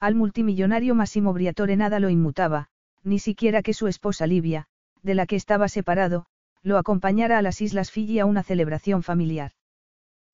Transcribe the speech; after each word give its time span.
Al 0.00 0.14
multimillonario 0.14 0.94
Massimo 0.94 1.32
Briatore 1.32 1.76
nada 1.76 2.00
lo 2.00 2.10
inmutaba, 2.10 2.68
ni 3.02 3.18
siquiera 3.18 3.62
que 3.62 3.72
su 3.72 3.86
esposa 3.86 4.26
Livia, 4.26 4.66
de 5.02 5.14
la 5.14 5.26
que 5.26 5.36
estaba 5.36 5.68
separado, 5.68 6.26
lo 6.62 6.78
acompañara 6.78 7.38
a 7.38 7.42
las 7.42 7.60
Islas 7.60 7.90
Fiji 7.90 8.18
a 8.18 8.26
una 8.26 8.42
celebración 8.42 9.02
familiar. 9.02 9.52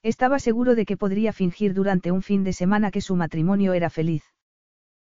Estaba 0.02 0.38
seguro 0.40 0.74
de 0.74 0.84
que 0.84 0.96
podría 0.96 1.32
fingir 1.32 1.74
durante 1.74 2.10
un 2.10 2.22
fin 2.22 2.42
de 2.42 2.52
semana 2.52 2.90
que 2.90 3.00
su 3.00 3.14
matrimonio 3.14 3.72
era 3.72 3.90
feliz. 3.90 4.24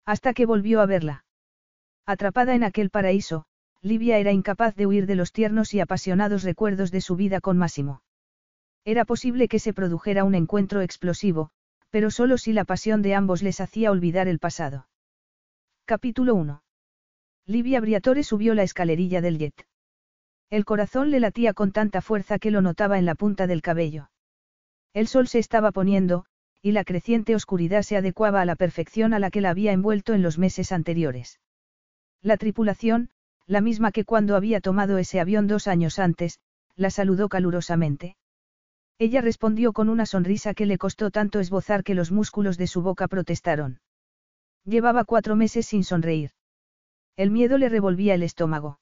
Hasta 0.05 0.33
que 0.33 0.47
volvió 0.47 0.81
a 0.81 0.87
verla. 0.87 1.25
Atrapada 2.05 2.55
en 2.55 2.63
aquel 2.63 2.89
paraíso, 2.89 3.45
Livia 3.81 4.17
era 4.17 4.31
incapaz 4.31 4.75
de 4.75 4.87
huir 4.87 5.05
de 5.05 5.15
los 5.15 5.31
tiernos 5.31 5.73
y 5.73 5.79
apasionados 5.79 6.43
recuerdos 6.43 6.89
de 6.89 7.01
su 7.01 7.15
vida 7.15 7.39
con 7.39 7.57
Máximo. 7.57 8.01
Era 8.83 9.05
posible 9.05 9.47
que 9.47 9.59
se 9.59 9.73
produjera 9.73 10.23
un 10.23 10.33
encuentro 10.33 10.81
explosivo, 10.81 11.51
pero 11.89 12.11
solo 12.11 12.37
si 12.37 12.53
la 12.53 12.65
pasión 12.65 13.01
de 13.01 13.15
ambos 13.15 13.41
les 13.41 13.61
hacía 13.61 13.91
olvidar 13.91 14.27
el 14.27 14.39
pasado. 14.39 14.87
Capítulo 15.85 16.35
1. 16.35 16.61
Livia 17.45 17.81
Briatore 17.81 18.23
subió 18.23 18.53
la 18.53 18.63
escalerilla 18.63 19.21
del 19.21 19.39
jet. 19.39 19.67
El 20.51 20.65
corazón 20.65 21.09
le 21.09 21.19
latía 21.19 21.53
con 21.53 21.71
tanta 21.71 22.01
fuerza 22.01 22.39
que 22.39 22.51
lo 22.51 22.61
notaba 22.61 22.99
en 22.99 23.05
la 23.05 23.15
punta 23.15 23.47
del 23.47 23.61
cabello. 23.61 24.09
El 24.93 25.07
sol 25.07 25.27
se 25.27 25.39
estaba 25.39 25.71
poniendo, 25.71 26.25
y 26.61 26.73
la 26.73 26.83
creciente 26.83 27.35
oscuridad 27.35 27.83
se 27.83 27.97
adecuaba 27.97 28.41
a 28.41 28.45
la 28.45 28.55
perfección 28.55 29.13
a 29.13 29.19
la 29.19 29.31
que 29.31 29.41
la 29.41 29.51
había 29.51 29.71
envuelto 29.71 30.13
en 30.13 30.21
los 30.21 30.37
meses 30.37 30.71
anteriores. 30.71 31.39
La 32.21 32.37
tripulación, 32.37 33.09
la 33.45 33.61
misma 33.61 33.91
que 33.91 34.05
cuando 34.05 34.35
había 34.35 34.61
tomado 34.61 34.97
ese 34.97 35.19
avión 35.19 35.47
dos 35.47 35.67
años 35.67 35.97
antes, 35.99 36.39
la 36.75 36.89
saludó 36.89 37.29
calurosamente. 37.29 38.15
Ella 38.99 39.21
respondió 39.21 39.71
con 39.71 39.87
una 39.87 40.05
sonrisa 40.05 40.53
que 40.53 40.65
le 40.65 40.77
costó 40.77 41.09
tanto 41.09 41.39
esbozar 41.39 41.85
que 41.85 41.95
los 41.95 42.11
músculos 42.11 42.57
de 42.57 42.67
su 42.67 42.81
boca 42.81 43.07
protestaron. 43.07 43.79
Llevaba 44.65 45.05
cuatro 45.05 45.37
meses 45.37 45.65
sin 45.67 45.85
sonreír. 45.85 46.31
El 47.15 47.31
miedo 47.31 47.57
le 47.57 47.69
revolvía 47.69 48.13
el 48.13 48.23
estómago. 48.23 48.81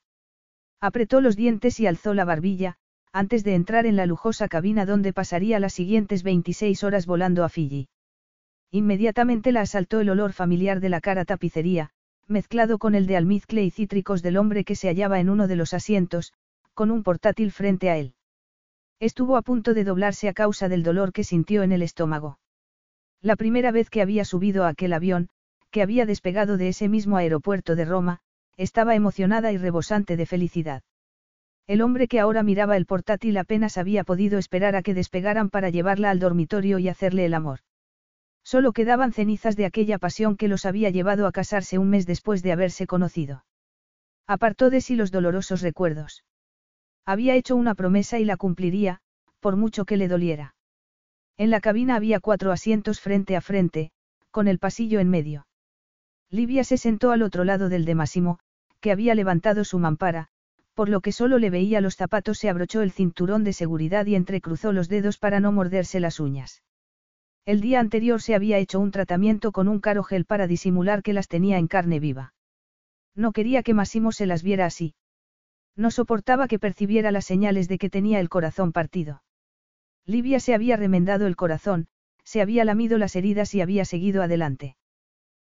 Apretó 0.80 1.20
los 1.20 1.36
dientes 1.36 1.78
y 1.78 1.86
alzó 1.86 2.14
la 2.14 2.24
barbilla, 2.24 2.78
antes 3.12 3.44
de 3.44 3.54
entrar 3.54 3.86
en 3.86 3.94
la 3.94 4.06
lujosa 4.06 4.48
cabina 4.48 4.86
donde 4.86 5.12
pasaría 5.12 5.60
las 5.60 5.72
siguientes 5.72 6.24
26 6.24 6.82
horas 6.82 7.06
volando 7.06 7.44
a 7.44 7.48
Fiji. 7.48 7.88
Inmediatamente 8.72 9.52
la 9.52 9.60
asaltó 9.60 10.00
el 10.00 10.10
olor 10.10 10.32
familiar 10.32 10.80
de 10.80 10.88
la 10.88 11.00
cara 11.00 11.24
tapicería, 11.24 11.90
mezclado 12.26 12.78
con 12.78 12.96
el 12.96 13.06
de 13.06 13.16
almizcle 13.16 13.62
y 13.62 13.70
cítricos 13.70 14.22
del 14.22 14.36
hombre 14.36 14.64
que 14.64 14.74
se 14.74 14.88
hallaba 14.88 15.20
en 15.20 15.30
uno 15.30 15.46
de 15.46 15.56
los 15.56 15.74
asientos, 15.74 16.32
con 16.74 16.90
un 16.90 17.04
portátil 17.04 17.52
frente 17.52 17.88
a 17.88 17.96
él. 17.96 18.14
Estuvo 19.00 19.36
a 19.36 19.42
punto 19.42 19.74
de 19.74 19.84
doblarse 19.84 20.28
a 20.28 20.32
causa 20.32 20.68
del 20.68 20.82
dolor 20.82 21.12
que 21.12 21.22
sintió 21.22 21.62
en 21.62 21.72
el 21.72 21.82
estómago. 21.82 22.38
La 23.20 23.36
primera 23.36 23.70
vez 23.70 23.90
que 23.90 24.02
había 24.02 24.24
subido 24.24 24.64
a 24.64 24.68
aquel 24.68 24.92
avión, 24.92 25.28
que 25.70 25.82
había 25.82 26.06
despegado 26.06 26.56
de 26.56 26.68
ese 26.68 26.88
mismo 26.88 27.16
aeropuerto 27.16 27.76
de 27.76 27.84
Roma, 27.84 28.20
estaba 28.56 28.96
emocionada 28.96 29.52
y 29.52 29.56
rebosante 29.56 30.16
de 30.16 30.26
felicidad. 30.26 30.82
El 31.68 31.82
hombre 31.82 32.08
que 32.08 32.18
ahora 32.18 32.42
miraba 32.42 32.76
el 32.76 32.86
portátil 32.86 33.36
apenas 33.36 33.78
había 33.78 34.02
podido 34.02 34.38
esperar 34.38 34.74
a 34.74 34.82
que 34.82 34.94
despegaran 34.94 35.50
para 35.50 35.70
llevarla 35.70 36.10
al 36.10 36.18
dormitorio 36.18 36.78
y 36.78 36.88
hacerle 36.88 37.24
el 37.24 37.34
amor. 37.34 37.60
Solo 38.42 38.72
quedaban 38.72 39.12
cenizas 39.12 39.54
de 39.56 39.66
aquella 39.66 39.98
pasión 39.98 40.36
que 40.36 40.48
los 40.48 40.64
había 40.64 40.90
llevado 40.90 41.26
a 41.26 41.32
casarse 41.32 41.78
un 41.78 41.90
mes 41.90 42.06
después 42.06 42.42
de 42.42 42.52
haberse 42.52 42.86
conocido. 42.86 43.44
Apartó 44.26 44.70
de 44.70 44.80
sí 44.80 44.96
los 44.96 45.10
dolorosos 45.10 45.60
recuerdos. 45.60 46.24
Había 47.08 47.36
hecho 47.36 47.56
una 47.56 47.74
promesa 47.74 48.18
y 48.18 48.26
la 48.26 48.36
cumpliría, 48.36 49.00
por 49.40 49.56
mucho 49.56 49.86
que 49.86 49.96
le 49.96 50.08
doliera. 50.08 50.54
En 51.38 51.48
la 51.48 51.62
cabina 51.62 51.94
había 51.94 52.20
cuatro 52.20 52.52
asientos 52.52 53.00
frente 53.00 53.34
a 53.34 53.40
frente, 53.40 53.92
con 54.30 54.46
el 54.46 54.58
pasillo 54.58 55.00
en 55.00 55.08
medio. 55.08 55.46
Livia 56.28 56.64
se 56.64 56.76
sentó 56.76 57.10
al 57.10 57.22
otro 57.22 57.44
lado 57.44 57.70
del 57.70 57.86
de 57.86 57.94
Massimo, 57.94 58.40
que 58.80 58.92
había 58.92 59.14
levantado 59.14 59.64
su 59.64 59.78
mampara, 59.78 60.28
por 60.74 60.90
lo 60.90 61.00
que 61.00 61.12
solo 61.12 61.38
le 61.38 61.48
veía 61.48 61.80
los 61.80 61.96
zapatos 61.96 62.36
se 62.36 62.50
abrochó 62.50 62.82
el 62.82 62.92
cinturón 62.92 63.42
de 63.42 63.54
seguridad 63.54 64.04
y 64.04 64.14
entrecruzó 64.14 64.72
los 64.74 64.90
dedos 64.90 65.16
para 65.16 65.40
no 65.40 65.50
morderse 65.50 66.00
las 66.00 66.20
uñas. 66.20 66.62
El 67.46 67.62
día 67.62 67.80
anterior 67.80 68.20
se 68.20 68.34
había 68.34 68.58
hecho 68.58 68.80
un 68.80 68.90
tratamiento 68.90 69.50
con 69.50 69.66
un 69.68 69.80
caro 69.80 70.02
gel 70.02 70.26
para 70.26 70.46
disimular 70.46 71.02
que 71.02 71.14
las 71.14 71.26
tenía 71.26 71.56
en 71.56 71.68
carne 71.68 72.00
viva. 72.00 72.34
No 73.14 73.32
quería 73.32 73.62
que 73.62 73.72
Massimo 73.72 74.12
se 74.12 74.26
las 74.26 74.42
viera 74.42 74.66
así. 74.66 74.94
No 75.78 75.92
soportaba 75.92 76.48
que 76.48 76.58
percibiera 76.58 77.12
las 77.12 77.24
señales 77.24 77.68
de 77.68 77.78
que 77.78 77.88
tenía 77.88 78.18
el 78.18 78.28
corazón 78.28 78.72
partido. 78.72 79.22
Livia 80.04 80.40
se 80.40 80.52
había 80.52 80.76
remendado 80.76 81.28
el 81.28 81.36
corazón, 81.36 81.86
se 82.24 82.40
había 82.40 82.64
lamido 82.64 82.98
las 82.98 83.14
heridas 83.14 83.54
y 83.54 83.60
había 83.60 83.84
seguido 83.84 84.24
adelante. 84.24 84.76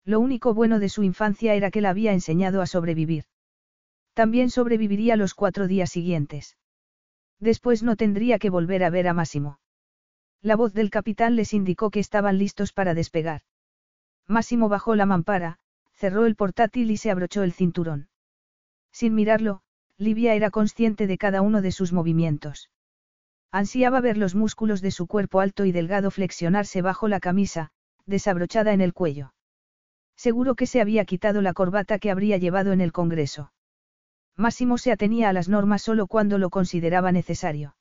Lo 0.03 0.19
único 0.19 0.55
bueno 0.55 0.79
de 0.79 0.89
su 0.89 1.03
infancia 1.03 1.53
era 1.53 1.69
que 1.69 1.79
la 1.79 1.91
había 1.91 2.11
enseñado 2.11 2.63
a 2.63 2.65
sobrevivir. 2.65 3.25
También 4.15 4.49
sobreviviría 4.49 5.15
los 5.15 5.35
cuatro 5.35 5.67
días 5.67 5.91
siguientes. 5.91 6.57
Después 7.39 7.83
no 7.83 7.95
tendría 7.95 8.39
que 8.39 8.49
volver 8.49 8.83
a 8.83 8.89
ver 8.89 9.07
a 9.07 9.13
Máximo. 9.13 9.59
La 10.41 10.55
voz 10.55 10.73
del 10.73 10.89
capitán 10.89 11.35
les 11.35 11.53
indicó 11.53 11.91
que 11.91 11.99
estaban 11.99 12.39
listos 12.39 12.73
para 12.73 12.95
despegar. 12.95 13.41
Máximo 14.25 14.69
bajó 14.69 14.95
la 14.95 15.05
mampara, 15.05 15.59
cerró 15.93 16.25
el 16.25 16.35
portátil 16.35 16.89
y 16.89 16.97
se 16.97 17.11
abrochó 17.11 17.43
el 17.43 17.53
cinturón. 17.53 18.09
Sin 18.91 19.13
mirarlo, 19.13 19.61
Livia 19.97 20.35
era 20.35 20.51
consciente 20.51 21.07
de 21.07 21.17
cada 21.17 21.41
uno 21.41 21.61
de 21.61 21.71
sus 21.71 21.93
movimientos. 21.93 22.69
Ansiaba 23.51 24.01
ver 24.01 24.17
los 24.17 24.35
músculos 24.35 24.81
de 24.81 24.91
su 24.91 25.07
cuerpo 25.07 25.39
alto 25.39 25.63
y 25.63 25.71
delgado 25.71 26.11
flexionarse 26.11 26.81
bajo 26.81 27.07
la 27.07 27.21
camisa, 27.21 27.71
desabrochada 28.05 28.73
en 28.73 28.81
el 28.81 28.93
cuello. 28.93 29.33
Seguro 30.17 30.55
que 30.55 30.67
se 30.67 30.81
había 30.81 31.05
quitado 31.05 31.41
la 31.41 31.53
corbata 31.53 31.97
que 31.97 32.11
habría 32.11 32.37
llevado 32.37 32.73
en 32.73 32.81
el 32.81 32.91
Congreso. 32.91 33.53
Máximo 34.35 34.77
se 34.77 34.91
atenía 34.91 35.29
a 35.29 35.33
las 35.33 35.47
normas 35.47 35.81
solo 35.81 36.07
cuando 36.07 36.37
lo 36.37 36.49
consideraba 36.49 37.13
necesario. 37.13 37.77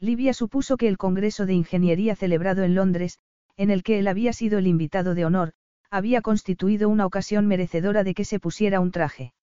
Livia 0.00 0.32
supuso 0.32 0.78
que 0.78 0.88
el 0.88 0.96
Congreso 0.96 1.44
de 1.44 1.52
Ingeniería 1.52 2.16
celebrado 2.16 2.62
en 2.62 2.74
Londres, 2.74 3.18
en 3.58 3.70
el 3.70 3.82
que 3.82 3.98
él 3.98 4.08
había 4.08 4.32
sido 4.32 4.58
el 4.58 4.66
invitado 4.66 5.14
de 5.14 5.26
honor, 5.26 5.52
había 5.90 6.22
constituido 6.22 6.88
una 6.88 7.04
ocasión 7.04 7.46
merecedora 7.46 8.04
de 8.04 8.14
que 8.14 8.24
se 8.24 8.40
pusiera 8.40 8.80
un 8.80 8.90
traje. 8.90 9.34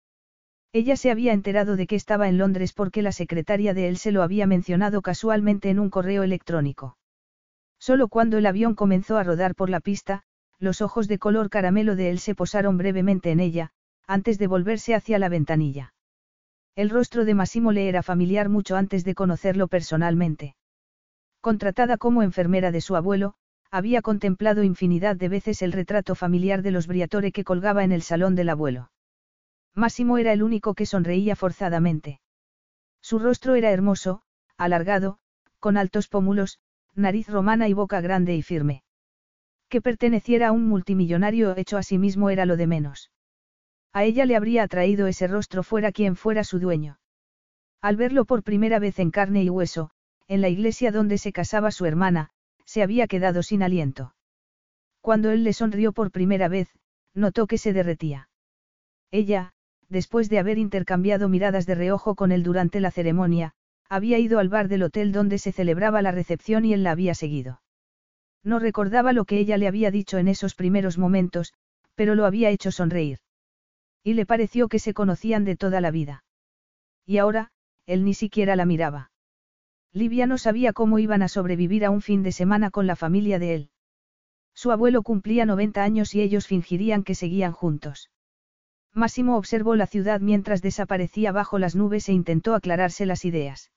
Ella 0.76 0.98
se 0.98 1.12
había 1.12 1.34
enterado 1.34 1.76
de 1.76 1.86
que 1.86 1.96
estaba 1.96 2.28
en 2.28 2.40
Londres 2.40 2.74
porque 2.74 3.04
la 3.04 3.12
secretaria 3.12 3.76
de 3.76 3.88
él 3.88 3.98
se 3.98 4.12
lo 4.12 4.24
había 4.24 4.48
mencionado 4.48 5.04
casualmente 5.04 5.70
en 5.70 5.78
un 5.78 5.92
correo 5.92 6.24
electrónico. 6.24 6.98
Solo 7.78 8.08
cuando 8.08 8.40
el 8.40 8.48
avión 8.48 8.74
comenzó 8.74 9.18
a 9.18 9.24
rodar 9.24 9.54
por 9.54 9.70
la 9.70 9.82
pista, 9.82 10.24
los 10.58 10.82
ojos 10.82 11.08
de 11.08 11.20
color 11.20 11.52
caramelo 11.52 11.96
de 11.96 12.10
él 12.10 12.18
se 12.18 12.34
posaron 12.34 12.78
brevemente 12.78 13.30
en 13.30 13.40
ella, 13.40 13.70
antes 14.08 14.40
de 14.40 14.48
volverse 14.48 14.96
hacia 14.96 15.20
la 15.20 15.30
ventanilla. 15.30 15.94
El 16.76 16.90
rostro 16.90 17.24
de 17.24 17.36
Massimo 17.36 17.72
le 17.72 17.88
era 17.88 18.02
familiar 18.02 18.50
mucho 18.50 18.76
antes 18.76 19.04
de 19.04 19.14
conocerlo 19.14 19.68
personalmente. 19.68 20.56
Contratada 21.40 21.98
como 21.98 22.24
enfermera 22.24 22.72
de 22.72 22.82
su 22.82 22.96
abuelo, 22.96 23.36
había 23.70 24.02
contemplado 24.02 24.64
infinidad 24.64 25.18
de 25.18 25.30
veces 25.30 25.62
el 25.62 25.72
retrato 25.72 26.16
familiar 26.16 26.64
de 26.64 26.72
los 26.72 26.88
Briatore 26.88 27.32
que 27.32 27.44
colgaba 27.44 27.84
en 27.84 27.92
el 27.92 28.02
salón 28.02 28.34
del 28.34 28.50
abuelo. 28.50 28.90
Máximo 29.76 30.18
era 30.18 30.34
el 30.34 30.44
único 30.44 30.76
que 30.76 30.86
sonreía 30.86 31.36
forzadamente. 31.36 32.20
Su 33.02 33.20
rostro 33.20 33.56
era 33.56 33.72
hermoso, 33.72 34.22
alargado, 34.58 35.18
con 35.60 35.78
altos 35.78 36.08
pómulos, 36.08 36.60
nariz 36.94 37.28
romana 37.28 37.68
y 37.68 37.74
boca 37.74 38.00
grande 38.02 38.36
y 38.36 38.44
firme. 38.44 38.84
Que 39.70 39.82
perteneciera 39.82 40.50
a 40.50 40.52
un 40.52 40.68
multimillonario 40.68 41.58
hecho 41.58 41.78
a 41.78 41.84
sí 41.84 41.98
mismo 41.98 42.30
era 42.30 42.46
lo 42.46 42.56
de 42.56 42.68
menos. 42.68 43.12
A 43.92 44.04
ella 44.04 44.26
le 44.26 44.36
habría 44.36 44.64
atraído 44.64 45.08
ese 45.08 45.28
rostro 45.28 45.64
fuera 45.64 45.92
quien 45.92 46.16
fuera 46.16 46.44
su 46.44 46.60
dueño. 46.60 47.00
Al 47.82 47.96
verlo 47.96 48.26
por 48.26 48.44
primera 48.44 48.80
vez 48.80 49.00
en 49.00 49.12
carne 49.12 49.44
y 49.44 49.50
hueso, 49.50 49.90
en 50.28 50.42
la 50.42 50.50
iglesia 50.50 50.92
donde 50.92 51.18
se 51.18 51.34
casaba 51.34 51.72
su 51.72 51.86
hermana, 51.86 52.30
se 52.66 52.82
había 52.82 53.08
quedado 53.08 53.44
sin 53.44 53.64
aliento. 53.64 54.16
Cuando 55.02 55.32
él 55.32 55.44
le 55.44 55.54
sonrió 55.54 55.92
por 55.92 56.12
primera 56.12 56.48
vez, 56.48 56.70
notó 57.14 57.46
que 57.46 57.58
se 57.58 57.74
derretía. 57.74 58.30
Ella, 59.12 59.54
después 59.94 60.28
de 60.28 60.40
haber 60.40 60.58
intercambiado 60.58 61.30
miradas 61.30 61.66
de 61.66 61.76
reojo 61.76 62.16
con 62.16 62.32
él 62.34 62.44
durante 62.44 62.82
la 62.82 62.92
ceremonia, 62.92 63.54
había 63.88 64.18
ido 64.18 64.40
al 64.40 64.50
bar 64.50 64.68
del 64.68 64.84
hotel 64.84 65.12
donde 65.12 65.38
se 65.38 65.52
celebraba 65.52 66.02
la 66.02 66.12
recepción 66.12 66.66
y 66.66 66.74
él 66.74 66.84
la 66.84 66.92
había 66.92 67.14
seguido. 67.14 67.62
No 68.44 68.60
recordaba 68.60 69.14
lo 69.14 69.24
que 69.24 69.38
ella 69.38 69.58
le 69.58 69.68
había 69.68 69.92
dicho 69.92 70.18
en 70.18 70.28
esos 70.28 70.56
primeros 70.56 70.98
momentos, 70.98 71.54
pero 71.96 72.16
lo 72.16 72.26
había 72.26 72.50
hecho 72.50 72.72
sonreír. 72.72 73.20
Y 74.04 74.16
le 74.16 74.26
pareció 74.26 74.68
que 74.68 74.80
se 74.80 74.94
conocían 74.94 75.46
de 75.46 75.56
toda 75.56 75.80
la 75.80 75.92
vida. 75.92 76.26
Y 77.06 77.20
ahora, 77.20 77.52
él 77.86 78.04
ni 78.04 78.16
siquiera 78.16 78.56
la 78.56 78.66
miraba. 78.66 79.12
Livia 79.94 80.26
no 80.26 80.40
sabía 80.40 80.74
cómo 80.74 80.98
iban 80.98 81.22
a 81.22 81.28
sobrevivir 81.28 81.86
a 81.86 81.92
un 81.92 82.02
fin 82.02 82.24
de 82.24 82.32
semana 82.32 82.72
con 82.72 82.88
la 82.88 82.96
familia 82.96 83.38
de 83.38 83.54
él. 83.54 83.70
Su 84.56 84.72
abuelo 84.72 85.04
cumplía 85.04 85.46
90 85.46 85.84
años 85.84 86.16
y 86.16 86.22
ellos 86.22 86.48
fingirían 86.48 87.04
que 87.04 87.14
seguían 87.14 87.52
juntos. 87.52 88.10
Máximo 88.94 89.38
observó 89.38 89.76
la 89.76 89.88
ciudad 89.88 90.22
mientras 90.22 90.62
desaparecía 90.62 91.32
bajo 91.32 91.58
las 91.58 91.76
nubes 91.76 92.08
e 92.10 92.14
intentó 92.14 92.54
aclararse 92.54 93.06
las 93.06 93.26
ideas. 93.26 93.72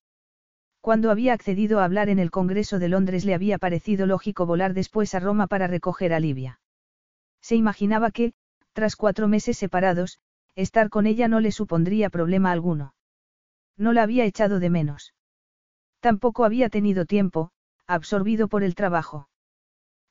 Cuando 0.81 1.11
había 1.11 1.33
accedido 1.33 1.81
a 1.81 1.85
hablar 1.85 2.09
en 2.09 2.19
el 2.19 2.31
Congreso 2.31 2.79
de 2.79 2.89
Londres 2.89 3.25
le 3.25 3.35
había 3.35 3.59
parecido 3.59 4.07
lógico 4.07 4.47
volar 4.47 4.75
después 4.75 5.15
a 5.15 5.21
Roma 5.21 5.47
para 5.47 5.67
recoger 5.67 6.13
a 6.13 6.21
Livia. 6.21 6.61
Se 7.41 7.57
imaginaba 7.57 8.11
que, 8.11 8.35
tras 8.73 8.95
cuatro 8.95 9.27
meses 9.27 9.57
separados, 9.57 10.21
estar 10.55 10.91
con 10.91 11.07
ella 11.07 11.29
no 11.29 11.41
le 11.41 11.51
supondría 11.51 12.11
problema 12.11 12.53
alguno. 12.53 12.95
No 13.77 13.93
la 13.93 14.03
había 14.03 14.25
echado 14.25 14.61
de 14.61 14.71
menos. 14.71 15.15
Tampoco 16.01 16.45
había 16.45 16.69
tenido 16.69 17.05
tiempo, 17.05 17.51
absorbido 17.87 18.49
por 18.49 18.63
el 18.63 18.75
trabajo. 18.75 19.29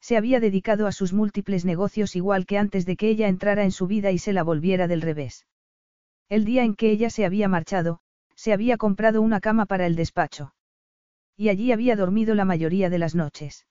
Se 0.06 0.18
había 0.18 0.40
dedicado 0.40 0.86
a 0.86 0.92
sus 0.92 1.14
múltiples 1.14 1.66
negocios 1.66 2.16
igual 2.16 2.46
que 2.46 2.60
antes 2.60 2.86
de 2.86 2.96
que 2.96 3.10
ella 3.10 3.28
entrara 3.28 3.64
en 3.64 3.72
su 3.72 3.88
vida 3.88 4.12
y 4.12 4.20
se 4.20 4.34
la 4.34 4.44
volviera 4.44 4.88
del 4.88 5.02
revés. 5.02 5.48
El 6.30 6.46
día 6.46 6.64
en 6.64 6.76
que 6.76 6.92
ella 6.92 7.10
se 7.10 7.26
había 7.26 7.48
marchado, 7.48 8.02
se 8.36 8.54
había 8.54 8.78
comprado 8.78 9.24
una 9.24 9.40
cama 9.40 9.66
para 9.66 9.88
el 9.88 9.96
despacho. 9.96 10.54
Y 11.36 11.50
allí 11.50 11.72
había 11.72 11.96
dormido 11.96 12.36
la 12.36 12.46
mayoría 12.46 12.92
de 12.92 13.00
las 13.00 13.16
noches. 13.16 13.66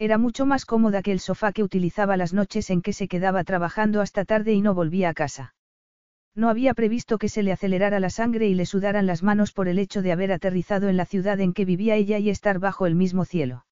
Era 0.00 0.18
mucho 0.18 0.44
más 0.44 0.64
cómoda 0.66 1.02
que 1.02 1.12
el 1.12 1.20
sofá 1.20 1.52
que 1.52 1.62
utilizaba 1.62 2.16
las 2.16 2.32
noches 2.32 2.68
en 2.70 2.82
que 2.82 2.92
se 2.92 3.06
quedaba 3.06 3.44
trabajando 3.44 4.00
hasta 4.00 4.24
tarde 4.24 4.54
y 4.54 4.60
no 4.60 4.74
volvía 4.74 5.10
a 5.10 5.14
casa. 5.14 5.54
No 6.34 6.48
había 6.48 6.74
previsto 6.74 7.16
que 7.16 7.28
se 7.28 7.44
le 7.44 7.52
acelerara 7.52 8.00
la 8.00 8.10
sangre 8.10 8.48
y 8.48 8.54
le 8.54 8.66
sudaran 8.66 9.06
las 9.06 9.22
manos 9.22 9.52
por 9.52 9.68
el 9.68 9.78
hecho 9.78 10.02
de 10.02 10.10
haber 10.10 10.32
aterrizado 10.32 10.88
en 10.88 10.96
la 10.96 11.06
ciudad 11.06 11.38
en 11.38 11.52
que 11.52 11.64
vivía 11.64 11.94
ella 11.94 12.18
y 12.18 12.28
estar 12.28 12.58
bajo 12.58 12.86
el 12.86 12.96
mismo 12.96 13.24
cielo. 13.24 13.66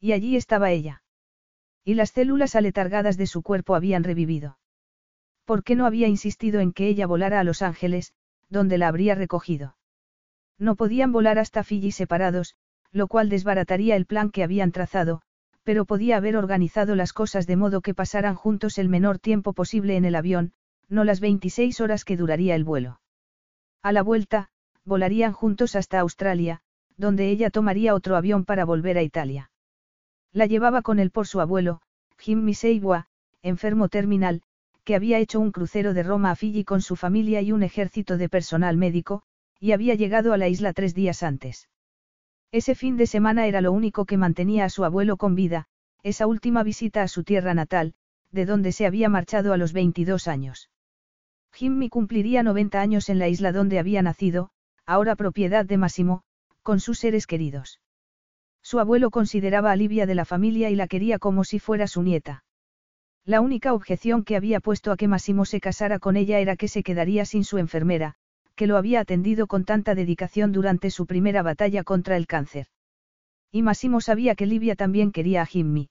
Y 0.00 0.12
allí 0.12 0.36
estaba 0.36 0.70
ella. 0.70 1.02
Y 1.84 1.94
las 1.94 2.10
células 2.10 2.56
aletargadas 2.56 3.16
de 3.16 3.26
su 3.26 3.42
cuerpo 3.42 3.74
habían 3.74 4.04
revivido. 4.04 4.58
¿Por 5.44 5.62
qué 5.62 5.76
no 5.76 5.86
había 5.86 6.08
insistido 6.08 6.60
en 6.60 6.72
que 6.72 6.88
ella 6.88 7.06
volara 7.06 7.40
a 7.40 7.44
Los 7.44 7.62
Ángeles, 7.62 8.12
donde 8.48 8.78
la 8.78 8.88
habría 8.88 9.14
recogido? 9.14 9.76
No 10.58 10.74
podían 10.74 11.12
volar 11.12 11.38
hasta 11.38 11.62
Fiji 11.62 11.92
separados, 11.92 12.56
lo 12.90 13.06
cual 13.06 13.28
desbarataría 13.28 13.94
el 13.96 14.06
plan 14.06 14.30
que 14.30 14.42
habían 14.42 14.72
trazado, 14.72 15.22
pero 15.62 15.84
podía 15.84 16.16
haber 16.16 16.36
organizado 16.36 16.94
las 16.94 17.12
cosas 17.12 17.46
de 17.46 17.56
modo 17.56 17.80
que 17.80 17.94
pasaran 17.94 18.34
juntos 18.34 18.78
el 18.78 18.88
menor 18.88 19.18
tiempo 19.18 19.52
posible 19.52 19.96
en 19.96 20.04
el 20.04 20.14
avión, 20.14 20.52
no 20.88 21.04
las 21.04 21.20
26 21.20 21.80
horas 21.80 22.04
que 22.04 22.16
duraría 22.16 22.54
el 22.54 22.64
vuelo. 22.64 23.00
A 23.82 23.92
la 23.92 24.02
vuelta, 24.02 24.48
volarían 24.84 25.32
juntos 25.32 25.76
hasta 25.76 26.00
Australia, 26.00 26.62
donde 26.96 27.28
ella 27.30 27.50
tomaría 27.50 27.94
otro 27.94 28.16
avión 28.16 28.44
para 28.44 28.64
volver 28.64 28.96
a 28.96 29.02
Italia. 29.02 29.50
La 30.36 30.44
llevaba 30.44 30.82
con 30.82 30.98
él 30.98 31.10
por 31.10 31.26
su 31.26 31.40
abuelo, 31.40 31.80
Jimmy 32.18 32.52
Seiwa, 32.52 33.06
enfermo 33.40 33.88
terminal, 33.88 34.42
que 34.84 34.94
había 34.94 35.18
hecho 35.18 35.40
un 35.40 35.50
crucero 35.50 35.94
de 35.94 36.02
Roma 36.02 36.30
a 36.30 36.36
Fiji 36.36 36.62
con 36.62 36.82
su 36.82 36.94
familia 36.94 37.40
y 37.40 37.52
un 37.52 37.62
ejército 37.62 38.18
de 38.18 38.28
personal 38.28 38.76
médico, 38.76 39.22
y 39.60 39.72
había 39.72 39.94
llegado 39.94 40.34
a 40.34 40.36
la 40.36 40.46
isla 40.48 40.74
tres 40.74 40.94
días 40.94 41.22
antes. 41.22 41.70
Ese 42.52 42.74
fin 42.74 42.98
de 42.98 43.06
semana 43.06 43.46
era 43.46 43.62
lo 43.62 43.72
único 43.72 44.04
que 44.04 44.18
mantenía 44.18 44.66
a 44.66 44.68
su 44.68 44.84
abuelo 44.84 45.16
con 45.16 45.34
vida, 45.34 45.68
esa 46.02 46.26
última 46.26 46.62
visita 46.62 47.02
a 47.02 47.08
su 47.08 47.24
tierra 47.24 47.54
natal, 47.54 47.94
de 48.30 48.44
donde 48.44 48.72
se 48.72 48.84
había 48.84 49.08
marchado 49.08 49.54
a 49.54 49.56
los 49.56 49.72
22 49.72 50.28
años. 50.28 50.68
Jimmy 51.50 51.88
cumpliría 51.88 52.42
90 52.42 52.78
años 52.78 53.08
en 53.08 53.18
la 53.18 53.28
isla 53.28 53.52
donde 53.52 53.78
había 53.78 54.02
nacido, 54.02 54.50
ahora 54.84 55.16
propiedad 55.16 55.64
de 55.64 55.78
Massimo, 55.78 56.24
con 56.62 56.78
sus 56.78 56.98
seres 56.98 57.26
queridos. 57.26 57.80
Su 58.66 58.80
abuelo 58.80 59.12
consideraba 59.12 59.70
a 59.70 59.76
Livia 59.76 60.06
de 60.06 60.16
la 60.16 60.24
familia 60.24 60.70
y 60.70 60.74
la 60.74 60.88
quería 60.88 61.20
como 61.20 61.44
si 61.44 61.60
fuera 61.60 61.86
su 61.86 62.02
nieta. 62.02 62.42
La 63.24 63.40
única 63.40 63.72
objeción 63.72 64.24
que 64.24 64.34
había 64.34 64.58
puesto 64.58 64.90
a 64.90 64.96
que 64.96 65.06
Massimo 65.06 65.44
se 65.44 65.60
casara 65.60 66.00
con 66.00 66.16
ella 66.16 66.40
era 66.40 66.56
que 66.56 66.66
se 66.66 66.82
quedaría 66.82 67.24
sin 67.26 67.44
su 67.44 67.58
enfermera, 67.58 68.16
que 68.56 68.66
lo 68.66 68.76
había 68.76 68.98
atendido 68.98 69.46
con 69.46 69.64
tanta 69.64 69.94
dedicación 69.94 70.50
durante 70.50 70.90
su 70.90 71.06
primera 71.06 71.42
batalla 71.42 71.84
contra 71.84 72.16
el 72.16 72.26
cáncer. 72.26 72.66
Y 73.52 73.62
Massimo 73.62 74.00
sabía 74.00 74.34
que 74.34 74.46
Livia 74.46 74.74
también 74.74 75.12
quería 75.12 75.42
a 75.42 75.46
Jimmy. 75.46 75.88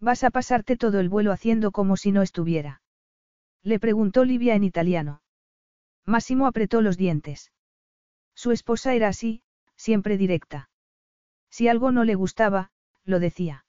¿Vas 0.00 0.24
a 0.24 0.30
pasarte 0.30 0.76
todo 0.76 0.98
el 0.98 1.08
vuelo 1.08 1.30
haciendo 1.30 1.70
como 1.70 1.96
si 1.96 2.10
no 2.10 2.22
estuviera? 2.22 2.82
Le 3.62 3.78
preguntó 3.78 4.24
Livia 4.24 4.56
en 4.56 4.64
italiano. 4.64 5.22
Massimo 6.04 6.48
apretó 6.48 6.80
los 6.80 6.96
dientes. 6.96 7.52
Su 8.34 8.50
esposa 8.50 8.94
era 8.94 9.06
así, 9.06 9.42
siempre 9.76 10.16
directa. 10.16 10.70
Si 11.56 11.68
algo 11.68 11.92
no 11.92 12.02
le 12.02 12.16
gustaba, 12.16 12.72
lo 13.04 13.20
decía. 13.20 13.64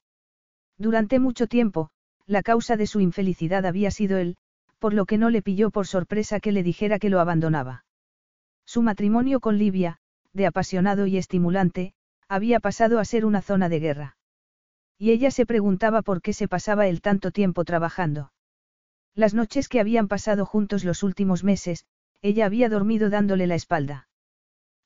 Durante 0.80 1.20
mucho 1.20 1.46
tiempo, 1.46 1.92
la 2.26 2.42
causa 2.42 2.78
de 2.78 2.88
su 2.88 3.00
infelicidad 3.00 3.64
había 3.64 3.92
sido 3.92 4.18
él, 4.18 4.38
por 4.80 4.96
lo 4.96 5.06
que 5.06 5.20
no 5.20 5.30
le 5.30 5.44
pilló 5.44 5.70
por 5.70 5.86
sorpresa 5.86 6.40
que 6.40 6.52
le 6.52 6.64
dijera 6.64 6.98
que 6.98 7.12
lo 7.12 7.20
abandonaba. 7.20 7.86
Su 8.66 8.82
matrimonio 8.82 9.40
con 9.40 9.60
Livia, 9.60 10.00
de 10.34 10.48
apasionado 10.48 11.06
y 11.06 11.18
estimulante, 11.18 11.94
había 12.28 12.60
pasado 12.60 12.98
a 12.98 13.06
ser 13.06 13.24
una 13.24 13.44
zona 13.44 13.70
de 13.70 13.80
guerra. 13.80 14.18
Y 14.98 15.12
ella 15.12 15.30
se 15.30 15.46
preguntaba 15.46 16.02
por 16.02 16.24
qué 16.24 16.34
se 16.34 16.48
pasaba 16.48 16.88
él 16.88 17.02
tanto 17.02 17.30
tiempo 17.30 17.66
trabajando. 17.66 18.32
Las 19.14 19.36
noches 19.36 19.70
que 19.70 19.80
habían 19.80 20.08
pasado 20.08 20.48
juntos 20.48 20.86
los 20.86 21.04
últimos 21.04 21.44
meses, 21.44 21.86
ella 22.24 22.48
había 22.48 22.68
dormido 22.68 23.12
dándole 23.12 23.46
la 23.46 23.54
espalda. 23.54 24.08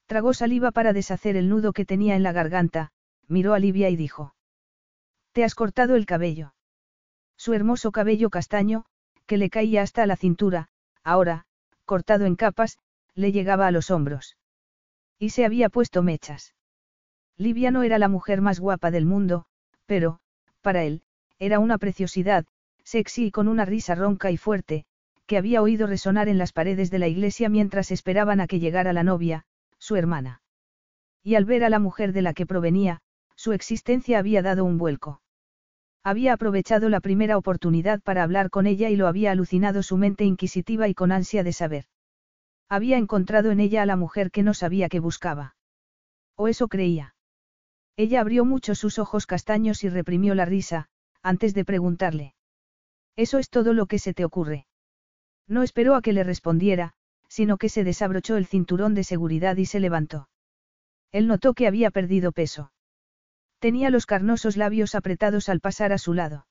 Tragó 0.10 0.34
saliva 0.34 0.72
para 0.72 0.92
deshacer 0.92 1.36
el 1.36 1.50
nudo 1.50 1.72
que 1.72 1.86
tenía 1.86 2.16
en 2.16 2.24
la 2.24 2.32
garganta, 2.32 2.89
miró 3.28 3.54
a 3.54 3.60
Livia 3.60 3.92
y 3.92 3.96
dijo. 3.96 4.34
¿Te 5.34 5.44
has 5.44 5.54
cortado 5.54 5.96
el 5.96 6.08
cabello? 6.08 6.56
Su 7.38 7.54
hermoso 7.54 7.92
cabello 7.92 8.32
castaño, 8.32 8.86
que 9.28 9.38
le 9.38 9.51
caía 9.51 9.84
hasta 9.84 10.08
la 10.08 10.16
cintura, 10.16 10.70
ahora, 11.04 11.46
cortado 11.86 12.25
en 12.25 12.36
capas, 12.36 12.80
le 13.13 13.32
llegaba 13.32 13.68
a 13.68 13.72
los 13.72 13.92
hombros. 13.92 14.36
Y 15.20 15.30
se 15.30 15.46
había 15.46 15.70
puesto 15.70 16.01
mechas. 16.01 16.56
Livia 17.38 17.70
no 17.70 17.84
era 17.84 18.00
la 18.00 18.08
mujer 18.08 18.42
más 18.42 18.60
guapa 18.60 18.89
del 18.89 19.06
mundo, 19.06 19.46
pero, 19.86 20.22
para 20.62 20.86
él, 20.86 21.04
era 21.38 21.60
una 21.60 21.78
preciosidad, 21.78 22.48
sexy 22.84 23.28
y 23.28 23.32
con 23.32 23.48
una 23.48 23.63
risa 23.63 23.94
ronca 23.94 24.32
y 24.32 24.38
fuerte, 24.38 24.86
que 25.28 25.38
había 25.38 25.62
oído 25.62 25.86
resonar 25.86 26.30
en 26.30 26.39
las 26.39 26.51
paredes 26.51 26.89
de 26.89 26.98
la 26.98 27.08
iglesia 27.08 27.48
mientras 27.48 27.92
esperaban 27.92 28.42
a 28.42 28.48
que 28.48 28.60
llegara 28.60 28.92
la 28.92 29.04
novia, 29.04 29.46
su 29.79 29.95
hermana. 29.95 30.41
Y 31.24 31.36
al 31.36 31.45
ver 31.45 31.63
a 31.63 31.69
la 31.69 31.79
mujer 31.79 32.13
de 32.13 32.21
la 32.21 32.33
que 32.33 32.45
provenía, 32.45 33.01
su 33.36 33.53
existencia 33.53 34.19
había 34.19 34.41
dado 34.41 34.65
un 34.65 34.77
vuelco. 34.77 35.21
Había 36.03 36.33
aprovechado 36.33 36.89
la 36.89 37.01
primera 37.01 37.38
oportunidad 37.38 38.01
para 38.01 38.24
hablar 38.24 38.50
con 38.50 38.67
ella 38.67 38.89
y 38.89 38.95
lo 38.95 39.07
había 39.07 39.31
alucinado 39.31 39.83
su 39.83 39.98
mente 39.98 40.25
inquisitiva 40.25 40.88
y 40.88 40.93
con 40.93 41.12
ansia 41.12 41.43
de 41.43 41.53
saber. 41.53 41.86
Había 42.69 42.98
encontrado 42.98 43.51
en 43.51 43.59
ella 43.59 43.81
a 43.81 43.86
la 43.86 43.95
mujer 43.95 44.31
que 44.31 44.43
no 44.43 44.53
sabía 44.53 44.89
que 44.89 45.00
buscaba. 45.00 45.55
O 46.36 46.48
eso 46.48 46.67
creía. 46.67 47.15
Ella 47.98 48.21
abrió 48.21 48.45
mucho 48.45 48.75
sus 48.75 49.00
ojos 49.00 49.25
castaños 49.25 49.83
y 49.83 49.89
reprimió 49.89 50.36
la 50.36 50.45
risa, 50.45 50.88
antes 51.21 51.53
de 51.53 51.65
preguntarle. 51.65 52.33
¿Eso 53.15 53.39
es 53.39 53.50
todo 53.50 53.74
lo 53.74 53.88
que 53.88 54.00
se 54.00 54.13
te 54.13 54.24
ocurre? 54.24 54.67
No 55.48 55.63
esperó 55.63 55.95
a 55.95 56.01
que 56.01 56.13
le 56.13 56.24
respondiera, 56.24 56.93
sino 57.29 57.57
que 57.57 57.69
se 57.69 57.86
desabrochó 57.86 58.36
el 58.36 58.48
cinturón 58.48 58.93
de 58.95 59.05
seguridad 59.05 59.55
y 59.55 59.65
se 59.65 59.79
levantó. 59.79 60.27
Él 61.12 61.27
notó 61.27 61.53
que 61.53 61.67
había 61.67 61.91
perdido 61.91 62.33
peso. 62.33 62.74
Tenía 63.59 63.89
los 63.89 64.05
carnosos 64.05 64.57
labios 64.57 64.95
apretados 64.95 65.48
al 65.48 65.62
pasar 65.62 65.93
a 65.93 65.98
su 65.98 66.13
lado. 66.13 66.48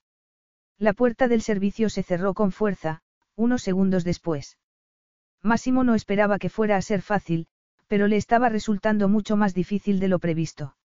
La 0.78 0.92
puerta 0.92 1.28
del 1.28 1.42
servicio 1.42 1.90
se 1.90 2.02
cerró 2.02 2.32
con 2.32 2.52
fuerza, 2.52 3.02
unos 3.34 3.62
segundos 3.62 4.04
después. 4.04 4.58
Máximo 5.42 5.84
no 5.84 5.94
esperaba 5.94 6.38
que 6.38 6.48
fuera 6.48 6.76
a 6.76 6.82
ser 6.82 7.02
fácil, 7.02 7.48
pero 7.88 8.06
le 8.06 8.16
estaba 8.16 8.48
resultando 8.48 9.08
mucho 9.08 9.36
más 9.36 9.54
difícil 9.54 9.98
de 9.98 10.08
lo 10.08 10.18
previsto. 10.18 10.76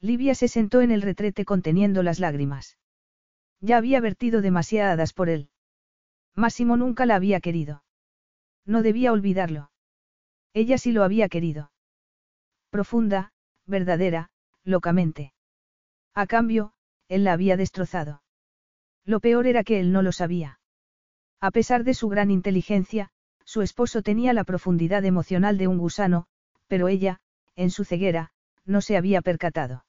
Livia 0.00 0.34
se 0.34 0.48
sentó 0.48 0.80
en 0.80 0.90
el 0.90 1.02
retrete 1.02 1.44
conteniendo 1.44 2.02
las 2.02 2.20
lágrimas. 2.20 2.78
Ya 3.60 3.76
había 3.76 4.00
vertido 4.00 4.40
demasiadas 4.40 5.12
por 5.12 5.28
él. 5.28 5.50
Máximo 6.34 6.76
nunca 6.76 7.04
la 7.04 7.16
había 7.16 7.40
querido. 7.40 7.82
No 8.70 8.82
debía 8.82 9.12
olvidarlo. 9.12 9.72
Ella 10.54 10.78
sí 10.78 10.92
lo 10.92 11.02
había 11.02 11.28
querido. 11.28 11.72
Profunda, 12.70 13.32
verdadera, 13.66 14.30
locamente. 14.62 15.32
A 16.14 16.28
cambio, 16.28 16.72
él 17.08 17.24
la 17.24 17.32
había 17.32 17.56
destrozado. 17.56 18.22
Lo 19.04 19.18
peor 19.18 19.48
era 19.48 19.64
que 19.64 19.80
él 19.80 19.90
no 19.90 20.02
lo 20.02 20.12
sabía. 20.12 20.60
A 21.40 21.50
pesar 21.50 21.82
de 21.82 21.94
su 21.94 22.08
gran 22.08 22.30
inteligencia, 22.30 23.10
su 23.44 23.62
esposo 23.62 24.02
tenía 24.02 24.32
la 24.32 24.44
profundidad 24.44 25.04
emocional 25.04 25.58
de 25.58 25.66
un 25.66 25.78
gusano, 25.78 26.28
pero 26.68 26.86
ella, 26.86 27.18
en 27.56 27.70
su 27.70 27.84
ceguera, 27.84 28.30
no 28.64 28.82
se 28.82 28.96
había 28.96 29.20
percatado. 29.20 29.84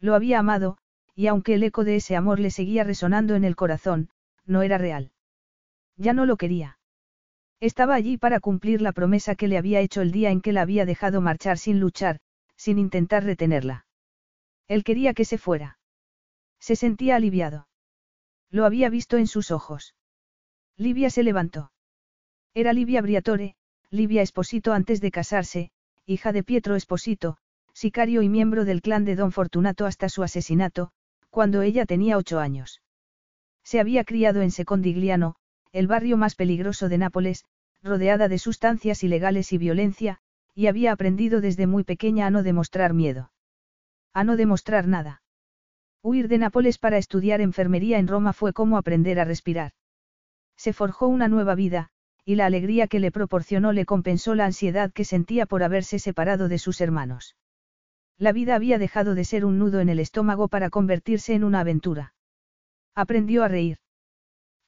Lo 0.00 0.16
había 0.16 0.40
amado, 0.40 0.76
y 1.14 1.28
aunque 1.28 1.54
el 1.54 1.62
eco 1.62 1.84
de 1.84 1.94
ese 1.94 2.16
amor 2.16 2.40
le 2.40 2.50
seguía 2.50 2.82
resonando 2.82 3.36
en 3.36 3.44
el 3.44 3.54
corazón, 3.54 4.10
no 4.44 4.62
era 4.62 4.76
real. 4.76 5.12
Ya 5.96 6.14
no 6.14 6.26
lo 6.26 6.36
quería. 6.36 6.78
Estaba 7.62 7.94
allí 7.94 8.18
para 8.18 8.40
cumplir 8.40 8.82
la 8.82 8.90
promesa 8.90 9.36
que 9.36 9.46
le 9.46 9.56
había 9.56 9.78
hecho 9.78 10.00
el 10.00 10.10
día 10.10 10.32
en 10.32 10.40
que 10.40 10.52
la 10.52 10.62
había 10.62 10.84
dejado 10.84 11.20
marchar 11.20 11.58
sin 11.58 11.78
luchar, 11.78 12.18
sin 12.56 12.76
intentar 12.76 13.22
retenerla. 13.22 13.86
Él 14.66 14.82
quería 14.82 15.14
que 15.14 15.24
se 15.24 15.38
fuera. 15.38 15.78
Se 16.58 16.74
sentía 16.74 17.14
aliviado. 17.14 17.68
Lo 18.50 18.64
había 18.64 18.90
visto 18.90 19.16
en 19.16 19.28
sus 19.28 19.52
ojos. 19.52 19.94
Livia 20.76 21.08
se 21.08 21.22
levantó. 21.22 21.70
Era 22.52 22.72
Livia 22.72 23.00
Briatore, 23.00 23.54
Livia 23.90 24.22
Esposito 24.22 24.72
antes 24.72 25.00
de 25.00 25.12
casarse, 25.12 25.70
hija 26.04 26.32
de 26.32 26.42
Pietro 26.42 26.74
Esposito, 26.74 27.36
sicario 27.72 28.22
y 28.22 28.28
miembro 28.28 28.64
del 28.64 28.82
clan 28.82 29.04
de 29.04 29.14
Don 29.14 29.30
Fortunato 29.30 29.86
hasta 29.86 30.08
su 30.08 30.24
asesinato, 30.24 30.90
cuando 31.30 31.62
ella 31.62 31.86
tenía 31.86 32.18
ocho 32.18 32.40
años. 32.40 32.82
Se 33.62 33.78
había 33.78 34.02
criado 34.02 34.42
en 34.42 34.50
Secondigliano, 34.50 35.36
el 35.70 35.86
barrio 35.86 36.16
más 36.16 36.34
peligroso 36.34 36.88
de 36.88 36.98
Nápoles, 36.98 37.44
rodeada 37.82 38.28
de 38.28 38.38
sustancias 38.38 39.02
ilegales 39.02 39.52
y 39.52 39.58
violencia, 39.58 40.18
y 40.54 40.66
había 40.66 40.92
aprendido 40.92 41.40
desde 41.40 41.66
muy 41.66 41.84
pequeña 41.84 42.26
a 42.26 42.30
no 42.30 42.42
demostrar 42.42 42.94
miedo. 42.94 43.32
A 44.12 44.24
no 44.24 44.36
demostrar 44.36 44.86
nada. 44.86 45.22
Huir 46.02 46.28
de 46.28 46.38
Nápoles 46.38 46.78
para 46.78 46.98
estudiar 46.98 47.40
enfermería 47.40 47.98
en 47.98 48.08
Roma 48.08 48.32
fue 48.32 48.52
como 48.52 48.76
aprender 48.76 49.20
a 49.20 49.24
respirar. 49.24 49.72
Se 50.56 50.72
forjó 50.72 51.08
una 51.08 51.28
nueva 51.28 51.54
vida, 51.54 51.88
y 52.24 52.36
la 52.36 52.46
alegría 52.46 52.86
que 52.86 53.00
le 53.00 53.10
proporcionó 53.10 53.72
le 53.72 53.84
compensó 53.84 54.34
la 54.34 54.46
ansiedad 54.46 54.92
que 54.92 55.04
sentía 55.04 55.46
por 55.46 55.62
haberse 55.62 55.98
separado 55.98 56.48
de 56.48 56.58
sus 56.58 56.80
hermanos. 56.80 57.36
La 58.18 58.32
vida 58.32 58.54
había 58.54 58.78
dejado 58.78 59.14
de 59.14 59.24
ser 59.24 59.44
un 59.44 59.58
nudo 59.58 59.80
en 59.80 59.88
el 59.88 59.98
estómago 59.98 60.48
para 60.48 60.70
convertirse 60.70 61.34
en 61.34 61.42
una 61.42 61.60
aventura. 61.60 62.14
Aprendió 62.94 63.42
a 63.42 63.48
reír. 63.48 63.78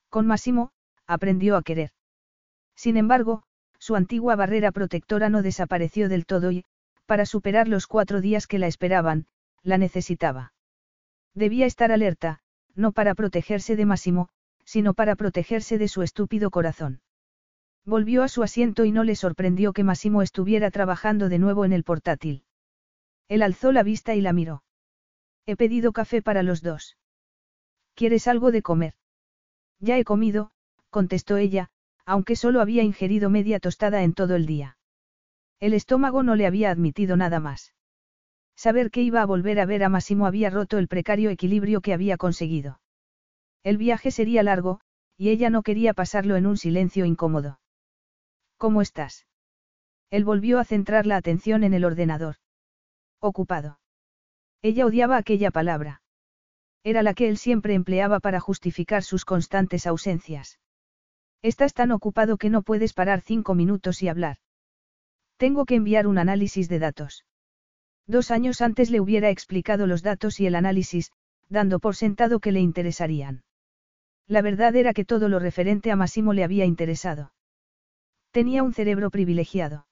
Con 0.08 0.26
Máximo, 0.26 0.70
aprendió 1.06 1.56
a 1.56 1.62
querer. 1.62 1.90
Sin 2.74 2.96
embargo, 2.96 3.42
su 3.78 3.96
antigua 3.96 4.36
barrera 4.36 4.72
protectora 4.72 5.28
no 5.28 5.42
desapareció 5.42 6.08
del 6.08 6.26
todo 6.26 6.50
y, 6.50 6.64
para 7.06 7.26
superar 7.26 7.68
los 7.68 7.86
cuatro 7.86 8.20
días 8.20 8.46
que 8.46 8.58
la 8.58 8.66
esperaban, 8.66 9.26
la 9.62 9.78
necesitaba. 9.78 10.52
Debía 11.34 11.66
estar 11.66 11.92
alerta, 11.92 12.40
no 12.74 12.92
para 12.92 13.14
protegerse 13.14 13.76
de 13.76 13.86
Máximo, 13.86 14.28
sino 14.64 14.94
para 14.94 15.16
protegerse 15.16 15.78
de 15.78 15.88
su 15.88 16.02
estúpido 16.02 16.50
corazón. 16.50 17.00
Volvió 17.84 18.22
a 18.22 18.28
su 18.28 18.42
asiento 18.42 18.84
y 18.84 18.92
no 18.92 19.04
le 19.04 19.14
sorprendió 19.14 19.72
que 19.72 19.84
Máximo 19.84 20.22
estuviera 20.22 20.70
trabajando 20.70 21.28
de 21.28 21.38
nuevo 21.38 21.64
en 21.64 21.72
el 21.72 21.84
portátil. 21.84 22.44
Él 23.28 23.42
alzó 23.42 23.72
la 23.72 23.82
vista 23.82 24.14
y 24.14 24.22
la 24.22 24.32
miró. 24.32 24.62
He 25.46 25.56
pedido 25.56 25.92
café 25.92 26.22
para 26.22 26.42
los 26.42 26.62
dos. 26.62 26.96
¿Quieres 27.94 28.26
algo 28.26 28.50
de 28.50 28.62
comer? 28.62 28.94
Ya 29.78 29.98
he 29.98 30.04
comido, 30.04 30.50
contestó 30.88 31.36
ella, 31.36 31.70
aunque 32.06 32.36
solo 32.36 32.60
había 32.60 32.82
ingerido 32.82 33.30
media 33.30 33.60
tostada 33.60 34.02
en 34.02 34.14
todo 34.14 34.36
el 34.36 34.46
día. 34.46 34.76
El 35.60 35.74
estómago 35.74 36.22
no 36.22 36.34
le 36.34 36.46
había 36.46 36.70
admitido 36.70 37.16
nada 37.16 37.40
más. 37.40 37.74
Saber 38.56 38.90
que 38.90 39.02
iba 39.02 39.22
a 39.22 39.26
volver 39.26 39.58
a 39.60 39.66
ver 39.66 39.82
a 39.82 39.88
Massimo 39.88 40.26
había 40.26 40.50
roto 40.50 40.78
el 40.78 40.88
precario 40.88 41.30
equilibrio 41.30 41.80
que 41.80 41.92
había 41.92 42.16
conseguido. 42.16 42.80
El 43.62 43.78
viaje 43.78 44.10
sería 44.10 44.42
largo, 44.42 44.80
y 45.16 45.30
ella 45.30 45.50
no 45.50 45.62
quería 45.62 45.94
pasarlo 45.94 46.36
en 46.36 46.46
un 46.46 46.56
silencio 46.56 47.04
incómodo. 47.04 47.60
¿Cómo 48.58 48.82
estás? 48.82 49.26
Él 50.10 50.24
volvió 50.24 50.58
a 50.58 50.64
centrar 50.64 51.06
la 51.06 51.16
atención 51.16 51.64
en 51.64 51.74
el 51.74 51.84
ordenador. 51.84 52.36
Ocupado. 53.20 53.80
Ella 54.62 54.86
odiaba 54.86 55.16
aquella 55.16 55.50
palabra. 55.50 56.02
Era 56.84 57.02
la 57.02 57.14
que 57.14 57.28
él 57.28 57.38
siempre 57.38 57.74
empleaba 57.74 58.20
para 58.20 58.40
justificar 58.40 59.02
sus 59.02 59.24
constantes 59.24 59.86
ausencias. 59.86 60.58
Estás 61.44 61.74
tan 61.74 61.92
ocupado 61.92 62.38
que 62.38 62.48
no 62.48 62.62
puedes 62.62 62.94
parar 62.94 63.20
cinco 63.20 63.54
minutos 63.54 64.02
y 64.02 64.08
hablar. 64.08 64.38
Tengo 65.36 65.66
que 65.66 65.74
enviar 65.74 66.06
un 66.06 66.16
análisis 66.16 66.70
de 66.70 66.78
datos. 66.78 67.26
Dos 68.06 68.30
años 68.30 68.62
antes 68.62 68.90
le 68.90 68.98
hubiera 68.98 69.28
explicado 69.28 69.86
los 69.86 70.02
datos 70.02 70.40
y 70.40 70.46
el 70.46 70.54
análisis, 70.54 71.12
dando 71.50 71.80
por 71.80 71.96
sentado 71.96 72.40
que 72.40 72.50
le 72.50 72.60
interesarían. 72.60 73.44
La 74.26 74.40
verdad 74.40 74.74
era 74.74 74.94
que 74.94 75.04
todo 75.04 75.28
lo 75.28 75.38
referente 75.38 75.90
a 75.90 75.96
Massimo 75.96 76.32
le 76.32 76.44
había 76.44 76.64
interesado. 76.64 77.34
Tenía 78.30 78.62
un 78.62 78.72
cerebro 78.72 79.10
privilegiado. 79.10 79.86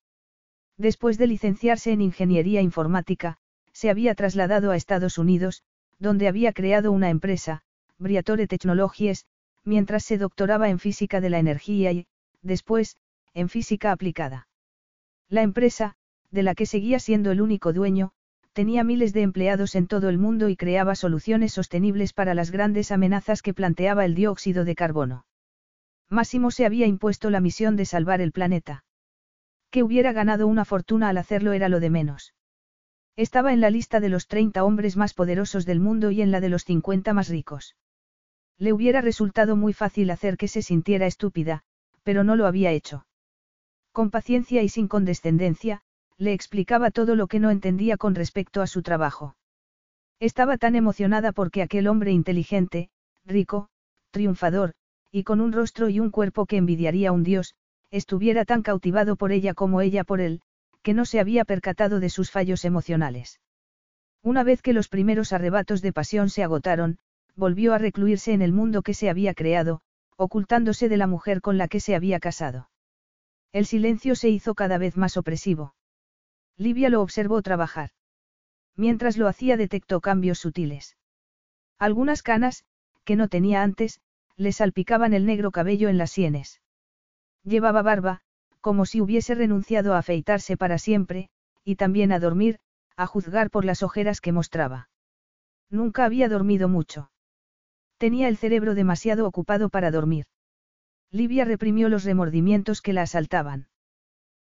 Después 0.79 1.19
de 1.19 1.27
licenciarse 1.27 1.93
en 1.93 2.01
Ingeniería 2.01 2.63
Informática, 2.63 3.37
se 3.75 3.91
había 3.91 4.15
trasladado 4.15 4.71
a 4.71 4.77
Estados 4.77 5.19
Unidos, 5.19 5.65
donde 5.99 6.29
había 6.29 6.55
creado 6.55 6.93
una 6.93 7.11
empresa, 7.11 7.61
Briatore 7.99 8.47
Technologies, 8.47 9.27
mientras 9.65 10.05
se 10.05 10.19
doctoraba 10.19 10.69
en 10.69 10.79
Física 10.79 11.21
de 11.21 11.31
la 11.31 11.39
Energía 11.39 11.93
y, 11.93 12.07
después, 12.43 12.97
en 13.35 13.49
Física 13.49 13.93
Aplicada. 13.93 14.49
La 15.29 15.43
empresa, 15.43 15.97
de 16.31 16.43
la 16.43 16.55
que 16.55 16.67
seguía 16.67 16.99
siendo 16.99 17.31
el 17.31 17.41
único 17.41 17.73
dueño, 17.73 18.13
tenía 18.53 18.85
miles 18.85 19.13
de 19.13 19.23
empleados 19.23 19.75
en 19.75 19.87
todo 19.87 20.09
el 20.09 20.19
mundo 20.19 20.49
y 20.49 20.57
creaba 20.57 20.95
soluciones 20.95 21.53
sostenibles 21.53 22.13
para 22.13 22.35
las 22.35 22.51
grandes 22.51 22.93
amenazas 22.93 23.43
que 23.43 23.55
planteaba 23.55 24.05
el 24.05 24.15
dióxido 24.15 24.65
de 24.65 24.75
carbono. 24.75 25.25
Máximo 26.09 26.51
se 26.51 26.67
había 26.67 26.87
impuesto 26.87 27.31
la 27.31 27.41
misión 27.41 27.77
de 27.77 27.87
salvar 27.87 28.21
el 28.21 28.33
planeta. 28.33 28.85
Que 29.71 29.83
hubiera 29.83 30.13
ganado 30.13 30.47
una 30.47 30.67
fortuna 30.67 31.09
al 31.09 31.17
hacerlo 31.17 31.53
era 31.53 31.71
lo 31.71 31.81
de 31.81 31.89
menos. 31.89 32.35
Estaba 33.17 33.53
en 33.55 33.63
la 33.63 33.71
lista 33.71 34.01
de 34.01 34.11
los 34.11 34.27
30 34.27 34.65
hombres 34.65 34.97
más 34.99 35.15
poderosos 35.15 35.65
del 35.65 35.81
mundo 35.81 36.11
y 36.11 36.21
en 36.21 36.31
la 36.31 36.41
de 36.41 36.51
los 36.51 36.65
50 36.65 37.15
más 37.15 37.29
ricos. 37.29 37.75
Le 38.63 38.73
hubiera 38.73 39.01
resultado 39.01 39.57
muy 39.57 39.73
fácil 39.73 40.09
hacer 40.13 40.37
que 40.37 40.47
se 40.47 40.63
sintiera 40.63 41.07
estúpida, 41.07 41.65
pero 42.05 42.23
no 42.23 42.37
lo 42.37 42.47
había 42.47 42.71
hecho. 42.71 43.05
Con 43.91 44.13
paciencia 44.13 44.63
y 44.63 44.69
sin 44.69 44.87
condescendencia, 44.87 45.83
le 46.17 46.33
explicaba 46.33 46.93
todo 46.93 47.17
lo 47.17 47.27
que 47.27 47.41
no 47.41 47.51
entendía 47.51 47.97
con 47.97 48.15
respecto 48.15 48.63
a 48.63 48.69
su 48.69 48.83
trabajo. 48.83 49.35
Estaba 50.21 50.59
tan 50.59 50.77
emocionada 50.77 51.33
porque 51.33 51.61
aquel 51.61 51.89
hombre 51.89 52.13
inteligente, 52.13 52.89
rico, 53.25 53.69
triunfador, 54.13 54.75
y 55.11 55.25
con 55.25 55.41
un 55.41 55.51
rostro 55.51 55.89
y 55.89 55.99
un 55.99 56.13
cuerpo 56.13 56.47
que 56.47 56.59
envidiaría 56.59 57.11
un 57.11 57.25
dios, 57.25 57.57
estuviera 57.91 58.45
tan 58.45 58.63
cautivado 58.63 59.17
por 59.17 59.33
ella 59.33 59.55
como 59.55 59.81
ella 59.81 60.05
por 60.05 60.21
él, 60.21 60.41
que 60.83 60.95
no 60.95 61.05
se 61.05 61.19
había 61.19 61.45
percatado 61.45 61.99
de 61.99 62.11
sus 62.11 62.31
fallos 62.31 62.65
emocionales. 62.65 63.41
Una 64.23 64.45
vez 64.45 64.63
que 64.63 64.73
los 64.73 64.87
primeros 64.89 65.33
arrebatos 65.33 65.83
de 65.83 65.93
pasión 65.93 66.31
se 66.31 66.45
agotaron, 66.45 67.01
volvió 67.37 67.75
a 67.75 67.79
recluirse 67.79 68.33
en 68.33 68.43
el 68.43 68.53
mundo 68.53 68.83
que 68.83 68.95
se 68.95 69.09
había 69.09 69.35
creado, 69.35 69.81
ocultándose 70.17 70.89
de 70.89 70.97
la 70.97 71.07
mujer 71.07 71.41
con 71.41 71.59
la 71.59 71.69
que 71.69 71.81
se 71.81 71.95
había 71.95 72.21
casado. 72.21 72.71
El 73.53 73.67
silencio 73.67 74.15
se 74.15 74.29
hizo 74.29 74.55
cada 74.55 74.79
vez 74.79 74.97
más 74.97 75.17
opresivo. 75.17 75.75
Livia 76.57 76.89
lo 76.89 77.03
observó 77.03 77.43
trabajar. 77.43 77.91
Mientras 78.77 79.17
lo 79.17 79.29
hacía 79.29 79.57
detectó 79.57 80.01
cambios 80.01 80.39
sutiles. 80.39 80.97
Algunas 81.79 82.23
canas, 82.23 82.65
que 83.05 83.17
no 83.17 83.29
tenía 83.29 83.63
antes, 83.63 84.01
le 84.37 84.53
salpicaban 84.53 85.13
el 85.13 85.27
negro 85.27 85.51
cabello 85.51 85.89
en 85.89 85.99
las 85.99 86.11
sienes. 86.11 86.61
Llevaba 87.45 87.83
barba, 87.83 88.23
como 88.61 88.87
si 88.87 89.01
hubiese 89.01 89.35
renunciado 89.35 89.95
a 89.95 89.99
afeitarse 89.99 90.57
para 90.57 90.79
siempre, 90.79 91.29
y 91.65 91.77
también 91.77 92.13
a 92.13 92.21
dormir, 92.21 92.59
a 92.97 93.07
juzgar 93.07 93.51
por 93.51 93.65
las 93.65 93.83
ojeras 93.83 94.21
que 94.21 94.33
mostraba. 94.33 94.89
Nunca 95.69 96.05
había 96.05 96.29
dormido 96.29 96.69
mucho. 96.69 97.12
Tenía 98.03 98.27
el 98.27 98.37
cerebro 98.37 98.75
demasiado 98.75 99.29
ocupado 99.29 99.69
para 99.69 99.93
dormir. 99.93 100.25
Livia 101.13 101.45
reprimió 101.45 101.89
los 101.89 102.03
remordimientos 102.03 102.83
que 102.83 102.93
la 102.93 103.03
asaltaban. 103.03 103.69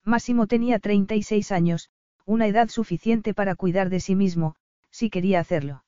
Máximo 0.04 0.48
tenía 0.48 0.80
36 0.80 1.52
años, 1.52 1.92
una 2.26 2.48
edad 2.48 2.70
suficiente 2.70 3.36
para 3.36 3.54
cuidar 3.54 3.92
de 3.92 4.00
sí 4.00 4.16
mismo, 4.16 4.56
si 4.90 5.12
quería 5.12 5.40
hacerlo. 5.40 5.86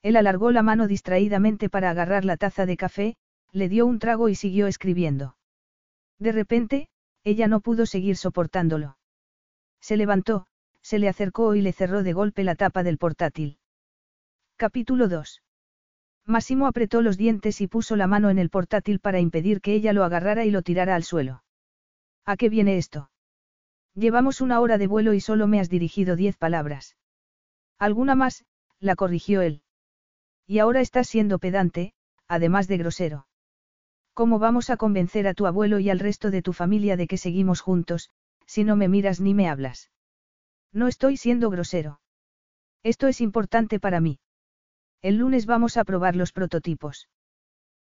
Él 0.00 0.16
alargó 0.16 0.50
la 0.50 0.62
mano 0.62 0.88
distraídamente 0.88 1.68
para 1.68 1.90
agarrar 1.90 2.24
la 2.24 2.38
taza 2.38 2.64
de 2.64 2.78
café, 2.78 3.16
le 3.52 3.68
dio 3.68 3.84
un 3.84 3.98
trago 3.98 4.30
y 4.30 4.34
siguió 4.34 4.66
escribiendo. 4.66 5.36
De 6.18 6.32
repente, 6.32 6.88
ella 7.22 7.48
no 7.48 7.60
pudo 7.60 7.84
seguir 7.84 8.16
soportándolo. 8.16 8.96
Se 9.78 9.98
levantó, 9.98 10.46
se 10.80 10.98
le 10.98 11.10
acercó 11.10 11.54
y 11.54 11.60
le 11.60 11.74
cerró 11.74 12.02
de 12.02 12.14
golpe 12.14 12.44
la 12.44 12.54
tapa 12.54 12.82
del 12.82 12.96
portátil. 12.96 13.58
Capítulo 14.56 15.08
2. 15.08 15.42
Massimo 16.28 16.66
apretó 16.66 17.00
los 17.00 17.16
dientes 17.16 17.62
y 17.62 17.68
puso 17.68 17.96
la 17.96 18.06
mano 18.06 18.28
en 18.28 18.38
el 18.38 18.50
portátil 18.50 19.00
para 19.00 19.18
impedir 19.18 19.62
que 19.62 19.72
ella 19.72 19.94
lo 19.94 20.04
agarrara 20.04 20.44
y 20.44 20.50
lo 20.50 20.60
tirara 20.60 20.94
al 20.94 21.02
suelo. 21.02 21.42
¿A 22.26 22.36
qué 22.36 22.50
viene 22.50 22.76
esto? 22.76 23.10
Llevamos 23.94 24.42
una 24.42 24.60
hora 24.60 24.76
de 24.76 24.86
vuelo 24.86 25.14
y 25.14 25.20
solo 25.20 25.46
me 25.46 25.58
has 25.58 25.70
dirigido 25.70 26.16
diez 26.16 26.36
palabras. 26.36 26.98
¿Alguna 27.78 28.14
más? 28.14 28.44
la 28.78 28.94
corrigió 28.94 29.40
él. 29.40 29.62
Y 30.46 30.58
ahora 30.58 30.82
estás 30.82 31.08
siendo 31.08 31.38
pedante, 31.38 31.94
además 32.26 32.68
de 32.68 32.76
grosero. 32.76 33.26
¿Cómo 34.12 34.38
vamos 34.38 34.68
a 34.68 34.76
convencer 34.76 35.26
a 35.28 35.32
tu 35.32 35.46
abuelo 35.46 35.78
y 35.78 35.88
al 35.88 35.98
resto 35.98 36.30
de 36.30 36.42
tu 36.42 36.52
familia 36.52 36.98
de 36.98 37.06
que 37.06 37.16
seguimos 37.16 37.62
juntos, 37.62 38.10
si 38.44 38.64
no 38.64 38.76
me 38.76 38.88
miras 38.88 39.18
ni 39.18 39.32
me 39.32 39.48
hablas? 39.48 39.90
No 40.74 40.88
estoy 40.88 41.16
siendo 41.16 41.48
grosero. 41.48 42.00
Esto 42.82 43.06
es 43.06 43.22
importante 43.22 43.80
para 43.80 44.00
mí. 44.00 44.20
El 45.00 45.18
lunes 45.18 45.46
vamos 45.46 45.76
a 45.76 45.84
probar 45.84 46.16
los 46.16 46.32
prototipos. 46.32 47.08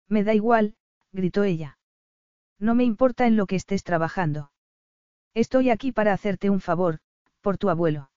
Me 0.10 0.24
da 0.24 0.34
igual, 0.34 0.76
gritó 1.12 1.44
ella. 1.44 1.78
No 2.60 2.76
me 2.76 2.84
importa 2.84 3.26
en 3.26 3.38
lo 3.38 3.46
que 3.46 3.56
estés 3.56 3.84
trabajando. 3.84 4.52
Estoy 5.34 5.70
aquí 5.70 5.92
para 5.92 6.14
hacerte 6.14 6.50
un 6.50 6.62
favor, 6.62 7.00
por 7.42 7.58
tu 7.58 7.70
abuelo. 7.70 8.10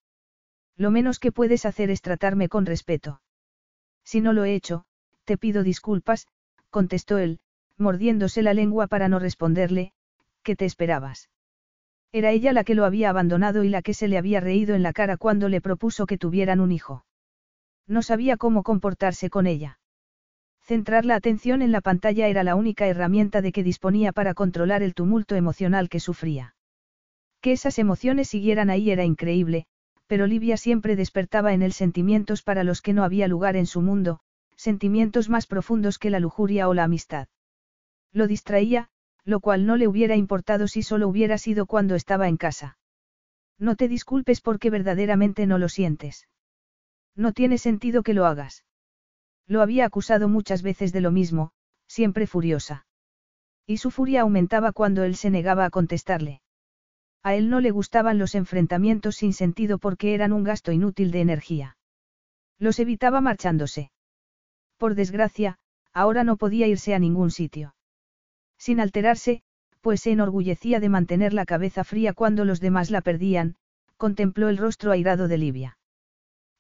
Lo 0.76 0.90
menos 0.90 1.18
que 1.18 1.32
puedes 1.32 1.64
hacer 1.64 1.90
es 1.90 2.02
tratarme 2.02 2.48
con 2.48 2.66
respeto. 2.66 3.20
Si 4.04 4.20
no 4.20 4.32
lo 4.32 4.44
he 4.44 4.54
hecho, 4.54 4.84
te 5.24 5.36
pido 5.36 5.62
disculpas, 5.62 6.26
contestó 6.70 7.18
él, 7.18 7.40
mordiéndose 7.76 8.42
la 8.42 8.54
lengua 8.54 8.86
para 8.86 9.08
no 9.08 9.18
responderle, 9.18 9.92
¿qué 10.42 10.56
te 10.56 10.64
esperabas? 10.64 11.30
Era 12.12 12.30
ella 12.30 12.52
la 12.52 12.64
que 12.64 12.74
lo 12.74 12.84
había 12.84 13.10
abandonado 13.10 13.64
y 13.64 13.68
la 13.68 13.82
que 13.82 13.94
se 13.94 14.08
le 14.08 14.18
había 14.18 14.40
reído 14.40 14.74
en 14.74 14.82
la 14.82 14.92
cara 14.92 15.16
cuando 15.16 15.48
le 15.48 15.60
propuso 15.60 16.06
que 16.06 16.18
tuvieran 16.18 16.60
un 16.60 16.72
hijo. 16.72 17.04
No 17.88 18.02
sabía 18.02 18.36
cómo 18.36 18.62
comportarse 18.62 19.30
con 19.30 19.46
ella. 19.46 19.80
Centrar 20.60 21.06
la 21.06 21.14
atención 21.14 21.62
en 21.62 21.72
la 21.72 21.80
pantalla 21.80 22.28
era 22.28 22.44
la 22.44 22.54
única 22.54 22.86
herramienta 22.86 23.40
de 23.40 23.50
que 23.50 23.62
disponía 23.62 24.12
para 24.12 24.34
controlar 24.34 24.82
el 24.82 24.92
tumulto 24.92 25.34
emocional 25.34 25.88
que 25.88 25.98
sufría. 25.98 26.54
Que 27.40 27.52
esas 27.52 27.78
emociones 27.78 28.28
siguieran 28.28 28.68
ahí 28.68 28.90
era 28.90 29.04
increíble, 29.04 29.64
pero 30.06 30.26
Livia 30.26 30.58
siempre 30.58 30.96
despertaba 30.96 31.54
en 31.54 31.62
él 31.62 31.72
sentimientos 31.72 32.42
para 32.42 32.64
los 32.64 32.82
que 32.82 32.92
no 32.92 33.04
había 33.04 33.28
lugar 33.28 33.56
en 33.56 33.64
su 33.64 33.80
mundo, 33.80 34.20
sentimientos 34.56 35.30
más 35.30 35.46
profundos 35.46 35.98
que 35.98 36.10
la 36.10 36.20
lujuria 36.20 36.68
o 36.68 36.74
la 36.74 36.84
amistad. 36.84 37.28
Lo 38.12 38.26
distraía, 38.26 38.90
lo 39.24 39.40
cual 39.40 39.64
no 39.64 39.76
le 39.76 39.88
hubiera 39.88 40.16
importado 40.16 40.68
si 40.68 40.82
solo 40.82 41.08
hubiera 41.08 41.38
sido 41.38 41.64
cuando 41.64 41.94
estaba 41.94 42.28
en 42.28 42.36
casa. 42.36 42.76
No 43.58 43.76
te 43.76 43.88
disculpes 43.88 44.42
porque 44.42 44.68
verdaderamente 44.68 45.46
no 45.46 45.56
lo 45.56 45.68
sientes. 45.68 46.26
No 47.18 47.32
tiene 47.32 47.58
sentido 47.58 48.04
que 48.04 48.14
lo 48.14 48.26
hagas. 48.26 48.64
Lo 49.48 49.60
había 49.60 49.84
acusado 49.84 50.28
muchas 50.28 50.62
veces 50.62 50.92
de 50.92 51.00
lo 51.00 51.10
mismo, 51.10 51.50
siempre 51.88 52.28
furiosa. 52.28 52.86
Y 53.66 53.78
su 53.78 53.90
furia 53.90 54.20
aumentaba 54.20 54.70
cuando 54.70 55.02
él 55.02 55.16
se 55.16 55.28
negaba 55.28 55.64
a 55.64 55.70
contestarle. 55.70 56.42
A 57.24 57.34
él 57.34 57.50
no 57.50 57.60
le 57.60 57.72
gustaban 57.72 58.18
los 58.18 58.36
enfrentamientos 58.36 59.16
sin 59.16 59.32
sentido 59.32 59.78
porque 59.78 60.14
eran 60.14 60.32
un 60.32 60.44
gasto 60.44 60.70
inútil 60.70 61.10
de 61.10 61.20
energía. 61.20 61.76
Los 62.56 62.78
evitaba 62.78 63.20
marchándose. 63.20 63.90
Por 64.76 64.94
desgracia, 64.94 65.58
ahora 65.92 66.22
no 66.22 66.36
podía 66.36 66.68
irse 66.68 66.94
a 66.94 67.00
ningún 67.00 67.32
sitio. 67.32 67.74
Sin 68.58 68.78
alterarse, 68.78 69.42
pues 69.80 70.02
se 70.02 70.12
enorgullecía 70.12 70.78
de 70.78 70.88
mantener 70.88 71.34
la 71.34 71.46
cabeza 71.46 71.82
fría 71.82 72.12
cuando 72.12 72.44
los 72.44 72.60
demás 72.60 72.92
la 72.92 73.00
perdían, 73.00 73.56
contempló 73.96 74.48
el 74.48 74.56
rostro 74.56 74.92
airado 74.92 75.26
de 75.26 75.38
Livia. 75.38 75.77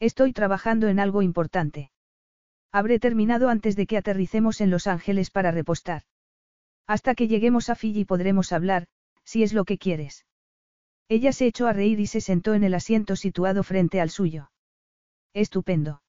Estoy 0.00 0.32
trabajando 0.32 0.88
en 0.88 1.00
algo 1.00 1.22
importante. 1.22 1.90
Habré 2.70 3.00
terminado 3.00 3.48
antes 3.48 3.74
de 3.76 3.86
que 3.86 3.96
aterricemos 3.96 4.60
en 4.60 4.70
Los 4.70 4.86
Ángeles 4.86 5.30
para 5.30 5.50
repostar. 5.50 6.02
Hasta 6.86 7.14
que 7.14 7.28
lleguemos 7.28 7.68
a 7.70 7.74
Fiji 7.74 8.04
podremos 8.04 8.52
hablar, 8.52 8.86
si 9.24 9.42
es 9.42 9.52
lo 9.52 9.64
que 9.64 9.78
quieres. 9.78 10.26
Ella 11.08 11.32
se 11.32 11.46
echó 11.46 11.66
a 11.66 11.72
reír 11.72 12.00
y 12.00 12.06
se 12.06 12.20
sentó 12.20 12.54
en 12.54 12.64
el 12.64 12.74
asiento 12.74 13.16
situado 13.16 13.62
frente 13.62 14.00
al 14.00 14.10
suyo. 14.10 14.50
Estupendo. 15.32 16.02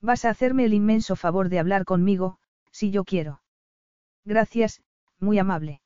Vas 0.00 0.24
a 0.24 0.30
hacerme 0.30 0.64
el 0.64 0.74
inmenso 0.74 1.16
favor 1.16 1.48
de 1.48 1.58
hablar 1.58 1.84
conmigo, 1.84 2.38
si 2.70 2.90
yo 2.90 3.04
quiero. 3.04 3.42
Gracias, 4.24 4.82
muy 5.18 5.38
amable. 5.38 5.80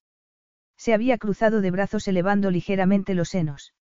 Se 0.76 0.94
había 0.94 1.18
cruzado 1.18 1.60
de 1.60 1.70
brazos 1.72 2.06
elevando 2.08 2.50
ligeramente 2.50 3.14
los 3.14 3.28
senos. 3.28 3.74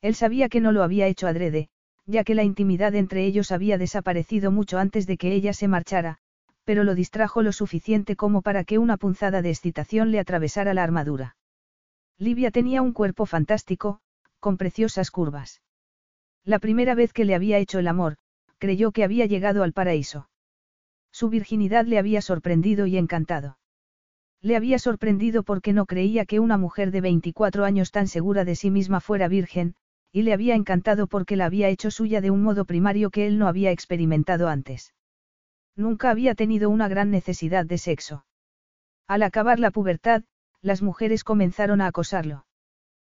Él 0.00 0.14
sabía 0.14 0.48
que 0.48 0.60
no 0.60 0.72
lo 0.72 0.82
había 0.82 1.06
hecho 1.06 1.26
adrede, 1.26 1.68
ya 2.06 2.24
que 2.24 2.34
la 2.34 2.44
intimidad 2.44 2.94
entre 2.94 3.24
ellos 3.24 3.50
había 3.52 3.78
desaparecido 3.78 4.50
mucho 4.50 4.78
antes 4.78 5.06
de 5.06 5.16
que 5.16 5.32
ella 5.32 5.52
se 5.52 5.68
marchara, 5.68 6.18
pero 6.64 6.84
lo 6.84 6.94
distrajo 6.94 7.42
lo 7.42 7.52
suficiente 7.52 8.16
como 8.16 8.42
para 8.42 8.64
que 8.64 8.78
una 8.78 8.96
punzada 8.96 9.42
de 9.42 9.50
excitación 9.50 10.10
le 10.10 10.18
atravesara 10.18 10.74
la 10.74 10.82
armadura. 10.82 11.36
Livia 12.18 12.50
tenía 12.50 12.82
un 12.82 12.92
cuerpo 12.92 13.26
fantástico, 13.26 14.00
con 14.40 14.56
preciosas 14.56 15.10
curvas. 15.10 15.62
La 16.44 16.58
primera 16.58 16.94
vez 16.94 17.12
que 17.12 17.24
le 17.24 17.34
había 17.34 17.58
hecho 17.58 17.78
el 17.78 17.88
amor, 17.88 18.16
creyó 18.58 18.92
que 18.92 19.04
había 19.04 19.26
llegado 19.26 19.62
al 19.62 19.72
paraíso. 19.72 20.28
Su 21.10 21.28
virginidad 21.28 21.86
le 21.86 21.98
había 21.98 22.20
sorprendido 22.20 22.86
y 22.86 22.96
encantado. 22.96 23.58
Le 24.40 24.56
había 24.56 24.78
sorprendido 24.78 25.42
porque 25.42 25.72
no 25.72 25.86
creía 25.86 26.26
que 26.26 26.40
una 26.40 26.58
mujer 26.58 26.90
de 26.90 27.00
24 27.00 27.64
años 27.64 27.90
tan 27.90 28.08
segura 28.08 28.44
de 28.44 28.56
sí 28.56 28.70
misma 28.70 29.00
fuera 29.00 29.26
virgen, 29.28 29.74
y 30.14 30.22
le 30.22 30.32
había 30.32 30.54
encantado 30.54 31.08
porque 31.08 31.34
la 31.34 31.46
había 31.46 31.68
hecho 31.68 31.90
suya 31.90 32.20
de 32.20 32.30
un 32.30 32.40
modo 32.40 32.66
primario 32.66 33.10
que 33.10 33.26
él 33.26 33.36
no 33.36 33.48
había 33.48 33.72
experimentado 33.72 34.48
antes. 34.48 34.94
Nunca 35.74 36.08
había 36.08 36.36
tenido 36.36 36.70
una 36.70 36.86
gran 36.86 37.10
necesidad 37.10 37.66
de 37.66 37.78
sexo. 37.78 38.24
Al 39.08 39.24
acabar 39.24 39.58
la 39.58 39.72
pubertad, 39.72 40.22
las 40.62 40.82
mujeres 40.82 41.24
comenzaron 41.24 41.80
a 41.80 41.88
acosarlo. 41.88 42.46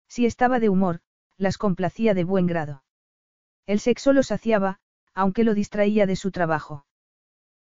Si 0.07 0.25
estaba 0.25 0.61
de 0.61 0.69
humor, 0.69 1.01
las 1.37 1.59
complacía 1.59 2.15
de 2.15 2.23
buen 2.23 2.47
grado. 2.47 2.85
El 3.67 3.81
sexo 3.81 4.13
lo 4.13 4.23
saciaba, 4.23 4.79
aunque 5.15 5.43
lo 5.43 5.55
distraía 5.55 6.07
de 6.07 6.15
su 6.15 6.31
trabajo. 6.31 6.87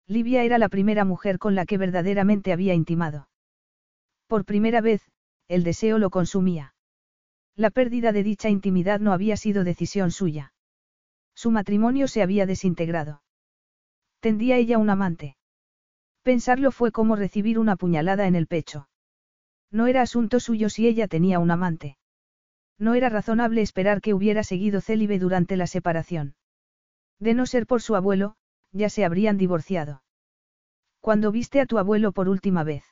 Livia 0.05 0.43
era 0.43 0.59
la 0.59 0.69
primera 0.69 1.05
mujer 1.05 1.39
con 1.39 1.55
la 1.55 1.65
que 1.65 1.79
verdaderamente 1.79 2.53
había 2.53 2.75
intimado. 2.75 3.29
Por 4.27 4.45
primera 4.45 4.79
vez, 4.79 5.01
el 5.47 5.63
deseo 5.63 5.97
lo 5.97 6.11
consumía. 6.11 6.72
La 7.55 7.69
pérdida 7.69 8.11
de 8.11 8.23
dicha 8.23 8.49
intimidad 8.49 8.99
no 8.99 9.13
había 9.13 9.37
sido 9.37 9.63
decisión 9.63 10.11
suya. 10.11 10.53
Su 11.35 11.51
matrimonio 11.51 12.07
se 12.07 12.23
había 12.23 12.45
desintegrado. 12.45 13.21
¿Tendía 14.19 14.57
ella 14.57 14.77
un 14.77 14.89
amante? 14.89 15.37
Pensarlo 16.23 16.71
fue 16.71 16.91
como 16.91 17.15
recibir 17.15 17.59
una 17.59 17.75
puñalada 17.75 18.27
en 18.27 18.35
el 18.35 18.47
pecho. 18.47 18.87
No 19.69 19.87
era 19.87 20.01
asunto 20.01 20.39
suyo 20.39 20.69
si 20.69 20.87
ella 20.87 21.07
tenía 21.07 21.39
un 21.39 21.51
amante. 21.51 21.97
No 22.79 22.95
era 22.95 23.09
razonable 23.09 23.61
esperar 23.61 24.01
que 24.01 24.13
hubiera 24.13 24.43
seguido 24.43 24.81
célibe 24.81 25.19
durante 25.19 25.57
la 25.57 25.67
separación. 25.67 26.35
De 27.19 27.33
no 27.33 27.45
ser 27.45 27.67
por 27.67 27.81
su 27.81 27.95
abuelo, 27.95 28.35
ya 28.71 28.89
se 28.89 29.05
habrían 29.05 29.37
divorciado. 29.37 30.03
¿Cuándo 30.99 31.31
viste 31.31 31.59
a 31.59 31.65
tu 31.65 31.77
abuelo 31.77 32.13
por 32.13 32.29
última 32.29 32.63
vez? 32.63 32.83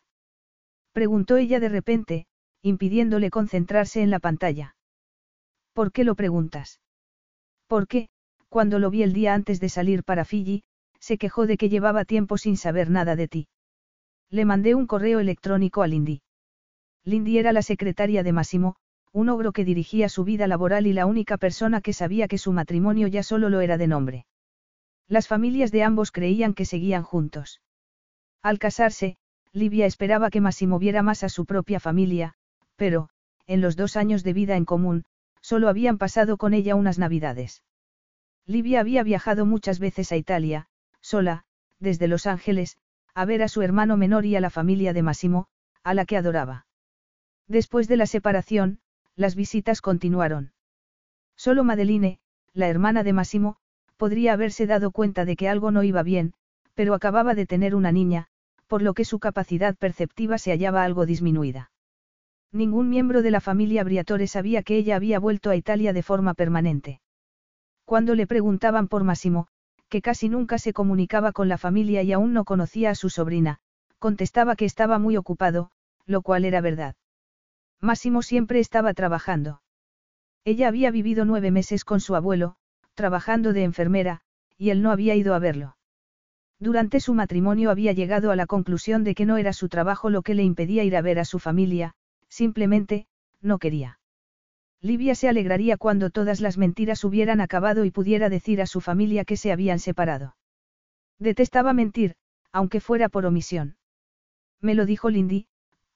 Preguntó 0.92 1.38
ella 1.38 1.60
de 1.60 1.70
repente, 1.70 2.28
impidiéndole 2.62 3.30
concentrarse 3.30 4.02
en 4.02 4.10
la 4.10 4.20
pantalla. 4.20 4.76
¿Por 5.74 5.92
qué 5.92 6.04
lo 6.04 6.16
preguntas? 6.16 6.80
Porque, 7.68 8.10
cuando 8.50 8.80
lo 8.80 8.90
vi 8.90 9.04
el 9.04 9.14
día 9.14 9.34
antes 9.34 9.60
de 9.60 9.70
salir 9.70 10.04
para 10.04 10.26
Fiji, 10.26 10.64
se 11.00 11.18
quejó 11.18 11.48
de 11.48 11.58
que 11.58 11.70
llevaba 11.70 12.06
tiempo 12.06 12.38
sin 12.38 12.58
saber 12.58 12.90
nada 12.90 13.16
de 13.16 13.28
ti. 13.28 13.48
Le 14.30 14.46
mandé 14.46 14.76
un 14.76 14.88
correo 14.88 15.20
electrónico 15.20 15.82
a 15.82 15.88
Lindy. 15.88 16.22
Lindy 17.04 17.38
era 17.38 17.52
la 17.52 17.62
secretaria 17.62 18.24
de 18.24 18.32
Massimo, 18.32 18.76
un 19.12 19.30
ogro 19.30 19.52
que 19.52 19.66
dirigía 19.66 20.08
su 20.08 20.24
vida 20.24 20.48
laboral 20.48 20.88
y 20.88 20.94
la 20.94 21.06
única 21.06 21.38
persona 21.38 21.82
que 21.82 21.94
sabía 21.94 22.28
que 22.28 22.38
su 22.38 22.54
matrimonio 22.54 23.08
ya 23.08 23.24
solo 23.24 23.50
lo 23.50 23.62
era 23.62 23.78
de 23.78 23.88
nombre. 23.88 24.26
Las 25.08 25.28
familias 25.28 25.72
de 25.72 25.84
ambos 25.84 26.12
creían 26.12 26.54
que 26.54 26.66
seguían 26.66 27.04
juntos. 27.04 27.62
Al 28.42 28.60
casarse, 28.60 29.18
Livia 29.52 29.86
esperaba 29.86 30.30
que 30.30 30.40
Massimo 30.40 30.80
viera 30.80 31.04
más 31.04 31.24
a 31.24 31.30
su 31.30 31.46
propia 31.46 31.80
familia, 31.82 32.36
pero, 32.82 33.10
en 33.46 33.62
los 33.62 33.76
dos 33.76 33.96
años 33.96 34.24
de 34.24 34.34
vida 34.34 34.56
en 34.56 34.66
común, 34.66 35.04
solo 35.40 35.70
habían 35.70 36.00
pasado 36.00 36.38
con 36.38 36.56
ella 36.56 36.74
unas 36.74 36.98
navidades. 36.98 37.62
Livia 38.48 38.80
había 38.80 39.04
viajado 39.04 39.46
muchas 39.46 39.78
veces 39.78 40.12
a 40.12 40.18
Italia, 40.18 40.68
sola, 41.00 41.44
desde 41.80 42.08
Los 42.08 42.26
Ángeles, 42.26 42.78
a 43.14 43.26
ver 43.26 43.44
a 43.44 43.50
su 43.50 43.62
hermano 43.62 43.98
menor 43.98 44.26
y 44.26 44.36
a 44.36 44.42
la 44.42 44.50
familia 44.50 44.94
de 44.94 45.04
Massimo, 45.04 45.46
a 45.84 45.94
la 45.94 46.06
que 46.06 46.18
adoraba. 46.18 46.66
Después 47.48 47.88
de 47.88 47.98
la 47.98 48.08
separación, 48.08 48.80
las 49.16 49.36
visitas 49.36 49.80
continuaron. 49.80 50.54
Solo 51.36 51.64
Madeline, 51.64 52.18
la 52.52 52.68
hermana 52.68 53.04
de 53.04 53.14
Massimo, 53.14 53.58
podría 53.96 54.34
haberse 54.34 54.66
dado 54.66 54.90
cuenta 54.90 55.24
de 55.24 55.36
que 55.36 55.48
algo 55.48 55.70
no 55.70 55.84
iba 55.84 56.02
bien, 56.02 56.34
pero 56.74 56.96
acababa 56.96 57.36
de 57.36 57.46
tener 57.46 57.76
una 57.76 57.92
niña, 57.92 58.30
por 58.66 58.82
lo 58.82 58.96
que 58.96 59.06
su 59.06 59.20
capacidad 59.20 59.76
perceptiva 59.76 60.40
se 60.40 60.50
hallaba 60.50 60.84
algo 60.84 61.06
disminuida. 61.06 61.70
Ningún 62.54 62.90
miembro 62.90 63.22
de 63.22 63.32
la 63.32 63.40
familia 63.40 63.84
Briatore 63.84 64.28
sabía 64.28 64.62
que 64.62 64.76
ella 64.76 64.98
había 64.98 65.20
vuelto 65.20 65.50
a 65.50 65.56
Italia 65.56 65.94
de 65.94 66.04
forma 66.04 66.34
permanente. 66.34 67.00
Cuando 67.86 68.14
le 68.14 68.28
preguntaban 68.28 68.88
por 68.88 69.04
Massimo, 69.04 69.48
que 69.88 70.02
casi 70.02 70.30
nunca 70.30 70.58
se 70.58 70.74
comunicaba 70.74 71.32
con 71.32 71.48
la 71.48 71.58
familia 71.58 72.04
y 72.04 72.12
aún 72.12 72.34
no 72.34 72.44
conocía 72.44 72.90
a 72.90 72.96
su 72.96 73.10
sobrina, 73.10 73.60
contestaba 74.00 74.56
que 74.56 74.66
estaba 74.66 75.00
muy 75.00 75.18
ocupado, 75.18 75.72
lo 76.06 76.22
cual 76.22 76.46
era 76.46 76.62
verdad. 76.62 76.96
Máximo 77.80 78.22
siempre 78.22 78.60
estaba 78.60 78.94
trabajando. 78.94 79.62
Ella 80.44 80.68
había 80.68 80.92
vivido 80.92 81.24
nueve 81.26 81.52
meses 81.52 81.86
con 81.86 82.00
su 82.00 82.16
abuelo, 82.16 82.56
trabajando 82.96 83.54
de 83.54 83.64
enfermera, 83.64 84.22
y 84.58 84.70
él 84.70 84.82
no 84.82 84.92
había 84.92 85.16
ido 85.16 85.34
a 85.34 85.40
verlo. 85.40 85.78
Durante 86.60 87.00
su 87.00 87.14
matrimonio 87.14 87.72
había 87.72 87.92
llegado 87.92 88.32
a 88.32 88.36
la 88.36 88.46
conclusión 88.46 89.04
de 89.04 89.16
que 89.16 89.26
no 89.26 89.38
era 89.38 89.54
su 89.54 89.70
trabajo 89.70 90.10
lo 90.10 90.22
que 90.22 90.36
le 90.36 90.44
impedía 90.44 90.84
ir 90.84 90.96
a 90.96 91.02
ver 91.02 91.18
a 91.18 91.26
su 91.26 91.40
familia, 91.40 91.96
simplemente, 92.32 93.06
no 93.42 93.60
quería. 93.60 94.00
Livia 94.82 95.14
se 95.14 95.30
alegraría 95.30 95.78
cuando 95.78 96.10
todas 96.10 96.42
las 96.42 96.58
mentiras 96.58 97.04
hubieran 97.04 97.42
acabado 97.42 97.86
y 97.86 97.92
pudiera 97.92 98.30
decir 98.30 98.62
a 98.62 98.66
su 98.66 98.82
familia 98.82 99.26
que 99.26 99.38
se 99.38 99.52
habían 99.52 99.78
separado. 99.78 100.36
Detestaba 101.20 101.74
mentir, 101.74 102.16
aunque 102.52 102.80
fuera 102.80 103.10
por 103.10 103.28
omisión. 103.28 103.78
Me 104.60 104.74
lo 104.74 104.88
dijo 104.88 105.10
Lindy, 105.10 105.48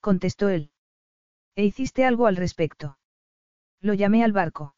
contestó 0.01 0.49
él. 0.49 0.69
¿E 1.55 1.65
hiciste 1.65 2.05
algo 2.05 2.27
al 2.27 2.35
respecto? 2.35 2.99
Lo 3.81 3.93
llamé 3.93 4.23
al 4.23 4.33
barco. 4.33 4.75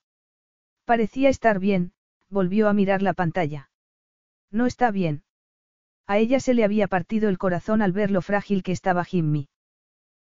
Parecía 0.86 1.28
estar 1.30 1.60
bien, 1.60 1.92
volvió 2.30 2.70
a 2.70 2.74
mirar 2.74 3.02
la 3.02 3.14
pantalla. 3.14 3.70
No 4.52 4.68
está 4.68 4.92
bien. 4.92 5.24
A 6.06 6.18
ella 6.18 6.40
se 6.40 6.54
le 6.54 6.64
había 6.64 6.88
partido 6.88 7.28
el 7.28 7.38
corazón 7.38 7.82
al 7.82 7.92
ver 7.92 8.12
lo 8.12 8.22
frágil 8.22 8.64
que 8.64 8.72
estaba 8.72 9.04
Jimmy. 9.04 9.50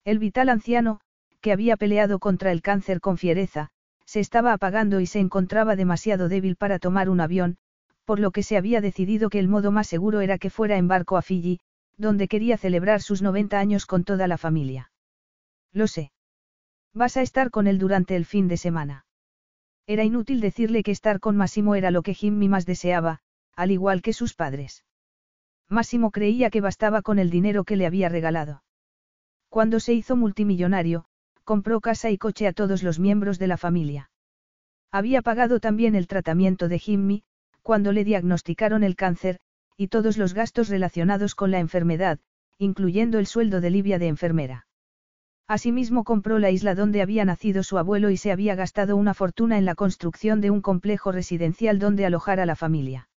El 0.03 0.19
vital 0.19 0.49
anciano, 0.49 1.01
que 1.41 1.51
había 1.51 1.75
peleado 1.77 2.19
contra 2.19 2.51
el 2.51 2.61
cáncer 2.61 3.01
con 3.01 3.17
fiereza, 3.17 3.69
se 4.05 4.19
estaba 4.19 4.53
apagando 4.53 4.99
y 4.99 5.05
se 5.05 5.19
encontraba 5.19 5.75
demasiado 5.75 6.29
débil 6.29 6.55
para 6.55 6.79
tomar 6.79 7.09
un 7.09 7.19
avión, 7.19 7.57
por 8.05 8.19
lo 8.19 8.31
que 8.31 8.43
se 8.43 8.57
había 8.57 8.81
decidido 8.81 9.29
que 9.29 9.39
el 9.39 9.47
modo 9.47 9.71
más 9.71 9.87
seguro 9.87 10.21
era 10.21 10.37
que 10.37 10.49
fuera 10.49 10.77
en 10.77 10.87
barco 10.87 11.17
a 11.17 11.21
Fiji, 11.21 11.59
donde 11.97 12.27
quería 12.27 12.57
celebrar 12.57 13.01
sus 13.01 13.21
90 13.21 13.59
años 13.59 13.85
con 13.85 14.03
toda 14.03 14.27
la 14.27 14.37
familia. 14.37 14.91
Lo 15.71 15.87
sé. 15.87 16.11
Vas 16.93 17.15
a 17.15 17.21
estar 17.21 17.51
con 17.51 17.67
él 17.67 17.77
durante 17.77 18.15
el 18.15 18.25
fin 18.25 18.47
de 18.47 18.57
semana. 18.57 19.05
Era 19.87 20.03
inútil 20.03 20.41
decirle 20.41 20.83
que 20.83 20.91
estar 20.91 21.19
con 21.19 21.37
Massimo 21.37 21.75
era 21.75 21.91
lo 21.91 22.01
que 22.01 22.13
Jimmy 22.13 22.49
más 22.49 22.65
deseaba, 22.65 23.19
al 23.55 23.71
igual 23.71 24.01
que 24.01 24.13
sus 24.13 24.33
padres. 24.33 24.83
Máximo 25.69 26.11
creía 26.11 26.49
que 26.49 26.59
bastaba 26.59 27.01
con 27.01 27.17
el 27.17 27.29
dinero 27.29 27.63
que 27.63 27.77
le 27.77 27.85
había 27.85 28.09
regalado. 28.09 28.63
Cuando 29.47 29.79
se 29.79 29.93
hizo 29.93 30.15
multimillonario, 30.15 31.05
compró 31.43 31.81
casa 31.81 32.09
y 32.09 32.17
coche 32.17 32.47
a 32.47 32.53
todos 32.53 32.83
los 32.83 32.99
miembros 32.99 33.39
de 33.39 33.47
la 33.47 33.57
familia. 33.57 34.09
Había 34.91 35.21
pagado 35.21 35.59
también 35.59 35.95
el 35.95 36.07
tratamiento 36.07 36.67
de 36.67 36.79
Jimmy, 36.79 37.23
cuando 37.61 37.91
le 37.91 38.03
diagnosticaron 38.03 38.83
el 38.83 38.95
cáncer, 38.95 39.39
y 39.77 39.87
todos 39.87 40.17
los 40.17 40.33
gastos 40.33 40.69
relacionados 40.69 41.35
con 41.35 41.51
la 41.51 41.59
enfermedad, 41.59 42.19
incluyendo 42.57 43.19
el 43.19 43.27
sueldo 43.27 43.61
de 43.61 43.69
Livia 43.69 43.99
de 43.99 44.07
enfermera. 44.07 44.67
Asimismo 45.47 46.03
compró 46.03 46.39
la 46.39 46.51
isla 46.51 46.75
donde 46.75 47.01
había 47.01 47.25
nacido 47.25 47.63
su 47.63 47.77
abuelo 47.77 48.09
y 48.09 48.17
se 48.17 48.31
había 48.31 48.55
gastado 48.55 48.95
una 48.95 49.13
fortuna 49.13 49.57
en 49.57 49.65
la 49.65 49.75
construcción 49.75 50.41
de 50.41 50.51
un 50.51 50.61
complejo 50.61 51.11
residencial 51.11 51.79
donde 51.79 52.05
alojar 52.05 52.39
a 52.39 52.45
la 52.45 52.55
familia 52.55 53.07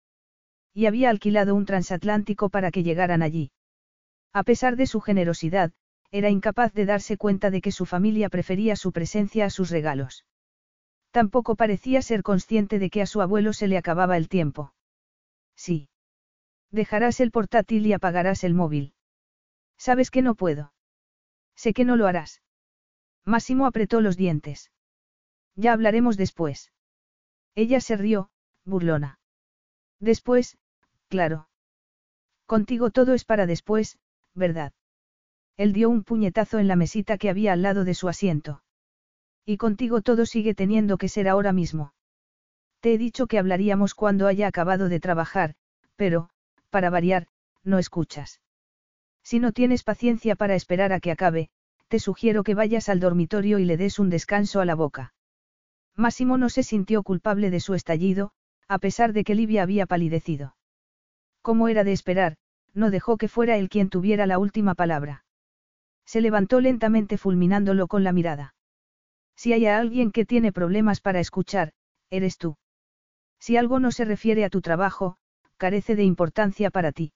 y 0.74 0.86
había 0.86 1.08
alquilado 1.08 1.54
un 1.54 1.64
transatlántico 1.64 2.48
para 2.48 2.72
que 2.72 2.82
llegaran 2.82 3.22
allí. 3.22 3.52
A 4.32 4.42
pesar 4.42 4.74
de 4.74 4.86
su 4.86 5.00
generosidad, 5.00 5.70
era 6.14 6.30
incapaz 6.30 6.72
de 6.72 6.86
darse 6.86 7.16
cuenta 7.16 7.50
de 7.50 7.60
que 7.60 7.72
su 7.72 7.86
familia 7.86 8.28
prefería 8.28 8.76
su 8.76 8.92
presencia 8.92 9.46
a 9.46 9.50
sus 9.50 9.70
regalos. 9.70 10.24
Tampoco 11.10 11.56
parecía 11.56 12.02
ser 12.02 12.22
consciente 12.22 12.78
de 12.78 12.88
que 12.88 13.02
a 13.02 13.06
su 13.06 13.20
abuelo 13.20 13.52
se 13.52 13.66
le 13.66 13.76
acababa 13.76 14.16
el 14.16 14.28
tiempo. 14.28 14.72
Sí. 15.56 15.88
Dejarás 16.70 17.18
el 17.18 17.32
portátil 17.32 17.84
y 17.84 17.94
apagarás 17.94 18.44
el 18.44 18.54
móvil. 18.54 18.94
Sabes 19.76 20.12
que 20.12 20.22
no 20.22 20.36
puedo. 20.36 20.72
Sé 21.56 21.72
que 21.72 21.84
no 21.84 21.96
lo 21.96 22.06
harás. 22.06 22.42
Máximo 23.24 23.66
apretó 23.66 24.00
los 24.00 24.16
dientes. 24.16 24.70
Ya 25.56 25.72
hablaremos 25.72 26.16
después. 26.16 26.70
Ella 27.56 27.80
se 27.80 27.96
rió, 27.96 28.30
burlona. 28.64 29.18
Después, 29.98 30.58
claro. 31.08 31.48
Contigo 32.46 32.90
todo 32.90 33.14
es 33.14 33.24
para 33.24 33.46
después, 33.46 33.98
¿verdad? 34.32 34.72
Él 35.56 35.72
dio 35.72 35.88
un 35.88 36.02
puñetazo 36.02 36.58
en 36.58 36.68
la 36.68 36.76
mesita 36.76 37.18
que 37.18 37.30
había 37.30 37.52
al 37.52 37.62
lado 37.62 37.84
de 37.84 37.94
su 37.94 38.08
asiento. 38.08 38.62
Y 39.46 39.56
contigo 39.56 40.00
todo 40.00 40.26
sigue 40.26 40.54
teniendo 40.54 40.98
que 40.98 41.08
ser 41.08 41.28
ahora 41.28 41.52
mismo. 41.52 41.94
Te 42.80 42.94
he 42.94 42.98
dicho 42.98 43.26
que 43.26 43.38
hablaríamos 43.38 43.94
cuando 43.94 44.26
haya 44.26 44.46
acabado 44.46 44.88
de 44.88 45.00
trabajar, 45.00 45.54
pero, 45.96 46.28
para 46.70 46.90
variar, 46.90 47.28
no 47.62 47.78
escuchas. 47.78 48.40
Si 49.22 49.38
no 49.38 49.52
tienes 49.52 49.84
paciencia 49.84 50.36
para 50.36 50.54
esperar 50.54 50.92
a 50.92 51.00
que 51.00 51.10
acabe, 51.10 51.48
te 51.88 51.98
sugiero 51.98 52.42
que 52.42 52.54
vayas 52.54 52.88
al 52.88 53.00
dormitorio 53.00 53.58
y 53.58 53.64
le 53.64 53.76
des 53.76 53.98
un 53.98 54.10
descanso 54.10 54.60
a 54.60 54.64
la 54.64 54.74
boca. 54.74 55.14
Máximo 55.96 56.36
no 56.36 56.48
se 56.48 56.62
sintió 56.62 57.02
culpable 57.02 57.50
de 57.50 57.60
su 57.60 57.74
estallido, 57.74 58.32
a 58.68 58.78
pesar 58.78 59.12
de 59.12 59.24
que 59.24 59.34
Livia 59.34 59.62
había 59.62 59.86
palidecido. 59.86 60.56
Como 61.40 61.68
era 61.68 61.84
de 61.84 61.92
esperar, 61.92 62.36
no 62.72 62.90
dejó 62.90 63.16
que 63.16 63.28
fuera 63.28 63.56
él 63.56 63.68
quien 63.68 63.88
tuviera 63.88 64.26
la 64.26 64.38
última 64.38 64.74
palabra. 64.74 65.23
Se 66.06 66.20
levantó 66.20 66.60
lentamente 66.60 67.18
fulminándolo 67.18 67.88
con 67.88 68.04
la 68.04 68.12
mirada. 68.12 68.54
Si 69.36 69.52
hay 69.52 69.66
alguien 69.66 70.12
que 70.12 70.24
tiene 70.24 70.52
problemas 70.52 71.00
para 71.00 71.20
escuchar, 71.20 71.72
eres 72.10 72.38
tú. 72.38 72.56
Si 73.40 73.56
algo 73.56 73.80
no 73.80 73.90
se 73.90 74.04
refiere 74.04 74.44
a 74.44 74.50
tu 74.50 74.60
trabajo, 74.60 75.16
carece 75.56 75.96
de 75.96 76.04
importancia 76.04 76.70
para 76.70 76.92
ti. 76.92 77.12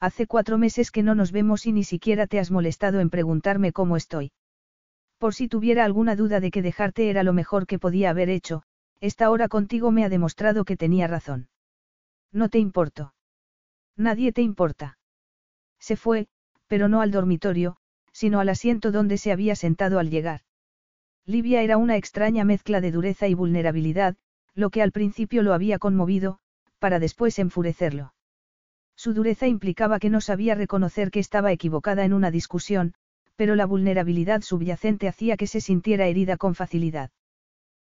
Hace 0.00 0.26
cuatro 0.26 0.58
meses 0.58 0.90
que 0.90 1.02
no 1.02 1.14
nos 1.14 1.32
vemos 1.32 1.66
y 1.66 1.72
ni 1.72 1.84
siquiera 1.84 2.26
te 2.26 2.38
has 2.38 2.50
molestado 2.50 3.00
en 3.00 3.10
preguntarme 3.10 3.72
cómo 3.72 3.96
estoy. 3.96 4.32
Por 5.18 5.34
si 5.34 5.48
tuviera 5.48 5.84
alguna 5.84 6.16
duda 6.16 6.40
de 6.40 6.50
que 6.50 6.62
dejarte 6.62 7.10
era 7.10 7.22
lo 7.22 7.34
mejor 7.34 7.66
que 7.66 7.78
podía 7.78 8.10
haber 8.10 8.30
hecho, 8.30 8.62
esta 9.00 9.30
hora 9.30 9.48
contigo 9.48 9.90
me 9.90 10.04
ha 10.04 10.08
demostrado 10.08 10.64
que 10.64 10.76
tenía 10.76 11.06
razón. 11.06 11.48
No 12.32 12.48
te 12.48 12.58
importo. 12.58 13.12
Nadie 13.96 14.32
te 14.32 14.40
importa. 14.40 14.98
Se 15.78 15.96
fue, 15.96 16.28
pero 16.68 16.88
no 16.88 17.00
al 17.02 17.10
dormitorio, 17.10 17.76
sino 18.20 18.38
al 18.38 18.50
asiento 18.50 18.92
donde 18.92 19.16
se 19.16 19.32
había 19.32 19.56
sentado 19.56 19.98
al 19.98 20.10
llegar. 20.10 20.42
Livia 21.24 21.62
era 21.62 21.78
una 21.78 21.96
extraña 21.96 22.44
mezcla 22.44 22.82
de 22.82 22.92
dureza 22.92 23.28
y 23.28 23.32
vulnerabilidad, 23.32 24.14
lo 24.54 24.68
que 24.68 24.82
al 24.82 24.92
principio 24.92 25.42
lo 25.42 25.54
había 25.54 25.78
conmovido, 25.78 26.38
para 26.78 26.98
después 26.98 27.38
enfurecerlo. 27.38 28.12
Su 28.94 29.14
dureza 29.14 29.46
implicaba 29.46 29.98
que 29.98 30.10
no 30.10 30.20
sabía 30.20 30.54
reconocer 30.54 31.10
que 31.10 31.18
estaba 31.18 31.50
equivocada 31.50 32.04
en 32.04 32.12
una 32.12 32.30
discusión, 32.30 32.92
pero 33.36 33.54
la 33.54 33.64
vulnerabilidad 33.64 34.42
subyacente 34.42 35.08
hacía 35.08 35.38
que 35.38 35.46
se 35.46 35.62
sintiera 35.62 36.06
herida 36.06 36.36
con 36.36 36.54
facilidad. 36.54 37.10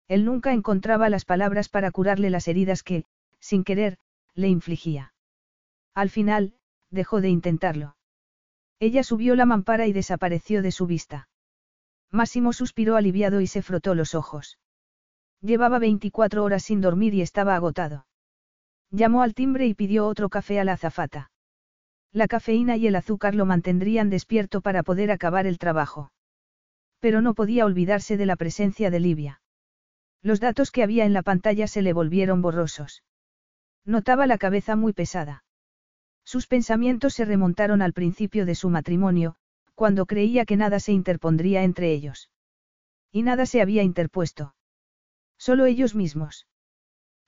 Él 0.07 0.25
nunca 0.25 0.51
encontraba 0.51 1.09
las 1.09 1.25
palabras 1.25 1.69
para 1.69 1.91
curarle 1.91 2.31
las 2.31 2.47
heridas 2.47 2.81
que, 2.81 3.05
sin 3.39 3.63
querer, 3.63 3.99
le 4.33 4.47
infligía. 4.47 5.13
Al 5.93 6.09
final, 6.09 6.55
dejó 6.89 7.21
de 7.21 7.29
intentarlo. 7.29 7.97
Ella 8.79 9.03
subió 9.03 9.35
la 9.35 9.45
mampara 9.45 9.87
y 9.87 9.93
desapareció 9.93 10.61
de 10.61 10.71
su 10.71 10.85
vista. 10.85 11.27
Máximo 12.11 12.53
suspiró 12.53 12.95
aliviado 12.95 13.41
y 13.41 13.47
se 13.47 13.61
frotó 13.61 13.95
los 13.95 14.13
ojos. 14.15 14.59
Llevaba 15.41 15.79
24 15.79 16.43
horas 16.43 16.63
sin 16.63 16.79
dormir 16.81 17.13
y 17.13 17.21
estaba 17.21 17.55
agotado. 17.55 18.05
Llamó 18.91 19.23
al 19.23 19.33
timbre 19.33 19.65
y 19.67 19.73
pidió 19.73 20.07
otro 20.07 20.29
café 20.29 20.59
a 20.59 20.63
la 20.63 20.73
azafata. 20.73 21.31
La 22.11 22.27
cafeína 22.27 22.77
y 22.77 22.85
el 22.85 22.95
azúcar 22.95 23.33
lo 23.33 23.45
mantendrían 23.45 24.09
despierto 24.11 24.61
para 24.61 24.83
poder 24.83 25.11
acabar 25.11 25.47
el 25.47 25.57
trabajo. 25.57 26.11
Pero 26.99 27.21
no 27.21 27.33
podía 27.33 27.65
olvidarse 27.65 28.17
de 28.17 28.27
la 28.27 28.35
presencia 28.35 28.91
de 28.91 28.99
Livia. 28.99 29.41
Los 30.21 30.39
datos 30.39 30.71
que 30.71 30.83
había 30.83 31.05
en 31.05 31.13
la 31.13 31.23
pantalla 31.23 31.67
se 31.67 31.81
le 31.81 31.91
volvieron 31.91 32.41
borrosos. 32.41 33.03
Notaba 33.83 34.27
la 34.27 34.37
cabeza 34.37 34.75
muy 34.75 34.93
pesada. 34.93 35.43
Sus 36.25 36.47
pensamientos 36.47 37.13
se 37.13 37.25
remontaron 37.25 37.81
al 37.81 37.93
principio 37.93 38.45
de 38.45 38.55
su 38.55 38.69
matrimonio, 38.69 39.35
cuando 39.75 40.05
creía 40.05 40.45
que 40.45 40.57
nada 40.57 40.79
se 40.79 40.91
interpondría 40.91 41.63
entre 41.63 41.91
ellos. 41.91 42.29
Y 43.11 43.23
nada 43.23 43.45
se 43.45 43.61
había 43.61 43.83
interpuesto. 43.83 44.55
Solo 45.37 45.65
ellos 45.65 45.95
mismos. 45.95 46.47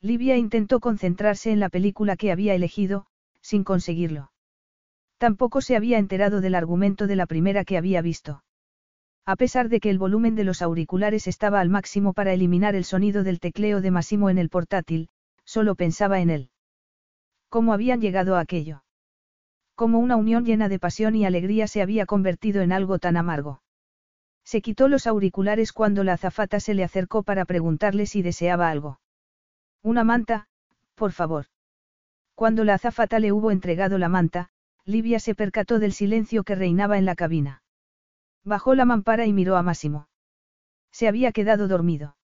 Livia 0.01 0.37
intentó 0.37 0.79
concentrarse 0.79 1.51
en 1.51 1.59
la 1.59 1.69
película 1.69 2.15
que 2.15 2.31
había 2.31 2.53
elegido, 2.53 3.07
sin 3.41 3.63
conseguirlo. 3.63 4.31
Tampoco 5.17 5.61
se 5.61 5.75
había 5.75 5.97
enterado 5.97 6.41
del 6.41 6.55
argumento 6.55 7.07
de 7.07 7.15
la 7.15 7.25
primera 7.25 7.65
que 7.65 7.77
había 7.77 8.01
visto. 8.01 8.43
A 9.25 9.35
pesar 9.35 9.69
de 9.69 9.79
que 9.79 9.89
el 9.89 9.97
volumen 9.97 10.35
de 10.35 10.43
los 10.43 10.61
auriculares 10.61 11.27
estaba 11.27 11.59
al 11.59 11.69
máximo 11.69 12.13
para 12.13 12.33
eliminar 12.33 12.75
el 12.75 12.85
sonido 12.85 13.23
del 13.23 13.39
tecleo 13.39 13.81
de 13.81 13.91
Massimo 13.91 14.29
en 14.29 14.37
el 14.37 14.49
portátil, 14.49 15.09
solo 15.43 15.75
pensaba 15.75 16.19
en 16.21 16.29
él. 16.29 16.49
¿Cómo 17.49 17.73
habían 17.73 18.01
llegado 18.01 18.35
a 18.35 18.41
aquello? 18.41 18.84
Como 19.75 19.99
una 19.99 20.15
unión 20.15 20.45
llena 20.45 20.69
de 20.69 20.79
pasión 20.79 21.15
y 21.15 21.25
alegría 21.25 21.67
se 21.67 21.81
había 21.81 22.05
convertido 22.05 22.61
en 22.61 22.71
algo 22.71 22.97
tan 22.97 23.17
amargo. 23.17 23.61
Se 24.45 24.61
quitó 24.61 24.87
los 24.87 25.05
auriculares 25.05 25.73
cuando 25.73 26.03
la 26.03 26.13
azafata 26.13 26.59
se 26.59 26.73
le 26.73 26.83
acercó 26.83 27.23
para 27.23 27.45
preguntarle 27.45 28.05
si 28.05 28.21
deseaba 28.21 28.69
algo. 28.69 28.99
Una 29.81 30.03
manta, 30.03 30.47
por 30.93 31.11
favor. 31.11 31.47
Cuando 32.35 32.63
la 32.63 32.75
azafata 32.75 33.19
le 33.19 33.31
hubo 33.31 33.51
entregado 33.51 33.97
la 33.97 34.07
manta, 34.09 34.49
Livia 34.85 35.19
se 35.19 35.35
percató 35.35 35.79
del 35.79 35.93
silencio 35.93 36.43
que 36.43 36.55
reinaba 36.55 36.97
en 36.97 37.05
la 37.05 37.15
cabina. 37.15 37.63
Bajó 38.43 38.75
la 38.75 38.85
mampara 38.85 39.25
y 39.25 39.33
miró 39.33 39.57
a 39.57 39.63
Máximo. 39.63 40.07
Se 40.91 41.07
había 41.07 41.31
quedado 41.31 41.67
dormido. 41.67 42.15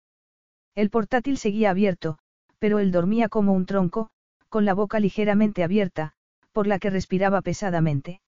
El 0.76 0.90
portátil 0.90 1.38
seguía 1.38 1.72
abierto, 1.72 2.20
pero 2.60 2.80
él 2.80 2.92
dormía 2.92 3.28
como 3.28 3.54
un 3.54 3.66
tronco, 3.66 4.10
con 4.48 4.64
la 4.64 4.74
boca 4.74 5.00
ligeramente 5.00 5.64
abierta, 5.64 6.14
por 6.52 6.68
la 6.68 6.80
que 6.80 6.90
respiraba 6.90 7.42
pesadamente. 7.42 8.22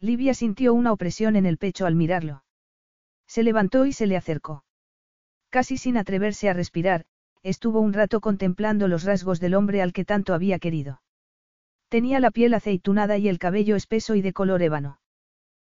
Livia 0.00 0.34
sintió 0.34 0.74
una 0.74 0.92
opresión 0.92 1.36
en 1.36 1.46
el 1.46 1.58
pecho 1.58 1.86
al 1.86 1.94
mirarlo. 1.94 2.44
Se 3.26 3.42
levantó 3.42 3.84
y 3.86 3.92
se 3.92 4.06
le 4.06 4.16
acercó. 4.16 4.64
Casi 5.50 5.76
sin 5.76 5.96
atreverse 5.96 6.48
a 6.48 6.52
respirar, 6.52 7.04
estuvo 7.42 7.80
un 7.80 7.92
rato 7.92 8.20
contemplando 8.20 8.88
los 8.88 9.04
rasgos 9.04 9.40
del 9.40 9.54
hombre 9.54 9.82
al 9.82 9.92
que 9.92 10.04
tanto 10.04 10.34
había 10.34 10.58
querido. 10.58 11.02
Tenía 11.88 12.20
la 12.20 12.30
piel 12.30 12.54
aceitunada 12.54 13.16
y 13.16 13.28
el 13.28 13.38
cabello 13.38 13.76
espeso 13.76 14.14
y 14.14 14.22
de 14.22 14.32
color 14.32 14.62
ébano. 14.62 15.00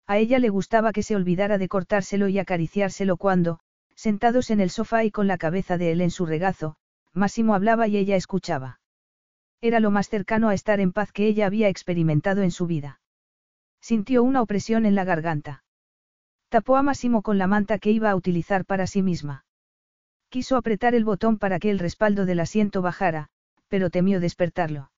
A 0.06 0.18
ella 0.18 0.40
le 0.40 0.50
gustaba 0.50 0.92
que 0.92 1.04
se 1.04 1.16
olvidara 1.16 1.58
de 1.58 1.68
cortárselo 1.68 2.28
y 2.28 2.38
acariciárselo 2.38 3.18
cuando, 3.18 3.60
sentados 3.96 4.52
en 4.52 4.60
el 4.60 4.70
sofá 4.70 5.04
y 5.04 5.12
con 5.12 5.28
la 5.28 5.38
cabeza 5.38 5.78
de 5.78 5.92
él 5.92 6.02
en 6.02 6.12
su 6.12 6.26
regazo, 6.26 6.76
Máximo 7.14 7.56
hablaba 7.56 7.88
y 7.88 7.98
ella 7.98 8.16
escuchaba. 8.16 8.80
Era 9.64 9.80
lo 9.80 9.92
más 9.92 10.10
cercano 10.10 10.50
a 10.50 10.54
estar 10.54 10.82
en 10.82 10.92
paz 10.92 11.14
que 11.14 11.26
ella 11.26 11.46
había 11.46 11.70
experimentado 11.70 12.42
en 12.42 12.52
su 12.52 12.68
vida. 12.68 13.00
Sintió 13.80 14.22
una 14.22 14.42
opresión 14.42 14.86
en 14.86 14.94
la 14.94 15.06
garganta. 15.06 15.64
Tapó 16.50 16.76
a 16.76 16.84
Máximo 16.84 17.22
con 17.22 17.38
la 17.38 17.48
manta 17.48 17.80
que 17.80 17.90
iba 17.90 18.10
a 18.10 18.16
utilizar 18.18 18.66
para 18.66 18.88
sí 18.88 19.02
misma. 19.02 19.46
Quiso 20.28 20.58
apretar 20.58 20.96
el 20.96 21.06
botón 21.06 21.38
para 21.38 21.60
que 21.60 21.70
el 21.70 21.80
respaldo 21.80 22.26
del 22.26 22.42
asiento 22.42 22.82
bajara, 22.82 23.30
pero 23.70 23.90
temió 23.90 24.20
despertarlo. 24.20 24.92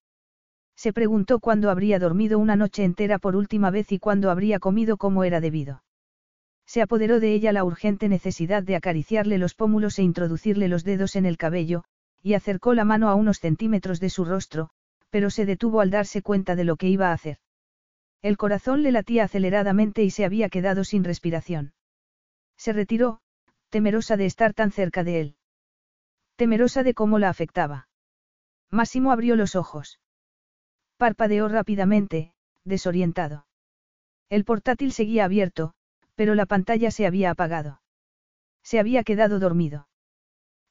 Se 0.75 0.91
preguntó 0.93 1.39
cuándo 1.39 1.69
habría 1.69 1.99
dormido 1.99 2.39
una 2.39 2.55
noche 2.55 2.83
entera 2.83 3.19
por 3.19 3.35
última 3.35 3.69
vez 3.69 3.91
y 3.91 3.99
cuándo 3.99 4.31
habría 4.31 4.57
comido 4.57 4.97
como 4.97 5.23
era 5.23 5.41
debido. 5.41 5.83
Se 6.65 6.81
apoderó 6.81 7.19
de 7.19 7.35
ella 7.35 7.53
la 7.53 7.63
urgente 7.63 8.09
necesidad 8.09 8.63
de 8.63 8.77
acariciarle 8.77 9.37
los 9.37 9.53
pómulos 9.53 9.99
e 9.99 10.01
introducirle 10.01 10.69
los 10.69 10.83
dedos 10.83 11.15
en 11.15 11.27
el 11.27 11.37
cabello, 11.37 11.83
y 12.25 12.33
acercó 12.33 12.73
la 12.73 12.85
mano 12.85 13.09
a 13.09 13.13
unos 13.13 13.39
centímetros 13.39 13.99
de 13.99 14.09
su 14.09 14.25
rostro, 14.25 14.71
pero 15.11 15.29
se 15.29 15.45
detuvo 15.45 15.79
al 15.79 15.91
darse 15.91 16.23
cuenta 16.23 16.55
de 16.55 16.63
lo 16.63 16.75
que 16.75 16.87
iba 16.87 17.09
a 17.09 17.13
hacer. 17.13 17.37
El 18.23 18.35
corazón 18.35 18.81
le 18.81 18.91
latía 18.91 19.25
aceleradamente 19.25 20.01
y 20.01 20.09
se 20.09 20.25
había 20.25 20.49
quedado 20.49 20.83
sin 20.83 21.03
respiración. 21.03 21.75
Se 22.57 22.73
retiró, 22.73 23.19
temerosa 23.69 24.17
de 24.17 24.25
estar 24.25 24.55
tan 24.55 24.71
cerca 24.71 25.03
de 25.03 25.21
él. 25.21 25.35
Temerosa 26.35 26.81
de 26.81 26.95
cómo 26.95 27.19
la 27.19 27.29
afectaba. 27.29 27.89
Máximo 28.71 29.11
abrió 29.11 29.35
los 29.35 29.55
ojos. 29.55 29.99
Parpadeó 30.97 31.47
rápidamente, 31.47 32.33
desorientado. 32.63 33.45
El 34.29 34.45
portátil 34.45 34.93
seguía 34.93 35.25
abierto, 35.25 35.75
pero 36.15 36.33
la 36.33 36.47
pantalla 36.47 36.89
se 36.89 37.05
había 37.05 37.29
apagado. 37.29 37.81
Se 38.63 38.79
había 38.79 39.03
quedado 39.03 39.37
dormido. 39.37 39.87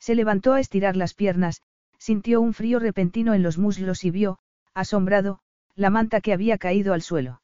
Se 0.05 0.15
levantó 0.15 0.53
a 0.53 0.61
estirar 0.61 0.97
las 0.97 1.15
piernas, 1.15 1.63
sintió 1.97 2.43
un 2.43 2.53
frío 2.53 2.79
repentino 2.79 3.33
en 3.33 3.43
los 3.43 3.57
muslos 3.57 4.05
y 4.05 4.11
vio, 4.11 4.39
asombrado, 4.75 5.41
la 5.77 5.89
manta 5.89 6.21
que 6.21 6.35
había 6.35 6.59
caído 6.59 6.93
al 6.93 7.01
suelo. 7.01 7.41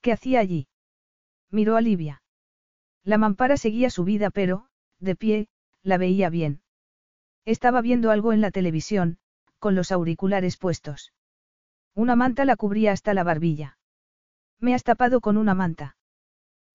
¿Qué 0.00 0.12
hacía 0.12 0.38
allí? 0.38 0.68
Miró 1.50 1.74
a 1.74 1.80
Livia. 1.80 2.22
La 3.02 3.18
mampara 3.18 3.56
seguía 3.56 3.90
subida 3.90 4.30
pero, 4.30 4.68
de 5.00 5.16
pie, 5.16 5.48
la 5.82 5.98
veía 5.98 6.30
bien. 6.30 6.62
Estaba 7.44 7.80
viendo 7.80 8.12
algo 8.12 8.32
en 8.32 8.42
la 8.42 8.52
televisión, 8.52 9.18
con 9.58 9.74
los 9.74 9.90
auriculares 9.90 10.56
puestos. 10.58 11.12
Una 11.96 12.14
manta 12.14 12.44
la 12.44 12.54
cubría 12.54 12.92
hasta 12.92 13.12
la 13.12 13.24
barbilla. 13.24 13.76
Me 14.60 14.72
has 14.72 14.84
tapado 14.84 15.20
con 15.20 15.36
una 15.36 15.56
manta. 15.56 15.96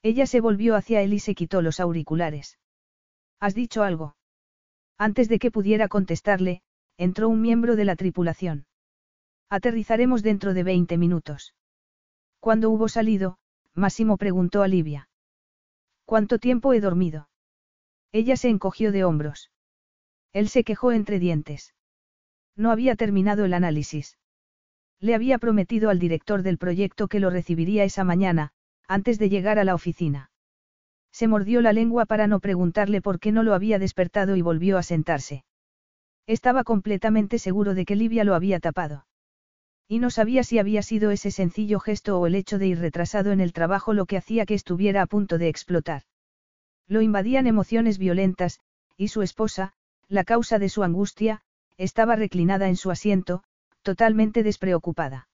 Ella 0.03 0.27
se 0.27 0.41
volvió 0.41 0.75
hacia 0.75 1.01
él 1.01 1.13
y 1.13 1.19
se 1.19 1.33
quitó 1.33 1.61
los 1.61 1.79
auriculares. 1.79 2.59
¿Has 3.39 3.55
dicho 3.55 3.83
algo? 3.83 4.17
Antes 5.07 5.29
de 5.29 5.39
que 5.39 5.49
pudiera 5.49 5.87
contestarle, 5.87 6.61
entró 6.95 7.27
un 7.27 7.41
miembro 7.41 7.75
de 7.75 7.85
la 7.85 7.95
tripulación. 7.95 8.67
Aterrizaremos 9.49 10.21
dentro 10.21 10.53
de 10.53 10.61
20 10.61 10.95
minutos. 10.99 11.55
Cuando 12.39 12.69
hubo 12.69 12.87
salido, 12.87 13.39
Máximo 13.73 14.17
preguntó 14.17 14.61
a 14.61 14.67
Livia. 14.67 15.09
¿Cuánto 16.05 16.37
tiempo 16.37 16.71
he 16.73 16.81
dormido? 16.81 17.29
Ella 18.11 18.37
se 18.37 18.49
encogió 18.49 18.91
de 18.91 19.03
hombros. 19.03 19.49
Él 20.33 20.49
se 20.49 20.63
quejó 20.63 20.91
entre 20.91 21.17
dientes. 21.17 21.73
No 22.55 22.69
había 22.69 22.95
terminado 22.95 23.43
el 23.43 23.55
análisis. 23.55 24.19
Le 24.99 25.15
había 25.15 25.39
prometido 25.39 25.89
al 25.89 25.97
director 25.97 26.43
del 26.43 26.59
proyecto 26.59 27.07
que 27.07 27.19
lo 27.19 27.31
recibiría 27.31 27.85
esa 27.85 28.03
mañana, 28.03 28.51
antes 28.87 29.17
de 29.17 29.29
llegar 29.29 29.57
a 29.57 29.63
la 29.63 29.73
oficina. 29.73 30.30
Se 31.11 31.27
mordió 31.27 31.61
la 31.61 31.73
lengua 31.73 32.05
para 32.05 32.27
no 32.27 32.39
preguntarle 32.39 33.01
por 33.01 33.19
qué 33.19 33.31
no 33.31 33.43
lo 33.43 33.53
había 33.53 33.79
despertado 33.79 34.35
y 34.35 34.41
volvió 34.41 34.77
a 34.77 34.83
sentarse. 34.83 35.43
Estaba 36.25 36.63
completamente 36.63 37.39
seguro 37.39 37.73
de 37.73 37.85
que 37.85 37.95
Livia 37.95 38.23
lo 38.23 38.35
había 38.35 38.59
tapado. 38.59 39.05
Y 39.87 39.99
no 39.99 40.09
sabía 40.09 40.43
si 40.43 40.57
había 40.57 40.83
sido 40.83 41.11
ese 41.11 41.31
sencillo 41.31 41.81
gesto 41.81 42.17
o 42.17 42.25
el 42.25 42.35
hecho 42.35 42.57
de 42.57 42.67
ir 42.67 42.79
retrasado 42.79 43.33
en 43.33 43.41
el 43.41 43.51
trabajo 43.51 43.93
lo 43.93 44.05
que 44.05 44.15
hacía 44.15 44.45
que 44.45 44.53
estuviera 44.53 45.01
a 45.01 45.05
punto 45.05 45.37
de 45.37 45.49
explotar. 45.49 46.03
Lo 46.87 47.01
invadían 47.01 47.45
emociones 47.45 47.97
violentas, 47.97 48.61
y 48.95 49.09
su 49.09 49.21
esposa, 49.21 49.73
la 50.07 50.23
causa 50.23 50.59
de 50.59 50.69
su 50.69 50.83
angustia, 50.83 51.41
estaba 51.77 52.15
reclinada 52.15 52.69
en 52.69 52.77
su 52.77 52.89
asiento, 52.89 53.43
totalmente 53.81 54.43
despreocupada. 54.43 55.27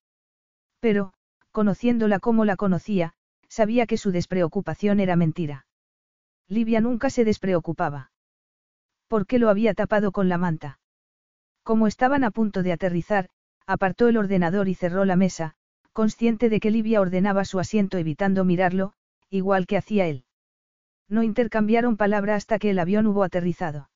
Pero, 0.79 1.13
conociéndola 1.51 2.19
como 2.19 2.43
la 2.43 2.55
conocía, 2.55 3.13
sabía 3.49 3.85
que 3.85 3.97
su 3.97 4.11
despreocupación 4.11 4.99
era 4.99 5.15
mentira. 5.15 5.66
Livia 6.49 6.81
nunca 6.81 7.09
se 7.09 7.25
despreocupaba. 7.25 8.11
¿Por 9.07 9.25
qué 9.25 9.39
lo 9.39 9.49
había 9.49 9.73
tapado 9.73 10.11
con 10.11 10.29
la 10.29 10.37
manta? 10.37 10.79
Como 11.63 11.87
estaban 11.87 12.23
a 12.23 12.31
punto 12.31 12.63
de 12.63 12.71
aterrizar, 12.71 13.29
apartó 13.65 14.07
el 14.07 14.17
ordenador 14.17 14.69
y 14.69 14.75
cerró 14.75 15.03
la 15.03 15.17
mesa, 15.17 15.55
consciente 15.91 16.49
de 16.49 16.59
que 16.59 16.71
Livia 16.71 17.01
ordenaba 17.01 17.43
su 17.43 17.59
asiento 17.59 17.97
evitando 17.97 18.45
mirarlo, 18.45 18.93
igual 19.29 19.67
que 19.67 19.77
hacía 19.77 20.07
él. 20.07 20.23
No 21.09 21.23
intercambiaron 21.23 21.97
palabra 21.97 22.35
hasta 22.35 22.59
que 22.59 22.69
el 22.69 22.79
avión 22.79 23.07
hubo 23.07 23.23
aterrizado. 23.23 23.89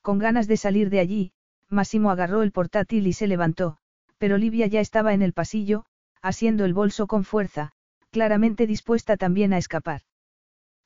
Con 0.00 0.18
ganas 0.18 0.46
de 0.46 0.56
salir 0.56 0.90
de 0.90 1.00
allí, 1.00 1.32
Máximo 1.68 2.10
agarró 2.10 2.42
el 2.42 2.52
portátil 2.52 3.06
y 3.06 3.12
se 3.12 3.26
levantó, 3.26 3.78
pero 4.18 4.38
Livia 4.38 4.66
ya 4.66 4.80
estaba 4.80 5.14
en 5.14 5.22
el 5.22 5.32
pasillo, 5.32 5.86
asiendo 6.22 6.64
el 6.64 6.74
bolso 6.74 7.06
con 7.06 7.24
fuerza, 7.24 7.72
claramente 8.10 8.66
dispuesta 8.66 9.16
también 9.16 9.52
a 9.52 9.58
escapar. 9.58 10.02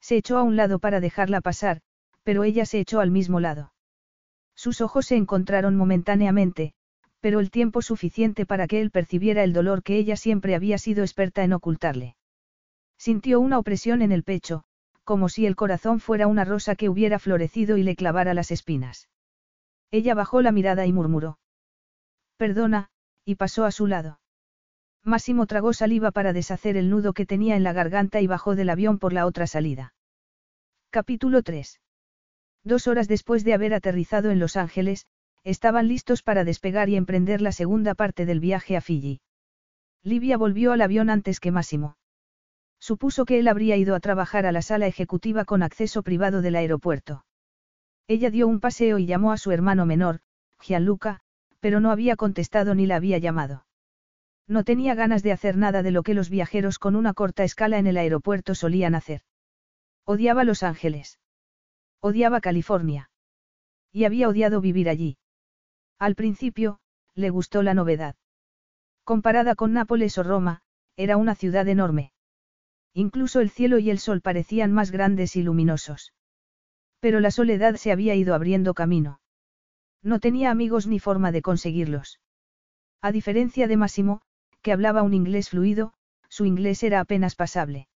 Se 0.01 0.17
echó 0.17 0.39
a 0.39 0.43
un 0.43 0.57
lado 0.57 0.79
para 0.79 1.01
dejarla 1.01 1.41
pasar, 1.41 1.81
pero 2.23 2.45
ella 2.45 2.67
se 2.67 2.81
echó 2.81 3.01
al 3.01 3.11
mismo 3.11 3.41
lado. 3.41 3.73
Sus 4.55 4.81
ojos 4.81 5.07
se 5.07 5.17
encontraron 5.17 5.77
momentáneamente, 5.77 6.75
pero 7.21 7.41
el 7.41 7.51
tiempo 7.51 7.83
suficiente 7.83 8.47
para 8.47 8.67
que 8.67 8.81
él 8.81 8.91
percibiera 8.91 9.43
el 9.45 9.53
dolor 9.53 9.83
que 9.83 9.97
ella 9.97 10.17
siempre 10.17 10.55
había 10.55 10.79
sido 10.79 11.03
experta 11.03 11.43
en 11.45 11.53
ocultarle. 11.53 12.17
Sintió 12.97 13.41
una 13.41 13.59
opresión 13.59 14.03
en 14.03 14.13
el 14.13 14.25
pecho, 14.25 14.65
como 15.05 15.29
si 15.29 15.47
el 15.47 15.57
corazón 15.57 16.01
fuera 16.01 16.27
una 16.27 16.45
rosa 16.45 16.75
que 16.75 16.89
hubiera 16.89 17.19
florecido 17.19 17.77
y 17.77 17.83
le 17.83 17.97
clavara 17.97 18.35
las 18.35 18.51
espinas. 18.51 19.09
Ella 19.91 20.15
bajó 20.15 20.43
la 20.43 20.53
mirada 20.53 20.87
y 20.87 20.93
murmuró. 20.93 21.39
Perdona, 22.37 22.91
y 23.25 23.37
pasó 23.37 23.65
a 23.65 23.71
su 23.71 23.87
lado. 23.87 24.21
Máximo 25.09 25.47
tragó 25.47 25.73
saliva 25.73 26.11
para 26.11 26.35
deshacer 26.35 26.77
el 26.77 26.91
nudo 26.91 27.15
que 27.15 27.25
tenía 27.25 27.57
en 27.57 27.63
la 27.63 27.73
garganta 27.73 28.21
y 28.21 28.27
bajó 28.27 28.55
del 28.55 28.69
avión 28.69 28.99
por 28.99 29.15
la 29.15 29.25
otra 29.25 29.47
salida. 29.47 29.95
Capítulo 30.91 31.43
3. 31.43 31.81
Dos 32.63 32.87
horas 32.87 33.09
después 33.09 33.43
de 33.43 33.55
haber 33.55 33.73
aterrizado 33.73 34.31
en 34.31 34.39
Los 34.39 34.57
Ángeles, 34.57 35.07
estaban 35.45 35.89
listos 35.89 36.23
para 36.23 36.45
despegar 36.45 36.91
y 36.91 36.97
emprender 36.97 37.41
la 37.41 37.53
segunda 37.53 37.95
parte 37.95 38.27
del 38.27 38.39
viaje 38.39 38.77
a 38.77 38.83
Fiji. 38.83 39.23
Livia 40.03 40.37
volvió 40.37 40.73
al 40.73 40.83
avión 40.83 41.09
antes 41.09 41.41
que 41.41 41.53
Máximo. 41.53 41.97
Supuso 42.79 43.25
que 43.25 43.39
él 43.39 43.49
habría 43.49 43.77
ido 43.77 43.95
a 43.95 44.01
trabajar 44.01 44.45
a 44.45 44.53
la 44.53 44.61
sala 44.61 44.87
ejecutiva 44.87 45.47
con 45.47 45.63
acceso 45.63 46.03
privado 46.03 46.43
del 46.43 46.55
aeropuerto. 46.55 47.25
Ella 48.09 48.31
dio 48.31 48.47
un 48.47 48.61
paseo 48.61 48.99
y 48.99 49.07
llamó 49.07 49.33
a 49.33 49.39
su 49.39 49.53
hermano 49.53 49.87
menor, 49.87 50.21
Gianluca, 50.61 51.21
pero 51.61 51.81
no 51.81 51.91
había 51.91 52.15
contestado 52.17 52.75
ni 52.75 52.85
la 52.85 52.97
había 52.97 53.17
llamado. 53.17 53.65
No 54.49 54.65
tenía 54.65 54.95
ganas 54.95 55.23
de 55.23 55.33
hacer 55.33 55.59
nada 55.59 55.83
de 55.83 55.91
lo 55.91 56.03
que 56.03 56.15
los 56.15 56.31
viajeros 56.31 56.79
con 56.79 56.97
una 56.97 57.13
corta 57.13 57.45
escala 57.45 57.79
en 57.79 57.87
el 57.87 57.99
aeropuerto 57.99 58.55
solían 58.55 58.95
hacer. 58.95 59.21
Odiaba 60.05 60.43
Los 60.43 60.63
Ángeles. 60.63 61.21
Odiaba 62.01 62.41
California. 62.41 63.11
Y 63.93 64.05
había 64.05 64.27
odiado 64.27 64.63
vivir 64.63 64.89
allí. 64.89 65.19
Al 65.99 66.15
principio, 66.15 66.81
le 67.15 67.29
gustó 67.29 67.63
la 67.63 67.75
novedad. 67.75 68.17
Comparada 69.05 69.55
con 69.55 69.75
Nápoles 69.75 70.17
o 70.17 70.23
Roma, 70.23 70.63
era 70.97 71.19
una 71.19 71.35
ciudad 71.35 71.69
enorme. 71.69 72.13
Incluso 72.95 73.41
el 73.41 73.51
cielo 73.51 73.79
y 73.79 73.91
el 73.91 73.99
sol 73.99 74.23
parecían 74.23 74.73
más 74.73 74.91
grandes 74.91 75.37
y 75.37 75.43
luminosos. 75.43 76.15
Pero 77.01 77.21
la 77.21 77.31
soledad 77.31 77.77
se 77.77 77.93
había 77.93 78.15
ido 78.15 78.35
abriendo 78.35 78.73
camino. 78.73 79.21
No 80.03 80.21
tenía 80.21 80.51
amigos 80.51 80.87
ni 80.87 81.01
forma 81.01 81.33
de 81.33 81.43
conseguirlos. 81.43 82.19
A 83.03 83.13
diferencia 83.13 83.69
de 83.69 83.77
Máximo, 83.77 84.23
que 84.63 84.73
hablaba 84.73 85.03
un 85.03 85.15
inglés 85.15 85.51
fluido, 85.51 85.95
su 86.29 86.45
inglés 86.45 86.83
era 86.83 87.01
apenas 87.01 87.35
pasable. 87.35 87.89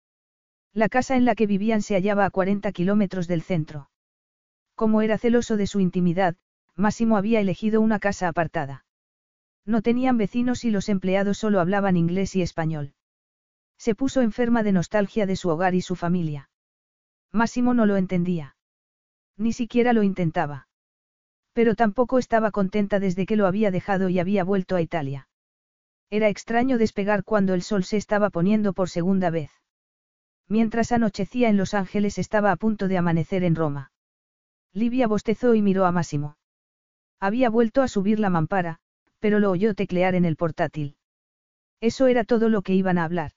La 0.72 0.88
casa 0.88 1.16
en 1.16 1.24
la 1.24 1.34
que 1.34 1.46
vivían 1.46 1.82
se 1.82 1.94
hallaba 1.94 2.24
a 2.24 2.30
40 2.30 2.72
kilómetros 2.72 3.28
del 3.28 3.42
centro. 3.42 3.90
Como 4.74 5.02
era 5.02 5.18
celoso 5.18 5.56
de 5.56 5.66
su 5.66 5.80
intimidad, 5.80 6.36
Máximo 6.76 7.16
había 7.16 7.40
elegido 7.40 7.80
una 7.80 7.98
casa 7.98 8.28
apartada. 8.28 8.84
No 9.66 9.82
tenían 9.82 10.16
vecinos 10.16 10.64
y 10.64 10.70
los 10.70 10.88
empleados 10.88 11.38
solo 11.38 11.60
hablaban 11.60 11.96
inglés 11.96 12.34
y 12.34 12.42
español. 12.42 12.94
Se 13.78 13.94
puso 13.94 14.22
enferma 14.22 14.62
de 14.62 14.72
nostalgia 14.72 15.26
de 15.26 15.36
su 15.36 15.50
hogar 15.50 15.74
y 15.74 15.82
su 15.82 15.94
familia. 15.94 16.48
Máximo 17.32 17.74
no 17.74 17.86
lo 17.86 17.96
entendía. 17.96 18.56
Ni 19.36 19.52
siquiera 19.52 19.92
lo 19.92 20.02
intentaba. 20.02 20.68
Pero 21.52 21.74
tampoco 21.74 22.18
estaba 22.18 22.50
contenta 22.50 22.98
desde 22.98 23.26
que 23.26 23.36
lo 23.36 23.46
había 23.46 23.70
dejado 23.70 24.08
y 24.08 24.18
había 24.18 24.44
vuelto 24.44 24.76
a 24.76 24.80
Italia. 24.80 25.28
Era 26.12 26.28
extraño 26.28 26.76
despegar 26.76 27.24
cuando 27.24 27.54
el 27.54 27.62
sol 27.62 27.84
se 27.84 27.96
estaba 27.96 28.28
poniendo 28.28 28.74
por 28.74 28.90
segunda 28.90 29.30
vez. 29.30 29.50
Mientras 30.46 30.92
anochecía 30.92 31.48
en 31.48 31.56
Los 31.56 31.72
Ángeles 31.72 32.18
estaba 32.18 32.52
a 32.52 32.56
punto 32.56 32.86
de 32.86 32.98
amanecer 32.98 33.44
en 33.44 33.54
Roma. 33.54 33.92
Livia 34.74 35.06
bostezó 35.06 35.54
y 35.54 35.62
miró 35.62 35.86
a 35.86 35.90
Máximo. 35.90 36.36
Había 37.18 37.48
vuelto 37.48 37.80
a 37.80 37.88
subir 37.88 38.20
la 38.20 38.28
mampara, 38.28 38.78
pero 39.20 39.40
lo 39.40 39.50
oyó 39.50 39.74
teclear 39.74 40.14
en 40.14 40.26
el 40.26 40.36
portátil. 40.36 40.96
Eso 41.80 42.06
era 42.08 42.24
todo 42.24 42.50
lo 42.50 42.60
que 42.60 42.74
iban 42.74 42.98
a 42.98 43.04
hablar. 43.04 43.32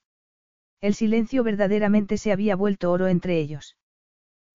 El 0.82 0.92
silencio 0.92 1.44
verdaderamente 1.44 2.18
se 2.18 2.30
había 2.30 2.56
vuelto 2.56 2.92
oro 2.92 3.06
entre 3.06 3.38
ellos. 3.38 3.78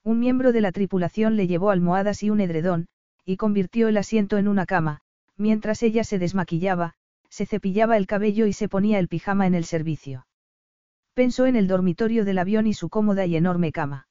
Un 0.04 0.20
miembro 0.20 0.52
de 0.52 0.62
la 0.62 0.72
tripulación 0.72 1.38
le 1.38 1.48
llevó 1.48 1.72
almohadas 1.72 2.22
y 2.22 2.30
un 2.30 2.40
edredón, 2.40 2.88
y 3.26 3.38
convirtió 3.38 3.88
el 3.88 3.98
asiento 3.98 4.38
en 4.38 4.48
una 4.48 4.68
cama, 4.68 5.02
mientras 5.38 5.82
ella 5.82 6.04
se 6.04 6.20
desmaquillaba, 6.20 6.94
se 7.32 7.46
cepillaba 7.46 7.96
el 7.96 8.08
cabello 8.08 8.46
y 8.46 8.54
se 8.54 8.68
ponía 8.68 9.00
el 9.00 9.08
pijama 9.08 9.48
en 9.48 9.56
el 9.56 9.64
servicio. 9.64 10.28
Pensó 11.14 11.46
en 11.46 11.56
el 11.56 11.68
dormitorio 11.68 12.26
del 12.26 12.38
avión 12.38 12.68
y 12.68 12.74
su 12.74 12.90
cómoda 12.90 13.26
y 13.26 13.38
enorme 13.38 13.72
cama. 13.72 14.08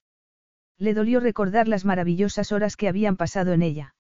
Le 0.79 0.95
dolió 0.95 1.21
recordar 1.21 1.69
las 1.69 1.85
maravillosas 1.85 2.51
horas 2.51 2.77
que 2.77 2.89
habían 2.89 3.19
pasado 3.19 3.53
en 3.53 3.61
ella. 3.61 3.95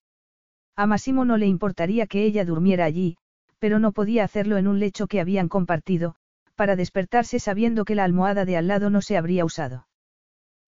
A 0.74 0.86
Massimo 0.86 1.26
no 1.26 1.36
le 1.36 1.46
importaría 1.46 2.06
que 2.06 2.24
ella 2.24 2.46
durmiera 2.46 2.86
allí, 2.86 3.18
pero 3.58 3.78
no 3.78 3.92
podía 3.92 4.24
hacerlo 4.24 4.56
en 4.56 4.66
un 4.66 4.80
lecho 4.80 5.06
que 5.06 5.20
habían 5.20 5.48
compartido, 5.48 6.14
para 6.54 6.74
despertarse 6.74 7.38
sabiendo 7.38 7.84
que 7.84 7.94
la 7.94 8.04
almohada 8.04 8.46
de 8.46 8.56
al 8.56 8.68
lado 8.68 8.88
no 8.88 9.02
se 9.02 9.18
habría 9.18 9.44
usado. 9.44 9.86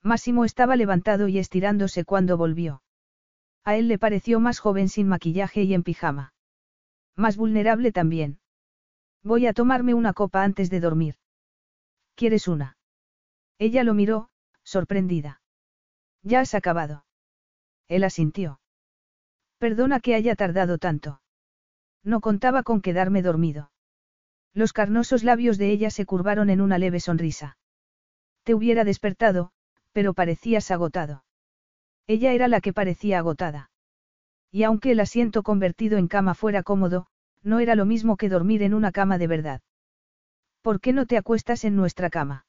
Máximo 0.03 0.45
estaba 0.45 0.77
levantado 0.77 1.29
y 1.29 1.39
estirándose 1.39 2.05
cuando 2.05 2.37
volvió. 2.37 2.83
A 3.65 3.77
él 3.77 3.89
le 3.89 3.99
pareció 3.99 4.41
más 4.41 4.59
joven 4.59 4.91
sin 4.91 5.09
maquillaje 5.09 5.63
y 5.63 5.73
en 5.73 5.83
pijama. 5.83 6.35
Más 7.17 7.39
vulnerable 7.39 7.93
también. 7.93 8.42
Voy 9.23 9.47
a 9.47 9.53
tomarme 9.53 9.95
una 9.95 10.13
copa 10.13 10.43
antes 10.43 10.71
de 10.71 10.81
dormir. 10.81 11.17
¿Quieres 12.15 12.49
una? 12.49 12.77
Ella 13.59 13.85
lo 13.85 13.95
miró, 13.95 14.31
sorprendida. 14.65 15.41
Ya 16.23 16.41
has 16.41 16.55
acabado. 16.55 17.05
Él 17.89 18.05
asintió. 18.05 18.61
Perdona 19.59 20.01
que 20.01 20.15
haya 20.15 20.35
tardado 20.35 20.79
tanto. 20.79 21.21
No 22.03 22.21
contaba 22.21 22.63
con 22.63 22.81
quedarme 22.81 23.23
dormido. 23.23 23.71
Los 24.55 24.73
carnosos 24.73 25.23
labios 25.23 25.57
de 25.57 25.71
ella 25.71 25.91
se 25.91 26.05
curvaron 26.05 26.51
en 26.51 26.61
una 26.61 26.79
leve 26.79 27.01
sonrisa. 27.01 27.57
Te 28.43 28.55
hubiera 28.55 28.85
despertado, 28.85 29.53
pero 29.93 30.15
parecías 30.15 30.71
agotado. 30.71 31.25
Ella 32.07 32.33
era 32.33 32.49
la 32.49 32.61
que 32.61 32.73
parecía 32.73 33.19
agotada. 33.19 33.71
Y 34.51 34.65
aunque 34.65 34.91
el 34.91 35.01
asiento 35.01 35.43
convertido 35.43 35.97
en 35.97 36.09
cama 36.09 36.35
fuera 36.35 36.63
cómodo, 36.63 37.07
no 37.43 37.61
era 37.61 37.75
lo 37.75 37.85
mismo 37.85 38.17
que 38.17 38.29
dormir 38.29 38.63
en 38.63 38.75
una 38.75 38.93
cama 38.93 39.19
de 39.19 39.27
verdad. 39.27 39.61
¿Por 40.63 40.81
qué 40.81 40.93
no 40.93 41.07
te 41.07 41.17
acuestas 41.17 41.65
en 41.65 41.77
nuestra 41.77 42.09
cama? 42.11 42.47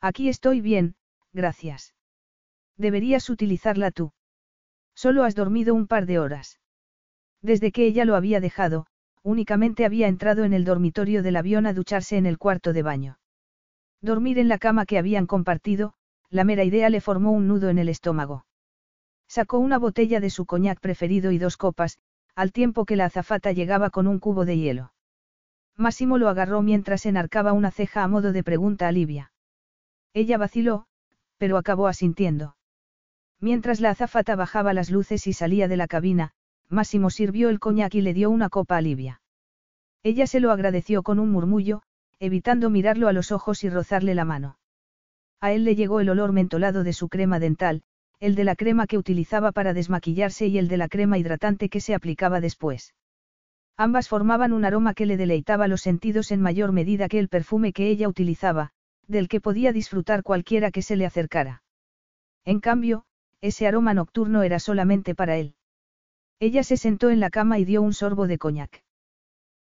Aquí 0.00 0.28
estoy 0.28 0.60
bien, 0.60 0.94
gracias. 1.32 1.94
Deberías 2.76 3.28
utilizarla 3.30 3.90
tú. 3.90 4.12
Solo 4.94 5.24
has 5.24 5.34
dormido 5.34 5.74
un 5.74 5.86
par 5.86 6.06
de 6.06 6.18
horas. 6.18 6.60
Desde 7.42 7.72
que 7.72 7.86
ella 7.86 8.04
lo 8.04 8.16
había 8.16 8.40
dejado, 8.40 8.86
únicamente 9.22 9.84
había 9.84 10.08
entrado 10.08 10.44
en 10.44 10.54
el 10.54 10.64
dormitorio 10.64 11.22
del 11.22 11.36
avión 11.36 11.66
a 11.66 11.74
ducharse 11.74 12.16
en 12.16 12.26
el 12.26 12.38
cuarto 12.38 12.72
de 12.72 12.82
baño. 12.82 13.18
Dormir 14.00 14.38
en 14.38 14.48
la 14.48 14.58
cama 14.58 14.86
que 14.86 14.98
habían 14.98 15.26
compartido, 15.26 15.94
la 16.30 16.44
mera 16.44 16.64
idea 16.64 16.90
le 16.90 17.00
formó 17.00 17.32
un 17.32 17.48
nudo 17.48 17.68
en 17.68 17.78
el 17.78 17.88
estómago. 17.88 18.46
Sacó 19.28 19.58
una 19.58 19.78
botella 19.78 20.20
de 20.20 20.30
su 20.30 20.46
coñac 20.46 20.80
preferido 20.80 21.32
y 21.32 21.38
dos 21.38 21.56
copas, 21.56 21.98
al 22.36 22.52
tiempo 22.52 22.84
que 22.84 22.96
la 22.96 23.06
azafata 23.06 23.52
llegaba 23.52 23.88
con 23.88 24.06
un 24.06 24.20
cubo 24.20 24.44
de 24.44 24.58
hielo. 24.58 24.92
Máximo 25.74 26.18
lo 26.18 26.28
agarró 26.28 26.60
mientras 26.60 27.06
enarcaba 27.06 27.54
una 27.54 27.70
ceja 27.70 28.02
a 28.02 28.08
modo 28.08 28.32
de 28.32 28.44
pregunta 28.44 28.86
a 28.86 28.92
Livia. 28.92 29.32
Ella 30.12 30.36
vaciló, 30.36 30.86
pero 31.38 31.56
acabó 31.56 31.86
asintiendo. 31.86 32.56
Mientras 33.40 33.80
la 33.80 33.90
azafata 33.90 34.36
bajaba 34.36 34.74
las 34.74 34.90
luces 34.90 35.26
y 35.26 35.32
salía 35.32 35.66
de 35.66 35.78
la 35.78 35.86
cabina, 35.86 36.32
Máximo 36.68 37.08
sirvió 37.08 37.48
el 37.48 37.58
coñac 37.58 37.94
y 37.94 38.02
le 38.02 38.12
dio 38.12 38.28
una 38.28 38.50
copa 38.50 38.76
a 38.76 38.80
Livia. 38.82 39.22
Ella 40.02 40.26
se 40.26 40.40
lo 40.40 40.50
agradeció 40.50 41.02
con 41.02 41.18
un 41.18 41.30
murmullo, 41.30 41.82
evitando 42.18 42.68
mirarlo 42.68 43.08
a 43.08 43.12
los 43.12 43.32
ojos 43.32 43.64
y 43.64 43.70
rozarle 43.70 44.14
la 44.14 44.24
mano. 44.24 44.58
A 45.40 45.52
él 45.52 45.64
le 45.64 45.74
llegó 45.74 46.00
el 46.00 46.10
olor 46.10 46.32
mentolado 46.32 46.84
de 46.84 46.92
su 46.92 47.08
crema 47.08 47.38
dental, 47.38 47.82
el 48.18 48.34
de 48.34 48.44
la 48.44 48.56
crema 48.56 48.86
que 48.86 48.98
utilizaba 48.98 49.52
para 49.52 49.74
desmaquillarse 49.74 50.46
y 50.46 50.58
el 50.58 50.68
de 50.68 50.76
la 50.78 50.88
crema 50.88 51.18
hidratante 51.18 51.68
que 51.68 51.80
se 51.80 51.94
aplicaba 51.94 52.40
después. 52.40 52.94
Ambas 53.76 54.08
formaban 54.08 54.52
un 54.54 54.64
aroma 54.64 54.94
que 54.94 55.04
le 55.04 55.18
deleitaba 55.18 55.68
los 55.68 55.82
sentidos 55.82 56.32
en 56.32 56.40
mayor 56.40 56.72
medida 56.72 57.08
que 57.08 57.18
el 57.18 57.28
perfume 57.28 57.74
que 57.74 57.88
ella 57.88 58.08
utilizaba, 58.08 58.70
del 59.06 59.28
que 59.28 59.40
podía 59.40 59.72
disfrutar 59.72 60.22
cualquiera 60.22 60.70
que 60.70 60.80
se 60.80 60.96
le 60.96 61.04
acercara. 61.04 61.62
En 62.44 62.60
cambio, 62.60 63.04
ese 63.42 63.66
aroma 63.66 63.92
nocturno 63.92 64.42
era 64.42 64.58
solamente 64.60 65.14
para 65.14 65.36
él. 65.36 65.54
Ella 66.40 66.62
se 66.64 66.76
sentó 66.76 67.10
en 67.10 67.20
la 67.20 67.30
cama 67.30 67.58
y 67.58 67.64
dio 67.64 67.82
un 67.82 67.92
sorbo 67.92 68.26
de 68.26 68.38
coñac. 68.38 68.82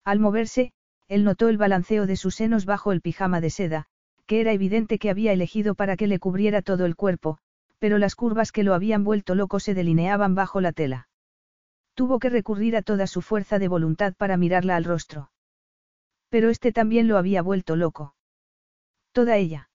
Al 0.06 0.20
moverse, 0.20 0.72
él 1.08 1.24
notó 1.24 1.50
el 1.50 1.58
balanceo 1.58 2.06
de 2.06 2.16
sus 2.16 2.36
senos 2.36 2.66
bajo 2.66 2.92
el 2.92 3.02
pijama 3.02 3.42
de 3.42 3.50
seda, 3.50 3.88
que 4.26 4.40
era 4.40 4.54
evidente 4.54 4.98
que 4.98 5.10
había 5.10 5.34
elegido 5.34 5.76
para 5.76 5.98
que 5.98 6.08
le 6.08 6.20
cubriera 6.20 6.62
todo 6.62 6.86
el 6.86 6.96
cuerpo, 6.96 7.38
pero 7.86 8.00
las 8.00 8.16
curvas 8.16 8.52
que 8.52 8.64
lo 8.64 8.74
habían 8.74 9.04
vuelto 9.04 9.36
loco 9.36 9.60
se 9.60 9.76
delineaban 9.76 10.34
bajo 10.34 10.60
la 10.60 10.72
tela. 10.72 11.08
Tuvo 11.94 12.18
que 12.18 12.32
recurrir 12.32 12.76
a 12.76 12.82
toda 12.82 13.06
su 13.06 13.22
fuerza 13.22 13.60
de 13.60 13.68
voluntad 13.68 14.16
para 14.16 14.38
mirarla 14.38 14.76
al 14.76 14.86
rostro. 14.86 15.30
Pero 16.30 16.50
este 16.50 16.72
también 16.72 17.08
lo 17.08 17.16
había 17.16 17.44
vuelto 17.44 17.76
loco. 17.76 18.16
Toda 19.12 19.38
ella. 19.38 19.70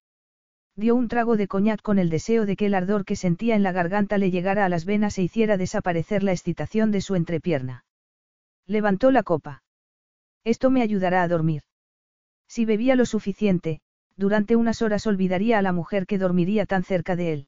Dio 0.74 0.96
un 0.96 1.06
trago 1.06 1.36
de 1.36 1.46
coñac 1.46 1.82
con 1.82 2.00
el 2.00 2.10
deseo 2.10 2.46
de 2.46 2.56
que 2.56 2.66
el 2.66 2.74
ardor 2.74 3.04
que 3.04 3.14
sentía 3.14 3.54
en 3.54 3.62
la 3.62 3.70
garganta 3.70 4.18
le 4.18 4.32
llegara 4.32 4.64
a 4.64 4.68
las 4.68 4.86
venas 4.86 5.16
e 5.16 5.22
hiciera 5.22 5.56
desaparecer 5.56 6.24
la 6.24 6.32
excitación 6.32 6.90
de 6.90 7.02
su 7.02 7.14
entrepierna. 7.14 7.84
Levantó 8.66 9.12
la 9.12 9.22
copa. 9.22 9.62
Esto 10.42 10.70
me 10.70 10.82
ayudará 10.82 11.22
a 11.22 11.28
dormir. 11.28 11.62
Si 12.48 12.64
bebía 12.64 12.96
lo 12.96 13.06
suficiente, 13.06 13.82
durante 14.16 14.56
unas 14.56 14.82
horas 14.82 15.06
olvidaría 15.06 15.60
a 15.60 15.62
la 15.62 15.72
mujer 15.72 16.06
que 16.06 16.18
dormiría 16.18 16.66
tan 16.66 16.82
cerca 16.82 17.14
de 17.14 17.34
él. 17.34 17.46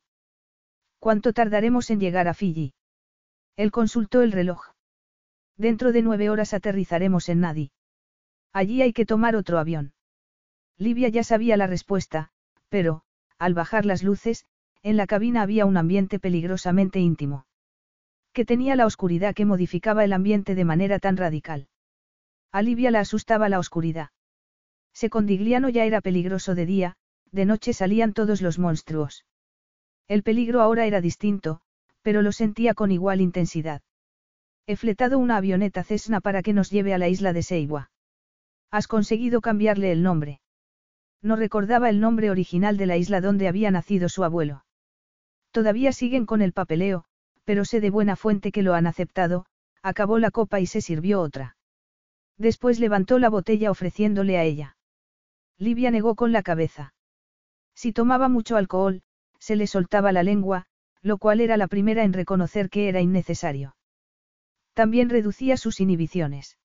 ¿Cuánto 1.02 1.32
tardaremos 1.32 1.90
en 1.90 1.98
llegar 1.98 2.28
a 2.28 2.32
Fiji? 2.32 2.74
Él 3.56 3.72
consultó 3.72 4.22
el 4.22 4.30
reloj. 4.30 4.68
Dentro 5.56 5.90
de 5.90 6.00
nueve 6.00 6.30
horas 6.30 6.54
aterrizaremos 6.54 7.28
en 7.28 7.40
Nadi. 7.40 7.72
Allí 8.52 8.82
hay 8.82 8.92
que 8.92 9.04
tomar 9.04 9.34
otro 9.34 9.58
avión. 9.58 9.94
Livia 10.78 11.08
ya 11.08 11.24
sabía 11.24 11.56
la 11.56 11.66
respuesta, 11.66 12.30
pero, 12.68 13.02
al 13.36 13.52
bajar 13.52 13.84
las 13.84 14.04
luces, 14.04 14.46
en 14.84 14.96
la 14.96 15.08
cabina 15.08 15.42
había 15.42 15.66
un 15.66 15.76
ambiente 15.76 16.20
peligrosamente 16.20 17.00
íntimo. 17.00 17.46
Que 18.32 18.44
tenía 18.44 18.76
la 18.76 18.86
oscuridad 18.86 19.34
que 19.34 19.44
modificaba 19.44 20.04
el 20.04 20.12
ambiente 20.12 20.54
de 20.54 20.64
manera 20.64 21.00
tan 21.00 21.16
radical. 21.16 21.66
A 22.52 22.62
Livia 22.62 22.92
la 22.92 23.00
asustaba 23.00 23.48
la 23.48 23.58
oscuridad. 23.58 24.10
Secondigliano 24.92 25.68
ya 25.68 25.84
era 25.84 26.00
peligroso 26.00 26.54
de 26.54 26.64
día, 26.64 26.96
de 27.32 27.44
noche 27.44 27.72
salían 27.72 28.12
todos 28.12 28.40
los 28.40 28.60
monstruos. 28.60 29.24
El 30.08 30.22
peligro 30.22 30.60
ahora 30.60 30.86
era 30.86 31.00
distinto, 31.00 31.60
pero 32.02 32.22
lo 32.22 32.32
sentía 32.32 32.74
con 32.74 32.90
igual 32.90 33.20
intensidad. 33.20 33.82
He 34.66 34.76
fletado 34.76 35.18
una 35.18 35.36
avioneta 35.36 35.82
Cessna 35.84 36.20
para 36.20 36.42
que 36.42 36.52
nos 36.52 36.70
lleve 36.70 36.94
a 36.94 36.98
la 36.98 37.08
isla 37.08 37.32
de 37.32 37.42
Seiwa. 37.42 37.90
Has 38.70 38.86
conseguido 38.86 39.40
cambiarle 39.40 39.92
el 39.92 40.02
nombre. 40.02 40.40
No 41.20 41.36
recordaba 41.36 41.88
el 41.90 42.00
nombre 42.00 42.30
original 42.30 42.76
de 42.76 42.86
la 42.86 42.96
isla 42.96 43.20
donde 43.20 43.48
había 43.48 43.70
nacido 43.70 44.08
su 44.08 44.24
abuelo. 44.24 44.64
Todavía 45.50 45.92
siguen 45.92 46.26
con 46.26 46.42
el 46.42 46.52
papeleo, 46.52 47.04
pero 47.44 47.64
sé 47.64 47.80
de 47.80 47.90
buena 47.90 48.16
fuente 48.16 48.52
que 48.52 48.62
lo 48.62 48.74
han 48.74 48.86
aceptado, 48.86 49.46
acabó 49.82 50.18
la 50.18 50.30
copa 50.30 50.60
y 50.60 50.66
se 50.66 50.80
sirvió 50.80 51.20
otra. 51.20 51.56
Después 52.38 52.80
levantó 52.80 53.18
la 53.18 53.28
botella 53.28 53.70
ofreciéndole 53.70 54.38
a 54.38 54.44
ella. 54.44 54.76
Livia 55.58 55.90
negó 55.90 56.14
con 56.14 56.32
la 56.32 56.42
cabeza. 56.42 56.94
Si 57.74 57.92
tomaba 57.92 58.28
mucho 58.28 58.56
alcohol, 58.56 59.02
se 59.42 59.56
le 59.56 59.66
soltaba 59.66 60.12
la 60.12 60.22
lengua, 60.22 60.66
lo 61.02 61.18
cual 61.18 61.40
era 61.40 61.56
la 61.56 61.66
primera 61.66 62.04
en 62.04 62.12
reconocer 62.12 62.70
que 62.70 62.88
era 62.88 63.00
innecesario. 63.00 63.74
También 64.72 65.10
reducía 65.10 65.56
sus 65.56 65.80
inhibiciones. 65.80 66.58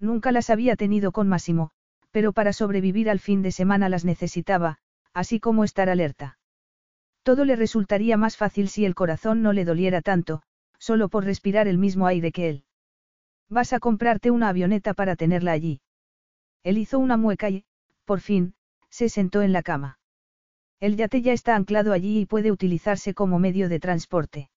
Nunca 0.00 0.32
las 0.32 0.50
había 0.50 0.74
tenido 0.74 1.12
con 1.12 1.28
Máximo, 1.28 1.70
pero 2.10 2.32
para 2.32 2.52
sobrevivir 2.52 3.08
al 3.08 3.20
fin 3.20 3.40
de 3.40 3.52
semana 3.52 3.88
las 3.88 4.04
necesitaba, 4.04 4.78
así 5.14 5.38
como 5.38 5.62
estar 5.62 5.88
alerta. 5.88 6.38
Todo 7.22 7.44
le 7.44 7.54
resultaría 7.54 8.16
más 8.16 8.36
fácil 8.36 8.68
si 8.68 8.84
el 8.84 8.96
corazón 8.96 9.40
no 9.40 9.52
le 9.52 9.64
doliera 9.64 10.02
tanto, 10.02 10.42
solo 10.78 11.08
por 11.08 11.24
respirar 11.24 11.68
el 11.68 11.78
mismo 11.78 12.08
aire 12.08 12.32
que 12.32 12.48
él. 12.48 12.64
Vas 13.48 13.72
a 13.72 13.78
comprarte 13.78 14.32
una 14.32 14.48
avioneta 14.48 14.92
para 14.92 15.14
tenerla 15.14 15.52
allí. 15.52 15.80
Él 16.64 16.78
hizo 16.78 16.98
una 16.98 17.16
mueca 17.16 17.48
y, 17.48 17.64
por 18.04 18.18
fin, 18.18 18.54
se 18.90 19.08
sentó 19.08 19.42
en 19.42 19.52
la 19.52 19.62
cama. 19.62 20.00
El 20.82 20.96
yate 20.96 21.22
ya 21.22 21.32
está 21.32 21.54
anclado 21.54 21.92
allí 21.92 22.18
y 22.18 22.26
puede 22.26 22.50
utilizarse 22.50 23.14
como 23.14 23.38
medio 23.38 23.68
de 23.68 23.78
transporte. 23.78 24.50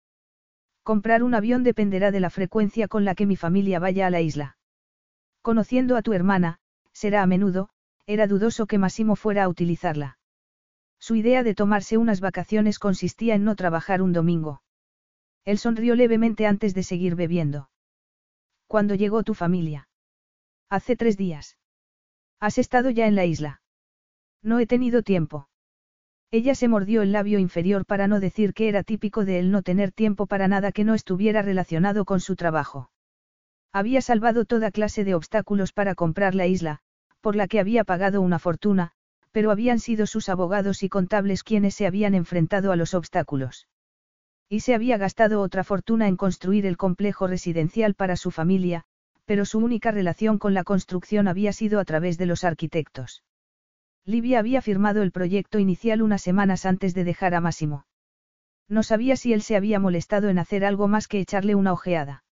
Comprar 0.82 1.22
un 1.22 1.36
avión 1.36 1.62
dependerá 1.62 2.10
de 2.10 2.20
la 2.20 2.32
frecuencia 2.32 2.88
con 2.88 3.06
la 3.06 3.14
que 3.14 3.28
mi 3.28 3.36
familia 3.36 3.78
vaya 3.78 4.08
a 4.08 4.10
la 4.10 4.22
isla. 4.22 4.58
Conociendo 5.44 5.96
a 5.96 6.02
tu 6.02 6.14
hermana, 6.14 6.58
será 6.94 7.22
a 7.22 7.28
menudo, 7.28 7.70
era 8.08 8.26
dudoso 8.26 8.66
que 8.66 8.80
Massimo 8.80 9.16
fuera 9.16 9.44
a 9.44 9.48
utilizarla. 9.48 10.18
Su 10.98 11.14
idea 11.14 11.44
de 11.44 11.54
tomarse 11.54 11.96
unas 11.96 12.22
vacaciones 12.22 12.80
consistía 12.80 13.36
en 13.36 13.44
no 13.44 13.56
trabajar 13.56 14.02
un 14.02 14.12
domingo. 14.12 14.64
Él 15.44 15.60
sonrió 15.60 15.94
levemente 15.94 16.48
antes 16.48 16.74
de 16.74 16.82
seguir 16.82 17.14
bebiendo. 17.14 17.70
¿Cuándo 18.66 18.96
llegó 18.96 19.22
tu 19.22 19.36
familia? 19.36 19.90
Hace 20.72 20.96
tres 20.96 21.18
días. 21.18 21.60
¿Has 22.40 22.58
estado 22.58 22.90
ya 22.90 23.06
en 23.06 23.14
la 23.14 23.26
isla? 23.26 23.62
No 24.42 24.58
he 24.58 24.66
tenido 24.66 25.04
tiempo. 25.04 25.50
Ella 26.36 26.54
se 26.54 26.68
mordió 26.68 27.02
el 27.02 27.14
labio 27.14 27.40
inferior 27.40 27.86
para 27.86 28.10
no 28.10 28.20
decir 28.20 28.54
que 28.54 28.68
era 28.68 28.84
típico 28.84 29.24
de 29.24 29.40
él 29.40 29.52
no 29.52 29.62
tener 29.62 29.94
tiempo 29.94 30.28
para 30.28 30.50
nada 30.50 30.74
que 30.74 30.84
no 30.84 30.94
estuviera 30.94 31.42
relacionado 31.42 32.04
con 32.04 32.20
su 32.20 32.36
trabajo. 32.36 32.90
Había 33.72 34.02
salvado 34.02 34.44
toda 34.44 34.70
clase 34.70 35.06
de 35.06 35.16
obstáculos 35.16 35.72
para 35.72 35.96
comprar 35.96 36.36
la 36.36 36.46
isla, 36.46 36.80
por 37.22 37.38
la 37.38 37.48
que 37.48 37.62
había 37.62 37.86
pagado 37.86 38.20
una 38.20 38.38
fortuna, 38.38 38.92
pero 39.32 39.50
habían 39.50 39.80
sido 39.80 40.08
sus 40.08 40.28
abogados 40.28 40.84
y 40.84 40.90
contables 40.90 41.42
quienes 41.42 41.74
se 41.74 41.88
habían 41.88 42.14
enfrentado 42.14 42.74
a 42.74 42.76
los 42.76 42.94
obstáculos. 42.96 43.70
Y 44.50 44.60
se 44.60 44.76
había 44.76 44.98
gastado 44.98 45.40
otra 45.40 45.64
fortuna 45.64 46.10
en 46.10 46.18
construir 46.18 46.66
el 46.66 46.76
complejo 46.76 47.28
residencial 47.28 47.94
para 47.94 48.18
su 48.18 48.30
familia, 48.30 48.84
pero 49.24 49.46
su 49.46 49.60
única 49.60 49.92
relación 49.92 50.38
con 50.38 50.54
la 50.54 50.66
construcción 50.66 51.30
había 51.30 51.54
sido 51.54 51.80
a 51.80 51.86
través 51.86 52.18
de 52.18 52.26
los 52.26 52.44
arquitectos. 52.44 53.24
Livia 54.06 54.40
había 54.40 54.62
firmado 54.62 55.02
el 55.02 55.12
proyecto 55.12 55.58
inicial 55.58 56.04
unas 56.04 56.22
semanas 56.22 56.66
antes 56.66 56.94
de 56.94 57.04
dejar 57.04 57.34
a 57.34 57.42
Máximo. 57.42 57.86
No 58.70 58.84
sabía 58.84 59.16
si 59.16 59.34
él 59.34 59.42
se 59.42 59.56
había 59.56 59.80
molestado 59.80 60.30
en 60.30 60.38
hacer 60.38 60.64
algo 60.64 60.88
más 60.88 61.08
que 61.08 61.20
echarle 61.20 61.56
una 61.56 61.74
ojeada. 61.74 62.24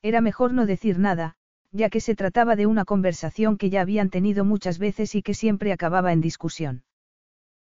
Era 0.00 0.20
mejor 0.20 0.52
no 0.52 0.64
decir 0.64 0.98
nada, 0.98 1.34
ya 1.72 1.88
que 1.88 2.00
se 2.00 2.14
trataba 2.14 2.54
de 2.54 2.66
una 2.66 2.84
conversación 2.84 3.56
que 3.56 3.70
ya 3.70 3.80
habían 3.80 4.10
tenido 4.10 4.44
muchas 4.44 4.78
veces 4.78 5.14
y 5.14 5.22
que 5.22 5.34
siempre 5.34 5.72
acababa 5.72 6.12
en 6.12 6.20
discusión. 6.20 6.84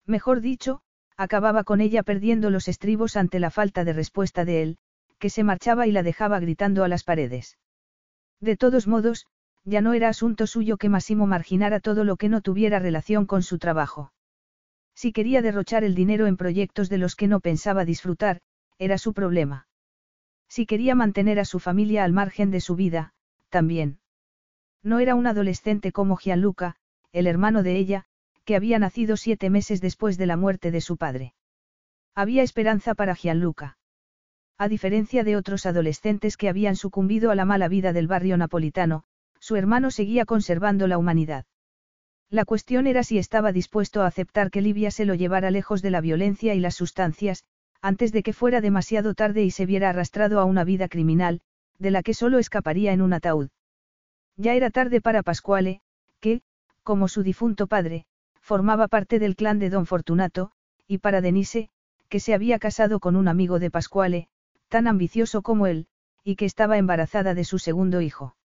Mejor 0.06 0.42
dicho, 0.42 0.82
acababa 1.16 1.64
con 1.64 1.80
ella 1.80 2.04
perdiendo 2.04 2.50
los 2.50 2.68
estribos 2.68 3.16
ante 3.16 3.40
la 3.40 3.52
falta 3.52 3.86
de 3.86 3.94
respuesta 3.94 4.46
de 4.46 4.64
él, 4.64 4.78
que 5.18 5.30
se 5.30 5.44
marchaba 5.44 5.86
y 5.88 5.92
la 5.92 6.04
dejaba 6.04 6.40
gritando 6.40 6.84
a 6.84 6.88
las 6.88 7.04
paredes. 7.04 7.58
De 8.42 8.58
todos 8.58 8.88
modos, 8.88 9.28
ya 9.66 9.82
no 9.82 9.94
era 9.94 10.10
asunto 10.10 10.48
suyo 10.48 10.78
que 10.78 10.90
Massimo 10.90 11.28
marginara 11.28 11.80
todo 11.80 12.04
lo 12.04 12.18
que 12.18 12.30
no 12.30 12.42
tuviera 12.42 12.80
relación 12.80 13.26
con 13.26 13.44
su 13.44 13.60
trabajo. 13.60 14.12
Si 14.96 15.12
quería 15.12 15.42
derrochar 15.42 15.84
el 15.84 15.96
dinero 15.96 16.28
en 16.28 16.38
proyectos 16.38 16.90
de 16.90 16.98
los 16.98 17.16
que 17.16 17.28
no 17.28 17.40
pensaba 17.40 17.86
disfrutar, 17.86 18.42
era 18.78 18.98
su 18.98 19.14
problema. 19.14 19.68
Si 20.48 20.66
quería 20.66 20.96
mantener 20.96 21.40
a 21.40 21.46
su 21.46 21.60
familia 21.60 22.04
al 22.04 22.14
margen 22.14 22.52
de 22.52 22.60
su 22.60 22.76
vida, 22.76 23.14
también. 23.50 24.00
No 24.84 25.00
era 25.00 25.16
un 25.16 25.28
adolescente 25.28 25.92
como 25.92 26.18
Gianluca, 26.18 26.76
el 27.12 27.28
hermano 27.28 27.64
de 27.64 27.78
ella, 27.78 28.06
que 28.46 28.56
había 28.56 28.80
nacido 28.80 29.18
siete 29.18 29.50
meses 29.50 29.82
después 29.82 30.18
de 30.18 30.26
la 30.26 30.38
muerte 30.38 30.72
de 30.72 30.82
su 30.82 30.98
padre. 30.98 31.34
Había 32.16 32.44
esperanza 32.44 32.96
para 32.96 33.16
Gianluca. 33.16 33.78
A 34.58 34.68
diferencia 34.68 35.24
de 35.24 35.38
otros 35.38 35.66
adolescentes 35.66 36.36
que 36.36 36.50
habían 36.50 36.76
sucumbido 36.76 37.32
a 37.32 37.36
la 37.36 37.46
mala 37.46 37.68
vida 37.68 37.94
del 37.94 38.08
barrio 38.08 38.36
napolitano, 38.38 39.04
su 39.40 39.56
hermano 39.56 39.92
seguía 39.92 40.26
conservando 40.26 40.88
la 40.88 40.98
humanidad. 40.98 41.46
La 42.30 42.46
cuestión 42.46 42.86
era 42.86 43.04
si 43.04 43.18
estaba 43.18 43.52
dispuesto 43.52 44.04
a 44.04 44.08
aceptar 44.08 44.52
que 44.52 44.62
Livia 44.62 44.92
se 44.92 45.06
lo 45.06 45.16
llevara 45.16 45.50
lejos 45.50 45.82
de 45.82 45.90
la 45.90 46.02
violencia 46.02 46.54
y 46.54 46.60
las 46.60 46.76
sustancias, 46.76 47.44
antes 47.82 48.12
de 48.12 48.24
que 48.24 48.34
fuera 48.34 48.62
demasiado 48.62 49.14
tarde 49.16 49.44
y 49.44 49.52
se 49.52 49.66
viera 49.66 49.90
arrastrado 49.90 50.40
a 50.40 50.46
una 50.46 50.64
vida 50.64 50.88
criminal, 50.90 51.42
de 51.80 51.92
la 51.92 52.04
que 52.04 52.14
solo 52.14 52.38
escaparía 52.38 52.94
en 52.94 53.02
un 53.02 53.14
ataúd. 53.14 53.50
Ya 54.36 54.54
era 54.54 54.70
tarde 54.70 55.02
para 55.02 55.24
Pascuale, 55.24 55.82
que, 56.20 56.42
como 56.84 57.08
su 57.08 57.24
difunto 57.24 57.68
padre, 57.68 58.06
formaba 58.42 58.88
parte 58.88 59.20
del 59.20 59.36
clan 59.36 59.60
de 59.60 59.70
don 59.70 59.86
Fortunato, 59.86 60.52
y 60.88 61.00
para 61.00 61.22
Denise, 61.22 61.70
que 62.10 62.20
se 62.20 62.34
había 62.34 62.60
casado 62.60 63.00
con 63.00 63.16
un 63.16 63.28
amigo 63.28 63.60
de 63.60 63.72
Pascuale, 63.72 64.28
tan 64.68 64.88
ambicioso 64.88 65.42
como 65.42 65.68
él, 65.68 65.88
y 66.24 66.36
que 66.36 66.46
estaba 66.46 66.78
embarazada 66.78 67.34
de 67.34 67.44
su 67.44 67.60
segundo 67.60 68.02
hijo. 68.02 68.36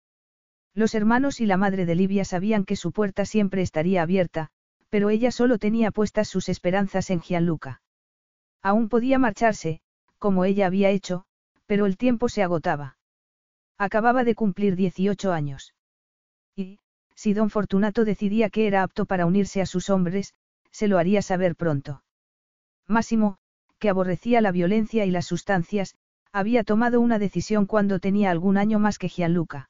Los 0.75 0.93
hermanos 0.93 1.39
y 1.39 1.45
la 1.45 1.55
madre 1.55 1.85
de 1.85 1.95
Livia 1.95 2.25
sabían 2.25 2.65
que 2.65 2.75
su 2.75 2.91
puerta 2.91 3.25
siempre 3.25 3.61
estaría 3.61 4.01
abierta, 4.01 4.49
pero 4.89 5.09
ella 5.09 5.31
solo 5.31 5.57
tenía 5.57 5.89
puestas 5.89 6.27
sus 6.27 6.49
esperanzas 6.49 7.09
en 7.09 7.21
Gianluca. 7.21 7.81
Aún 8.61 8.89
podía 8.89 9.17
marcharse, 9.17 9.79
como 10.19 10.43
ella 10.43 10.65
había 10.65 10.89
hecho, 10.89 11.23
pero 11.65 11.85
el 11.85 11.95
tiempo 11.95 12.27
se 12.27 12.43
agotaba. 12.43 12.97
Acababa 13.77 14.25
de 14.25 14.35
cumplir 14.35 14.75
18 14.75 15.31
años. 15.31 15.73
Y, 16.57 16.79
si 17.15 17.33
don 17.33 17.49
Fortunato 17.49 18.03
decidía 18.03 18.49
que 18.49 18.67
era 18.67 18.83
apto 18.83 19.05
para 19.05 19.25
unirse 19.25 19.61
a 19.61 19.65
sus 19.65 19.89
hombres, 19.89 20.33
se 20.71 20.89
lo 20.89 20.97
haría 20.97 21.21
saber 21.21 21.55
pronto. 21.55 22.03
Máximo, 22.85 23.37
que 23.79 23.89
aborrecía 23.89 24.41
la 24.41 24.51
violencia 24.51 25.05
y 25.05 25.11
las 25.11 25.25
sustancias, 25.25 25.95
había 26.33 26.65
tomado 26.65 26.99
una 26.99 27.17
decisión 27.17 27.65
cuando 27.65 27.99
tenía 27.99 28.29
algún 28.29 28.57
año 28.57 28.77
más 28.77 28.97
que 28.97 29.07
Gianluca. 29.07 29.69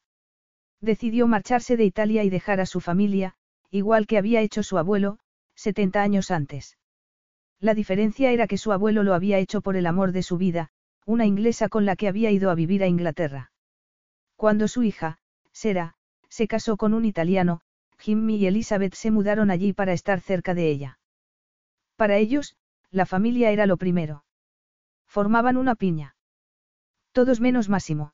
Decidió 0.86 1.26
marcharse 1.26 1.78
de 1.78 1.84
Italia 1.84 2.24
y 2.24 2.30
dejar 2.30 2.60
a 2.60 2.68
su 2.68 2.80
familia, 2.80 3.34
igual 3.72 4.06
que 4.06 4.20
había 4.20 4.42
hecho 4.42 4.62
su 4.62 4.78
abuelo, 4.78 5.18
70 5.56 6.00
años 6.00 6.30
antes. 6.30 6.78
La 7.60 7.74
diferencia 7.74 8.32
era 8.32 8.46
que 8.46 8.60
su 8.60 8.72
abuelo 8.72 9.02
lo 9.02 9.16
había 9.16 9.40
hecho 9.40 9.62
por 9.62 9.78
el 9.78 9.88
amor 9.88 10.12
de 10.12 10.22
su 10.22 10.38
vida, 10.38 10.70
una 11.08 11.26
inglesa 11.26 11.70
con 11.70 11.88
la 11.88 11.96
que 11.96 12.08
había 12.08 12.30
ido 12.30 12.52
a 12.52 12.56
vivir 12.56 12.84
a 12.84 12.88
Inglaterra. 12.88 13.52
Cuando 14.36 14.68
su 14.68 14.84
hija, 14.84 15.18
Sera, 15.52 15.96
se 16.30 16.48
casó 16.48 16.78
con 16.78 16.94
un 16.94 17.04
italiano, 17.04 17.62
Jimmy 17.98 18.36
y 18.36 18.46
Elizabeth 18.46 18.94
se 18.94 19.10
mudaron 19.10 19.50
allí 19.50 19.74
para 19.74 19.92
estar 19.92 20.22
cerca 20.22 20.54
de 20.54 20.70
ella. 20.70 21.00
Para 21.96 22.18
ellos, 22.18 22.58
la 22.92 23.08
familia 23.08 23.50
era 23.50 23.66
lo 23.66 23.78
primero. 23.78 24.24
Formaban 25.08 25.58
una 25.58 25.74
piña. 25.74 26.16
Todos 27.12 27.42
menos 27.42 27.70
Máximo. 27.70 28.14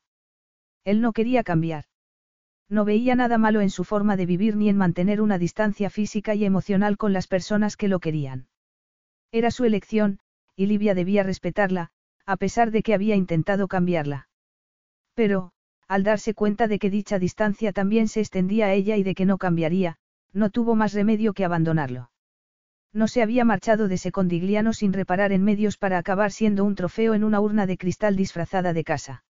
Él 0.84 1.02
no 1.02 1.12
quería 1.12 1.42
cambiar. 1.42 1.84
No 2.68 2.84
veía 2.84 3.14
nada 3.14 3.38
malo 3.38 3.60
en 3.60 3.70
su 3.70 3.84
forma 3.84 4.16
de 4.16 4.26
vivir 4.26 4.56
ni 4.56 4.68
en 4.68 4.76
mantener 4.76 5.20
una 5.20 5.38
distancia 5.38 5.90
física 5.90 6.34
y 6.34 6.44
emocional 6.44 6.96
con 6.96 7.12
las 7.12 7.26
personas 7.26 7.76
que 7.76 7.88
lo 7.88 8.00
querían. 8.00 8.48
Era 9.30 9.50
su 9.50 9.64
elección, 9.64 10.18
y 10.56 10.66
Livia 10.66 10.94
debía 10.94 11.22
respetarla, 11.22 11.90
a 12.26 12.36
pesar 12.36 12.70
de 12.70 12.82
que 12.82 12.94
había 12.94 13.16
intentado 13.16 13.68
cambiarla. 13.68 14.28
Pero, 15.14 15.52
al 15.88 16.04
darse 16.04 16.34
cuenta 16.34 16.68
de 16.68 16.78
que 16.78 16.90
dicha 16.90 17.18
distancia 17.18 17.72
también 17.72 18.08
se 18.08 18.20
extendía 18.20 18.66
a 18.66 18.72
ella 18.72 18.96
y 18.96 19.02
de 19.02 19.14
que 19.14 19.26
no 19.26 19.38
cambiaría, 19.38 19.96
no 20.32 20.50
tuvo 20.50 20.74
más 20.74 20.94
remedio 20.94 21.34
que 21.34 21.44
abandonarlo. 21.44 22.10
No 22.94 23.08
se 23.08 23.22
había 23.22 23.44
marchado 23.44 23.88
de 23.88 23.98
Secondigliano 23.98 24.72
sin 24.72 24.92
reparar 24.92 25.32
en 25.32 25.42
medios 25.42 25.78
para 25.78 25.98
acabar 25.98 26.30
siendo 26.30 26.64
un 26.64 26.74
trofeo 26.74 27.14
en 27.14 27.24
una 27.24 27.40
urna 27.40 27.66
de 27.66 27.78
cristal 27.78 28.16
disfrazada 28.16 28.72
de 28.72 28.84
casa. 28.84 29.24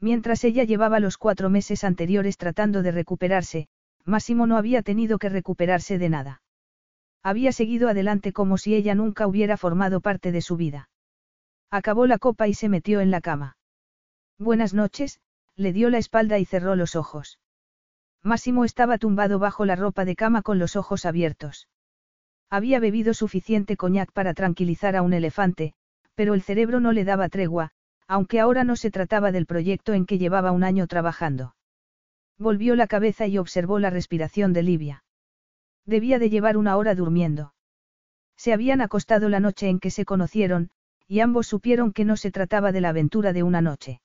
Mientras 0.00 0.44
ella 0.44 0.64
llevaba 0.64 1.00
los 1.00 1.16
cuatro 1.16 1.48
meses 1.48 1.84
anteriores 1.84 2.36
tratando 2.36 2.82
de 2.82 2.92
recuperarse, 2.92 3.68
Máximo 4.04 4.46
no 4.46 4.56
había 4.56 4.82
tenido 4.82 5.18
que 5.18 5.28
recuperarse 5.28 5.98
de 5.98 6.08
nada. 6.08 6.42
Había 7.22 7.52
seguido 7.52 7.88
adelante 7.88 8.32
como 8.32 8.56
si 8.58 8.74
ella 8.74 8.94
nunca 8.94 9.26
hubiera 9.26 9.56
formado 9.56 10.00
parte 10.00 10.30
de 10.32 10.42
su 10.42 10.56
vida. 10.56 10.88
Acabó 11.70 12.06
la 12.06 12.18
copa 12.18 12.46
y 12.46 12.54
se 12.54 12.68
metió 12.68 13.00
en 13.00 13.10
la 13.10 13.20
cama. 13.20 13.56
Buenas 14.38 14.74
noches, 14.74 15.20
le 15.56 15.72
dio 15.72 15.90
la 15.90 15.98
espalda 15.98 16.38
y 16.38 16.44
cerró 16.44 16.76
los 16.76 16.94
ojos. 16.94 17.40
Máximo 18.22 18.64
estaba 18.64 18.98
tumbado 18.98 19.38
bajo 19.38 19.64
la 19.64 19.76
ropa 19.76 20.04
de 20.04 20.14
cama 20.14 20.42
con 20.42 20.58
los 20.58 20.76
ojos 20.76 21.06
abiertos. 21.06 21.68
Había 22.50 22.78
bebido 22.78 23.14
suficiente 23.14 23.76
coñac 23.76 24.12
para 24.12 24.34
tranquilizar 24.34 24.94
a 24.94 25.02
un 25.02 25.12
elefante, 25.12 25.74
pero 26.14 26.34
el 26.34 26.42
cerebro 26.42 26.80
no 26.80 26.92
le 26.92 27.04
daba 27.04 27.28
tregua, 27.28 27.72
aunque 28.08 28.40
ahora 28.40 28.64
no 28.64 28.76
se 28.76 28.90
trataba 28.90 29.32
del 29.32 29.46
proyecto 29.46 29.92
en 29.92 30.06
que 30.06 30.18
llevaba 30.18 30.52
un 30.52 30.64
año 30.64 30.86
trabajando. 30.86 31.56
Volvió 32.38 32.76
la 32.76 32.86
cabeza 32.86 33.26
y 33.26 33.38
observó 33.38 33.78
la 33.78 33.90
respiración 33.90 34.52
de 34.52 34.62
Livia. 34.62 35.04
Debía 35.84 36.18
de 36.18 36.30
llevar 36.30 36.56
una 36.56 36.76
hora 36.76 36.94
durmiendo. 36.94 37.54
Se 38.36 38.52
habían 38.52 38.80
acostado 38.80 39.28
la 39.28 39.40
noche 39.40 39.68
en 39.68 39.80
que 39.80 39.90
se 39.90 40.04
conocieron, 40.04 40.70
y 41.08 41.20
ambos 41.20 41.46
supieron 41.46 41.92
que 41.92 42.04
no 42.04 42.16
se 42.16 42.30
trataba 42.30 42.72
de 42.72 42.80
la 42.80 42.90
aventura 42.90 43.32
de 43.32 43.42
una 43.42 43.62
noche. 43.62 44.00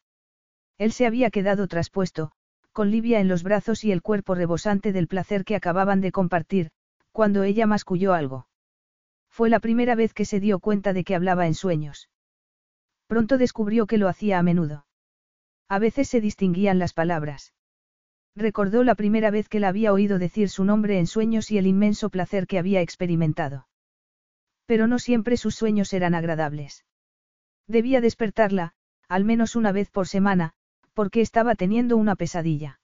Él 0.77 0.91
se 0.91 1.05
había 1.05 1.29
quedado 1.29 1.67
traspuesto, 1.67 2.31
con 2.71 2.89
Livia 2.89 3.19
en 3.19 3.27
los 3.27 3.43
brazos 3.43 3.83
y 3.83 3.91
el 3.91 4.01
cuerpo 4.01 4.35
rebosante 4.35 4.93
del 4.93 5.07
placer 5.07 5.43
que 5.43 5.55
acababan 5.55 5.99
de 5.99 6.11
compartir, 6.11 6.71
cuando 7.11 7.43
ella 7.43 7.67
masculló 7.67 8.13
algo. 8.13 8.47
Fue 9.29 9.49
la 9.49 9.59
primera 9.59 9.95
vez 9.95 10.13
que 10.13 10.25
se 10.25 10.39
dio 10.39 10.59
cuenta 10.59 10.93
de 10.93 11.03
que 11.03 11.15
hablaba 11.15 11.47
en 11.47 11.53
sueños. 11.53 12.09
Pronto 13.11 13.37
descubrió 13.37 13.87
que 13.87 13.97
lo 13.97 14.07
hacía 14.07 14.39
a 14.39 14.41
menudo. 14.41 14.85
A 15.67 15.79
veces 15.79 16.07
se 16.07 16.21
distinguían 16.21 16.79
las 16.79 16.93
palabras. 16.93 17.53
Recordó 18.37 18.85
la 18.85 18.95
primera 18.95 19.31
vez 19.31 19.49
que 19.49 19.59
la 19.59 19.67
había 19.67 19.91
oído 19.91 20.17
decir 20.17 20.47
su 20.47 20.63
nombre 20.63 20.97
en 20.97 21.07
sueños 21.07 21.51
y 21.51 21.57
el 21.57 21.67
inmenso 21.67 22.09
placer 22.09 22.47
que 22.47 22.57
había 22.57 22.79
experimentado. 22.79 23.67
Pero 24.65 24.87
no 24.87 24.97
siempre 24.97 25.35
sus 25.35 25.55
sueños 25.55 25.91
eran 25.91 26.15
agradables. 26.15 26.85
Debía 27.67 27.99
despertarla, 27.99 28.75
al 29.09 29.25
menos 29.25 29.57
una 29.57 29.73
vez 29.73 29.89
por 29.89 30.07
semana, 30.07 30.53
porque 30.93 31.19
estaba 31.19 31.55
teniendo 31.55 31.97
una 31.97 32.15
pesadilla. 32.15 32.79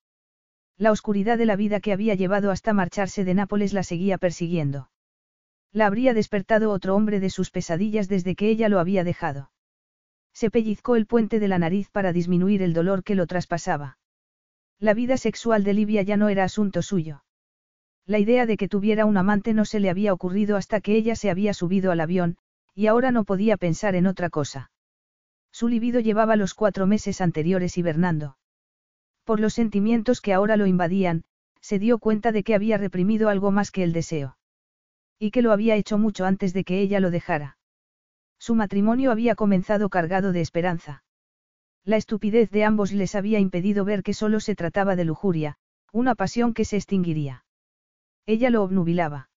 La 0.75 0.91
oscuridad 0.91 1.37
de 1.37 1.45
la 1.45 1.55
vida 1.55 1.79
que 1.79 1.93
había 1.93 2.15
llevado 2.15 2.51
hasta 2.51 2.73
marcharse 2.73 3.23
de 3.23 3.33
Nápoles 3.33 3.71
la 3.71 3.83
seguía 3.83 4.17
persiguiendo. 4.17 4.89
La 5.71 5.85
habría 5.85 6.13
despertado 6.13 6.71
otro 6.71 6.97
hombre 6.97 7.21
de 7.21 7.29
sus 7.29 7.49
pesadillas 7.49 8.09
desde 8.09 8.35
que 8.35 8.49
ella 8.49 8.67
lo 8.67 8.81
había 8.81 9.05
dejado. 9.05 9.51
Se 10.37 10.51
pellizcó 10.51 10.95
el 10.95 11.07
puente 11.07 11.39
de 11.39 11.47
la 11.47 11.57
nariz 11.57 11.89
para 11.89 12.13
disminuir 12.13 12.61
el 12.61 12.71
dolor 12.71 13.03
que 13.03 13.15
lo 13.15 13.25
traspasaba. 13.25 13.97
La 14.77 14.93
vida 14.93 15.17
sexual 15.17 15.63
de 15.63 15.73
Livia 15.73 16.03
ya 16.03 16.15
no 16.15 16.29
era 16.29 16.43
asunto 16.43 16.83
suyo. 16.83 17.23
La 18.05 18.19
idea 18.19 18.45
de 18.45 18.55
que 18.55 18.67
tuviera 18.67 19.07
un 19.07 19.17
amante 19.17 19.55
no 19.55 19.65
se 19.65 19.79
le 19.79 19.89
había 19.89 20.13
ocurrido 20.13 20.55
hasta 20.55 20.79
que 20.79 20.95
ella 20.95 21.15
se 21.15 21.31
había 21.31 21.55
subido 21.55 21.91
al 21.91 22.01
avión, 22.01 22.37
y 22.75 22.85
ahora 22.85 23.09
no 23.11 23.23
podía 23.23 23.57
pensar 23.57 23.95
en 23.95 24.05
otra 24.05 24.29
cosa. 24.29 24.69
Su 25.51 25.69
libido 25.69 26.01
llevaba 26.01 26.35
los 26.35 26.53
cuatro 26.53 26.85
meses 26.85 27.19
anteriores 27.19 27.75
hibernando. 27.75 28.37
Por 29.23 29.39
los 29.39 29.55
sentimientos 29.55 30.21
que 30.21 30.33
ahora 30.33 30.55
lo 30.55 30.67
invadían, 30.67 31.23
se 31.61 31.79
dio 31.79 31.97
cuenta 31.97 32.31
de 32.31 32.43
que 32.43 32.53
había 32.53 32.77
reprimido 32.77 33.29
algo 33.29 33.49
más 33.49 33.71
que 33.71 33.81
el 33.81 33.91
deseo. 33.91 34.37
Y 35.17 35.31
que 35.31 35.41
lo 35.41 35.51
había 35.51 35.75
hecho 35.77 35.97
mucho 35.97 36.25
antes 36.25 36.53
de 36.53 36.63
que 36.63 36.79
ella 36.79 36.99
lo 36.99 37.09
dejara. 37.09 37.56
Su 38.39 38.55
matrimonio 38.55 39.11
había 39.11 39.35
comenzado 39.35 39.89
cargado 39.89 40.31
de 40.31 40.41
esperanza. 40.41 41.03
La 41.83 41.97
estupidez 41.97 42.49
de 42.51 42.63
ambos 42.65 42.91
les 42.91 43.15
había 43.15 43.39
impedido 43.39 43.85
ver 43.85 44.03
que 44.03 44.13
solo 44.13 44.39
se 44.39 44.55
trataba 44.55 44.95
de 44.95 45.05
lujuria, 45.05 45.57
una 45.91 46.15
pasión 46.15 46.53
que 46.53 46.65
se 46.65 46.75
extinguiría. 46.75 47.45
Ella 48.25 48.49
lo 48.49 48.63
obnubilaba. 48.63 49.29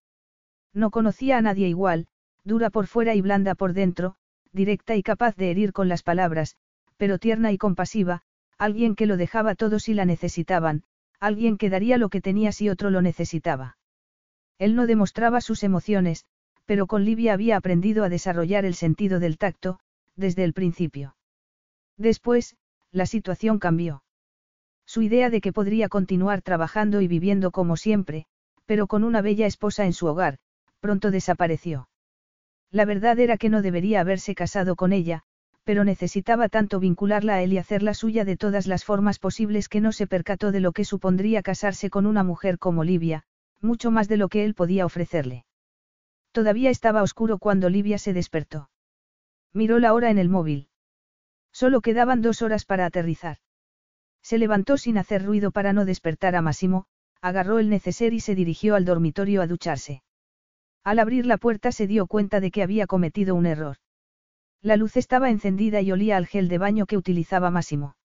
No 0.74 0.90
conocía 0.90 1.38
a 1.38 1.42
nadie 1.42 1.68
igual, 1.68 2.08
dura 2.44 2.70
por 2.70 2.86
fuera 2.86 3.14
y 3.14 3.20
blanda 3.20 3.54
por 3.54 3.72
dentro, 3.72 4.16
directa 4.52 4.96
y 4.96 5.02
capaz 5.02 5.36
de 5.36 5.50
herir 5.50 5.72
con 5.72 5.88
las 5.88 6.02
palabras, 6.02 6.56
pero 6.96 7.18
tierna 7.18 7.52
y 7.52 7.58
compasiva, 7.58 8.22
alguien 8.58 8.94
que 8.94 9.06
lo 9.06 9.16
dejaba 9.16 9.54
todo 9.54 9.78
si 9.78 9.94
la 9.94 10.04
necesitaban, 10.04 10.82
alguien 11.18 11.56
que 11.56 11.70
daría 11.70 11.98
lo 11.98 12.08
que 12.08 12.20
tenía 12.20 12.52
si 12.52 12.68
otro 12.68 12.90
lo 12.90 13.00
necesitaba. 13.00 13.78
Él 14.58 14.74
no 14.74 14.86
demostraba 14.86 15.40
sus 15.40 15.62
emociones, 15.62 16.26
pero 16.66 16.86
con 16.86 17.04
Livia 17.04 17.32
había 17.32 17.56
aprendido 17.56 18.04
a 18.04 18.08
desarrollar 18.08 18.64
el 18.64 18.74
sentido 18.74 19.20
del 19.20 19.38
tacto, 19.38 19.80
desde 20.16 20.44
el 20.44 20.52
principio. 20.52 21.16
Después, 21.96 22.56
la 22.92 23.06
situación 23.06 23.58
cambió. 23.58 24.02
Su 24.86 25.02
idea 25.02 25.30
de 25.30 25.40
que 25.40 25.52
podría 25.52 25.88
continuar 25.88 26.42
trabajando 26.42 27.00
y 27.00 27.08
viviendo 27.08 27.50
como 27.50 27.76
siempre, 27.76 28.26
pero 28.66 28.86
con 28.86 29.04
una 29.04 29.22
bella 29.22 29.46
esposa 29.46 29.84
en 29.84 29.92
su 29.92 30.06
hogar, 30.06 30.38
pronto 30.80 31.10
desapareció. 31.10 31.88
La 32.70 32.84
verdad 32.84 33.18
era 33.18 33.36
que 33.36 33.48
no 33.48 33.62
debería 33.62 34.00
haberse 34.00 34.34
casado 34.34 34.76
con 34.76 34.92
ella, 34.92 35.22
pero 35.64 35.84
necesitaba 35.84 36.48
tanto 36.48 36.80
vincularla 36.80 37.34
a 37.34 37.42
él 37.42 37.52
y 37.52 37.58
hacerla 37.58 37.94
suya 37.94 38.24
de 38.24 38.36
todas 38.36 38.66
las 38.66 38.84
formas 38.84 39.18
posibles 39.18 39.68
que 39.68 39.80
no 39.80 39.92
se 39.92 40.06
percató 40.06 40.52
de 40.52 40.60
lo 40.60 40.72
que 40.72 40.84
supondría 40.84 41.42
casarse 41.42 41.90
con 41.90 42.06
una 42.06 42.24
mujer 42.24 42.58
como 42.58 42.82
Livia, 42.82 43.24
mucho 43.60 43.90
más 43.90 44.08
de 44.08 44.16
lo 44.16 44.28
que 44.28 44.44
él 44.44 44.54
podía 44.54 44.86
ofrecerle. 44.86 45.44
Todavía 46.32 46.70
estaba 46.70 47.02
oscuro 47.02 47.38
cuando 47.38 47.68
Livia 47.68 47.98
se 47.98 48.12
despertó. 48.12 48.70
Miró 49.52 49.78
la 49.78 49.92
hora 49.94 50.10
en 50.10 50.18
el 50.18 50.28
móvil. 50.28 50.68
Solo 51.52 51.80
quedaban 51.80 52.22
dos 52.22 52.42
horas 52.42 52.64
para 52.64 52.86
aterrizar. 52.86 53.38
Se 54.22 54.38
levantó 54.38 54.76
sin 54.76 54.98
hacer 54.98 55.24
ruido 55.24 55.50
para 55.50 55.72
no 55.72 55.84
despertar 55.84 56.36
a 56.36 56.42
Máximo, 56.42 56.86
agarró 57.20 57.58
el 57.58 57.68
neceser 57.68 58.12
y 58.12 58.20
se 58.20 58.34
dirigió 58.34 58.76
al 58.76 58.84
dormitorio 58.84 59.42
a 59.42 59.46
ducharse. 59.46 60.02
Al 60.84 60.98
abrir 60.98 61.26
la 61.26 61.36
puerta 61.36 61.72
se 61.72 61.86
dio 61.86 62.06
cuenta 62.06 62.40
de 62.40 62.50
que 62.50 62.62
había 62.62 62.86
cometido 62.86 63.34
un 63.34 63.46
error. 63.46 63.76
La 64.62 64.76
luz 64.76 64.96
estaba 64.96 65.30
encendida 65.30 65.80
y 65.80 65.90
olía 65.90 66.16
al 66.16 66.26
gel 66.26 66.48
de 66.48 66.58
baño 66.58 66.86
que 66.86 66.96
utilizaba 66.96 67.50
Máximo. 67.50 67.96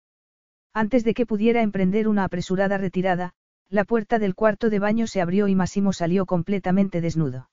Antes 0.74 1.04
de 1.04 1.14
que 1.14 1.26
pudiera 1.26 1.62
emprender 1.62 2.08
una 2.08 2.24
apresurada 2.24 2.78
retirada, 2.78 3.34
la 3.70 3.84
puerta 3.84 4.20
del 4.20 4.36
cuarto 4.36 4.70
de 4.70 4.80
baño 4.80 5.08
se 5.08 5.22
abrió 5.22 5.48
y 5.48 5.56
Máximo 5.56 5.94
salió 5.94 6.26
completamente 6.26 7.02
desnudo. 7.02 7.50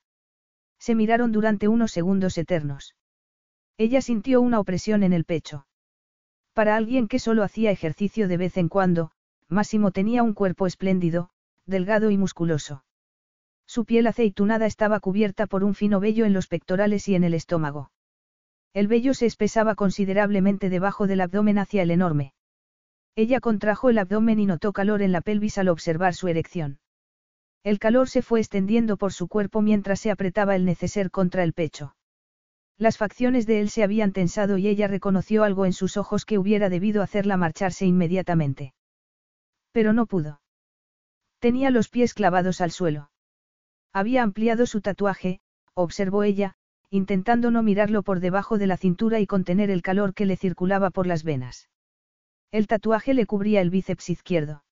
Se 0.83 0.97
miraron 0.97 1.30
durante 1.30 1.68
unos 1.68 1.93
segundos 1.93 2.37
eternos. 2.37 2.97
Ella 3.78 4.03
sintió 4.03 4.41
una 4.41 4.59
opresión 4.59 5.05
en 5.05 5.12
el 5.12 5.24
pecho. 5.24 5.64
Para 6.55 6.74
alguien 6.74 7.07
que 7.07 7.20
solo 7.20 7.45
hacía 7.45 7.70
ejercicio 7.70 8.26
de 8.26 8.37
vez 8.37 8.57
en 8.57 8.68
cuando, 8.68 9.12
Máximo 9.49 9.93
tenía 9.93 10.24
un 10.24 10.35
cuerpo 10.35 10.66
espléndido, 10.66 11.30
delgado 11.66 12.11
y 12.11 12.18
musculoso. 12.18 12.83
Su 13.64 13.85
piel 13.85 14.09
aceitunada 14.09 14.66
estaba 14.66 14.99
cubierta 14.99 15.47
por 15.47 15.62
un 15.62 15.76
fino 15.76 16.01
vello 16.01 16.24
en 16.24 16.33
los 16.33 16.49
pectorales 16.49 17.07
y 17.07 17.14
en 17.14 17.22
el 17.22 17.35
estómago. 17.35 17.93
El 18.74 18.89
vello 18.89 19.14
se 19.14 19.26
espesaba 19.26 19.76
considerablemente 19.76 20.68
debajo 20.68 21.07
del 21.07 21.20
abdomen 21.20 21.59
hacia 21.59 21.83
el 21.83 21.93
enorme. 21.93 22.35
Ella 23.14 23.39
contrajo 23.39 23.89
el 23.89 23.99
abdomen 23.99 24.41
y 24.41 24.47
notó 24.47 24.72
calor 24.72 25.01
en 25.01 25.12
la 25.12 25.20
pelvis 25.20 25.59
al 25.59 25.68
observar 25.68 26.14
su 26.14 26.26
erección. 26.26 26.80
El 27.65 27.79
calor 27.79 28.09
se 28.09 28.23
fue 28.23 28.41
extendiendo 28.41 28.97
por 28.97 29.13
su 29.13 29.29
cuerpo 29.29 29.63
mientras 29.63 30.01
se 30.01 30.11
apretaba 30.11 30.57
el 30.57 30.65
neceser 30.65 31.11
contra 31.11 31.45
el 31.45 31.53
pecho. 31.53 31.95
Las 32.77 32.99
facciones 32.99 33.47
de 33.47 33.61
él 33.61 33.71
se 33.71 33.85
habían 33.85 34.13
tensado 34.13 34.59
y 34.59 34.67
ella 34.67 34.89
reconoció 34.89 35.45
algo 35.45 35.67
en 35.67 35.73
sus 35.73 35.97
ojos 35.97 36.25
que 36.25 36.39
hubiera 36.39 36.69
debido 36.69 37.03
hacerla 37.03 37.37
marcharse 37.37 37.87
inmediatamente. 37.87 38.75
Pero 39.71 39.93
no 39.93 40.07
pudo. 40.07 40.41
Tenía 41.39 41.71
los 41.71 41.89
pies 41.89 42.15
clavados 42.15 42.61
al 42.61 42.73
suelo. 42.73 43.11
Había 43.93 44.23
ampliado 44.23 44.67
su 44.67 44.81
tatuaje, 44.81 45.41
observó 45.75 46.25
ella, 46.25 46.57
intentando 46.91 47.51
no 47.51 47.63
mirarlo 47.63 48.03
por 48.03 48.21
debajo 48.21 48.59
de 48.59 48.67
la 48.67 48.77
cintura 48.77 49.21
y 49.21 49.27
contener 49.27 49.71
el 49.71 49.83
calor 49.83 50.15
que 50.15 50.27
le 50.27 50.37
circulaba 50.37 50.91
por 50.91 51.07
las 51.07 51.25
venas. 51.25 51.69
El 52.51 52.67
tatuaje 52.67 53.15
le 53.15 53.27
cubría 53.27 53.61
el 53.61 53.71
bíceps 53.71 54.11
izquierdo. 54.11 54.65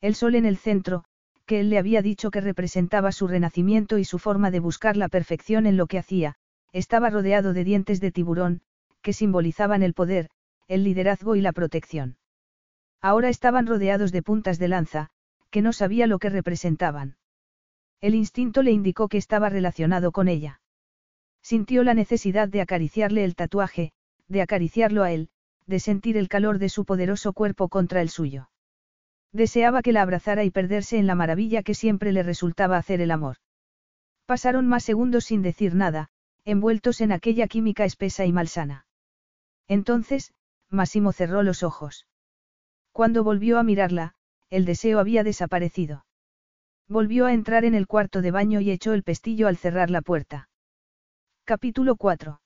El 0.00 0.14
sol 0.14 0.34
en 0.34 0.44
el 0.44 0.56
centro, 0.56 1.04
que 1.46 1.60
él 1.60 1.70
le 1.70 1.78
había 1.78 2.02
dicho 2.02 2.30
que 2.30 2.40
representaba 2.40 3.12
su 3.12 3.28
renacimiento 3.28 3.98
y 3.98 4.04
su 4.04 4.18
forma 4.18 4.50
de 4.50 4.60
buscar 4.60 4.96
la 4.96 5.08
perfección 5.08 5.66
en 5.66 5.76
lo 5.76 5.86
que 5.86 5.98
hacía, 5.98 6.34
estaba 6.72 7.08
rodeado 7.08 7.52
de 7.52 7.64
dientes 7.64 8.00
de 8.00 8.12
tiburón, 8.12 8.60
que 9.00 9.12
simbolizaban 9.12 9.82
el 9.82 9.94
poder, 9.94 10.28
el 10.66 10.82
liderazgo 10.82 11.36
y 11.36 11.40
la 11.40 11.52
protección. 11.52 12.16
Ahora 13.00 13.28
estaban 13.28 13.66
rodeados 13.66 14.10
de 14.10 14.22
puntas 14.22 14.58
de 14.58 14.68
lanza, 14.68 15.08
que 15.50 15.62
no 15.62 15.72
sabía 15.72 16.06
lo 16.08 16.18
que 16.18 16.28
representaban. 16.28 17.16
El 18.00 18.14
instinto 18.14 18.62
le 18.62 18.72
indicó 18.72 19.08
que 19.08 19.18
estaba 19.18 19.48
relacionado 19.48 20.10
con 20.12 20.28
ella. 20.28 20.60
Sintió 21.42 21.84
la 21.84 21.94
necesidad 21.94 22.48
de 22.48 22.60
acariciarle 22.60 23.24
el 23.24 23.36
tatuaje, 23.36 23.92
de 24.26 24.42
acariciarlo 24.42 25.04
a 25.04 25.12
él, 25.12 25.28
de 25.66 25.78
sentir 25.78 26.16
el 26.16 26.28
calor 26.28 26.58
de 26.58 26.68
su 26.68 26.84
poderoso 26.84 27.32
cuerpo 27.32 27.68
contra 27.68 28.02
el 28.02 28.08
suyo. 28.08 28.48
Deseaba 29.36 29.82
que 29.82 29.92
la 29.92 30.00
abrazara 30.00 30.44
y 30.44 30.50
perderse 30.50 30.96
en 30.96 31.06
la 31.06 31.14
maravilla 31.14 31.62
que 31.62 31.74
siempre 31.74 32.10
le 32.10 32.22
resultaba 32.22 32.78
hacer 32.78 33.02
el 33.02 33.10
amor. 33.10 33.36
Pasaron 34.24 34.66
más 34.66 34.82
segundos 34.82 35.26
sin 35.26 35.42
decir 35.42 35.74
nada, 35.74 36.08
envueltos 36.46 37.02
en 37.02 37.12
aquella 37.12 37.46
química 37.46 37.84
espesa 37.84 38.24
y 38.24 38.32
malsana. 38.32 38.86
Entonces, 39.68 40.32
Massimo 40.70 41.12
cerró 41.12 41.42
los 41.42 41.62
ojos. 41.62 42.06
Cuando 42.92 43.24
volvió 43.24 43.58
a 43.58 43.62
mirarla, 43.62 44.14
el 44.48 44.64
deseo 44.64 45.00
había 45.00 45.22
desaparecido. 45.22 46.06
Volvió 46.88 47.26
a 47.26 47.34
entrar 47.34 47.66
en 47.66 47.74
el 47.74 47.86
cuarto 47.86 48.22
de 48.22 48.30
baño 48.30 48.62
y 48.62 48.70
echó 48.70 48.94
el 48.94 49.02
pestillo 49.02 49.48
al 49.48 49.58
cerrar 49.58 49.90
la 49.90 50.00
puerta. 50.00 50.48
Capítulo 51.44 51.96
4. 51.96 52.40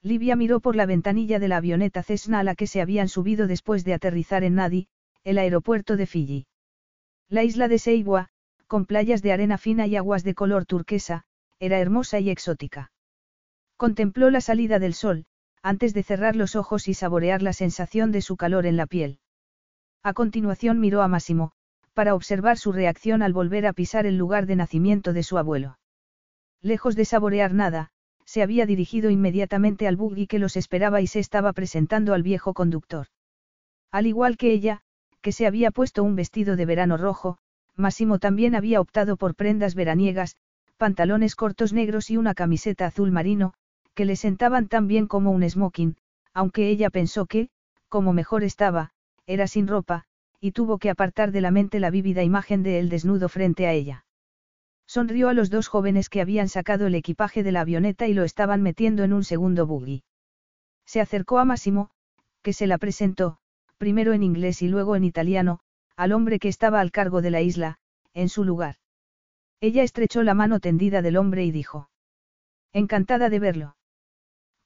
Livia 0.00 0.36
miró 0.36 0.60
por 0.60 0.76
la 0.76 0.86
ventanilla 0.86 1.40
de 1.40 1.48
la 1.48 1.56
avioneta 1.56 2.04
Cessna 2.04 2.38
a 2.38 2.44
la 2.44 2.54
que 2.54 2.68
se 2.68 2.80
habían 2.80 3.08
subido 3.08 3.48
después 3.48 3.84
de 3.84 3.94
aterrizar 3.94 4.44
en 4.44 4.54
Nadi, 4.54 4.86
el 5.24 5.38
aeropuerto 5.38 5.96
de 5.96 6.06
Fiji. 6.06 6.46
La 7.30 7.42
isla 7.42 7.66
de 7.66 7.78
Seiwa, 7.78 8.28
con 8.66 8.84
playas 8.84 9.22
de 9.22 9.32
arena 9.32 9.56
fina 9.56 9.86
y 9.86 9.96
aguas 9.96 10.22
de 10.22 10.34
color 10.34 10.66
turquesa, 10.66 11.24
era 11.58 11.78
hermosa 11.78 12.20
y 12.20 12.28
exótica. 12.28 12.92
Contempló 13.78 14.30
la 14.30 14.42
salida 14.42 14.78
del 14.78 14.92
sol, 14.92 15.24
antes 15.62 15.94
de 15.94 16.02
cerrar 16.02 16.36
los 16.36 16.56
ojos 16.56 16.88
y 16.88 16.94
saborear 16.94 17.40
la 17.40 17.54
sensación 17.54 18.12
de 18.12 18.20
su 18.20 18.36
calor 18.36 18.66
en 18.66 18.76
la 18.76 18.86
piel. 18.86 19.18
A 20.02 20.12
continuación 20.12 20.78
miró 20.78 21.00
a 21.00 21.08
Máximo, 21.08 21.52
para 21.94 22.14
observar 22.14 22.58
su 22.58 22.72
reacción 22.72 23.22
al 23.22 23.32
volver 23.32 23.66
a 23.66 23.72
pisar 23.72 24.04
el 24.04 24.18
lugar 24.18 24.44
de 24.44 24.56
nacimiento 24.56 25.14
de 25.14 25.22
su 25.22 25.38
abuelo. 25.38 25.78
Lejos 26.60 26.96
de 26.96 27.06
saborear 27.06 27.54
nada, 27.54 27.88
se 28.26 28.42
había 28.42 28.66
dirigido 28.66 29.08
inmediatamente 29.08 29.88
al 29.88 29.96
buggy 29.96 30.26
que 30.26 30.38
los 30.38 30.56
esperaba 30.58 31.00
y 31.00 31.06
se 31.06 31.20
estaba 31.20 31.54
presentando 31.54 32.12
al 32.12 32.22
viejo 32.22 32.52
conductor. 32.52 33.06
Al 33.90 34.06
igual 34.06 34.36
que 34.36 34.52
ella, 34.52 34.82
que 35.24 35.32
se 35.32 35.46
había 35.46 35.70
puesto 35.70 36.04
un 36.04 36.16
vestido 36.16 36.54
de 36.54 36.66
verano 36.66 36.98
rojo, 36.98 37.38
Massimo 37.76 38.18
también 38.18 38.54
había 38.54 38.78
optado 38.78 39.16
por 39.16 39.34
prendas 39.34 39.74
veraniegas, 39.74 40.36
pantalones 40.76 41.34
cortos 41.34 41.72
negros 41.72 42.10
y 42.10 42.18
una 42.18 42.34
camiseta 42.34 42.84
azul 42.84 43.10
marino, 43.10 43.54
que 43.94 44.04
le 44.04 44.16
sentaban 44.16 44.68
tan 44.68 44.86
bien 44.86 45.06
como 45.06 45.30
un 45.30 45.48
smoking, 45.48 45.96
aunque 46.34 46.68
ella 46.68 46.90
pensó 46.90 47.24
que, 47.24 47.48
como 47.88 48.12
mejor 48.12 48.44
estaba, 48.44 48.90
era 49.26 49.46
sin 49.46 49.66
ropa, 49.66 50.04
y 50.40 50.52
tuvo 50.52 50.76
que 50.76 50.90
apartar 50.90 51.32
de 51.32 51.40
la 51.40 51.50
mente 51.50 51.80
la 51.80 51.88
vívida 51.88 52.22
imagen 52.22 52.62
de 52.62 52.78
él 52.78 52.90
desnudo 52.90 53.30
frente 53.30 53.66
a 53.66 53.72
ella. 53.72 54.04
Sonrió 54.86 55.30
a 55.30 55.32
los 55.32 55.48
dos 55.48 55.68
jóvenes 55.68 56.10
que 56.10 56.20
habían 56.20 56.50
sacado 56.50 56.86
el 56.86 56.94
equipaje 56.94 57.42
de 57.42 57.52
la 57.52 57.62
avioneta 57.62 58.06
y 58.06 58.12
lo 58.12 58.24
estaban 58.24 58.60
metiendo 58.60 59.04
en 59.04 59.14
un 59.14 59.24
segundo 59.24 59.66
buggy. 59.66 60.04
Se 60.84 61.00
acercó 61.00 61.38
a 61.38 61.46
Massimo, 61.46 61.88
que 62.42 62.52
se 62.52 62.66
la 62.66 62.76
presentó, 62.76 63.38
primero 63.78 64.12
en 64.12 64.22
inglés 64.22 64.62
y 64.62 64.68
luego 64.68 64.96
en 64.96 65.04
italiano, 65.04 65.60
al 65.96 66.12
hombre 66.12 66.38
que 66.38 66.48
estaba 66.48 66.80
al 66.80 66.90
cargo 66.90 67.22
de 67.22 67.30
la 67.30 67.40
isla, 67.40 67.78
en 68.12 68.28
su 68.28 68.44
lugar. 68.44 68.76
Ella 69.60 69.82
estrechó 69.82 70.22
la 70.22 70.34
mano 70.34 70.60
tendida 70.60 71.02
del 71.02 71.16
hombre 71.16 71.44
y 71.44 71.50
dijo. 71.50 71.88
Encantada 72.72 73.30
de 73.30 73.38
verlo. 73.38 73.76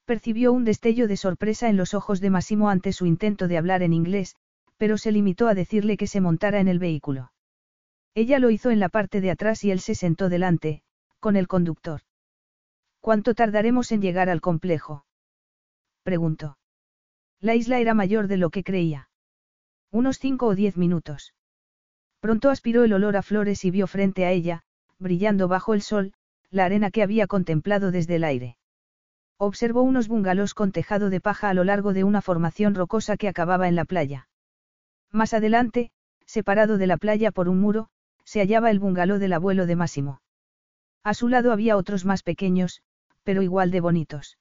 Percibió 0.05 0.51
un 0.51 0.65
destello 0.65 1.07
de 1.07 1.17
sorpresa 1.17 1.69
en 1.69 1.77
los 1.77 1.93
ojos 1.93 2.19
de 2.19 2.29
Massimo 2.29 2.69
ante 2.69 2.93
su 2.93 3.05
intento 3.05 3.47
de 3.47 3.57
hablar 3.57 3.83
en 3.83 3.93
inglés, 3.93 4.35
pero 4.77 4.97
se 4.97 5.11
limitó 5.11 5.47
a 5.47 5.53
decirle 5.53 5.97
que 5.97 6.07
se 6.07 6.21
montara 6.21 6.59
en 6.59 6.67
el 6.67 6.79
vehículo. 6.79 7.31
Ella 8.15 8.39
lo 8.39 8.49
hizo 8.49 8.71
en 8.71 8.79
la 8.79 8.89
parte 8.89 9.21
de 9.21 9.31
atrás 9.31 9.63
y 9.63 9.71
él 9.71 9.79
se 9.79 9.95
sentó 9.95 10.29
delante, 10.29 10.83
con 11.19 11.35
el 11.35 11.47
conductor. 11.47 12.01
¿Cuánto 12.99 13.33
tardaremos 13.35 13.91
en 13.91 14.01
llegar 14.01 14.29
al 14.29 14.41
complejo? 14.41 15.05
preguntó. 16.03 16.58
La 17.41 17.55
isla 17.55 17.79
era 17.79 17.93
mayor 17.93 18.27
de 18.27 18.37
lo 18.37 18.49
que 18.49 18.63
creía. 18.63 19.09
Unos 19.91 20.19
cinco 20.19 20.47
o 20.47 20.55
diez 20.55 20.75
minutos. 20.75 21.33
Pronto 22.19 22.49
aspiró 22.49 22.83
el 22.83 22.93
olor 22.93 23.15
a 23.15 23.21
flores 23.21 23.63
y 23.63 23.71
vio 23.71 23.87
frente 23.87 24.25
a 24.25 24.31
ella, 24.31 24.63
brillando 24.97 25.47
bajo 25.47 25.73
el 25.73 25.81
sol, 25.81 26.13
la 26.51 26.65
arena 26.65 26.91
que 26.91 27.03
había 27.03 27.27
contemplado 27.27 27.91
desde 27.91 28.15
el 28.15 28.23
aire. 28.23 28.57
Observó 29.37 29.83
unos 29.83 30.09
bungalows 30.09 30.53
con 30.53 30.73
tejado 30.73 31.09
de 31.09 31.21
paja 31.21 31.49
a 31.49 31.53
lo 31.53 31.63
largo 31.63 31.93
de 31.93 32.03
una 32.03 32.21
formación 32.21 32.75
rocosa 32.75 33.15
que 33.15 33.29
acababa 33.29 33.69
en 33.69 33.75
la 33.75 33.85
playa. 33.85 34.27
Más 35.11 35.33
adelante, 35.33 35.91
separado 36.25 36.77
de 36.77 36.87
la 36.87 36.97
playa 36.97 37.31
por 37.31 37.47
un 37.47 37.61
muro, 37.61 37.87
se 38.25 38.41
hallaba 38.41 38.69
el 38.69 38.79
bungalow 38.79 39.17
del 39.17 39.31
abuelo 39.31 39.65
de 39.65 39.77
Máximo. 39.77 40.21
A 41.05 41.13
su 41.13 41.29
lado 41.29 41.53
había 41.53 41.77
otros 41.77 42.03
más 42.03 42.21
pequeños, 42.21 42.81
pero 43.23 43.41
igual 43.41 43.71
de 43.71 43.79
bonitos. 43.79 44.38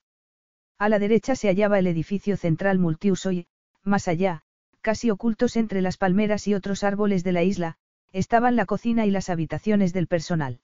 A 0.79 0.89
la 0.89 0.99
derecha 1.01 1.35
se 1.35 1.49
hallaba 1.49 1.79
el 1.79 1.89
edificio 1.89 2.37
central 2.37 2.79
multiuso 2.79 3.33
y, 3.33 3.47
más 3.83 4.07
allá, 4.07 4.43
casi 4.81 5.11
ocultos 5.11 5.57
entre 5.57 5.83
las 5.83 5.97
palmeras 5.97 6.47
y 6.47 6.55
otros 6.55 6.85
árboles 6.85 7.25
de 7.25 7.33
la 7.33 7.43
isla, 7.43 7.77
estaban 8.13 8.55
la 8.55 8.65
cocina 8.65 9.05
y 9.05 9.11
las 9.11 9.29
habitaciones 9.29 9.93
del 9.93 10.07
personal. 10.07 10.61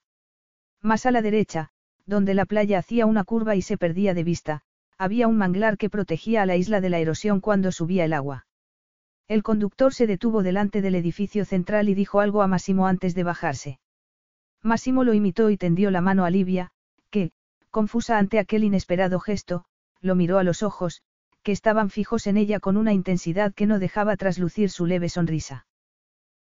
Más 0.81 1.05
a 1.07 1.11
la 1.11 1.21
derecha, 1.21 1.71
donde 2.07 2.35
la 2.35 2.45
playa 2.45 2.79
hacía 2.79 3.07
una 3.07 3.25
curva 3.25 3.57
y 3.57 3.63
se 3.63 3.77
perdía 3.77 4.15
de 4.15 4.25
vista, 4.25 4.63
había 4.99 5.27
un 5.27 5.37
manglar 5.37 5.77
que 5.77 5.91
protegía 5.91 6.43
a 6.43 6.47
la 6.47 6.57
isla 6.57 6.81
de 6.81 6.91
la 6.91 6.99
erosión 7.01 7.41
cuando 7.41 7.73
subía 7.73 8.05
el 8.05 8.13
agua. 8.13 8.47
El 9.27 9.43
conductor 9.43 9.93
se 9.93 10.07
detuvo 10.07 10.43
delante 10.43 10.81
del 10.83 10.95
edificio 10.95 11.45
central 11.45 11.89
y 11.89 11.95
dijo 11.95 12.21
algo 12.21 12.43
a 12.43 12.47
Massimo 12.47 12.87
antes 12.87 13.15
de 13.15 13.25
bajarse. 13.25 13.81
Massimo 14.63 15.03
lo 15.03 15.15
imitó 15.15 15.51
y 15.51 15.57
tendió 15.57 15.91
la 15.91 16.01
mano 16.01 16.25
a 16.25 16.31
Livia, 16.31 16.71
que, 17.11 17.33
confusa 17.71 18.19
ante 18.19 18.39
aquel 18.39 18.65
inesperado 18.65 19.19
gesto, 19.19 19.65
lo 20.05 20.15
miró 20.15 20.39
a 20.39 20.45
los 20.45 20.63
ojos, 20.63 21.03
que 21.43 21.51
estaban 21.51 21.89
fijos 21.89 22.27
en 22.27 22.37
ella 22.37 22.61
con 22.61 22.77
una 22.77 22.93
intensidad 22.93 23.55
que 23.55 23.67
no 23.67 23.79
dejaba 23.79 24.17
traslucir 24.17 24.69
su 24.69 24.85
leve 24.85 25.09
sonrisa. 25.09 25.67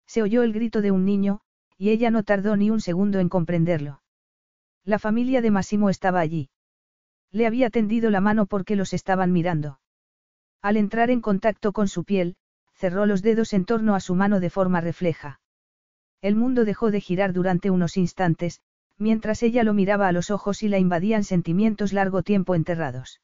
Se 0.06 0.22
oyó 0.22 0.44
el 0.44 0.52
grito 0.52 0.82
de 0.82 0.92
un 0.92 1.06
niño, 1.06 1.40
y 1.78 1.92
ella 1.92 2.12
no 2.12 2.24
tardó 2.24 2.58
ni 2.58 2.70
un 2.70 2.82
segundo 2.82 3.20
en 3.20 3.30
comprenderlo. 3.30 4.02
La 4.84 5.00
familia 5.00 5.42
de 5.42 5.50
Massimo 5.50 5.90
estaba 5.90 6.20
allí. 6.20 6.50
Le 7.32 7.48
había 7.48 7.70
tendido 7.70 8.10
la 8.10 8.20
mano 8.20 8.48
porque 8.48 8.76
los 8.76 8.94
estaban 8.94 9.32
mirando. 9.32 9.80
Al 10.62 10.76
entrar 10.76 11.10
en 11.10 11.22
contacto 11.22 11.72
con 11.72 11.88
su 11.88 12.04
piel, 12.04 12.36
cerró 12.74 13.06
los 13.06 13.22
dedos 13.22 13.54
en 13.54 13.64
torno 13.64 13.96
a 13.96 14.02
su 14.02 14.14
mano 14.14 14.42
de 14.42 14.50
forma 14.50 14.82
refleja. 14.82 15.40
El 16.22 16.36
mundo 16.36 16.66
dejó 16.66 16.92
de 16.92 17.00
girar 17.00 17.32
durante 17.32 17.70
unos 17.70 17.96
instantes, 17.96 18.60
mientras 18.98 19.42
ella 19.42 19.64
lo 19.64 19.74
miraba 19.74 20.10
a 20.10 20.12
los 20.12 20.32
ojos 20.32 20.64
y 20.64 20.68
la 20.68 20.80
invadían 20.80 21.24
sentimientos 21.24 21.94
largo 21.94 22.24
tiempo 22.24 22.56
enterrados. 22.56 23.22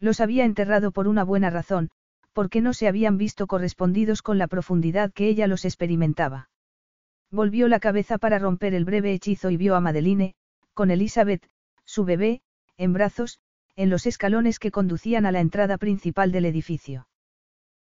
Los 0.00 0.20
había 0.20 0.44
enterrado 0.44 0.92
por 0.92 1.06
una 1.06 1.24
buena 1.24 1.50
razón, 1.50 1.90
porque 2.32 2.60
no 2.60 2.72
se 2.72 2.88
habían 2.88 3.18
visto 3.18 3.46
correspondidos 3.46 4.22
con 4.22 4.38
la 4.38 4.48
profundidad 4.48 5.12
que 5.12 5.28
ella 5.28 5.46
los 5.46 5.64
experimentaba. 5.64 6.48
Volvió 7.30 7.68
la 7.68 7.80
cabeza 7.80 8.18
para 8.18 8.38
romper 8.38 8.74
el 8.74 8.84
breve 8.84 9.12
hechizo 9.12 9.50
y 9.50 9.56
vio 9.56 9.76
a 9.76 9.80
Madeline, 9.80 10.34
con 10.74 10.90
Elizabeth, 10.90 11.46
su 11.84 12.04
bebé, 12.04 12.40
en 12.76 12.92
brazos, 12.92 13.40
en 13.76 13.90
los 13.90 14.06
escalones 14.06 14.58
que 14.58 14.70
conducían 14.70 15.26
a 15.26 15.32
la 15.32 15.40
entrada 15.40 15.78
principal 15.78 16.32
del 16.32 16.46
edificio. 16.46 17.06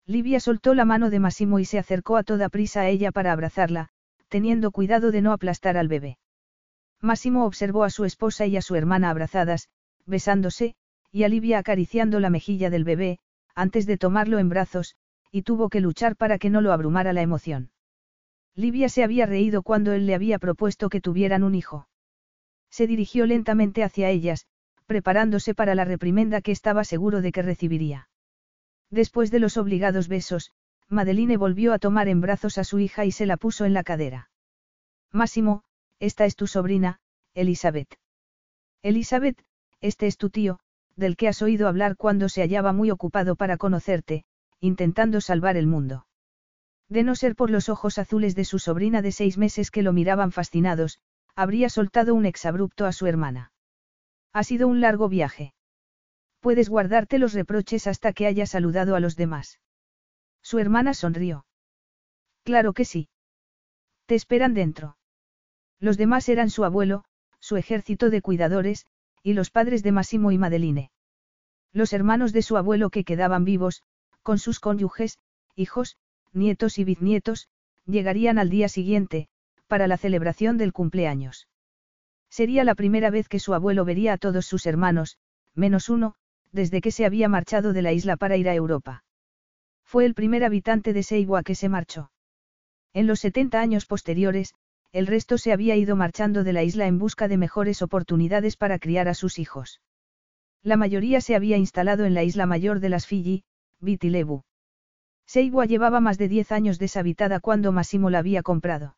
Livia 0.06 0.40
soltó 0.40 0.74
la 0.74 0.84
mano 0.84 1.10
de 1.10 1.18
Massimo 1.18 1.58
y 1.58 1.64
se 1.64 1.78
acercó 1.78 2.16
a 2.16 2.22
toda 2.22 2.48
prisa 2.48 2.82
a 2.82 2.88
ella 2.88 3.12
para 3.12 3.32
abrazarla, 3.32 3.88
teniendo 4.28 4.70
cuidado 4.70 5.10
de 5.10 5.20
no 5.20 5.32
aplastar 5.32 5.76
al 5.76 5.88
bebé. 5.88 6.18
Massimo 7.00 7.44
observó 7.44 7.84
a 7.84 7.90
su 7.90 8.04
esposa 8.04 8.46
y 8.46 8.56
a 8.56 8.62
su 8.62 8.74
hermana 8.74 9.10
abrazadas, 9.10 9.68
besándose, 10.06 10.76
y 11.16 11.24
a 11.24 11.30
Livia 11.30 11.56
acariciando 11.56 12.20
la 12.20 12.28
mejilla 12.28 12.68
del 12.68 12.84
bebé, 12.84 13.20
antes 13.54 13.86
de 13.86 13.96
tomarlo 13.96 14.38
en 14.38 14.50
brazos, 14.50 14.96
y 15.32 15.44
tuvo 15.44 15.70
que 15.70 15.80
luchar 15.80 16.14
para 16.14 16.36
que 16.36 16.50
no 16.50 16.60
lo 16.60 16.74
abrumara 16.74 17.14
la 17.14 17.22
emoción. 17.22 17.70
Livia 18.54 18.90
se 18.90 19.02
había 19.02 19.24
reído 19.24 19.62
cuando 19.62 19.94
él 19.94 20.04
le 20.04 20.14
había 20.14 20.38
propuesto 20.38 20.90
que 20.90 21.00
tuvieran 21.00 21.42
un 21.42 21.54
hijo. 21.54 21.88
Se 22.68 22.86
dirigió 22.86 23.24
lentamente 23.24 23.82
hacia 23.82 24.10
ellas, 24.10 24.44
preparándose 24.84 25.54
para 25.54 25.74
la 25.74 25.86
reprimenda 25.86 26.42
que 26.42 26.52
estaba 26.52 26.84
seguro 26.84 27.22
de 27.22 27.32
que 27.32 27.40
recibiría. 27.40 28.10
Después 28.90 29.30
de 29.30 29.38
los 29.38 29.56
obligados 29.56 30.08
besos, 30.08 30.52
Madeline 30.90 31.38
volvió 31.38 31.72
a 31.72 31.78
tomar 31.78 32.08
en 32.08 32.20
brazos 32.20 32.58
a 32.58 32.64
su 32.64 32.78
hija 32.78 33.06
y 33.06 33.10
se 33.10 33.24
la 33.24 33.38
puso 33.38 33.64
en 33.64 33.72
la 33.72 33.84
cadera. 33.84 34.28
Máximo, 35.12 35.62
esta 35.98 36.26
es 36.26 36.36
tu 36.36 36.46
sobrina, 36.46 37.00
Elizabeth. 37.32 37.94
Elizabeth, 38.82 39.42
este 39.80 40.08
es 40.08 40.18
tu 40.18 40.28
tío, 40.28 40.58
del 40.96 41.16
que 41.16 41.28
has 41.28 41.42
oído 41.42 41.68
hablar 41.68 41.96
cuando 41.96 42.28
se 42.28 42.40
hallaba 42.42 42.72
muy 42.72 42.90
ocupado 42.90 43.36
para 43.36 43.56
conocerte, 43.56 44.24
intentando 44.60 45.20
salvar 45.20 45.56
el 45.56 45.66
mundo. 45.66 46.06
De 46.88 47.02
no 47.02 47.14
ser 47.14 47.36
por 47.36 47.50
los 47.50 47.68
ojos 47.68 47.98
azules 47.98 48.34
de 48.34 48.44
su 48.44 48.58
sobrina 48.58 49.02
de 49.02 49.12
seis 49.12 49.38
meses 49.38 49.70
que 49.70 49.82
lo 49.82 49.92
miraban 49.92 50.32
fascinados, 50.32 51.00
habría 51.34 51.68
soltado 51.68 52.14
un 52.14 52.26
exabrupto 52.26 52.86
a 52.86 52.92
su 52.92 53.06
hermana. 53.06 53.52
Ha 54.32 54.44
sido 54.44 54.68
un 54.68 54.80
largo 54.80 55.08
viaje. 55.08 55.52
Puedes 56.40 56.68
guardarte 56.68 57.18
los 57.18 57.34
reproches 57.34 57.86
hasta 57.86 58.12
que 58.12 58.26
haya 58.26 58.46
saludado 58.46 58.94
a 58.94 59.00
los 59.00 59.16
demás. 59.16 59.60
Su 60.42 60.58
hermana 60.58 60.94
sonrió. 60.94 61.44
Claro 62.44 62.72
que 62.72 62.84
sí. 62.84 63.08
Te 64.06 64.14
esperan 64.14 64.54
dentro. 64.54 64.96
Los 65.80 65.96
demás 65.96 66.28
eran 66.28 66.48
su 66.48 66.64
abuelo, 66.64 67.04
su 67.40 67.56
ejército 67.56 68.10
de 68.10 68.22
cuidadores, 68.22 68.86
y 69.26 69.34
los 69.34 69.50
padres 69.50 69.82
de 69.82 69.90
Massimo 69.90 70.30
y 70.30 70.38
Madeline. 70.38 70.92
Los 71.72 71.92
hermanos 71.92 72.32
de 72.32 72.42
su 72.42 72.56
abuelo 72.56 72.90
que 72.90 73.02
quedaban 73.02 73.44
vivos, 73.44 73.82
con 74.22 74.38
sus 74.38 74.60
cónyuges, 74.60 75.18
hijos, 75.56 75.96
nietos 76.32 76.78
y 76.78 76.84
bisnietos, 76.84 77.48
llegarían 77.86 78.38
al 78.38 78.50
día 78.50 78.68
siguiente, 78.68 79.26
para 79.66 79.88
la 79.88 79.96
celebración 79.96 80.58
del 80.58 80.72
cumpleaños. 80.72 81.48
Sería 82.30 82.62
la 82.62 82.76
primera 82.76 83.10
vez 83.10 83.28
que 83.28 83.40
su 83.40 83.52
abuelo 83.52 83.84
vería 83.84 84.12
a 84.12 84.16
todos 84.16 84.46
sus 84.46 84.64
hermanos, 84.64 85.18
menos 85.56 85.88
uno, 85.88 86.14
desde 86.52 86.80
que 86.80 86.92
se 86.92 87.04
había 87.04 87.28
marchado 87.28 87.72
de 87.72 87.82
la 87.82 87.92
isla 87.92 88.16
para 88.16 88.36
ir 88.36 88.48
a 88.48 88.54
Europa. 88.54 89.02
Fue 89.82 90.04
el 90.04 90.14
primer 90.14 90.44
habitante 90.44 90.92
de 90.92 91.02
Seiwa 91.02 91.42
que 91.42 91.56
se 91.56 91.68
marchó. 91.68 92.12
En 92.92 93.08
los 93.08 93.18
70 93.18 93.60
años 93.60 93.86
posteriores, 93.86 94.54
el 94.96 95.06
resto 95.06 95.36
se 95.36 95.52
había 95.52 95.76
ido 95.76 95.94
marchando 95.94 96.42
de 96.42 96.54
la 96.54 96.62
isla 96.62 96.86
en 96.86 96.98
busca 96.98 97.28
de 97.28 97.36
mejores 97.36 97.82
oportunidades 97.82 98.56
para 98.56 98.78
criar 98.78 99.08
a 99.08 99.14
sus 99.14 99.38
hijos. 99.38 99.82
La 100.62 100.78
mayoría 100.78 101.20
se 101.20 101.36
había 101.36 101.58
instalado 101.58 102.06
en 102.06 102.14
la 102.14 102.24
isla 102.24 102.46
mayor 102.46 102.80
de 102.80 102.88
las 102.88 103.06
Fiji, 103.06 103.44
Viti 103.78 104.10
Seiwa 105.26 105.66
llevaba 105.66 106.00
más 106.00 106.16
de 106.16 106.28
10 106.28 106.50
años 106.50 106.78
deshabitada 106.78 107.40
cuando 107.40 107.72
Massimo 107.72 108.08
la 108.08 108.20
había 108.20 108.42
comprado. 108.42 108.96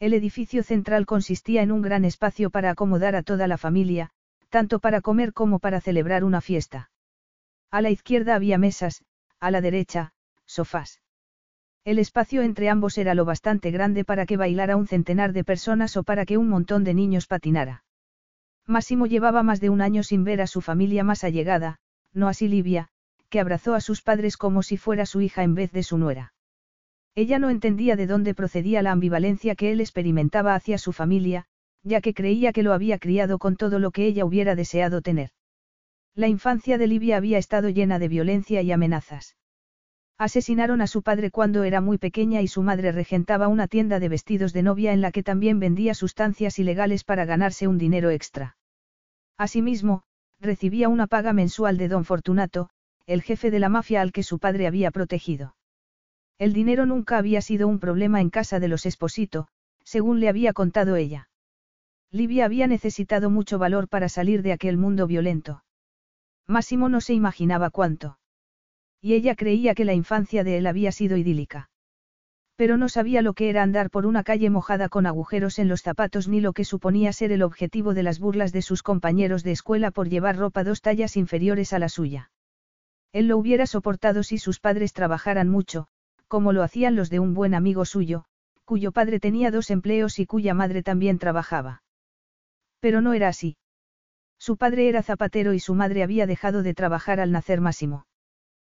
El 0.00 0.12
edificio 0.12 0.62
central 0.62 1.06
consistía 1.06 1.62
en 1.62 1.72
un 1.72 1.80
gran 1.80 2.04
espacio 2.04 2.50
para 2.50 2.68
acomodar 2.68 3.16
a 3.16 3.22
toda 3.22 3.46
la 3.48 3.56
familia, 3.56 4.10
tanto 4.50 4.80
para 4.80 5.00
comer 5.00 5.32
como 5.32 5.60
para 5.60 5.80
celebrar 5.80 6.24
una 6.24 6.42
fiesta. 6.42 6.90
A 7.70 7.80
la 7.80 7.88
izquierda 7.88 8.34
había 8.34 8.58
mesas, 8.58 9.02
a 9.40 9.50
la 9.50 9.62
derecha, 9.62 10.12
sofás. 10.44 11.00
El 11.86 12.00
espacio 12.00 12.42
entre 12.42 12.68
ambos 12.68 12.98
era 12.98 13.14
lo 13.14 13.24
bastante 13.24 13.70
grande 13.70 14.04
para 14.04 14.26
que 14.26 14.36
bailara 14.36 14.74
un 14.74 14.88
centenar 14.88 15.32
de 15.32 15.44
personas 15.44 15.96
o 15.96 16.02
para 16.02 16.26
que 16.26 16.36
un 16.36 16.48
montón 16.48 16.82
de 16.82 16.94
niños 16.94 17.28
patinara. 17.28 17.84
Máximo 18.66 19.06
llevaba 19.06 19.44
más 19.44 19.60
de 19.60 19.70
un 19.70 19.80
año 19.80 20.02
sin 20.02 20.24
ver 20.24 20.40
a 20.40 20.48
su 20.48 20.62
familia 20.62 21.04
más 21.04 21.22
allegada, 21.22 21.76
no 22.12 22.26
así 22.26 22.48
Livia, 22.48 22.88
que 23.28 23.38
abrazó 23.38 23.76
a 23.76 23.80
sus 23.80 24.02
padres 24.02 24.36
como 24.36 24.64
si 24.64 24.76
fuera 24.76 25.06
su 25.06 25.20
hija 25.20 25.44
en 25.44 25.54
vez 25.54 25.70
de 25.70 25.84
su 25.84 25.96
nuera. 25.96 26.34
Ella 27.14 27.38
no 27.38 27.50
entendía 27.50 27.94
de 27.94 28.08
dónde 28.08 28.34
procedía 28.34 28.82
la 28.82 28.90
ambivalencia 28.90 29.54
que 29.54 29.70
él 29.70 29.80
experimentaba 29.80 30.56
hacia 30.56 30.78
su 30.78 30.92
familia, 30.92 31.44
ya 31.84 32.00
que 32.00 32.14
creía 32.14 32.52
que 32.52 32.64
lo 32.64 32.72
había 32.72 32.98
criado 32.98 33.38
con 33.38 33.54
todo 33.54 33.78
lo 33.78 33.92
que 33.92 34.06
ella 34.06 34.24
hubiera 34.24 34.56
deseado 34.56 35.02
tener. 35.02 35.30
La 36.16 36.26
infancia 36.26 36.78
de 36.78 36.88
Livia 36.88 37.16
había 37.16 37.38
estado 37.38 37.68
llena 37.68 38.00
de 38.00 38.08
violencia 38.08 38.60
y 38.60 38.72
amenazas. 38.72 39.36
Asesinaron 40.18 40.80
a 40.80 40.86
su 40.86 41.02
padre 41.02 41.30
cuando 41.30 41.64
era 41.64 41.82
muy 41.82 41.98
pequeña 41.98 42.40
y 42.40 42.48
su 42.48 42.62
madre 42.62 42.90
regentaba 42.90 43.48
una 43.48 43.68
tienda 43.68 44.00
de 44.00 44.08
vestidos 44.08 44.54
de 44.54 44.62
novia 44.62 44.94
en 44.94 45.02
la 45.02 45.12
que 45.12 45.22
también 45.22 45.60
vendía 45.60 45.94
sustancias 45.94 46.58
ilegales 46.58 47.04
para 47.04 47.26
ganarse 47.26 47.68
un 47.68 47.76
dinero 47.76 48.08
extra. 48.10 48.56
Asimismo, 49.36 50.04
recibía 50.40 50.88
una 50.88 51.06
paga 51.06 51.34
mensual 51.34 51.76
de 51.76 51.88
don 51.88 52.06
Fortunato, 52.06 52.70
el 53.06 53.22
jefe 53.22 53.50
de 53.50 53.58
la 53.58 53.68
mafia 53.68 54.00
al 54.00 54.12
que 54.12 54.22
su 54.22 54.38
padre 54.38 54.66
había 54.66 54.90
protegido. 54.90 55.54
El 56.38 56.54
dinero 56.54 56.86
nunca 56.86 57.18
había 57.18 57.42
sido 57.42 57.68
un 57.68 57.78
problema 57.78 58.20
en 58.20 58.30
casa 58.30 58.58
de 58.58 58.68
los 58.68 58.86
Esposito, 58.86 59.48
según 59.84 60.20
le 60.20 60.28
había 60.28 60.54
contado 60.54 60.96
ella. 60.96 61.28
Livia 62.10 62.46
había 62.46 62.66
necesitado 62.66 63.28
mucho 63.28 63.58
valor 63.58 63.88
para 63.88 64.08
salir 64.08 64.42
de 64.42 64.52
aquel 64.52 64.78
mundo 64.78 65.06
violento. 65.06 65.62
Máximo 66.46 66.88
no 66.88 67.00
se 67.00 67.12
imaginaba 67.12 67.70
cuánto. 67.70 68.18
Y 69.06 69.14
ella 69.14 69.36
creía 69.36 69.76
que 69.76 69.84
la 69.84 69.94
infancia 69.94 70.42
de 70.42 70.58
él 70.58 70.66
había 70.66 70.90
sido 70.90 71.16
idílica. 71.16 71.70
Pero 72.56 72.76
no 72.76 72.88
sabía 72.88 73.22
lo 73.22 73.34
que 73.34 73.48
era 73.50 73.62
andar 73.62 73.88
por 73.88 74.04
una 74.04 74.24
calle 74.24 74.50
mojada 74.50 74.88
con 74.88 75.06
agujeros 75.06 75.60
en 75.60 75.68
los 75.68 75.82
zapatos 75.82 76.26
ni 76.26 76.40
lo 76.40 76.52
que 76.52 76.64
suponía 76.64 77.12
ser 77.12 77.30
el 77.30 77.44
objetivo 77.44 77.94
de 77.94 78.02
las 78.02 78.18
burlas 78.18 78.52
de 78.52 78.62
sus 78.62 78.82
compañeros 78.82 79.44
de 79.44 79.52
escuela 79.52 79.92
por 79.92 80.08
llevar 80.08 80.36
ropa 80.36 80.64
dos 80.64 80.80
tallas 80.80 81.16
inferiores 81.16 81.72
a 81.72 81.78
la 81.78 81.88
suya. 81.88 82.32
Él 83.12 83.28
lo 83.28 83.38
hubiera 83.38 83.68
soportado 83.68 84.24
si 84.24 84.38
sus 84.38 84.58
padres 84.58 84.92
trabajaran 84.92 85.48
mucho, 85.48 85.86
como 86.26 86.52
lo 86.52 86.64
hacían 86.64 86.96
los 86.96 87.08
de 87.08 87.20
un 87.20 87.32
buen 87.32 87.54
amigo 87.54 87.84
suyo, 87.84 88.24
cuyo 88.64 88.90
padre 88.90 89.20
tenía 89.20 89.52
dos 89.52 89.70
empleos 89.70 90.18
y 90.18 90.26
cuya 90.26 90.52
madre 90.52 90.82
también 90.82 91.20
trabajaba. 91.20 91.84
Pero 92.80 93.02
no 93.02 93.12
era 93.12 93.28
así. 93.28 93.56
Su 94.36 94.56
padre 94.56 94.88
era 94.88 95.04
zapatero 95.04 95.54
y 95.54 95.60
su 95.60 95.76
madre 95.76 96.02
había 96.02 96.26
dejado 96.26 96.64
de 96.64 96.74
trabajar 96.74 97.20
al 97.20 97.30
nacer 97.30 97.60
Máximo. 97.60 98.05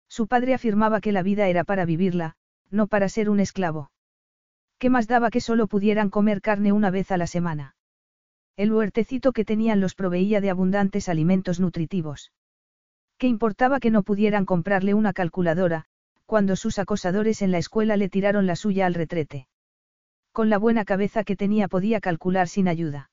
Su 0.08 0.26
padre 0.26 0.54
afirmaba 0.54 1.00
que 1.00 1.12
la 1.12 1.22
vida 1.22 1.48
era 1.48 1.64
para 1.64 1.84
vivirla, 1.84 2.36
no 2.70 2.86
para 2.86 3.08
ser 3.08 3.30
un 3.30 3.40
esclavo. 3.40 3.90
¿Qué 4.78 4.90
más 4.90 5.08
daba 5.08 5.30
que 5.30 5.40
solo 5.40 5.66
pudieran 5.66 6.10
comer 6.10 6.40
carne 6.40 6.72
una 6.72 6.90
vez 6.90 7.10
a 7.10 7.16
la 7.16 7.26
semana? 7.26 7.76
El 8.56 8.72
huertecito 8.72 9.32
que 9.32 9.44
tenían 9.44 9.80
los 9.80 9.94
proveía 9.94 10.40
de 10.40 10.50
abundantes 10.50 11.08
alimentos 11.08 11.60
nutritivos. 11.60 12.32
¿Qué 13.18 13.26
importaba 13.26 13.80
que 13.80 13.90
no 13.90 14.02
pudieran 14.02 14.44
comprarle 14.44 14.94
una 14.94 15.12
calculadora, 15.12 15.86
cuando 16.26 16.56
sus 16.56 16.78
acosadores 16.78 17.40
en 17.40 17.52
la 17.52 17.58
escuela 17.58 17.96
le 17.96 18.08
tiraron 18.08 18.46
la 18.46 18.56
suya 18.56 18.84
al 18.86 18.94
retrete. 18.94 19.46
Con 20.32 20.50
la 20.50 20.58
buena 20.58 20.84
cabeza 20.84 21.24
que 21.24 21.36
tenía 21.36 21.68
podía 21.68 22.00
calcular 22.00 22.48
sin 22.48 22.68
ayuda. 22.68 23.10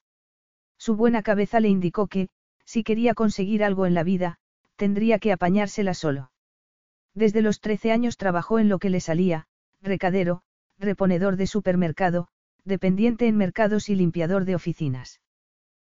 Su 0.78 0.96
buena 0.96 1.22
cabeza 1.22 1.62
le 1.62 1.70
indicó 1.70 2.08
que, 2.08 2.28
si 2.66 2.84
quería 2.84 3.14
conseguir 3.14 3.64
algo 3.64 3.86
en 3.86 3.94
la 3.94 4.04
vida, 4.04 4.40
tendría 4.76 5.20
que 5.20 5.32
apañársela 5.32 5.94
solo. 5.94 6.33
Desde 7.16 7.42
los 7.42 7.60
13 7.60 7.92
años 7.92 8.18
trabajó 8.18 8.60
en 8.60 8.70
lo 8.70 8.80
que 8.80 8.90
le 8.90 9.00
salía, 9.00 9.48
recadero, 9.82 10.42
reponedor 10.80 11.36
de 11.36 11.48
supermercado, 11.48 12.28
dependiente 12.66 13.28
en 13.28 13.38
mercados 13.38 13.90
y 13.90 13.96
limpiador 13.96 14.46
de 14.46 14.56
oficinas. 14.56 15.22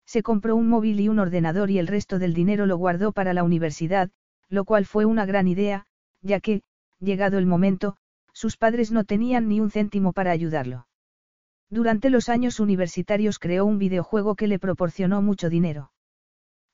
Se 0.05 0.23
compró 0.23 0.55
un 0.57 0.69
móvil 0.69 1.01
y 1.01 1.09
un 1.09 1.19
ordenador 1.19 1.71
y 1.71 1.79
el 1.79 1.87
resto 1.87 2.19
del 2.19 2.35
dinero 2.35 2.67
lo 2.67 2.77
guardó 2.77 3.13
para 3.13 3.35
la 3.35 3.45
universidad, 3.45 4.11
lo 4.49 4.65
cual 4.65 4.85
fue 4.85 5.05
una 5.05 5.27
gran 5.27 5.49
idea, 5.49 5.87
ya 6.23 6.41
que, 6.41 6.63
llegado 7.01 7.39
el 7.39 7.47
momento, 7.47 7.97
sus 8.33 8.57
padres 8.57 8.93
no 8.93 9.05
tenían 9.05 9.49
ni 9.49 9.61
un 9.61 9.71
céntimo 9.71 10.13
para 10.13 10.31
ayudarlo. 10.31 10.87
Durante 11.71 12.11
los 12.11 12.29
años 12.29 12.61
universitarios 12.61 13.39
creó 13.39 13.65
un 13.65 13.79
videojuego 13.79 14.37
que 14.37 14.47
le 14.47 14.59
proporcionó 14.59 15.23
mucho 15.23 15.49
dinero. 15.49 15.91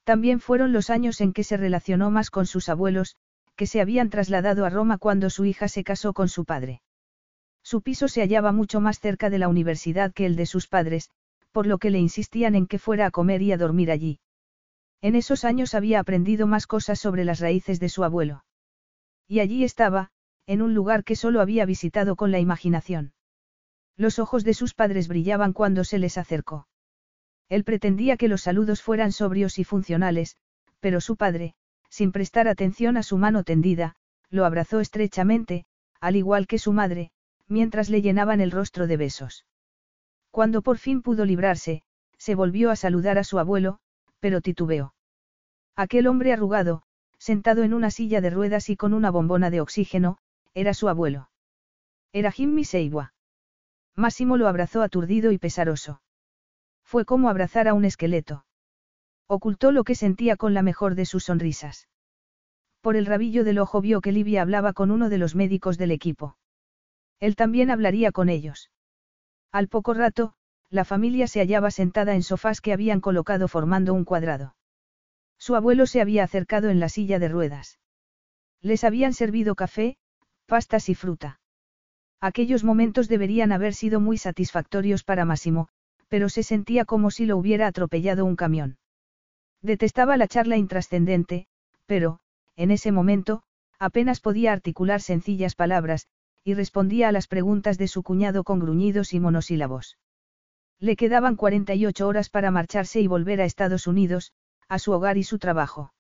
También 0.05 0.41
fueron 0.41 0.73
los 0.73 0.91
años 0.91 1.21
en 1.21 1.33
que 1.33 1.45
se 1.45 1.57
relacionó 1.57 2.11
más 2.11 2.31
con 2.31 2.47
sus 2.47 2.69
abuelos, 2.69 3.17
que 3.57 3.67
se 3.67 3.81
habían 3.81 4.11
trasladado 4.11 4.65
a 4.65 4.71
Roma 4.71 4.99
cuando 4.99 5.31
su 5.31 5.45
hija 5.45 5.69
se 5.69 5.85
casó 5.85 6.13
con 6.13 6.29
su 6.29 6.45
padre. 6.45 6.83
Su 7.63 7.83
piso 7.83 8.09
se 8.09 8.21
hallaba 8.21 8.53
mucho 8.53 8.81
más 8.81 8.99
cerca 8.99 9.31
de 9.31 9.39
la 9.39 9.49
universidad 9.49 10.13
que 10.13 10.27
el 10.27 10.37
de 10.37 10.47
sus 10.47 10.67
padres, 10.67 11.11
por 11.53 11.67
lo 11.67 11.79
que 11.79 11.91
le 11.91 11.99
insistían 11.99 12.55
en 12.55 12.67
que 12.67 12.79
fuera 12.79 13.07
a 13.07 13.11
comer 13.11 13.43
y 13.43 13.53
a 13.53 13.59
dormir 13.59 13.91
allí. 13.91 14.21
En 15.01 15.15
esos 15.17 15.45
años 15.45 15.75
había 15.75 16.01
aprendido 16.01 16.47
más 16.47 16.67
cosas 16.67 16.99
sobre 16.99 17.25
las 17.25 17.41
raíces 17.41 17.79
de 17.79 17.89
su 17.89 18.05
abuelo. 18.05 18.45
Y 19.29 19.41
allí 19.41 19.65
estaba, 19.65 20.11
en 20.47 20.63
un 20.63 20.75
lugar 20.75 21.05
que 21.05 21.17
solo 21.17 21.41
había 21.41 21.67
visitado 21.67 22.17
con 22.17 22.31
la 22.31 22.41
imaginación. 22.41 23.13
Los 23.97 24.19
ojos 24.19 24.45
de 24.45 24.55
sus 24.55 24.75
padres 24.75 25.09
brillaban 25.09 25.53
cuando 25.53 25.85
se 25.85 25.99
les 25.99 26.19
acercó. 26.19 26.67
Él 27.49 27.65
pretendía 27.65 28.17
que 28.17 28.29
los 28.29 28.43
saludos 28.43 28.83
fueran 28.83 29.13
sobrios 29.13 29.59
y 29.59 29.65
funcionales, 29.65 30.37
pero 30.81 31.01
su 31.01 31.17
padre, 31.17 31.55
sin 31.93 32.11
prestar 32.11 32.49
atención 32.49 32.97
a 32.97 33.03
su 33.03 33.19
mano 33.19 33.45
tendida, 33.45 33.97
lo 34.31 34.47
abrazó 34.47 34.81
estrechamente, 34.81 35.67
al 36.01 36.17
igual 36.17 36.47
que 36.47 36.59
su 36.59 36.73
madre, 36.73 37.11
mientras 37.49 37.91
le 37.91 38.01
llenaban 38.01 38.41
el 38.41 38.51
rostro 38.51 38.87
de 38.87 38.97
besos. 38.97 39.45
Cuando 40.31 40.63
por 40.63 40.79
fin 40.79 41.03
pudo 41.03 41.27
librarse, 41.27 41.83
se 42.17 42.35
volvió 42.35 42.71
a 42.71 42.77
saludar 42.77 43.19
a 43.19 43.25
su 43.25 43.39
abuelo, 43.39 43.79
pero 44.21 44.41
titubeó. 44.41 44.95
Aquel 45.77 46.07
hombre 46.07 46.33
arrugado, 46.33 46.83
sentado 47.19 47.63
en 47.63 47.75
una 47.75 47.91
silla 47.91 48.23
de 48.23 48.31
ruedas 48.31 48.71
y 48.71 48.77
con 48.77 48.95
una 48.95 49.11
bombona 49.11 49.51
de 49.51 49.61
oxígeno, 49.61 50.17
era 50.55 50.73
su 50.73 50.89
abuelo. 50.89 51.29
Era 52.11 52.33
Jimmy 52.33 52.65
Seiwa. 52.65 53.13
Máximo 53.95 54.39
lo 54.39 54.49
abrazó 54.49 54.81
aturdido 54.81 55.31
y 55.31 55.37
pesaroso. 55.37 56.01
Fue 56.85 57.05
como 57.05 57.29
abrazar 57.29 57.69
a 57.69 57.75
un 57.75 57.85
esqueleto. 57.85 58.47
Ocultó 59.35 59.73
lo 59.73 59.83
que 59.83 59.95
sentía 59.95 60.37
con 60.37 60.53
la 60.53 60.61
mejor 60.61 60.95
de 60.95 61.07
sus 61.07 61.25
sonrisas. 61.25 61.89
Por 62.83 62.97
el 62.97 63.07
rabillo 63.07 63.45
del 63.45 63.61
ojo 63.61 63.81
vio 63.81 64.03
que 64.03 64.13
Livia 64.13 64.43
hablaba 64.43 64.75
con 64.75 64.91
uno 64.91 65.09
de 65.09 65.17
los 65.17 65.35
médicos 65.35 65.79
del 65.79 65.91
equipo. 65.91 66.37
Él 67.19 67.35
también 67.35 67.71
hablaría 67.71 68.13
con 68.13 68.29
ellos. 68.29 68.71
Al 69.51 69.69
poco 69.69 69.95
rato, 69.95 70.35
la 70.69 70.85
familia 70.85 71.27
se 71.29 71.41
hallaba 71.41 71.71
sentada 71.71 72.15
en 72.15 72.23
sofás 72.23 72.61
que 72.61 72.75
habían 72.75 73.01
colocado 73.01 73.49
formando 73.49 73.95
un 73.95 74.05
cuadrado. 74.05 74.55
Su 75.39 75.57
abuelo 75.57 75.87
se 75.87 76.03
había 76.03 76.25
acercado 76.25 76.69
en 76.69 76.79
la 76.79 76.91
silla 76.91 77.19
de 77.19 77.29
ruedas. 77.29 77.79
Les 78.61 78.85
habían 78.85 79.15
servido 79.15 79.55
café, 79.55 79.97
pastas 80.45 80.91
y 80.91 80.95
fruta. 80.95 81.41
Aquellos 82.21 82.65
momentos 82.65 83.09
deberían 83.09 83.51
haber 83.51 83.73
sido 83.73 83.99
muy 83.99 84.19
satisfactorios 84.19 85.05
para 85.05 85.25
Máximo, 85.25 85.69
pero 86.09 86.29
se 86.29 86.43
sentía 86.43 86.85
como 86.85 87.11
si 87.11 87.25
lo 87.25 87.39
hubiera 87.39 87.67
atropellado 87.67 88.27
un 88.27 88.37
camión. 88.37 88.77
Detestaba 89.63 90.17
la 90.17 90.27
charla 90.27 90.57
intrascendente, 90.57 91.47
pero, 91.87 92.19
en 92.57 92.71
ese 92.71 92.91
momento, 92.91 93.45
apenas 93.79 94.21
podía 94.21 94.53
articular 94.53 95.01
sencillas 95.01 95.55
palabras, 95.55 96.09
y 96.45 96.55
respondía 96.55 97.09
a 97.09 97.13
las 97.13 97.29
preguntas 97.29 97.79
de 97.79 97.89
su 97.89 98.03
cuñado 98.03 98.43
con 98.43 98.59
gruñidos 98.59 99.15
y 99.15 99.21
monosílabos. 99.21 99.99
Le 100.81 100.97
quedaban 100.97 101.37
48 101.37 102.09
horas 102.09 102.29
para 102.29 102.51
marcharse 102.51 103.01
y 103.01 103.07
volver 103.07 103.41
a 103.41 103.45
Estados 103.45 103.87
Unidos, 103.87 104.33
a 104.69 104.81
su 104.81 104.91
hogar 104.91 105.17
y 105.17 105.23
su 105.23 105.39
trabajo. 105.39 105.93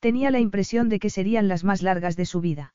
Tenía 0.00 0.32
la 0.32 0.40
impresión 0.40 0.88
de 0.88 0.98
que 0.98 1.10
serían 1.10 1.46
las 1.46 1.62
más 1.62 1.82
largas 1.82 2.16
de 2.16 2.26
su 2.26 2.40
vida. 2.40 2.74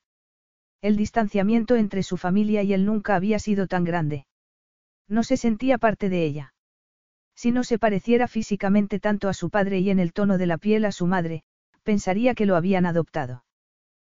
El 0.80 0.96
distanciamiento 0.96 1.76
entre 1.76 2.02
su 2.02 2.16
familia 2.16 2.62
y 2.62 2.72
él 2.72 2.86
nunca 2.86 3.14
había 3.14 3.38
sido 3.38 3.66
tan 3.66 3.84
grande. 3.84 4.26
No 5.08 5.22
se 5.22 5.36
sentía 5.36 5.76
parte 5.76 6.08
de 6.08 6.24
ella. 6.24 6.54
Si 7.38 7.52
no 7.52 7.62
se 7.62 7.78
pareciera 7.78 8.26
físicamente 8.26 8.98
tanto 8.98 9.28
a 9.28 9.32
su 9.32 9.48
padre 9.48 9.78
y 9.78 9.90
en 9.90 10.00
el 10.00 10.12
tono 10.12 10.38
de 10.38 10.46
la 10.46 10.58
piel 10.58 10.84
a 10.84 10.90
su 10.90 11.06
madre, 11.06 11.44
pensaría 11.84 12.34
que 12.34 12.46
lo 12.46 12.56
habían 12.56 12.84
adoptado. 12.84 13.44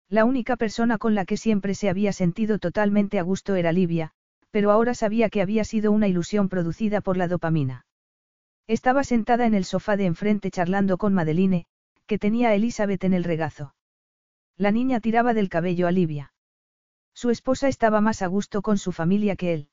La 0.08 0.24
única 0.24 0.56
persona 0.56 0.96
con 0.96 1.14
la 1.14 1.26
que 1.26 1.36
siempre 1.36 1.74
se 1.74 1.90
había 1.90 2.14
sentido 2.14 2.58
totalmente 2.58 3.18
a 3.18 3.22
gusto 3.22 3.56
era 3.56 3.72
Livia, 3.72 4.12
pero 4.50 4.70
ahora 4.70 4.94
sabía 4.94 5.28
que 5.28 5.42
había 5.42 5.64
sido 5.64 5.92
una 5.92 6.08
ilusión 6.08 6.48
producida 6.48 7.02
por 7.02 7.18
la 7.18 7.28
dopamina. 7.28 7.84
Estaba 8.66 9.04
sentada 9.04 9.44
en 9.44 9.52
el 9.52 9.66
sofá 9.66 9.98
de 9.98 10.06
enfrente 10.06 10.50
charlando 10.50 10.96
con 10.96 11.12
Madeline, 11.12 11.66
que 12.06 12.18
tenía 12.18 12.48
a 12.48 12.54
Elizabeth 12.54 13.04
en 13.04 13.12
el 13.12 13.24
regazo. 13.24 13.74
La 14.56 14.70
niña 14.70 14.98
tiraba 14.98 15.34
del 15.34 15.50
cabello 15.50 15.86
a 15.88 15.92
Livia. 15.92 16.32
Su 17.12 17.28
esposa 17.28 17.68
estaba 17.68 18.00
más 18.00 18.22
a 18.22 18.28
gusto 18.28 18.62
con 18.62 18.78
su 18.78 18.92
familia 18.92 19.36
que 19.36 19.52
él. 19.52 19.68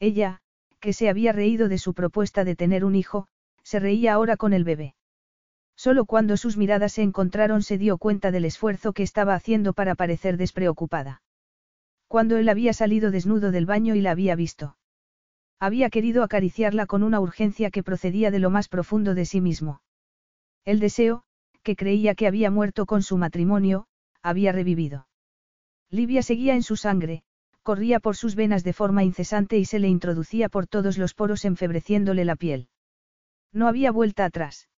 Ella, 0.00 0.42
que 0.86 0.92
se 0.92 1.08
había 1.08 1.32
reído 1.32 1.68
de 1.68 1.78
su 1.78 1.94
propuesta 1.94 2.44
de 2.44 2.54
tener 2.54 2.84
un 2.84 2.94
hijo, 2.94 3.26
se 3.64 3.80
reía 3.80 4.12
ahora 4.12 4.36
con 4.36 4.52
el 4.52 4.62
bebé. 4.62 4.94
Solo 5.74 6.04
cuando 6.04 6.36
sus 6.36 6.56
miradas 6.56 6.92
se 6.92 7.02
encontraron 7.02 7.64
se 7.64 7.76
dio 7.76 7.98
cuenta 7.98 8.30
del 8.30 8.44
esfuerzo 8.44 8.92
que 8.92 9.02
estaba 9.02 9.34
haciendo 9.34 9.72
para 9.72 9.96
parecer 9.96 10.36
despreocupada. 10.36 11.22
Cuando 12.06 12.36
él 12.36 12.48
había 12.48 12.72
salido 12.72 13.10
desnudo 13.10 13.50
del 13.50 13.66
baño 13.66 13.96
y 13.96 14.00
la 14.00 14.12
había 14.12 14.36
visto. 14.36 14.76
Había 15.58 15.90
querido 15.90 16.22
acariciarla 16.22 16.86
con 16.86 17.02
una 17.02 17.18
urgencia 17.18 17.72
que 17.72 17.82
procedía 17.82 18.30
de 18.30 18.38
lo 18.38 18.50
más 18.50 18.68
profundo 18.68 19.16
de 19.16 19.24
sí 19.24 19.40
mismo. 19.40 19.80
El 20.64 20.78
deseo, 20.78 21.24
que 21.64 21.74
creía 21.74 22.14
que 22.14 22.28
había 22.28 22.52
muerto 22.52 22.86
con 22.86 23.02
su 23.02 23.16
matrimonio, 23.18 23.88
había 24.22 24.52
revivido. 24.52 25.08
Livia 25.90 26.22
seguía 26.22 26.54
en 26.54 26.62
su 26.62 26.76
sangre, 26.76 27.24
Corría 27.66 27.98
por 27.98 28.14
sus 28.14 28.36
venas 28.36 28.62
de 28.62 28.72
forma 28.72 29.02
incesante 29.02 29.58
y 29.58 29.64
se 29.64 29.80
le 29.80 29.88
introducía 29.88 30.48
por 30.48 30.68
todos 30.68 30.98
los 30.98 31.14
poros 31.14 31.44
enfebreciéndole 31.44 32.24
la 32.24 32.36
piel. 32.36 32.68
No 33.52 33.66
había 33.66 33.90
vuelta 33.90 34.24
atrás. 34.24 34.68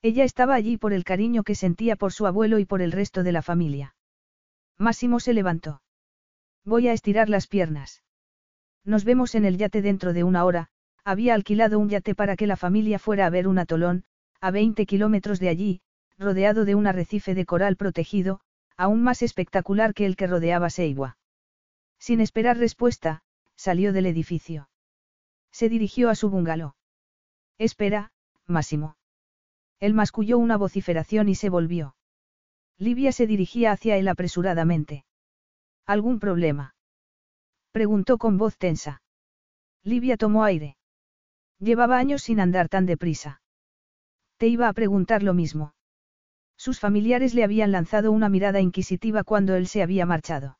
Ella 0.00 0.24
estaba 0.24 0.54
allí 0.54 0.78
por 0.78 0.94
el 0.94 1.04
cariño 1.04 1.42
que 1.42 1.54
sentía 1.54 1.94
por 1.94 2.14
su 2.14 2.26
abuelo 2.26 2.58
y 2.58 2.64
por 2.64 2.80
el 2.80 2.90
resto 2.90 3.22
de 3.22 3.32
la 3.32 3.42
familia. 3.42 3.96
Máximo 4.78 5.20
se 5.20 5.34
levantó. 5.34 5.82
Voy 6.64 6.88
a 6.88 6.94
estirar 6.94 7.28
las 7.28 7.48
piernas. 7.48 8.02
Nos 8.82 9.04
vemos 9.04 9.34
en 9.34 9.44
el 9.44 9.58
yate 9.58 9.82
dentro 9.82 10.14
de 10.14 10.24
una 10.24 10.46
hora, 10.46 10.68
había 11.04 11.34
alquilado 11.34 11.78
un 11.78 11.90
yate 11.90 12.14
para 12.14 12.34
que 12.34 12.46
la 12.46 12.56
familia 12.56 12.98
fuera 12.98 13.26
a 13.26 13.30
ver 13.30 13.46
un 13.46 13.58
atolón, 13.58 14.04
a 14.40 14.50
20 14.50 14.86
kilómetros 14.86 15.38
de 15.38 15.50
allí, 15.50 15.80
rodeado 16.16 16.64
de 16.64 16.76
un 16.76 16.86
arrecife 16.86 17.34
de 17.34 17.44
coral 17.44 17.76
protegido, 17.76 18.40
aún 18.78 19.02
más 19.02 19.20
espectacular 19.20 19.92
que 19.92 20.06
el 20.06 20.16
que 20.16 20.26
rodeaba 20.26 20.70
Seiwa. 20.70 21.18
Sin 21.98 22.20
esperar 22.20 22.58
respuesta, 22.58 23.22
salió 23.56 23.92
del 23.92 24.06
edificio. 24.06 24.68
Se 25.50 25.68
dirigió 25.68 26.10
a 26.10 26.14
su 26.14 26.30
bungalow. 26.30 26.74
Espera, 27.58 28.12
Máximo. 28.46 28.96
Él 29.80 29.94
masculló 29.94 30.38
una 30.38 30.56
vociferación 30.56 31.28
y 31.28 31.34
se 31.34 31.50
volvió. 31.50 31.96
Livia 32.78 33.12
se 33.12 33.26
dirigía 33.26 33.72
hacia 33.72 33.96
él 33.96 34.08
apresuradamente. 34.08 35.04
¿Algún 35.86 36.18
problema? 36.20 36.74
Preguntó 37.72 38.18
con 38.18 38.38
voz 38.38 38.56
tensa. 38.58 39.02
Livia 39.82 40.16
tomó 40.16 40.44
aire. 40.44 40.76
Llevaba 41.58 41.98
años 41.98 42.22
sin 42.22 42.40
andar 42.40 42.68
tan 42.68 42.86
deprisa. 42.86 43.40
Te 44.36 44.48
iba 44.48 44.68
a 44.68 44.72
preguntar 44.72 45.22
lo 45.22 45.32
mismo. 45.32 45.74
Sus 46.56 46.80
familiares 46.80 47.34
le 47.34 47.44
habían 47.44 47.72
lanzado 47.72 48.12
una 48.12 48.28
mirada 48.28 48.60
inquisitiva 48.60 49.24
cuando 49.24 49.54
él 49.54 49.66
se 49.66 49.82
había 49.82 50.06
marchado. 50.06 50.58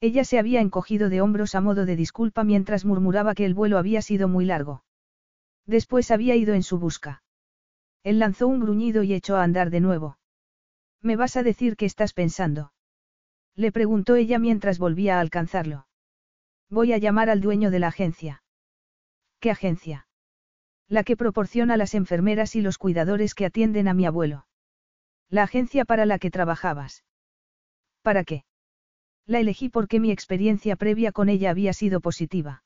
Ella 0.00 0.24
se 0.24 0.38
había 0.38 0.60
encogido 0.60 1.08
de 1.08 1.20
hombros 1.20 1.54
a 1.54 1.60
modo 1.60 1.86
de 1.86 1.96
disculpa 1.96 2.44
mientras 2.44 2.84
murmuraba 2.84 3.34
que 3.34 3.44
el 3.44 3.54
vuelo 3.54 3.78
había 3.78 4.02
sido 4.02 4.28
muy 4.28 4.44
largo. 4.44 4.84
Después 5.64 6.10
había 6.10 6.36
ido 6.36 6.54
en 6.54 6.62
su 6.62 6.78
busca. 6.78 7.22
Él 8.02 8.18
lanzó 8.18 8.46
un 8.46 8.60
gruñido 8.60 9.02
y 9.02 9.14
echó 9.14 9.36
a 9.36 9.42
andar 9.42 9.70
de 9.70 9.80
nuevo. 9.80 10.18
¿Me 11.02 11.16
vas 11.16 11.36
a 11.36 11.42
decir 11.42 11.76
qué 11.76 11.86
estás 11.86 12.12
pensando? 12.12 12.72
Le 13.54 13.72
preguntó 13.72 14.16
ella 14.16 14.38
mientras 14.38 14.78
volvía 14.78 15.16
a 15.16 15.20
alcanzarlo. 15.20 15.86
Voy 16.68 16.92
a 16.92 16.98
llamar 16.98 17.30
al 17.30 17.40
dueño 17.40 17.70
de 17.70 17.78
la 17.78 17.88
agencia. 17.88 18.42
¿Qué 19.40 19.50
agencia? 19.50 20.08
La 20.88 21.04
que 21.04 21.16
proporciona 21.16 21.76
las 21.76 21.94
enfermeras 21.94 22.54
y 22.54 22.60
los 22.60 22.78
cuidadores 22.78 23.34
que 23.34 23.46
atienden 23.46 23.88
a 23.88 23.94
mi 23.94 24.06
abuelo. 24.06 24.46
La 25.28 25.42
agencia 25.42 25.84
para 25.84 26.06
la 26.06 26.18
que 26.18 26.30
trabajabas. 26.30 27.04
¿Para 28.02 28.24
qué? 28.24 28.45
La 29.26 29.40
elegí 29.40 29.68
porque 29.68 29.98
mi 29.98 30.12
experiencia 30.12 30.76
previa 30.76 31.10
con 31.10 31.28
ella 31.28 31.50
había 31.50 31.72
sido 31.72 32.00
positiva. 32.00 32.62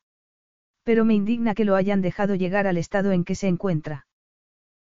Pero 0.83 1.05
me 1.05 1.15
indigna 1.15 1.55
que 1.55 1.65
lo 1.65 1.75
hayan 1.75 2.01
dejado 2.01 2.35
llegar 2.35 2.67
al 2.67 2.77
estado 2.77 3.11
en 3.11 3.23
que 3.23 3.35
se 3.35 3.47
encuentra. 3.47 4.07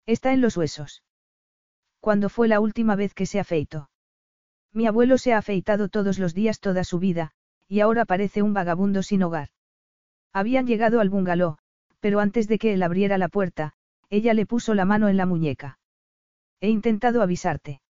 Está 0.06 0.34
en 0.34 0.42
los 0.42 0.58
huesos. 0.58 1.04
¿Cuándo 2.00 2.30
fue 2.30 2.48
la 2.48 2.60
última 2.60 2.96
vez 2.96 3.14
que 3.14 3.26
se 3.26 3.40
afeitó? 3.40 3.90
Mi 4.74 4.88
abuelo 4.88 5.18
se 5.18 5.34
ha 5.34 5.38
afeitado 5.38 5.90
todos 5.90 6.20
los 6.20 6.34
días 6.34 6.60
toda 6.60 6.84
su 6.84 7.00
vida, 7.00 7.32
y 7.68 7.80
ahora 7.80 8.06
parece 8.06 8.42
un 8.42 8.54
vagabundo 8.54 9.04
sin 9.04 9.24
hogar. 9.24 9.50
Habían 10.34 10.68
llegado 10.68 11.00
al 11.00 11.10
bungalow, 11.10 11.58
pero 12.00 12.20
antes 12.20 12.48
de 12.48 12.60
que 12.60 12.74
él 12.74 12.84
abriera 12.84 13.18
la 13.18 13.30
puerta, 13.30 13.74
ella 14.10 14.34
le 14.34 14.46
puso 14.46 14.74
la 14.74 14.86
mano 14.86 15.08
en 15.08 15.18
la 15.18 15.26
muñeca. 15.26 15.80
He 16.62 16.70
intentado 16.70 17.22
avisarte. 17.22 17.82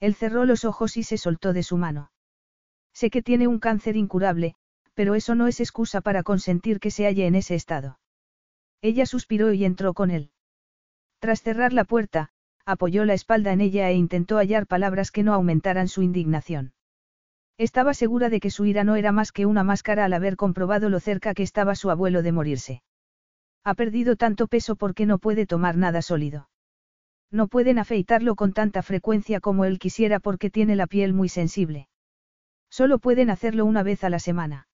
Él 0.00 0.14
cerró 0.14 0.44
los 0.44 0.64
ojos 0.64 0.96
y 0.96 1.02
se 1.02 1.18
soltó 1.18 1.52
de 1.52 1.62
su 1.62 1.76
mano. 1.76 2.10
Sé 2.98 3.10
que 3.10 3.20
tiene 3.20 3.46
un 3.46 3.58
cáncer 3.58 3.94
incurable, 3.94 4.54
pero 4.94 5.14
eso 5.14 5.34
no 5.34 5.48
es 5.48 5.60
excusa 5.60 6.00
para 6.00 6.22
consentir 6.22 6.80
que 6.80 6.90
se 6.90 7.04
halle 7.04 7.26
en 7.26 7.34
ese 7.34 7.54
estado. 7.54 7.98
Ella 8.80 9.04
suspiró 9.04 9.52
y 9.52 9.66
entró 9.66 9.92
con 9.92 10.10
él. 10.10 10.30
Tras 11.18 11.42
cerrar 11.42 11.74
la 11.74 11.84
puerta, 11.84 12.30
apoyó 12.64 13.04
la 13.04 13.12
espalda 13.12 13.52
en 13.52 13.60
ella 13.60 13.90
e 13.90 13.94
intentó 13.96 14.38
hallar 14.38 14.66
palabras 14.66 15.10
que 15.10 15.22
no 15.22 15.34
aumentaran 15.34 15.88
su 15.88 16.00
indignación. 16.00 16.72
Estaba 17.58 17.92
segura 17.92 18.30
de 18.30 18.40
que 18.40 18.48
su 18.48 18.64
ira 18.64 18.82
no 18.82 18.96
era 18.96 19.12
más 19.12 19.30
que 19.30 19.44
una 19.44 19.62
máscara 19.62 20.06
al 20.06 20.14
haber 20.14 20.36
comprobado 20.36 20.88
lo 20.88 20.98
cerca 20.98 21.34
que 21.34 21.42
estaba 21.42 21.74
su 21.74 21.90
abuelo 21.90 22.22
de 22.22 22.32
morirse. 22.32 22.82
Ha 23.62 23.74
perdido 23.74 24.16
tanto 24.16 24.46
peso 24.46 24.74
porque 24.74 25.04
no 25.04 25.18
puede 25.18 25.44
tomar 25.44 25.76
nada 25.76 26.00
sólido. 26.00 26.48
No 27.30 27.46
pueden 27.48 27.78
afeitarlo 27.78 28.36
con 28.36 28.54
tanta 28.54 28.80
frecuencia 28.80 29.40
como 29.40 29.66
él 29.66 29.78
quisiera 29.78 30.18
porque 30.18 30.48
tiene 30.48 30.76
la 30.76 30.86
piel 30.86 31.12
muy 31.12 31.28
sensible. 31.28 31.88
Solo 32.70 32.98
pueden 32.98 33.30
hacerlo 33.30 33.64
una 33.64 33.82
vez 33.82 34.04
a 34.04 34.10
la 34.10 34.18
semana. 34.18 34.68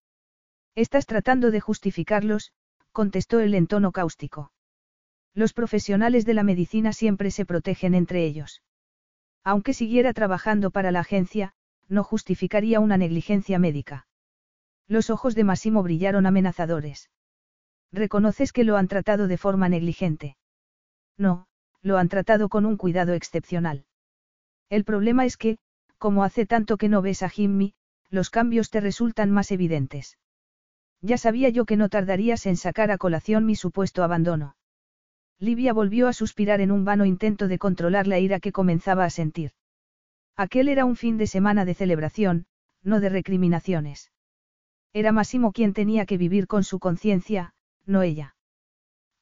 Estás 0.74 1.07
tratando 1.07 1.51
de 1.51 1.61
justificarlos, 1.61 2.53
contestó 2.93 3.40
él 3.40 3.55
en 3.55 3.66
tono 3.66 3.93
cáustico. 3.93 4.53
Los 5.34 5.53
profesionales 5.53 6.24
de 6.24 6.34
la 6.34 6.43
medicina 6.43 6.93
siempre 6.93 7.30
se 7.30 7.47
protegen 7.47 7.95
entre 7.95 8.24
ellos. 8.24 8.62
Aunque 9.45 9.74
siguiera 9.74 10.12
trabajando 10.12 10.70
para 10.70 10.93
la 10.93 11.01
agencia, 11.01 11.55
no 11.88 12.05
justificaría 12.05 12.80
una 12.80 12.97
negligencia 12.97 13.59
médica. 13.59 14.07
Los 14.88 15.11
ojos 15.11 15.34
de 15.34 15.45
Massimo 15.45 15.82
brillaron 15.82 16.26
amenazadores. 16.26 17.11
¿Reconoces 17.93 18.53
que 18.53 18.64
lo 18.64 18.76
han 18.76 18.88
tratado 18.88 19.26
de 19.26 19.38
forma 19.38 19.68
negligente? 19.68 20.36
No, 21.18 21.47
lo 21.82 21.99
han 21.99 22.09
tratado 22.09 22.49
con 22.49 22.64
un 22.64 22.76
cuidado 22.76 23.12
excepcional. 23.12 23.84
El 24.70 24.84
problema 24.84 25.26
es 25.26 25.36
que, 25.36 25.59
como 25.99 26.24
hace 26.24 26.47
tanto 26.47 26.76
que 26.78 26.88
no 26.88 27.03
ves 27.03 27.22
a 27.22 27.28
Jimmy, 27.28 27.74
los 28.12 28.28
cambios 28.28 28.68
te 28.68 28.80
resultan 28.80 29.30
más 29.30 29.50
evidentes. 29.50 30.18
Ya 31.00 31.16
sabía 31.16 31.48
yo 31.48 31.64
que 31.64 31.78
no 31.78 31.88
tardarías 31.88 32.44
en 32.46 32.56
sacar 32.56 32.90
a 32.90 32.98
colación 32.98 33.46
mi 33.46 33.56
supuesto 33.56 34.04
abandono. 34.04 34.54
Livia 35.38 35.72
volvió 35.72 36.06
a 36.06 36.12
suspirar 36.12 36.60
en 36.60 36.70
un 36.70 36.84
vano 36.84 37.06
intento 37.06 37.48
de 37.48 37.58
controlar 37.58 38.06
la 38.06 38.20
ira 38.20 38.38
que 38.38 38.52
comenzaba 38.52 39.04
a 39.04 39.10
sentir. 39.10 39.52
Aquel 40.36 40.68
era 40.68 40.84
un 40.84 40.94
fin 40.94 41.16
de 41.16 41.26
semana 41.26 41.64
de 41.64 41.74
celebración, 41.74 42.46
no 42.82 43.00
de 43.00 43.08
recriminaciones. 43.08 44.12
Era 44.92 45.10
Máximo 45.10 45.52
quien 45.52 45.72
tenía 45.72 46.04
que 46.04 46.18
vivir 46.18 46.46
con 46.46 46.64
su 46.64 46.78
conciencia, 46.78 47.54
no 47.86 48.02
ella. 48.02 48.36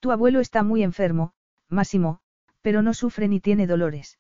Tu 0.01 0.11
abuelo 0.11 0.41
está 0.41 0.65
muy 0.65 0.83
enfermo, 0.83 1.33
Máximo, 1.69 2.19
pero 2.61 2.83
no 2.83 2.93
sufre 2.93 3.29
ni 3.29 3.41
tiene 3.41 3.69
dolores. 3.69 4.19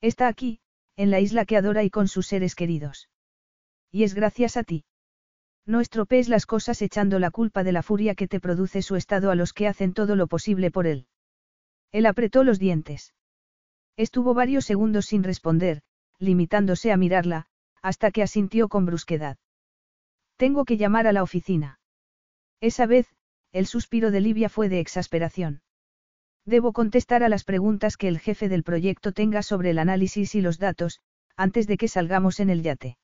Está 0.00 0.28
aquí, 0.28 0.60
en 0.96 1.10
la 1.10 1.18
isla 1.18 1.44
que 1.44 1.56
adora 1.56 1.82
y 1.82 1.90
con 1.90 2.06
sus 2.06 2.28
seres 2.28 2.54
queridos. 2.54 3.08
Y 3.90 4.04
es 4.04 4.14
gracias 4.14 4.56
a 4.56 4.64
ti. 4.64 4.84
No 5.66 5.80
estropees 5.80 6.28
las 6.28 6.46
cosas 6.46 6.80
echando 6.82 7.18
la 7.18 7.30
culpa 7.30 7.64
de 7.64 7.72
la 7.72 7.82
furia 7.82 8.14
que 8.14 8.28
te 8.28 8.40
produce 8.40 8.82
su 8.82 8.96
estado 8.96 9.30
a 9.30 9.34
los 9.34 9.52
que 9.52 9.68
hacen 9.68 9.92
todo 9.92 10.16
lo 10.16 10.26
posible 10.26 10.70
por 10.70 10.86
él. 10.86 11.06
Él 11.92 12.06
apretó 12.06 12.44
los 12.44 12.58
dientes. 12.58 13.14
Estuvo 13.96 14.34
varios 14.34 14.64
segundos 14.64 15.06
sin 15.06 15.22
responder, 15.22 15.82
limitándose 16.18 16.92
a 16.92 16.96
mirarla, 16.96 17.46
hasta 17.82 18.10
que 18.10 18.22
asintió 18.22 18.68
con 18.68 18.86
brusquedad. 18.86 19.36
Tengo 20.36 20.64
que 20.64 20.76
llamar 20.76 21.06
a 21.06 21.12
la 21.12 21.22
oficina. 21.22 21.80
Esa 22.60 22.86
vez, 22.86 23.08
el 23.52 23.66
suspiro 23.66 24.10
de 24.10 24.20
Livia 24.20 24.48
fue 24.48 24.68
de 24.68 24.80
exasperación. 24.80 25.62
Debo 26.46 26.72
contestar 26.72 27.22
a 27.22 27.28
las 27.28 27.44
preguntas 27.44 27.96
que 27.96 28.08
el 28.08 28.18
jefe 28.18 28.48
del 28.48 28.62
proyecto 28.62 29.12
tenga 29.12 29.42
sobre 29.42 29.70
el 29.70 29.78
análisis 29.78 30.34
y 30.34 30.40
los 30.40 30.58
datos, 30.58 31.00
antes 31.36 31.66
de 31.66 31.76
que 31.76 31.88
salgamos 31.88 32.40
en 32.40 32.50
el 32.50 32.62
yate. 32.62 32.96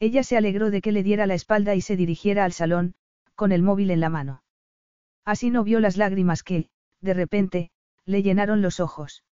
Ella 0.00 0.22
se 0.22 0.38
alegró 0.38 0.70
de 0.70 0.80
que 0.80 0.92
le 0.92 1.02
diera 1.02 1.26
la 1.26 1.34
espalda 1.34 1.74
y 1.74 1.82
se 1.82 1.94
dirigiera 1.94 2.44
al 2.44 2.52
salón, 2.52 2.94
con 3.34 3.52
el 3.52 3.62
móvil 3.62 3.90
en 3.90 4.00
la 4.00 4.08
mano. 4.08 4.42
Así 5.26 5.50
no 5.50 5.62
vio 5.62 5.78
las 5.78 5.98
lágrimas 5.98 6.42
que, 6.42 6.70
de 7.02 7.14
repente, 7.14 7.70
le 8.06 8.22
llenaron 8.22 8.62
los 8.62 8.80
ojos. 8.80 9.24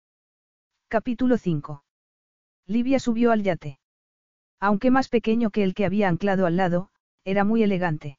Capítulo 0.89 1.39
5. 1.39 1.85
Livia 2.67 2.99
subió 2.99 3.33
al 3.33 3.43
yate. 3.43 3.79
Aunque 4.61 4.91
más 4.91 5.09
pequeño 5.09 5.51
que 5.51 5.63
el 5.63 5.73
que 5.73 5.87
había 5.87 6.09
anclado 6.09 6.45
al 6.45 6.57
lado, 6.57 6.91
era 7.25 7.45
muy 7.45 7.63
elegante. 7.63 8.19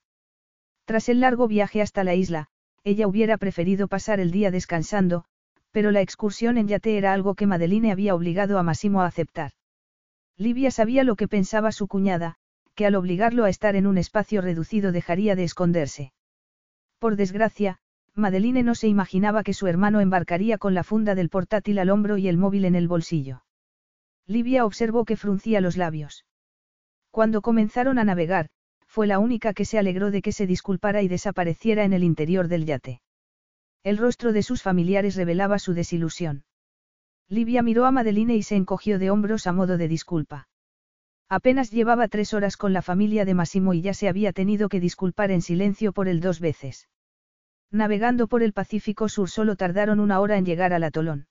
Tras 0.85 1.07
el 1.07 1.19
largo 1.19 1.47
viaje 1.47 1.83
hasta 1.83 2.03
la 2.03 2.15
isla, 2.15 2.47
ella 2.83 3.07
hubiera 3.07 3.37
preferido 3.37 3.87
pasar 3.87 4.19
el 4.19 4.31
día 4.31 4.49
descansando, 4.49 5.25
pero 5.69 5.91
la 5.91 6.01
excursión 6.01 6.57
en 6.57 6.67
yate 6.67 6.97
era 6.97 7.13
algo 7.13 7.35
que 7.35 7.45
Madeline 7.45 7.91
había 7.91 8.15
obligado 8.15 8.57
a 8.57 8.63
Massimo 8.63 9.01
a 9.01 9.05
aceptar. 9.05 9.51
Livia 10.39 10.71
sabía 10.71 11.03
lo 11.03 11.17
que 11.17 11.27
pensaba 11.27 11.73
su 11.73 11.89
cuñada, 11.89 12.35
que 12.73 12.85
al 12.85 12.95
obligarlo 12.95 13.43
a 13.43 13.49
estar 13.49 13.75
en 13.75 13.85
un 13.85 13.97
espacio 13.97 14.39
reducido 14.39 14.93
dejaría 14.93 15.35
de 15.35 15.43
esconderse. 15.43 16.13
Por 16.97 17.17
desgracia, 17.17 17.79
Madeline 18.15 18.63
no 18.63 18.73
se 18.73 18.87
imaginaba 18.87 19.43
que 19.43 19.53
su 19.53 19.67
hermano 19.67 19.99
embarcaría 19.99 20.57
con 20.57 20.73
la 20.73 20.85
funda 20.85 21.13
del 21.13 21.29
portátil 21.29 21.77
al 21.77 21.89
hombro 21.89 22.17
y 22.17 22.29
el 22.29 22.37
móvil 22.37 22.63
en 22.63 22.75
el 22.75 22.87
bolsillo. 22.87 23.43
Livia 24.27 24.65
observó 24.65 25.03
que 25.03 25.17
fruncía 25.17 25.59
los 25.59 25.75
labios. 25.75 26.25
Cuando 27.11 27.41
comenzaron 27.41 27.99
a 27.99 28.05
navegar, 28.05 28.47
fue 28.87 29.07
la 29.07 29.19
única 29.19 29.53
que 29.53 29.65
se 29.65 29.77
alegró 29.77 30.09
de 30.09 30.21
que 30.21 30.31
se 30.31 30.47
disculpara 30.47 31.01
y 31.01 31.09
desapareciera 31.09 31.83
en 31.83 31.91
el 31.91 32.03
interior 32.03 32.47
del 32.47 32.65
yate. 32.65 33.01
El 33.83 33.97
rostro 33.97 34.31
de 34.31 34.43
sus 34.43 34.61
familiares 34.61 35.17
revelaba 35.17 35.59
su 35.59 35.73
desilusión. 35.73 36.45
Livia 37.29 37.61
miró 37.61 37.85
a 37.85 37.91
Madeline 37.91 38.35
y 38.35 38.43
se 38.43 38.55
encogió 38.55 38.97
de 38.97 39.11
hombros 39.11 39.45
a 39.45 39.53
modo 39.53 39.77
de 39.77 39.87
disculpa. 39.87 40.47
Apenas 41.29 41.69
llevaba 41.69 42.07
tres 42.07 42.33
horas 42.33 42.57
con 42.57 42.73
la 42.73 42.81
familia 42.81 43.23
de 43.23 43.35
Massimo 43.35 43.75
y 43.75 43.81
ya 43.81 43.93
se 43.93 44.09
había 44.09 44.33
tenido 44.33 44.67
que 44.67 44.79
disculpar 44.79 45.29
en 45.29 45.43
silencio 45.43 45.93
por 45.93 46.07
él 46.07 46.21
dos 46.21 46.39
veces. 46.39 46.89
Navegando 47.71 48.27
por 48.27 48.41
el 48.41 48.51
Pacífico 48.51 49.09
Sur 49.09 49.29
solo 49.29 49.55
tardaron 49.55 49.99
una 49.99 50.19
hora 50.19 50.37
en 50.37 50.45
llegar 50.45 50.73
al 50.73 50.83
atolón. 50.83 51.27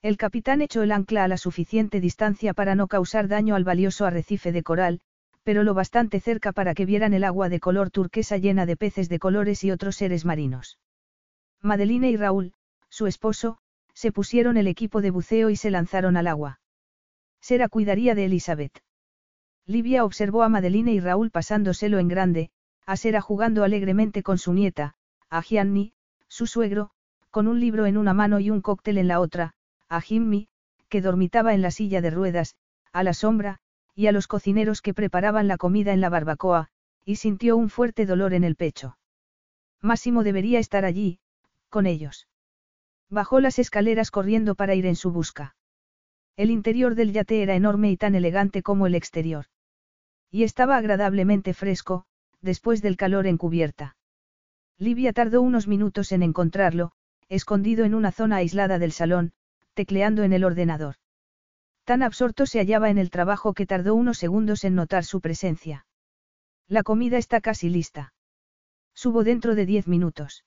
El 0.00 0.16
capitán 0.16 0.62
echó 0.62 0.82
el 0.82 0.92
ancla 0.92 1.24
a 1.24 1.28
la 1.28 1.36
suficiente 1.36 2.00
distancia 2.00 2.54
para 2.54 2.74
no 2.74 2.88
causar 2.88 3.28
daño 3.28 3.54
al 3.54 3.64
valioso 3.64 4.06
arrecife 4.06 4.52
de 4.52 4.62
coral, 4.62 5.02
pero 5.42 5.64
lo 5.64 5.74
bastante 5.74 6.20
cerca 6.20 6.52
para 6.52 6.72
que 6.72 6.86
vieran 6.86 7.12
el 7.12 7.24
agua 7.24 7.50
de 7.50 7.60
color 7.60 7.90
turquesa 7.90 8.38
llena 8.38 8.64
de 8.64 8.78
peces 8.78 9.10
de 9.10 9.18
colores 9.18 9.64
y 9.64 9.70
otros 9.70 9.96
seres 9.96 10.24
marinos. 10.24 10.78
Madeline 11.60 12.08
y 12.08 12.16
Raúl, 12.16 12.54
su 12.88 13.06
esposo, 13.06 13.58
se 14.00 14.12
pusieron 14.12 14.56
el 14.56 14.66
equipo 14.66 15.02
de 15.02 15.10
buceo 15.10 15.50
y 15.50 15.56
se 15.56 15.70
lanzaron 15.70 16.16
al 16.16 16.26
agua. 16.26 16.58
Sera 17.42 17.68
cuidaría 17.68 18.14
de 18.14 18.24
Elizabeth. 18.24 18.82
Livia 19.66 20.06
observó 20.06 20.42
a 20.42 20.48
Madeline 20.48 20.88
y 20.88 21.00
Raúl 21.00 21.30
pasándoselo 21.30 21.98
en 21.98 22.08
grande, 22.08 22.50
a 22.86 22.96
Sera 22.96 23.20
jugando 23.20 23.62
alegremente 23.62 24.22
con 24.22 24.38
su 24.38 24.54
nieta, 24.54 24.94
a 25.28 25.42
Gianni, 25.42 25.92
su 26.28 26.46
suegro, 26.46 26.92
con 27.30 27.46
un 27.46 27.60
libro 27.60 27.84
en 27.84 27.98
una 27.98 28.14
mano 28.14 28.40
y 28.40 28.48
un 28.48 28.62
cóctel 28.62 28.96
en 28.96 29.06
la 29.06 29.20
otra, 29.20 29.52
a 29.90 30.00
Jimmy, 30.00 30.48
que 30.88 31.02
dormitaba 31.02 31.52
en 31.52 31.60
la 31.60 31.70
silla 31.70 32.00
de 32.00 32.08
ruedas, 32.08 32.56
a 32.94 33.02
la 33.02 33.12
sombra, 33.12 33.58
y 33.94 34.06
a 34.06 34.12
los 34.12 34.28
cocineros 34.28 34.80
que 34.80 34.94
preparaban 34.94 35.46
la 35.46 35.58
comida 35.58 35.92
en 35.92 36.00
la 36.00 36.08
barbacoa, 36.08 36.70
y 37.04 37.16
sintió 37.16 37.54
un 37.54 37.68
fuerte 37.68 38.06
dolor 38.06 38.32
en 38.32 38.44
el 38.44 38.56
pecho. 38.56 38.96
Máximo 39.82 40.24
debería 40.24 40.58
estar 40.58 40.86
allí, 40.86 41.18
con 41.68 41.84
ellos. 41.84 42.29
Bajó 43.10 43.40
las 43.40 43.58
escaleras 43.58 44.12
corriendo 44.12 44.54
para 44.54 44.76
ir 44.76 44.86
en 44.86 44.94
su 44.94 45.10
busca. 45.10 45.56
El 46.36 46.50
interior 46.50 46.94
del 46.94 47.12
yate 47.12 47.42
era 47.42 47.56
enorme 47.56 47.90
y 47.90 47.96
tan 47.96 48.14
elegante 48.14 48.62
como 48.62 48.86
el 48.86 48.94
exterior. 48.94 49.46
Y 50.30 50.44
estaba 50.44 50.76
agradablemente 50.76 51.52
fresco, 51.52 52.04
después 52.40 52.82
del 52.82 52.96
calor 52.96 53.26
en 53.26 53.36
cubierta. 53.36 53.96
Livia 54.78 55.12
tardó 55.12 55.42
unos 55.42 55.66
minutos 55.66 56.12
en 56.12 56.22
encontrarlo, 56.22 56.92
escondido 57.28 57.84
en 57.84 57.94
una 57.94 58.12
zona 58.12 58.36
aislada 58.36 58.78
del 58.78 58.92
salón, 58.92 59.32
tecleando 59.74 60.22
en 60.22 60.32
el 60.32 60.44
ordenador. 60.44 60.94
Tan 61.84 62.02
absorto 62.02 62.46
se 62.46 62.60
hallaba 62.60 62.90
en 62.90 62.98
el 62.98 63.10
trabajo 63.10 63.54
que 63.54 63.66
tardó 63.66 63.96
unos 63.96 64.18
segundos 64.18 64.62
en 64.62 64.76
notar 64.76 65.04
su 65.04 65.20
presencia. 65.20 65.84
La 66.68 66.84
comida 66.84 67.18
está 67.18 67.40
casi 67.40 67.68
lista. 67.68 68.14
Subo 68.94 69.24
dentro 69.24 69.56
de 69.56 69.66
diez 69.66 69.88
minutos. 69.88 70.44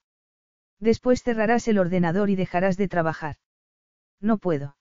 Después 0.80 1.24
cerrarás 1.24 1.68
el 1.68 1.78
ordenador 1.78 2.30
y 2.30 2.36
dejarás 2.36 2.78
de 2.78 2.88
trabajar. 2.88 3.38
No 4.20 4.38
puedo. 4.38 4.78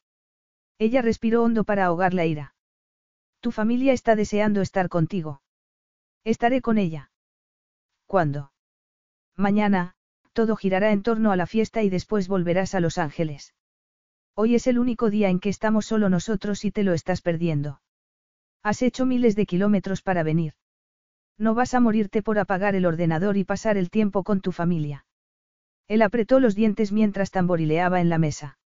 Ella 0.78 1.02
respiró 1.02 1.42
hondo 1.42 1.64
para 1.64 1.86
ahogar 1.86 2.14
la 2.14 2.26
ira. 2.26 2.54
Tu 3.40 3.50
familia 3.50 3.92
está 3.92 4.16
deseando 4.16 4.60
estar 4.60 4.88
contigo. 4.88 5.42
Estaré 6.24 6.60
con 6.60 6.78
ella. 6.78 7.10
¿Cuándo? 8.06 8.52
Mañana, 9.36 9.94
todo 10.32 10.56
girará 10.56 10.92
en 10.92 11.02
torno 11.02 11.32
a 11.32 11.36
la 11.36 11.46
fiesta 11.46 11.82
y 11.82 11.90
después 11.90 12.28
volverás 12.28 12.74
a 12.74 12.80
Los 12.80 12.98
Ángeles. 12.98 13.54
Hoy 14.34 14.54
es 14.54 14.66
el 14.66 14.78
único 14.78 15.10
día 15.10 15.28
en 15.28 15.40
que 15.40 15.48
estamos 15.48 15.86
solo 15.86 16.08
nosotros 16.08 16.64
y 16.64 16.70
te 16.70 16.84
lo 16.84 16.94
estás 16.94 17.20
perdiendo. 17.20 17.82
Has 18.62 18.82
hecho 18.82 19.04
miles 19.04 19.36
de 19.36 19.46
kilómetros 19.46 20.02
para 20.02 20.22
venir. 20.22 20.54
No 21.36 21.54
vas 21.54 21.74
a 21.74 21.80
morirte 21.80 22.22
por 22.22 22.38
apagar 22.38 22.74
el 22.74 22.86
ordenador 22.86 23.36
y 23.36 23.44
pasar 23.44 23.76
el 23.76 23.90
tiempo 23.90 24.22
con 24.22 24.40
tu 24.40 24.52
familia. 24.52 25.06
Él 25.88 26.02
apretó 26.02 26.40
los 26.40 26.54
dientes 26.54 26.92
mientras 26.92 27.30
tamborileaba 27.30 28.00
en 28.00 28.08
la 28.08 28.18
mesa. 28.18 28.58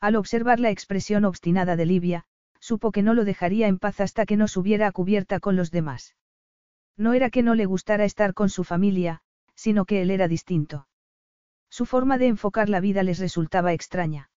Al 0.00 0.16
observar 0.16 0.60
la 0.60 0.70
expresión 0.70 1.24
obstinada 1.24 1.76
de 1.76 1.86
Livia, 1.86 2.24
supo 2.60 2.92
que 2.92 3.02
no 3.02 3.14
lo 3.14 3.24
dejaría 3.24 3.68
en 3.68 3.78
paz 3.78 4.00
hasta 4.00 4.26
que 4.26 4.36
no 4.36 4.48
subiera 4.48 4.86
a 4.86 4.92
cubierta 4.92 5.40
con 5.40 5.56
los 5.56 5.70
demás. 5.70 6.14
No 6.96 7.12
era 7.12 7.30
que 7.30 7.42
no 7.42 7.54
le 7.54 7.66
gustara 7.66 8.04
estar 8.04 8.34
con 8.34 8.48
su 8.48 8.64
familia, 8.64 9.22
sino 9.54 9.84
que 9.84 10.02
él 10.02 10.10
era 10.10 10.28
distinto. 10.28 10.86
Su 11.68 11.86
forma 11.86 12.18
de 12.18 12.28
enfocar 12.28 12.68
la 12.68 12.80
vida 12.80 13.02
les 13.02 13.18
resultaba 13.18 13.72
extraña. 13.72 14.30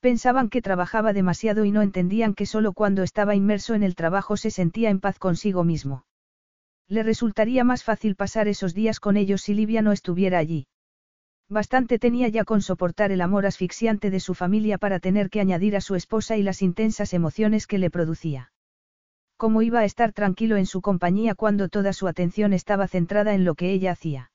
Pensaban 0.00 0.48
que 0.48 0.62
trabajaba 0.62 1.12
demasiado 1.12 1.64
y 1.64 1.72
no 1.72 1.82
entendían 1.82 2.34
que 2.34 2.46
solo 2.46 2.72
cuando 2.72 3.02
estaba 3.02 3.34
inmerso 3.34 3.74
en 3.74 3.82
el 3.82 3.94
trabajo 3.94 4.36
se 4.36 4.50
sentía 4.50 4.90
en 4.90 5.00
paz 5.00 5.18
consigo 5.18 5.64
mismo. 5.64 6.04
Le 6.88 7.02
resultaría 7.02 7.64
más 7.64 7.84
fácil 7.84 8.14
pasar 8.16 8.48
esos 8.48 8.74
días 8.74 9.00
con 9.00 9.16
ellos 9.16 9.42
si 9.42 9.54
Livia 9.54 9.82
no 9.82 9.92
estuviera 9.92 10.38
allí. 10.38 10.66
Bastante 11.50 11.98
tenía 11.98 12.28
ya 12.28 12.44
con 12.44 12.60
soportar 12.60 13.10
el 13.10 13.22
amor 13.22 13.46
asfixiante 13.46 14.10
de 14.10 14.20
su 14.20 14.34
familia 14.34 14.76
para 14.76 15.00
tener 15.00 15.30
que 15.30 15.40
añadir 15.40 15.76
a 15.76 15.80
su 15.80 15.94
esposa 15.94 16.36
y 16.36 16.42
las 16.42 16.60
intensas 16.60 17.14
emociones 17.14 17.66
que 17.66 17.78
le 17.78 17.90
producía. 17.90 18.52
¿Cómo 19.38 19.62
iba 19.62 19.80
a 19.80 19.84
estar 19.84 20.12
tranquilo 20.12 20.56
en 20.56 20.66
su 20.66 20.82
compañía 20.82 21.34
cuando 21.34 21.68
toda 21.68 21.92
su 21.94 22.06
atención 22.06 22.52
estaba 22.52 22.86
centrada 22.86 23.34
en 23.34 23.44
lo 23.44 23.54
que 23.54 23.72
ella 23.72 23.92
hacía? 23.92 24.30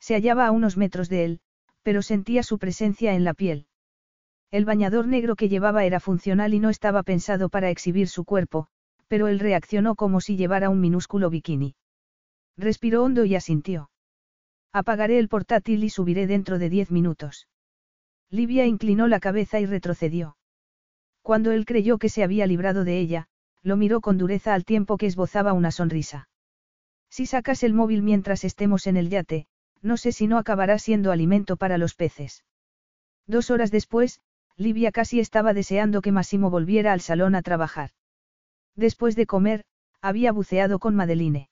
Se 0.00 0.14
hallaba 0.14 0.46
a 0.46 0.50
unos 0.50 0.76
metros 0.76 1.08
de 1.08 1.24
él, 1.24 1.40
pero 1.82 2.02
sentía 2.02 2.42
su 2.42 2.58
presencia 2.58 3.14
en 3.14 3.22
la 3.22 3.34
piel. 3.34 3.66
El 4.50 4.64
bañador 4.64 5.06
negro 5.06 5.36
que 5.36 5.48
llevaba 5.48 5.84
era 5.84 6.00
funcional 6.00 6.52
y 6.54 6.58
no 6.58 6.70
estaba 6.70 7.02
pensado 7.02 7.48
para 7.48 7.70
exhibir 7.70 8.08
su 8.08 8.24
cuerpo, 8.24 8.66
pero 9.06 9.28
él 9.28 9.38
reaccionó 9.38 9.94
como 9.94 10.20
si 10.20 10.36
llevara 10.36 10.68
un 10.68 10.80
minúsculo 10.80 11.30
bikini. 11.30 11.76
Respiró 12.56 13.04
hondo 13.04 13.24
y 13.24 13.34
asintió. 13.36 13.90
Apagaré 14.76 15.20
el 15.20 15.28
portátil 15.28 15.84
y 15.84 15.88
subiré 15.88 16.26
dentro 16.26 16.58
de 16.58 16.68
diez 16.68 16.90
minutos. 16.90 17.46
Livia 18.28 18.66
inclinó 18.66 19.06
la 19.06 19.20
cabeza 19.20 19.60
y 19.60 19.66
retrocedió. 19.66 20.36
Cuando 21.22 21.52
él 21.52 21.64
creyó 21.64 21.98
que 21.98 22.08
se 22.08 22.24
había 22.24 22.48
librado 22.48 22.82
de 22.82 22.98
ella, 22.98 23.28
lo 23.62 23.76
miró 23.76 24.00
con 24.00 24.18
dureza 24.18 24.52
al 24.52 24.64
tiempo 24.64 24.96
que 24.96 25.06
esbozaba 25.06 25.52
una 25.52 25.70
sonrisa. 25.70 26.28
Si 27.08 27.24
sacas 27.24 27.62
el 27.62 27.72
móvil 27.72 28.02
mientras 28.02 28.42
estemos 28.42 28.88
en 28.88 28.96
el 28.96 29.10
yate, 29.10 29.46
no 29.80 29.96
sé 29.96 30.10
si 30.10 30.26
no 30.26 30.38
acabará 30.38 30.80
siendo 30.80 31.12
alimento 31.12 31.56
para 31.56 31.78
los 31.78 31.94
peces. 31.94 32.44
Dos 33.28 33.52
horas 33.52 33.70
después, 33.70 34.20
Livia 34.56 34.90
casi 34.90 35.20
estaba 35.20 35.54
deseando 35.54 36.02
que 36.02 36.10
Massimo 36.10 36.50
volviera 36.50 36.92
al 36.92 37.00
salón 37.00 37.36
a 37.36 37.42
trabajar. 37.42 37.90
Después 38.74 39.14
de 39.14 39.26
comer, 39.26 39.64
había 40.00 40.32
buceado 40.32 40.80
con 40.80 40.96
Madeline. 40.96 41.48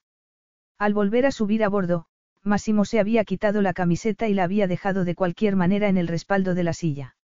Al 0.77 0.93
volver 0.93 1.25
a 1.25 1.31
subir 1.31 1.63
a 1.63 1.69
bordo, 1.69 2.07
Massimo 2.45 2.85
se 2.85 2.99
había 2.99 3.25
quitado 3.25 3.63
la 3.63 3.73
camiseta 3.73 4.29
y 4.29 4.35
la 4.35 4.45
había 4.45 4.67
dejado 4.67 5.05
de 5.05 5.15
cualquier 5.15 5.57
manera 5.57 5.89
en 5.89 5.97
el 5.97 6.09
respaldo 6.09 6.55
de 6.55 6.65
la 6.65 6.73
silla. 6.73 7.17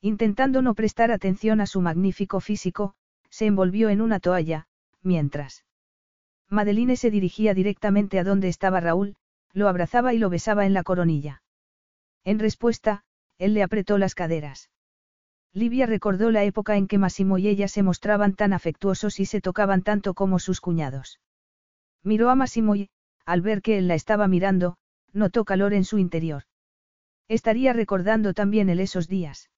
Intentando 0.00 0.62
no 0.62 0.74
prestar 0.74 1.10
atención 1.10 1.60
a 1.60 1.66
su 1.66 1.80
magnífico 1.80 2.40
físico, 2.40 2.94
se 3.28 3.46
envolvió 3.46 3.88
en 3.88 4.00
una 4.00 4.20
toalla, 4.20 4.68
mientras. 5.02 5.64
Madeline 6.48 6.96
se 6.96 7.10
dirigía 7.10 7.54
directamente 7.54 8.18
a 8.20 8.24
donde 8.24 8.48
estaba 8.48 8.80
Raúl, 8.80 9.16
lo 9.52 9.68
abrazaba 9.68 10.14
y 10.14 10.18
lo 10.18 10.30
besaba 10.30 10.64
en 10.64 10.74
la 10.74 10.84
coronilla. 10.84 11.42
En 12.24 12.38
respuesta, 12.38 13.02
él 13.38 13.54
le 13.54 13.62
apretó 13.62 13.98
las 13.98 14.14
caderas. 14.14 14.70
Livia 15.52 15.86
recordó 15.86 16.30
la 16.30 16.44
época 16.44 16.76
en 16.76 16.86
que 16.86 16.98
Massimo 16.98 17.38
y 17.38 17.48
ella 17.48 17.66
se 17.66 17.82
mostraban 17.82 18.34
tan 18.34 18.52
afectuosos 18.52 19.18
y 19.18 19.24
se 19.24 19.40
tocaban 19.40 19.82
tanto 19.82 20.14
como 20.14 20.38
sus 20.38 20.60
cuñados. 20.60 21.18
Miró 22.02 22.30
a 22.30 22.34
Massimo 22.34 22.76
y, 22.76 22.90
al 23.26 23.42
ver 23.42 23.60
que 23.60 23.76
él 23.76 23.88
la 23.88 23.94
estaba 23.94 24.28
mirando, 24.28 24.76
notó 25.12 25.44
calor 25.44 25.74
en 25.74 25.84
su 25.84 25.98
interior. 25.98 26.44
Estaría 27.28 27.72
recordando 27.72 28.32
también 28.32 28.70
él 28.70 28.80
esos 28.80 29.08
días. 29.08 29.50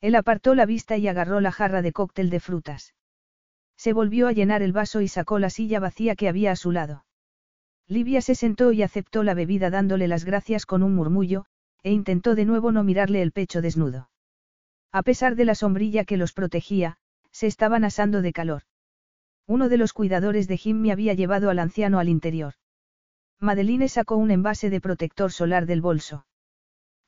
Él 0.00 0.14
apartó 0.14 0.54
la 0.54 0.64
vista 0.64 0.96
y 0.96 1.08
agarró 1.08 1.40
la 1.40 1.50
jarra 1.50 1.82
de 1.82 1.92
cóctel 1.92 2.30
de 2.30 2.40
frutas. 2.40 2.94
Se 3.76 3.92
volvió 3.92 4.28
a 4.28 4.32
llenar 4.32 4.62
el 4.62 4.72
vaso 4.72 5.00
y 5.00 5.08
sacó 5.08 5.38
la 5.38 5.50
silla 5.50 5.80
vacía 5.80 6.14
que 6.14 6.28
había 6.28 6.52
a 6.52 6.56
su 6.56 6.70
lado. 6.70 7.04
Livia 7.88 8.20
se 8.20 8.34
sentó 8.34 8.72
y 8.72 8.82
aceptó 8.82 9.24
la 9.24 9.34
bebida 9.34 9.70
dándole 9.70 10.08
las 10.08 10.24
gracias 10.24 10.64
con 10.64 10.82
un 10.82 10.94
murmullo, 10.94 11.46
e 11.82 11.90
intentó 11.90 12.34
de 12.34 12.44
nuevo 12.44 12.72
no 12.72 12.84
mirarle 12.84 13.20
el 13.20 13.32
pecho 13.32 13.60
desnudo. 13.60 14.08
A 14.92 15.02
pesar 15.02 15.34
de 15.34 15.44
la 15.44 15.54
sombrilla 15.54 16.04
que 16.04 16.16
los 16.16 16.32
protegía, 16.32 16.96
se 17.30 17.46
estaban 17.46 17.84
asando 17.84 18.22
de 18.22 18.32
calor. 18.32 18.62
Uno 19.46 19.68
de 19.68 19.76
los 19.76 19.92
cuidadores 19.92 20.46
de 20.46 20.56
Jimmy 20.56 20.92
había 20.92 21.14
llevado 21.14 21.50
al 21.50 21.58
anciano 21.58 21.98
al 21.98 22.08
interior. 22.08 22.54
Madeline 23.40 23.88
sacó 23.88 24.16
un 24.16 24.30
envase 24.30 24.70
de 24.70 24.80
protector 24.80 25.32
solar 25.32 25.66
del 25.66 25.80
bolso. 25.80 26.26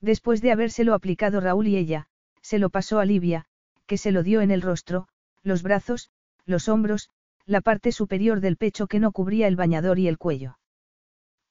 Después 0.01 0.43
de 0.43 0.53
habérselo 0.53 0.95
aplicado 0.95 1.41
Raúl 1.41 1.69
y 1.69 1.77
ella, 1.77 2.09
se 2.43 2.59
lo 2.59 2.71
pasó 2.71 2.99
a 3.01 3.05
Livia, 3.05 3.47
que 3.87 3.99
se 3.99 4.13
lo 4.13 4.23
dio 4.23 4.41
en 4.41 4.51
el 4.51 4.63
rostro, 4.63 5.09
los 5.43 5.63
brazos, 5.63 6.11
los 6.45 6.69
hombros, 6.69 7.11
la 7.47 7.61
parte 7.61 7.93
superior 7.93 8.41
del 8.41 8.57
pecho 8.57 8.87
que 8.87 9.01
no 9.01 9.13
cubría 9.13 9.47
el 9.47 9.57
bañador 9.57 9.99
y 9.99 10.09
el 10.09 10.19
cuello. 10.19 10.59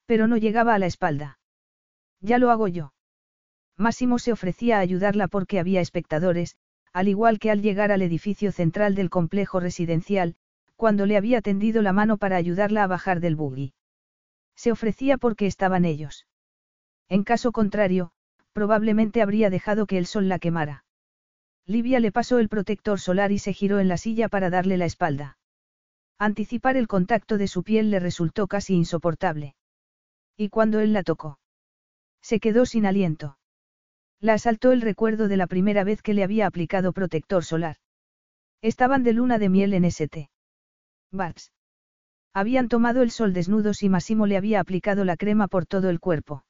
Pero 0.06 0.28
no 0.28 0.38
llegaba 0.38 0.74
a 0.74 0.80
la 0.80 0.86
espalda. 0.86 1.40
Ya 2.22 2.38
lo 2.38 2.52
hago 2.52 2.68
yo. 2.68 2.94
Máximo 3.78 4.20
se 4.20 4.32
ofrecía 4.32 4.78
a 4.78 4.82
ayudarla 4.82 5.28
porque 5.28 5.60
había 5.60 5.82
espectadores, 5.82 6.56
al 6.94 7.08
igual 7.08 7.40
que 7.40 7.52
al 7.52 7.62
llegar 7.62 7.92
al 7.92 8.02
edificio 8.02 8.52
central 8.52 8.96
del 8.96 9.10
complejo 9.10 9.60
residencial, 9.60 10.36
cuando 10.76 11.06
le 11.06 11.18
había 11.18 11.42
tendido 11.42 11.82
la 11.82 11.94
mano 11.94 12.18
para 12.18 12.36
ayudarla 12.38 12.84
a 12.84 12.88
bajar 12.88 13.20
del 13.20 13.36
buggy. 13.36 13.74
Se 14.56 14.72
ofrecía 14.72 15.18
porque 15.18 15.46
estaban 15.46 15.86
ellos. 15.86 16.28
En 17.10 17.24
caso 17.24 17.52
contrario, 17.52 18.12
probablemente 18.54 19.22
habría 19.22 19.50
dejado 19.50 19.86
que 19.86 19.98
el 19.98 20.06
sol 20.06 20.30
la 20.30 20.40
quemara. 20.40 20.86
Livia 21.66 22.00
le 22.00 22.12
pasó 22.12 22.40
el 22.40 22.50
protector 22.50 23.00
solar 23.00 23.32
y 23.32 23.40
se 23.40 23.54
giró 23.54 23.80
en 23.80 23.88
la 23.88 23.98
silla 23.98 24.30
para 24.30 24.50
darle 24.50 24.78
la 24.78 24.86
espalda. 24.86 25.38
Anticipar 26.18 26.78
el 26.78 26.88
contacto 26.88 27.38
de 27.38 27.48
su 27.48 27.64
piel 27.64 27.92
le 27.92 28.00
resultó 28.00 28.48
casi 28.48 28.76
insoportable. 28.76 29.56
Y 30.38 30.50
cuando 30.50 30.80
él 30.80 30.94
la 30.94 31.04
tocó, 31.04 31.40
se 32.22 32.40
quedó 32.40 32.66
sin 32.66 32.86
aliento. 32.86 33.38
La 34.20 34.34
asaltó 34.34 34.72
el 34.72 34.82
recuerdo 34.82 35.28
de 35.28 35.38
la 35.38 35.48
primera 35.48 35.84
vez 35.84 36.02
que 36.02 36.14
le 36.14 36.24
había 36.24 36.48
aplicado 36.48 36.94
protector 36.94 37.44
solar. 37.44 37.78
Estaban 38.62 39.04
de 39.04 39.14
luna 39.14 39.38
de 39.38 39.50
miel 39.50 39.74
en 39.74 39.86
St. 39.86 40.30
Barbs. 41.12 41.52
Habían 42.36 42.68
tomado 42.68 43.02
el 43.02 43.12
sol 43.12 43.32
desnudos 43.32 43.82
y 43.82 43.88
Massimo 43.88 44.28
le 44.28 44.36
había 44.36 44.60
aplicado 44.60 45.06
la 45.06 45.16
crema 45.16 45.48
por 45.48 45.66
todo 45.66 45.90
el 45.90 46.02
cuerpo. 46.02 46.44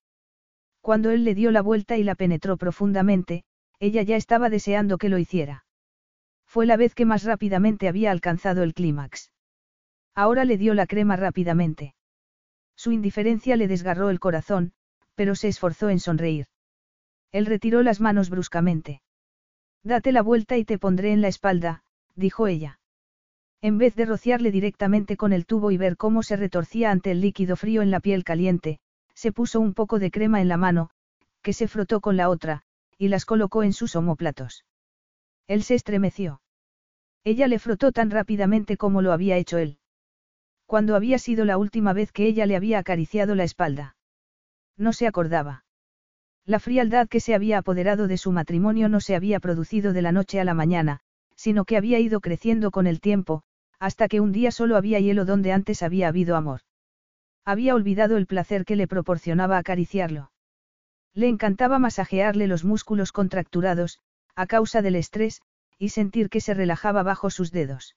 Cuando 0.82 1.12
él 1.12 1.24
le 1.24 1.36
dio 1.36 1.52
la 1.52 1.62
vuelta 1.62 1.96
y 1.96 2.04
la 2.04 2.16
penetró 2.16 2.58
profundamente, 2.58 3.44
ella 3.80 4.02
ya 4.02 4.16
estaba 4.16 4.50
deseando 4.50 4.98
que 4.98 5.10
lo 5.10 5.20
hiciera. 5.20 5.64
Fue 6.48 6.66
la 6.66 6.76
vez 6.76 6.96
que 6.96 7.06
más 7.06 7.24
rápidamente 7.24 7.88
había 7.88 8.10
alcanzado 8.10 8.64
el 8.64 8.74
clímax. 8.74 9.32
Ahora 10.16 10.44
le 10.44 10.58
dio 10.58 10.74
la 10.74 10.88
crema 10.88 11.18
rápidamente. 11.18 11.94
Su 12.76 12.92
indiferencia 12.92 13.56
le 13.56 13.68
desgarró 13.68 14.10
el 14.10 14.20
corazón, 14.20 14.74
pero 15.14 15.36
se 15.36 15.50
esforzó 15.50 15.90
en 15.90 16.00
sonreír. 16.00 16.48
Él 17.32 17.46
retiró 17.46 17.84
las 17.84 18.02
manos 18.02 18.32
bruscamente. 18.32 19.04
Date 19.84 20.12
la 20.12 20.24
vuelta 20.24 20.58
y 20.58 20.66
te 20.66 20.80
pondré 20.80 21.12
en 21.12 21.22
la 21.22 21.28
espalda, 21.28 21.84
dijo 22.16 22.48
ella. 22.48 22.80
En 23.68 23.80
vez 23.80 23.96
de 23.96 24.06
rociarle 24.06 24.52
directamente 24.52 25.18
con 25.18 25.34
el 25.34 25.48
tubo 25.48 25.72
y 25.72 25.78
ver 25.78 25.98
cómo 25.98 26.22
se 26.22 26.36
retorcía 26.36 26.92
ante 26.92 27.10
el 27.10 27.20
líquido 27.20 27.56
frío 27.56 27.82
en 27.82 27.90
la 27.90 28.00
piel 28.00 28.24
caliente, 28.24 28.78
se 29.16 29.32
puso 29.32 29.60
un 29.60 29.74
poco 29.74 29.98
de 29.98 30.12
crema 30.12 30.40
en 30.40 30.50
la 30.50 30.58
mano, 30.58 30.92
que 31.42 31.52
se 31.52 31.68
frotó 31.68 32.00
con 32.00 32.16
la 32.16 32.30
otra, 32.30 32.62
y 33.00 33.08
las 33.08 33.26
colocó 33.26 33.64
en 33.64 33.74
sus 33.74 33.96
omóplatos. 33.96 34.66
Él 35.48 35.64
se 35.64 35.74
estremeció. 35.74 36.44
Ella 37.24 37.48
le 37.48 37.58
frotó 37.58 37.92
tan 37.92 38.12
rápidamente 38.12 38.78
como 38.78 39.02
lo 39.02 39.12
había 39.12 39.36
hecho 39.36 39.58
él. 39.58 39.80
Cuando 40.68 40.96
había 40.96 41.18
sido 41.18 41.44
la 41.44 41.58
última 41.58 41.92
vez 41.92 42.12
que 42.12 42.28
ella 42.28 42.46
le 42.46 42.56
había 42.56 42.78
acariciado 42.78 43.34
la 43.34 43.46
espalda. 43.46 43.96
No 44.78 44.94
se 44.94 45.08
acordaba. 45.08 45.66
La 46.46 46.60
frialdad 46.60 47.08
que 47.08 47.20
se 47.20 47.34
había 47.34 47.58
apoderado 47.58 48.08
de 48.08 48.20
su 48.20 48.32
matrimonio 48.32 48.90
no 48.90 49.00
se 49.00 49.16
había 49.16 49.40
producido 49.40 49.92
de 49.92 50.04
la 50.04 50.12
noche 50.12 50.40
a 50.40 50.44
la 50.44 50.54
mañana, 50.54 51.00
sino 51.36 51.66
que 51.66 51.78
había 51.78 51.98
ido 51.98 52.22
creciendo 52.22 52.70
con 52.70 52.86
el 52.86 53.02
tiempo, 53.02 53.42
hasta 53.80 54.08
que 54.08 54.20
un 54.20 54.32
día 54.32 54.52
solo 54.52 54.78
había 54.78 55.00
hielo 55.00 55.26
donde 55.26 55.52
antes 55.52 55.84
había 55.84 56.08
habido 56.08 56.36
amor. 56.36 56.62
Había 57.44 57.76
olvidado 57.76 58.18
el 58.18 58.26
placer 58.26 58.66
que 58.66 58.76
le 58.76 58.88
proporcionaba 58.88 59.58
acariciarlo. 59.58 60.32
Le 61.14 61.28
encantaba 61.28 61.80
masajearle 61.80 62.48
los 62.48 62.64
músculos 62.64 63.12
contracturados, 63.12 64.00
a 64.36 64.48
causa 64.48 64.82
del 64.82 64.96
estrés, 64.96 65.42
y 65.78 65.90
sentir 65.90 66.30
que 66.30 66.42
se 66.42 66.54
relajaba 66.54 67.04
bajo 67.04 67.30
sus 67.30 67.52
dedos. 67.52 67.96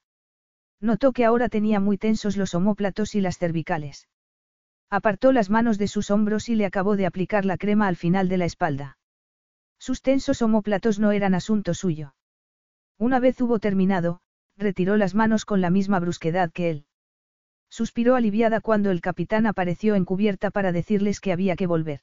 Notó 0.80 1.12
que 1.12 1.24
ahora 1.24 1.48
tenía 1.48 1.80
muy 1.80 1.98
tensos 1.98 2.36
los 2.36 2.54
omóplatos 2.54 3.14
y 3.14 3.20
las 3.20 3.38
cervicales. 3.38 4.08
Apartó 4.90 5.32
las 5.32 5.50
manos 5.50 5.78
de 5.78 5.88
sus 5.88 6.10
hombros 6.10 6.48
y 6.48 6.54
le 6.54 6.66
acabó 6.66 6.96
de 6.96 7.06
aplicar 7.06 7.44
la 7.44 7.58
crema 7.58 7.88
al 7.88 7.96
final 7.96 8.28
de 8.28 8.38
la 8.38 8.44
espalda. 8.44 8.98
Sus 9.78 10.02
tensos 10.02 10.40
homóplatos 10.42 10.98
no 10.98 11.12
eran 11.12 11.34
asunto 11.34 11.74
suyo. 11.74 12.14
Una 12.96 13.20
vez 13.20 13.40
hubo 13.40 13.58
terminado, 13.58 14.20
retiró 14.58 14.96
las 14.96 15.14
manos 15.14 15.44
con 15.44 15.60
la 15.60 15.70
misma 15.70 16.00
brusquedad 16.00 16.50
que 16.52 16.70
él. 16.70 16.84
Suspiró 17.70 18.16
aliviada 18.16 18.60
cuando 18.60 18.90
el 18.90 19.00
capitán 19.00 19.46
apareció 19.46 19.94
en 19.94 20.04
cubierta 20.04 20.50
para 20.50 20.72
decirles 20.72 21.20
que 21.20 21.32
había 21.32 21.54
que 21.54 21.66
volver. 21.66 22.00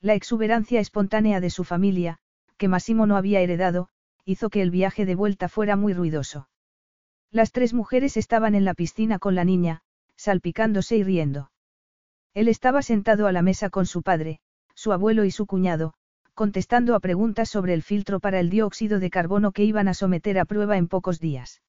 La 0.00 0.14
exuberancia 0.14 0.80
espontánea 0.80 1.40
de 1.40 1.50
su 1.50 1.64
familia, 1.64 2.18
que 2.56 2.68
Massimo 2.68 3.06
no 3.06 3.16
había 3.16 3.40
heredado, 3.40 3.88
hizo 4.24 4.50
que 4.50 4.62
el 4.62 4.70
viaje 4.70 5.04
de 5.04 5.14
vuelta 5.14 5.48
fuera 5.48 5.76
muy 5.76 5.92
ruidoso. 5.94 6.48
Las 7.30 7.50
tres 7.50 7.74
mujeres 7.74 8.16
estaban 8.16 8.54
en 8.54 8.64
la 8.64 8.74
piscina 8.74 9.18
con 9.18 9.34
la 9.34 9.44
niña, 9.44 9.82
salpicándose 10.16 10.96
y 10.96 11.02
riendo. 11.02 11.50
Él 12.32 12.48
estaba 12.48 12.82
sentado 12.82 13.26
a 13.26 13.32
la 13.32 13.42
mesa 13.42 13.70
con 13.70 13.86
su 13.86 14.02
padre, 14.02 14.38
su 14.74 14.92
abuelo 14.92 15.24
y 15.24 15.30
su 15.30 15.46
cuñado, 15.46 15.94
contestando 16.34 16.94
a 16.94 17.00
preguntas 17.00 17.48
sobre 17.48 17.74
el 17.74 17.82
filtro 17.82 18.20
para 18.20 18.38
el 18.38 18.50
dióxido 18.50 19.00
de 19.00 19.10
carbono 19.10 19.52
que 19.52 19.64
iban 19.64 19.88
a 19.88 19.94
someter 19.94 20.38
a 20.38 20.44
prueba 20.44 20.76
en 20.76 20.88
pocos 20.88 21.18
días. 21.18 21.62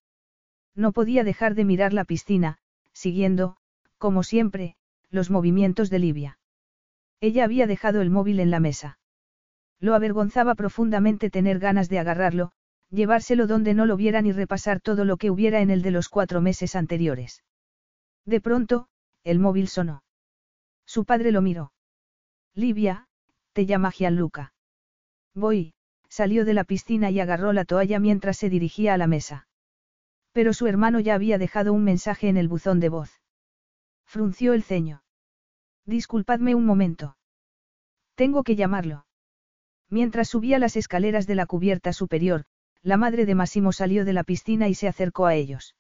No 0.76 0.92
podía 0.92 1.24
dejar 1.24 1.56
de 1.56 1.66
mirar 1.66 1.94
la 1.94 2.06
piscina, 2.06 2.58
siguiendo, 2.92 3.58
como 3.98 4.24
siempre, 4.24 4.76
los 5.10 5.30
movimientos 5.30 5.90
de 5.90 6.00
Livia. 6.00 6.40
Ella 7.22 7.46
había 7.46 7.66
dejado 7.66 8.02
el 8.02 8.10
móvil 8.10 8.40
en 8.40 8.52
la 8.52 8.60
mesa. 8.60 9.00
Lo 9.80 9.96
avergonzaba 9.96 10.56
profundamente 10.56 11.30
tener 11.30 11.60
ganas 11.60 11.90
de 11.90 12.00
agarrarlo, 12.00 12.52
llevárselo 12.90 13.48
donde 13.48 13.74
no 13.74 13.86
lo 13.86 13.98
vieran 13.98 14.26
y 14.26 14.32
repasar 14.32 14.82
todo 14.82 15.06
lo 15.06 15.18
que 15.18 15.32
hubiera 15.32 15.62
en 15.62 15.70
el 15.70 15.82
de 15.82 15.92
los 15.92 16.10
cuatro 16.10 16.42
meses 16.42 16.76
anteriores. 16.76 17.44
De 18.26 18.42
pronto, 18.42 18.88
el 19.24 19.40
móvil 19.40 19.68
sonó. 19.68 20.04
Su 20.86 21.06
padre 21.06 21.32
lo 21.32 21.42
miró. 21.42 21.72
Livia, 22.54 23.08
te 23.54 23.66
llama 23.66 23.92
Gianluca. 23.92 24.54
Voy, 25.34 25.74
salió 26.10 26.46
de 26.46 26.54
la 26.54 26.64
piscina 26.64 27.12
y 27.12 27.20
agarró 27.20 27.54
la 27.54 27.66
toalla 27.66 28.00
mientras 28.00 28.38
se 28.38 28.50
dirigía 28.50 28.94
a 28.94 28.98
la 28.98 29.08
mesa. 29.08 29.48
Pero 30.36 30.52
su 30.52 30.68
hermano 30.68 31.00
ya 31.00 31.16
había 31.16 31.38
dejado 31.38 31.72
un 31.72 31.86
mensaje 31.86 32.28
en 32.28 32.36
el 32.36 32.50
buzón 32.50 32.82
de 32.82 32.90
voz. 32.90 33.22
Frunció 34.04 34.52
el 34.52 34.64
ceño. 34.64 35.02
Disculpadme 35.86 36.56
un 36.56 36.66
momento. 36.66 37.16
Tengo 38.16 38.44
que 38.44 38.58
llamarlo. 38.58 39.06
Mientras 39.90 40.28
subía 40.28 40.60
las 40.60 40.76
escaleras 40.76 41.26
de 41.26 41.36
la 41.36 41.46
cubierta 41.46 41.94
superior, 41.94 42.44
la 42.82 42.98
madre 42.98 43.26
de 43.26 43.34
Massimo 43.34 43.72
salió 43.72 44.04
de 44.04 44.12
la 44.12 44.26
piscina 44.26 44.68
y 44.68 44.74
se 44.74 44.90
acercó 44.90 45.26
a 45.26 45.36
ellos. 45.36 45.78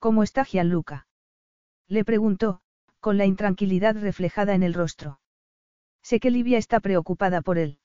¿Cómo 0.00 0.24
está 0.24 0.44
Gianluca? 0.44 1.06
Le 1.86 2.04
preguntó, 2.04 2.62
con 2.98 3.16
la 3.16 3.26
intranquilidad 3.26 3.96
reflejada 3.96 4.56
en 4.56 4.64
el 4.64 4.74
rostro. 4.74 5.20
Sé 6.02 6.18
que 6.18 6.32
Livia 6.32 6.58
está 6.58 6.80
preocupada 6.80 7.42
por 7.42 7.58
él. 7.58 7.78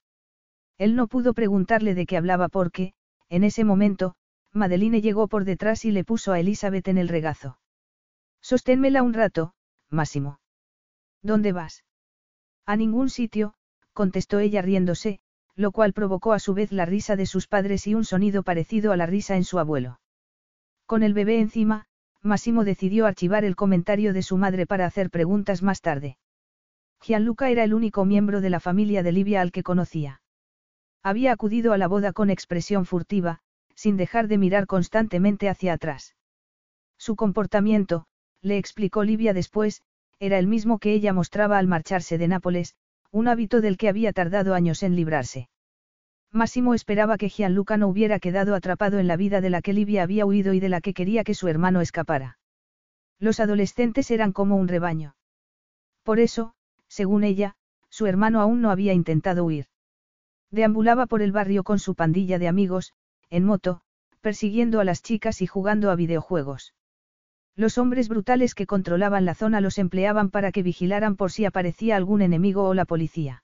Él 0.80 0.96
no 0.96 1.06
pudo 1.06 1.36
preguntarle 1.36 1.94
de 1.94 2.08
qué 2.08 2.18
hablaba 2.18 2.50
porque, 2.50 2.96
en 3.30 3.44
ese 3.44 3.64
momento, 3.64 4.16
Madeline 4.58 5.02
llegó 5.02 5.28
por 5.28 5.46
detrás 5.46 5.86
y 5.86 5.92
le 5.92 6.04
puso 6.04 6.34
a 6.34 6.40
Elizabeth 6.40 6.88
en 6.90 6.98
el 6.98 7.08
regazo. 7.08 7.60
Sosténmela 8.42 9.04
un 9.04 9.14
rato, 9.14 9.54
Máximo. 9.90 10.40
¿Dónde 11.22 11.54
vas? 11.54 11.86
A 12.66 12.76
ningún 12.76 13.10
sitio, 13.10 13.54
contestó 13.94 14.40
ella 14.40 14.62
riéndose, 14.62 15.20
lo 15.56 15.72
cual 15.72 15.94
provocó 15.94 16.34
a 16.34 16.40
su 16.40 16.54
vez 16.54 16.72
la 16.72 16.86
risa 16.86 17.16
de 17.16 17.26
sus 17.26 17.48
padres 17.48 17.88
y 17.88 17.96
un 17.96 18.06
sonido 18.06 18.44
parecido 18.44 18.92
a 18.92 18.98
la 18.98 19.06
risa 19.06 19.36
en 19.36 19.44
su 19.44 19.58
abuelo. 19.58 20.00
Con 20.86 21.04
el 21.04 21.14
bebé 21.14 21.40
encima, 21.40 21.86
Massimo 22.22 22.64
decidió 22.64 23.06
archivar 23.06 23.44
el 23.44 23.56
comentario 23.56 24.14
de 24.14 24.22
su 24.22 24.38
madre 24.38 24.68
para 24.68 24.86
hacer 24.86 25.10
preguntas 25.10 25.64
más 25.64 25.82
tarde. 25.82 26.18
Gianluca 27.02 27.50
era 27.50 27.64
el 27.64 27.74
único 27.74 28.06
miembro 28.06 28.42
de 28.42 28.50
la 28.50 28.60
familia 28.60 29.04
de 29.04 29.12
Livia 29.12 29.42
al 29.42 29.52
que 29.52 29.64
conocía. 29.64 30.22
Había 31.04 31.32
acudido 31.32 31.74
a 31.74 31.78
la 31.78 31.88
boda 31.88 32.12
con 32.12 32.30
expresión 32.30 32.86
furtiva, 32.86 33.40
sin 33.78 33.96
dejar 33.96 34.28
de 34.28 34.40
mirar 34.40 34.66
constantemente 34.66 35.48
hacia 35.48 35.74
atrás. 35.74 36.16
Su 36.98 37.16
comportamiento, 37.16 38.08
le 38.42 38.58
explicó 38.58 39.04
Livia 39.04 39.34
después, 39.34 39.84
era 40.20 40.40
el 40.40 40.48
mismo 40.48 40.80
que 40.80 40.94
ella 40.94 41.14
mostraba 41.14 41.60
al 41.60 41.68
marcharse 41.68 42.18
de 42.18 42.28
Nápoles, 42.28 42.76
un 43.12 43.28
hábito 43.28 43.62
del 43.62 43.78
que 43.78 43.88
había 43.88 44.14
tardado 44.14 44.56
años 44.56 44.82
en 44.82 44.96
librarse. 44.96 45.50
Máximo 46.32 46.74
esperaba 46.74 47.18
que 47.18 47.30
Gianluca 47.30 47.78
no 47.78 47.88
hubiera 47.88 48.20
quedado 48.20 48.56
atrapado 48.56 49.00
en 49.00 49.08
la 49.08 49.16
vida 49.16 49.42
de 49.42 49.52
la 49.52 49.62
que 49.62 49.74
Livia 49.74 50.04
había 50.04 50.26
huido 50.26 50.54
y 50.54 50.60
de 50.60 50.70
la 50.70 50.82
que 50.82 50.94
quería 50.94 51.24
que 51.24 51.36
su 51.36 51.48
hermano 51.48 51.80
escapara. 51.80 52.40
Los 53.20 53.40
adolescentes 53.40 54.10
eran 54.12 54.34
como 54.34 54.58
un 54.58 54.68
rebaño. 54.68 55.16
Por 56.04 56.20
eso, 56.20 56.54
según 56.88 57.24
ella, 57.24 57.56
su 57.90 58.08
hermano 58.08 58.42
aún 58.42 58.62
no 58.62 58.72
había 58.72 58.94
intentado 58.94 59.46
huir. 59.46 59.68
Deambulaba 60.52 61.06
por 61.06 61.22
el 61.22 61.32
barrio 61.32 61.64
con 61.64 61.80
su 61.80 61.94
pandilla 61.96 62.40
de 62.40 62.48
amigos, 62.48 62.94
en 63.30 63.44
moto, 63.46 63.82
persiguiendo 64.22 64.80
a 64.80 64.84
las 64.84 65.02
chicas 65.02 65.42
y 65.42 65.48
jugando 65.48 65.92
a 65.92 65.96
videojuegos. 65.96 66.74
Los 67.56 67.78
hombres 67.78 68.08
brutales 68.08 68.54
que 68.54 68.68
controlaban 68.68 69.26
la 69.26 69.34
zona 69.34 69.62
los 69.62 69.78
empleaban 69.80 70.30
para 70.30 70.52
que 70.52 70.64
vigilaran 70.64 71.16
por 71.16 71.32
si 71.32 71.46
aparecía 71.46 71.96
algún 71.96 72.22
enemigo 72.22 72.68
o 72.68 72.74
la 72.74 72.86
policía. 72.86 73.44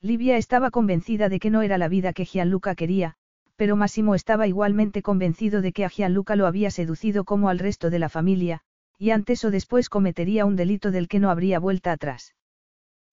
Livia 0.00 0.36
estaba 0.36 0.70
convencida 0.70 1.28
de 1.28 1.40
que 1.40 1.50
no 1.50 1.62
era 1.62 1.78
la 1.78 1.88
vida 1.88 2.12
que 2.12 2.26
Gianluca 2.26 2.74
quería, 2.74 3.14
pero 3.56 3.76
Massimo 3.76 4.14
estaba 4.14 4.46
igualmente 4.46 5.02
convencido 5.02 5.62
de 5.62 5.72
que 5.72 5.84
a 5.84 5.88
Gianluca 5.88 6.36
lo 6.36 6.46
había 6.46 6.70
seducido 6.70 7.24
como 7.24 7.48
al 7.48 7.58
resto 7.58 7.88
de 7.88 8.00
la 8.00 8.08
familia, 8.08 8.60
y 8.98 9.10
antes 9.10 9.44
o 9.44 9.50
después 9.50 9.88
cometería 9.88 10.44
un 10.44 10.56
delito 10.56 10.90
del 10.90 11.08
que 11.08 11.20
no 11.20 11.30
habría 11.30 11.58
vuelta 11.58 11.92
atrás. 11.92 12.34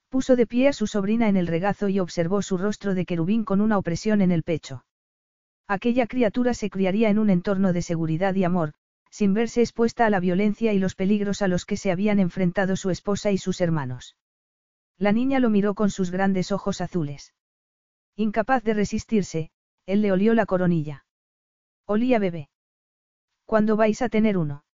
Puso 0.09 0.35
de 0.35 0.47
pie 0.47 0.67
a 0.67 0.73
su 0.73 0.87
sobrina 0.87 1.29
en 1.29 1.37
el 1.37 1.47
regazo 1.47 1.87
y 1.87 1.99
observó 1.99 2.41
su 2.41 2.57
rostro 2.57 2.95
de 2.95 3.05
querubín 3.05 3.45
con 3.45 3.61
una 3.61 3.77
opresión 3.77 4.21
en 4.21 4.31
el 4.31 4.43
pecho. 4.43 4.83
Aquella 5.69 6.07
criatura 6.07 6.55
se 6.55 6.71
criaría 6.71 7.11
en 7.11 7.19
un 7.19 7.29
entorno 7.29 7.73
de 7.73 7.83
seguridad 7.83 8.33
y 8.33 8.43
amor, 8.43 8.73
sin 9.11 9.35
verse 9.35 9.61
expuesta 9.61 10.07
a 10.07 10.09
la 10.09 10.19
violencia 10.19 10.73
y 10.73 10.79
los 10.79 10.95
peligros 10.95 11.43
a 11.43 11.47
los 11.47 11.67
que 11.67 11.77
se 11.77 11.91
habían 11.91 12.19
enfrentado 12.19 12.75
su 12.75 12.89
esposa 12.89 13.29
y 13.29 13.37
sus 13.37 13.61
hermanos. 13.61 14.17
La 14.97 15.11
niña 15.11 15.39
lo 15.39 15.51
miró 15.51 15.75
con 15.75 15.91
sus 15.91 16.09
grandes 16.09 16.51
ojos 16.51 16.81
azules. 16.81 17.35
Incapaz 18.15 18.63
de 18.63 18.73
resistirse, 18.73 19.51
él 19.85 20.01
le 20.01 20.11
olió 20.11 20.33
la 20.33 20.47
coronilla. 20.47 21.05
Olía 21.85 22.17
bebé. 22.17 22.49
¿Cuándo 23.45 23.77
vais 23.77 24.01
a 24.01 24.09
tener 24.09 24.39
uno? 24.39 24.65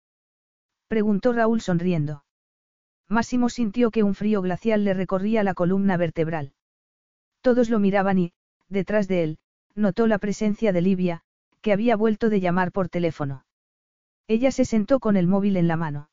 Preguntó 0.87 1.33
Raúl 1.33 1.61
sonriendo. 1.61 2.25
Máximo 3.09 3.49
sintió 3.49 3.91
que 3.91 4.05
un 4.05 4.15
frío 4.15 4.43
glacial 4.43 4.85
le 4.85 4.95
recorría 4.95 5.43
la 5.43 5.55
columna 5.55 5.97
vertebral. 5.97 6.53
Todos 7.41 7.69
lo 7.69 7.81
miraban 7.81 8.19
y, 8.21 8.33
detrás 8.69 9.09
de 9.09 9.25
él, 9.25 9.39
notó 9.75 10.07
la 10.07 10.19
presencia 10.19 10.73
de 10.73 10.81
Livia, 10.81 11.23
que 11.61 11.73
había 11.73 11.97
vuelto 11.97 12.31
de 12.31 12.41
llamar 12.41 12.73
por 12.73 12.89
teléfono. 12.89 13.45
Ella 14.29 14.51
se 14.51 14.65
sentó 14.65 15.01
con 15.01 15.17
el 15.17 15.27
móvil 15.27 15.57
en 15.57 15.69
la 15.69 15.77
mano. 15.77 16.11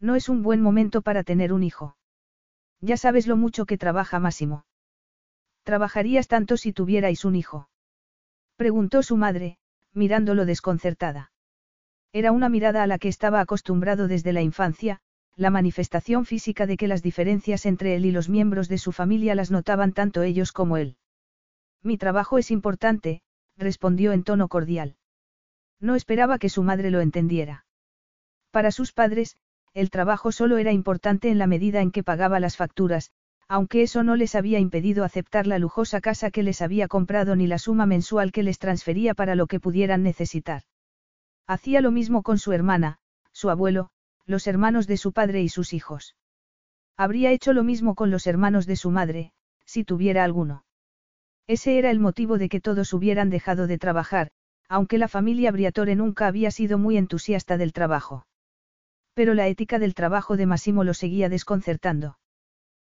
No 0.00 0.16
es 0.16 0.28
un 0.28 0.42
buen 0.42 0.60
momento 0.60 1.02
para 1.02 1.22
tener 1.22 1.52
un 1.52 1.62
hijo. 1.62 1.96
Ya 2.80 2.96
sabes 2.96 3.26
lo 3.26 3.36
mucho 3.36 3.64
que 3.64 3.78
trabaja 3.78 4.18
Máximo. 4.18 4.66
¿Trabajarías 5.62 6.26
tanto 6.26 6.56
si 6.56 6.72
tuvierais 6.72 7.24
un 7.24 7.36
hijo? 7.36 7.68
Preguntó 8.56 9.02
su 9.02 9.16
madre, 9.16 9.58
mirándolo 9.94 10.44
desconcertada. 10.44 11.32
Era 12.12 12.32
una 12.32 12.48
mirada 12.48 12.82
a 12.82 12.86
la 12.86 12.98
que 12.98 13.08
estaba 13.08 13.40
acostumbrado 13.40 14.08
desde 14.08 14.32
la 14.32 14.42
infancia, 14.42 15.00
la 15.36 15.50
manifestación 15.50 16.26
física 16.26 16.66
de 16.66 16.76
que 16.76 16.88
las 16.88 17.02
diferencias 17.02 17.64
entre 17.64 17.94
él 17.94 18.04
y 18.04 18.10
los 18.10 18.28
miembros 18.28 18.68
de 18.68 18.78
su 18.78 18.92
familia 18.92 19.34
las 19.34 19.50
notaban 19.50 19.92
tanto 19.92 20.22
ellos 20.22 20.52
como 20.52 20.76
él. 20.76 20.96
Mi 21.82 21.98
trabajo 21.98 22.38
es 22.38 22.50
importante, 22.50 23.22
respondió 23.56 24.12
en 24.12 24.22
tono 24.22 24.48
cordial. 24.48 24.96
No 25.80 25.94
esperaba 25.94 26.38
que 26.38 26.48
su 26.48 26.62
madre 26.62 26.90
lo 26.90 27.00
entendiera. 27.00 27.66
Para 28.50 28.70
sus 28.70 28.92
padres, 28.92 29.36
el 29.74 29.90
trabajo 29.90 30.30
solo 30.32 30.58
era 30.58 30.72
importante 30.72 31.30
en 31.30 31.38
la 31.38 31.46
medida 31.46 31.80
en 31.80 31.90
que 31.90 32.04
pagaba 32.04 32.38
las 32.38 32.56
facturas, 32.56 33.10
aunque 33.48 33.82
eso 33.82 34.02
no 34.02 34.16
les 34.16 34.34
había 34.34 34.58
impedido 34.58 35.04
aceptar 35.04 35.46
la 35.46 35.58
lujosa 35.58 36.00
casa 36.00 36.30
que 36.30 36.42
les 36.42 36.62
había 36.62 36.88
comprado 36.88 37.36
ni 37.36 37.46
la 37.46 37.58
suma 37.58 37.86
mensual 37.86 38.32
que 38.32 38.42
les 38.42 38.58
transfería 38.58 39.14
para 39.14 39.34
lo 39.34 39.46
que 39.46 39.60
pudieran 39.60 40.02
necesitar. 40.02 40.62
Hacía 41.46 41.80
lo 41.80 41.90
mismo 41.90 42.22
con 42.22 42.38
su 42.38 42.52
hermana, 42.52 42.98
su 43.32 43.50
abuelo, 43.50 43.90
los 44.24 44.46
hermanos 44.46 44.86
de 44.86 44.96
su 44.96 45.12
padre 45.12 45.42
y 45.42 45.48
sus 45.48 45.72
hijos. 45.72 46.16
Habría 46.96 47.32
hecho 47.32 47.52
lo 47.52 47.64
mismo 47.64 47.94
con 47.94 48.10
los 48.10 48.26
hermanos 48.26 48.66
de 48.66 48.76
su 48.76 48.90
madre, 48.90 49.32
si 49.64 49.84
tuviera 49.84 50.24
alguno. 50.24 50.64
Ese 51.52 51.76
era 51.76 51.90
el 51.90 52.00
motivo 52.00 52.38
de 52.38 52.48
que 52.48 52.62
todos 52.62 52.94
hubieran 52.94 53.28
dejado 53.28 53.66
de 53.66 53.76
trabajar, 53.76 54.30
aunque 54.70 54.96
la 54.96 55.06
familia 55.06 55.52
Briatore 55.52 55.94
nunca 55.94 56.26
había 56.26 56.50
sido 56.50 56.78
muy 56.78 56.96
entusiasta 56.96 57.58
del 57.58 57.74
trabajo. 57.74 58.26
Pero 59.12 59.34
la 59.34 59.46
ética 59.48 59.78
del 59.78 59.92
trabajo 59.92 60.38
de 60.38 60.46
Massimo 60.46 60.82
lo 60.82 60.94
seguía 60.94 61.28
desconcertando. 61.28 62.16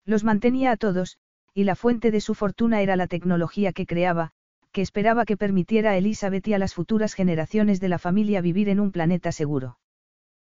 Los 0.06 0.24
mantenía 0.24 0.70
a 0.70 0.78
todos, 0.78 1.18
y 1.52 1.64
la 1.64 1.74
fuente 1.74 2.10
de 2.10 2.22
su 2.22 2.34
fortuna 2.34 2.80
era 2.80 2.96
la 2.96 3.08
tecnología 3.08 3.74
que 3.74 3.84
creaba, 3.84 4.30
que 4.72 4.80
esperaba 4.80 5.26
que 5.26 5.36
permitiera 5.36 5.90
a 5.90 5.98
Elizabeth 5.98 6.48
y 6.48 6.54
a 6.54 6.58
las 6.58 6.72
futuras 6.72 7.12
generaciones 7.12 7.78
de 7.78 7.90
la 7.90 7.98
familia 7.98 8.40
vivir 8.40 8.70
en 8.70 8.80
un 8.80 8.90
planeta 8.90 9.32
seguro. 9.32 9.78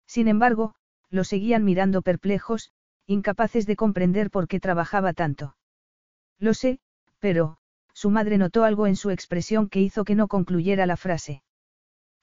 Sin 0.09 0.27
embargo, 0.27 0.75
lo 1.09 1.23
seguían 1.23 1.63
mirando 1.63 2.03
perplejos, 2.03 2.73
incapaces 3.07 3.65
de 3.65 3.77
comprender 3.77 4.29
por 4.29 4.49
qué 4.49 4.59
trabajaba 4.59 5.13
tanto. 5.13 5.55
Lo 6.41 6.53
sé, 6.53 6.81
pero, 7.21 7.59
su 7.93 8.11
madre 8.11 8.39
notó 8.39 8.65
algo 8.65 8.87
en 8.87 8.97
su 8.97 9.11
expresión 9.11 9.69
que 9.69 9.81
hizo 9.81 10.05
que 10.05 10.15
no 10.15 10.29
concluyera 10.29 10.87
la 10.87 10.97
frase. 10.97 11.43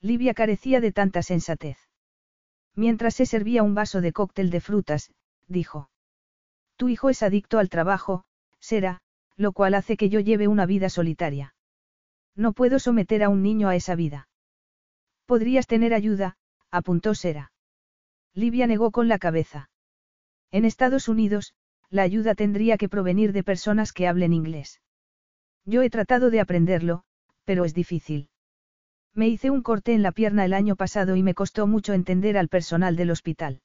Livia 0.01 0.33
carecía 0.33 0.81
de 0.81 0.91
tanta 0.91 1.21
sensatez. 1.21 1.77
Mientras 2.75 3.15
se 3.15 3.25
servía 3.25 3.63
un 3.63 3.75
vaso 3.75 4.01
de 4.01 4.13
cóctel 4.13 4.49
de 4.49 4.61
frutas, 4.61 5.11
dijo. 5.47 5.89
Tu 6.77 6.89
hijo 6.89 7.09
es 7.09 7.23
adicto 7.23 7.59
al 7.59 7.69
trabajo, 7.69 8.23
será, 8.59 9.01
lo 9.35 9.51
cual 9.51 9.73
hace 9.73 9.97
que 9.97 10.09
yo 10.09 10.19
lleve 10.19 10.47
una 10.47 10.65
vida 10.65 10.89
solitaria. 10.89 11.53
No 12.35 12.53
puedo 12.53 12.79
someter 12.79 13.23
a 13.23 13.29
un 13.29 13.43
niño 13.43 13.67
a 13.67 13.75
esa 13.75 13.95
vida. 13.95 14.29
Podrías 15.25 15.67
tener 15.67 15.93
ayuda, 15.93 16.37
apuntó 16.71 17.15
Sera. 17.15 17.51
Livia 18.33 18.67
negó 18.67 18.91
con 18.91 19.07
la 19.07 19.19
cabeza. 19.19 19.69
En 20.51 20.65
Estados 20.65 21.07
Unidos, 21.07 21.53
la 21.89 22.03
ayuda 22.03 22.35
tendría 22.35 22.77
que 22.77 22.89
provenir 22.89 23.33
de 23.33 23.43
personas 23.43 23.91
que 23.91 24.07
hablen 24.07 24.33
inglés. 24.33 24.79
Yo 25.69 25.83
he 25.83 25.91
tratado 25.91 26.31
de 26.31 26.39
aprenderlo, 26.39 27.03
pero 27.45 27.63
es 27.63 27.75
difícil. 27.75 28.29
Me 29.13 29.27
hice 29.27 29.51
un 29.51 29.61
corte 29.61 29.93
en 29.93 30.01
la 30.01 30.11
pierna 30.11 30.43
el 30.43 30.53
año 30.53 30.75
pasado 30.75 31.15
y 31.15 31.21
me 31.21 31.35
costó 31.35 31.67
mucho 31.67 31.93
entender 31.93 32.39
al 32.39 32.47
personal 32.47 32.95
del 32.95 33.11
hospital. 33.11 33.61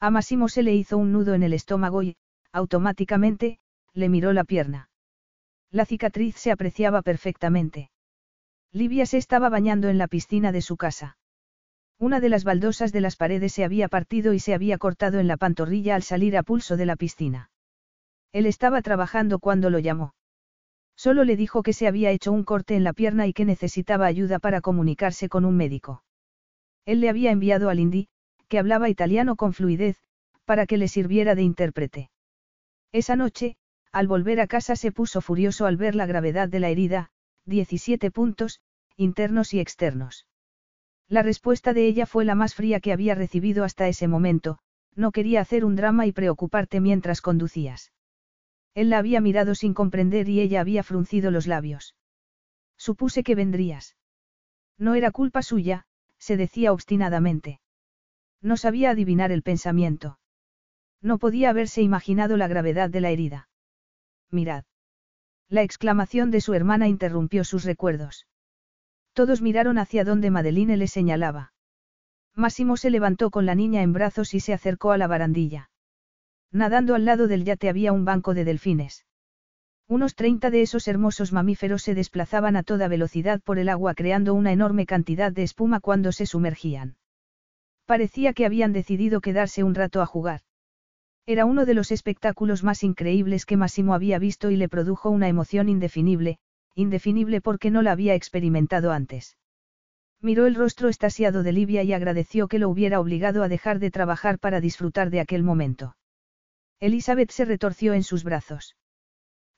A 0.00 0.10
Massimo 0.10 0.50
se 0.50 0.62
le 0.62 0.74
hizo 0.74 0.98
un 0.98 1.12
nudo 1.12 1.32
en 1.32 1.42
el 1.42 1.54
estómago 1.54 2.02
y, 2.02 2.16
automáticamente, 2.52 3.58
le 3.94 4.10
miró 4.10 4.34
la 4.34 4.44
pierna. 4.44 4.90
La 5.70 5.86
cicatriz 5.86 6.36
se 6.36 6.50
apreciaba 6.50 7.00
perfectamente. 7.00 7.90
Livia 8.70 9.06
se 9.06 9.16
estaba 9.16 9.48
bañando 9.48 9.88
en 9.88 9.96
la 9.96 10.08
piscina 10.08 10.52
de 10.52 10.60
su 10.60 10.76
casa. 10.76 11.16
Una 11.98 12.20
de 12.20 12.28
las 12.28 12.44
baldosas 12.44 12.92
de 12.92 13.00
las 13.00 13.16
paredes 13.16 13.54
se 13.54 13.64
había 13.64 13.88
partido 13.88 14.34
y 14.34 14.40
se 14.40 14.52
había 14.52 14.76
cortado 14.76 15.20
en 15.20 15.28
la 15.28 15.38
pantorrilla 15.38 15.94
al 15.94 16.02
salir 16.02 16.36
a 16.36 16.42
pulso 16.42 16.76
de 16.76 16.84
la 16.84 16.96
piscina. 16.96 17.48
Él 18.30 18.44
estaba 18.44 18.82
trabajando 18.82 19.38
cuando 19.38 19.70
lo 19.70 19.78
llamó. 19.78 20.12
Solo 20.96 21.24
le 21.24 21.36
dijo 21.36 21.62
que 21.62 21.72
se 21.72 21.86
había 21.86 22.10
hecho 22.10 22.32
un 22.32 22.44
corte 22.44 22.76
en 22.76 22.84
la 22.84 22.92
pierna 22.92 23.26
y 23.26 23.32
que 23.32 23.44
necesitaba 23.44 24.06
ayuda 24.06 24.38
para 24.38 24.60
comunicarse 24.60 25.28
con 25.28 25.44
un 25.44 25.56
médico. 25.56 26.04
Él 26.86 27.00
le 27.00 27.08
había 27.08 27.30
enviado 27.30 27.68
a 27.68 27.74
Lindy, 27.74 28.08
que 28.48 28.58
hablaba 28.58 28.88
italiano 28.88 29.36
con 29.36 29.52
fluidez, 29.52 29.96
para 30.44 30.66
que 30.66 30.76
le 30.76 30.88
sirviera 30.88 31.34
de 31.34 31.42
intérprete. 31.42 32.10
Esa 32.92 33.16
noche, 33.16 33.56
al 33.90 34.06
volver 34.06 34.40
a 34.40 34.46
casa 34.46 34.76
se 34.76 34.92
puso 34.92 35.20
furioso 35.20 35.66
al 35.66 35.76
ver 35.76 35.94
la 35.94 36.06
gravedad 36.06 36.48
de 36.48 36.60
la 36.60 36.68
herida, 36.68 37.10
17 37.46 38.10
puntos, 38.10 38.60
internos 38.96 39.54
y 39.54 39.60
externos. 39.60 40.26
La 41.08 41.22
respuesta 41.22 41.72
de 41.72 41.86
ella 41.86 42.06
fue 42.06 42.24
la 42.24 42.34
más 42.34 42.54
fría 42.54 42.80
que 42.80 42.92
había 42.92 43.14
recibido 43.14 43.64
hasta 43.64 43.88
ese 43.88 44.08
momento, 44.08 44.58
no 44.94 45.10
quería 45.10 45.40
hacer 45.40 45.64
un 45.64 45.76
drama 45.76 46.06
y 46.06 46.12
preocuparte 46.12 46.80
mientras 46.80 47.20
conducías. 47.20 47.92
Él 48.74 48.90
la 48.90 48.98
había 48.98 49.20
mirado 49.20 49.54
sin 49.54 49.72
comprender 49.72 50.28
y 50.28 50.40
ella 50.40 50.60
había 50.60 50.82
fruncido 50.82 51.30
los 51.30 51.46
labios. 51.46 51.94
Supuse 52.76 53.22
que 53.22 53.34
vendrías. 53.34 53.96
No 54.78 54.94
era 54.94 55.12
culpa 55.12 55.42
suya, 55.42 55.86
se 56.18 56.36
decía 56.36 56.72
obstinadamente. 56.72 57.60
No 58.40 58.56
sabía 58.56 58.90
adivinar 58.90 59.30
el 59.30 59.42
pensamiento. 59.42 60.18
No 61.00 61.18
podía 61.18 61.50
haberse 61.50 61.82
imaginado 61.82 62.36
la 62.36 62.48
gravedad 62.48 62.90
de 62.90 63.00
la 63.00 63.10
herida. 63.10 63.48
Mirad. 64.30 64.64
La 65.48 65.62
exclamación 65.62 66.30
de 66.30 66.40
su 66.40 66.54
hermana 66.54 66.88
interrumpió 66.88 67.44
sus 67.44 67.64
recuerdos. 67.64 68.26
Todos 69.12 69.40
miraron 69.42 69.78
hacia 69.78 70.04
donde 70.04 70.30
Madeline 70.30 70.76
le 70.76 70.88
señalaba. 70.88 71.52
Máximo 72.34 72.76
se 72.76 72.90
levantó 72.90 73.30
con 73.30 73.46
la 73.46 73.54
niña 73.54 73.82
en 73.82 73.92
brazos 73.92 74.34
y 74.34 74.40
se 74.40 74.52
acercó 74.52 74.90
a 74.90 74.98
la 74.98 75.06
barandilla. 75.06 75.70
Nadando 76.54 76.94
al 76.94 77.04
lado 77.04 77.26
del 77.26 77.44
yate 77.44 77.68
había 77.68 77.92
un 77.92 78.04
banco 78.04 78.32
de 78.32 78.44
delfines. 78.44 79.04
Unos 79.88 80.14
30 80.14 80.50
de 80.50 80.62
esos 80.62 80.86
hermosos 80.86 81.32
mamíferos 81.32 81.82
se 81.82 81.96
desplazaban 81.96 82.54
a 82.54 82.62
toda 82.62 82.86
velocidad 82.86 83.40
por 83.42 83.58
el 83.58 83.68
agua 83.68 83.94
creando 83.94 84.34
una 84.34 84.52
enorme 84.52 84.86
cantidad 84.86 85.32
de 85.32 85.42
espuma 85.42 85.80
cuando 85.80 86.12
se 86.12 86.26
sumergían. 86.26 86.94
Parecía 87.86 88.34
que 88.34 88.46
habían 88.46 88.72
decidido 88.72 89.20
quedarse 89.20 89.64
un 89.64 89.74
rato 89.74 90.00
a 90.00 90.06
jugar. 90.06 90.42
Era 91.26 91.44
uno 91.44 91.66
de 91.66 91.74
los 91.74 91.90
espectáculos 91.90 92.62
más 92.62 92.84
increíbles 92.84 93.46
que 93.46 93.56
Máximo 93.56 93.92
había 93.92 94.20
visto 94.20 94.52
y 94.52 94.56
le 94.56 94.68
produjo 94.68 95.10
una 95.10 95.26
emoción 95.26 95.68
indefinible, 95.68 96.38
indefinible 96.76 97.40
porque 97.40 97.72
no 97.72 97.82
la 97.82 97.90
había 97.90 98.14
experimentado 98.14 98.92
antes. 98.92 99.36
Miró 100.20 100.46
el 100.46 100.54
rostro 100.54 100.88
estasiado 100.88 101.42
de 101.42 101.50
Livia 101.50 101.82
y 101.82 101.92
agradeció 101.92 102.46
que 102.46 102.60
lo 102.60 102.68
hubiera 102.68 103.00
obligado 103.00 103.42
a 103.42 103.48
dejar 103.48 103.80
de 103.80 103.90
trabajar 103.90 104.38
para 104.38 104.60
disfrutar 104.60 105.10
de 105.10 105.18
aquel 105.18 105.42
momento. 105.42 105.96
Elizabeth 106.80 107.30
se 107.30 107.44
retorció 107.44 107.94
en 107.94 108.02
sus 108.02 108.24
brazos. 108.24 108.76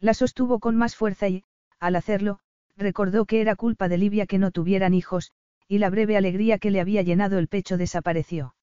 La 0.00 0.14
sostuvo 0.14 0.58
con 0.60 0.76
más 0.76 0.96
fuerza 0.96 1.28
y, 1.28 1.44
al 1.80 1.96
hacerlo, 1.96 2.38
recordó 2.76 3.24
que 3.24 3.40
era 3.40 3.56
culpa 3.56 3.88
de 3.88 3.98
Livia 3.98 4.26
que 4.26 4.38
no 4.38 4.50
tuvieran 4.50 4.94
hijos, 4.94 5.32
y 5.68 5.78
la 5.78 5.90
breve 5.90 6.16
alegría 6.16 6.58
que 6.58 6.70
le 6.70 6.80
había 6.80 7.02
llenado 7.02 7.38
el 7.38 7.48
pecho 7.48 7.76
desapareció. 7.76 8.54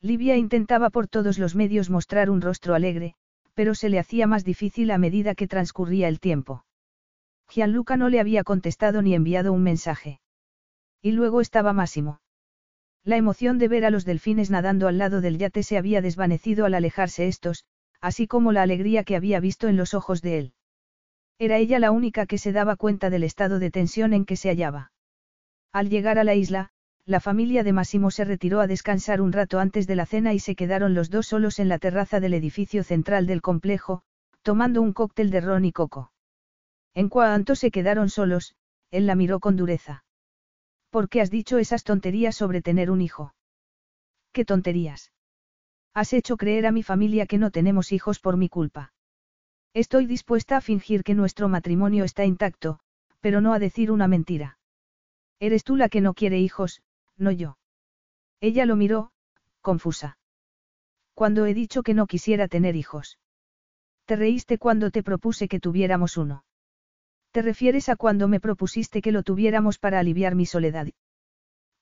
Livia 0.00 0.36
intentaba 0.36 0.90
por 0.90 1.08
todos 1.08 1.38
los 1.38 1.54
medios 1.54 1.90
mostrar 1.90 2.30
un 2.30 2.40
rostro 2.40 2.74
alegre, 2.74 3.14
pero 3.54 3.74
se 3.74 3.88
le 3.88 3.98
hacía 3.98 4.26
más 4.26 4.44
difícil 4.44 4.90
a 4.90 4.98
medida 4.98 5.34
que 5.34 5.48
transcurría 5.48 6.08
el 6.08 6.20
tiempo. 6.20 6.64
Gianluca 7.48 7.96
no 7.96 8.08
le 8.08 8.20
había 8.20 8.44
contestado 8.44 9.02
ni 9.02 9.14
enviado 9.14 9.52
un 9.52 9.62
mensaje. 9.62 10.20
Y 11.02 11.12
luego 11.12 11.40
estaba 11.40 11.72
Máximo. 11.72 12.20
La 13.04 13.16
emoción 13.16 13.58
de 13.58 13.68
ver 13.68 13.84
a 13.84 13.90
los 13.90 14.04
delfines 14.04 14.50
nadando 14.50 14.86
al 14.86 14.98
lado 14.98 15.20
del 15.20 15.38
yate 15.38 15.62
se 15.62 15.78
había 15.78 16.02
desvanecido 16.02 16.66
al 16.66 16.74
alejarse 16.74 17.28
estos, 17.28 17.64
así 18.00 18.26
como 18.26 18.52
la 18.52 18.62
alegría 18.62 19.04
que 19.04 19.16
había 19.16 19.40
visto 19.40 19.68
en 19.68 19.76
los 19.76 19.94
ojos 19.94 20.20
de 20.22 20.38
él. 20.38 20.52
Era 21.38 21.56
ella 21.56 21.78
la 21.78 21.90
única 21.90 22.26
que 22.26 22.36
se 22.36 22.52
daba 22.52 22.76
cuenta 22.76 23.08
del 23.08 23.24
estado 23.24 23.58
de 23.58 23.70
tensión 23.70 24.12
en 24.12 24.26
que 24.26 24.36
se 24.36 24.50
hallaba. 24.50 24.92
Al 25.72 25.88
llegar 25.88 26.18
a 26.18 26.24
la 26.24 26.34
isla, 26.34 26.70
la 27.06 27.20
familia 27.20 27.64
de 27.64 27.72
Massimo 27.72 28.10
se 28.10 28.24
retiró 28.24 28.60
a 28.60 28.66
descansar 28.66 29.22
un 29.22 29.32
rato 29.32 29.58
antes 29.58 29.86
de 29.86 29.96
la 29.96 30.04
cena 30.04 30.34
y 30.34 30.38
se 30.38 30.54
quedaron 30.54 30.94
los 30.94 31.08
dos 31.08 31.28
solos 31.28 31.58
en 31.58 31.68
la 31.68 31.78
terraza 31.78 32.20
del 32.20 32.34
edificio 32.34 32.84
central 32.84 33.26
del 33.26 33.40
complejo, 33.40 34.02
tomando 34.42 34.82
un 34.82 34.92
cóctel 34.92 35.30
de 35.30 35.40
ron 35.40 35.64
y 35.64 35.72
coco. 35.72 36.12
En 36.94 37.08
cuanto 37.08 37.54
se 37.54 37.70
quedaron 37.70 38.10
solos, 38.10 38.54
él 38.90 39.06
la 39.06 39.14
miró 39.14 39.40
con 39.40 39.56
dureza. 39.56 40.04
¿Por 40.90 41.08
qué 41.08 41.20
has 41.20 41.30
dicho 41.30 41.58
esas 41.58 41.84
tonterías 41.84 42.34
sobre 42.34 42.62
tener 42.62 42.90
un 42.90 43.00
hijo? 43.00 43.34
Qué 44.32 44.44
tonterías. 44.44 45.12
Has 45.94 46.12
hecho 46.12 46.36
creer 46.36 46.66
a 46.66 46.72
mi 46.72 46.82
familia 46.82 47.26
que 47.26 47.38
no 47.38 47.50
tenemos 47.50 47.92
hijos 47.92 48.18
por 48.18 48.36
mi 48.36 48.48
culpa. 48.48 48.92
Estoy 49.72 50.06
dispuesta 50.06 50.56
a 50.56 50.60
fingir 50.60 51.04
que 51.04 51.14
nuestro 51.14 51.48
matrimonio 51.48 52.04
está 52.04 52.24
intacto, 52.24 52.80
pero 53.20 53.40
no 53.40 53.52
a 53.52 53.60
decir 53.60 53.92
una 53.92 54.08
mentira. 54.08 54.58
Eres 55.38 55.62
tú 55.62 55.76
la 55.76 55.88
que 55.88 56.00
no 56.00 56.12
quiere 56.12 56.38
hijos, 56.38 56.82
no 57.16 57.30
yo. 57.30 57.56
Ella 58.40 58.66
lo 58.66 58.74
miró, 58.74 59.12
confusa. 59.60 60.18
Cuando 61.14 61.46
he 61.46 61.54
dicho 61.54 61.82
que 61.82 61.94
no 61.94 62.06
quisiera 62.06 62.48
tener 62.48 62.74
hijos. 62.74 63.18
Te 64.06 64.16
reíste 64.16 64.58
cuando 64.58 64.90
te 64.90 65.02
propuse 65.02 65.46
que 65.46 65.60
tuviéramos 65.60 66.16
uno. 66.16 66.44
¿Te 67.32 67.42
refieres 67.42 67.88
a 67.88 67.96
cuando 67.96 68.26
me 68.26 68.40
propusiste 68.40 69.02
que 69.02 69.12
lo 69.12 69.22
tuviéramos 69.22 69.78
para 69.78 70.00
aliviar 70.00 70.34
mi 70.34 70.46
soledad? 70.46 70.88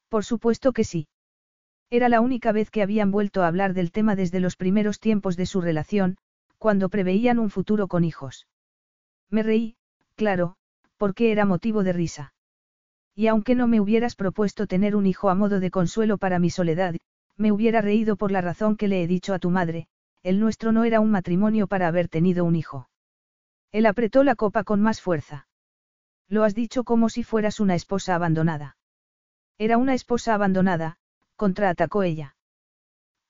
Por 0.09 0.25
supuesto 0.25 0.73
que 0.73 0.85
sí. 0.85 1.09
Era 1.91 2.11
la 2.11 2.21
única 2.21 2.53
vez 2.53 2.71
que 2.71 2.83
habían 2.83 3.11
vuelto 3.11 3.43
a 3.43 3.47
hablar 3.47 3.73
del 3.73 3.91
tema 3.91 4.15
desde 4.15 4.41
los 4.41 4.57
primeros 4.57 5.01
tiempos 5.01 5.37
de 5.37 5.47
su 5.47 5.63
relación, 5.63 6.19
cuando 6.59 6.91
preveían 6.91 7.39
un 7.39 7.49
futuro 7.49 7.89
con 7.89 8.05
hijos. 8.05 8.47
Me 9.31 9.43
reí, 9.43 9.77
claro, 10.17 10.57
porque 10.99 11.33
era 11.33 11.47
motivo 11.47 11.83
de 11.83 11.95
risa. 11.95 12.35
Y 13.15 13.27
aunque 13.29 13.55
no 13.55 13.67
me 13.67 13.81
hubieras 13.81 14.17
propuesto 14.17 14.67
tener 14.67 14.95
un 14.95 15.07
hijo 15.07 15.31
a 15.31 15.35
modo 15.35 15.61
de 15.61 15.71
consuelo 15.71 16.19
para 16.19 16.39
mi 16.39 16.51
soledad, 16.51 16.95
me 17.37 17.53
hubiera 17.53 17.81
reído 17.81 18.17
por 18.17 18.33
la 18.33 18.43
razón 18.43 18.77
que 18.77 18.89
le 18.89 19.03
he 19.03 19.07
dicho 19.07 19.33
a 19.33 19.39
tu 19.39 19.49
madre, 19.51 19.89
el 20.23 20.41
nuestro 20.41 20.73
no 20.73 20.85
era 20.85 21.01
un 21.01 21.11
matrimonio 21.11 21.69
para 21.69 21.89
haber 21.89 22.09
tenido 22.09 22.45
un 22.45 22.55
hijo. 22.55 22.89
Él 23.73 23.87
apretó 23.87 24.25
la 24.25 24.35
copa 24.35 24.65
con 24.65 24.81
más 24.81 25.01
fuerza. 25.01 25.47
Lo 26.29 26.45
has 26.45 26.55
dicho 26.55 26.85
como 26.85 27.09
si 27.09 27.23
fueras 27.23 27.61
una 27.61 27.75
esposa 27.75 28.15
abandonada. 28.15 28.77
Era 29.59 29.77
una 29.77 29.95
esposa 29.95 30.35
abandonada, 30.35 30.99
contraatacó 31.37 32.03
ella. 32.03 32.37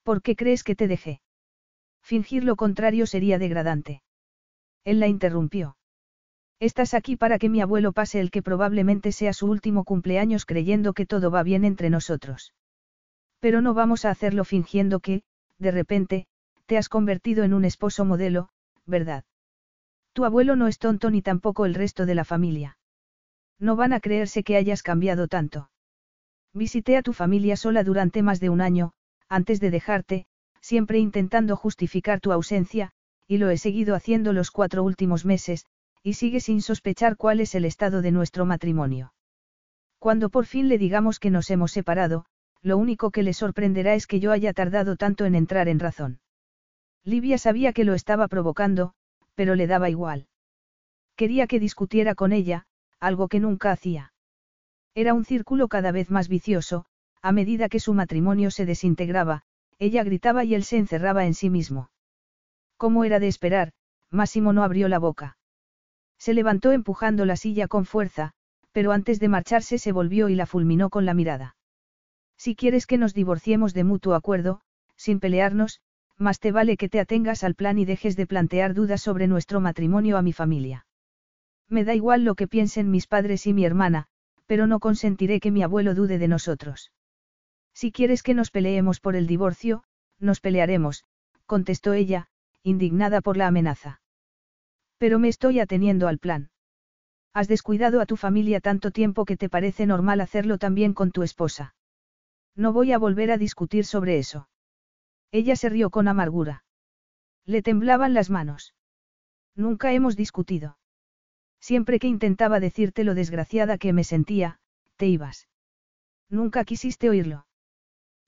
¿Por 0.02 0.23
qué 0.23 0.36
crees 0.36 0.65
que 0.65 0.74
te 0.74 0.89
dejé? 0.89 1.20
Fingir 2.02 2.44
lo 2.44 2.56
contrario 2.56 3.06
sería 3.06 3.39
degradante. 3.39 4.02
Él 4.85 5.01
la 5.01 5.09
interrumpió. 5.09 5.77
Estás 6.60 6.94
aquí 6.94 7.16
para 7.16 7.39
que 7.39 7.48
mi 7.48 7.60
abuelo 7.60 7.93
pase 7.93 8.19
el 8.20 8.31
que 8.31 8.43
probablemente 8.43 9.12
sea 9.12 9.32
su 9.32 9.47
último 9.47 9.85
cumpleaños 9.85 10.44
creyendo 10.44 10.93
que 10.93 11.06
todo 11.06 11.31
va 11.31 11.43
bien 11.43 11.65
entre 11.65 11.90
nosotros. 11.90 12.52
Pero 13.39 13.60
no 13.60 13.74
vamos 13.74 14.05
a 14.05 14.10
hacerlo 14.10 14.44
fingiendo 14.44 14.98
que, 15.01 15.23
de 15.59 15.70
repente, 15.70 16.27
te 16.66 16.77
has 16.77 16.89
convertido 16.89 17.44
en 17.44 17.55
un 17.55 17.65
esposo 17.65 18.05
modelo, 18.05 18.48
¿verdad? 18.86 19.24
Tu 20.18 20.24
abuelo 20.24 20.56
no 20.56 20.66
es 20.66 20.80
tonto 20.80 21.12
ni 21.12 21.22
tampoco 21.22 21.64
el 21.64 21.74
resto 21.74 22.04
de 22.04 22.16
la 22.16 22.24
familia. 22.24 22.76
No 23.60 23.76
van 23.76 23.92
a 23.92 24.00
creerse 24.00 24.42
que 24.42 24.56
hayas 24.56 24.82
cambiado 24.82 25.28
tanto. 25.28 25.70
Visité 26.52 26.96
a 26.96 27.02
tu 27.02 27.12
familia 27.12 27.54
sola 27.56 27.84
durante 27.84 28.24
más 28.24 28.40
de 28.40 28.50
un 28.50 28.60
año, 28.60 28.94
antes 29.28 29.60
de 29.60 29.70
dejarte, 29.70 30.26
siempre 30.60 30.98
intentando 30.98 31.54
justificar 31.54 32.18
tu 32.18 32.32
ausencia, 32.32 32.90
y 33.28 33.38
lo 33.38 33.48
he 33.50 33.58
seguido 33.58 33.94
haciendo 33.94 34.32
los 34.32 34.50
cuatro 34.50 34.82
últimos 34.82 35.24
meses, 35.24 35.66
y 36.02 36.14
sigue 36.14 36.40
sin 36.40 36.62
sospechar 36.62 37.16
cuál 37.16 37.38
es 37.38 37.54
el 37.54 37.64
estado 37.64 38.02
de 38.02 38.10
nuestro 38.10 38.44
matrimonio. 38.44 39.12
Cuando 40.00 40.30
por 40.30 40.46
fin 40.46 40.66
le 40.66 40.78
digamos 40.78 41.20
que 41.20 41.30
nos 41.30 41.48
hemos 41.48 41.70
separado, 41.70 42.24
lo 42.60 42.76
único 42.76 43.12
que 43.12 43.22
le 43.22 43.34
sorprenderá 43.34 43.94
es 43.94 44.08
que 44.08 44.18
yo 44.18 44.32
haya 44.32 44.52
tardado 44.52 44.96
tanto 44.96 45.26
en 45.26 45.36
entrar 45.36 45.68
en 45.68 45.78
razón. 45.78 46.18
Livia 47.04 47.38
sabía 47.38 47.72
que 47.72 47.84
lo 47.84 47.94
estaba 47.94 48.26
provocando, 48.26 48.94
pero 49.39 49.55
le 49.55 49.69
daba 49.69 49.89
igual. 49.89 50.27
Quería 51.15 51.47
que 51.47 51.60
discutiera 51.60 52.16
con 52.16 52.32
ella, 52.32 52.66
algo 52.98 53.28
que 53.28 53.39
nunca 53.39 53.70
hacía. 53.70 54.12
Era 54.97 55.15
un 55.15 55.24
círculo 55.24 55.69
cada 55.69 55.93
vez 55.93 56.10
más 56.10 56.27
vicioso, 56.27 56.86
a 57.23 57.31
medida 57.31 57.69
que 57.69 57.78
su 57.78 57.94
matrimonio 57.94 58.51
se 58.51 58.66
desintegraba, 58.66 59.43
ella 59.78 60.02
gritaba 60.02 60.43
y 60.43 60.56
él 60.56 60.65
se 60.65 60.77
encerraba 60.77 61.24
en 61.24 61.35
sí 61.35 61.51
mismo. 61.51 61.93
Como 62.77 63.05
era 63.05 63.20
de 63.20 63.28
esperar, 63.28 63.70
Máximo 64.10 64.52
no 64.52 64.65
abrió 64.65 64.89
la 64.89 64.98
boca. 64.98 65.39
Se 66.19 66.35
levantó 66.35 66.73
empujando 66.73 67.24
la 67.24 67.36
silla 67.36 67.69
con 67.69 67.85
fuerza, 67.85 68.32
pero 68.73 68.90
antes 68.90 69.20
de 69.20 69.28
marcharse 69.28 69.78
se 69.78 69.93
volvió 69.93 70.28
y 70.28 70.35
la 70.35 70.47
fulminó 70.47 70.90
con 70.90 71.06
la 71.06 71.15
mirada. 71.15 71.55
Si 72.36 72.56
quieres 72.56 72.89
que 72.89 72.98
nos 72.98 73.15
divorciemos 73.15 73.73
de 73.73 73.85
mutuo 73.85 74.16
acuerdo, 74.16 74.62
sin 74.97 75.20
pelearnos, 75.20 75.81
más 76.18 76.40
te 76.40 76.52
vale 76.52 76.76
que 76.76 76.88
te 76.88 77.00
atengas 77.00 77.44
al 77.44 77.54
plan 77.54 77.78
y 77.78 77.84
dejes 77.84 78.16
de 78.16 78.26
plantear 78.26 78.74
dudas 78.74 79.00
sobre 79.00 79.26
nuestro 79.26 79.60
matrimonio 79.60 80.16
a 80.18 80.22
mi 80.22 80.32
familia. 80.32 80.86
Me 81.68 81.84
da 81.84 81.94
igual 81.94 82.24
lo 82.24 82.34
que 82.34 82.48
piensen 82.48 82.90
mis 82.90 83.06
padres 83.06 83.46
y 83.46 83.52
mi 83.54 83.64
hermana, 83.64 84.06
pero 84.46 84.66
no 84.66 84.80
consentiré 84.80 85.40
que 85.40 85.50
mi 85.50 85.62
abuelo 85.62 85.94
dude 85.94 86.18
de 86.18 86.28
nosotros. 86.28 86.92
Si 87.74 87.92
quieres 87.92 88.22
que 88.22 88.34
nos 88.34 88.50
peleemos 88.50 89.00
por 89.00 89.14
el 89.14 89.26
divorcio, 89.26 89.84
nos 90.18 90.40
pelearemos, 90.40 91.04
contestó 91.46 91.92
ella, 91.92 92.28
indignada 92.62 93.20
por 93.20 93.36
la 93.36 93.46
amenaza. 93.46 94.00
Pero 94.98 95.18
me 95.18 95.28
estoy 95.28 95.60
ateniendo 95.60 96.08
al 96.08 96.18
plan. 96.18 96.50
Has 97.32 97.46
descuidado 97.46 98.00
a 98.00 98.06
tu 98.06 98.16
familia 98.16 98.60
tanto 98.60 98.90
tiempo 98.90 99.24
que 99.24 99.36
te 99.36 99.48
parece 99.48 99.86
normal 99.86 100.20
hacerlo 100.20 100.58
también 100.58 100.92
con 100.92 101.12
tu 101.12 101.22
esposa. 101.22 101.74
No 102.56 102.72
voy 102.72 102.92
a 102.92 102.98
volver 102.98 103.30
a 103.30 103.38
discutir 103.38 103.84
sobre 103.84 104.18
eso. 104.18 104.48
Ella 105.30 105.56
se 105.56 105.68
rió 105.68 105.90
con 105.90 106.09
amargura. 106.09 106.64
Le 107.44 107.62
temblaban 107.62 108.14
las 108.14 108.30
manos. 108.30 108.74
Nunca 109.55 109.92
hemos 109.92 110.16
discutido. 110.16 110.78
Siempre 111.60 111.98
que 111.98 112.06
intentaba 112.06 112.60
decirte 112.60 113.05
lo 113.05 113.14
desgraciada 113.14 113.78
que 113.78 113.92
me 113.92 114.05
sentía, 114.05 114.60
te 114.96 115.06
ibas. 115.06 115.48
Nunca 116.28 116.64
quisiste 116.64 117.10
oírlo. 117.10 117.46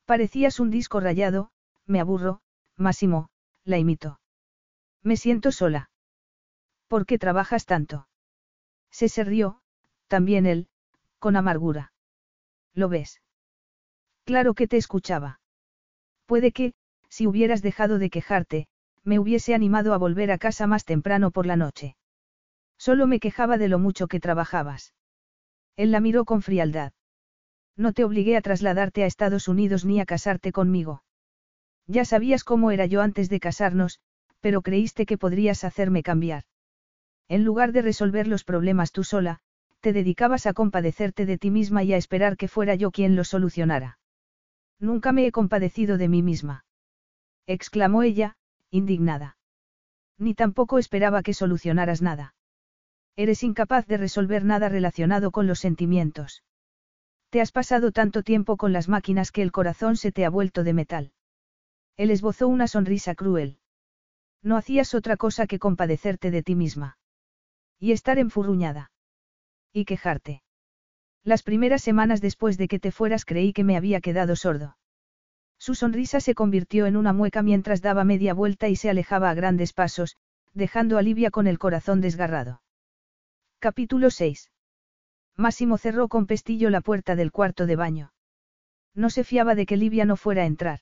Parecías 0.04 0.58
un 0.58 0.70
disco 0.70 1.00
rayado, 1.00 1.52
me 1.86 2.00
aburro, 2.00 2.42
Máximo, 2.76 3.28
la 3.64 3.78
imitó. 3.78 4.20
Me 5.02 5.16
siento 5.16 5.52
sola. 5.52 5.90
¿Por 6.88 7.06
qué 7.06 7.18
trabajas 7.18 7.66
tanto? 7.66 8.08
Se 8.90 9.08
se 9.08 9.22
rió, 9.22 9.60
también 10.08 10.46
él, 10.46 10.68
con 11.18 11.36
amargura. 11.36 11.92
¿Lo 12.74 12.88
ves? 12.88 13.22
Claro 14.24 14.54
que 14.54 14.66
te 14.66 14.76
escuchaba. 14.76 15.40
Puede 16.26 16.52
que, 16.52 16.74
si 17.10 17.26
hubieras 17.26 17.60
dejado 17.60 17.98
de 17.98 18.08
quejarte, 18.08 18.68
me 19.04 19.18
hubiese 19.18 19.54
animado 19.54 19.92
a 19.92 19.98
volver 19.98 20.30
a 20.30 20.38
casa 20.38 20.66
más 20.66 20.84
temprano 20.84 21.30
por 21.30 21.44
la 21.44 21.56
noche. 21.56 21.96
Solo 22.78 23.06
me 23.06 23.20
quejaba 23.20 23.58
de 23.58 23.68
lo 23.68 23.78
mucho 23.78 24.06
que 24.08 24.20
trabajabas. 24.20 24.94
Él 25.76 25.90
la 25.90 26.00
miró 26.00 26.24
con 26.24 26.40
frialdad. 26.40 26.92
No 27.76 27.92
te 27.92 28.04
obligué 28.04 28.36
a 28.36 28.40
trasladarte 28.40 29.02
a 29.02 29.06
Estados 29.06 29.48
Unidos 29.48 29.84
ni 29.84 30.00
a 30.00 30.06
casarte 30.06 30.52
conmigo. 30.52 31.02
Ya 31.86 32.04
sabías 32.04 32.44
cómo 32.44 32.70
era 32.70 32.86
yo 32.86 33.02
antes 33.02 33.28
de 33.28 33.40
casarnos, 33.40 34.00
pero 34.40 34.62
creíste 34.62 35.06
que 35.06 35.18
podrías 35.18 35.64
hacerme 35.64 36.02
cambiar. 36.02 36.44
En 37.28 37.44
lugar 37.44 37.72
de 37.72 37.82
resolver 37.82 38.26
los 38.26 38.44
problemas 38.44 38.92
tú 38.92 39.04
sola, 39.04 39.40
te 39.80 39.92
dedicabas 39.92 40.46
a 40.46 40.52
compadecerte 40.52 41.26
de 41.26 41.38
ti 41.38 41.50
misma 41.50 41.82
y 41.82 41.92
a 41.92 41.96
esperar 41.96 42.36
que 42.36 42.48
fuera 42.48 42.74
yo 42.74 42.90
quien 42.90 43.16
los 43.16 43.28
solucionara. 43.28 43.98
Nunca 44.78 45.12
me 45.12 45.26
he 45.26 45.32
compadecido 45.32 45.98
de 45.98 46.08
mí 46.08 46.22
misma. 46.22 46.64
Exclamó 47.46 48.02
ella, 48.02 48.36
indignada. 48.70 49.36
Ni 50.18 50.34
tampoco 50.34 50.78
esperaba 50.78 51.22
que 51.22 51.34
solucionaras 51.34 52.02
nada. 52.02 52.34
Eres 53.16 53.42
incapaz 53.42 53.86
de 53.86 53.96
resolver 53.96 54.44
nada 54.44 54.68
relacionado 54.68 55.30
con 55.30 55.46
los 55.46 55.58
sentimientos. 55.58 56.44
Te 57.30 57.40
has 57.40 57.52
pasado 57.52 57.92
tanto 57.92 58.22
tiempo 58.22 58.56
con 58.56 58.72
las 58.72 58.88
máquinas 58.88 59.32
que 59.32 59.42
el 59.42 59.52
corazón 59.52 59.96
se 59.96 60.12
te 60.12 60.24
ha 60.24 60.30
vuelto 60.30 60.64
de 60.64 60.72
metal. 60.72 61.12
Él 61.96 62.10
esbozó 62.10 62.48
una 62.48 62.66
sonrisa 62.66 63.14
cruel. 63.14 63.58
No 64.42 64.56
hacías 64.56 64.94
otra 64.94 65.16
cosa 65.16 65.46
que 65.46 65.58
compadecerte 65.58 66.30
de 66.30 66.42
ti 66.42 66.54
misma. 66.54 66.98
Y 67.78 67.92
estar 67.92 68.18
enfurruñada. 68.18 68.90
Y 69.72 69.84
quejarte. 69.84 70.42
Las 71.22 71.42
primeras 71.42 71.82
semanas 71.82 72.20
después 72.20 72.56
de 72.56 72.68
que 72.68 72.78
te 72.78 72.90
fueras 72.90 73.24
creí 73.24 73.52
que 73.52 73.64
me 73.64 73.76
había 73.76 74.00
quedado 74.00 74.34
sordo. 74.36 74.76
Su 75.60 75.74
sonrisa 75.74 76.20
se 76.20 76.34
convirtió 76.34 76.86
en 76.86 76.96
una 76.96 77.12
mueca 77.12 77.42
mientras 77.42 77.82
daba 77.82 78.02
media 78.02 78.32
vuelta 78.32 78.68
y 78.68 78.76
se 78.76 78.88
alejaba 78.88 79.28
a 79.28 79.34
grandes 79.34 79.74
pasos, 79.74 80.16
dejando 80.54 80.96
a 80.96 81.02
Livia 81.02 81.30
con 81.30 81.46
el 81.46 81.58
corazón 81.58 82.00
desgarrado. 82.00 82.62
Capítulo 83.58 84.08
6. 84.08 84.50
Máximo 85.36 85.76
cerró 85.76 86.08
con 86.08 86.26
pestillo 86.26 86.70
la 86.70 86.80
puerta 86.80 87.14
del 87.14 87.30
cuarto 87.30 87.66
de 87.66 87.76
baño. 87.76 88.12
No 88.94 89.10
se 89.10 89.22
fiaba 89.22 89.54
de 89.54 89.66
que 89.66 89.76
Livia 89.76 90.06
no 90.06 90.16
fuera 90.16 90.44
a 90.44 90.46
entrar. 90.46 90.80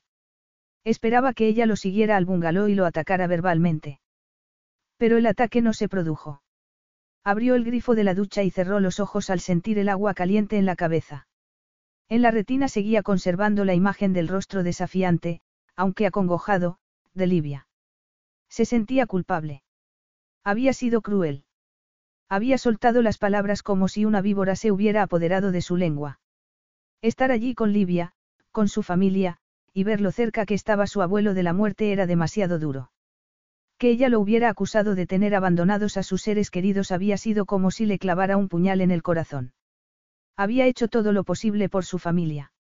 Esperaba 0.85 1.33
que 1.33 1.47
ella 1.47 1.65
lo 1.65 1.75
siguiera 1.75 2.15
al 2.15 2.23
bungalow 2.23 2.69
y 2.69 2.75
lo 2.75 2.85
atacara 2.85 3.27
verbalmente. 3.27 3.99
Pero 4.95 5.17
el 5.17 5.25
ataque 5.25 5.61
no 5.61 5.73
se 5.73 5.89
produjo. 5.89 6.41
Abrió 7.25 7.55
el 7.55 7.65
grifo 7.65 7.95
de 7.95 8.05
la 8.05 8.13
ducha 8.13 8.43
y 8.43 8.49
cerró 8.49 8.79
los 8.79 9.01
ojos 9.01 9.29
al 9.29 9.41
sentir 9.41 9.77
el 9.77 9.89
agua 9.89 10.13
caliente 10.13 10.57
en 10.57 10.65
la 10.65 10.77
cabeza. 10.77 11.27
En 12.09 12.23
la 12.23 12.31
retina 12.31 12.67
seguía 12.67 13.03
conservando 13.03 13.65
la 13.65 13.75
imagen 13.75 14.13
del 14.13 14.27
rostro 14.27 14.63
desafiante, 14.63 15.41
aunque 15.75 16.07
acongojado, 16.07 16.79
de 17.13 17.27
Livia. 17.27 17.67
Se 18.49 18.65
sentía 18.65 19.05
culpable. 19.05 19.61
Había 20.43 20.73
sido 20.73 21.01
cruel. 21.01 21.45
Había 22.27 22.57
soltado 22.57 23.03
las 23.03 23.19
palabras 23.19 23.61
como 23.61 23.87
si 23.87 24.05
una 24.05 24.21
víbora 24.21 24.55
se 24.55 24.71
hubiera 24.71 25.03
apoderado 25.03 25.51
de 25.51 25.61
su 25.61 25.77
lengua. 25.77 26.19
Estar 27.01 27.31
allí 27.31 27.53
con 27.53 27.73
Livia, 27.73 28.13
con 28.51 28.67
su 28.67 28.81
familia, 28.81 29.37
y 29.71 29.83
ver 29.83 30.01
lo 30.01 30.11
cerca 30.11 30.47
que 30.47 30.55
estaba 30.55 30.87
su 30.87 31.03
abuelo 31.03 31.35
de 31.35 31.43
la 31.43 31.53
muerte 31.53 31.91
era 31.91 32.07
demasiado 32.07 32.57
duro. 32.57 32.91
Que 33.77 33.91
ella 33.91 34.09
lo 34.09 34.19
hubiera 34.19 34.49
acusado 34.49 34.95
de 34.95 35.05
tener 35.05 35.35
abandonados 35.35 35.95
a 35.95 36.03
sus 36.03 36.23
seres 36.23 36.49
queridos 36.49 36.91
había 36.91 37.17
sido 37.17 37.45
como 37.45 37.69
si 37.69 37.85
le 37.85 37.99
clavara 37.99 38.35
un 38.35 38.49
puñal 38.49 38.81
en 38.81 38.91
el 38.91 39.03
corazón. 39.03 39.53
Había 40.39 40.67
hecho 40.67 40.87
todo 40.87 41.11
lo 41.11 41.25
posible 41.25 41.67
por 41.67 41.83
su 41.83 41.99
familia. 41.99 42.53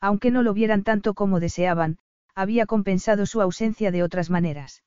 Aunque 0.00 0.32
no 0.32 0.42
lo 0.42 0.52
vieran 0.54 0.82
tanto 0.82 1.14
como 1.14 1.38
deseaban, 1.38 1.98
había 2.34 2.66
compensado 2.66 3.26
su 3.26 3.40
ausencia 3.40 3.92
de 3.92 4.02
otras 4.02 4.28
maneras. 4.28 4.82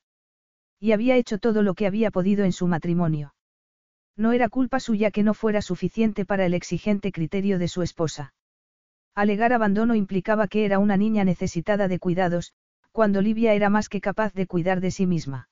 Y 0.78 0.92
había 0.92 1.16
hecho 1.16 1.38
todo 1.38 1.62
lo 1.62 1.72
que 1.72 1.86
había 1.86 2.10
podido 2.10 2.44
en 2.44 2.52
su 2.52 2.66
matrimonio. 2.66 3.34
No 4.18 4.32
era 4.32 4.50
culpa 4.50 4.80
suya 4.80 5.10
que 5.10 5.22
no 5.22 5.32
fuera 5.32 5.62
suficiente 5.62 6.26
para 6.26 6.44
el 6.44 6.52
exigente 6.52 7.10
criterio 7.10 7.58
de 7.58 7.68
su 7.68 7.80
esposa. 7.80 8.34
Alegar 9.14 9.54
abandono 9.54 9.94
implicaba 9.94 10.46
que 10.46 10.66
era 10.66 10.78
una 10.78 10.98
niña 10.98 11.24
necesitada 11.24 11.88
de 11.88 11.98
cuidados, 11.98 12.52
cuando 12.92 13.22
Livia 13.22 13.54
era 13.54 13.70
más 13.70 13.88
que 13.88 14.02
capaz 14.02 14.34
de 14.34 14.46
cuidar 14.46 14.82
de 14.82 14.90
sí 14.90 15.06
misma. 15.06 15.48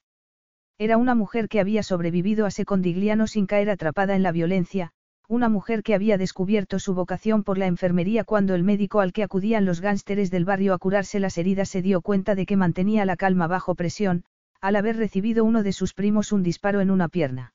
Era 0.76 0.98
una 0.98 1.14
mujer 1.14 1.48
que 1.48 1.60
había 1.60 1.82
sobrevivido 1.82 2.44
a 2.44 2.50
Secondigliano 2.50 3.26
sin 3.26 3.46
caer 3.46 3.70
atrapada 3.70 4.14
en 4.16 4.22
la 4.22 4.32
violencia, 4.32 4.92
una 5.28 5.50
mujer 5.50 5.82
que 5.82 5.94
había 5.94 6.16
descubierto 6.16 6.78
su 6.78 6.94
vocación 6.94 7.44
por 7.44 7.58
la 7.58 7.66
enfermería 7.66 8.24
cuando 8.24 8.54
el 8.54 8.64
médico 8.64 9.00
al 9.00 9.12
que 9.12 9.22
acudían 9.22 9.66
los 9.66 9.82
gánsteres 9.82 10.30
del 10.30 10.46
barrio 10.46 10.72
a 10.72 10.78
curarse 10.78 11.20
las 11.20 11.36
heridas 11.36 11.68
se 11.68 11.82
dio 11.82 12.00
cuenta 12.00 12.34
de 12.34 12.46
que 12.46 12.56
mantenía 12.56 13.04
la 13.04 13.16
calma 13.16 13.46
bajo 13.46 13.74
presión, 13.74 14.24
al 14.62 14.76
haber 14.76 14.96
recibido 14.96 15.44
uno 15.44 15.62
de 15.62 15.74
sus 15.74 15.92
primos 15.92 16.32
un 16.32 16.42
disparo 16.42 16.80
en 16.80 16.90
una 16.90 17.08
pierna. 17.08 17.52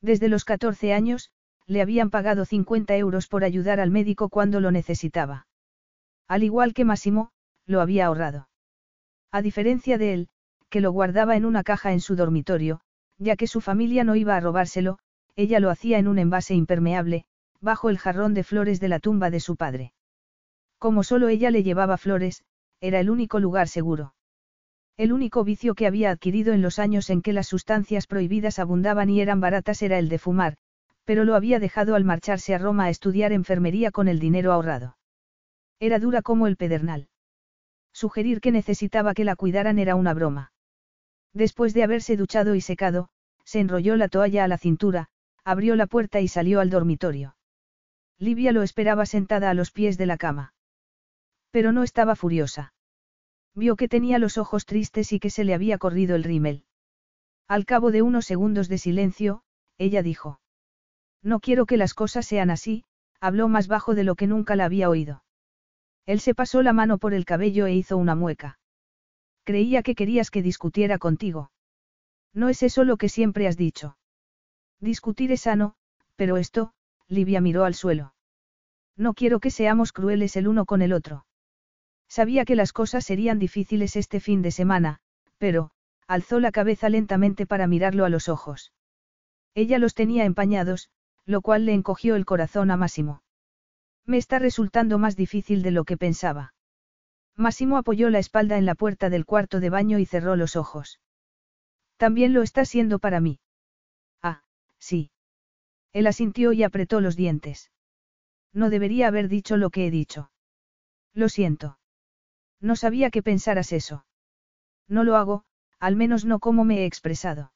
Desde 0.00 0.28
los 0.28 0.44
14 0.44 0.94
años, 0.94 1.30
le 1.66 1.82
habían 1.82 2.10
pagado 2.10 2.44
50 2.44 2.96
euros 2.96 3.26
por 3.26 3.42
ayudar 3.42 3.80
al 3.80 3.90
médico 3.90 4.28
cuando 4.28 4.60
lo 4.60 4.70
necesitaba. 4.70 5.48
Al 6.28 6.44
igual 6.44 6.74
que 6.74 6.84
Máximo, 6.84 7.30
lo 7.66 7.80
había 7.80 8.06
ahorrado. 8.06 8.48
A 9.32 9.42
diferencia 9.42 9.98
de 9.98 10.14
él, 10.14 10.28
que 10.68 10.80
lo 10.80 10.92
guardaba 10.92 11.36
en 11.36 11.44
una 11.44 11.64
caja 11.64 11.92
en 11.92 12.00
su 12.00 12.14
dormitorio, 12.14 12.82
ya 13.18 13.34
que 13.34 13.48
su 13.48 13.60
familia 13.60 14.04
no 14.04 14.14
iba 14.14 14.36
a 14.36 14.40
robárselo, 14.40 14.98
ella 15.36 15.60
lo 15.60 15.70
hacía 15.70 15.98
en 15.98 16.08
un 16.08 16.18
envase 16.18 16.54
impermeable, 16.54 17.24
bajo 17.60 17.90
el 17.90 17.98
jarrón 17.98 18.34
de 18.34 18.44
flores 18.44 18.80
de 18.80 18.88
la 18.88 19.00
tumba 19.00 19.30
de 19.30 19.40
su 19.40 19.56
padre. 19.56 19.92
Como 20.78 21.02
solo 21.02 21.28
ella 21.28 21.50
le 21.50 21.62
llevaba 21.62 21.96
flores, 21.96 22.44
era 22.80 23.00
el 23.00 23.10
único 23.10 23.40
lugar 23.40 23.68
seguro. 23.68 24.14
El 24.96 25.12
único 25.12 25.42
vicio 25.42 25.74
que 25.74 25.86
había 25.86 26.10
adquirido 26.10 26.52
en 26.52 26.62
los 26.62 26.78
años 26.78 27.10
en 27.10 27.22
que 27.22 27.32
las 27.32 27.48
sustancias 27.48 28.06
prohibidas 28.06 28.58
abundaban 28.58 29.10
y 29.10 29.20
eran 29.20 29.40
baratas 29.40 29.82
era 29.82 29.98
el 29.98 30.08
de 30.08 30.18
fumar, 30.18 30.56
pero 31.04 31.24
lo 31.24 31.34
había 31.34 31.58
dejado 31.58 31.94
al 31.94 32.04
marcharse 32.04 32.54
a 32.54 32.58
Roma 32.58 32.84
a 32.84 32.90
estudiar 32.90 33.32
enfermería 33.32 33.90
con 33.90 34.08
el 34.08 34.18
dinero 34.18 34.52
ahorrado. 34.52 34.96
Era 35.80 35.98
dura 35.98 36.22
como 36.22 36.46
el 36.46 36.56
pedernal. 36.56 37.08
Sugerir 37.92 38.40
que 38.40 38.52
necesitaba 38.52 39.14
que 39.14 39.24
la 39.24 39.36
cuidaran 39.36 39.78
era 39.78 39.96
una 39.96 40.14
broma. 40.14 40.52
Después 41.32 41.74
de 41.74 41.82
haberse 41.82 42.16
duchado 42.16 42.54
y 42.54 42.60
secado, 42.60 43.08
se 43.44 43.60
enrolló 43.60 43.96
la 43.96 44.08
toalla 44.08 44.44
a 44.44 44.48
la 44.48 44.58
cintura, 44.58 45.08
abrió 45.44 45.76
la 45.76 45.86
puerta 45.86 46.20
y 46.20 46.28
salió 46.28 46.60
al 46.60 46.70
dormitorio. 46.70 47.36
Livia 48.18 48.52
lo 48.52 48.62
esperaba 48.62 49.06
sentada 49.06 49.50
a 49.50 49.54
los 49.54 49.70
pies 49.70 49.98
de 49.98 50.06
la 50.06 50.16
cama. 50.16 50.54
Pero 51.50 51.72
no 51.72 51.82
estaba 51.82 52.16
furiosa. 52.16 52.72
Vio 53.54 53.76
que 53.76 53.88
tenía 53.88 54.18
los 54.18 54.38
ojos 54.38 54.66
tristes 54.66 55.12
y 55.12 55.20
que 55.20 55.30
se 55.30 55.44
le 55.44 55.54
había 55.54 55.78
corrido 55.78 56.16
el 56.16 56.24
rímel. 56.24 56.64
Al 57.46 57.66
cabo 57.66 57.90
de 57.90 58.02
unos 58.02 58.24
segundos 58.24 58.68
de 58.68 58.78
silencio, 58.78 59.42
ella 59.78 60.02
dijo. 60.02 60.40
No 61.22 61.40
quiero 61.40 61.66
que 61.66 61.76
las 61.76 61.94
cosas 61.94 62.26
sean 62.26 62.50
así, 62.50 62.84
habló 63.20 63.48
más 63.48 63.68
bajo 63.68 63.94
de 63.94 64.04
lo 64.04 64.14
que 64.14 64.26
nunca 64.26 64.56
la 64.56 64.64
había 64.64 64.88
oído. 64.88 65.24
Él 66.06 66.20
se 66.20 66.34
pasó 66.34 66.62
la 66.62 66.72
mano 66.72 66.98
por 66.98 67.14
el 67.14 67.24
cabello 67.24 67.66
e 67.66 67.74
hizo 67.74 67.96
una 67.96 68.14
mueca. 68.14 68.58
Creía 69.44 69.82
que 69.82 69.94
querías 69.94 70.30
que 70.30 70.42
discutiera 70.42 70.98
contigo. 70.98 71.50
No 72.32 72.48
es 72.48 72.62
eso 72.62 72.84
lo 72.84 72.96
que 72.96 73.08
siempre 73.08 73.46
has 73.46 73.56
dicho. 73.56 73.96
Discutir 74.80 75.32
es 75.32 75.42
sano, 75.42 75.74
pero 76.16 76.36
esto, 76.36 76.72
Livia 77.08 77.40
miró 77.40 77.64
al 77.64 77.74
suelo. 77.74 78.14
No 78.96 79.14
quiero 79.14 79.40
que 79.40 79.50
seamos 79.50 79.92
crueles 79.92 80.36
el 80.36 80.48
uno 80.48 80.64
con 80.66 80.82
el 80.82 80.92
otro. 80.92 81.26
Sabía 82.08 82.44
que 82.44 82.54
las 82.54 82.72
cosas 82.72 83.04
serían 83.04 83.38
difíciles 83.38 83.96
este 83.96 84.20
fin 84.20 84.42
de 84.42 84.50
semana, 84.50 85.00
pero, 85.38 85.70
alzó 86.06 86.38
la 86.38 86.52
cabeza 86.52 86.88
lentamente 86.88 87.46
para 87.46 87.66
mirarlo 87.66 88.04
a 88.04 88.08
los 88.08 88.28
ojos. 88.28 88.72
Ella 89.54 89.78
los 89.78 89.94
tenía 89.94 90.24
empañados, 90.24 90.90
lo 91.26 91.40
cual 91.40 91.66
le 91.66 91.72
encogió 91.72 92.16
el 92.16 92.24
corazón 92.24 92.70
a 92.70 92.76
Máximo. 92.76 93.22
Me 94.04 94.18
está 94.18 94.38
resultando 94.38 94.98
más 94.98 95.16
difícil 95.16 95.62
de 95.62 95.70
lo 95.70 95.84
que 95.84 95.96
pensaba. 95.96 96.54
Máximo 97.36 97.78
apoyó 97.78 98.10
la 98.10 98.18
espalda 98.18 98.58
en 98.58 98.66
la 98.66 98.74
puerta 98.74 99.10
del 99.10 99.24
cuarto 99.24 99.60
de 99.60 99.70
baño 99.70 99.98
y 99.98 100.06
cerró 100.06 100.36
los 100.36 100.56
ojos. 100.56 101.00
También 101.96 102.32
lo 102.32 102.42
está 102.42 102.64
siendo 102.64 102.98
para 102.98 103.20
mí. 103.20 103.40
Sí. 104.84 105.10
Él 105.94 106.06
asintió 106.06 106.52
y 106.52 106.62
apretó 106.62 107.00
los 107.00 107.16
dientes. 107.16 107.70
No 108.52 108.68
debería 108.68 109.08
haber 109.08 109.28
dicho 109.28 109.56
lo 109.56 109.70
que 109.70 109.86
he 109.86 109.90
dicho. 109.90 110.30
Lo 111.14 111.30
siento. 111.30 111.78
No 112.60 112.76
sabía 112.76 113.10
que 113.10 113.22
pensaras 113.22 113.72
eso. 113.72 114.04
No 114.86 115.02
lo 115.02 115.16
hago, 115.16 115.46
al 115.78 115.96
menos 115.96 116.26
no 116.26 116.38
como 116.38 116.66
me 116.66 116.80
he 116.80 116.84
expresado. 116.84 117.54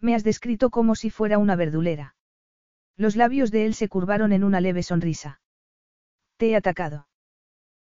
Me 0.00 0.14
has 0.14 0.24
descrito 0.24 0.70
como 0.70 0.94
si 0.94 1.10
fuera 1.10 1.36
una 1.36 1.54
verdulera. 1.54 2.16
Los 2.96 3.14
labios 3.14 3.50
de 3.50 3.66
él 3.66 3.74
se 3.74 3.90
curvaron 3.90 4.32
en 4.32 4.42
una 4.42 4.62
leve 4.62 4.82
sonrisa. 4.82 5.42
Te 6.38 6.48
he 6.48 6.56
atacado. 6.56 7.08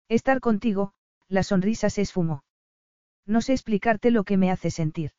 Estar 0.09 0.41
contigo, 0.41 0.93
la 1.29 1.45
sonrisa 1.45 1.89
se 1.89 2.03
esfumó. 2.03 2.43
No 3.27 3.43
sé 3.43 3.53
explicarte 3.53 4.11
lo 4.11 4.25
que 4.25 4.37
me 4.37 4.51
hace 4.51 4.73
sentir. 4.73 5.13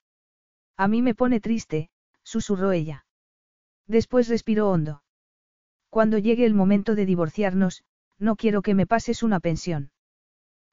A 0.76 0.90
mí 0.90 1.02
me 1.02 1.16
pone 1.16 1.40
triste, 1.40 1.90
susurró 2.24 2.74
ella. 2.74 3.07
Después 3.88 4.28
respiró 4.28 4.70
hondo. 4.70 5.04
Cuando 5.90 6.18
llegue 6.18 6.46
el 6.46 6.54
momento 6.54 6.96
de 6.96 7.06
divorciarnos, 7.06 7.84
no 8.20 8.36
quiero 8.36 8.62
que 8.62 8.76
me 8.76 8.86
pases 8.86 9.24
una 9.24 9.40
pensión. 9.40 9.92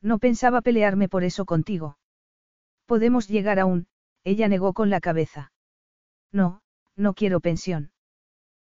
No 0.01 0.19
pensaba 0.19 0.61
pelearme 0.61 1.09
por 1.09 1.24
eso 1.24 1.45
contigo. 1.45 1.99
Podemos 2.86 3.28
llegar 3.28 3.59
aún, 3.59 3.86
ella 4.24 4.49
negó 4.49 4.73
con 4.73 4.91
la 4.91 5.01
cabeza. 5.01 5.53
No, 6.32 6.62
no 6.97 7.15
quiero 7.15 7.41
pensión. 7.41 7.93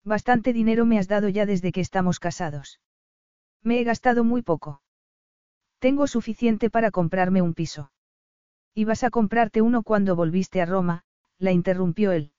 Bastante 0.03 0.53
dinero 0.53 0.85
me 0.85 0.99
has 0.99 1.07
dado 1.07 1.29
ya 1.29 1.45
desde 1.45 1.71
que 1.71 1.81
estamos 1.81 2.19
casados. 2.19 2.79
Me 3.61 3.79
he 3.79 3.83
gastado 3.83 4.23
muy 4.23 4.41
poco. 4.41 4.81
Tengo 5.79 6.07
suficiente 6.07 6.69
para 6.69 6.91
comprarme 6.91 7.41
un 7.41 7.53
piso. 7.53 7.91
Ibas 8.75 9.03
a 9.03 9.09
comprarte 9.09 9.61
uno 9.61 9.83
cuando 9.83 10.15
volviste 10.15 10.61
a 10.61 10.65
Roma, 10.65 11.03
la 11.37 11.51
interrumpió 11.51 12.11
él. 12.11 12.33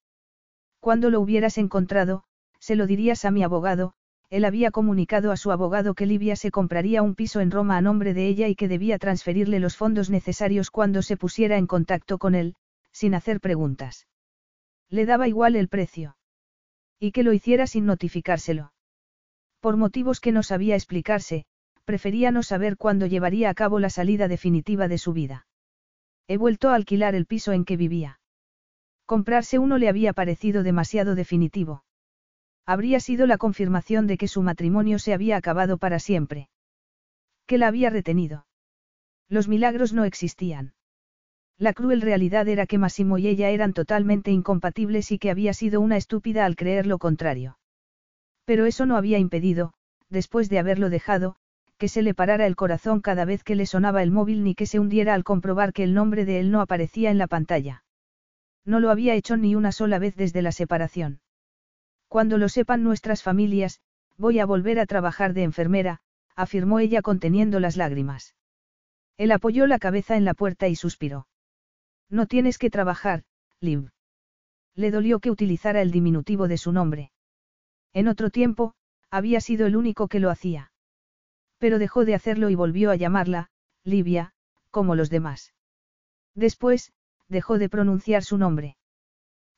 Cuando 0.84 1.08
lo 1.08 1.18
hubieras 1.22 1.56
encontrado, 1.56 2.24
se 2.58 2.76
lo 2.76 2.86
dirías 2.86 3.24
a 3.24 3.30
mi 3.30 3.42
abogado, 3.42 3.94
él 4.28 4.44
había 4.44 4.70
comunicado 4.70 5.32
a 5.32 5.38
su 5.38 5.50
abogado 5.50 5.94
que 5.94 6.04
Livia 6.04 6.36
se 6.36 6.50
compraría 6.50 7.00
un 7.00 7.14
piso 7.14 7.40
en 7.40 7.50
Roma 7.50 7.78
a 7.78 7.80
nombre 7.80 8.12
de 8.12 8.28
ella 8.28 8.48
y 8.48 8.54
que 8.54 8.68
debía 8.68 8.98
transferirle 8.98 9.60
los 9.60 9.78
fondos 9.78 10.10
necesarios 10.10 10.70
cuando 10.70 11.00
se 11.00 11.16
pusiera 11.16 11.56
en 11.56 11.66
contacto 11.66 12.18
con 12.18 12.34
él, 12.34 12.54
sin 12.92 13.14
hacer 13.14 13.40
preguntas. 13.40 14.08
Le 14.90 15.06
daba 15.06 15.26
igual 15.26 15.56
el 15.56 15.68
precio. 15.68 16.18
Y 17.00 17.12
que 17.12 17.22
lo 17.22 17.32
hiciera 17.32 17.66
sin 17.66 17.86
notificárselo. 17.86 18.74
Por 19.60 19.78
motivos 19.78 20.20
que 20.20 20.32
no 20.32 20.42
sabía 20.42 20.74
explicarse, 20.74 21.46
prefería 21.86 22.30
no 22.30 22.42
saber 22.42 22.76
cuándo 22.76 23.06
llevaría 23.06 23.48
a 23.48 23.54
cabo 23.54 23.80
la 23.80 23.88
salida 23.88 24.28
definitiva 24.28 24.86
de 24.86 24.98
su 24.98 25.14
vida. 25.14 25.46
He 26.28 26.36
vuelto 26.36 26.68
a 26.68 26.74
alquilar 26.74 27.14
el 27.14 27.24
piso 27.24 27.52
en 27.52 27.64
que 27.64 27.78
vivía. 27.78 28.20
Comprarse 29.06 29.58
uno 29.58 29.78
le 29.78 29.88
había 29.88 30.12
parecido 30.12 30.62
demasiado 30.62 31.14
definitivo. 31.14 31.84
Habría 32.66 33.00
sido 33.00 33.26
la 33.26 33.36
confirmación 33.36 34.06
de 34.06 34.16
que 34.16 34.28
su 34.28 34.42
matrimonio 34.42 34.98
se 34.98 35.12
había 35.12 35.36
acabado 35.36 35.76
para 35.76 35.98
siempre. 35.98 36.48
Que 37.46 37.58
la 37.58 37.68
había 37.68 37.90
retenido. 37.90 38.46
Los 39.28 39.48
milagros 39.48 39.92
no 39.92 40.04
existían. 40.04 40.72
La 41.58 41.72
cruel 41.72 42.00
realidad 42.00 42.48
era 42.48 42.66
que 42.66 42.78
Massimo 42.78 43.18
y 43.18 43.28
ella 43.28 43.50
eran 43.50 43.74
totalmente 43.74 44.30
incompatibles 44.30 45.12
y 45.12 45.18
que 45.18 45.30
había 45.30 45.52
sido 45.52 45.80
una 45.80 45.96
estúpida 45.96 46.46
al 46.46 46.56
creer 46.56 46.86
lo 46.86 46.98
contrario. 46.98 47.58
Pero 48.44 48.66
eso 48.66 48.86
no 48.86 48.96
había 48.96 49.18
impedido, 49.18 49.74
después 50.08 50.48
de 50.48 50.58
haberlo 50.58 50.90
dejado, 50.90 51.36
que 51.76 51.88
se 51.88 52.02
le 52.02 52.14
parara 52.14 52.46
el 52.46 52.56
corazón 52.56 53.00
cada 53.00 53.24
vez 53.24 53.44
que 53.44 53.54
le 53.54 53.66
sonaba 53.66 54.02
el 54.02 54.10
móvil 54.10 54.42
ni 54.42 54.54
que 54.54 54.66
se 54.66 54.80
hundiera 54.80 55.14
al 55.14 55.24
comprobar 55.24 55.72
que 55.72 55.84
el 55.84 55.94
nombre 55.94 56.24
de 56.24 56.40
él 56.40 56.50
no 56.50 56.60
aparecía 56.60 57.10
en 57.10 57.18
la 57.18 57.26
pantalla. 57.26 57.83
No 58.64 58.80
lo 58.80 58.90
había 58.90 59.14
hecho 59.14 59.36
ni 59.36 59.54
una 59.54 59.72
sola 59.72 59.98
vez 59.98 60.16
desde 60.16 60.42
la 60.42 60.52
separación. 60.52 61.20
Cuando 62.08 62.38
lo 62.38 62.48
sepan 62.48 62.82
nuestras 62.82 63.22
familias, 63.22 63.80
voy 64.16 64.38
a 64.38 64.46
volver 64.46 64.78
a 64.78 64.86
trabajar 64.86 65.34
de 65.34 65.42
enfermera, 65.42 66.00
afirmó 66.34 66.78
ella 66.78 67.02
conteniendo 67.02 67.60
las 67.60 67.76
lágrimas. 67.76 68.34
Él 69.16 69.32
apoyó 69.32 69.66
la 69.66 69.78
cabeza 69.78 70.16
en 70.16 70.24
la 70.24 70.34
puerta 70.34 70.68
y 70.68 70.76
suspiró. 70.76 71.26
No 72.08 72.26
tienes 72.26 72.58
que 72.58 72.70
trabajar, 72.70 73.24
Liv. 73.60 73.90
Le 74.74 74.90
dolió 74.90 75.20
que 75.20 75.30
utilizara 75.30 75.82
el 75.82 75.90
diminutivo 75.90 76.48
de 76.48 76.58
su 76.58 76.72
nombre. 76.72 77.12
En 77.92 78.08
otro 78.08 78.30
tiempo, 78.30 78.74
había 79.10 79.40
sido 79.40 79.66
el 79.66 79.76
único 79.76 80.08
que 80.08 80.20
lo 80.20 80.30
hacía. 80.30 80.72
Pero 81.58 81.78
dejó 81.78 82.04
de 82.04 82.14
hacerlo 82.14 82.50
y 82.50 82.56
volvió 82.56 82.90
a 82.90 82.96
llamarla, 82.96 83.50
Livia, 83.84 84.34
como 84.70 84.96
los 84.96 85.10
demás. 85.10 85.54
Después, 86.34 86.92
dejó 87.34 87.58
de 87.58 87.68
pronunciar 87.68 88.24
su 88.24 88.38
nombre. 88.38 88.78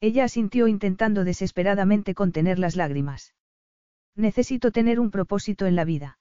Ella 0.01 0.25
asintió 0.25 0.67
intentando 0.67 1.23
desesperadamente 1.23 2.15
contener 2.15 2.59
las 2.59 2.75
lágrimas. 2.75 3.35
Necesito 4.17 4.73
tener 4.73 4.99
un 4.99 5.13
propósito 5.13 5.67
en 5.67 5.77
la 5.77 5.85
vida. 5.85 6.19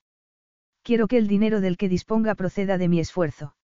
Quiero 0.84 1.08
que 1.08 1.18
el 1.18 1.28
dinero 1.28 1.62
del 1.62 1.78
que 1.78 1.90
disponga 1.90 2.36
proceda 2.36 2.78
de 2.78 2.88
mi 2.88 3.00
esfuerzo. 3.00 3.56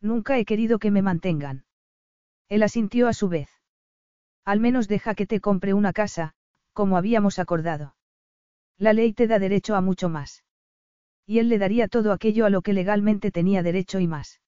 Nunca 0.00 0.38
he 0.38 0.46
querido 0.46 0.78
que 0.78 0.90
me 0.90 1.02
mantengan. 1.02 1.64
Él 2.48 2.62
asintió 2.62 3.08
a 3.08 3.12
su 3.12 3.28
vez. 3.28 3.50
Al 4.44 4.60
menos 4.60 4.88
deja 4.88 5.14
que 5.14 5.26
te 5.26 5.40
compre 5.40 5.74
una 5.74 5.92
casa, 5.92 6.32
como 6.72 6.96
habíamos 6.96 7.38
acordado. 7.38 7.96
La 8.78 8.92
ley 8.92 9.12
te 9.12 9.26
da 9.26 9.38
derecho 9.38 9.74
a 9.74 9.82
mucho 9.82 10.08
más. 10.08 10.44
Y 11.26 11.40
él 11.40 11.48
le 11.48 11.58
daría 11.58 11.88
todo 11.88 12.12
aquello 12.12 12.46
a 12.46 12.50
lo 12.50 12.62
que 12.62 12.72
legalmente 12.72 13.30
tenía 13.30 13.62
derecho 13.62 13.98
y 13.98 14.06
más. 14.06 14.40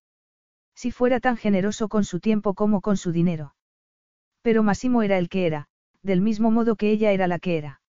Si 0.74 0.90
fuera 0.90 1.20
tan 1.20 1.36
generoso 1.36 1.88
con 1.88 2.05
su 2.05 2.20
tiempo 2.20 2.55
como 2.55 2.80
con 2.80 2.97
su 2.97 3.12
dinero. 3.12 3.55
Pero 4.42 4.62
Massimo 4.62 5.02
era 5.02 5.18
el 5.18 5.28
que 5.28 5.47
era, 5.47 5.68
del 6.02 6.20
mismo 6.20 6.51
modo 6.51 6.76
que 6.76 6.90
ella 6.90 7.12
era 7.12 7.26
la 7.26 7.38
que 7.38 7.59
era. 7.59 7.80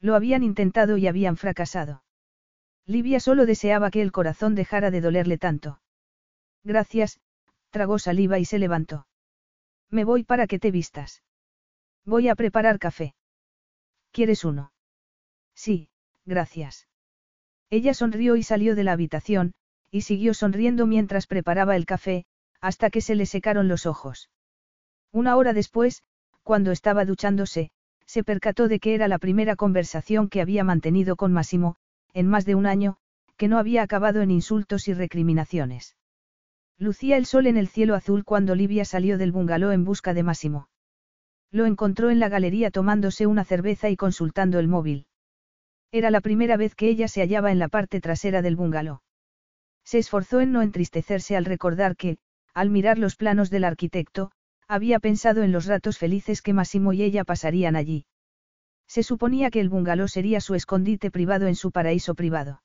Lo 0.00 0.14
habían 0.14 0.42
intentado 0.42 0.96
y 0.96 1.06
habían 1.06 1.36
fracasado. 1.36 2.02
Livia 2.86 3.20
solo 3.20 3.46
deseaba 3.46 3.90
que 3.90 4.02
el 4.02 4.12
corazón 4.12 4.54
dejara 4.54 4.90
de 4.90 5.00
dolerle 5.00 5.38
tanto. 5.38 5.80
Gracias, 6.64 7.20
tragó 7.70 7.98
saliva 7.98 8.38
y 8.38 8.44
se 8.44 8.58
levantó. 8.58 9.06
Me 9.90 10.04
voy 10.04 10.24
para 10.24 10.46
que 10.46 10.58
te 10.58 10.70
vistas. 10.70 11.22
Voy 12.04 12.28
a 12.28 12.34
preparar 12.34 12.78
café. 12.78 13.14
¿Quieres 14.10 14.44
uno? 14.44 14.72
Sí, 15.54 15.90
gracias. 16.24 16.88
Ella 17.70 17.92
sonrió 17.92 18.36
y 18.36 18.42
salió 18.42 18.74
de 18.74 18.84
la 18.84 18.92
habitación, 18.92 19.52
y 19.90 20.02
siguió 20.02 20.34
sonriendo 20.34 20.86
mientras 20.86 21.26
preparaba 21.26 21.76
el 21.76 21.86
café, 21.86 22.24
hasta 22.60 22.90
que 22.90 23.00
se 23.00 23.14
le 23.14 23.26
secaron 23.26 23.68
los 23.68 23.86
ojos. 23.86 24.30
Una 25.12 25.36
hora 25.36 25.52
después, 25.52 26.02
cuando 26.42 26.72
estaba 26.72 27.04
duchándose, 27.04 27.70
se 28.06 28.24
percató 28.24 28.68
de 28.68 28.80
que 28.80 28.94
era 28.94 29.08
la 29.08 29.18
primera 29.18 29.56
conversación 29.56 30.28
que 30.28 30.40
había 30.40 30.64
mantenido 30.64 31.16
con 31.16 31.32
Massimo, 31.32 31.76
en 32.14 32.26
más 32.26 32.44
de 32.46 32.54
un 32.54 32.66
año, 32.66 32.96
que 33.36 33.48
no 33.48 33.58
había 33.58 33.82
acabado 33.82 34.22
en 34.22 34.30
insultos 34.30 34.88
y 34.88 34.94
recriminaciones. 34.94 35.96
Lucía 36.78 37.16
el 37.16 37.26
sol 37.26 37.46
en 37.46 37.56
el 37.56 37.68
cielo 37.68 37.94
azul 37.94 38.24
cuando 38.24 38.54
Livia 38.54 38.84
salió 38.84 39.18
del 39.18 39.32
bungalow 39.32 39.72
en 39.72 39.84
busca 39.84 40.14
de 40.14 40.22
Máximo. 40.22 40.68
Lo 41.50 41.66
encontró 41.66 42.10
en 42.10 42.18
la 42.18 42.28
galería 42.28 42.70
tomándose 42.70 43.26
una 43.26 43.44
cerveza 43.44 43.88
y 43.88 43.96
consultando 43.96 44.58
el 44.58 44.68
móvil. 44.68 45.06
Era 45.90 46.10
la 46.10 46.20
primera 46.20 46.56
vez 46.56 46.74
que 46.74 46.88
ella 46.88 47.08
se 47.08 47.20
hallaba 47.20 47.50
en 47.50 47.58
la 47.58 47.68
parte 47.68 48.00
trasera 48.00 48.42
del 48.42 48.56
bungalow. 48.56 49.00
Se 49.88 49.96
esforzó 49.96 50.40
en 50.42 50.52
no 50.52 50.60
entristecerse 50.60 51.34
al 51.34 51.46
recordar 51.46 51.96
que, 51.96 52.18
al 52.52 52.68
mirar 52.68 52.98
los 52.98 53.16
planos 53.16 53.48
del 53.48 53.64
arquitecto, 53.64 54.30
había 54.66 54.98
pensado 54.98 55.42
en 55.42 55.50
los 55.50 55.64
ratos 55.64 55.96
felices 55.96 56.42
que 56.42 56.52
Máximo 56.52 56.92
y 56.92 57.02
ella 57.02 57.24
pasarían 57.24 57.74
allí. 57.74 58.04
Se 58.86 59.02
suponía 59.02 59.50
que 59.50 59.60
el 59.60 59.70
bungalow 59.70 60.06
sería 60.06 60.42
su 60.42 60.54
escondite 60.54 61.10
privado 61.10 61.46
en 61.46 61.54
su 61.54 61.72
paraíso 61.72 62.14
privado. 62.14 62.62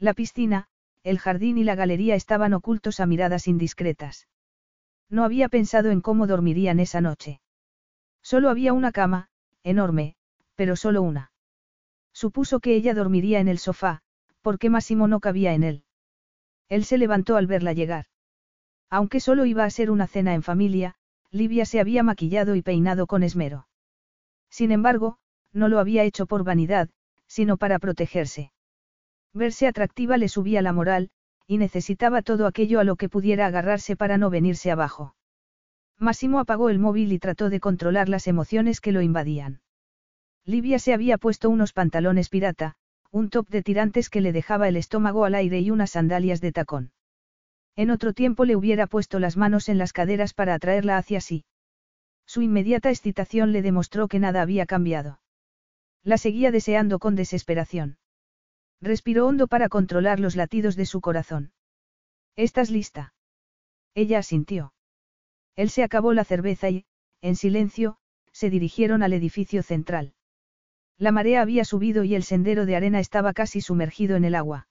La 0.00 0.14
piscina, 0.14 0.66
el 1.04 1.20
jardín 1.20 1.58
y 1.58 1.62
la 1.62 1.76
galería 1.76 2.16
estaban 2.16 2.54
ocultos 2.54 2.98
a 2.98 3.06
miradas 3.06 3.46
indiscretas. 3.46 4.26
No 5.08 5.22
había 5.22 5.48
pensado 5.48 5.92
en 5.92 6.00
cómo 6.00 6.26
dormirían 6.26 6.80
esa 6.80 7.00
noche. 7.00 7.40
Solo 8.20 8.50
había 8.50 8.72
una 8.72 8.90
cama, 8.90 9.28
enorme, 9.62 10.16
pero 10.56 10.74
solo 10.74 11.02
una. 11.02 11.30
Supuso 12.12 12.58
que 12.58 12.74
ella 12.74 12.94
dormiría 12.94 13.38
en 13.38 13.46
el 13.46 13.58
sofá, 13.58 14.02
porque 14.40 14.70
Máximo 14.70 15.06
no 15.06 15.20
cabía 15.20 15.54
en 15.54 15.62
él. 15.62 15.84
Él 16.68 16.84
se 16.84 16.98
levantó 16.98 17.36
al 17.36 17.46
verla 17.46 17.72
llegar. 17.72 18.06
Aunque 18.90 19.20
solo 19.20 19.46
iba 19.46 19.64
a 19.64 19.70
ser 19.70 19.90
una 19.90 20.06
cena 20.06 20.34
en 20.34 20.42
familia, 20.42 20.94
Livia 21.30 21.64
se 21.64 21.80
había 21.80 22.02
maquillado 22.02 22.56
y 22.56 22.62
peinado 22.62 23.06
con 23.06 23.22
esmero. 23.22 23.66
Sin 24.50 24.70
embargo, 24.70 25.18
no 25.52 25.68
lo 25.68 25.78
había 25.78 26.04
hecho 26.04 26.26
por 26.26 26.44
vanidad, 26.44 26.90
sino 27.26 27.56
para 27.56 27.78
protegerse. 27.78 28.52
Verse 29.32 29.66
atractiva 29.66 30.18
le 30.18 30.28
subía 30.28 30.60
la 30.60 30.74
moral, 30.74 31.10
y 31.46 31.56
necesitaba 31.58 32.20
todo 32.22 32.46
aquello 32.46 32.80
a 32.80 32.84
lo 32.84 32.96
que 32.96 33.08
pudiera 33.08 33.46
agarrarse 33.46 33.96
para 33.96 34.18
no 34.18 34.28
venirse 34.28 34.70
abajo. 34.70 35.16
Máximo 35.98 36.40
apagó 36.40 36.68
el 36.68 36.78
móvil 36.78 37.12
y 37.12 37.18
trató 37.18 37.48
de 37.48 37.60
controlar 37.60 38.08
las 38.08 38.26
emociones 38.26 38.80
que 38.80 38.92
lo 38.92 39.00
invadían. 39.00 39.62
Livia 40.44 40.78
se 40.78 40.92
había 40.92 41.16
puesto 41.16 41.48
unos 41.48 41.72
pantalones 41.72 42.28
pirata, 42.28 42.74
un 43.12 43.28
top 43.28 43.48
de 43.50 43.62
tirantes 43.62 44.08
que 44.08 44.22
le 44.22 44.32
dejaba 44.32 44.68
el 44.68 44.76
estómago 44.76 45.26
al 45.26 45.34
aire 45.34 45.60
y 45.60 45.70
unas 45.70 45.90
sandalias 45.90 46.40
de 46.40 46.50
tacón. 46.50 46.92
En 47.76 47.90
otro 47.90 48.14
tiempo 48.14 48.46
le 48.46 48.56
hubiera 48.56 48.86
puesto 48.86 49.18
las 49.18 49.36
manos 49.36 49.68
en 49.68 49.76
las 49.76 49.92
caderas 49.92 50.32
para 50.32 50.54
atraerla 50.54 50.96
hacia 50.96 51.20
sí. 51.20 51.44
Su 52.26 52.40
inmediata 52.40 52.88
excitación 52.88 53.52
le 53.52 53.60
demostró 53.60 54.08
que 54.08 54.18
nada 54.18 54.40
había 54.40 54.64
cambiado. 54.64 55.20
La 56.02 56.16
seguía 56.16 56.50
deseando 56.50 56.98
con 56.98 57.14
desesperación. 57.14 57.98
Respiró 58.80 59.26
hondo 59.26 59.46
para 59.46 59.68
controlar 59.68 60.18
los 60.18 60.34
latidos 60.34 60.74
de 60.74 60.86
su 60.86 61.02
corazón. 61.02 61.52
¿Estás 62.34 62.70
lista? 62.70 63.14
Ella 63.94 64.18
asintió. 64.20 64.72
Él 65.54 65.68
se 65.68 65.82
acabó 65.82 66.14
la 66.14 66.24
cerveza 66.24 66.70
y, 66.70 66.86
en 67.20 67.36
silencio, 67.36 67.98
se 68.32 68.48
dirigieron 68.48 69.02
al 69.02 69.12
edificio 69.12 69.62
central. 69.62 70.14
La 71.02 71.10
marea 71.10 71.42
había 71.42 71.64
subido 71.64 72.04
y 72.04 72.14
el 72.14 72.22
sendero 72.22 72.64
de 72.64 72.76
arena 72.76 73.00
estaba 73.00 73.32
casi 73.32 73.60
sumergido 73.60 74.14
en 74.14 74.24
el 74.24 74.36
agua. 74.36 74.68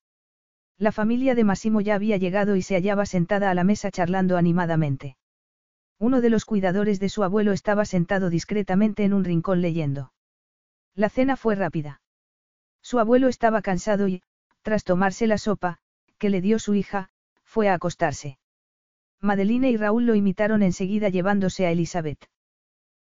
La 0.77 0.93
familia 0.93 1.35
de 1.35 1.43
Massimo 1.43 1.81
ya 1.81 1.95
había 1.95 2.15
llegado 2.15 2.55
y 2.55 2.61
se 2.61 2.75
hallaba 2.75 3.05
sentada 3.05 3.51
a 3.51 3.53
la 3.53 3.65
mesa 3.65 3.91
charlando 3.91 4.37
animadamente. 4.37 5.17
Uno 5.99 6.21
de 6.21 6.29
los 6.29 6.45
cuidadores 6.45 7.01
de 7.01 7.09
su 7.09 7.23
abuelo 7.23 7.51
estaba 7.51 7.83
sentado 7.83 8.29
discretamente 8.29 9.03
en 9.03 9.11
un 9.11 9.25
rincón 9.25 9.61
leyendo. 9.61 10.13
La 10.95 11.09
cena 11.09 11.35
fue 11.35 11.55
rápida. 11.55 12.01
Su 12.81 12.99
abuelo 12.99 13.27
estaba 13.27 13.61
cansado 13.61 14.07
y, 14.07 14.23
tras 14.61 14.85
tomarse 14.85 15.27
la 15.27 15.37
sopa, 15.37 15.79
que 16.17 16.29
le 16.29 16.39
dio 16.39 16.59
su 16.59 16.75
hija, 16.75 17.09
fue 17.43 17.67
a 17.67 17.73
acostarse. 17.73 18.39
Madeline 19.19 19.65
y 19.65 19.75
Raúl 19.75 20.05
lo 20.05 20.15
imitaron 20.15 20.63
enseguida 20.63 21.09
llevándose 21.09 21.65
a 21.65 21.71
Elizabeth. 21.71 22.25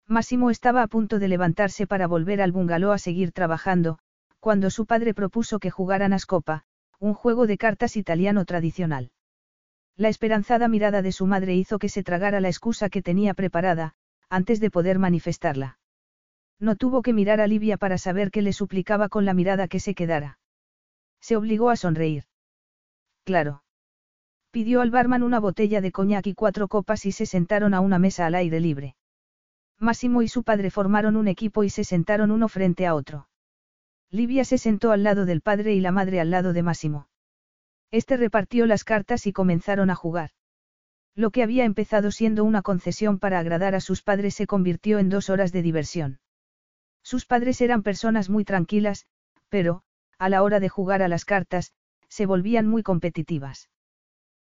Máximo 0.08 0.52
estaba 0.52 0.84
a 0.84 0.88
punto 0.88 1.18
de 1.18 1.28
levantarse 1.28 1.88
para 1.88 2.08
volver 2.08 2.42
al 2.42 2.52
bungalow 2.52 2.92
a 2.92 2.98
seguir 2.98 3.32
trabajando, 3.32 3.98
cuando 4.40 4.70
su 4.70 4.86
padre 4.86 5.14
propuso 5.14 5.60
que 5.60 5.72
jugaran 5.72 6.14
a 6.14 6.20
Scopa, 6.20 6.64
un 7.00 7.14
juego 7.14 7.48
de 7.48 7.58
cartas 7.58 7.98
italiano 7.98 8.46
tradicional. 8.46 9.12
La 9.98 10.10
esperanzada 10.10 10.68
mirada 10.68 11.02
de 11.02 11.12
su 11.12 11.26
madre 11.26 11.56
hizo 11.56 11.80
que 11.80 11.90
se 11.90 12.04
tragara 12.04 12.40
la 12.40 12.50
excusa 12.50 12.90
que 12.90 13.02
tenía 13.02 13.34
preparada, 13.34 13.94
antes 14.30 14.60
de 14.60 14.70
poder 14.70 15.00
manifestarla. 15.00 15.80
No 16.60 16.76
tuvo 16.76 17.02
que 17.02 17.14
mirar 17.14 17.42
a 17.42 17.48
Livia 17.48 17.78
para 17.78 17.98
saber 17.98 18.30
que 18.30 18.42
le 18.42 18.54
suplicaba 18.54 19.10
con 19.10 19.26
la 19.26 19.34
mirada 19.34 19.68
que 19.68 19.80
se 19.80 19.96
quedara. 19.96 20.38
Se 21.20 21.36
obligó 21.36 21.70
a 21.70 21.76
sonreír. 21.76 22.26
Claro. 23.24 23.64
Pidió 24.52 24.82
al 24.82 24.92
barman 24.92 25.24
una 25.24 25.40
botella 25.40 25.82
de 25.82 25.92
coñac 25.92 26.28
y 26.28 26.34
cuatro 26.36 26.68
copas 26.68 27.06
y 27.06 27.12
se 27.12 27.26
sentaron 27.26 27.74
a 27.74 27.80
una 27.80 28.00
mesa 28.00 28.26
al 28.26 28.36
aire 28.36 28.60
libre. 28.60 28.96
Máximo 29.80 30.22
y 30.22 30.28
su 30.28 30.44
padre 30.44 30.72
formaron 30.72 31.16
un 31.16 31.28
equipo 31.28 31.64
y 31.64 31.70
se 31.70 31.84
sentaron 31.84 32.32
uno 32.32 32.48
frente 32.48 32.88
a 32.88 32.96
otro. 32.96 33.28
Livia 34.10 34.46
se 34.46 34.58
sentó 34.58 34.92
al 34.92 35.04
lado 35.04 35.26
del 35.26 35.42
padre 35.42 35.74
y 35.74 35.82
la 35.82 35.92
madre 35.92 36.20
al 36.20 36.32
lado 36.32 36.54
de 36.54 36.64
Máximo. 36.64 37.10
Este 37.92 38.18
repartió 38.18 38.66
las 38.66 38.84
cartas 38.84 39.28
y 39.28 39.34
comenzaron 39.34 39.90
a 39.90 39.96
jugar. 39.96 40.32
Lo 41.16 41.32
que 41.32 41.44
había 41.44 41.66
empezado 41.66 42.12
siendo 42.12 42.44
una 42.44 42.62
concesión 42.62 43.20
para 43.20 43.40
agradar 43.40 43.76
a 43.76 43.80
sus 43.80 44.02
padres 44.02 44.36
se 44.36 44.48
convirtió 44.48 45.00
en 45.00 45.10
dos 45.10 45.30
horas 45.30 45.52
de 45.52 45.62
diversión. 45.62 46.20
Sus 47.04 47.26
padres 47.26 47.62
eran 47.62 47.84
personas 47.84 48.30
muy 48.30 48.44
tranquilas, 48.44 49.06
pero, 49.50 49.84
a 50.18 50.30
la 50.30 50.44
hora 50.44 50.60
de 50.60 50.70
jugar 50.70 51.02
a 51.02 51.08
las 51.08 51.24
cartas, 51.24 51.74
se 52.10 52.26
volvían 52.26 52.68
muy 52.68 52.84
competitivas. 52.84 53.70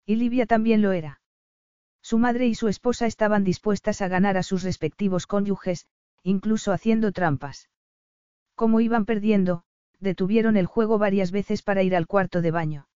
Y 0.05 0.15
Livia 0.15 0.45
también 0.45 0.81
lo 0.81 0.91
era. 0.91 1.18
Su 2.09 2.17
madre 2.17 2.47
y 2.47 2.55
su 2.55 2.67
esposa 2.69 3.05
estaban 3.05 3.43
dispuestas 3.43 4.01
a 4.01 4.07
ganar 4.07 4.35
a 4.35 4.41
sus 4.41 4.63
respectivos 4.63 5.27
cónyuges, 5.27 5.85
incluso 6.23 6.71
haciendo 6.71 7.11
trampas. 7.11 7.69
Como 8.55 8.81
iban 8.81 9.05
perdiendo, 9.05 9.61
detuvieron 9.99 10.57
el 10.57 10.65
juego 10.65 10.97
varias 10.97 11.29
veces 11.29 11.61
para 11.61 11.83
ir 11.83 11.95
al 11.95 12.07
cuarto 12.07 12.41
de 12.41 12.49
baño. 12.49 12.87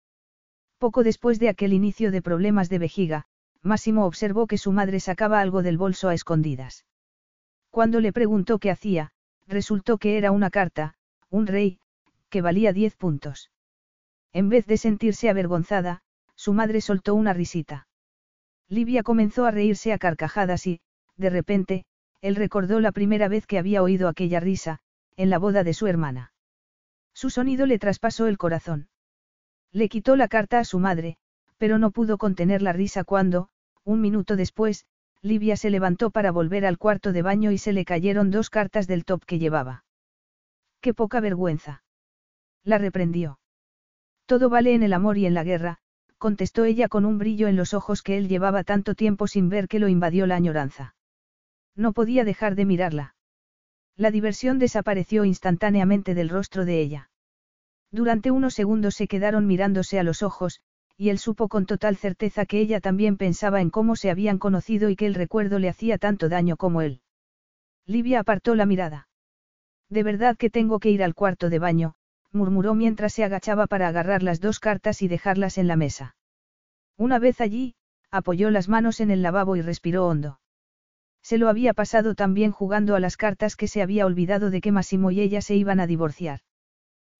Poco 0.79 1.03
después 1.03 1.37
de 1.37 1.49
aquel 1.49 1.73
inicio 1.73 2.09
de 2.09 2.23
problemas 2.23 2.69
de 2.69 2.79
vejiga, 2.79 3.25
Máximo 3.61 4.07
observó 4.07 4.47
que 4.47 4.57
su 4.57 4.71
madre 4.71 4.99
sacaba 4.99 5.41
algo 5.41 5.61
del 5.61 5.77
bolso 5.77 6.09
a 6.09 6.15
escondidas. 6.15 6.87
Cuando 7.69 7.99
le 7.99 8.13
preguntó 8.13 8.57
qué 8.57 8.71
hacía, 8.71 9.11
resultó 9.45 9.99
que 9.99 10.17
era 10.17 10.31
una 10.31 10.49
carta, 10.49 10.95
un 11.29 11.45
rey, 11.45 11.77
que 12.31 12.41
valía 12.41 12.73
diez 12.73 12.95
puntos. 12.95 13.51
En 14.31 14.49
vez 14.49 14.65
de 14.65 14.77
sentirse 14.77 15.29
avergonzada, 15.29 16.01
su 16.33 16.53
madre 16.53 16.81
soltó 16.81 17.13
una 17.13 17.33
risita. 17.33 17.85
Livia 18.69 19.03
comenzó 19.03 19.45
a 19.45 19.51
reírse 19.51 19.93
a 19.93 19.97
carcajadas 19.97 20.65
y, 20.67 20.79
de 21.17 21.29
repente, 21.29 21.85
él 22.21 22.35
recordó 22.35 22.79
la 22.79 22.91
primera 22.91 23.27
vez 23.27 23.45
que 23.45 23.59
había 23.59 23.83
oído 23.83 24.07
aquella 24.07 24.39
risa, 24.39 24.79
en 25.17 25.29
la 25.29 25.37
boda 25.37 25.63
de 25.63 25.73
su 25.73 25.87
hermana. 25.87 26.33
Su 27.13 27.29
sonido 27.29 27.65
le 27.65 27.79
traspasó 27.79 28.27
el 28.27 28.37
corazón. 28.37 28.87
Le 29.71 29.89
quitó 29.89 30.15
la 30.15 30.27
carta 30.27 30.59
a 30.59 30.65
su 30.65 30.79
madre, 30.79 31.17
pero 31.57 31.77
no 31.77 31.91
pudo 31.91 32.17
contener 32.17 32.61
la 32.61 32.73
risa 32.73 33.03
cuando, 33.03 33.49
un 33.83 34.01
minuto 34.01 34.35
después, 34.35 34.85
Livia 35.21 35.55
se 35.55 35.69
levantó 35.69 36.11
para 36.11 36.31
volver 36.31 36.65
al 36.65 36.77
cuarto 36.77 37.13
de 37.13 37.21
baño 37.21 37.51
y 37.51 37.57
se 37.57 37.73
le 37.73 37.85
cayeron 37.85 38.31
dos 38.31 38.49
cartas 38.49 38.87
del 38.87 39.05
top 39.05 39.23
que 39.25 39.39
llevaba. 39.39 39.85
Qué 40.81 40.93
poca 40.93 41.21
vergüenza. 41.21 41.83
La 42.63 42.77
reprendió. 42.77 43.39
Todo 44.25 44.49
vale 44.49 44.73
en 44.73 44.83
el 44.83 44.93
amor 44.93 45.17
y 45.17 45.25
en 45.25 45.33
la 45.33 45.43
guerra, 45.43 45.79
contestó 46.23 46.63
ella 46.63 46.87
con 46.87 47.03
un 47.03 47.17
brillo 47.17 47.49
en 47.49 47.57
los 47.57 47.73
ojos 47.73 48.01
que 48.01 48.17
él 48.17 48.29
llevaba 48.29 48.63
tanto 48.63 48.95
tiempo 48.95 49.27
sin 49.27 49.49
ver 49.49 49.67
que 49.67 49.77
lo 49.77 49.89
invadió 49.89 50.25
la 50.25 50.37
añoranza. 50.37 50.95
No 51.75 51.91
podía 51.91 52.23
dejar 52.23 52.55
de 52.55 52.63
mirarla. 52.63 53.15
La 53.97 54.09
diversión 54.09 54.57
desapareció 54.57 55.25
instantáneamente 55.25 56.13
del 56.13 56.29
rostro 56.29 56.63
de 56.63 56.79
ella. 56.79 57.09
Durante 57.91 58.31
unos 58.31 58.53
segundos 58.53 58.95
se 58.95 59.09
quedaron 59.09 59.47
mirándose 59.47 59.99
a 59.99 60.03
los 60.03 60.23
ojos, 60.23 60.61
y 60.95 61.09
él 61.09 61.19
supo 61.19 61.49
con 61.49 61.65
total 61.65 61.97
certeza 61.97 62.45
que 62.45 62.61
ella 62.61 62.79
también 62.79 63.17
pensaba 63.17 63.59
en 63.59 63.69
cómo 63.69 63.97
se 63.97 64.09
habían 64.09 64.39
conocido 64.39 64.89
y 64.89 64.95
que 64.95 65.07
el 65.07 65.15
recuerdo 65.15 65.59
le 65.59 65.67
hacía 65.67 65.97
tanto 65.97 66.29
daño 66.29 66.55
como 66.55 66.81
él. 66.81 67.01
Livia 67.85 68.21
apartó 68.21 68.55
la 68.55 68.65
mirada. 68.65 69.09
De 69.89 70.03
verdad 70.03 70.37
que 70.37 70.49
tengo 70.49 70.79
que 70.79 70.89
ir 70.89 71.03
al 71.03 71.15
cuarto 71.15 71.49
de 71.49 71.59
baño, 71.59 71.95
murmuró 72.33 72.75
mientras 72.75 73.13
se 73.13 73.23
agachaba 73.23 73.67
para 73.67 73.87
agarrar 73.87 74.23
las 74.23 74.41
dos 74.41 74.59
cartas 74.59 75.01
y 75.01 75.07
dejarlas 75.07 75.57
en 75.57 75.67
la 75.67 75.75
mesa. 75.75 76.15
Una 76.97 77.19
vez 77.19 77.41
allí, 77.41 77.75
apoyó 78.11 78.49
las 78.49 78.69
manos 78.69 78.99
en 78.99 79.11
el 79.11 79.21
lavabo 79.21 79.55
y 79.55 79.61
respiró 79.61 80.07
hondo. 80.07 80.39
Se 81.21 81.37
lo 81.37 81.47
había 81.47 81.73
pasado 81.73 82.15
tan 82.15 82.33
bien 82.33 82.51
jugando 82.51 82.95
a 82.95 82.99
las 82.99 83.17
cartas 83.17 83.55
que 83.55 83.67
se 83.67 83.81
había 83.81 84.05
olvidado 84.05 84.49
de 84.49 84.61
que 84.61 84.71
Massimo 84.71 85.09
y 85.09 85.21
ella 85.21 85.41
se 85.41 85.55
iban 85.55 85.79
a 85.79 85.87
divorciar. 85.87 86.41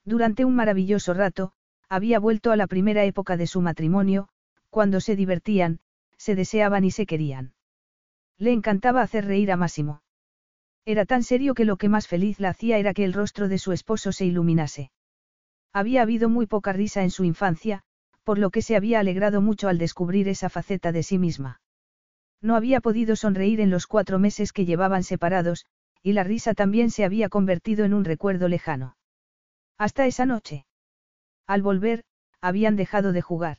Durante 0.04 0.44
un 0.44 0.56
maravilloso 0.56 1.14
rato, 1.14 1.54
había 1.88 2.20
vuelto 2.20 2.52
a 2.52 2.58
la 2.58 2.68
primera 2.68 3.06
época 3.06 3.38
de 3.38 3.48
su 3.48 3.62
matrimonio, 3.62 4.28
cuando 4.70 5.00
se 5.00 5.16
divertían, 5.16 5.80
se 6.18 6.36
deseaban 6.36 6.84
y 6.84 6.92
se 6.92 7.06
querían. 7.06 7.54
Le 8.38 8.52
encantaba 8.52 9.02
hacer 9.02 9.26
reír 9.26 9.52
a 9.52 9.58
Máximo. 9.58 10.02
Era 10.86 11.06
tan 11.06 11.24
serio 11.24 11.54
que 11.54 11.66
lo 11.66 11.78
que 11.78 11.88
más 11.88 12.08
feliz 12.08 12.40
la 12.40 12.50
hacía 12.50 12.78
era 12.78 12.94
que 12.94 13.06
el 13.06 13.14
rostro 13.14 13.48
de 13.48 13.58
su 13.58 13.72
esposo 13.72 14.12
se 14.12 14.26
iluminase. 14.26 14.92
Había 15.74 16.04
habido 16.04 16.30
muy 16.30 16.46
poca 16.46 16.72
risa 16.72 17.02
en 17.02 17.10
su 17.10 17.24
infancia, 17.24 17.82
por 18.24 18.38
lo 18.38 18.52
que 18.52 18.62
se 18.62 18.76
había 18.76 19.00
alegrado 19.00 19.42
mucho 19.42 19.68
al 19.68 19.80
descubrir 19.80 20.28
esa 20.28 20.50
faceta 20.50 20.92
de 20.92 21.02
sí 21.04 21.18
misma. 21.18 21.62
No 22.42 22.56
había 22.56 22.80
podido 22.80 23.16
sonreír 23.16 23.60
en 23.60 23.72
los 23.72 23.88
cuatro 23.88 24.20
meses 24.20 24.54
que 24.54 24.66
llevaban 24.66 25.04
separados, 25.04 25.66
y 26.04 26.14
la 26.14 26.24
risa 26.24 26.54
también 26.54 26.92
se 26.92 27.06
había 27.06 27.30
convertido 27.30 27.86
en 27.86 27.94
un 27.94 28.06
recuerdo 28.06 28.48
lejano. 28.48 28.98
Hasta 29.78 30.06
esa 30.06 30.26
noche. 30.26 30.66
Al 31.48 31.62
volver, 31.62 32.04
habían 32.40 32.76
dejado 32.76 33.12
de 33.12 33.22
jugar. 33.22 33.58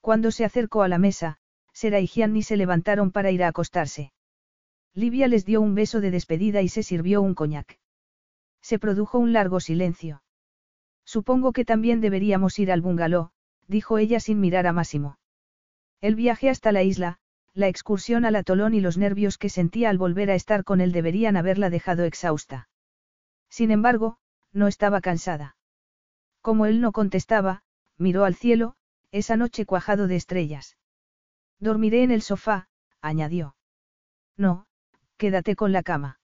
Cuando 0.00 0.30
se 0.30 0.44
acercó 0.44 0.82
a 0.82 0.88
la 0.88 0.98
mesa, 0.98 1.38
Sera 1.72 2.00
y 2.00 2.06
Gianni 2.06 2.42
se 2.42 2.56
levantaron 2.56 3.10
para 3.10 3.30
ir 3.30 3.42
a 3.44 3.48
acostarse. 3.48 4.12
Livia 4.94 5.28
les 5.28 5.44
dio 5.44 5.60
un 5.60 5.74
beso 5.74 6.00
de 6.00 6.10
despedida 6.10 6.62
y 6.62 6.68
se 6.68 6.82
sirvió 6.82 7.20
un 7.20 7.34
coñac. 7.34 7.78
Se 8.62 8.78
produjo 8.78 9.18
un 9.18 9.32
largo 9.32 9.60
silencio. 9.60 10.22
Supongo 11.08 11.54
que 11.54 11.64
también 11.64 12.02
deberíamos 12.02 12.58
ir 12.58 12.70
al 12.70 12.82
bungalow, 12.82 13.30
dijo 13.66 13.96
ella 13.96 14.20
sin 14.20 14.40
mirar 14.40 14.66
a 14.66 14.74
Máximo. 14.74 15.18
El 16.02 16.14
viaje 16.14 16.50
hasta 16.50 16.70
la 16.70 16.82
isla, 16.82 17.18
la 17.54 17.66
excursión 17.66 18.26
al 18.26 18.36
atolón 18.36 18.74
y 18.74 18.82
los 18.82 18.98
nervios 18.98 19.38
que 19.38 19.48
sentía 19.48 19.88
al 19.88 19.96
volver 19.96 20.30
a 20.30 20.34
estar 20.34 20.64
con 20.64 20.82
él 20.82 20.92
deberían 20.92 21.38
haberla 21.38 21.70
dejado 21.70 22.04
exhausta. 22.04 22.68
Sin 23.48 23.70
embargo, 23.70 24.18
no 24.52 24.68
estaba 24.68 25.00
cansada. 25.00 25.56
Como 26.42 26.66
él 26.66 26.82
no 26.82 26.92
contestaba, 26.92 27.62
miró 27.96 28.26
al 28.26 28.34
cielo, 28.34 28.76
esa 29.10 29.38
noche 29.38 29.64
cuajado 29.64 30.08
de 30.08 30.16
estrellas. 30.16 30.76
Dormiré 31.58 32.02
en 32.02 32.10
el 32.10 32.20
sofá, 32.20 32.68
añadió. 33.00 33.56
No, 34.36 34.66
quédate 35.16 35.56
con 35.56 35.72
la 35.72 35.82
cama. 35.82 36.20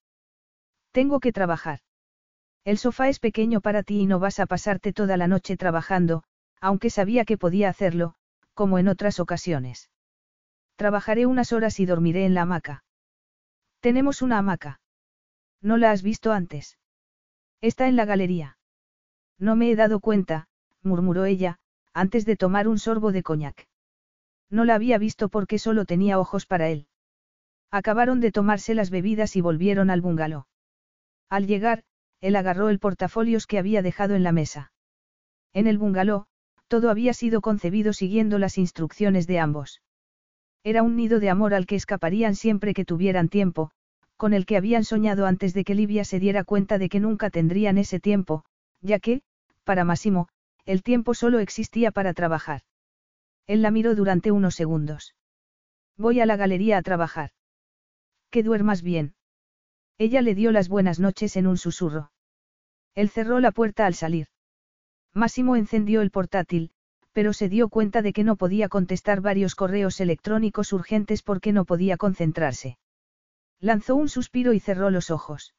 Tengo 0.92 1.20
que 1.20 1.32
trabajar. 1.32 1.80
El 2.64 2.78
sofá 2.78 3.08
es 3.08 3.18
pequeño 3.18 3.60
para 3.60 3.82
ti 3.82 4.00
y 4.00 4.06
no 4.06 4.18
vas 4.18 4.40
a 4.40 4.46
pasarte 4.46 4.92
toda 4.92 5.16
la 5.16 5.28
noche 5.28 5.56
trabajando, 5.56 6.24
aunque 6.60 6.88
sabía 6.88 7.26
que 7.26 7.36
podía 7.36 7.68
hacerlo, 7.68 8.14
como 8.54 8.78
en 8.78 8.88
otras 8.88 9.20
ocasiones. 9.20 9.90
Trabajaré 10.76 11.26
unas 11.26 11.52
horas 11.52 11.78
y 11.78 11.86
dormiré 11.86 12.24
en 12.24 12.34
la 12.34 12.42
hamaca. 12.42 12.84
Tenemos 13.80 14.22
una 14.22 14.38
hamaca. 14.38 14.80
¿No 15.60 15.76
la 15.76 15.90
has 15.90 16.02
visto 16.02 16.32
antes? 16.32 16.78
Está 17.60 17.86
en 17.86 17.96
la 17.96 18.06
galería. 18.06 18.56
No 19.38 19.56
me 19.56 19.70
he 19.70 19.76
dado 19.76 20.00
cuenta, 20.00 20.48
murmuró 20.82 21.26
ella, 21.26 21.58
antes 21.92 22.24
de 22.24 22.36
tomar 22.36 22.66
un 22.66 22.78
sorbo 22.78 23.12
de 23.12 23.22
coñac. 23.22 23.68
No 24.48 24.64
la 24.64 24.74
había 24.74 24.96
visto 24.98 25.28
porque 25.28 25.58
solo 25.58 25.84
tenía 25.84 26.18
ojos 26.18 26.46
para 26.46 26.68
él. 26.68 26.88
Acabaron 27.70 28.20
de 28.20 28.32
tomarse 28.32 28.74
las 28.74 28.90
bebidas 28.90 29.36
y 29.36 29.40
volvieron 29.40 29.90
al 29.90 30.00
bungalow. 30.00 30.46
Al 31.28 31.46
llegar, 31.46 31.84
él 32.24 32.36
agarró 32.36 32.70
el 32.70 32.78
portafolios 32.78 33.46
que 33.46 33.58
había 33.58 33.82
dejado 33.82 34.14
en 34.14 34.22
la 34.22 34.32
mesa. 34.32 34.72
En 35.52 35.66
el 35.66 35.76
bungalow, 35.76 36.24
todo 36.68 36.88
había 36.88 37.12
sido 37.12 37.42
concebido 37.42 37.92
siguiendo 37.92 38.38
las 38.38 38.56
instrucciones 38.56 39.26
de 39.26 39.40
ambos. 39.40 39.82
Era 40.62 40.82
un 40.82 40.96
nido 40.96 41.20
de 41.20 41.28
amor 41.28 41.52
al 41.52 41.66
que 41.66 41.76
escaparían 41.76 42.34
siempre 42.34 42.72
que 42.72 42.86
tuvieran 42.86 43.28
tiempo, 43.28 43.72
con 44.16 44.32
el 44.32 44.46
que 44.46 44.56
habían 44.56 44.84
soñado 44.84 45.26
antes 45.26 45.52
de 45.52 45.64
que 45.64 45.74
Livia 45.74 46.02
se 46.06 46.18
diera 46.18 46.44
cuenta 46.44 46.78
de 46.78 46.88
que 46.88 46.98
nunca 46.98 47.28
tendrían 47.28 47.76
ese 47.76 48.00
tiempo, 48.00 48.46
ya 48.80 49.00
que, 49.00 49.20
para 49.64 49.84
Massimo, 49.84 50.28
el 50.64 50.82
tiempo 50.82 51.12
solo 51.12 51.40
existía 51.40 51.90
para 51.90 52.14
trabajar. 52.14 52.62
Él 53.46 53.60
la 53.60 53.70
miró 53.70 53.94
durante 53.94 54.30
unos 54.30 54.54
segundos. 54.54 55.14
Voy 55.98 56.20
a 56.20 56.26
la 56.26 56.36
galería 56.36 56.78
a 56.78 56.82
trabajar. 56.82 57.32
Que 58.30 58.42
duermas 58.42 58.80
bien. 58.80 59.14
Ella 59.98 60.22
le 60.22 60.34
dio 60.34 60.52
las 60.52 60.70
buenas 60.70 60.98
noches 60.98 61.36
en 61.36 61.46
un 61.46 61.58
susurro. 61.58 62.12
Él 62.94 63.08
cerró 63.08 63.40
la 63.40 63.52
puerta 63.52 63.86
al 63.86 63.94
salir. 63.94 64.28
Máximo 65.12 65.56
encendió 65.56 66.00
el 66.02 66.10
portátil, 66.10 66.70
pero 67.12 67.32
se 67.32 67.48
dio 67.48 67.68
cuenta 67.68 68.02
de 68.02 68.12
que 68.12 68.24
no 68.24 68.36
podía 68.36 68.68
contestar 68.68 69.20
varios 69.20 69.54
correos 69.54 70.00
electrónicos 70.00 70.72
urgentes 70.72 71.22
porque 71.22 71.52
no 71.52 71.64
podía 71.64 71.96
concentrarse. 71.96 72.78
Lanzó 73.60 73.94
un 73.94 74.08
suspiro 74.08 74.52
y 74.52 74.60
cerró 74.60 74.90
los 74.90 75.10
ojos. 75.10 75.54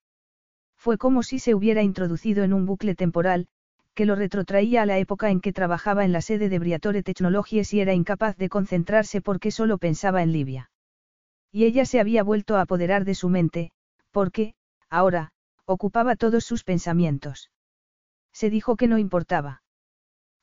Fue 0.76 0.98
como 0.98 1.24
si 1.24 1.40
se 1.40 1.56
hubiera 1.56 1.82
introducido 1.82 2.44
en 2.44 2.53
un 2.53 2.66
bucle 2.66 2.94
temporal, 2.95 3.48
que 3.94 4.06
lo 4.06 4.16
retrotraía 4.16 4.82
a 4.82 4.86
la 4.86 4.99
época 4.99 5.30
en 5.32 5.40
que 5.40 5.53
trabajaba 5.53 6.03
en 6.03 6.12
la 6.12 6.22
sede 6.22 6.49
de 6.49 6.60
Briatore 6.60 7.02
Technologies 7.02 7.74
y 7.74 7.80
era 7.80 7.94
incapaz 7.94 8.36
de 8.36 8.49
concentrarse 8.49 9.22
porque 9.22 9.52
solo 9.52 9.78
pensaba 9.78 10.22
en 10.22 10.34
Libia. 10.34 10.70
Y 11.52 11.64
ella 11.64 11.86
se 11.86 12.02
había 12.02 12.22
vuelto 12.22 12.57
a 12.57 12.62
apoderar 12.62 13.06
de 13.06 13.16
su 13.16 13.30
mente, 13.30 13.72
porque, 14.12 14.56
ahora, 14.90 15.32
ocupaba 15.66 16.16
todos 16.16 16.46
sus 16.46 16.64
pensamientos. 16.64 17.52
Se 18.32 18.50
dijo 18.50 18.76
que 18.76 18.88
no 18.88 18.98
importaba. 18.98 19.64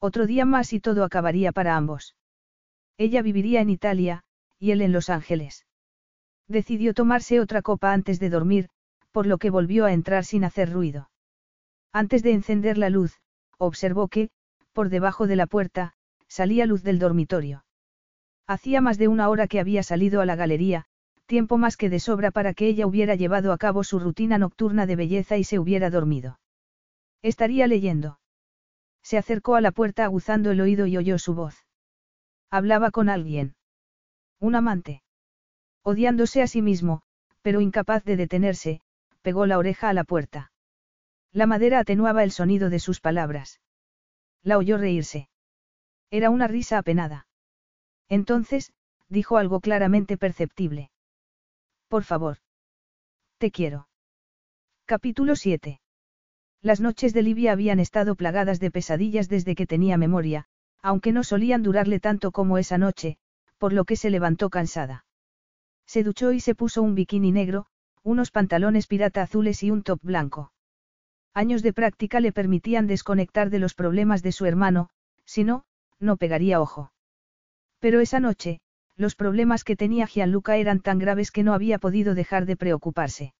Otro 0.01 0.27
día 0.27 0.44
más 0.44 0.73
y 0.73 0.81
todo 0.81 1.05
acabaría 1.05 1.53
para 1.53 1.77
ambos. 1.77 2.16
Ella 2.99 3.23
viviría 3.23 3.61
en 3.61 3.70
Italia, 3.70 4.24
y 4.59 4.73
él 4.73 4.82
en 4.82 4.93
Los 4.93 5.11
Ángeles. 5.11 5.66
Decidió 6.49 6.94
tomarse 6.94 7.40
otra 7.40 7.62
copa 7.62 7.93
antes 7.93 8.19
de 8.19 8.31
dormir, 8.31 8.69
por 9.11 9.27
lo 9.27 9.39
que 9.39 9.51
volvió 9.51 9.85
a 9.85 9.93
entrar 9.93 10.24
sin 10.24 10.44
hacer 10.44 10.73
ruido. 10.73 11.11
Antes 11.93 12.23
de 12.23 12.32
encender 12.32 12.78
la 12.78 12.90
luz, 12.90 13.20
observó 13.59 14.09
que, 14.09 14.31
por 14.73 14.89
debajo 14.89 15.27
de 15.27 15.36
la 15.36 15.47
puerta, 15.47 15.94
salía 16.27 16.66
luz 16.66 16.82
del 16.82 16.99
dormitorio. 16.99 17.65
Hacía 18.47 18.81
más 18.81 18.99
de 18.99 19.09
una 19.09 19.28
hora 19.28 19.47
que 19.47 19.61
había 19.61 19.82
salido 19.82 20.20
a 20.20 20.27
la 20.27 20.35
galería, 20.35 20.86
tiempo 21.32 21.56
más 21.56 21.78
que 21.78 21.88
de 21.88 21.98
sobra 21.98 22.30
para 22.30 22.52
que 22.52 22.66
ella 22.66 22.86
hubiera 22.86 23.14
llevado 23.14 23.54
a 23.54 23.56
cabo 23.56 23.84
su 23.84 23.98
rutina 23.98 24.36
nocturna 24.36 24.84
de 24.84 24.96
belleza 24.96 25.38
y 25.38 25.44
se 25.44 25.59
hubiera 25.59 25.88
dormido. 25.88 26.38
Estaría 27.22 27.66
leyendo. 27.66 28.20
Se 29.02 29.16
acercó 29.16 29.54
a 29.54 29.62
la 29.62 29.72
puerta 29.72 30.04
aguzando 30.04 30.50
el 30.50 30.60
oído 30.60 30.84
y 30.84 30.98
oyó 30.98 31.18
su 31.18 31.32
voz. 31.32 31.64
Hablaba 32.50 32.90
con 32.90 33.09
alguien. 33.09 33.54
Un 34.40 34.56
amante. 34.56 35.02
Odiándose 35.82 36.42
a 36.42 36.46
sí 36.46 36.60
mismo, 36.60 37.00
pero 37.40 37.62
incapaz 37.62 38.04
de 38.04 38.18
detenerse, 38.18 38.82
pegó 39.22 39.46
la 39.46 39.56
oreja 39.56 39.88
a 39.88 39.94
la 39.94 40.04
puerta. 40.04 40.52
La 41.32 41.46
madera 41.46 41.78
atenuaba 41.78 42.24
el 42.24 42.32
sonido 42.32 42.68
de 42.68 42.78
sus 42.78 43.00
palabras. 43.00 43.59
La 44.42 44.59
oyó 44.59 44.76
reírse. 44.76 45.30
Era 46.10 46.28
una 46.28 46.46
risa 46.46 46.76
apenada. 46.76 47.26
Entonces, 48.10 48.74
dijo 49.09 49.38
algo 49.38 49.60
claramente 49.60 50.18
perceptible. 50.18 50.90
Por 51.93 52.05
favor. 52.05 52.39
Te 53.36 53.51
quiero. 53.51 53.86
Capítulo 54.86 55.36
7. 55.36 55.82
Las 56.62 56.81
noches 56.81 57.12
de 57.12 57.20
Livia 57.20 57.52
habían 57.52 57.81
estado 57.81 58.14
plagadas 58.14 58.60
de 58.60 58.70
pesadillas 58.70 59.28
desde 59.28 59.55
que 59.55 59.66
tenía 59.66 59.98
memoria, 59.98 60.47
aunque 60.81 61.12
no 61.12 61.23
solían 61.23 61.62
durarle 61.62 62.01
tanto 62.01 62.32
como 62.32 62.56
esa 62.56 62.78
noche, 62.78 63.19
por 63.59 63.74
lo 63.74 63.85
que 63.85 63.97
se 63.97 64.09
levantó 64.09 64.48
cansada. 64.48 65.05
Se 65.85 66.02
duchó 66.02 66.32
y 66.32 66.40
se 66.40 66.55
puso 66.55 66.81
un 66.81 66.94
bikini 66.94 67.31
negro, 67.31 67.66
unos 68.02 68.31
pantalones 68.31 68.86
pirata 68.86 69.20
azules 69.20 69.62
y 69.62 69.70
un 69.70 69.82
top 69.82 70.01
blanco. 70.02 70.51
Años 71.35 71.62
de 71.62 71.74
práctica 71.74 72.20
le 72.20 72.32
permitían 72.32 72.86
desconectar 72.86 73.51
de 73.51 73.59
los 73.59 73.74
problemas 73.74 74.23
de 74.23 74.32
su 74.32 74.47
hermano, 74.47 74.89
si 75.27 75.44
no, 75.44 75.66
no 76.01 76.16
pegaría 76.16 76.59
ojo. 76.59 76.90
Pero 77.81 78.01
esa 78.01 78.19
noche, 78.19 78.62
los 79.02 79.14
problemas 79.14 79.64
que 79.64 79.76
tenía 79.76 80.06
Gianluca 80.06 80.56
eran 80.56 80.80
tan 80.80 80.98
graves 80.98 81.30
que 81.30 81.42
no 81.42 81.52
había 81.52 81.78
podido 81.78 82.14
dejar 82.14 82.46
de 82.46 82.56
preocuparse. 82.56 83.34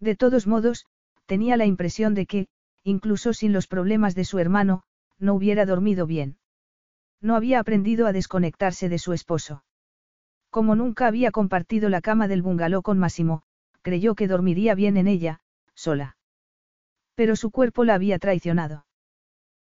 De 0.00 0.16
todos 0.16 0.46
modos, 0.46 0.86
tenía 1.26 1.58
la 1.58 1.66
impresión 1.66 2.14
de 2.14 2.24
que, 2.24 2.48
incluso 2.82 3.34
sin 3.34 3.52
los 3.52 3.66
problemas 3.66 4.14
de 4.14 4.24
su 4.24 4.38
hermano, 4.38 4.84
no 5.18 5.34
hubiera 5.34 5.66
dormido 5.66 6.06
bien. 6.06 6.38
No 7.20 7.34
había 7.36 7.58
aprendido 7.58 8.06
a 8.06 8.12
desconectarse 8.12 8.88
de 8.88 8.98
su 8.98 9.12
esposo. 9.12 9.64
Como 10.50 10.74
nunca 10.74 11.06
había 11.06 11.32
compartido 11.32 11.88
la 11.88 12.00
cama 12.00 12.28
del 12.28 12.42
bungalow 12.42 12.82
con 12.82 12.98
Massimo, 12.98 13.42
creyó 13.82 14.14
que 14.14 14.28
dormiría 14.28 14.74
bien 14.74 14.96
en 14.96 15.08
ella, 15.08 15.40
sola. 15.74 16.16
Pero 17.14 17.36
su 17.36 17.50
cuerpo 17.50 17.84
la 17.84 17.94
había 17.94 18.18
traicionado. 18.18 18.86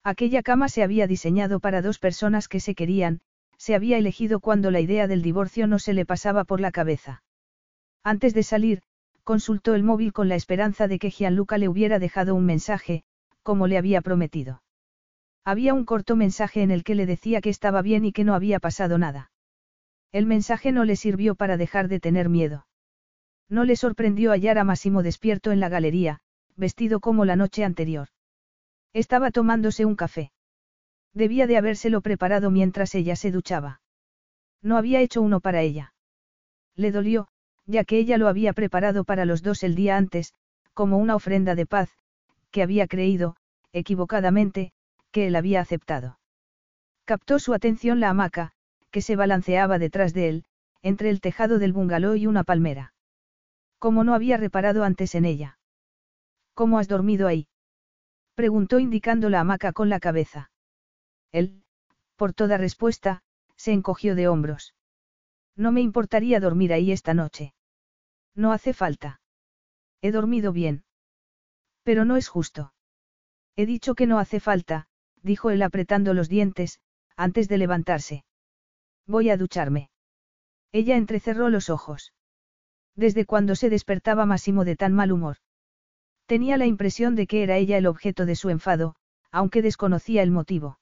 Aquella 0.03 0.41
cama 0.41 0.67
se 0.67 0.83
había 0.83 1.05
diseñado 1.05 1.59
para 1.59 1.81
dos 1.81 1.99
personas 1.99 2.47
que 2.47 2.59
se 2.59 2.73
querían, 2.73 3.21
se 3.61 3.75
había 3.75 3.99
elegido 3.99 4.39
cuando 4.39 4.71
la 4.71 4.79
idea 4.79 5.05
del 5.05 5.21
divorcio 5.21 5.67
no 5.67 5.77
se 5.77 5.93
le 5.93 6.03
pasaba 6.03 6.45
por 6.45 6.59
la 6.59 6.71
cabeza. 6.71 7.21
Antes 8.03 8.33
de 8.33 8.41
salir, 8.41 8.81
consultó 9.23 9.75
el 9.75 9.83
móvil 9.83 10.13
con 10.13 10.29
la 10.29 10.33
esperanza 10.33 10.87
de 10.87 10.97
que 10.97 11.11
Gianluca 11.11 11.59
le 11.59 11.69
hubiera 11.69 11.99
dejado 11.99 12.33
un 12.33 12.43
mensaje, 12.43 13.03
como 13.43 13.67
le 13.67 13.77
había 13.77 14.01
prometido. 14.01 14.63
Había 15.45 15.75
un 15.75 15.85
corto 15.85 16.15
mensaje 16.15 16.63
en 16.63 16.71
el 16.71 16.83
que 16.83 16.95
le 16.95 17.05
decía 17.05 17.39
que 17.39 17.51
estaba 17.51 17.83
bien 17.83 18.03
y 18.03 18.11
que 18.11 18.23
no 18.23 18.33
había 18.33 18.59
pasado 18.59 18.97
nada. 18.97 19.29
El 20.11 20.25
mensaje 20.25 20.71
no 20.71 20.83
le 20.83 20.95
sirvió 20.95 21.35
para 21.35 21.55
dejar 21.55 21.87
de 21.87 21.99
tener 21.99 22.29
miedo. 22.29 22.65
No 23.47 23.63
le 23.63 23.75
sorprendió 23.75 24.31
hallar 24.31 24.57
a 24.57 24.63
Massimo 24.63 25.03
despierto 25.03 25.51
en 25.51 25.59
la 25.59 25.69
galería, 25.69 26.21
vestido 26.55 26.99
como 26.99 27.25
la 27.25 27.35
noche 27.35 27.63
anterior. 27.63 28.07
Estaba 28.91 29.29
tomándose 29.29 29.85
un 29.85 29.95
café. 29.95 30.31
Debía 31.13 31.47
de 31.47 31.57
habérselo 31.57 32.01
preparado 32.01 32.51
mientras 32.51 32.95
ella 32.95 33.15
se 33.15 33.31
duchaba. 33.31 33.81
No 34.61 34.77
había 34.77 35.01
hecho 35.01 35.21
uno 35.21 35.39
para 35.39 35.61
ella. 35.61 35.93
Le 36.75 36.91
dolió, 36.91 37.27
ya 37.65 37.83
que 37.83 37.97
ella 37.97 38.17
lo 38.17 38.27
había 38.27 38.53
preparado 38.53 39.03
para 39.03 39.25
los 39.25 39.41
dos 39.41 39.63
el 39.63 39.75
día 39.75 39.97
antes, 39.97 40.33
como 40.73 40.97
una 40.97 41.15
ofrenda 41.15 41.55
de 41.55 41.65
paz, 41.65 41.89
que 42.51 42.63
había 42.63 42.87
creído, 42.87 43.35
equivocadamente, 43.73 44.71
que 45.11 45.27
él 45.27 45.35
había 45.35 45.61
aceptado. 45.61 46.19
Captó 47.05 47.39
su 47.39 47.53
atención 47.53 47.99
la 47.99 48.09
hamaca, 48.09 48.51
que 48.91 49.01
se 49.01 49.15
balanceaba 49.15 49.79
detrás 49.79 50.13
de 50.13 50.29
él, 50.29 50.45
entre 50.81 51.09
el 51.09 51.21
tejado 51.21 51.59
del 51.59 51.73
bungalow 51.73 52.15
y 52.15 52.27
una 52.27 52.43
palmera. 52.43 52.93
Como 53.79 54.03
no 54.03 54.13
había 54.13 54.37
reparado 54.37 54.83
antes 54.83 55.15
en 55.15 55.25
ella. 55.25 55.57
¿Cómo 56.53 56.79
has 56.79 56.87
dormido 56.87 57.27
ahí? 57.27 57.47
Preguntó 58.35 58.79
indicando 58.79 59.29
la 59.29 59.41
hamaca 59.41 59.73
con 59.73 59.89
la 59.89 59.99
cabeza. 59.99 60.50
Él, 61.31 61.63
por 62.15 62.33
toda 62.33 62.57
respuesta, 62.57 63.23
se 63.55 63.71
encogió 63.71 64.15
de 64.15 64.27
hombros. 64.27 64.73
No 65.55 65.71
me 65.71 65.81
importaría 65.81 66.39
dormir 66.39 66.73
ahí 66.73 66.91
esta 66.91 67.13
noche. 67.13 67.53
No 68.35 68.51
hace 68.51 68.73
falta. 68.73 69.21
He 70.01 70.11
dormido 70.11 70.51
bien. 70.51 70.83
Pero 71.83 72.05
no 72.05 72.17
es 72.17 72.27
justo. 72.27 72.73
He 73.55 73.65
dicho 73.65 73.95
que 73.95 74.07
no 74.07 74.19
hace 74.19 74.39
falta, 74.39 74.87
dijo 75.21 75.49
él 75.49 75.61
apretando 75.61 76.13
los 76.13 76.29
dientes, 76.29 76.79
antes 77.15 77.47
de 77.47 77.57
levantarse. 77.57 78.25
Voy 79.05 79.29
a 79.29 79.37
ducharme. 79.37 79.89
Ella 80.71 80.95
entrecerró 80.95 81.49
los 81.49 81.69
ojos. 81.69 82.13
Desde 82.95 83.25
cuando 83.25 83.55
se 83.55 83.69
despertaba 83.69 84.25
Máximo 84.25 84.65
de 84.65 84.75
tan 84.75 84.93
mal 84.93 85.11
humor. 85.11 85.37
Tenía 86.25 86.57
la 86.57 86.65
impresión 86.65 87.15
de 87.15 87.27
que 87.27 87.43
era 87.43 87.57
ella 87.57 87.77
el 87.77 87.87
objeto 87.87 88.25
de 88.25 88.35
su 88.35 88.49
enfado, 88.49 88.95
aunque 89.31 89.61
desconocía 89.61 90.23
el 90.23 90.31
motivo. 90.31 90.79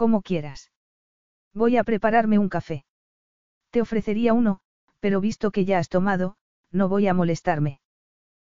Como 0.00 0.22
quieras. 0.22 0.70
Voy 1.52 1.76
a 1.76 1.84
prepararme 1.84 2.38
un 2.38 2.48
café. 2.48 2.86
Te 3.68 3.82
ofrecería 3.82 4.32
uno, 4.32 4.60
pero 4.98 5.20
visto 5.20 5.50
que 5.50 5.66
ya 5.66 5.78
has 5.78 5.90
tomado, 5.90 6.36
no 6.72 6.88
voy 6.88 7.06
a 7.06 7.12
molestarme. 7.12 7.82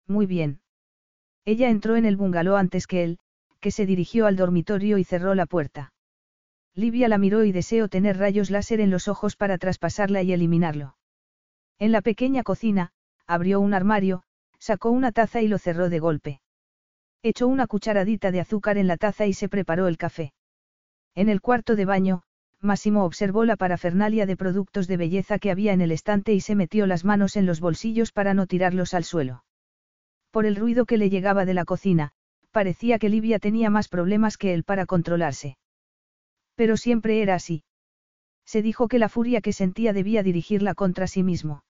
Muy 0.07 0.25
bien. 0.25 0.63
Ella 1.45 1.69
entró 1.69 1.97
en 1.97 2.07
el 2.07 2.17
bungalow 2.17 2.57
antes 2.57 2.87
que 2.87 3.05
él, 3.05 3.19
que 3.61 3.71
se 3.71 3.85
dirigió 3.85 4.25
al 4.25 4.37
dormitorio 4.37 4.97
y 4.97 5.05
cerró 5.05 5.35
la 5.35 5.45
puerta. 5.45 5.93
Livia 6.75 7.09
la 7.09 7.19
miró 7.19 7.45
y 7.45 7.53
deseó 7.53 7.91
tener 7.91 8.17
rayos 8.17 8.49
láser 8.49 8.81
en 8.81 8.89
los 8.89 9.07
ojos 9.07 9.37
para 9.37 9.59
traspasarla 9.59 10.23
y 10.23 10.33
eliminarlo. 10.33 10.97
En 11.79 11.93
la 11.93 12.01
pequeña 12.01 12.43
cocina, 12.43 12.93
abrió 13.27 13.61
un 13.61 13.75
armario, 13.75 14.23
sacó 14.59 14.89
una 14.93 15.13
taza 15.13 15.43
y 15.43 15.49
lo 15.49 15.59
cerró 15.59 15.91
de 15.91 15.99
golpe. 15.99 16.41
Echó 17.23 17.49
una 17.49 17.67
cucharadita 17.67 18.31
de 18.31 18.41
azúcar 18.41 18.79
en 18.79 18.87
la 18.87 18.97
taza 18.97 19.27
y 19.27 19.35
se 19.35 19.51
preparó 19.51 19.89
el 19.89 19.99
café. 19.99 20.33
En 21.15 21.29
el 21.29 21.41
cuarto 21.41 21.77
de 21.77 21.85
baño, 21.85 22.23
Máximo 22.61 23.05
observó 23.05 23.45
la 23.45 23.57
parafernalia 23.57 24.27
de 24.27 24.37
productos 24.37 24.89
de 24.89 24.97
belleza 24.97 25.39
que 25.39 25.51
había 25.51 25.73
en 25.73 25.81
el 25.81 25.93
estante 25.93 26.33
y 26.33 26.41
se 26.41 26.55
metió 26.55 26.87
las 26.87 27.05
manos 27.05 27.37
en 27.37 27.47
los 27.47 27.61
bolsillos 27.61 28.11
para 28.11 28.35
no 28.35 28.47
tirarlos 28.47 28.95
al 28.95 29.05
suelo. 29.05 29.45
Por 30.31 30.47
el 30.47 30.57
ruido 30.57 30.87
que 30.87 30.99
le 30.99 31.11
llegaba 31.11 31.45
de 31.45 31.55
la 31.55 31.65
cocina, 31.65 32.13
parecía 32.51 32.99
que 32.99 33.09
Livia 33.09 33.39
tenía 33.39 33.69
más 33.69 33.89
problemas 33.89 34.37
que 34.39 34.55
él 34.55 34.65
para 34.65 34.87
controlarse. 34.87 35.59
Pero 36.55 36.77
siempre 36.77 37.21
era 37.21 37.35
así. 37.35 37.65
Se 38.47 38.63
dijo 38.63 38.89
que 38.89 38.99
la 38.99 39.09
furia 39.09 39.41
que 39.41 39.53
sentía 39.53 39.93
debía 39.93 40.23
dirigirla 40.23 40.75
contra 40.75 41.07
sí 41.07 41.23
mismo. 41.23 41.65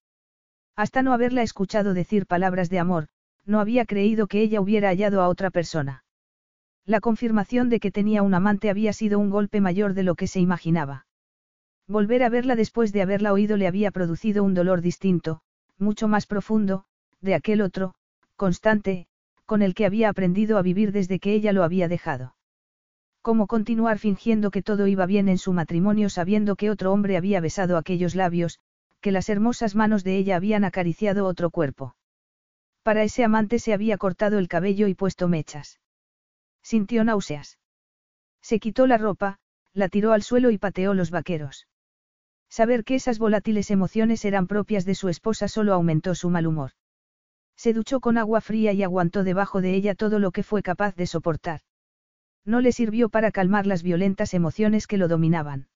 Hasta 0.77 1.03
no 1.03 1.13
haberla 1.13 1.43
escuchado 1.43 1.93
decir 1.93 2.27
palabras 2.27 2.71
de 2.71 2.79
amor, 2.79 3.09
no 3.45 3.61
había 3.61 3.85
creído 3.85 4.27
que 4.27 4.41
ella 4.43 4.61
hubiera 4.61 4.89
hallado 4.89 5.23
a 5.23 5.29
otra 5.29 5.51
persona. 5.51 6.04
La 6.87 7.01
confirmación 7.01 7.71
de 7.71 7.81
que 7.81 7.91
tenía 7.91 8.23
un 8.23 8.35
amante 8.35 8.69
había 8.69 8.93
sido 8.93 9.19
un 9.19 9.31
golpe 9.31 9.61
mayor 9.61 9.95
de 9.95 10.03
lo 10.03 10.15
que 10.17 10.27
se 10.27 10.41
imaginaba. 10.41 11.07
Volver 11.89 12.23
a 12.23 12.29
verla 12.29 12.57
después 12.57 12.93
de 12.93 13.01
haberla 13.01 13.33
oído 13.33 13.57
le 13.57 13.67
había 13.67 13.91
producido 13.91 14.45
un 14.45 14.53
dolor 14.53 14.83
distinto, 14.83 15.41
mucho 15.79 16.09
más 16.09 16.27
profundo, 16.27 16.85
de 17.21 17.35
aquel 17.35 17.63
otro, 17.63 17.95
constante, 18.37 19.07
con 19.47 19.63
el 19.63 19.75
que 19.75 19.87
había 19.87 20.11
aprendido 20.11 20.59
a 20.59 20.63
vivir 20.63 20.93
desde 20.93 21.19
que 21.19 21.33
ella 21.33 21.53
lo 21.53 21.65
había 21.65 21.89
dejado. 21.89 22.37
¿Cómo 23.23 23.47
continuar 23.47 23.99
fingiendo 23.99 24.51
que 24.51 24.63
todo 24.63 24.87
iba 24.87 25.07
bien 25.07 25.31
en 25.31 25.39
su 25.39 25.55
matrimonio 25.55 26.11
sabiendo 26.11 26.57
que 26.57 26.71
otro 26.71 26.93
hombre 26.93 27.17
había 27.17 27.41
besado 27.41 27.79
aquellos 27.79 28.15
labios, 28.15 28.59
que 29.01 29.13
las 29.13 29.31
hermosas 29.31 29.75
manos 29.75 30.05
de 30.05 30.19
ella 30.19 30.37
habían 30.37 30.65
acariciado 30.65 31.27
otro 31.27 31.49
cuerpo? 31.49 31.97
Para 32.83 33.03
ese 33.03 33.25
amante 33.25 33.59
se 33.59 33.73
había 33.73 33.97
cortado 33.97 34.39
el 34.39 34.49
cabello 34.49 34.89
y 34.89 34.95
puesto 34.95 35.29
mechas. 35.29 35.79
Sintió 36.65 37.05
náuseas. 37.05 37.59
Se 38.41 38.59
quitó 38.59 38.87
la 38.87 38.97
ropa, 38.97 39.39
la 39.75 39.89
tiró 39.89 40.13
al 40.13 40.23
suelo 40.23 40.51
y 40.51 40.57
pateó 40.57 40.95
los 40.95 41.11
vaqueros. 41.11 41.69
Saber 42.49 42.85
que 42.85 42.95
esas 42.95 43.19
volátiles 43.19 43.71
emociones 43.71 44.25
eran 44.25 44.47
propias 44.47 44.87
de 44.87 44.95
su 44.95 45.11
esposa 45.11 45.47
solo 45.47 45.75
aumentó 45.75 46.15
su 46.15 46.31
mal 46.31 46.47
humor. 46.47 46.71
Se 47.55 47.75
duchó 47.75 48.01
con 48.01 48.17
agua 48.17 48.41
fría 48.41 48.73
y 48.73 48.83
aguantó 48.83 49.25
debajo 49.25 49.61
de 49.61 49.75
ella 49.75 49.95
todo 49.95 50.19
lo 50.19 50.33
que 50.33 50.43
fue 50.43 50.63
capaz 50.63 50.97
de 50.97 51.07
soportar. 51.07 51.61
No 52.47 52.61
le 52.61 52.73
sirvió 52.73 53.11
para 53.11 53.31
calmar 53.31 53.67
las 53.67 53.83
violentas 53.83 54.33
emociones 54.33 54.87
que 54.87 54.99
lo 54.99 55.07
dominaban. 55.07 55.69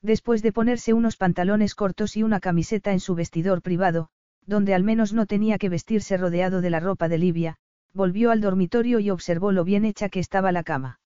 Después 0.00 0.42
de 0.42 0.52
ponerse 0.52 0.92
unos 0.92 1.16
pantalones 1.16 1.74
cortos 1.74 2.16
y 2.16 2.22
una 2.22 2.38
camiseta 2.38 2.92
en 2.92 3.00
su 3.00 3.14
vestidor 3.14 3.62
privado, 3.62 4.10
donde 4.46 4.74
al 4.74 4.84
menos 4.84 5.12
no 5.12 5.26
tenía 5.26 5.58
que 5.58 5.68
vestirse 5.68 6.16
rodeado 6.16 6.60
de 6.60 6.70
la 6.70 6.80
ropa 6.80 7.08
de 7.08 7.18
Libia, 7.18 7.56
volvió 7.94 8.32
al 8.32 8.40
dormitorio 8.40 8.98
y 8.98 9.10
observó 9.10 9.52
lo 9.52 9.64
bien 9.64 9.84
hecha 9.84 10.08
que 10.08 10.20
estaba 10.20 10.52
la 10.52 10.64
cama. 10.64 11.00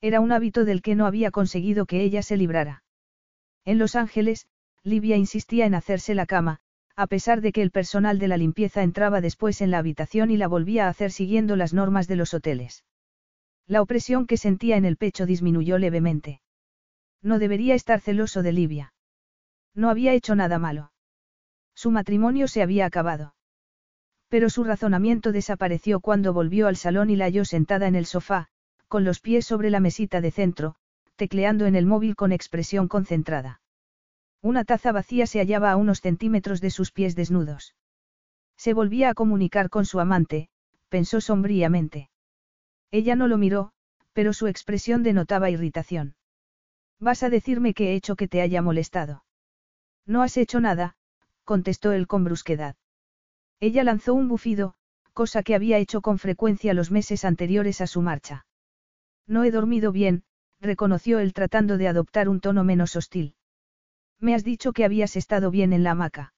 Era 0.00 0.20
un 0.20 0.32
hábito 0.32 0.64
del 0.64 0.80
que 0.80 0.94
no 0.94 1.06
había 1.06 1.30
conseguido 1.30 1.86
que 1.86 2.02
ella 2.02 2.22
se 2.22 2.36
librara. 2.36 2.84
En 3.64 3.78
Los 3.78 3.96
Ángeles, 3.96 4.46
Livia 4.82 5.16
insistía 5.16 5.66
en 5.66 5.74
hacerse 5.74 6.14
la 6.14 6.26
cama, 6.26 6.60
a 6.96 7.06
pesar 7.06 7.40
de 7.40 7.52
que 7.52 7.62
el 7.62 7.70
personal 7.70 8.18
de 8.18 8.28
la 8.28 8.36
limpieza 8.36 8.82
entraba 8.82 9.20
después 9.20 9.60
en 9.60 9.70
la 9.70 9.78
habitación 9.78 10.30
y 10.30 10.36
la 10.36 10.46
volvía 10.46 10.86
a 10.86 10.90
hacer 10.90 11.10
siguiendo 11.10 11.56
las 11.56 11.74
normas 11.74 12.06
de 12.06 12.16
los 12.16 12.34
hoteles. 12.34 12.84
La 13.66 13.82
opresión 13.82 14.26
que 14.26 14.36
sentía 14.36 14.76
en 14.76 14.84
el 14.84 14.96
pecho 14.96 15.26
disminuyó 15.26 15.78
levemente. 15.78 16.42
No 17.22 17.38
debería 17.38 17.74
estar 17.74 18.00
celoso 18.00 18.42
de 18.42 18.52
Livia. 18.52 18.92
No 19.74 19.88
había 19.88 20.12
hecho 20.12 20.36
nada 20.36 20.58
malo. 20.58 20.92
Su 21.74 21.90
matrimonio 21.90 22.46
se 22.46 22.62
había 22.62 22.86
acabado. 22.86 23.33
Pero 24.28 24.50
su 24.50 24.64
razonamiento 24.64 25.32
desapareció 25.32 26.00
cuando 26.00 26.32
volvió 26.32 26.66
al 26.66 26.76
salón 26.76 27.10
y 27.10 27.16
la 27.16 27.26
halló 27.26 27.44
sentada 27.44 27.86
en 27.86 27.94
el 27.94 28.06
sofá, 28.06 28.48
con 28.88 29.04
los 29.04 29.20
pies 29.20 29.46
sobre 29.46 29.70
la 29.70 29.80
mesita 29.80 30.20
de 30.20 30.30
centro, 30.30 30.76
tecleando 31.16 31.66
en 31.66 31.76
el 31.76 31.86
móvil 31.86 32.16
con 32.16 32.32
expresión 32.32 32.88
concentrada. 32.88 33.60
Una 34.42 34.64
taza 34.64 34.92
vacía 34.92 35.26
se 35.26 35.38
hallaba 35.38 35.70
a 35.70 35.76
unos 35.76 36.00
centímetros 36.00 36.60
de 36.60 36.70
sus 36.70 36.92
pies 36.92 37.14
desnudos. 37.14 37.74
Se 38.56 38.74
volvía 38.74 39.10
a 39.10 39.14
comunicar 39.14 39.70
con 39.70 39.86
su 39.86 40.00
amante, 40.00 40.48
pensó 40.88 41.20
sombríamente. 41.20 42.10
Ella 42.90 43.16
no 43.16 43.26
lo 43.26 43.38
miró, 43.38 43.72
pero 44.12 44.32
su 44.32 44.46
expresión 44.46 45.02
denotaba 45.02 45.50
irritación. 45.50 46.14
Vas 47.00 47.22
a 47.22 47.30
decirme 47.30 47.74
que 47.74 47.90
he 47.90 47.94
hecho 47.94 48.16
que 48.16 48.28
te 48.28 48.40
haya 48.40 48.62
molestado. 48.62 49.24
No 50.06 50.22
has 50.22 50.36
hecho 50.36 50.60
nada, 50.60 50.96
contestó 51.44 51.92
él 51.92 52.06
con 52.06 52.24
brusquedad. 52.24 52.76
Ella 53.66 53.82
lanzó 53.82 54.12
un 54.12 54.28
bufido, 54.28 54.74
cosa 55.14 55.42
que 55.42 55.54
había 55.54 55.78
hecho 55.78 56.02
con 56.02 56.18
frecuencia 56.18 56.74
los 56.74 56.90
meses 56.90 57.24
anteriores 57.24 57.80
a 57.80 57.86
su 57.86 58.02
marcha. 58.02 58.44
No 59.26 59.42
he 59.42 59.50
dormido 59.50 59.90
bien, 59.90 60.22
reconoció 60.60 61.18
él 61.18 61.32
tratando 61.32 61.78
de 61.78 61.88
adoptar 61.88 62.28
un 62.28 62.40
tono 62.40 62.62
menos 62.62 62.94
hostil. 62.94 63.36
Me 64.20 64.34
has 64.34 64.44
dicho 64.44 64.74
que 64.74 64.84
habías 64.84 65.16
estado 65.16 65.50
bien 65.50 65.72
en 65.72 65.82
la 65.82 65.92
hamaca. 65.92 66.34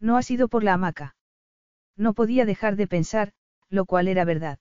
No 0.00 0.16
ha 0.16 0.22
sido 0.22 0.48
por 0.48 0.64
la 0.64 0.72
hamaca. 0.72 1.14
No 1.96 2.14
podía 2.14 2.44
dejar 2.44 2.74
de 2.74 2.88
pensar, 2.88 3.32
lo 3.68 3.84
cual 3.84 4.08
era 4.08 4.24
verdad. 4.24 4.58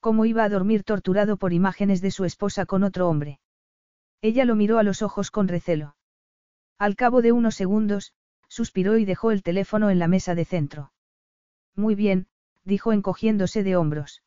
¿Cómo 0.00 0.24
iba 0.24 0.42
a 0.42 0.48
dormir 0.48 0.84
torturado 0.84 1.36
por 1.36 1.52
imágenes 1.52 2.00
de 2.00 2.12
su 2.12 2.24
esposa 2.24 2.64
con 2.64 2.82
otro 2.82 3.10
hombre? 3.10 3.40
Ella 4.22 4.46
lo 4.46 4.56
miró 4.56 4.78
a 4.78 4.82
los 4.82 5.02
ojos 5.02 5.30
con 5.30 5.48
recelo. 5.48 5.96
Al 6.78 6.96
cabo 6.96 7.20
de 7.20 7.32
unos 7.32 7.56
segundos, 7.56 8.14
suspiró 8.48 8.96
y 8.96 9.04
dejó 9.04 9.32
el 9.32 9.42
teléfono 9.42 9.90
en 9.90 9.98
la 9.98 10.08
mesa 10.08 10.34
de 10.34 10.46
centro. 10.46 10.92
Muy 11.76 11.94
bien, 11.94 12.26
dijo 12.64 12.92
encogiéndose 12.92 13.62
de 13.62 13.76
hombros. 13.76 14.22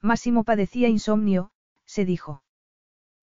Máximo 0.00 0.44
padecía 0.44 0.88
insomnio, 0.88 1.50
se 1.84 2.04
dijo. 2.04 2.42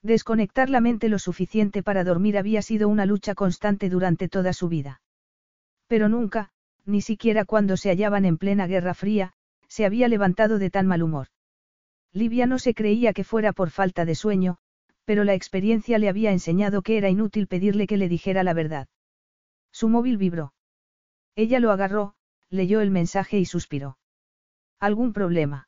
Desconectar 0.04 0.70
la 0.70 0.82
mente 0.82 1.10
lo 1.10 1.20
suficiente 1.20 1.82
para 1.82 2.04
dormir 2.04 2.38
había 2.38 2.62
sido 2.62 2.88
una 2.88 3.06
lucha 3.06 3.36
constante 3.36 3.90
durante 3.90 4.30
toda 4.30 4.54
su 4.54 4.70
vida. 4.70 5.02
Pero 5.88 6.08
nunca, 6.08 6.52
ni 6.86 7.02
siquiera 7.02 7.46
cuando 7.46 7.78
se 7.78 7.90
hallaban 7.90 8.26
en 8.26 8.38
plena 8.38 8.68
Guerra 8.68 8.94
Fría, 8.94 9.34
se 9.68 9.86
había 9.86 10.08
levantado 10.08 10.60
de 10.60 10.70
tan 10.70 10.88
mal 10.88 11.04
humor. 11.04 11.28
Livia 12.14 12.46
no 12.46 12.60
se 12.60 12.74
creía 12.74 13.14
que 13.14 13.24
fuera 13.24 13.54
por 13.54 13.70
falta 13.70 14.06
de 14.06 14.16
sueño, 14.16 14.58
pero 15.04 15.24
la 15.24 15.34
experiencia 15.34 15.98
le 15.98 16.10
había 16.10 16.32
enseñado 16.32 16.82
que 16.82 16.98
era 16.98 17.10
inútil 17.10 17.48
pedirle 17.48 17.88
que 17.88 17.98
le 17.98 18.10
dijera 18.10 18.44
la 18.44 18.54
verdad. 18.54 18.88
Su 19.72 19.90
móvil 19.90 20.18
vibró. 20.18 20.54
Ella 21.36 21.60
lo 21.60 21.72
agarró, 21.72 22.16
leyó 22.50 22.82
el 22.82 22.92
mensaje 22.92 23.38
y 23.40 23.46
suspiró. 23.46 23.98
¿Algún 24.80 25.14
problema? 25.14 25.68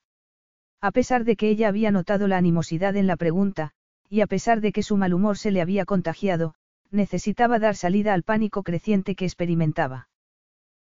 A 0.81 0.91
pesar 0.91 1.26
de 1.26 1.35
que 1.35 1.49
ella 1.49 1.68
había 1.68 1.91
notado 1.91 2.27
la 2.27 2.38
animosidad 2.38 2.95
en 2.95 3.07
la 3.07 3.18
pregunta, 3.18 3.72
y 4.10 4.22
a 4.22 4.27
pesar 4.27 4.61
de 4.61 4.72
que 4.72 4.84
su 4.84 4.97
mal 4.97 5.14
humor 5.14 5.38
se 5.38 5.51
le 5.51 5.61
había 5.61 5.85
contagiado, 5.85 6.56
necesitaba 6.89 7.60
dar 7.60 7.76
salida 7.76 8.14
al 8.14 8.23
pánico 8.23 8.64
creciente 8.64 9.15
que 9.15 9.26
experimentaba. 9.26 10.10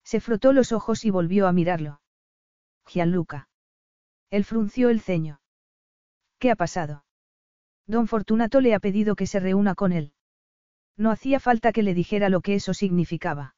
Se 0.04 0.20
frotó 0.20 0.52
los 0.52 0.72
ojos 0.72 1.06
y 1.06 1.10
volvió 1.10 1.48
a 1.48 1.54
mirarlo. 1.54 2.02
Gianluca. 2.86 3.48
Él 4.30 4.44
frunció 4.44 4.90
el 4.90 5.00
ceño. 5.00 5.40
¿Qué 6.40 6.52
ha 6.52 6.56
pasado? 6.56 7.06
Don 7.88 8.08
Fortunato 8.08 8.62
le 8.62 8.74
ha 8.74 8.80
pedido 8.80 9.16
que 9.16 9.28
se 9.28 9.40
reúna 9.40 9.76
con 9.76 9.94
él. 9.94 10.14
No 10.98 11.12
hacía 11.12 11.40
falta 11.40 11.72
que 11.72 11.84
le 11.84 11.94
dijera 11.94 12.30
lo 12.30 12.42
que 12.42 12.56
eso 12.56 12.74
significaba. 12.74 13.56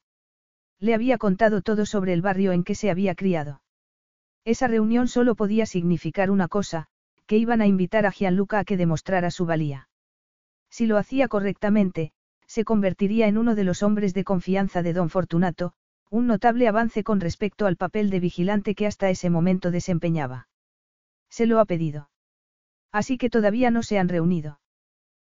Le 0.80 0.94
había 0.94 1.18
contado 1.18 1.62
todo 1.62 1.86
sobre 1.86 2.12
el 2.12 2.22
barrio 2.22 2.52
en 2.52 2.64
que 2.64 2.74
se 2.74 2.90
había 2.90 3.14
criado. 3.14 3.62
Esa 4.44 4.68
reunión 4.68 5.08
solo 5.08 5.34
podía 5.34 5.66
significar 5.66 6.30
una 6.30 6.48
cosa, 6.48 6.86
que 7.26 7.36
iban 7.38 7.60
a 7.60 7.66
invitar 7.66 8.06
a 8.06 8.12
Gianluca 8.12 8.60
a 8.60 8.64
que 8.64 8.76
demostrara 8.76 9.30
su 9.30 9.46
valía. 9.46 9.88
Si 10.70 10.86
lo 10.86 10.98
hacía 10.98 11.28
correctamente, 11.28 12.12
se 12.46 12.64
convertiría 12.64 13.26
en 13.26 13.38
uno 13.38 13.54
de 13.54 13.64
los 13.64 13.82
hombres 13.82 14.14
de 14.14 14.24
confianza 14.24 14.82
de 14.82 14.92
don 14.92 15.10
Fortunato, 15.10 15.72
un 16.10 16.26
notable 16.26 16.68
avance 16.68 17.02
con 17.02 17.20
respecto 17.20 17.66
al 17.66 17.76
papel 17.76 18.10
de 18.10 18.20
vigilante 18.20 18.74
que 18.74 18.86
hasta 18.86 19.10
ese 19.10 19.30
momento 19.30 19.70
desempeñaba. 19.70 20.48
Se 21.28 21.46
lo 21.46 21.58
ha 21.58 21.64
pedido. 21.64 22.10
Así 22.92 23.18
que 23.18 23.30
todavía 23.30 23.70
no 23.70 23.82
se 23.82 23.98
han 23.98 24.08
reunido. 24.08 24.60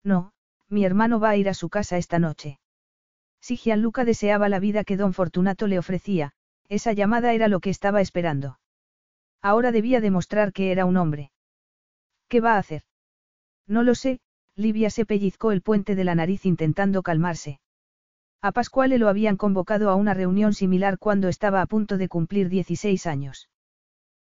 No, 0.05 0.32
mi 0.69 0.85
hermano 0.85 1.19
va 1.19 1.31
a 1.31 1.36
ir 1.36 1.48
a 1.48 1.55
su 1.55 1.70
casa 1.70 1.97
esta 1.97 2.19
noche. 2.19 2.59
Si 3.48 3.56
Gianluca 3.56 4.04
deseaba 4.04 4.50
la 4.50 4.60
vida 4.60 4.84
que 4.84 4.98
don 4.98 5.14
Fortunato 5.14 5.68
le 5.68 5.78
ofrecía, 5.78 6.32
esa 6.68 6.92
llamada 6.92 7.32
era 7.32 7.48
lo 7.48 7.60
que 7.60 7.70
estaba 7.70 8.02
esperando. 8.02 8.58
Ahora 9.40 9.72
debía 9.72 10.02
demostrar 10.02 10.52
que 10.52 10.70
era 10.70 10.84
un 10.84 10.98
hombre. 10.98 11.32
¿Qué 12.28 12.42
va 12.42 12.56
a 12.56 12.58
hacer? 12.58 12.82
No 13.66 13.84
lo 13.84 13.94
sé, 13.94 14.20
Livia 14.54 14.90
se 14.90 15.06
pellizcó 15.06 15.50
el 15.50 15.62
puente 15.62 15.94
de 15.94 16.04
la 16.04 16.14
nariz 16.14 16.44
intentando 16.44 17.02
calmarse. 17.02 17.58
A 18.42 18.52
Pascuale 18.52 18.98
lo 18.98 19.08
habían 19.08 19.38
convocado 19.38 19.88
a 19.88 19.94
una 19.94 20.12
reunión 20.12 20.52
similar 20.52 20.98
cuando 20.98 21.28
estaba 21.28 21.62
a 21.62 21.66
punto 21.66 21.96
de 21.96 22.08
cumplir 22.08 22.50
16 22.50 23.06
años. 23.06 23.48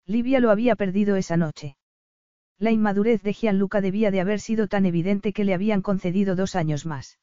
Livia 0.06 0.42
lo 0.42 0.52
había 0.52 0.76
perdido 0.76 1.16
esa 1.16 1.38
noche. 1.38 1.78
La 2.60 2.72
inmadurez 2.72 3.24
de 3.24 3.32
Gianluca 3.32 3.80
debía 3.80 4.12
de 4.12 4.20
haber 4.20 4.42
sido 4.42 4.68
tan 4.68 4.86
evidente 4.86 5.32
que 5.32 5.46
le 5.46 5.54
habían 5.54 5.82
concedido 5.82 6.36
dos 6.36 6.58
años 6.58 6.86
más. 6.86 7.20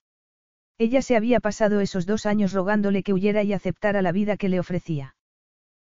Ella 0.81 1.02
se 1.02 1.15
había 1.15 1.40
pasado 1.40 1.81
esos 1.81 2.07
dos 2.07 2.24
años 2.24 2.55
rogándole 2.55 3.02
que 3.02 3.12
huyera 3.12 3.43
y 3.43 3.52
aceptara 3.52 4.01
la 4.01 4.12
vida 4.12 4.39
que 4.39 4.48
le 4.48 4.59
ofrecía. 4.59 5.15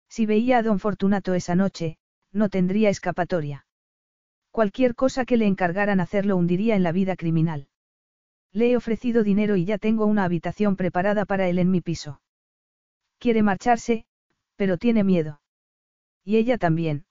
Si 0.09 0.25
veía 0.25 0.57
a 0.57 0.63
don 0.63 0.79
Fortunato 0.79 1.33
esa 1.33 1.55
noche, 1.55 1.97
no 2.33 2.49
tendría 2.49 2.89
escapatoria. 2.89 3.65
Cualquier 4.51 4.95
cosa 4.95 5.23
que 5.23 5.37
le 5.37 5.47
encargaran 5.47 6.01
hacerlo 6.01 6.35
hundiría 6.35 6.75
en 6.75 6.83
la 6.83 6.91
vida 6.91 7.15
criminal. 7.15 7.69
Le 8.51 8.71
he 8.71 8.75
ofrecido 8.75 9.23
dinero 9.23 9.55
y 9.55 9.63
ya 9.63 9.77
tengo 9.77 10.05
una 10.07 10.25
habitación 10.25 10.75
preparada 10.75 11.23
para 11.23 11.47
él 11.47 11.57
en 11.59 11.71
mi 11.71 11.79
piso. 11.79 12.19
Quiere 13.17 13.43
marcharse, 13.43 14.03
pero 14.57 14.77
tiene 14.77 15.05
miedo. 15.05 15.39
Y 16.25 16.35
ella 16.35 16.57
también. 16.57 17.05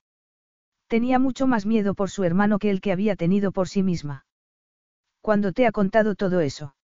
Tenía 0.86 1.19
mucho 1.19 1.47
más 1.47 1.65
miedo 1.65 1.94
por 1.94 2.11
su 2.11 2.24
hermano 2.24 2.59
que 2.59 2.69
el 2.69 2.82
que 2.82 2.93
había 2.93 3.16
tenido 3.16 3.52
por 3.52 3.70
sí 3.70 3.82
misma. 3.82 4.27
¿Cuándo 5.23 5.55
te 5.55 5.65
ha 5.65 5.73
contado 5.73 6.15
todo 6.15 6.40
eso? 6.40 6.74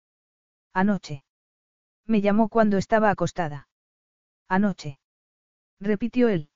Anoche. 0.77 1.24
Me 2.05 2.20
llamó 2.20 2.51
cuando 2.51 2.77
estaba 2.77 3.09
acostada. 3.09 3.66
Anoche. 4.47 4.98
Repitió 5.81 6.28
él. 6.28 6.51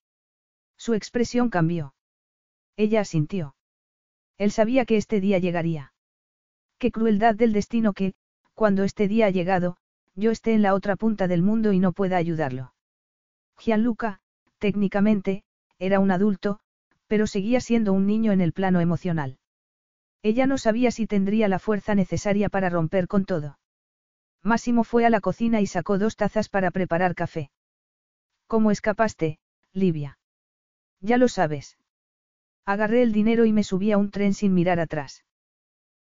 Su 0.77 0.93
expresión 0.93 1.49
cambió. 1.49 1.95
Ella 2.77 3.01
asintió. 3.01 3.55
Él 4.37 4.51
sabía 4.51 4.85
que 4.85 4.99
este 4.99 5.23
día 5.23 5.39
llegaría. 5.39 5.95
Qué 6.77 6.91
crueldad 6.91 7.35
del 7.35 7.55
destino 7.55 7.95
que, 7.95 8.13
cuando 8.53 8.85
este 8.85 9.09
día 9.09 9.25
ha 9.25 9.31
llegado, 9.31 9.79
yo 10.15 10.31
esté 10.33 10.53
en 10.53 10.61
la 10.61 10.75
otra 10.75 10.97
punta 10.97 11.27
del 11.27 11.41
mundo 11.41 11.73
y 11.73 11.79
no 11.79 11.93
pueda 11.93 12.19
ayudarlo. 12.19 12.75
Gianluca, 13.57 14.21
técnicamente, 14.59 15.45
era 15.79 15.99
un 15.99 16.11
adulto, 16.11 16.61
pero 17.07 17.27
seguía 17.27 17.63
siendo 17.63 17.95
un 17.95 18.07
niño 18.07 18.33
en 18.33 18.43
el 18.43 18.53
plano 18.53 18.81
emocional. 18.81 19.39
Ella 20.23 20.47
no 20.47 20.59
sabía 20.59 20.91
si 20.91 21.07
tendría 21.07 21.49
la 21.49 21.59
fuerza 21.59 21.95
necesaria 21.95 22.51
para 22.51 22.69
romper 22.69 23.09
con 23.09 23.25
todo. 23.25 23.57
Máximo 24.43 24.85
fue 24.85 25.05
a 25.05 25.11
la 25.11 25.21
cocina 25.21 25.61
y 25.61 25.67
sacó 25.67 25.99
dos 25.99 26.17
tazas 26.17 26.49
para 26.49 26.71
preparar 26.71 27.15
café. 27.15 27.51
¿Cómo 28.47 28.71
escapaste, 28.71 29.39
Livia? 29.73 30.19
Ya 31.01 31.19
lo 31.19 31.29
sabes. 31.29 31.79
Agarré 32.65 33.03
el 33.03 33.13
dinero 33.13 33.45
y 33.45 33.53
me 33.53 33.65
subí 33.65 33.93
a 33.93 33.99
un 33.99 34.11
tren 34.11 34.35
sin 34.35 34.55
mirar 34.55 34.81
atrás. 34.81 35.25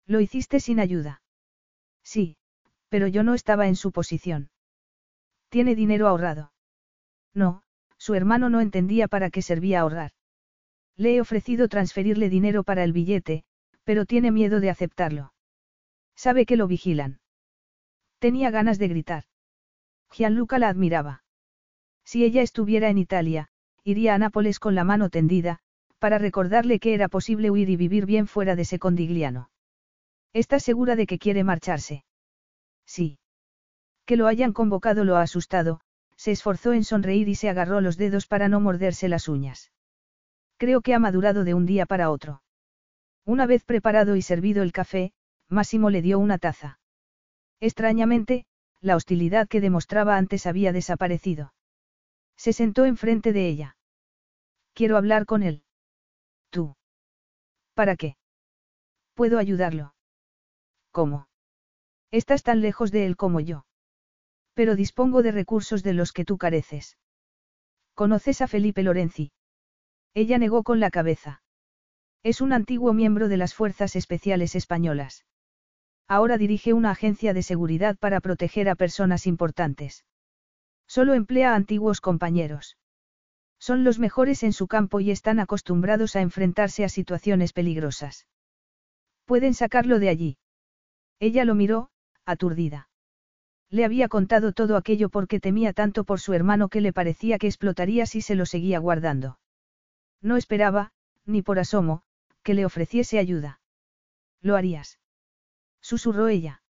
Lo 0.06 0.20
hiciste 0.20 0.60
sin 0.60 0.80
ayuda. 0.80 1.22
Sí, 2.04 2.38
pero 2.90 3.08
yo 3.08 3.24
no 3.24 3.34
estaba 3.34 3.68
en 3.68 3.76
su 3.76 3.92
posición. 3.92 4.50
¿Tiene 5.50 5.76
dinero 5.76 6.08
ahorrado? 6.08 6.52
No, 7.34 7.64
su 7.98 8.16
hermano 8.16 8.50
no 8.50 8.62
entendía 8.62 9.08
para 9.08 9.30
qué 9.30 9.42
servía 9.42 9.82
ahorrar. 9.82 10.12
Le 10.96 11.16
he 11.16 11.22
ofrecido 11.22 11.68
transferirle 11.68 12.30
dinero 12.30 12.64
para 12.64 12.84
el 12.84 12.94
billete, 12.94 13.44
pero 13.84 14.06
tiene 14.06 14.32
miedo 14.32 14.60
de 14.60 14.70
aceptarlo. 14.70 15.34
Sabe 16.16 16.46
que 16.46 16.58
lo 16.58 16.68
vigilan. 16.68 17.20
Tenía 18.20 18.52
ganas 18.52 18.80
de 18.80 18.88
gritar. 18.88 19.24
Gianluca 20.12 20.60
la 20.60 20.70
admiraba. 20.70 21.24
Si 22.04 22.24
ella 22.24 22.42
estuviera 22.42 22.90
en 22.90 22.98
Italia, 22.98 23.50
iría 23.84 24.16
a 24.16 24.18
Nápoles 24.18 24.60
con 24.60 24.76
la 24.76 24.84
mano 24.84 25.10
tendida, 25.10 25.60
para 26.00 26.18
recordarle 26.18 26.80
que 26.80 26.94
era 26.94 27.08
posible 27.08 27.52
huir 27.52 27.70
y 27.70 27.76
vivir 27.76 28.06
bien 28.06 28.28
fuera 28.28 28.56
de 28.56 28.66
Secondigliano. 28.66 29.50
¿Estás 30.34 30.64
segura 30.64 30.96
de 30.96 31.08
que 31.08 31.20
quiere 31.20 31.44
marcharse? 31.44 32.04
Sí. 32.86 33.20
Que 34.06 34.18
lo 34.18 34.28
hayan 34.28 34.54
convocado 34.54 35.04
lo 35.04 35.18
ha 35.18 35.22
asustado, 35.22 35.82
se 36.16 36.32
esforzó 36.32 36.74
en 36.74 36.84
sonreír 36.84 37.30
y 37.30 37.36
se 37.36 37.50
agarró 37.50 37.80
los 37.80 37.98
dedos 37.98 38.28
para 38.28 38.50
no 38.50 38.60
morderse 38.60 39.08
las 39.08 39.28
uñas. 39.28 39.72
Creo 40.58 40.82
que 40.82 40.94
ha 40.94 41.00
madurado 41.00 41.44
de 41.44 41.54
un 41.54 41.66
día 41.66 41.86
para 41.86 42.10
otro. 42.10 42.42
Una 43.26 43.46
vez 43.46 43.64
preparado 43.64 44.16
y 44.16 44.22
servido 44.22 44.64
el 44.64 44.72
café, 44.72 45.14
Máximo 45.48 45.90
le 45.90 46.02
dio 46.02 46.20
una 46.20 46.38
taza. 46.38 46.79
Extrañamente, 47.60 48.46
la 48.82 48.96
hostilidad 48.96 49.48
que 49.48 49.62
demostraba 49.62 50.18
antes 50.18 50.46
había 50.46 50.72
desaparecido. 50.72 51.54
Se 52.38 52.54
sentó 52.54 52.86
enfrente 52.86 53.34
de 53.34 53.48
ella. 53.48 53.78
Quiero 54.74 54.96
hablar 54.96 55.26
con 55.26 55.44
él. 55.44 55.64
Tú. 56.50 56.76
¿Para 57.74 57.96
qué? 57.98 58.16
Puedo 59.14 59.38
ayudarlo. 59.38 59.94
¿Cómo? 60.92 61.28
Estás 62.12 62.44
tan 62.44 62.62
lejos 62.62 62.92
de 62.92 63.06
él 63.06 63.18
como 63.18 63.42
yo. 63.42 63.66
Pero 64.54 64.76
dispongo 64.76 65.22
de 65.22 65.32
recursos 65.32 65.84
de 65.84 65.94
los 65.94 66.12
que 66.14 66.26
tú 66.26 66.38
careces. 66.38 66.98
¿Conoces 67.94 68.42
a 68.42 68.48
Felipe 68.48 68.84
Lorenzi? 68.84 69.32
Ella 70.14 70.38
negó 70.38 70.64
con 70.64 70.80
la 70.80 70.90
cabeza. 70.90 71.44
Es 72.24 72.42
un 72.42 72.54
antiguo 72.54 72.94
miembro 72.94 73.28
de 73.28 73.38
las 73.38 73.54
Fuerzas 73.54 73.96
Especiales 73.96 74.56
Españolas. 74.56 75.26
Ahora 76.10 76.40
dirige 76.40 76.74
una 76.74 76.90
agencia 76.90 77.36
de 77.36 77.44
seguridad 77.44 77.96
para 77.96 78.20
proteger 78.20 78.68
a 78.68 78.74
personas 78.74 79.28
importantes. 79.28 80.06
Solo 80.88 81.14
emplea 81.14 81.54
antiguos 81.54 82.02
compañeros. 82.02 82.78
Son 83.60 83.84
los 83.84 84.00
mejores 84.00 84.42
en 84.42 84.52
su 84.52 84.68
campo 84.68 85.02
y 85.02 85.12
están 85.12 85.40
acostumbrados 85.40 86.16
a 86.16 86.22
enfrentarse 86.22 86.84
a 86.84 86.90
situaciones 86.90 87.54
peligrosas. 87.54 88.26
Pueden 89.26 89.54
sacarlo 89.54 90.00
de 90.00 90.10
allí. 90.10 90.38
Ella 91.20 91.46
lo 91.46 91.54
miró, 91.54 91.92
aturdida. 92.26 92.90
Le 93.70 93.86
había 93.86 94.08
contado 94.08 94.52
todo 94.52 94.78
aquello 94.78 95.10
porque 95.10 95.40
temía 95.40 95.74
tanto 95.74 96.06
por 96.06 96.20
su 96.20 96.34
hermano 96.34 96.70
que 96.70 96.82
le 96.82 96.92
parecía 96.92 97.38
que 97.38 97.46
explotaría 97.46 98.08
si 98.08 98.22
se 98.22 98.34
lo 98.34 98.48
seguía 98.48 98.80
guardando. 98.80 99.38
No 100.24 100.38
esperaba, 100.38 100.92
ni 101.28 101.44
por 101.44 101.60
asomo, 101.60 102.02
que 102.42 102.56
le 102.56 102.66
ofreciese 102.66 103.20
ayuda. 103.20 103.62
¿Lo 104.42 104.56
harías? 104.56 104.98
Susurró 105.82 106.28
ella. 106.28 106.62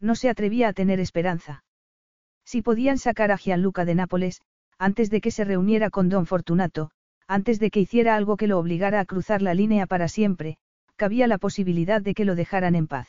No 0.00 0.14
se 0.14 0.28
atrevía 0.28 0.68
a 0.68 0.72
tener 0.72 1.00
esperanza. 1.00 1.64
Si 2.44 2.62
podían 2.62 2.98
sacar 2.98 3.32
a 3.32 3.38
Gianluca 3.38 3.84
de 3.84 3.94
Nápoles, 3.94 4.42
antes 4.78 5.10
de 5.10 5.20
que 5.20 5.30
se 5.30 5.44
reuniera 5.44 5.90
con 5.90 6.08
don 6.08 6.26
Fortunato, 6.26 6.90
antes 7.26 7.58
de 7.58 7.70
que 7.70 7.80
hiciera 7.80 8.14
algo 8.14 8.36
que 8.36 8.46
lo 8.46 8.58
obligara 8.58 9.00
a 9.00 9.04
cruzar 9.04 9.42
la 9.42 9.54
línea 9.54 9.86
para 9.86 10.08
siempre, 10.08 10.58
cabía 10.96 11.26
la 11.26 11.38
posibilidad 11.38 12.00
de 12.00 12.14
que 12.14 12.24
lo 12.24 12.34
dejaran 12.34 12.74
en 12.74 12.86
paz. 12.86 13.08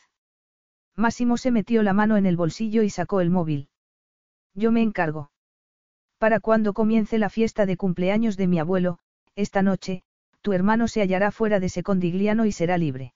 Máximo 0.95 1.38
se 1.38 1.52
metió 1.52 1.84
la 1.84 1.94
mano 1.94 2.18
en 2.18 2.26
el 2.26 2.36
bolsillo 2.36 2.82
y 2.82 2.90
sacó 2.90 3.22
el 3.22 3.30
móvil. 3.30 3.70
Yo 4.56 4.72
me 4.72 4.82
encargo. 4.82 5.30
Para 6.18 6.40
cuando 6.40 6.74
comience 6.74 7.20
la 7.20 7.30
fiesta 7.30 7.68
de 7.68 7.78
cumpleaños 7.78 8.38
de 8.38 8.48
mi 8.48 8.58
abuelo, 8.58 8.98
esta 9.36 9.62
noche, 9.62 10.02
tu 10.41 10.54
hermano 10.54 10.88
se 10.88 11.02
hallará 11.02 11.30
fuera 11.32 11.60
de 11.60 11.70
Secondigliano 11.70 12.45
y 12.45 12.52
será 12.52 12.80
libre. 12.80 13.14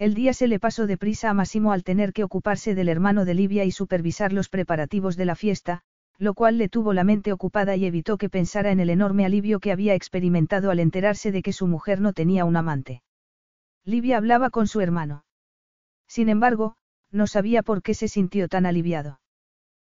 El 0.00 0.14
día 0.14 0.32
se 0.32 0.48
le 0.48 0.58
pasó 0.58 0.86
deprisa 0.86 1.28
a 1.28 1.34
Massimo 1.34 1.72
al 1.72 1.84
tener 1.84 2.14
que 2.14 2.24
ocuparse 2.24 2.74
del 2.74 2.88
hermano 2.88 3.26
de 3.26 3.34
Livia 3.34 3.66
y 3.66 3.70
supervisar 3.70 4.32
los 4.32 4.48
preparativos 4.48 5.14
de 5.14 5.26
la 5.26 5.34
fiesta, 5.34 5.82
lo 6.16 6.32
cual 6.32 6.56
le 6.56 6.70
tuvo 6.70 6.94
la 6.94 7.04
mente 7.04 7.32
ocupada 7.32 7.76
y 7.76 7.84
evitó 7.84 8.16
que 8.16 8.30
pensara 8.30 8.72
en 8.72 8.80
el 8.80 8.88
enorme 8.88 9.26
alivio 9.26 9.60
que 9.60 9.72
había 9.72 9.94
experimentado 9.94 10.70
al 10.70 10.80
enterarse 10.80 11.32
de 11.32 11.42
que 11.42 11.52
su 11.52 11.66
mujer 11.66 12.00
no 12.00 12.14
tenía 12.14 12.46
un 12.46 12.56
amante. 12.56 13.02
Livia 13.84 14.16
hablaba 14.16 14.48
con 14.48 14.66
su 14.68 14.80
hermano. 14.80 15.26
Sin 16.08 16.30
embargo, 16.30 16.76
no 17.10 17.26
sabía 17.26 17.62
por 17.62 17.82
qué 17.82 17.92
se 17.92 18.08
sintió 18.08 18.48
tan 18.48 18.64
aliviado. 18.64 19.20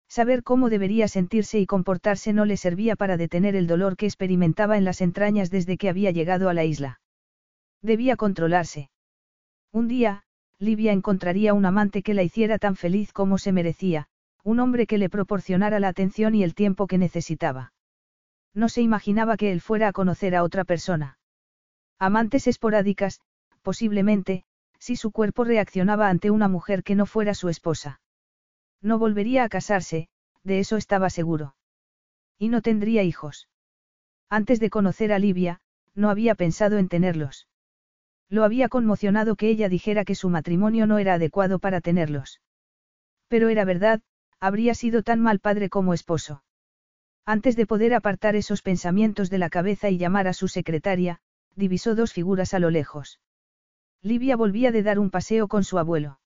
Saber 0.07 0.43
cómo 0.43 0.69
debería 0.69 1.07
sentirse 1.07 1.59
y 1.59 1.65
comportarse 1.65 2.31
no 2.31 2.45
le 2.45 2.57
servía 2.57 2.95
para 2.95 3.17
detener 3.17 3.55
el 3.55 3.65
dolor 3.65 3.97
que 3.97 4.05
experimentaba 4.05 4.77
en 4.77 4.83
las 4.83 5.01
entrañas 5.01 5.49
desde 5.49 5.77
que 5.77 5.89
había 5.89 6.11
llegado 6.11 6.47
a 6.47 6.53
la 6.53 6.63
isla. 6.63 6.99
Debía 7.81 8.17
controlarse. 8.17 8.91
Un 9.75 9.89
día, 9.89 10.23
Livia 10.57 10.93
encontraría 10.93 11.53
un 11.53 11.65
amante 11.65 12.01
que 12.01 12.13
la 12.13 12.23
hiciera 12.23 12.57
tan 12.59 12.77
feliz 12.77 13.11
como 13.11 13.37
se 13.37 13.51
merecía, 13.51 14.07
un 14.41 14.61
hombre 14.61 14.87
que 14.87 14.97
le 14.97 15.09
proporcionara 15.09 15.81
la 15.81 15.89
atención 15.89 16.33
y 16.33 16.45
el 16.45 16.55
tiempo 16.55 16.87
que 16.87 16.97
necesitaba. 16.97 17.73
No 18.53 18.69
se 18.69 18.81
imaginaba 18.81 19.35
que 19.35 19.51
él 19.51 19.59
fuera 19.59 19.89
a 19.89 19.91
conocer 19.91 20.33
a 20.33 20.43
otra 20.43 20.63
persona. 20.63 21.17
Amantes 21.99 22.47
esporádicas, 22.47 23.19
posiblemente, 23.63 24.45
si 24.79 24.95
su 24.95 25.11
cuerpo 25.11 25.43
reaccionaba 25.43 26.07
ante 26.07 26.31
una 26.31 26.47
mujer 26.47 26.81
que 26.81 26.95
no 26.95 27.05
fuera 27.05 27.33
su 27.33 27.49
esposa. 27.49 27.99
No 28.81 28.97
volvería 28.97 29.43
a 29.43 29.49
casarse, 29.49 30.07
de 30.45 30.59
eso 30.59 30.77
estaba 30.77 31.09
seguro. 31.09 31.57
Y 32.39 32.47
no 32.47 32.61
tendría 32.61 33.03
hijos. 33.03 33.49
Antes 34.29 34.61
de 34.61 34.69
conocer 34.69 35.11
a 35.11 35.19
Livia, 35.19 35.59
no 35.95 36.09
había 36.09 36.33
pensado 36.33 36.77
en 36.77 36.87
tenerlos. 36.87 37.49
Lo 38.29 38.43
había 38.43 38.69
conmocionado 38.69 39.35
que 39.35 39.49
ella 39.49 39.69
dijera 39.69 40.03
que 40.03 40.15
su 40.15 40.29
matrimonio 40.29 40.87
no 40.87 40.97
era 40.97 41.13
adecuado 41.13 41.59
para 41.59 41.81
tenerlos. 41.81 42.41
Pero 43.27 43.49
era 43.49 43.65
verdad, 43.65 44.01
habría 44.39 44.73
sido 44.73 45.03
tan 45.03 45.19
mal 45.19 45.39
padre 45.39 45.69
como 45.69 45.93
esposo. 45.93 46.43
Antes 47.25 47.55
de 47.55 47.65
poder 47.65 47.93
apartar 47.93 48.35
esos 48.35 48.61
pensamientos 48.61 49.29
de 49.29 49.37
la 49.37 49.49
cabeza 49.49 49.89
y 49.89 49.97
llamar 49.97 50.27
a 50.27 50.33
su 50.33 50.47
secretaria, 50.47 51.19
divisó 51.55 51.95
dos 51.95 52.13
figuras 52.13 52.53
a 52.53 52.59
lo 52.59 52.69
lejos. 52.69 53.19
Livia 54.01 54.35
volvía 54.35 54.71
de 54.71 54.83
dar 54.83 54.99
un 54.99 55.09
paseo 55.09 55.47
con 55.47 55.63
su 55.63 55.79
abuelo. 55.79 56.19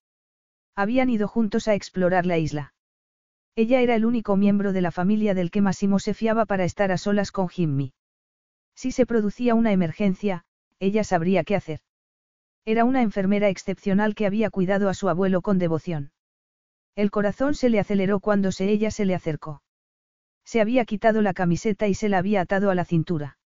Habían 0.76 1.10
ido 1.10 1.28
juntos 1.28 1.68
a 1.68 1.76
explorar 1.76 2.26
la 2.26 2.38
isla. 2.38 2.74
Ella 3.56 3.82
era 3.82 3.96
el 3.96 4.06
único 4.06 4.36
miembro 4.36 4.74
de 4.74 4.82
la 4.82 4.92
familia 4.92 5.34
del 5.34 5.52
que 5.52 5.62
Massimo 5.62 6.00
se 6.00 6.14
fiaba 6.14 6.46
para 6.46 6.64
estar 6.64 6.92
a 6.92 6.98
solas 6.98 7.32
con 7.32 7.50
Jimmy. 7.50 7.94
Si 8.76 8.92
se 8.92 9.06
producía 9.06 9.56
una 9.56 9.72
emergencia, 9.72 10.46
ella 10.80 11.04
sabría 11.04 11.44
qué 11.44 11.56
hacer. 11.56 11.82
Era 12.70 12.86
una 12.86 13.02
enfermera 13.02 13.50
excepcional 13.50 14.14
que 14.14 14.28
había 14.28 14.52
cuidado 14.52 14.90
a 14.90 14.94
su 14.94 15.10
abuelo 15.10 15.42
con 15.42 15.58
devoción. 15.58 16.12
El 16.96 17.10
corazón 17.10 17.56
se 17.56 17.68
le 17.68 17.80
aceleró 17.80 18.20
cuando 18.20 18.52
se 18.52 18.70
ella 18.70 18.92
se 18.92 19.06
le 19.06 19.16
acercó. 19.16 19.64
Se 20.46 20.62
había 20.62 20.86
quitado 20.86 21.24
la 21.24 21.34
camiseta 21.34 21.88
y 21.88 21.96
se 21.96 22.10
la 22.10 22.20
había 22.20 22.42
atado 22.42 22.70
a 22.70 22.76
la 22.76 22.86
cintura. 22.86 23.40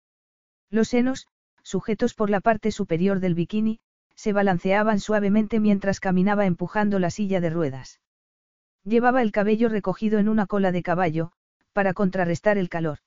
Los 0.70 0.88
senos, 0.88 1.26
sujetos 1.62 2.14
por 2.14 2.30
la 2.30 2.40
parte 2.40 2.72
superior 2.72 3.20
del 3.20 3.34
bikini, 3.34 3.80
se 4.14 4.32
balanceaban 4.32 5.00
suavemente 5.00 5.60
mientras 5.60 6.00
caminaba 6.00 6.46
empujando 6.46 6.98
la 6.98 7.10
silla 7.10 7.42
de 7.42 7.50
ruedas. 7.50 8.00
Llevaba 8.84 9.20
el 9.20 9.32
cabello 9.32 9.68
recogido 9.68 10.18
en 10.18 10.30
una 10.30 10.46
cola 10.46 10.72
de 10.72 10.82
caballo, 10.82 11.32
para 11.74 11.92
contrarrestar 11.92 12.56
el 12.56 12.70
calor. 12.70 13.00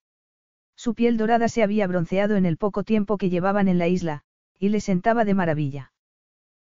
Su 0.76 0.94
piel 0.94 1.18
dorada 1.18 1.48
se 1.48 1.64
había 1.64 1.88
bronceado 1.88 2.35
en 2.35 2.45
el 2.45 2.57
poco 2.57 2.84
tiempo 2.84 3.18
que 3.18 3.31
llevaban 3.31 3.68
en 3.68 3.80
la 3.80 3.88
isla, 3.88 4.22
y 4.60 4.69
le 4.69 4.80
sentaba 4.80 5.26
de 5.26 5.34
maravilla. 5.34 5.90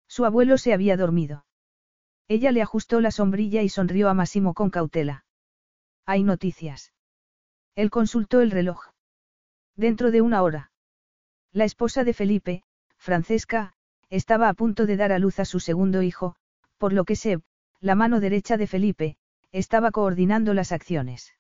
Su 0.08 0.26
abuelo 0.26 0.58
se 0.58 0.74
había 0.74 0.98
dormido. 0.98 1.46
Ella 2.28 2.52
le 2.52 2.62
ajustó 2.62 3.02
la 3.02 3.12
sombrilla 3.12 3.62
y 3.62 3.70
sonrió 3.70 4.10
a 4.10 4.14
Massimo 4.14 4.54
con 4.54 4.70
cautela. 4.70 5.26
Hay 6.06 6.24
noticias. 6.24 6.94
Él 7.76 7.90
consultó 7.90 8.42
el 8.42 8.52
reloj. 8.52 8.88
Dentro 9.76 10.12
de 10.12 10.22
una 10.22 10.42
hora. 10.42 10.72
La 11.52 11.66
esposa 11.66 12.04
de 12.04 12.14
Felipe, 12.14 12.64
Francesca, 12.98 13.74
estaba 14.10 14.50
a 14.50 14.54
punto 14.54 14.86
de 14.86 14.98
dar 14.98 15.12
a 15.12 15.20
luz 15.20 15.40
a 15.40 15.46
su 15.46 15.60
segundo 15.60 16.02
hijo, 16.02 16.36
por 16.78 16.94
lo 16.94 17.06
que 17.06 17.16
Seb, 17.16 17.42
la 17.80 17.96
mano 17.96 18.20
derecha 18.20 18.58
de 18.58 18.68
Felipe, 18.68 19.18
estaba 19.52 19.92
coordinando 19.92 20.54
las 20.54 20.72
acciones. 20.72 21.34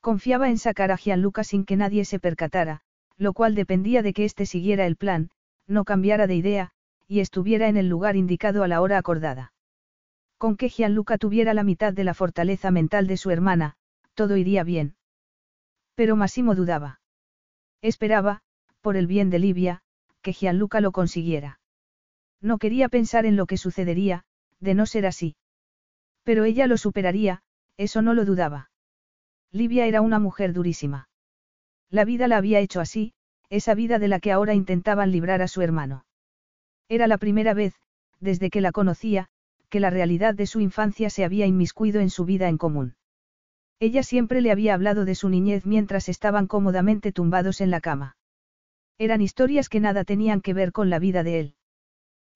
Confiaba 0.00 0.50
en 0.50 0.58
sacar 0.58 0.92
a 0.92 0.96
Gianluca 0.96 1.44
sin 1.44 1.64
que 1.64 1.76
nadie 1.76 2.04
se 2.04 2.18
percatara, 2.18 2.82
lo 3.16 3.32
cual 3.32 3.54
dependía 3.54 4.02
de 4.02 4.12
que 4.12 4.24
éste 4.24 4.44
siguiera 4.44 4.86
el 4.86 4.96
plan, 4.96 5.30
no 5.66 5.84
cambiara 5.84 6.26
de 6.26 6.34
idea, 6.34 6.73
y 7.06 7.20
estuviera 7.20 7.68
en 7.68 7.76
el 7.76 7.88
lugar 7.88 8.16
indicado 8.16 8.62
a 8.62 8.68
la 8.68 8.80
hora 8.80 8.98
acordada. 8.98 9.52
Con 10.38 10.56
que 10.56 10.68
Gianluca 10.68 11.18
tuviera 11.18 11.54
la 11.54 11.64
mitad 11.64 11.92
de 11.92 12.04
la 12.04 12.14
fortaleza 12.14 12.70
mental 12.70 13.06
de 13.06 13.16
su 13.16 13.30
hermana, 13.30 13.76
todo 14.14 14.36
iría 14.36 14.64
bien. 14.64 14.96
Pero 15.94 16.16
Massimo 16.16 16.54
dudaba. 16.54 17.00
Esperaba, 17.82 18.42
por 18.80 18.96
el 18.96 19.06
bien 19.06 19.30
de 19.30 19.38
Livia, 19.38 19.82
que 20.22 20.32
Gianluca 20.32 20.80
lo 20.80 20.92
consiguiera. 20.92 21.60
No 22.40 22.58
quería 22.58 22.88
pensar 22.88 23.26
en 23.26 23.36
lo 23.36 23.46
que 23.46 23.56
sucedería, 23.56 24.24
de 24.60 24.74
no 24.74 24.86
ser 24.86 25.06
así. 25.06 25.36
Pero 26.22 26.44
ella 26.44 26.66
lo 26.66 26.76
superaría, 26.76 27.42
eso 27.76 28.02
no 28.02 28.14
lo 28.14 28.24
dudaba. 28.24 28.70
Livia 29.50 29.86
era 29.86 30.00
una 30.00 30.18
mujer 30.18 30.52
durísima. 30.52 31.08
La 31.90 32.04
vida 32.04 32.28
la 32.28 32.38
había 32.38 32.60
hecho 32.60 32.80
así, 32.80 33.12
esa 33.50 33.74
vida 33.74 33.98
de 33.98 34.08
la 34.08 34.20
que 34.20 34.32
ahora 34.32 34.54
intentaban 34.54 35.12
librar 35.12 35.42
a 35.42 35.48
su 35.48 35.62
hermano. 35.62 36.04
Era 36.88 37.06
la 37.06 37.18
primera 37.18 37.54
vez, 37.54 37.74
desde 38.20 38.50
que 38.50 38.60
la 38.60 38.72
conocía, 38.72 39.28
que 39.68 39.80
la 39.80 39.90
realidad 39.90 40.34
de 40.34 40.46
su 40.46 40.60
infancia 40.60 41.10
se 41.10 41.24
había 41.24 41.46
inmiscuido 41.46 42.00
en 42.00 42.10
su 42.10 42.24
vida 42.24 42.48
en 42.48 42.58
común. 42.58 42.94
Ella 43.80 44.02
siempre 44.02 44.40
le 44.40 44.50
había 44.50 44.74
hablado 44.74 45.04
de 45.04 45.14
su 45.14 45.28
niñez 45.28 45.66
mientras 45.66 46.08
estaban 46.08 46.46
cómodamente 46.46 47.12
tumbados 47.12 47.60
en 47.60 47.70
la 47.70 47.80
cama. 47.80 48.16
Eran 48.98 49.20
historias 49.20 49.68
que 49.68 49.80
nada 49.80 50.04
tenían 50.04 50.40
que 50.40 50.54
ver 50.54 50.72
con 50.72 50.90
la 50.90 50.98
vida 50.98 51.22
de 51.22 51.40
él. 51.40 51.54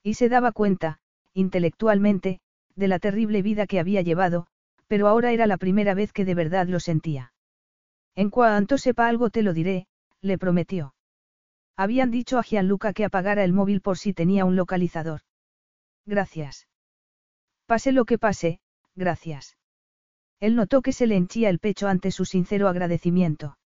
Y 0.03 0.15
se 0.15 0.29
daba 0.29 0.53
cuenta, 0.53 0.99
intelectualmente, 1.33 2.41
de 2.75 2.89
la 2.89 2.99
terrible 2.99 3.43
vida 3.43 3.67
que 3.67 3.79
había 3.79 4.03
llevado, 4.03 4.47
pero 4.89 5.07
ahora 5.07 5.33
era 5.33 5.47
la 5.47 5.59
primera 5.59 5.95
vez 5.95 6.13
que 6.13 6.25
de 6.25 6.35
verdad 6.35 6.67
lo 6.67 6.81
sentía. 6.81 7.33
En 8.17 8.31
cuanto 8.31 8.79
sepa 8.79 9.07
algo 9.07 9.31
te 9.31 9.43
lo 9.43 9.53
diré, 9.53 9.87
le 10.21 10.39
prometió. 10.39 10.95
Habían 11.79 12.11
dicho 12.11 12.39
a 12.39 12.43
Gianluca 12.43 12.93
que 12.93 13.05
apagara 13.05 13.45
el 13.45 13.53
móvil 13.53 13.81
por 13.81 13.99
si 13.99 14.13
tenía 14.13 14.45
un 14.45 14.57
localizador. 14.57 15.21
Gracias. 16.07 16.67
Pase 17.67 17.93
lo 17.93 18.05
que 18.05 18.19
pase, 18.19 18.59
gracias. 18.97 19.57
Él 20.41 20.57
notó 20.57 20.83
que 20.83 20.93
se 20.93 21.07
le 21.07 21.15
henchía 21.15 21.49
el 21.51 21.61
pecho 21.61 21.87
ante 21.87 22.11
su 22.11 22.25
sincero 22.25 22.67
agradecimiento. 22.67 23.59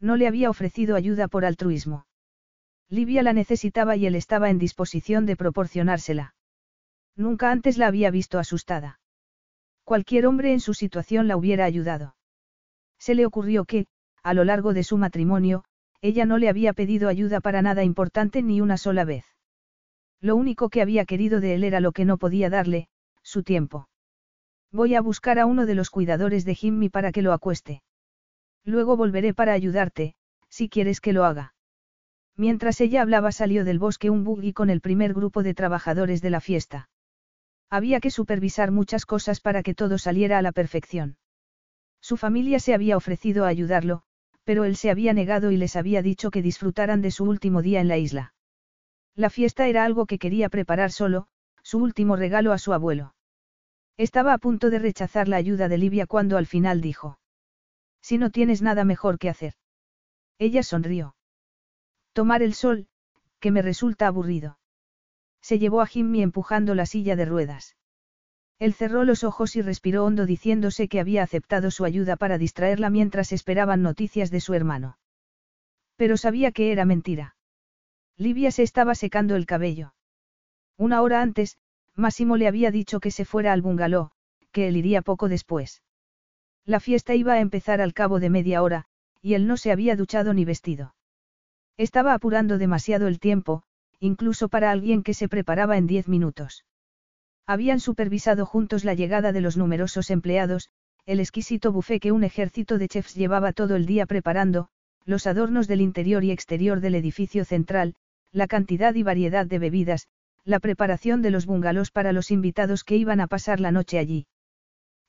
No 0.00 0.16
le 0.16 0.26
había 0.26 0.50
ofrecido 0.50 0.96
ayuda 0.96 1.28
por 1.28 1.44
altruismo. 1.44 2.06
Livia 2.88 3.22
la 3.22 3.32
necesitaba 3.32 3.94
y 3.94 4.06
él 4.06 4.16
estaba 4.16 4.50
en 4.50 4.58
disposición 4.58 5.24
de 5.24 5.36
proporcionársela. 5.36 6.34
Nunca 7.14 7.52
antes 7.52 7.78
la 7.78 7.86
había 7.86 8.10
visto 8.10 8.40
asustada. 8.40 8.98
Cualquier 9.84 10.26
hombre 10.26 10.52
en 10.52 10.60
su 10.60 10.74
situación 10.74 11.28
la 11.28 11.36
hubiera 11.36 11.66
ayudado. 11.66 12.16
Se 12.98 13.14
le 13.14 13.26
ocurrió 13.26 13.64
que, 13.64 13.86
a 14.24 14.34
lo 14.34 14.42
largo 14.42 14.74
de 14.74 14.82
su 14.82 14.96
matrimonio, 14.96 15.62
ella 16.00 16.24
no 16.24 16.38
le 16.38 16.48
había 16.48 16.72
pedido 16.72 17.08
ayuda 17.08 17.40
para 17.40 17.62
nada 17.62 17.84
importante 17.84 18.42
ni 18.42 18.60
una 18.60 18.76
sola 18.76 19.04
vez. 19.04 19.24
Lo 20.20 20.36
único 20.36 20.68
que 20.68 20.82
había 20.82 21.04
querido 21.04 21.40
de 21.40 21.54
él 21.54 21.64
era 21.64 21.80
lo 21.80 21.92
que 21.92 22.04
no 22.04 22.18
podía 22.18 22.50
darle, 22.50 22.88
su 23.22 23.42
tiempo. 23.42 23.88
Voy 24.70 24.94
a 24.94 25.00
buscar 25.00 25.38
a 25.38 25.46
uno 25.46 25.66
de 25.66 25.74
los 25.74 25.90
cuidadores 25.90 26.44
de 26.44 26.54
Jimmy 26.54 26.88
para 26.88 27.12
que 27.12 27.22
lo 27.22 27.32
acueste. 27.32 27.82
Luego 28.64 28.96
volveré 28.96 29.32
para 29.32 29.52
ayudarte, 29.52 30.14
si 30.48 30.68
quieres 30.68 31.00
que 31.00 31.12
lo 31.12 31.24
haga. 31.24 31.54
Mientras 32.36 32.80
ella 32.80 33.02
hablaba 33.02 33.32
salió 33.32 33.64
del 33.64 33.78
bosque 33.78 34.10
un 34.10 34.24
buggy 34.24 34.52
con 34.52 34.70
el 34.70 34.80
primer 34.80 35.14
grupo 35.14 35.42
de 35.42 35.54
trabajadores 35.54 36.22
de 36.22 36.30
la 36.30 36.40
fiesta. 36.40 36.88
Había 37.70 38.00
que 38.00 38.10
supervisar 38.10 38.70
muchas 38.70 39.06
cosas 39.06 39.40
para 39.40 39.62
que 39.62 39.74
todo 39.74 39.98
saliera 39.98 40.38
a 40.38 40.42
la 40.42 40.52
perfección. 40.52 41.16
Su 42.00 42.16
familia 42.16 42.60
se 42.60 42.74
había 42.74 42.96
ofrecido 42.96 43.44
a 43.44 43.48
ayudarlo, 43.48 44.02
pero 44.48 44.64
él 44.64 44.76
se 44.76 44.90
había 44.90 45.12
negado 45.12 45.50
y 45.50 45.58
les 45.58 45.76
había 45.76 46.00
dicho 46.00 46.30
que 46.30 46.40
disfrutaran 46.40 47.02
de 47.02 47.10
su 47.10 47.24
último 47.24 47.60
día 47.60 47.82
en 47.82 47.88
la 47.88 47.98
isla. 47.98 48.32
La 49.14 49.28
fiesta 49.28 49.68
era 49.68 49.84
algo 49.84 50.06
que 50.06 50.18
quería 50.18 50.48
preparar 50.48 50.90
solo, 50.90 51.26
su 51.62 51.76
último 51.76 52.16
regalo 52.16 52.54
a 52.54 52.58
su 52.58 52.72
abuelo. 52.72 53.14
Estaba 53.98 54.32
a 54.32 54.38
punto 54.38 54.70
de 54.70 54.78
rechazar 54.78 55.28
la 55.28 55.36
ayuda 55.36 55.68
de 55.68 55.76
Livia 55.76 56.06
cuando 56.06 56.38
al 56.38 56.46
final 56.46 56.80
dijo. 56.80 57.18
Si 58.00 58.16
no 58.16 58.30
tienes 58.30 58.62
nada 58.62 58.84
mejor 58.84 59.18
que 59.18 59.28
hacer. 59.28 59.52
Ella 60.38 60.62
sonrió. 60.62 61.14
Tomar 62.14 62.42
el 62.42 62.54
sol, 62.54 62.88
que 63.40 63.50
me 63.50 63.60
resulta 63.60 64.06
aburrido. 64.06 64.58
Se 65.42 65.58
llevó 65.58 65.82
a 65.82 65.86
Jimmy 65.86 66.22
empujando 66.22 66.74
la 66.74 66.86
silla 66.86 67.16
de 67.16 67.26
ruedas. 67.26 67.76
Él 68.58 68.74
cerró 68.74 69.04
los 69.04 69.22
ojos 69.22 69.54
y 69.54 69.62
respiró 69.62 70.04
hondo 70.04 70.26
diciéndose 70.26 70.88
que 70.88 70.98
había 70.98 71.22
aceptado 71.22 71.70
su 71.70 71.84
ayuda 71.84 72.16
para 72.16 72.38
distraerla 72.38 72.90
mientras 72.90 73.32
esperaban 73.32 73.82
noticias 73.82 74.30
de 74.30 74.40
su 74.40 74.54
hermano. 74.54 74.98
Pero 75.96 76.16
sabía 76.16 76.50
que 76.50 76.72
era 76.72 76.84
mentira. 76.84 77.36
Livia 78.16 78.50
se 78.50 78.64
estaba 78.64 78.96
secando 78.96 79.36
el 79.36 79.46
cabello. 79.46 79.94
Una 80.76 81.02
hora 81.02 81.22
antes, 81.22 81.58
Máximo 81.94 82.36
le 82.36 82.48
había 82.48 82.70
dicho 82.70 83.00
que 83.00 83.12
se 83.12 83.24
fuera 83.24 83.52
al 83.52 83.62
bungalow, 83.62 84.10
que 84.50 84.68
él 84.68 84.76
iría 84.76 85.02
poco 85.02 85.28
después. 85.28 85.82
La 86.64 86.80
fiesta 86.80 87.14
iba 87.14 87.34
a 87.34 87.40
empezar 87.40 87.80
al 87.80 87.94
cabo 87.94 88.20
de 88.20 88.30
media 88.30 88.62
hora, 88.62 88.86
y 89.22 89.34
él 89.34 89.46
no 89.46 89.56
se 89.56 89.72
había 89.72 89.96
duchado 89.96 90.34
ni 90.34 90.44
vestido. 90.44 90.94
Estaba 91.76 92.12
apurando 92.12 92.58
demasiado 92.58 93.06
el 93.06 93.20
tiempo, 93.20 93.62
incluso 94.00 94.48
para 94.48 94.70
alguien 94.70 95.02
que 95.02 95.14
se 95.14 95.28
preparaba 95.28 95.76
en 95.76 95.86
diez 95.86 96.08
minutos. 96.08 96.64
Habían 97.48 97.80
supervisado 97.80 98.44
juntos 98.44 98.84
la 98.84 98.92
llegada 98.92 99.32
de 99.32 99.40
los 99.40 99.56
numerosos 99.56 100.10
empleados, 100.10 100.68
el 101.06 101.18
exquisito 101.18 101.72
buffet 101.72 101.98
que 101.98 102.12
un 102.12 102.22
ejército 102.22 102.76
de 102.76 102.88
chefs 102.88 103.14
llevaba 103.14 103.54
todo 103.54 103.74
el 103.74 103.86
día 103.86 104.04
preparando, 104.04 104.68
los 105.06 105.26
adornos 105.26 105.66
del 105.66 105.80
interior 105.80 106.24
y 106.24 106.30
exterior 106.30 106.80
del 106.80 106.94
edificio 106.94 107.46
central, 107.46 107.94
la 108.32 108.48
cantidad 108.48 108.94
y 108.96 109.02
variedad 109.02 109.46
de 109.46 109.58
bebidas, 109.58 110.08
la 110.44 110.60
preparación 110.60 111.22
de 111.22 111.30
los 111.30 111.46
bungalows 111.46 111.90
para 111.90 112.12
los 112.12 112.30
invitados 112.30 112.84
que 112.84 112.96
iban 112.96 113.18
a 113.18 113.28
pasar 113.28 113.60
la 113.60 113.72
noche 113.72 113.98
allí. 113.98 114.26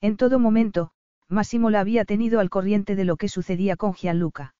En 0.00 0.16
todo 0.16 0.38
momento, 0.38 0.92
Massimo 1.28 1.68
la 1.68 1.80
había 1.80 2.06
tenido 2.06 2.40
al 2.40 2.48
corriente 2.48 2.96
de 2.96 3.04
lo 3.04 3.18
que 3.18 3.28
sucedía 3.28 3.76
con 3.76 3.92
Gianluca. 3.92 4.54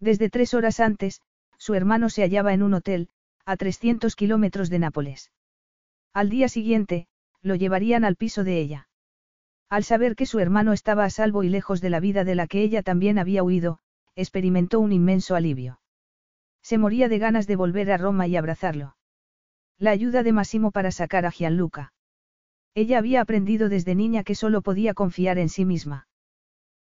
Desde 0.00 0.30
tres 0.30 0.54
horas 0.54 0.80
antes, 0.80 1.20
su 1.58 1.74
hermano 1.74 2.08
se 2.08 2.22
hallaba 2.22 2.54
en 2.54 2.62
un 2.62 2.72
hotel, 2.72 3.10
a 3.44 3.58
300 3.58 4.16
kilómetros 4.16 4.70
de 4.70 4.78
Nápoles. 4.78 5.33
Al 6.14 6.30
día 6.30 6.48
siguiente, 6.48 7.08
lo 7.42 7.56
llevarían 7.56 8.04
al 8.04 8.14
piso 8.14 8.44
de 8.44 8.60
ella. 8.60 8.88
Al 9.68 9.82
saber 9.82 10.14
que 10.14 10.26
su 10.26 10.38
hermano 10.38 10.72
estaba 10.72 11.04
a 11.04 11.10
salvo 11.10 11.42
y 11.42 11.48
lejos 11.48 11.80
de 11.80 11.90
la 11.90 11.98
vida 11.98 12.22
de 12.22 12.36
la 12.36 12.46
que 12.46 12.62
ella 12.62 12.84
también 12.84 13.18
había 13.18 13.42
huido, 13.42 13.80
experimentó 14.14 14.78
un 14.78 14.92
inmenso 14.92 15.34
alivio. 15.34 15.80
Se 16.62 16.78
moría 16.78 17.08
de 17.08 17.18
ganas 17.18 17.48
de 17.48 17.56
volver 17.56 17.90
a 17.90 17.96
Roma 17.96 18.28
y 18.28 18.36
abrazarlo. 18.36 18.96
La 19.76 19.90
ayuda 19.90 20.22
de 20.22 20.32
Massimo 20.32 20.70
para 20.70 20.92
sacar 20.92 21.26
a 21.26 21.32
Gianluca. 21.32 21.92
Ella 22.76 22.98
había 22.98 23.20
aprendido 23.20 23.68
desde 23.68 23.96
niña 23.96 24.22
que 24.22 24.36
solo 24.36 24.62
podía 24.62 24.94
confiar 24.94 25.38
en 25.38 25.48
sí 25.48 25.64
misma. 25.64 26.06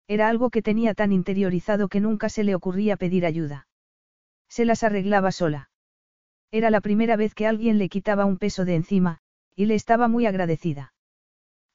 Era 0.08 0.30
algo 0.30 0.52
que 0.52 0.62
tenía 0.62 0.94
tan 0.94 1.12
interiorizado 1.12 1.88
que 1.88 2.02
nunca 2.02 2.30
se 2.30 2.44
le 2.44 2.54
ocurría 2.54 2.98
pedir 2.98 3.26
ayuda. 3.26 3.68
Se 4.48 4.64
las 4.64 4.84
arreglaba 4.84 5.32
sola. 5.32 5.72
Era 6.52 6.70
la 6.70 6.82
primera 6.82 7.16
vez 7.16 7.34
que 7.34 7.48
alguien 7.48 7.80
le 7.80 7.90
quitaba 7.90 8.26
un 8.26 8.38
peso 8.38 8.64
de 8.64 8.76
encima, 8.76 9.23
y 9.56 9.66
le 9.66 9.76
estaba 9.76 10.08
muy 10.08 10.26
agradecida. 10.26 10.94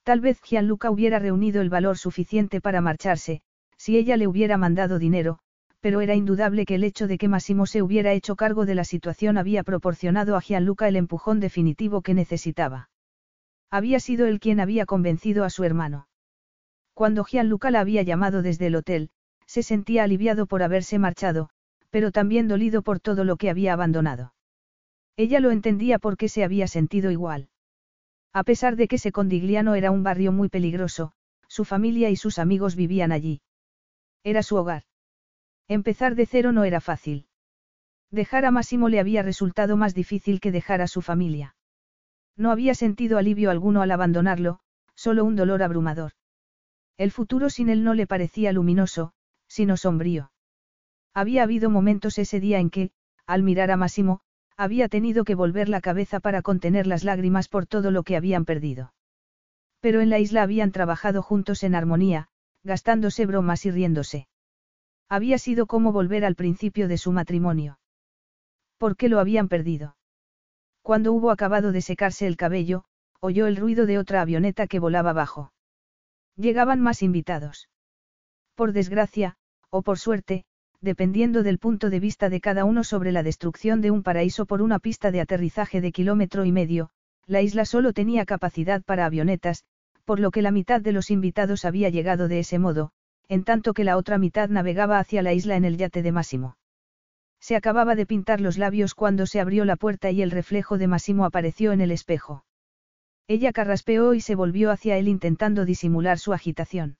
Tal 0.02 0.20
vez 0.20 0.40
Gianluca 0.42 0.90
hubiera 0.90 1.18
reunido 1.18 1.60
el 1.60 1.68
valor 1.68 1.98
suficiente 1.98 2.60
para 2.60 2.80
marcharse, 2.80 3.42
si 3.76 3.96
ella 3.96 4.16
le 4.16 4.26
hubiera 4.26 4.56
mandado 4.56 4.98
dinero, 4.98 5.38
pero 5.80 6.00
era 6.00 6.14
indudable 6.14 6.64
que 6.64 6.74
el 6.74 6.84
hecho 6.84 7.06
de 7.06 7.18
que 7.18 7.28
Massimo 7.28 7.66
se 7.66 7.82
hubiera 7.82 8.12
hecho 8.12 8.36
cargo 8.36 8.66
de 8.66 8.74
la 8.74 8.84
situación 8.84 9.38
había 9.38 9.62
proporcionado 9.62 10.36
a 10.36 10.40
Gianluca 10.40 10.88
el 10.88 10.96
empujón 10.96 11.40
definitivo 11.40 12.02
que 12.02 12.14
necesitaba. 12.14 12.90
Había 13.70 14.00
sido 14.00 14.26
él 14.26 14.40
quien 14.40 14.60
había 14.60 14.86
convencido 14.86 15.44
a 15.44 15.50
su 15.50 15.62
hermano. 15.64 16.08
Cuando 16.94 17.22
Gianluca 17.22 17.70
la 17.70 17.80
había 17.80 18.02
llamado 18.02 18.42
desde 18.42 18.66
el 18.66 18.76
hotel, 18.76 19.10
se 19.46 19.62
sentía 19.62 20.04
aliviado 20.04 20.46
por 20.46 20.62
haberse 20.62 20.98
marchado, 20.98 21.50
pero 21.90 22.10
también 22.10 22.48
dolido 22.48 22.82
por 22.82 22.98
todo 22.98 23.24
lo 23.24 23.36
que 23.36 23.50
había 23.50 23.72
abandonado. 23.72 24.34
Ella 25.16 25.40
lo 25.40 25.50
entendía 25.50 25.98
porque 25.98 26.28
se 26.28 26.44
había 26.44 26.66
sentido 26.66 27.10
igual. 27.10 27.48
A 28.38 28.44
pesar 28.44 28.76
de 28.76 28.86
que 28.86 28.98
Secondigliano 28.98 29.74
era 29.74 29.90
un 29.90 30.04
barrio 30.04 30.30
muy 30.30 30.48
peligroso, 30.48 31.10
su 31.48 31.64
familia 31.64 32.08
y 32.08 32.14
sus 32.14 32.38
amigos 32.38 32.76
vivían 32.76 33.10
allí. 33.10 33.40
Era 34.22 34.44
su 34.44 34.54
hogar. 34.54 34.84
Empezar 35.66 36.14
de 36.14 36.24
cero 36.24 36.52
no 36.52 36.62
era 36.62 36.80
fácil. 36.80 37.26
Dejar 38.12 38.44
a 38.44 38.52
Massimo 38.52 38.88
le 38.88 39.00
había 39.00 39.24
resultado 39.24 39.76
más 39.76 39.92
difícil 39.92 40.38
que 40.38 40.52
dejar 40.52 40.82
a 40.82 40.86
su 40.86 41.02
familia. 41.02 41.56
No 42.36 42.52
había 42.52 42.76
sentido 42.76 43.18
alivio 43.18 43.50
alguno 43.50 43.82
al 43.82 43.90
abandonarlo, 43.90 44.60
solo 44.94 45.24
un 45.24 45.34
dolor 45.34 45.64
abrumador. 45.64 46.12
El 46.96 47.10
futuro 47.10 47.50
sin 47.50 47.68
él 47.68 47.82
no 47.82 47.94
le 47.94 48.06
parecía 48.06 48.52
luminoso, 48.52 49.14
sino 49.48 49.76
sombrío. 49.76 50.30
Había 51.12 51.42
habido 51.42 51.70
momentos 51.70 52.18
ese 52.18 52.38
día 52.38 52.60
en 52.60 52.70
que, 52.70 52.92
al 53.26 53.42
mirar 53.42 53.72
a 53.72 53.76
Massimo, 53.76 54.20
había 54.58 54.88
tenido 54.88 55.24
que 55.24 55.36
volver 55.36 55.68
la 55.68 55.80
cabeza 55.80 56.18
para 56.18 56.42
contener 56.42 56.88
las 56.88 57.04
lágrimas 57.04 57.48
por 57.48 57.66
todo 57.66 57.92
lo 57.92 58.02
que 58.02 58.16
habían 58.16 58.44
perdido. 58.44 58.92
Pero 59.80 60.00
en 60.00 60.10
la 60.10 60.18
isla 60.18 60.42
habían 60.42 60.72
trabajado 60.72 61.22
juntos 61.22 61.62
en 61.62 61.76
armonía, 61.76 62.28
gastándose 62.64 63.24
bromas 63.24 63.64
y 63.66 63.70
riéndose. 63.70 64.26
Había 65.08 65.38
sido 65.38 65.66
como 65.66 65.92
volver 65.92 66.24
al 66.24 66.34
principio 66.34 66.88
de 66.88 66.98
su 66.98 67.12
matrimonio. 67.12 67.78
¿Por 68.78 68.96
qué 68.96 69.08
lo 69.08 69.20
habían 69.20 69.48
perdido? 69.48 69.96
Cuando 70.82 71.12
hubo 71.12 71.30
acabado 71.30 71.70
de 71.70 71.80
secarse 71.80 72.26
el 72.26 72.36
cabello, 72.36 72.84
oyó 73.20 73.46
el 73.46 73.56
ruido 73.56 73.86
de 73.86 73.98
otra 73.98 74.20
avioneta 74.22 74.66
que 74.66 74.80
volaba 74.80 75.12
bajo. 75.12 75.52
Llegaban 76.34 76.80
más 76.80 77.02
invitados. 77.02 77.68
Por 78.56 78.72
desgracia, 78.72 79.36
o 79.70 79.82
por 79.82 79.98
suerte, 79.98 80.46
dependiendo 80.80 81.42
del 81.42 81.58
punto 81.58 81.90
de 81.90 82.00
vista 82.00 82.28
de 82.28 82.40
cada 82.40 82.64
uno 82.64 82.84
sobre 82.84 83.12
la 83.12 83.22
destrucción 83.22 83.80
de 83.80 83.90
un 83.90 84.02
paraíso 84.02 84.46
por 84.46 84.62
una 84.62 84.78
pista 84.78 85.10
de 85.10 85.20
aterrizaje 85.20 85.80
de 85.80 85.92
kilómetro 85.92 86.44
y 86.44 86.52
medio, 86.52 86.90
la 87.26 87.42
isla 87.42 87.64
solo 87.64 87.92
tenía 87.92 88.24
capacidad 88.24 88.82
para 88.82 89.04
avionetas, 89.04 89.64
por 90.04 90.20
lo 90.20 90.30
que 90.30 90.42
la 90.42 90.50
mitad 90.50 90.80
de 90.80 90.92
los 90.92 91.10
invitados 91.10 91.64
había 91.64 91.90
llegado 91.90 92.28
de 92.28 92.38
ese 92.38 92.58
modo, 92.58 92.92
en 93.28 93.44
tanto 93.44 93.74
que 93.74 93.84
la 93.84 93.96
otra 93.96 94.16
mitad 94.16 94.48
navegaba 94.48 94.98
hacia 94.98 95.22
la 95.22 95.34
isla 95.34 95.56
en 95.56 95.64
el 95.64 95.76
yate 95.76 96.02
de 96.02 96.12
Máximo. 96.12 96.56
Se 97.40 97.56
acababa 97.56 97.94
de 97.94 98.06
pintar 98.06 98.40
los 98.40 98.56
labios 98.56 98.94
cuando 98.94 99.26
se 99.26 99.40
abrió 99.40 99.64
la 99.64 99.76
puerta 99.76 100.10
y 100.10 100.22
el 100.22 100.30
reflejo 100.30 100.78
de 100.78 100.86
Máximo 100.86 101.24
apareció 101.24 101.72
en 101.72 101.80
el 101.80 101.90
espejo. 101.90 102.44
Ella 103.28 103.52
carraspeó 103.52 104.14
y 104.14 104.20
se 104.20 104.34
volvió 104.34 104.70
hacia 104.70 104.96
él 104.96 105.08
intentando 105.08 105.64
disimular 105.66 106.18
su 106.18 106.32
agitación. 106.32 106.96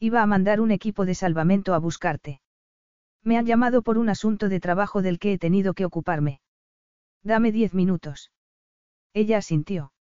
Iba 0.00 0.22
a 0.22 0.26
mandar 0.26 0.60
un 0.60 0.72
equipo 0.72 1.06
de 1.06 1.14
salvamento 1.14 1.72
a 1.72 1.78
buscarte. 1.78 2.40
Me 3.26 3.36
han 3.36 3.44
llamado 3.44 3.82
por 3.82 3.98
un 3.98 4.08
asunto 4.08 4.48
de 4.48 4.60
trabajo 4.60 5.02
del 5.02 5.18
que 5.18 5.32
he 5.32 5.38
tenido 5.38 5.74
que 5.74 5.84
ocuparme. 5.84 6.40
Dame 7.24 7.50
diez 7.50 7.74
minutos. 7.74 8.30
Ella 9.14 9.38
asintió. 9.38 9.92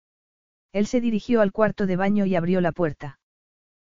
Él 0.73 0.87
se 0.87 1.01
dirigió 1.01 1.41
al 1.41 1.51
cuarto 1.51 1.87
de 1.87 1.97
baño 1.97 2.27
y 2.27 2.37
abrió 2.37 2.61
la 2.61 2.73
puerta. 2.73 3.19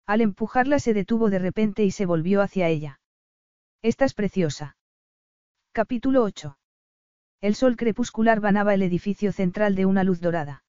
Al 0.05 0.19
empujarla 0.19 0.79
se 0.79 0.93
detuvo 0.93 1.29
de 1.29 1.39
repente 1.39 1.85
y 1.85 1.91
se 1.91 2.05
volvió 2.05 2.41
hacia 2.41 2.67
ella. 2.67 2.99
Estás 3.81 4.13
preciosa. 4.13 4.75
Capítulo 5.71 6.23
8. 6.23 6.57
El 7.39 7.55
sol 7.55 7.77
crepuscular 7.77 8.41
banaba 8.41 8.73
el 8.73 8.81
edificio 8.81 9.31
central 9.31 9.75
de 9.75 9.85
una 9.85 10.03
luz 10.03 10.19
dorada. 10.19 10.65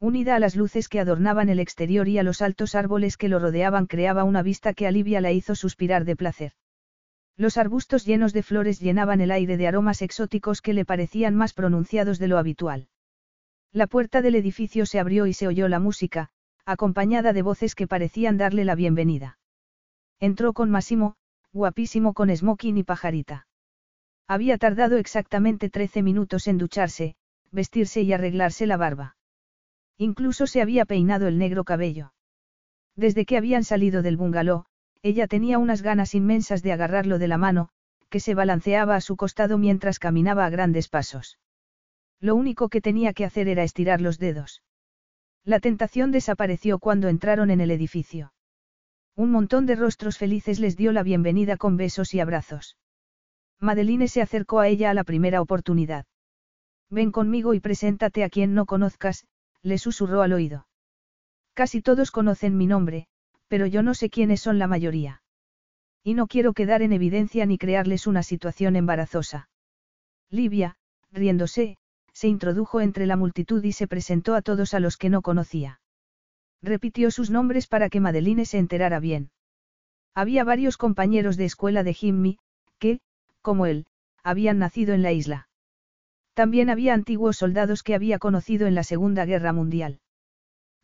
Unida 0.00 0.34
a 0.34 0.40
las 0.40 0.56
luces 0.56 0.88
que 0.88 0.98
adornaban 0.98 1.50
el 1.50 1.60
exterior 1.60 2.08
y 2.08 2.18
a 2.18 2.24
los 2.24 2.42
altos 2.42 2.74
árboles 2.74 3.16
que 3.16 3.28
lo 3.28 3.38
rodeaban 3.38 3.86
creaba 3.86 4.24
una 4.24 4.42
vista 4.42 4.74
que 4.74 4.88
alivia 4.88 5.20
la 5.20 5.30
hizo 5.30 5.54
suspirar 5.54 6.04
de 6.04 6.16
placer. 6.16 6.52
Los 7.36 7.58
arbustos 7.58 8.06
llenos 8.06 8.32
de 8.32 8.42
flores 8.42 8.80
llenaban 8.80 9.20
el 9.20 9.30
aire 9.30 9.56
de 9.56 9.68
aromas 9.68 10.00
exóticos 10.00 10.62
que 10.62 10.72
le 10.72 10.84
parecían 10.84 11.34
más 11.34 11.52
pronunciados 11.52 12.18
de 12.18 12.28
lo 12.28 12.38
habitual. 12.38 12.88
La 13.72 13.86
puerta 13.86 14.22
del 14.22 14.36
edificio 14.36 14.86
se 14.86 14.98
abrió 14.98 15.26
y 15.26 15.34
se 15.34 15.46
oyó 15.46 15.68
la 15.68 15.78
música, 15.78 16.30
acompañada 16.64 17.34
de 17.34 17.42
voces 17.42 17.74
que 17.74 17.86
parecían 17.86 18.38
darle 18.38 18.64
la 18.64 18.74
bienvenida. 18.74 19.38
Entró 20.18 20.54
con 20.54 20.70
Massimo, 20.70 21.16
guapísimo 21.52 22.14
con 22.14 22.34
smoking 22.34 22.78
y 22.78 22.84
pajarita. 22.84 23.46
Había 24.26 24.56
tardado 24.56 24.96
exactamente 24.96 25.68
trece 25.68 26.02
minutos 26.02 26.48
en 26.48 26.56
ducharse, 26.56 27.16
vestirse 27.52 28.00
y 28.00 28.12
arreglarse 28.12 28.66
la 28.66 28.78
barba. 28.78 29.16
Incluso 29.98 30.46
se 30.46 30.62
había 30.62 30.86
peinado 30.86 31.28
el 31.28 31.38
negro 31.38 31.64
cabello. 31.64 32.12
Desde 32.96 33.26
que 33.26 33.36
habían 33.36 33.62
salido 33.62 34.02
del 34.02 34.16
bungalow, 34.16 34.64
ella 35.06 35.28
tenía 35.28 35.58
unas 35.58 35.82
ganas 35.82 36.16
inmensas 36.16 36.64
de 36.64 36.72
agarrarlo 36.72 37.20
de 37.20 37.28
la 37.28 37.38
mano, 37.38 37.68
que 38.08 38.18
se 38.18 38.34
balanceaba 38.34 38.96
a 38.96 39.00
su 39.00 39.16
costado 39.16 39.56
mientras 39.56 40.00
caminaba 40.00 40.44
a 40.44 40.50
grandes 40.50 40.88
pasos. 40.88 41.38
Lo 42.18 42.34
único 42.34 42.68
que 42.68 42.80
tenía 42.80 43.12
que 43.12 43.24
hacer 43.24 43.46
era 43.46 43.62
estirar 43.62 44.00
los 44.00 44.18
dedos. 44.18 44.64
La 45.44 45.60
tentación 45.60 46.10
desapareció 46.10 46.80
cuando 46.80 47.06
entraron 47.08 47.50
en 47.52 47.60
el 47.60 47.70
edificio. 47.70 48.32
Un 49.14 49.30
montón 49.30 49.64
de 49.64 49.76
rostros 49.76 50.18
felices 50.18 50.58
les 50.58 50.76
dio 50.76 50.90
la 50.90 51.04
bienvenida 51.04 51.56
con 51.56 51.76
besos 51.76 52.12
y 52.12 52.18
abrazos. 52.18 52.76
Madeline 53.60 54.08
se 54.08 54.22
acercó 54.22 54.58
a 54.58 54.66
ella 54.66 54.90
a 54.90 54.94
la 54.94 55.04
primera 55.04 55.40
oportunidad. 55.40 56.04
Ven 56.90 57.12
conmigo 57.12 57.54
y 57.54 57.60
preséntate 57.60 58.24
a 58.24 58.28
quien 58.28 58.54
no 58.54 58.66
conozcas, 58.66 59.24
le 59.62 59.78
susurró 59.78 60.22
al 60.22 60.32
oído. 60.32 60.66
Casi 61.54 61.80
todos 61.80 62.10
conocen 62.10 62.56
mi 62.56 62.66
nombre, 62.66 63.06
pero 63.48 63.66
yo 63.66 63.82
no 63.82 63.94
sé 63.94 64.10
quiénes 64.10 64.40
son 64.40 64.58
la 64.58 64.66
mayoría. 64.66 65.22
Y 66.02 66.14
no 66.14 66.26
quiero 66.26 66.52
quedar 66.52 66.82
en 66.82 66.92
evidencia 66.92 67.46
ni 67.46 67.58
crearles 67.58 68.06
una 68.06 68.22
situación 68.22 68.76
embarazosa. 68.76 69.48
Livia, 70.30 70.76
riéndose, 71.12 71.78
se 72.12 72.28
introdujo 72.28 72.80
entre 72.80 73.06
la 73.06 73.16
multitud 73.16 73.62
y 73.62 73.72
se 73.72 73.86
presentó 73.86 74.34
a 74.34 74.42
todos 74.42 74.74
a 74.74 74.80
los 74.80 74.96
que 74.96 75.10
no 75.10 75.22
conocía. 75.22 75.80
Repitió 76.62 77.10
sus 77.10 77.30
nombres 77.30 77.66
para 77.66 77.90
que 77.90 78.00
Madeline 78.00 78.46
se 78.46 78.58
enterara 78.58 79.00
bien. 79.00 79.30
Había 80.14 80.44
varios 80.44 80.78
compañeros 80.78 81.36
de 81.36 81.44
escuela 81.44 81.82
de 81.82 81.92
Jimmy, 81.92 82.38
que, 82.78 83.00
como 83.42 83.66
él, 83.66 83.86
habían 84.22 84.58
nacido 84.58 84.94
en 84.94 85.02
la 85.02 85.12
isla. 85.12 85.48
También 86.32 86.70
había 86.70 86.94
antiguos 86.94 87.36
soldados 87.36 87.82
que 87.82 87.94
había 87.94 88.18
conocido 88.18 88.66
en 88.66 88.74
la 88.74 88.82
Segunda 88.82 89.24
Guerra 89.24 89.52
Mundial. 89.52 90.00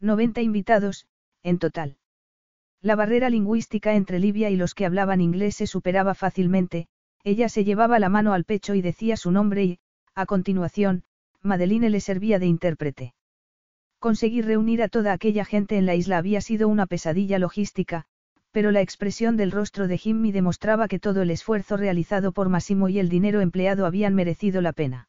90 0.01 0.43
invitados, 0.43 1.07
en 1.43 1.59
total. 1.59 1.97
La 2.83 2.97
barrera 2.97 3.31
lingüística 3.31 3.95
entre 3.95 4.19
Libia 4.19 4.51
y 4.51 4.57
los 4.57 4.75
que 4.75 4.85
hablaban 4.85 5.21
inglés 5.21 5.55
se 5.55 5.69
superaba 5.69 6.15
fácilmente, 6.15 6.89
ella 7.23 7.49
se 7.49 7.63
llevaba 7.63 8.01
la 8.01 8.09
mano 8.09 8.33
al 8.33 8.43
pecho 8.43 8.75
y 8.75 8.83
decía 8.83 9.17
su 9.17 9.31
nombre 9.31 9.65
y, 9.65 9.79
a 10.17 10.27
continuación, 10.27 11.05
Madeline 11.43 11.91
le 11.91 12.01
servía 12.01 12.41
de 12.41 12.47
intérprete. 12.47 13.15
Conseguir 14.01 14.47
reunir 14.47 14.83
a 14.83 14.89
toda 14.89 15.13
aquella 15.13 15.45
gente 15.45 15.79
en 15.79 15.87
la 15.87 15.95
isla 15.95 16.19
había 16.19 16.41
sido 16.41 16.67
una 16.67 16.87
pesadilla 16.87 17.39
logística, 17.39 18.07
pero 18.51 18.73
la 18.73 18.81
expresión 18.81 19.37
del 19.37 19.53
rostro 19.53 19.87
de 19.87 19.97
Jimmy 19.97 20.33
demostraba 20.33 20.89
que 20.89 20.99
todo 20.99 21.23
el 21.23 21.31
esfuerzo 21.31 21.77
realizado 21.77 22.33
por 22.33 22.49
Massimo 22.49 22.89
y 22.89 22.99
el 22.99 23.09
dinero 23.09 23.41
empleado 23.41 23.87
habían 23.87 24.17
merecido 24.17 24.61
la 24.61 24.73
pena. 24.73 25.09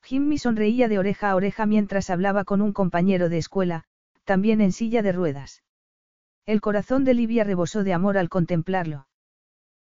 Jimmy 0.00 0.38
sonreía 0.38 0.86
de 0.86 1.00
oreja 1.00 1.30
a 1.30 1.34
oreja 1.34 1.66
mientras 1.66 2.08
hablaba 2.08 2.44
con 2.44 2.62
un 2.62 2.72
compañero 2.72 3.28
de 3.28 3.38
escuela, 3.38 3.82
también 4.22 4.60
en 4.60 4.70
silla 4.70 5.02
de 5.02 5.10
ruedas. 5.10 5.63
El 6.46 6.60
corazón 6.60 7.04
de 7.04 7.14
Livia 7.14 7.44
rebosó 7.44 7.84
de 7.84 7.94
amor 7.94 8.18
al 8.18 8.28
contemplarlo. 8.28 9.06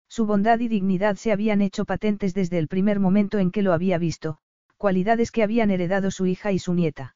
Su 0.07 0.25
bondad 0.25 0.59
y 0.59 0.67
dignidad 0.67 1.17
se 1.17 1.31
habían 1.31 1.61
hecho 1.61 1.85
patentes 1.85 2.33
desde 2.33 2.57
el 2.57 2.67
primer 2.67 2.99
momento 2.99 3.39
en 3.39 3.51
que 3.51 3.61
lo 3.63 3.73
había 3.73 3.97
visto, 3.97 4.37
cualidades 4.77 5.31
que 5.31 5.43
habían 5.43 5.71
heredado 5.71 6.11
su 6.11 6.25
hija 6.25 6.51
y 6.51 6.59
su 6.59 6.73
nieta. 6.73 7.15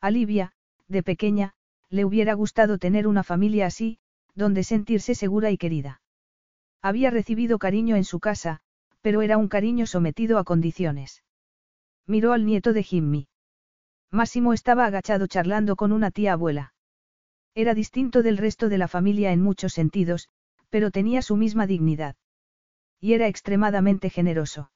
A 0.00 0.10
Livia, 0.10 0.52
de 0.86 1.02
pequeña, 1.02 1.54
le 1.88 2.04
hubiera 2.04 2.34
gustado 2.34 2.78
tener 2.78 3.06
una 3.06 3.22
familia 3.22 3.66
así, 3.66 3.98
donde 4.34 4.64
sentirse 4.64 5.14
segura 5.14 5.50
y 5.50 5.56
querida. 5.56 6.02
Había 6.82 7.10
recibido 7.10 7.58
cariño 7.58 7.96
en 7.96 8.04
su 8.04 8.20
casa, 8.20 8.60
pero 9.00 9.22
era 9.22 9.38
un 9.38 9.48
cariño 9.48 9.86
sometido 9.86 10.38
a 10.38 10.44
condiciones. 10.44 11.22
Miró 12.06 12.32
al 12.32 12.44
nieto 12.44 12.72
de 12.72 12.82
Jimmy. 12.82 13.28
Máximo 14.10 14.52
estaba 14.52 14.86
agachado 14.86 15.26
charlando 15.26 15.76
con 15.76 15.92
una 15.92 16.10
tía 16.10 16.34
abuela. 16.34 16.72
Era 17.54 17.74
distinto 17.74 18.22
del 18.22 18.38
resto 18.38 18.68
de 18.68 18.78
la 18.78 18.88
familia 18.88 19.32
en 19.32 19.42
muchos 19.42 19.72
sentidos, 19.72 20.28
pero 20.70 20.90
tenía 20.90 21.22
su 21.22 21.36
misma 21.36 21.66
dignidad. 21.66 22.16
Y 23.00 23.14
era 23.14 23.26
extremadamente 23.26 24.10
generoso. 24.10 24.70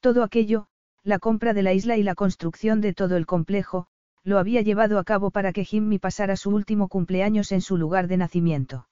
Todo 0.00 0.22
aquello, 0.22 0.66
la 1.02 1.18
compra 1.18 1.54
de 1.54 1.62
la 1.62 1.72
isla 1.72 1.96
y 1.96 2.02
la 2.02 2.14
construcción 2.14 2.80
de 2.80 2.94
todo 2.94 3.16
el 3.16 3.26
complejo, 3.26 3.86
lo 4.22 4.38
había 4.38 4.60
llevado 4.60 4.98
a 4.98 5.04
cabo 5.04 5.30
para 5.30 5.52
que 5.52 5.64
Jimmy 5.64 5.98
pasara 5.98 6.36
su 6.36 6.50
último 6.50 6.88
cumpleaños 6.88 7.52
en 7.52 7.60
su 7.60 7.76
lugar 7.76 8.06
de 8.06 8.18
nacimiento. 8.18 8.88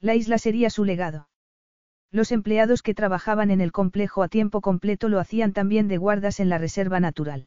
La 0.00 0.14
isla 0.14 0.38
sería 0.38 0.70
su 0.70 0.84
legado. 0.84 1.28
Los 2.10 2.32
empleados 2.32 2.82
que 2.82 2.94
trabajaban 2.94 3.50
en 3.50 3.60
el 3.60 3.70
complejo 3.70 4.22
a 4.22 4.28
tiempo 4.28 4.60
completo 4.60 5.08
lo 5.08 5.20
hacían 5.20 5.52
también 5.52 5.86
de 5.86 5.98
guardas 5.98 6.40
en 6.40 6.48
la 6.48 6.58
reserva 6.58 6.98
natural. 6.98 7.46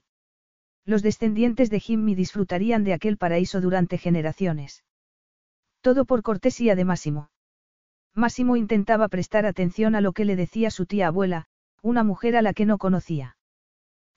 Los 0.86 1.02
descendientes 1.02 1.70
de 1.70 1.80
Jimmy 1.80 2.14
disfrutarían 2.14 2.84
de 2.84 2.94
aquel 2.94 3.18
paraíso 3.18 3.62
durante 3.62 3.98
generaciones. 3.98 4.84
Todo 5.82 6.06
por 6.06 6.24
cortesía 6.24 6.76
de 6.76 6.86
Máximo. 6.86 7.30
Máximo 8.14 8.58
intentaba 8.58 9.08
prestar 9.08 9.46
atención 9.46 9.96
a 9.96 10.02
lo 10.02 10.12
que 10.12 10.26
le 10.26 10.36
decía 10.36 10.72
su 10.72 10.86
tía 10.86 11.08
abuela, 11.08 11.46
una 11.82 12.04
mujer 12.04 12.36
a 12.36 12.42
la 12.42 12.54
que 12.54 12.66
no 12.66 12.78
conocía. 12.78 13.38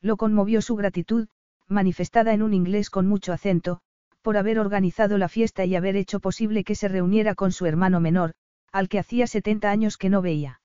Lo 0.00 0.16
conmovió 0.16 0.60
su 0.60 0.76
gratitud, 0.76 1.28
manifestada 1.68 2.32
en 2.32 2.42
un 2.42 2.52
inglés 2.52 2.90
con 2.90 3.06
mucho 3.06 3.32
acento, 3.32 3.80
por 4.22 4.36
haber 4.36 4.58
organizado 4.58 5.18
la 5.18 5.28
fiesta 5.28 5.64
y 5.64 5.76
haber 5.76 5.96
hecho 5.96 6.20
posible 6.20 6.64
que 6.64 6.74
se 6.74 6.88
reuniera 6.88 7.34
con 7.34 7.52
su 7.52 7.64
hermano 7.66 8.00
menor, 8.00 8.34
al 8.72 8.88
que 8.88 8.98
hacía 8.98 9.26
70 9.26 9.70
años 9.70 9.96
que 9.96 10.10
no 10.10 10.20
veía. 10.20 10.60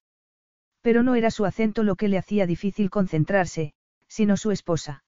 Pero 0.82 1.04
no 1.04 1.16
era 1.16 1.30
su 1.30 1.46
acento 1.46 1.84
lo 1.84 1.96
que 1.96 2.08
le 2.08 2.18
hacía 2.18 2.48
difícil 2.48 2.90
concentrarse, 2.90 3.74
sino 4.08 4.36
su 4.36 4.52
esposa. 4.52 5.04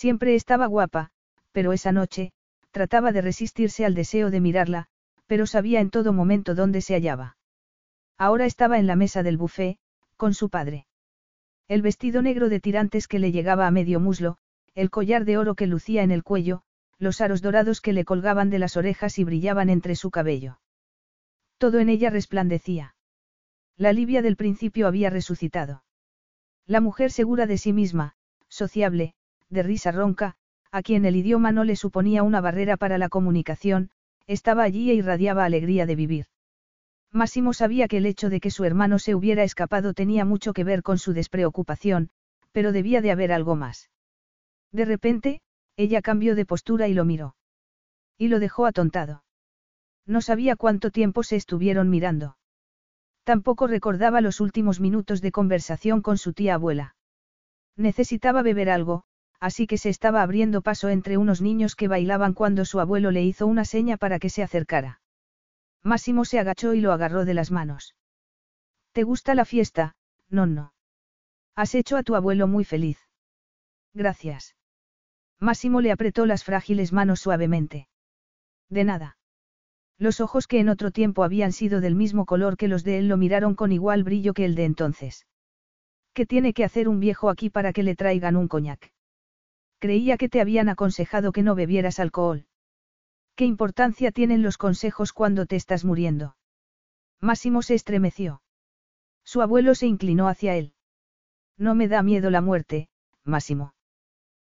Siempre 0.00 0.34
estaba 0.34 0.64
guapa, 0.64 1.10
pero 1.52 1.74
esa 1.74 1.92
noche, 1.92 2.32
trataba 2.70 3.12
de 3.12 3.20
resistirse 3.20 3.84
al 3.84 3.94
deseo 3.94 4.30
de 4.30 4.40
mirarla, 4.40 4.86
pero 5.26 5.46
sabía 5.46 5.78
en 5.78 5.90
todo 5.90 6.14
momento 6.14 6.54
dónde 6.54 6.80
se 6.80 6.94
hallaba. 6.94 7.36
Ahora 8.16 8.46
estaba 8.46 8.78
en 8.78 8.86
la 8.86 8.96
mesa 8.96 9.22
del 9.22 9.36
buffet, 9.36 9.76
con 10.16 10.32
su 10.32 10.48
padre. 10.48 10.86
El 11.68 11.82
vestido 11.82 12.22
negro 12.22 12.48
de 12.48 12.60
tirantes 12.60 13.08
que 13.08 13.18
le 13.18 13.30
llegaba 13.30 13.66
a 13.66 13.70
medio 13.70 14.00
muslo, 14.00 14.38
el 14.74 14.88
collar 14.88 15.26
de 15.26 15.36
oro 15.36 15.54
que 15.54 15.66
lucía 15.66 16.02
en 16.02 16.12
el 16.12 16.22
cuello, 16.22 16.62
los 16.96 17.20
aros 17.20 17.42
dorados 17.42 17.82
que 17.82 17.92
le 17.92 18.06
colgaban 18.06 18.48
de 18.48 18.58
las 18.58 18.78
orejas 18.78 19.18
y 19.18 19.24
brillaban 19.24 19.68
entre 19.68 19.96
su 19.96 20.10
cabello. 20.10 20.60
Todo 21.58 21.78
en 21.78 21.90
ella 21.90 22.08
resplandecía. 22.08 22.94
La 23.76 23.92
Livia 23.92 24.22
del 24.22 24.36
principio 24.36 24.86
había 24.86 25.10
resucitado. 25.10 25.84
La 26.64 26.80
mujer 26.80 27.10
segura 27.10 27.44
de 27.44 27.58
sí 27.58 27.74
misma, 27.74 28.14
sociable, 28.48 29.14
de 29.50 29.62
risa 29.62 29.92
ronca, 29.92 30.36
a 30.72 30.82
quien 30.82 31.04
el 31.04 31.16
idioma 31.16 31.52
no 31.52 31.64
le 31.64 31.76
suponía 31.76 32.22
una 32.22 32.40
barrera 32.40 32.76
para 32.76 32.98
la 32.98 33.08
comunicación, 33.08 33.90
estaba 34.26 34.62
allí 34.62 34.90
e 34.90 34.94
irradiaba 34.94 35.44
alegría 35.44 35.86
de 35.86 35.96
vivir. 35.96 36.26
Máximo 37.12 37.52
sabía 37.52 37.88
que 37.88 37.96
el 37.96 38.06
hecho 38.06 38.30
de 38.30 38.40
que 38.40 38.52
su 38.52 38.64
hermano 38.64 39.00
se 39.00 39.16
hubiera 39.16 39.42
escapado 39.42 39.94
tenía 39.94 40.24
mucho 40.24 40.52
que 40.52 40.62
ver 40.62 40.82
con 40.84 40.98
su 40.98 41.12
despreocupación, 41.12 42.10
pero 42.52 42.70
debía 42.70 43.00
de 43.00 43.10
haber 43.10 43.32
algo 43.32 43.56
más. 43.56 43.90
De 44.70 44.84
repente, 44.84 45.40
ella 45.76 46.02
cambió 46.02 46.36
de 46.36 46.46
postura 46.46 46.86
y 46.86 46.94
lo 46.94 47.04
miró. 47.04 47.34
Y 48.16 48.28
lo 48.28 48.38
dejó 48.38 48.66
atontado. 48.66 49.24
No 50.06 50.20
sabía 50.20 50.54
cuánto 50.54 50.90
tiempo 50.90 51.24
se 51.24 51.36
estuvieron 51.36 51.90
mirando. 51.90 52.36
Tampoco 53.24 53.66
recordaba 53.66 54.20
los 54.20 54.40
últimos 54.40 54.80
minutos 54.80 55.20
de 55.20 55.32
conversación 55.32 56.02
con 56.02 56.18
su 56.18 56.32
tía 56.32 56.54
abuela. 56.54 56.94
Necesitaba 57.76 58.42
beber 58.42 58.70
algo, 58.70 59.04
así 59.40 59.66
que 59.66 59.78
se 59.78 59.88
estaba 59.88 60.22
abriendo 60.22 60.60
paso 60.60 60.90
entre 60.90 61.16
unos 61.16 61.40
niños 61.40 61.74
que 61.74 61.88
bailaban 61.88 62.34
cuando 62.34 62.64
su 62.64 62.78
abuelo 62.78 63.10
le 63.10 63.22
hizo 63.22 63.46
una 63.46 63.64
seña 63.64 63.96
para 63.96 64.18
que 64.18 64.28
se 64.28 64.42
acercara. 64.42 65.00
Máximo 65.82 66.26
se 66.26 66.38
agachó 66.38 66.74
y 66.74 66.80
lo 66.80 66.92
agarró 66.92 67.24
de 67.24 67.34
las 67.34 67.50
manos. 67.50 67.96
¿Te 68.92 69.02
gusta 69.02 69.34
la 69.34 69.46
fiesta, 69.46 69.96
no, 70.28 70.46
no? 70.46 70.74
Has 71.56 71.74
hecho 71.74 71.96
a 71.96 72.02
tu 72.02 72.14
abuelo 72.14 72.46
muy 72.46 72.64
feliz. 72.64 72.98
Gracias. 73.94 74.56
Máximo 75.38 75.80
le 75.80 75.90
apretó 75.90 76.26
las 76.26 76.44
frágiles 76.44 76.92
manos 76.92 77.20
suavemente. 77.20 77.88
De 78.68 78.84
nada. 78.84 79.16
Los 79.98 80.20
ojos 80.20 80.46
que 80.46 80.60
en 80.60 80.68
otro 80.68 80.90
tiempo 80.90 81.24
habían 81.24 81.52
sido 81.52 81.80
del 81.80 81.94
mismo 81.94 82.26
color 82.26 82.56
que 82.56 82.68
los 82.68 82.84
de 82.84 82.98
él 82.98 83.08
lo 83.08 83.16
miraron 83.16 83.54
con 83.54 83.72
igual 83.72 84.04
brillo 84.04 84.34
que 84.34 84.44
el 84.44 84.54
de 84.54 84.64
entonces. 84.64 85.26
¿Qué 86.12 86.26
tiene 86.26 86.52
que 86.52 86.64
hacer 86.64 86.88
un 86.88 87.00
viejo 87.00 87.30
aquí 87.30 87.50
para 87.50 87.72
que 87.72 87.82
le 87.82 87.96
traigan 87.96 88.36
un 88.36 88.48
coñac? 88.48 88.92
Creía 89.80 90.18
que 90.18 90.28
te 90.28 90.42
habían 90.42 90.68
aconsejado 90.68 91.32
que 91.32 91.42
no 91.42 91.54
bebieras 91.54 92.00
alcohol. 92.00 92.44
¿Qué 93.34 93.46
importancia 93.46 94.12
tienen 94.12 94.42
los 94.42 94.58
consejos 94.58 95.14
cuando 95.14 95.46
te 95.46 95.56
estás 95.56 95.86
muriendo? 95.86 96.36
Máximo 97.18 97.62
se 97.62 97.74
estremeció. 97.74 98.42
Su 99.24 99.40
abuelo 99.40 99.74
se 99.74 99.86
inclinó 99.86 100.28
hacia 100.28 100.54
él. 100.54 100.74
No 101.56 101.74
me 101.74 101.88
da 101.88 102.02
miedo 102.02 102.28
la 102.30 102.42
muerte, 102.42 102.90
Máximo. 103.24 103.74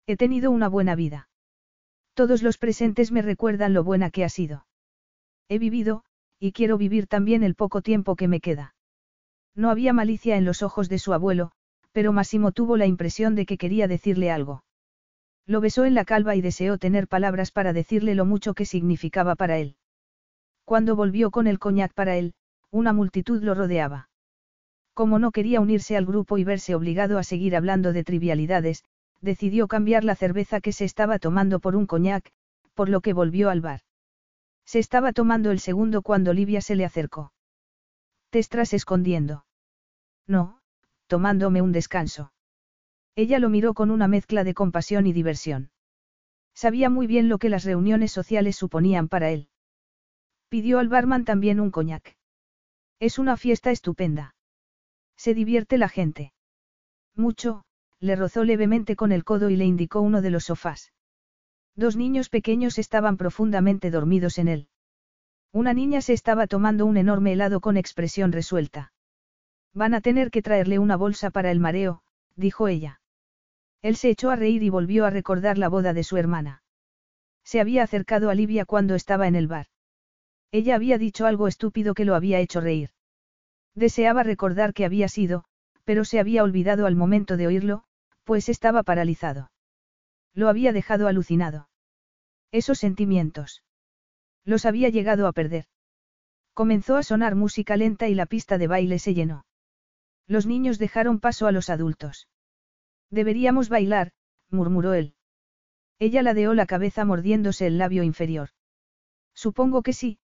He 0.08 0.18
tenido 0.18 0.50
una 0.50 0.68
buena 0.68 0.96
vida. 0.96 1.30
Todos 2.16 2.42
los 2.42 2.58
presentes 2.58 3.12
me 3.12 3.22
recuerdan 3.22 3.76
lo 3.76 3.84
buena 3.84 4.10
que 4.10 4.24
ha 4.24 4.30
sido. 4.30 4.66
He 5.48 5.60
vivido, 5.60 6.04
y 6.40 6.54
quiero 6.54 6.80
vivir 6.80 7.06
también 7.06 7.44
el 7.44 7.54
poco 7.54 7.84
tiempo 7.84 8.16
que 8.16 8.28
me 8.28 8.42
queda. 8.42 8.74
No 9.54 9.70
había 9.70 9.94
malicia 9.94 10.38
en 10.38 10.46
los 10.46 10.64
ojos 10.64 10.90
de 10.90 10.98
su 10.98 11.14
abuelo, 11.14 11.52
pero 11.92 12.14
Máximo 12.14 12.52
tuvo 12.52 12.78
la 12.78 12.88
impresión 12.88 13.36
de 13.36 13.46
que 13.46 13.60
quería 13.60 13.88
decirle 13.88 14.32
algo. 14.32 14.64
Lo 15.50 15.62
besó 15.62 15.86
en 15.86 15.96
la 15.96 16.06
calva 16.06 16.36
y 16.36 16.42
deseó 16.42 16.78
tener 16.78 17.08
palabras 17.08 17.50
para 17.52 17.74
decirle 17.74 18.14
lo 18.14 18.24
mucho 18.24 18.54
que 18.54 18.66
significaba 18.66 19.34
para 19.34 19.58
él. 19.58 19.78
Cuando 20.64 20.96
volvió 20.96 21.32
con 21.32 21.48
el 21.48 21.58
coñac 21.58 21.92
para 21.96 22.18
él, 22.18 22.36
una 22.70 22.94
multitud 22.94 23.42
lo 23.42 23.56
rodeaba. 23.56 24.12
Como 24.94 25.18
no 25.18 25.32
quería 25.32 25.60
unirse 25.60 25.98
al 25.98 26.06
grupo 26.06 26.38
y 26.38 26.44
verse 26.44 26.76
obligado 26.76 27.18
a 27.18 27.24
seguir 27.24 27.56
hablando 27.56 27.94
de 27.94 28.04
trivialidades, 28.04 28.84
decidió 29.22 29.68
cambiar 29.68 30.04
la 30.04 30.14
cerveza 30.14 30.62
que 30.62 30.72
se 30.72 30.86
estaba 30.86 31.18
tomando 31.18 31.60
por 31.60 31.76
un 31.76 31.88
coñac, 31.88 32.32
por 32.76 32.88
lo 32.88 33.02
que 33.02 33.14
volvió 33.14 33.50
al 33.50 33.62
bar. 33.62 33.82
Se 34.66 34.78
estaba 34.78 35.14
tomando 35.14 35.50
el 35.50 35.60
segundo 35.60 36.04
cuando 36.04 36.32
Livia 36.32 36.62
se 36.62 36.76
le 36.76 36.86
acercó. 36.86 37.34
¿Te 38.30 38.38
estás 38.38 38.76
escondiendo? 38.76 39.46
No, 40.28 40.60
tomándome 41.08 41.64
un 41.64 41.72
descanso. 41.72 42.32
Ella 43.20 43.38
lo 43.40 43.50
miró 43.50 43.74
con 43.74 43.92
una 43.92 44.08
mezcla 44.08 44.46
de 44.46 44.54
compasión 44.54 45.06
y 45.06 45.12
diversión. 45.12 45.72
Sabía 46.56 46.90
muy 46.90 47.06
bien 47.06 47.28
lo 47.28 47.38
que 47.38 47.50
las 47.50 47.66
reuniones 47.66 48.14
sociales 48.14 48.56
suponían 48.56 49.10
para 49.10 49.30
él. 49.30 49.50
Pidió 50.48 50.80
al 50.80 50.88
barman 50.88 51.26
también 51.26 51.60
un 51.60 51.70
coñac. 51.70 52.16
Es 52.98 53.20
una 53.20 53.36
fiesta 53.36 53.72
estupenda. 53.72 54.36
Se 55.18 55.34
divierte 55.34 55.78
la 55.78 55.90
gente. 55.90 56.32
Mucho, 57.14 57.66
le 58.00 58.16
rozó 58.16 58.46
levemente 58.46 58.96
con 58.96 59.12
el 59.12 59.26
codo 59.26 59.50
y 59.50 59.58
le 59.58 59.66
indicó 59.66 60.00
uno 60.00 60.22
de 60.22 60.30
los 60.30 60.46
sofás. 60.46 60.94
Dos 61.76 61.98
niños 61.98 62.30
pequeños 62.30 62.80
estaban 62.80 63.18
profundamente 63.18 63.92
dormidos 63.92 64.38
en 64.38 64.48
él. 64.48 64.70
Una 65.52 65.74
niña 65.74 66.00
se 66.00 66.14
estaba 66.14 66.48
tomando 66.48 66.86
un 66.86 66.96
enorme 66.96 67.34
helado 67.34 67.60
con 67.60 67.76
expresión 67.76 68.32
resuelta. 68.32 68.94
Van 69.74 69.94
a 69.94 70.00
tener 70.00 70.32
que 70.32 70.42
traerle 70.42 70.80
una 70.80 70.96
bolsa 70.96 71.32
para 71.32 71.52
el 71.52 71.60
mareo, 71.60 72.02
dijo 72.38 72.70
ella. 72.70 72.99
Él 73.82 73.96
se 73.96 74.10
echó 74.10 74.30
a 74.30 74.36
reír 74.36 74.64
y 74.64 74.70
volvió 74.70 75.06
a 75.06 75.10
recordar 75.10 75.58
la 75.58 75.70
boda 75.70 75.94
de 75.94 76.04
su 76.04 76.18
hermana. 76.18 76.64
Se 77.44 77.60
había 77.60 77.84
acercado 77.84 78.30
a 78.30 78.36
Livia 78.36 78.66
cuando 78.66 78.96
estaba 78.96 79.28
en 79.28 79.36
el 79.36 79.48
bar. 79.48 79.68
Ella 80.52 80.76
había 80.76 80.98
dicho 80.98 81.26
algo 81.26 81.48
estúpido 81.48 81.94
que 81.94 82.06
lo 82.06 82.16
había 82.16 82.40
hecho 82.40 82.60
reír. 82.62 82.90
Deseaba 83.76 84.24
recordar 84.24 84.74
que 84.74 84.86
había 84.86 85.08
sido, 85.08 85.46
pero 85.84 86.06
se 86.06 86.20
había 86.20 86.44
olvidado 86.44 86.86
al 86.86 86.96
momento 86.96 87.38
de 87.38 87.48
oírlo, 87.48 87.84
pues 88.24 88.50
estaba 88.50 88.84
paralizado. 88.84 89.52
Lo 90.34 90.50
había 90.50 90.74
dejado 90.74 91.08
alucinado. 91.08 91.70
Esos 92.52 92.80
sentimientos. 92.80 93.64
Los 94.44 94.66
había 94.66 94.90
llegado 94.90 95.28
a 95.28 95.34
perder. 95.34 95.66
Comenzó 96.54 96.98
a 96.98 97.04
sonar 97.04 97.36
música 97.36 97.78
lenta 97.78 98.08
y 98.08 98.16
la 98.16 98.26
pista 98.26 98.58
de 98.58 98.68
baile 98.68 99.00
se 99.00 99.14
llenó. 99.14 99.46
Los 100.28 100.46
niños 100.46 100.78
dejaron 100.78 101.20
paso 101.20 101.48
a 101.48 101.52
los 101.52 101.70
adultos. 101.70 102.28
Deberíamos 103.12 103.70
bailar, 103.70 104.12
murmuró 104.50 104.94
él. 104.94 105.14
Ella 106.00 106.22
ladeó 106.22 106.54
la 106.54 106.66
cabeza 106.66 107.06
mordiéndose 107.06 107.68
el 107.68 107.78
labio 107.78 108.04
inferior. 108.04 108.50
Supongo 109.34 109.84
que 109.84 109.94
sí, 109.94 110.20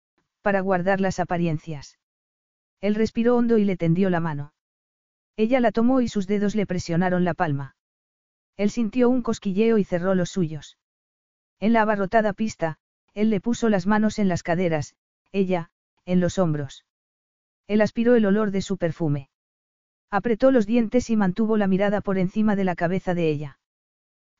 para 0.41 0.61
guardar 0.61 0.99
las 0.99 1.19
apariencias. 1.19 1.97
Él 2.81 2.95
respiró 2.95 3.37
hondo 3.37 3.57
y 3.57 3.65
le 3.65 3.77
tendió 3.77 4.09
la 4.09 4.19
mano. 4.19 4.53
Ella 5.37 5.59
la 5.59 5.71
tomó 5.71 6.01
y 6.01 6.07
sus 6.07 6.27
dedos 6.27 6.55
le 6.55 6.65
presionaron 6.65 7.23
la 7.23 7.33
palma. 7.33 7.75
Él 8.57 8.69
sintió 8.69 9.09
un 9.09 9.21
cosquilleo 9.21 9.77
y 9.77 9.83
cerró 9.83 10.13
los 10.13 10.29
suyos. 10.29 10.77
En 11.59 11.73
la 11.73 11.81
abarrotada 11.81 12.33
pista, 12.33 12.77
él 13.13 13.29
le 13.29 13.41
puso 13.41 13.69
las 13.69 13.87
manos 13.87 14.19
en 14.19 14.27
las 14.27 14.43
caderas, 14.43 14.95
ella, 15.31 15.71
en 16.05 16.19
los 16.19 16.37
hombros. 16.37 16.85
Él 17.67 17.81
aspiró 17.81 18.15
el 18.15 18.25
olor 18.25 18.51
de 18.51 18.61
su 18.61 18.77
perfume. 18.77 19.30
Apretó 20.11 20.51
los 20.51 20.65
dientes 20.65 21.09
y 21.09 21.15
mantuvo 21.15 21.55
la 21.55 21.67
mirada 21.67 22.01
por 22.01 22.17
encima 22.17 22.57
de 22.57 22.65
la 22.65 22.75
cabeza 22.75 23.13
de 23.13 23.29
ella. 23.29 23.59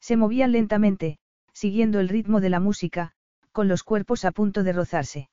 Se 0.02 0.18
movían 0.18 0.52
lentamente, 0.52 1.18
siguiendo 1.54 2.02
el 2.02 2.10
ritmo 2.10 2.42
de 2.42 2.50
la 2.50 2.60
música, 2.60 3.14
con 3.54 3.70
los 3.70 3.84
cuerpos 3.84 4.26
a 4.26 4.32
punto 4.32 4.64
de 4.64 4.74
rozarse. 4.74 5.30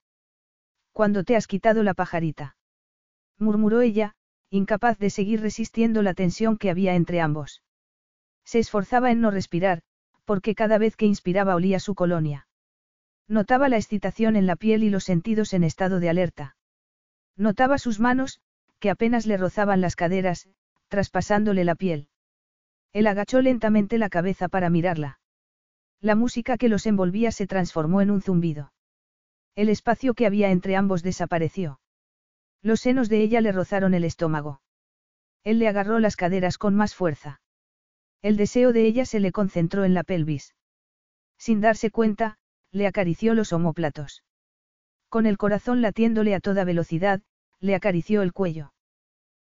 Cuando 0.92 1.24
te 1.24 1.34
has 1.34 1.48
quitado 1.48 1.82
la 1.82 1.94
pajarita. 1.94 2.56
murmuró 3.38 3.80
ella, 3.80 4.14
incapaz 4.50 4.98
de 4.98 5.10
seguir 5.10 5.40
resistiendo 5.40 6.02
la 6.02 6.14
tensión 6.14 6.56
que 6.56 6.70
había 6.70 6.94
entre 6.94 7.20
ambos. 7.20 7.62
Se 8.44 8.60
esforzaba 8.60 9.10
en 9.10 9.20
no 9.20 9.30
respirar, 9.30 9.82
porque 10.24 10.54
cada 10.54 10.78
vez 10.78 10.96
que 10.96 11.06
inspiraba 11.06 11.54
olía 11.54 11.80
su 11.80 11.94
colonia. 11.94 12.46
Notaba 13.26 13.68
la 13.68 13.76
excitación 13.76 14.36
en 14.36 14.46
la 14.46 14.56
piel 14.56 14.82
y 14.82 14.90
los 14.90 15.04
sentidos 15.04 15.52
en 15.52 15.64
estado 15.64 16.00
de 16.00 16.08
alerta. 16.08 16.56
Notaba 17.36 17.78
sus 17.78 18.00
manos, 18.00 18.40
que 18.78 18.90
apenas 18.90 19.26
le 19.26 19.36
rozaban 19.36 19.80
las 19.80 19.96
caderas, 19.96 20.48
traspasándole 20.88 21.64
la 21.64 21.74
piel. 21.74 22.08
Él 22.92 23.06
agachó 23.06 23.40
lentamente 23.40 23.98
la 23.98 24.08
cabeza 24.08 24.48
para 24.48 24.70
mirarla. 24.70 25.20
La 26.00 26.14
música 26.14 26.56
que 26.56 26.68
los 26.68 26.86
envolvía 26.86 27.32
se 27.32 27.46
transformó 27.46 28.00
en 28.00 28.10
un 28.10 28.22
zumbido. 28.22 28.72
El 29.54 29.68
espacio 29.68 30.14
que 30.14 30.26
había 30.26 30.50
entre 30.50 30.76
ambos 30.76 31.02
desapareció. 31.02 31.80
Los 32.62 32.80
senos 32.80 33.08
de 33.08 33.20
ella 33.20 33.40
le 33.40 33.52
rozaron 33.52 33.94
el 33.94 34.04
estómago. 34.04 34.62
Él 35.44 35.58
le 35.58 35.68
agarró 35.68 35.98
las 35.98 36.16
caderas 36.16 36.58
con 36.58 36.74
más 36.74 36.94
fuerza. 36.94 37.40
El 38.22 38.36
deseo 38.36 38.72
de 38.72 38.84
ella 38.86 39.04
se 39.04 39.20
le 39.20 39.32
concentró 39.32 39.84
en 39.84 39.94
la 39.94 40.04
pelvis. 40.04 40.54
Sin 41.36 41.60
darse 41.60 41.90
cuenta, 41.90 42.38
le 42.72 42.86
acarició 42.86 43.34
los 43.34 43.52
omóplatos. 43.52 44.24
Con 45.08 45.26
el 45.26 45.38
corazón 45.38 45.80
latiéndole 45.82 46.34
a 46.34 46.40
toda 46.40 46.64
velocidad, 46.64 47.22
le 47.60 47.74
acarició 47.74 48.22
el 48.22 48.32
cuello. 48.32 48.72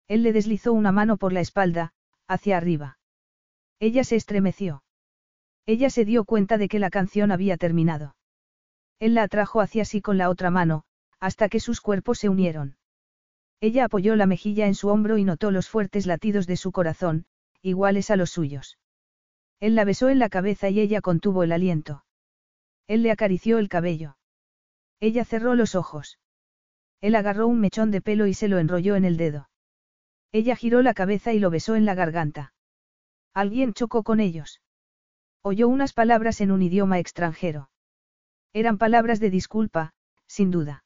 Él 0.09 0.23
le 0.23 0.32
deslizó 0.32 0.73
una 0.73 0.93
mano 0.93 1.16
por 1.16 1.32
la 1.32 1.41
espalda, 1.41 1.93
hacia 2.27 2.57
arriba. 2.57 2.99
Ella 3.78 4.05
se 4.05 4.16
estremeció. 4.16 4.82
Ella 5.66 5.91
se 5.91 6.05
dio 6.05 6.24
cuenta 6.24 6.59
de 6.59 6.69
que 6.69 6.78
la 6.78 6.91
canción 6.91 7.31
había 7.31 7.57
terminado. 7.57 8.16
Él 8.99 9.15
la 9.15 9.23
atrajo 9.23 9.61
hacia 9.61 9.85
sí 9.85 10.01
con 10.03 10.19
la 10.19 10.28
otra 10.28 10.51
mano, 10.51 10.85
hasta 11.20 11.49
que 11.49 11.61
sus 11.61 11.81
cuerpos 11.81 12.19
se 12.19 12.28
unieron. 12.28 12.77
Ella 13.61 13.85
apoyó 13.85 14.16
la 14.16 14.27
mejilla 14.27 14.66
en 14.66 14.74
su 14.74 14.89
hombro 14.89 15.19
y 15.19 15.24
notó 15.24 15.51
los 15.51 15.69
fuertes 15.69 16.07
latidos 16.07 16.47
de 16.47 16.57
su 16.57 16.73
corazón, 16.73 17.27
iguales 17.62 18.11
a 18.11 18.16
los 18.16 18.31
suyos. 18.31 18.78
Él 19.61 19.74
la 19.74 19.85
besó 19.85 20.09
en 20.09 20.19
la 20.19 20.31
cabeza 20.31 20.70
y 20.70 20.81
ella 20.81 21.03
contuvo 21.03 21.43
el 21.43 21.53
aliento. 21.53 22.05
Él 22.87 23.03
le 23.03 23.11
acarició 23.11 23.59
el 23.59 23.69
cabello. 23.69 24.16
Ella 24.99 25.24
cerró 25.24 25.55
los 25.55 25.74
ojos. 25.74 26.19
Él 27.01 27.14
agarró 27.14 27.47
un 27.47 27.60
mechón 27.60 27.90
de 27.90 28.01
pelo 28.01 28.27
y 28.27 28.35
se 28.35 28.48
lo 28.48 28.59
enrolló 28.59 28.97
en 28.97 29.05
el 29.05 29.16
dedo. 29.16 29.48
Ella 30.32 30.56
giró 30.56 30.82
la 30.82 30.94
cabeza 30.94 31.32
y 31.32 31.39
lo 31.39 31.51
besó 31.51 31.74
en 31.74 31.85
la 31.85 31.94
garganta. 31.94 32.52
Alguien 33.32 33.72
chocó 33.72 34.02
con 34.02 34.20
ellos. 34.20 34.60
Oyó 35.43 35.68
unas 35.68 35.93
palabras 35.93 36.40
en 36.40 36.51
un 36.51 36.62
idioma 36.62 36.98
extranjero. 36.98 37.70
Eran 38.52 38.78
palabras 38.78 39.20
de 39.20 39.31
disculpa, 39.31 39.93
sin 40.27 40.51
duda. 40.51 40.85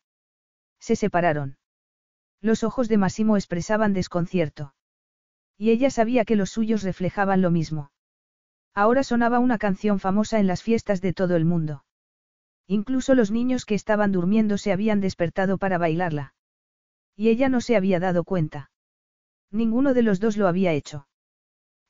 Se 0.79 0.97
separaron. 0.97 1.57
Los 2.41 2.63
ojos 2.63 2.89
de 2.89 2.99
Massimo 2.99 3.37
expresaban 3.37 3.93
desconcierto. 3.93 4.75
Y 5.57 5.71
ella 5.71 5.91
sabía 5.91 6.25
que 6.25 6.37
los 6.37 6.51
suyos 6.51 6.83
reflejaban 6.83 7.41
lo 7.41 7.51
mismo. 7.51 7.91
Ahora 8.75 9.03
sonaba 9.03 9.39
una 9.39 9.59
canción 9.59 9.99
famosa 9.99 10.39
en 10.39 10.47
las 10.47 10.63
fiestas 10.63 11.01
de 11.01 11.13
todo 11.13 11.37
el 11.37 11.45
mundo. 11.45 11.85
Incluso 12.67 13.15
los 13.15 13.31
niños 13.31 13.67
que 13.67 13.75
estaban 13.75 14.13
durmiendo 14.13 14.59
se 14.59 14.73
habían 14.73 15.01
despertado 15.01 15.59
para 15.59 15.79
bailarla. 15.79 16.35
Y 17.17 17.29
ella 17.29 17.49
no 17.49 17.61
se 17.61 17.77
había 17.77 18.01
dado 18.01 18.25
cuenta. 18.25 18.71
Ninguno 19.51 19.95
de 19.95 20.03
los 20.03 20.19
dos 20.21 20.37
lo 20.37 20.49
había 20.49 20.73
hecho. 20.73 21.07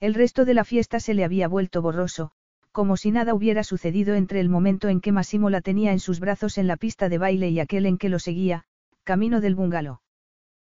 El 0.00 0.14
resto 0.14 0.44
de 0.44 0.54
la 0.54 0.64
fiesta 0.64 1.00
se 1.00 1.14
le 1.14 1.24
había 1.24 1.48
vuelto 1.48 1.80
borroso, 1.80 2.32
como 2.72 2.96
si 2.96 3.10
nada 3.12 3.34
hubiera 3.34 3.62
sucedido 3.62 4.14
entre 4.14 4.40
el 4.40 4.48
momento 4.48 4.88
en 4.88 5.00
que 5.00 5.12
Massimo 5.12 5.48
la 5.48 5.60
tenía 5.60 5.92
en 5.92 6.00
sus 6.00 6.18
brazos 6.18 6.58
en 6.58 6.66
la 6.66 6.76
pista 6.76 7.08
de 7.08 7.18
baile 7.18 7.48
y 7.48 7.60
aquel 7.60 7.86
en 7.86 7.96
que 7.96 8.08
lo 8.08 8.18
seguía, 8.18 8.64
camino 9.04 9.40
del 9.40 9.54
bungalow. 9.54 10.00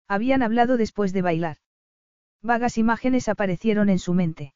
Habían 0.08 0.42
hablado 0.42 0.78
después 0.78 1.14
de 1.14 1.22
bailar. 1.22 1.58
Vagas 2.42 2.78
imágenes 2.78 3.28
aparecieron 3.28 3.90
en 3.90 4.00
su 4.00 4.14
mente. 4.14 4.54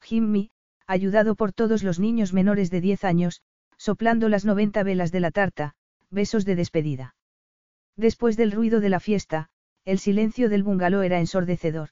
Jimmy, 0.00 0.50
ayudado 0.86 1.34
por 1.34 1.52
todos 1.52 1.82
los 1.82 2.00
niños 2.00 2.32
menores 2.32 2.70
de 2.70 2.80
10 2.80 3.04
años, 3.04 3.42
soplando 3.84 4.30
las 4.30 4.46
90 4.46 4.82
velas 4.82 5.12
de 5.12 5.20
la 5.20 5.30
tarta, 5.30 5.74
besos 6.08 6.46
de 6.46 6.56
despedida. 6.56 7.16
Después 7.96 8.38
del 8.38 8.50
ruido 8.50 8.80
de 8.80 8.88
la 8.88 8.98
fiesta, 8.98 9.50
el 9.84 9.98
silencio 9.98 10.48
del 10.48 10.62
bungalow 10.62 11.02
era 11.02 11.20
ensordecedor. 11.20 11.90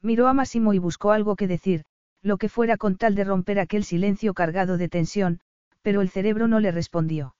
Miró 0.00 0.28
a 0.28 0.34
Máximo 0.34 0.72
y 0.72 0.78
buscó 0.78 1.10
algo 1.10 1.34
que 1.34 1.48
decir, 1.48 1.82
lo 2.22 2.38
que 2.38 2.48
fuera 2.48 2.76
con 2.76 2.96
tal 2.96 3.16
de 3.16 3.24
romper 3.24 3.58
aquel 3.58 3.82
silencio 3.82 4.34
cargado 4.34 4.76
de 4.76 4.88
tensión, 4.88 5.40
pero 5.82 6.00
el 6.00 6.10
cerebro 6.10 6.46
no 6.46 6.60
le 6.60 6.70
respondió. 6.70 7.34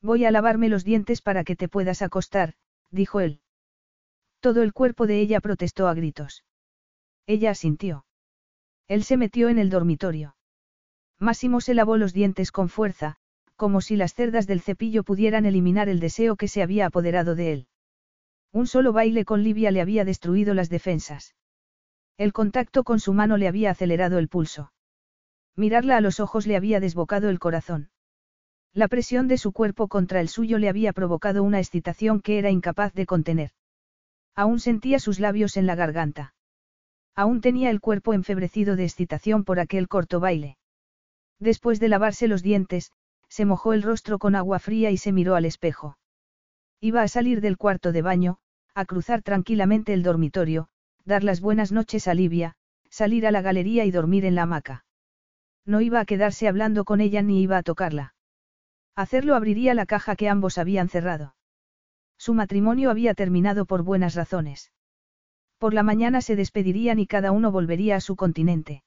Voy 0.00 0.24
a 0.24 0.30
lavarme 0.30 0.68
los 0.68 0.84
dientes 0.84 1.20
para 1.20 1.42
que 1.42 1.56
te 1.56 1.68
puedas 1.68 2.00
acostar, 2.00 2.54
dijo 2.92 3.18
él. 3.18 3.40
Todo 4.38 4.62
el 4.62 4.72
cuerpo 4.72 5.08
de 5.08 5.18
ella 5.18 5.40
protestó 5.40 5.88
a 5.88 5.94
gritos. 5.94 6.44
Ella 7.26 7.50
asintió. 7.50 8.06
Él 8.86 9.02
se 9.02 9.16
metió 9.16 9.48
en 9.48 9.58
el 9.58 9.68
dormitorio. 9.68 10.36
Máximo 11.18 11.60
se 11.60 11.74
lavó 11.74 11.96
los 11.96 12.12
dientes 12.12 12.52
con 12.52 12.68
fuerza, 12.68 13.16
como 13.56 13.80
si 13.80 13.96
las 13.96 14.14
cerdas 14.14 14.46
del 14.46 14.60
cepillo 14.60 15.04
pudieran 15.04 15.46
eliminar 15.46 15.88
el 15.88 16.00
deseo 16.00 16.36
que 16.36 16.48
se 16.48 16.62
había 16.62 16.86
apoderado 16.86 17.34
de 17.34 17.52
él. 17.52 17.68
Un 18.52 18.66
solo 18.66 18.92
baile 18.92 19.24
con 19.24 19.42
Livia 19.42 19.70
le 19.70 19.80
había 19.80 20.04
destruido 20.04 20.54
las 20.54 20.68
defensas. 20.68 21.34
El 22.16 22.32
contacto 22.32 22.84
con 22.84 23.00
su 23.00 23.12
mano 23.12 23.36
le 23.36 23.48
había 23.48 23.70
acelerado 23.70 24.18
el 24.18 24.28
pulso. 24.28 24.72
Mirarla 25.56 25.96
a 25.96 26.00
los 26.00 26.20
ojos 26.20 26.46
le 26.46 26.56
había 26.56 26.80
desbocado 26.80 27.28
el 27.28 27.38
corazón. 27.38 27.90
La 28.72 28.88
presión 28.88 29.28
de 29.28 29.38
su 29.38 29.52
cuerpo 29.52 29.88
contra 29.88 30.20
el 30.20 30.28
suyo 30.28 30.58
le 30.58 30.68
había 30.68 30.92
provocado 30.92 31.42
una 31.44 31.60
excitación 31.60 32.20
que 32.20 32.38
era 32.38 32.50
incapaz 32.50 32.92
de 32.92 33.06
contener. 33.06 33.50
Aún 34.34 34.58
sentía 34.58 34.98
sus 34.98 35.20
labios 35.20 35.56
en 35.56 35.66
la 35.66 35.76
garganta. 35.76 36.34
Aún 37.14 37.40
tenía 37.40 37.70
el 37.70 37.80
cuerpo 37.80 38.14
enfebrecido 38.14 38.74
de 38.74 38.84
excitación 38.84 39.44
por 39.44 39.60
aquel 39.60 39.86
corto 39.86 40.18
baile. 40.18 40.56
Después 41.44 41.78
de 41.78 41.90
lavarse 41.90 42.26
los 42.26 42.42
dientes, 42.42 42.90
se 43.28 43.44
mojó 43.44 43.74
el 43.74 43.82
rostro 43.82 44.18
con 44.18 44.34
agua 44.34 44.58
fría 44.58 44.90
y 44.90 44.96
se 44.96 45.12
miró 45.12 45.34
al 45.34 45.44
espejo. 45.44 45.98
Iba 46.80 47.02
a 47.02 47.08
salir 47.08 47.42
del 47.42 47.58
cuarto 47.58 47.92
de 47.92 48.00
baño, 48.00 48.38
a 48.74 48.86
cruzar 48.86 49.20
tranquilamente 49.20 49.92
el 49.92 50.02
dormitorio, 50.02 50.68
dar 51.04 51.22
las 51.22 51.42
buenas 51.42 51.70
noches 51.70 52.08
a 52.08 52.14
Livia, 52.14 52.54
salir 52.88 53.26
a 53.26 53.30
la 53.30 53.42
galería 53.42 53.84
y 53.84 53.90
dormir 53.90 54.24
en 54.24 54.36
la 54.36 54.44
hamaca. 54.44 54.86
No 55.66 55.82
iba 55.82 56.00
a 56.00 56.06
quedarse 56.06 56.48
hablando 56.48 56.86
con 56.86 57.02
ella 57.02 57.20
ni 57.20 57.42
iba 57.42 57.58
a 57.58 57.62
tocarla. 57.62 58.14
Hacerlo 58.96 59.34
abriría 59.34 59.74
la 59.74 59.84
caja 59.84 60.16
que 60.16 60.30
ambos 60.30 60.56
habían 60.56 60.88
cerrado. 60.88 61.34
Su 62.16 62.32
matrimonio 62.32 62.88
había 62.88 63.12
terminado 63.12 63.66
por 63.66 63.82
buenas 63.82 64.14
razones. 64.14 64.72
Por 65.58 65.74
la 65.74 65.82
mañana 65.82 66.22
se 66.22 66.36
despedirían 66.36 66.98
y 66.98 67.06
cada 67.06 67.32
uno 67.32 67.52
volvería 67.52 67.96
a 67.96 68.00
su 68.00 68.16
continente. 68.16 68.82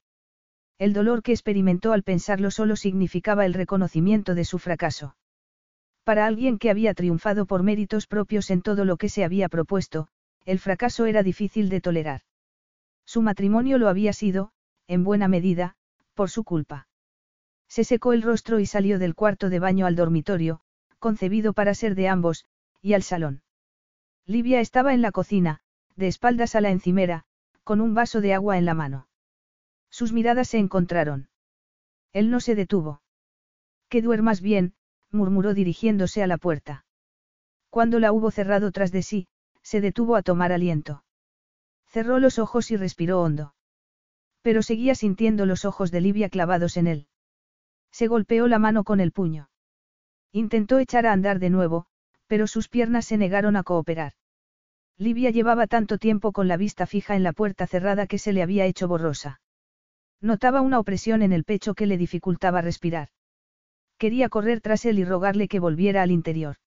El 0.79 0.93
dolor 0.93 1.23
que 1.23 1.31
experimentó 1.31 1.91
al 1.91 2.03
pensarlo 2.03 2.51
solo 2.51 2.75
significaba 2.75 3.45
el 3.45 3.53
reconocimiento 3.53 4.35
de 4.35 4.45
su 4.45 4.59
fracaso. 4.59 5.15
Para 6.03 6.25
alguien 6.25 6.59
que 6.59 6.69
había 6.69 6.93
triunfado 6.93 7.45
por 7.45 7.63
méritos 7.63 8.07
propios 8.07 8.51
en 8.51 8.61
todo 8.61 8.85
lo 8.85 8.97
que 8.97 9.09
se 9.09 9.23
había 9.23 9.49
propuesto, 9.49 10.07
el 10.45 10.59
fracaso 10.59 11.05
era 11.05 11.23
difícil 11.23 11.69
de 11.69 11.81
tolerar. 11.81 12.21
Su 13.05 13.21
matrimonio 13.21 13.77
lo 13.77 13.89
había 13.89 14.13
sido, 14.13 14.51
en 14.87 15.03
buena 15.03 15.27
medida, 15.27 15.75
por 16.13 16.29
su 16.29 16.43
culpa. 16.43 16.87
Se 17.67 17.83
secó 17.83 18.13
el 18.13 18.21
rostro 18.21 18.59
y 18.59 18.65
salió 18.65 18.99
del 18.99 19.15
cuarto 19.15 19.49
de 19.49 19.59
baño 19.59 19.85
al 19.85 19.95
dormitorio, 19.95 20.61
concebido 20.99 21.53
para 21.53 21.73
ser 21.73 21.95
de 21.95 22.07
ambos, 22.07 22.45
y 22.81 22.93
al 22.93 23.03
salón. 23.03 23.41
Livia 24.25 24.61
estaba 24.61 24.93
en 24.93 25.01
la 25.01 25.11
cocina, 25.11 25.59
de 25.95 26.07
espaldas 26.07 26.55
a 26.55 26.61
la 26.61 26.69
encimera, 26.69 27.25
con 27.63 27.81
un 27.81 27.93
vaso 27.93 28.21
de 28.21 28.33
agua 28.33 28.57
en 28.57 28.65
la 28.65 28.73
mano. 28.73 29.07
Sus 29.97 30.13
miradas 30.13 30.49
se 30.49 30.59
encontraron. 30.59 31.27
Él 32.13 32.29
no 32.29 32.39
se 32.39 32.53
detuvo. 32.53 33.01
Que 33.89 34.03
duermas 34.03 34.41
bien, 34.41 34.75
murmuró 35.11 35.55
dirigiéndose 35.55 36.21
a 36.21 36.27
la 36.27 36.37
puerta. 36.37 36.85
Cuando 37.71 37.99
la 37.99 38.11
hubo 38.11 38.29
cerrado 38.29 38.71
tras 38.71 38.91
de 38.91 39.01
sí, 39.01 39.27
se 39.63 39.81
detuvo 39.81 40.15
a 40.15 40.21
tomar 40.21 40.51
aliento. 40.51 41.03
Cerró 41.87 42.19
los 42.19 42.37
ojos 42.37 42.69
y 42.69 42.77
respiró 42.77 43.23
hondo. 43.23 43.55
Pero 44.43 44.61
seguía 44.61 44.93
sintiendo 44.93 45.47
los 45.47 45.65
ojos 45.65 45.89
de 45.89 46.01
Livia 46.01 46.29
clavados 46.29 46.77
en 46.77 46.85
él. 46.85 47.07
Se 47.91 48.05
golpeó 48.05 48.47
la 48.47 48.59
mano 48.59 48.83
con 48.83 48.99
el 48.99 49.11
puño. 49.11 49.49
Intentó 50.31 50.77
echar 50.77 51.07
a 51.07 51.11
andar 51.11 51.39
de 51.39 51.49
nuevo, 51.49 51.87
pero 52.27 52.45
sus 52.45 52.69
piernas 52.69 53.05
se 53.05 53.17
negaron 53.17 53.55
a 53.55 53.63
cooperar. 53.63 54.13
Livia 54.99 55.31
llevaba 55.31 55.65
tanto 55.65 55.97
tiempo 55.97 56.33
con 56.33 56.47
la 56.47 56.57
vista 56.57 56.85
fija 56.85 57.15
en 57.15 57.23
la 57.23 57.33
puerta 57.33 57.65
cerrada 57.65 58.05
que 58.05 58.19
se 58.19 58.31
le 58.31 58.43
había 58.43 58.67
hecho 58.67 58.87
borrosa. 58.87 59.41
Notaba 60.21 60.61
una 60.61 60.79
opresión 60.79 61.21
en 61.21 61.31
el 61.31 61.43
pecho 61.43 61.73
que 61.73 61.85
le 61.85 61.97
dificultaba 61.97 62.61
respirar. 62.61 63.09
Quería 63.97 64.29
correr 64.29 64.61
tras 64.61 64.85
él 64.85 64.99
y 64.99 65.05
rogarle 65.05 65.47
que 65.47 65.59
volviera 65.59 66.01
al 66.01 66.11
interior. 66.11 66.57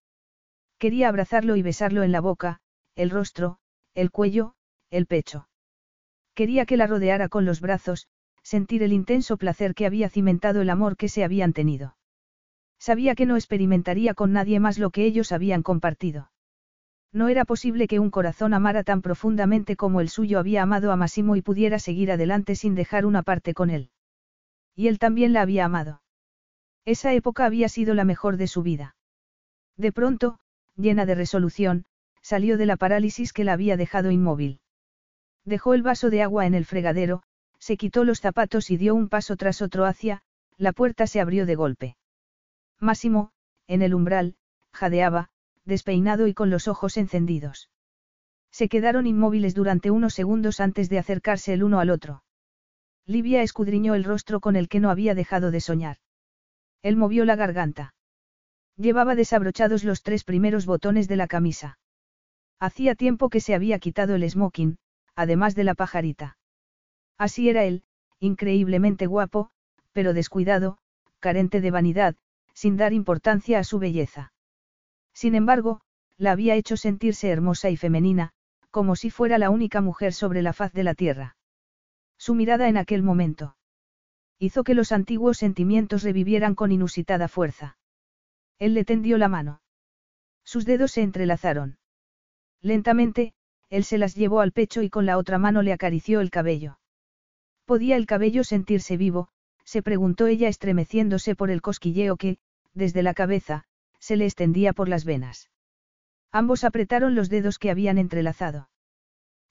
Quería 0.79 1.09
abrazarlo 1.09 1.57
y 1.57 1.63
besarlo 1.63 2.03
en 2.03 2.13
la 2.13 2.21
boca, 2.21 2.61
el 2.97 3.11
rostro, 3.11 3.59
el 3.95 4.11
cuello, 4.11 4.55
el 4.91 5.07
pecho. 5.07 5.49
Quería 6.35 6.65
que 6.65 6.77
la 6.77 6.87
rodeara 6.87 7.29
con 7.29 7.45
los 7.45 7.61
brazos, 7.61 8.09
sentir 8.43 8.83
el 8.83 8.93
intenso 8.93 9.37
placer 9.37 9.75
que 9.75 9.87
había 9.87 10.09
cimentado 10.09 10.63
el 10.63 10.71
amor 10.71 10.97
que 10.97 11.09
se 11.09 11.25
habían 11.25 11.53
tenido. 11.53 11.97
Sabía 12.79 13.15
que 13.15 13.27
no 13.27 13.37
experimentaría 13.37 14.15
con 14.15 14.33
nadie 14.33 14.59
más 14.59 14.79
lo 14.79 14.91
que 14.91 15.05
ellos 15.05 15.33
habían 15.33 15.63
compartido. 15.63 16.30
No 17.13 17.29
era 17.29 17.45
posible 17.45 17.89
que 17.89 17.99
un 17.99 18.11
corazón 18.11 18.55
amara 18.55 18.85
tan 18.85 19.03
profundamente 19.03 19.77
como 19.77 20.01
el 20.01 20.09
suyo 20.09 20.39
había 20.39 20.63
amado 20.63 20.93
a 20.93 20.97
Massimo 20.97 21.35
y 21.35 21.43
pudiera 21.43 21.79
seguir 21.79 22.13
adelante 22.13 22.55
sin 22.55 22.75
dejar 22.75 23.05
una 23.05 23.23
parte 23.23 23.53
con 23.53 23.71
él. 23.71 23.91
Y 24.77 24.87
él 24.89 24.99
también 24.99 25.33
la 25.33 25.43
había 25.43 25.65
amado. 25.65 26.03
Esa 26.85 27.13
época 27.13 27.45
había 27.45 27.69
sido 27.69 27.95
la 27.95 28.05
mejor 28.05 28.37
de 28.37 28.47
su 28.47 28.63
vida. 28.63 28.95
De 29.77 29.93
pronto, 29.93 30.39
llena 30.77 31.05
de 31.05 31.15
resolución, 31.15 31.85
salió 32.23 32.57
de 32.57 32.67
la 32.67 32.77
parálisis 32.77 33.33
que 33.33 33.45
la 33.45 33.55
había 33.55 33.77
dejado 33.77 34.11
inmóvil. 34.11 34.61
Dejó 35.45 35.75
el 35.75 35.83
vaso 35.83 36.11
de 36.11 36.23
agua 36.23 36.47
en 36.47 36.55
el 36.55 36.65
fregadero, 36.65 37.23
se 37.59 37.77
quitó 37.77 38.05
los 38.05 38.21
zapatos 38.21 38.71
y 38.71 38.77
dio 38.77 38.95
un 38.95 39.09
paso 39.09 39.37
tras 39.37 39.63
otro 39.63 39.85
hacia, 39.85 40.23
la 40.57 40.73
puerta 40.73 41.07
se 41.07 41.21
abrió 41.21 41.47
de 41.47 41.55
golpe. 41.57 41.97
Máximo, 42.79 43.33
en 43.67 43.83
el 43.83 43.95
umbral, 43.95 44.37
jadeaba, 44.73 45.31
despeinado 45.71 46.27
y 46.27 46.35
con 46.35 46.51
los 46.51 46.69
ojos 46.69 46.99
encendidos. 46.99 47.71
Se 48.51 48.69
quedaron 48.69 49.07
inmóviles 49.07 49.55
durante 49.55 49.91
unos 49.91 50.13
segundos 50.13 50.61
antes 50.61 50.91
de 50.91 50.99
acercarse 50.99 51.55
el 51.55 51.63
uno 51.63 51.81
al 51.81 51.89
otro. 51.89 52.25
Livia 53.07 53.43
escudriñó 53.43 53.95
el 53.95 54.05
rostro 54.05 54.41
con 54.41 54.57
el 54.57 54.69
que 54.69 54.81
no 54.81 54.91
había 54.91 55.15
dejado 55.15 55.51
de 55.51 55.61
soñar. 55.61 55.97
Él 56.83 56.97
movió 56.97 57.25
la 57.25 57.37
garganta. 57.37 57.95
Llevaba 58.77 59.15
desabrochados 59.15 59.85
los 59.85 60.03
tres 60.03 60.25
primeros 60.25 60.67
botones 60.67 61.09
de 61.09 61.17
la 61.17 61.27
camisa. 61.27 61.79
Hacía 62.59 62.95
tiempo 62.95 63.31
que 63.31 63.41
se 63.41 63.55
había 63.55 63.79
quitado 63.79 64.15
el 64.15 64.29
smoking, 64.29 64.77
además 65.15 65.55
de 65.55 65.65
la 65.65 65.75
pajarita. 65.75 66.37
Así 67.17 67.49
era 67.49 67.65
él, 67.65 67.85
increíblemente 68.19 69.07
guapo, 69.07 69.51
pero 69.93 70.13
descuidado, 70.13 70.79
carente 71.21 71.61
de 71.61 71.71
vanidad, 71.71 72.17
sin 72.55 72.77
dar 72.77 72.93
importancia 72.93 73.59
a 73.59 73.65
su 73.65 73.79
belleza. 73.79 74.33
Sin 75.21 75.35
embargo, 75.35 75.83
la 76.17 76.33
había 76.33 76.55
hecho 76.55 76.79
sentirse 76.79 77.29
hermosa 77.29 77.69
y 77.69 77.77
femenina, 77.77 78.31
como 78.71 78.97
si 78.97 79.11
fuera 79.11 79.37
la 79.37 79.51
única 79.51 79.83
mujer 79.83 80.15
sobre 80.15 80.41
la 80.41 80.55
faz 80.55 80.73
de 80.73 80.83
la 80.83 80.95
tierra. 80.95 81.37
Su 82.17 82.35
mirada 82.35 82.71
en 82.71 82.79
aquel 82.79 83.03
momento 83.03 83.55
hizo 84.39 84.65
que 84.65 84.73
los 84.73 84.93
antiguos 84.93 85.37
sentimientos 85.37 86.05
revivieran 86.05 86.55
con 86.55 86.73
inusitada 86.73 87.29
fuerza. 87.29 87.77
Él 88.59 88.73
le 88.73 88.87
tendió 88.87 89.19
la 89.19 89.29
mano. 89.29 89.61
Sus 90.43 90.65
dedos 90.65 90.93
se 90.93 91.03
entrelazaron. 91.03 91.77
Lentamente, 92.63 93.35
él 93.69 93.85
se 93.85 93.99
las 93.99 94.15
llevó 94.15 94.41
al 94.41 94.53
pecho 94.53 94.81
y 94.81 94.89
con 94.89 95.05
la 95.05 95.19
otra 95.19 95.37
mano 95.37 95.61
le 95.61 95.75
acarició 95.75 96.23
el 96.23 96.31
cabello. 96.31 96.79
¿Podía 97.67 97.97
el 97.97 98.07
cabello 98.07 98.43
sentirse 98.43 98.97
vivo? 98.97 99.29
se 99.65 99.83
preguntó 99.83 100.29
ella 100.29 100.49
estremeciéndose 100.49 101.37
por 101.37 101.51
el 101.51 101.61
cosquilleo 101.61 102.17
que, 102.17 102.39
desde 102.73 103.03
la 103.03 103.13
cabeza, 103.13 103.67
se 104.01 104.17
le 104.17 104.25
extendía 104.25 104.73
por 104.73 104.89
las 104.89 105.05
venas. 105.05 105.51
Ambos 106.33 106.65
apretaron 106.65 107.15
los 107.15 107.29
dedos 107.29 107.59
que 107.59 107.71
habían 107.71 107.99
entrelazado. 107.99 108.69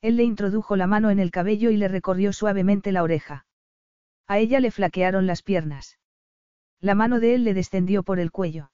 Él 0.01 0.17
le 0.17 0.23
introdujo 0.23 0.75
la 0.75 0.87
mano 0.87 1.09
en 1.09 1.19
el 1.19 1.31
cabello 1.31 1.71
y 1.71 1.77
le 1.77 1.87
recorrió 1.87 2.33
suavemente 2.33 2.91
la 2.91 3.03
oreja. 3.03 3.45
A 4.27 4.37
ella 4.37 4.59
le 4.59 4.71
flaquearon 4.71 5.27
las 5.27 5.41
piernas. 5.41 5.97
La 6.79 6.95
mano 6.95 7.19
de 7.19 7.35
él 7.35 7.43
le 7.43 7.53
descendió 7.53 8.03
por 8.03 8.19
el 8.19 8.31
cuello. 8.31 8.71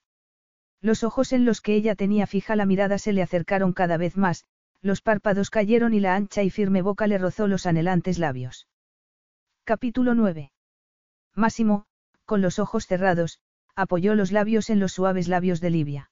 Los 0.80 1.02
ojos 1.02 1.32
en 1.32 1.44
los 1.44 1.60
que 1.60 1.74
ella 1.74 1.96
tenía 1.96 2.26
fija 2.26 2.54
la 2.54 2.66
mirada 2.66 2.98
se 2.98 3.12
le 3.12 3.22
acercaron 3.22 3.72
cada 3.72 3.96
vez 3.96 4.16
más, 4.16 4.44
los 4.82 5.00
párpados 5.02 5.50
cayeron 5.50 5.94
y 5.94 6.00
la 6.00 6.14
ancha 6.14 6.42
y 6.42 6.50
firme 6.50 6.82
boca 6.82 7.06
le 7.06 7.18
rozó 7.18 7.48
los 7.48 7.66
anhelantes 7.66 8.18
labios. 8.18 8.68
Capítulo 9.64 10.14
9. 10.14 10.52
Máximo, 11.34 11.86
con 12.24 12.40
los 12.40 12.60
ojos 12.60 12.86
cerrados, 12.86 13.40
apoyó 13.76 14.14
los 14.14 14.32
labios 14.32 14.70
en 14.70 14.80
los 14.80 14.92
suaves 14.92 15.28
labios 15.28 15.60
de 15.60 15.70
Livia. 15.70 16.10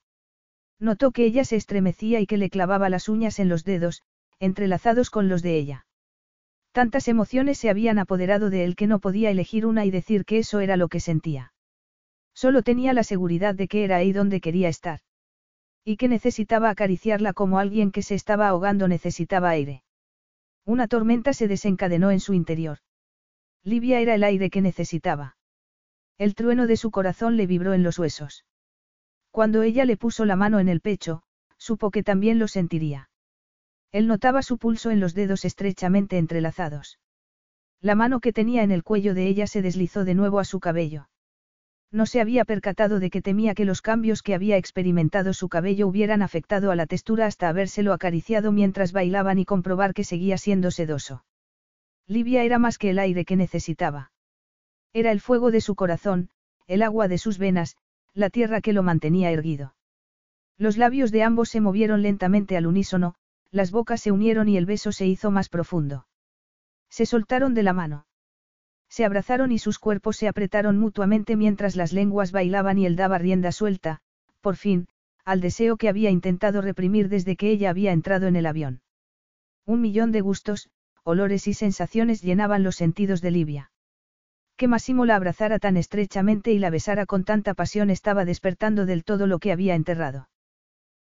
Notó 0.78 1.12
que 1.12 1.24
ella 1.24 1.44
se 1.44 1.56
estremecía 1.56 2.20
y 2.20 2.26
que 2.26 2.36
le 2.36 2.50
clavaba 2.50 2.90
las 2.90 3.08
uñas 3.08 3.38
en 3.38 3.48
los 3.48 3.64
dedos, 3.64 4.02
entrelazados 4.38 5.10
con 5.10 5.28
los 5.28 5.42
de 5.42 5.56
ella. 5.56 5.86
Tantas 6.72 7.08
emociones 7.08 7.56
se 7.58 7.70
habían 7.70 7.98
apoderado 7.98 8.50
de 8.50 8.64
él 8.64 8.76
que 8.76 8.86
no 8.86 8.98
podía 8.98 9.30
elegir 9.30 9.64
una 9.64 9.84
y 9.84 9.90
decir 9.90 10.24
que 10.24 10.38
eso 10.38 10.60
era 10.60 10.76
lo 10.76 10.88
que 10.88 11.00
sentía. 11.00 11.52
Solo 12.34 12.62
tenía 12.62 12.92
la 12.92 13.04
seguridad 13.04 13.54
de 13.54 13.68
que 13.68 13.84
era 13.84 13.96
ahí 13.96 14.12
donde 14.12 14.40
quería 14.40 14.68
estar. 14.68 15.00
Y 15.84 15.96
que 15.96 16.08
necesitaba 16.08 16.70
acariciarla 16.70 17.32
como 17.32 17.58
alguien 17.58 17.92
que 17.92 18.02
se 18.02 18.14
estaba 18.14 18.48
ahogando 18.48 18.88
necesitaba 18.88 19.50
aire. 19.50 19.84
Una 20.64 20.88
tormenta 20.88 21.32
se 21.32 21.46
desencadenó 21.46 22.10
en 22.10 22.20
su 22.20 22.34
interior. 22.34 22.78
Livia 23.62 24.00
era 24.00 24.14
el 24.14 24.24
aire 24.24 24.50
que 24.50 24.60
necesitaba. 24.60 25.36
El 26.18 26.34
trueno 26.34 26.66
de 26.66 26.76
su 26.76 26.90
corazón 26.90 27.36
le 27.36 27.46
vibró 27.46 27.74
en 27.74 27.82
los 27.82 27.98
huesos. 27.98 28.44
Cuando 29.30 29.62
ella 29.62 29.84
le 29.84 29.96
puso 29.96 30.24
la 30.24 30.36
mano 30.36 30.60
en 30.60 30.68
el 30.68 30.80
pecho, 30.80 31.22
supo 31.58 31.90
que 31.90 32.04
también 32.04 32.38
lo 32.38 32.46
sentiría. 32.46 33.10
Él 33.90 34.06
notaba 34.06 34.42
su 34.42 34.58
pulso 34.58 34.90
en 34.90 35.00
los 35.00 35.14
dedos 35.14 35.44
estrechamente 35.44 36.18
entrelazados. 36.18 36.98
La 37.80 37.94
mano 37.94 38.20
que 38.20 38.32
tenía 38.32 38.62
en 38.62 38.70
el 38.70 38.82
cuello 38.84 39.12
de 39.12 39.26
ella 39.26 39.46
se 39.46 39.60
deslizó 39.60 40.04
de 40.04 40.14
nuevo 40.14 40.38
a 40.38 40.44
su 40.44 40.60
cabello. 40.60 41.08
No 41.90 42.06
se 42.06 42.20
había 42.20 42.44
percatado 42.44 42.98
de 42.98 43.10
que 43.10 43.22
temía 43.22 43.54
que 43.54 43.64
los 43.64 43.82
cambios 43.82 44.22
que 44.22 44.34
había 44.34 44.56
experimentado 44.56 45.32
su 45.32 45.48
cabello 45.48 45.86
hubieran 45.86 46.22
afectado 46.22 46.70
a 46.70 46.76
la 46.76 46.86
textura 46.86 47.26
hasta 47.26 47.48
habérselo 47.48 47.92
acariciado 47.92 48.52
mientras 48.52 48.92
bailaban 48.92 49.38
y 49.38 49.44
comprobar 49.44 49.94
que 49.94 50.02
seguía 50.02 50.38
siendo 50.38 50.70
sedoso. 50.70 51.24
Livia 52.06 52.42
era 52.42 52.58
más 52.58 52.78
que 52.78 52.90
el 52.90 52.98
aire 52.98 53.24
que 53.24 53.36
necesitaba. 53.36 54.12
Era 54.94 55.10
el 55.10 55.20
fuego 55.20 55.50
de 55.50 55.60
su 55.60 55.74
corazón, 55.74 56.30
el 56.68 56.80
agua 56.80 57.08
de 57.08 57.18
sus 57.18 57.36
venas, 57.36 57.76
la 58.14 58.30
tierra 58.30 58.60
que 58.60 58.72
lo 58.72 58.84
mantenía 58.84 59.32
erguido. 59.32 59.74
Los 60.56 60.76
labios 60.76 61.10
de 61.10 61.24
ambos 61.24 61.48
se 61.48 61.60
movieron 61.60 62.00
lentamente 62.00 62.56
al 62.56 62.66
unísono, 62.66 63.16
las 63.50 63.72
bocas 63.72 64.00
se 64.00 64.12
unieron 64.12 64.48
y 64.48 64.56
el 64.56 64.66
beso 64.66 64.92
se 64.92 65.06
hizo 65.06 65.32
más 65.32 65.48
profundo. 65.48 66.06
Se 66.88 67.06
soltaron 67.06 67.54
de 67.54 67.64
la 67.64 67.72
mano. 67.72 68.06
Se 68.88 69.04
abrazaron 69.04 69.50
y 69.50 69.58
sus 69.58 69.80
cuerpos 69.80 70.16
se 70.16 70.28
apretaron 70.28 70.78
mutuamente 70.78 71.34
mientras 71.34 71.74
las 71.74 71.92
lenguas 71.92 72.30
bailaban 72.30 72.78
y 72.78 72.86
él 72.86 72.94
daba 72.94 73.18
rienda 73.18 73.50
suelta, 73.50 73.98
por 74.40 74.54
fin, 74.54 74.86
al 75.24 75.40
deseo 75.40 75.76
que 75.76 75.88
había 75.88 76.10
intentado 76.10 76.60
reprimir 76.60 77.08
desde 77.08 77.34
que 77.34 77.50
ella 77.50 77.70
había 77.70 77.90
entrado 77.90 78.28
en 78.28 78.36
el 78.36 78.46
avión. 78.46 78.80
Un 79.66 79.80
millón 79.80 80.12
de 80.12 80.20
gustos, 80.20 80.70
olores 81.02 81.48
y 81.48 81.54
sensaciones 81.54 82.22
llenaban 82.22 82.62
los 82.62 82.76
sentidos 82.76 83.20
de 83.20 83.32
Livia. 83.32 83.70
Que 84.56 84.68
Massimo 84.68 85.04
la 85.04 85.16
abrazara 85.16 85.58
tan 85.58 85.76
estrechamente 85.76 86.52
y 86.52 86.58
la 86.58 86.70
besara 86.70 87.06
con 87.06 87.24
tanta 87.24 87.54
pasión 87.54 87.90
estaba 87.90 88.24
despertando 88.24 88.86
del 88.86 89.02
todo 89.02 89.26
lo 89.26 89.38
que 89.40 89.50
había 89.50 89.74
enterrado. 89.74 90.28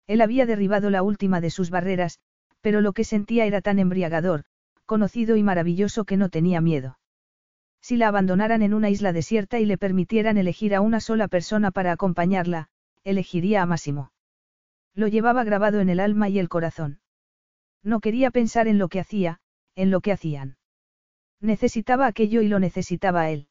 Él 0.05 0.21
había 0.21 0.45
derribado 0.45 0.89
la 0.89 1.01
última 1.01 1.41
de 1.41 1.49
sus 1.49 1.69
barreras, 1.69 2.19
pero 2.61 2.81
lo 2.81 2.93
que 2.93 3.03
sentía 3.03 3.45
era 3.45 3.61
tan 3.61 3.79
embriagador, 3.79 4.43
conocido 4.85 5.35
y 5.35 5.43
maravilloso 5.43 6.05
que 6.05 6.17
no 6.17 6.29
tenía 6.29 6.61
miedo. 6.61 6.99
Si 7.81 7.97
la 7.97 8.09
abandonaran 8.09 8.61
en 8.61 8.73
una 8.73 8.89
isla 8.89 9.13
desierta 9.13 9.59
y 9.59 9.65
le 9.65 9.77
permitieran 9.77 10.37
elegir 10.37 10.75
a 10.75 10.81
una 10.81 10.99
sola 10.99 11.27
persona 11.27 11.71
para 11.71 11.91
acompañarla, 11.91 12.69
elegiría 13.03 13.61
a 13.61 13.65
Máximo. 13.65 14.11
Lo 14.93 15.07
llevaba 15.07 15.43
grabado 15.43 15.79
en 15.79 15.89
el 15.89 15.99
alma 15.99 16.29
y 16.29 16.39
el 16.39 16.49
corazón. 16.49 16.99
No 17.81 17.99
quería 17.99 18.31
pensar 18.31 18.67
en 18.67 18.77
lo 18.77 18.89
que 18.89 18.99
hacía, 18.99 19.39
en 19.75 19.89
lo 19.89 20.01
que 20.01 20.11
hacían. 20.11 20.57
Necesitaba 21.41 22.07
aquello 22.07 22.41
y 22.41 22.47
lo 22.47 22.59
necesitaba 22.59 23.29
él. 23.29 23.47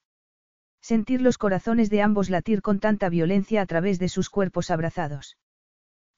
Sentir 0.81 1.23
los 1.23 1.39
corazones 1.39 1.91
de 1.91 2.03
ambos 2.03 2.31
latir 2.31 2.63
con 2.63 2.81
tanta 2.81 3.09
violencia 3.09 3.63
a 3.63 3.67
través 3.67 3.99
de 3.99 4.09
sus 4.09 4.31
cuerpos 4.31 4.71
abrazados. 4.71 5.37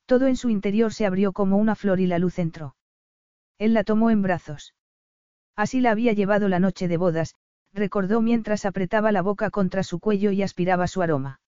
Todo 0.06 0.26
en 0.26 0.36
su 0.36 0.50
interior 0.50 0.92
se 0.92 1.06
abrió 1.06 1.32
como 1.32 1.56
una 1.56 1.76
flor 1.76 2.00
y 2.00 2.06
la 2.06 2.18
luz 2.18 2.38
entró. 2.38 2.74
Él 3.58 3.74
la 3.74 3.84
tomó 3.84 4.10
en 4.10 4.22
brazos. 4.22 4.74
Así 5.54 5.80
la 5.80 5.92
había 5.92 6.12
llevado 6.12 6.48
la 6.48 6.58
noche 6.58 6.88
de 6.88 6.96
bodas, 6.96 7.34
recordó 7.72 8.20
mientras 8.20 8.64
apretaba 8.64 9.12
la 9.12 9.22
boca 9.22 9.50
contra 9.50 9.82
su 9.82 10.00
cuello 10.00 10.32
y 10.32 10.42
aspiraba 10.42 10.88
su 10.88 11.02
aroma. 11.02 11.40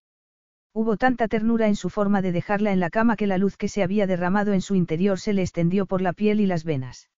Hubo 0.73 0.97
tanta 0.97 1.29
ternura 1.29 1.67
en 1.67 1.77
su 1.77 1.91
forma 1.91 2.23
de 2.23 2.33
dejarla 2.33 2.73
en 2.73 2.81
la 2.81 2.91
cama 2.91 3.17
que 3.17 3.27
la 3.27 3.39
luz 3.39 3.57
que 3.57 3.69
se 3.69 3.83
había 3.83 4.07
derramado 4.07 4.53
en 4.53 4.63
su 4.63 4.75
interior 4.75 5.19
se 5.19 5.33
le 5.33 5.43
extendió 5.43 5.87
por 5.87 6.01
la 6.01 6.13
piel 6.13 6.41
y 6.41 6.47
las 6.47 6.65
venas. 6.65 7.11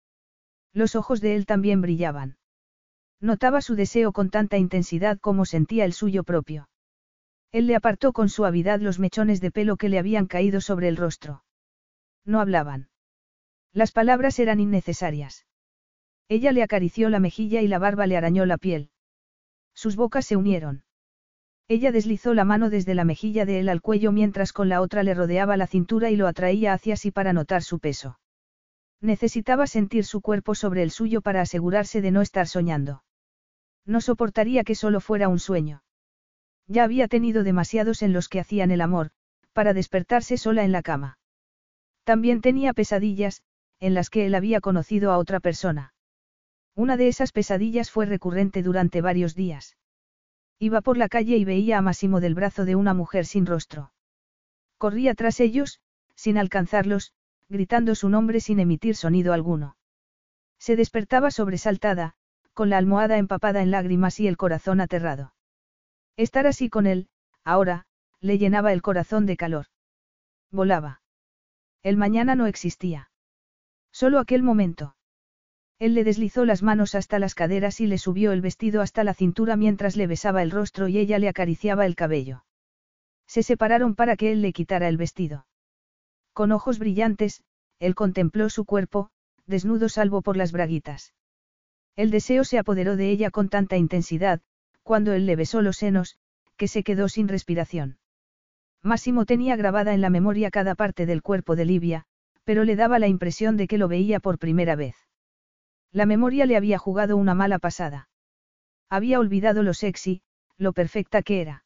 Los 0.73 0.97
ojos 0.97 1.21
de 1.21 1.37
él 1.37 1.47
también 1.47 1.81
brillaban. 1.81 2.37
Notaba 3.25 3.63
su 3.63 3.75
deseo 3.75 4.13
con 4.13 4.29
tanta 4.29 4.59
intensidad 4.59 5.19
como 5.19 5.47
sentía 5.47 5.87
el 5.87 5.95
suyo 5.95 6.25
propio. 6.25 6.69
Él 7.53 7.67
le 7.67 7.75
apartó 7.75 8.13
con 8.13 8.29
suavidad 8.29 8.81
los 8.81 8.99
mechones 8.99 9.41
de 9.41 9.51
pelo 9.51 9.79
que 9.79 9.89
le 9.89 9.99
habían 9.99 10.27
caído 10.27 10.61
sobre 10.61 10.89
el 10.89 10.99
rostro. 10.99 11.43
No 12.27 12.39
hablaban. 12.39 12.91
Las 13.73 13.93
palabras 13.93 14.39
eran 14.39 14.61
innecesarias. 14.61 15.47
Ella 16.29 16.53
le 16.53 16.63
acarició 16.63 17.09
la 17.09 17.19
mejilla 17.19 17.63
y 17.63 17.67
la 17.67 17.79
barba 17.79 18.07
le 18.07 18.19
arañó 18.19 18.45
la 18.45 18.59
piel. 18.59 18.91
Sus 19.73 19.97
bocas 19.97 20.27
se 20.27 20.37
unieron. 20.37 20.85
Ella 21.67 21.93
deslizó 21.93 22.35
la 22.35 22.45
mano 22.45 22.69
desde 22.69 22.95
la 22.95 23.07
mejilla 23.07 23.47
de 23.47 23.59
él 23.61 23.71
al 23.71 23.81
cuello 23.81 24.13
mientras 24.13 24.53
con 24.53 24.69
la 24.69 24.83
otra 24.83 25.03
le 25.03 25.15
rodeaba 25.15 25.57
la 25.57 25.67
cintura 25.67 26.11
y 26.11 26.17
lo 26.17 26.27
atraía 26.27 26.75
hacia 26.75 26.97
sí 26.97 27.11
para 27.11 27.33
notar 27.33 27.63
su 27.63 27.79
peso. 27.79 28.19
Necesitaba 29.01 29.67
sentir 29.67 30.05
su 30.05 30.21
cuerpo 30.21 30.55
sobre 30.55 30.83
el 30.83 30.91
suyo 30.91 31.23
para 31.23 31.41
asegurarse 31.41 32.03
de 32.03 32.11
no 32.11 32.21
estar 32.21 32.47
soñando. 32.49 33.03
No 33.87 34.01
soportaría 34.01 34.65
que 34.65 34.75
solo 34.75 35.01
fuera 35.01 35.29
un 35.29 35.39
sueño. 35.39 35.83
Ya 36.67 36.85
había 36.85 37.09
tenido 37.09 37.43
demasiados 37.45 38.03
en 38.03 38.13
los 38.13 38.29
que 38.29 38.41
hacían 38.41 38.71
el 38.71 38.81
amor, 38.81 39.11
para 39.53 39.75
despertarse 39.75 40.37
sola 40.39 40.65
en 40.65 40.73
la 40.73 40.83
cama. 40.83 41.19
También 42.05 42.41
tenía 42.41 42.73
pesadillas, 42.73 43.43
en 43.81 43.95
las 43.95 44.11
que 44.11 44.27
él 44.27 44.35
había 44.35 44.61
conocido 44.61 45.13
a 45.13 45.19
otra 45.19 45.41
persona. 45.41 45.95
Una 46.75 46.97
de 46.97 47.09
esas 47.09 47.33
pesadillas 47.33 47.91
fue 47.91 48.07
recurrente 48.07 48.63
durante 48.63 49.01
varios 49.01 49.35
días. 49.35 49.77
Iba 50.59 50.81
por 50.81 50.97
la 50.97 51.09
calle 51.09 51.37
y 51.37 51.45
veía 51.45 51.79
a 51.79 51.83
Máximo 51.83 52.21
del 52.21 52.35
brazo 52.35 52.65
de 52.65 52.77
una 52.77 52.95
mujer 52.95 53.27
sin 53.27 53.47
rostro. 53.47 53.93
Corría 54.79 55.15
tras 55.15 55.41
ellos, 55.41 55.81
sin 56.15 56.39
alcanzarlos, 56.39 57.13
gritando 57.49 57.95
su 57.95 58.09
nombre 58.09 58.41
sin 58.41 58.61
emitir 58.61 58.97
sonido 58.97 59.33
alguno. 59.33 59.77
Se 60.59 60.77
despertaba 60.77 61.31
sobresaltada, 61.31 62.15
con 62.55 62.71
la 62.71 62.79
almohada 62.79 63.19
empapada 63.19 63.63
en 63.63 63.71
lágrimas 63.71 64.19
y 64.21 64.29
el 64.29 64.37
corazón 64.37 64.81
aterrado. 64.81 65.35
Estar 66.17 66.47
así 66.47 66.71
con 66.71 66.87
él, 66.87 67.09
ahora, 67.45 67.87
le 68.21 68.39
llenaba 68.39 68.73
el 68.73 68.81
corazón 68.81 69.27
de 69.27 69.37
calor. 69.37 69.67
Volaba. 70.51 71.03
El 71.83 71.97
mañana 71.97 72.37
no 72.37 72.47
existía. 72.47 73.11
Solo 73.93 74.19
aquel 74.19 74.43
momento. 74.43 74.97
Él 75.79 75.95
le 75.95 76.05
deslizó 76.05 76.45
las 76.45 76.63
manos 76.63 76.95
hasta 76.95 77.19
las 77.19 77.35
caderas 77.35 77.81
y 77.81 77.87
le 77.87 77.99
subió 77.99 78.33
el 78.33 78.41
vestido 78.41 78.81
hasta 78.81 79.05
la 79.05 79.13
cintura 79.13 79.57
mientras 79.57 79.97
le 79.97 80.07
besaba 80.07 80.43
el 80.43 80.51
rostro 80.51 80.89
y 80.89 80.99
ella 80.99 81.19
le 81.19 81.29
acariciaba 81.29 81.85
el 81.85 81.97
cabello. 81.97 82.45
Se 83.27 83.43
separaron 83.43 83.95
para 83.95 84.17
que 84.17 84.33
él 84.33 84.41
le 84.41 84.53
quitara 84.53 84.89
el 84.89 84.97
vestido. 84.97 85.47
Con 86.33 86.53
ojos 86.53 86.79
brillantes, 86.79 87.43
él 87.81 87.95
contempló 87.95 88.49
su 88.49 88.65
cuerpo, 88.65 89.11
desnudo 89.47 89.89
salvo 89.89 90.23
por 90.23 90.37
las 90.37 90.53
braguitas. 90.53 91.13
El 91.97 92.11
deseo 92.11 92.45
se 92.45 92.59
apoderó 92.59 92.97
de 92.97 93.11
ella 93.11 93.31
con 93.31 93.49
tanta 93.49 93.77
intensidad, 93.77 94.41
cuando 94.83 95.13
él 95.13 95.27
le 95.27 95.37
besó 95.37 95.63
los 95.63 95.77
senos, 95.77 96.17
que 96.57 96.69
se 96.69 96.83
quedó 96.83 97.09
sin 97.09 97.29
respiración. 97.29 97.99
Máximo 98.83 99.25
tenía 99.25 99.57
grabada 99.57 99.95
en 99.95 100.01
la 100.01 100.11
memoria 100.11 100.51
cada 100.51 100.75
parte 100.75 101.07
del 101.07 101.23
cuerpo 101.23 101.57
de 101.57 101.65
Livia, 101.65 102.05
pero 102.45 102.65
le 102.65 102.77
daba 102.77 102.99
la 102.99 103.09
impresión 103.09 103.57
de 103.57 103.67
que 103.67 103.79
lo 103.79 103.89
veía 103.89 104.21
por 104.21 104.39
primera 104.39 104.77
vez. 104.77 104.97
La 105.91 106.07
memoria 106.07 106.45
le 106.45 106.57
había 106.57 106.79
jugado 106.79 107.17
una 107.17 107.35
mala 107.35 107.59
pasada. 107.59 108.09
Había 108.91 109.19
olvidado 109.19 109.63
lo 109.63 109.73
sexy, 109.73 110.23
lo 110.59 110.73
perfecta 110.73 111.23
que 111.23 111.41
era. 111.41 111.65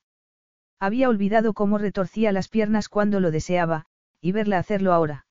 Había 0.79 1.09
olvidado 1.09 1.55
cómo 1.55 1.79
retorcía 1.79 2.31
las 2.31 2.49
piernas 2.49 2.89
cuando 2.89 3.19
lo 3.19 3.31
deseaba, 3.31 3.87
y 4.21 4.33
verla 4.33 4.59
hacerlo 4.59 4.93
ahora. 4.93 5.27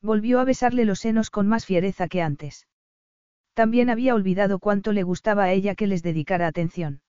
Volvió 0.00 0.40
a 0.40 0.44
besarle 0.44 0.84
los 0.84 1.00
senos 1.00 1.30
con 1.30 1.46
más 1.46 1.66
fiereza 1.66 2.08
que 2.08 2.22
antes. 2.22 2.66
También 3.54 3.90
había 3.90 4.14
olvidado 4.14 4.58
cuánto 4.58 4.92
le 4.92 5.02
gustaba 5.02 5.44
a 5.44 5.52
ella 5.52 5.74
que 5.74 5.86
les 5.86 6.02
dedicara 6.02 6.46
atención. 6.46 7.02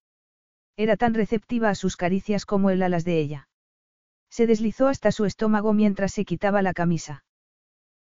Era 0.76 0.98
tan 0.98 1.14
receptiva 1.14 1.70
a 1.70 1.76
sus 1.76 1.96
caricias 1.96 2.46
como 2.46 2.70
él 2.70 2.82
a 2.84 2.90
las 2.90 3.06
de 3.06 3.20
ella. 3.20 3.48
Se 4.30 4.48
deslizó 4.48 4.88
hasta 4.88 5.12
su 5.12 5.26
estómago 5.26 5.74
mientras 5.74 6.12
se 6.12 6.26
quitaba 6.26 6.62
la 6.62 6.74
camisa. 6.74 7.24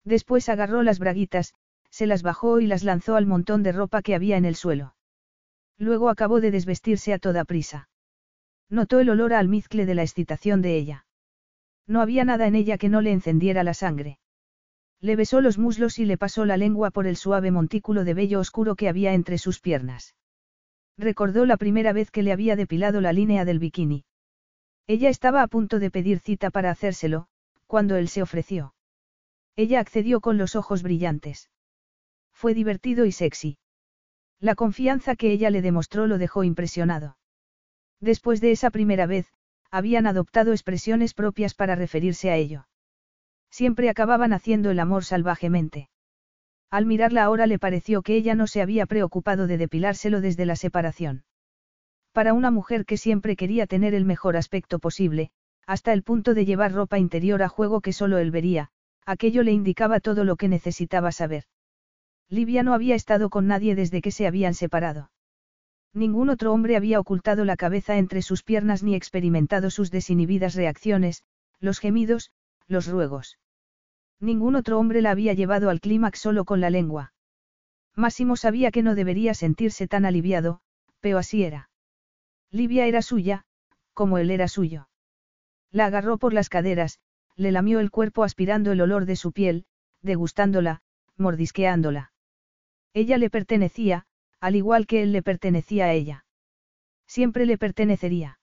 Después 0.04 0.48
agarró 0.48 0.82
las 0.82 0.98
braguitas, 0.98 1.54
se 1.90 2.06
las 2.06 2.22
bajó 2.22 2.60
y 2.60 2.66
las 2.66 2.82
lanzó 2.82 3.16
al 3.16 3.26
montón 3.26 3.62
de 3.62 3.72
ropa 3.72 4.00
que 4.02 4.14
había 4.14 4.38
en 4.38 4.46
el 4.46 4.56
suelo. 4.56 4.96
Luego 5.78 6.08
acabó 6.08 6.40
de 6.40 6.50
desvestirse 6.50 7.12
a 7.12 7.18
toda 7.18 7.44
prisa. 7.44 7.90
Notó 8.70 8.98
el 9.00 9.10
olor 9.10 9.34
a 9.34 9.38
almizcle 9.38 9.84
de 9.84 9.94
la 9.94 10.02
excitación 10.02 10.62
de 10.62 10.76
ella. 10.76 11.06
No 11.86 12.00
había 12.00 12.24
nada 12.24 12.46
en 12.46 12.54
ella 12.54 12.78
que 12.78 12.88
no 12.88 13.02
le 13.02 13.12
encendiera 13.12 13.62
la 13.62 13.74
sangre. 13.74 14.18
Le 15.02 15.16
besó 15.16 15.40
los 15.40 15.58
muslos 15.58 15.98
y 15.98 16.04
le 16.04 16.16
pasó 16.16 16.44
la 16.44 16.56
lengua 16.56 16.92
por 16.92 17.08
el 17.08 17.16
suave 17.16 17.50
montículo 17.50 18.04
de 18.04 18.14
vello 18.14 18.38
oscuro 18.38 18.76
que 18.76 18.88
había 18.88 19.14
entre 19.14 19.36
sus 19.36 19.60
piernas. 19.60 20.14
Recordó 20.96 21.44
la 21.44 21.56
primera 21.56 21.92
vez 21.92 22.12
que 22.12 22.22
le 22.22 22.30
había 22.30 22.54
depilado 22.54 23.00
la 23.00 23.12
línea 23.12 23.44
del 23.44 23.58
bikini. 23.58 24.04
Ella 24.86 25.08
estaba 25.08 25.42
a 25.42 25.48
punto 25.48 25.80
de 25.80 25.90
pedir 25.90 26.20
cita 26.20 26.50
para 26.50 26.70
hacérselo, 26.70 27.26
cuando 27.66 27.96
él 27.96 28.08
se 28.08 28.22
ofreció. 28.22 28.74
Ella 29.56 29.80
accedió 29.80 30.20
con 30.20 30.38
los 30.38 30.54
ojos 30.54 30.84
brillantes. 30.84 31.50
Fue 32.32 32.54
divertido 32.54 33.04
y 33.04 33.10
sexy. 33.10 33.58
La 34.38 34.54
confianza 34.54 35.16
que 35.16 35.32
ella 35.32 35.50
le 35.50 35.62
demostró 35.62 36.06
lo 36.06 36.16
dejó 36.16 36.44
impresionado. 36.44 37.16
Después 38.00 38.40
de 38.40 38.52
esa 38.52 38.70
primera 38.70 39.06
vez, 39.06 39.32
habían 39.70 40.06
adoptado 40.06 40.52
expresiones 40.52 41.12
propias 41.12 41.54
para 41.54 41.74
referirse 41.74 42.30
a 42.30 42.36
ello. 42.36 42.66
Siempre 43.52 43.90
acababan 43.90 44.32
haciendo 44.32 44.70
el 44.70 44.80
amor 44.80 45.04
salvajemente. 45.04 45.90
Al 46.70 46.86
mirarla 46.86 47.22
ahora 47.22 47.46
le 47.46 47.58
pareció 47.58 48.00
que 48.00 48.16
ella 48.16 48.34
no 48.34 48.46
se 48.46 48.62
había 48.62 48.86
preocupado 48.86 49.46
de 49.46 49.58
depilárselo 49.58 50.22
desde 50.22 50.46
la 50.46 50.56
separación. 50.56 51.24
Para 52.12 52.32
una 52.32 52.50
mujer 52.50 52.86
que 52.86 52.96
siempre 52.96 53.36
quería 53.36 53.66
tener 53.66 53.94
el 53.94 54.06
mejor 54.06 54.38
aspecto 54.38 54.78
posible, 54.78 55.30
hasta 55.66 55.92
el 55.92 56.02
punto 56.02 56.32
de 56.32 56.46
llevar 56.46 56.72
ropa 56.72 56.98
interior 56.98 57.42
a 57.42 57.48
juego 57.48 57.82
que 57.82 57.92
solo 57.92 58.16
él 58.16 58.30
vería, 58.30 58.70
aquello 59.04 59.42
le 59.42 59.52
indicaba 59.52 60.00
todo 60.00 60.24
lo 60.24 60.36
que 60.36 60.48
necesitaba 60.48 61.12
saber. 61.12 61.44
Livia 62.30 62.62
no 62.62 62.72
había 62.72 62.94
estado 62.94 63.28
con 63.28 63.46
nadie 63.46 63.74
desde 63.74 64.00
que 64.00 64.12
se 64.12 64.26
habían 64.26 64.54
separado. 64.54 65.10
Ningún 65.92 66.30
otro 66.30 66.54
hombre 66.54 66.76
había 66.76 66.98
ocultado 66.98 67.44
la 67.44 67.56
cabeza 67.56 67.98
entre 67.98 68.22
sus 68.22 68.42
piernas 68.42 68.82
ni 68.82 68.94
experimentado 68.94 69.68
sus 69.68 69.90
desinhibidas 69.90 70.54
reacciones, 70.54 71.22
los 71.60 71.80
gemidos, 71.80 72.32
los 72.72 72.88
ruegos. 72.88 73.38
Ningún 74.18 74.56
otro 74.56 74.78
hombre 74.78 75.02
la 75.02 75.12
había 75.12 75.34
llevado 75.34 75.70
al 75.70 75.80
clímax 75.80 76.18
solo 76.18 76.44
con 76.44 76.60
la 76.60 76.70
lengua. 76.70 77.12
Máximo 77.94 78.36
sabía 78.36 78.70
que 78.70 78.82
no 78.82 78.94
debería 78.94 79.34
sentirse 79.34 79.86
tan 79.86 80.04
aliviado, 80.04 80.60
pero 81.00 81.18
así 81.18 81.44
era. 81.44 81.70
Livia 82.50 82.86
era 82.86 83.02
suya, 83.02 83.44
como 83.94 84.18
él 84.18 84.30
era 84.30 84.48
suyo. 84.48 84.88
La 85.70 85.86
agarró 85.86 86.18
por 86.18 86.32
las 86.32 86.48
caderas, 86.48 86.98
le 87.36 87.52
lamió 87.52 87.80
el 87.80 87.90
cuerpo 87.90 88.24
aspirando 88.24 88.72
el 88.72 88.80
olor 88.80 89.06
de 89.06 89.16
su 89.16 89.32
piel, 89.32 89.66
degustándola, 90.02 90.82
mordisqueándola. 91.16 92.12
Ella 92.94 93.18
le 93.18 93.30
pertenecía, 93.30 94.06
al 94.40 94.56
igual 94.56 94.86
que 94.86 95.02
él 95.02 95.12
le 95.12 95.22
pertenecía 95.22 95.86
a 95.86 95.92
ella. 95.92 96.24
Siempre 97.06 97.46
le 97.46 97.58
pertenecería. 97.58 98.38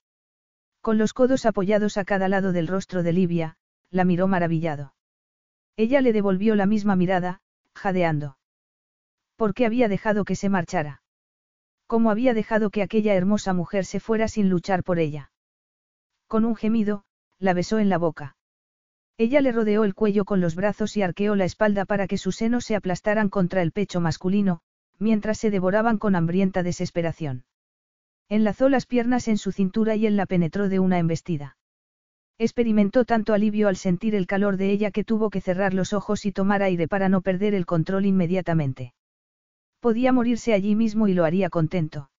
Con 0.81 0.97
los 0.97 1.13
codos 1.13 1.45
apoyados 1.45 1.97
a 1.97 2.05
cada 2.05 2.29
lado 2.29 2.51
del 2.51 2.67
rostro 2.67 3.03
de 3.03 3.13
Livia, 3.13 3.57
la 3.91 4.05
miró 4.05 4.27
maravillado. 4.27 4.93
Ella 5.77 6.01
le 6.01 6.13
devolvió 6.13 6.55
la 6.55 6.65
misma 6.65 6.95
mirada, 6.95 7.41
jadeando. 7.75 8.37
¿Por 9.35 9.53
qué 9.53 9.65
había 9.65 9.87
dejado 9.87 10.25
que 10.25 10.35
se 10.35 10.49
marchara? 10.49 11.01
¿Cómo 11.87 12.11
había 12.11 12.33
dejado 12.33 12.69
que 12.69 12.83
aquella 12.83 13.15
hermosa 13.15 13.53
mujer 13.53 13.85
se 13.85 13.99
fuera 13.99 14.27
sin 14.27 14.49
luchar 14.49 14.83
por 14.83 14.99
ella? 14.99 15.31
Con 16.27 16.45
un 16.45 16.55
gemido, 16.55 17.03
la 17.39 17.53
besó 17.53 17.79
en 17.79 17.89
la 17.89 17.97
boca. 17.97 18.35
Ella 19.17 19.41
le 19.41 19.51
rodeó 19.51 19.83
el 19.83 19.95
cuello 19.95 20.23
con 20.25 20.39
los 20.39 20.55
brazos 20.55 20.95
y 20.95 21.01
arqueó 21.01 21.35
la 21.35 21.45
espalda 21.45 21.85
para 21.85 22.07
que 22.07 22.17
sus 22.17 22.35
senos 22.35 22.65
se 22.65 22.75
aplastaran 22.75 23.29
contra 23.29 23.61
el 23.61 23.71
pecho 23.71 23.99
masculino, 23.99 24.61
mientras 24.97 25.37
se 25.37 25.51
devoraban 25.51 25.97
con 25.97 26.15
hambrienta 26.15 26.63
desesperación. 26.63 27.45
Enlazó 28.29 28.69
las 28.69 28.85
piernas 28.85 29.27
en 29.27 29.37
su 29.37 29.51
cintura 29.51 29.95
y 29.95 30.05
él 30.05 30.15
la 30.15 30.25
penetró 30.25 30.69
de 30.69 30.79
una 30.79 30.99
embestida. 30.99 31.57
Experimentó 32.41 33.03
tanto 33.03 33.33
alivio 33.33 33.67
al 33.67 33.75
sentir 33.75 34.15
el 34.15 34.25
calor 34.25 34.55
de 34.55 34.71
ella 34.71 34.91
que 34.91 35.03
tuvo 35.03 35.29
que 35.29 35.41
cerrar 35.41 35.73
los 35.73 35.91
ojos 35.91 36.25
y 36.25 36.31
tomar 36.31 36.63
aire 36.63 36.87
para 36.87 37.09
no 37.09 37.19
perder 37.19 37.53
el 37.53 37.65
control 37.65 38.05
inmediatamente. 38.05 38.93
Podía 39.81 40.13
morirse 40.13 40.53
allí 40.53 40.73
mismo 40.73 41.09
y 41.09 41.13
lo 41.13 41.25
haría 41.25 41.49
contento. 41.49 42.09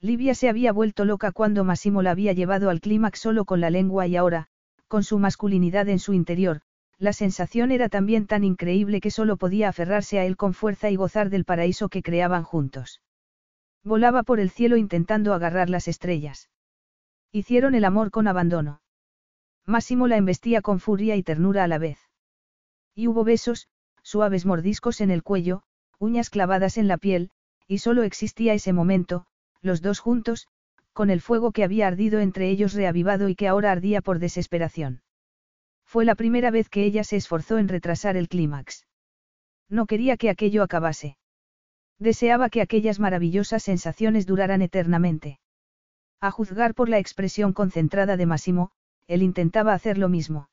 Livia 0.00 0.34
se 0.34 0.48
había 0.48 0.72
vuelto 0.72 1.04
loca 1.04 1.30
cuando 1.30 1.62
Massimo 1.62 2.02
la 2.02 2.10
había 2.10 2.32
llevado 2.32 2.70
al 2.70 2.80
clímax 2.80 3.20
solo 3.20 3.44
con 3.44 3.60
la 3.60 3.70
lengua 3.70 4.08
y 4.08 4.16
ahora, 4.16 4.48
con 4.88 5.04
su 5.04 5.20
masculinidad 5.20 5.88
en 5.88 6.00
su 6.00 6.12
interior, 6.12 6.62
la 6.98 7.12
sensación 7.12 7.70
era 7.70 7.88
también 7.88 8.26
tan 8.26 8.42
increíble 8.42 9.00
que 9.00 9.12
solo 9.12 9.36
podía 9.36 9.68
aferrarse 9.68 10.18
a 10.18 10.24
él 10.24 10.36
con 10.36 10.54
fuerza 10.54 10.90
y 10.90 10.96
gozar 10.96 11.30
del 11.30 11.44
paraíso 11.44 11.88
que 11.88 12.02
creaban 12.02 12.42
juntos. 12.42 13.00
Volaba 13.84 14.24
por 14.24 14.40
el 14.40 14.50
cielo 14.50 14.76
intentando 14.76 15.34
agarrar 15.34 15.70
las 15.70 15.86
estrellas. 15.86 16.50
Hicieron 17.30 17.76
el 17.76 17.84
amor 17.84 18.10
con 18.10 18.26
abandono. 18.26 18.80
Máximo 19.66 20.06
la 20.06 20.16
embestía 20.16 20.62
con 20.62 20.78
furia 20.78 21.16
y 21.16 21.22
ternura 21.22 21.64
a 21.64 21.68
la 21.68 21.78
vez. 21.78 21.98
Y 22.94 23.08
hubo 23.08 23.24
besos, 23.24 23.68
suaves 24.02 24.46
mordiscos 24.46 25.00
en 25.00 25.10
el 25.10 25.22
cuello, 25.22 25.62
uñas 25.98 26.30
clavadas 26.30 26.78
en 26.78 26.86
la 26.86 26.98
piel, 26.98 27.30
y 27.66 27.78
solo 27.78 28.04
existía 28.04 28.54
ese 28.54 28.72
momento, 28.72 29.26
los 29.62 29.82
dos 29.82 29.98
juntos, 29.98 30.46
con 30.92 31.10
el 31.10 31.20
fuego 31.20 31.50
que 31.50 31.64
había 31.64 31.88
ardido 31.88 32.20
entre 32.20 32.48
ellos 32.48 32.72
reavivado 32.74 33.28
y 33.28 33.34
que 33.34 33.48
ahora 33.48 33.72
ardía 33.72 34.00
por 34.00 34.18
desesperación. 34.18 35.02
Fue 35.84 36.04
la 36.04 36.14
primera 36.14 36.50
vez 36.50 36.68
que 36.68 36.84
ella 36.84 37.04
se 37.04 37.16
esforzó 37.16 37.58
en 37.58 37.68
retrasar 37.68 38.16
el 38.16 38.28
clímax. 38.28 38.86
No 39.68 39.86
quería 39.86 40.16
que 40.16 40.30
aquello 40.30 40.62
acabase. 40.62 41.16
Deseaba 41.98 42.50
que 42.50 42.60
aquellas 42.60 43.00
maravillosas 43.00 43.62
sensaciones 43.64 44.26
duraran 44.26 44.62
eternamente. 44.62 45.40
A 46.20 46.30
juzgar 46.30 46.74
por 46.74 46.88
la 46.88 46.98
expresión 46.98 47.52
concentrada 47.52 48.16
de 48.16 48.26
Massimo, 48.26 48.70
él 49.06 49.22
intentaba 49.22 49.72
hacer 49.72 49.98
lo 49.98 50.08
mismo. 50.08 50.48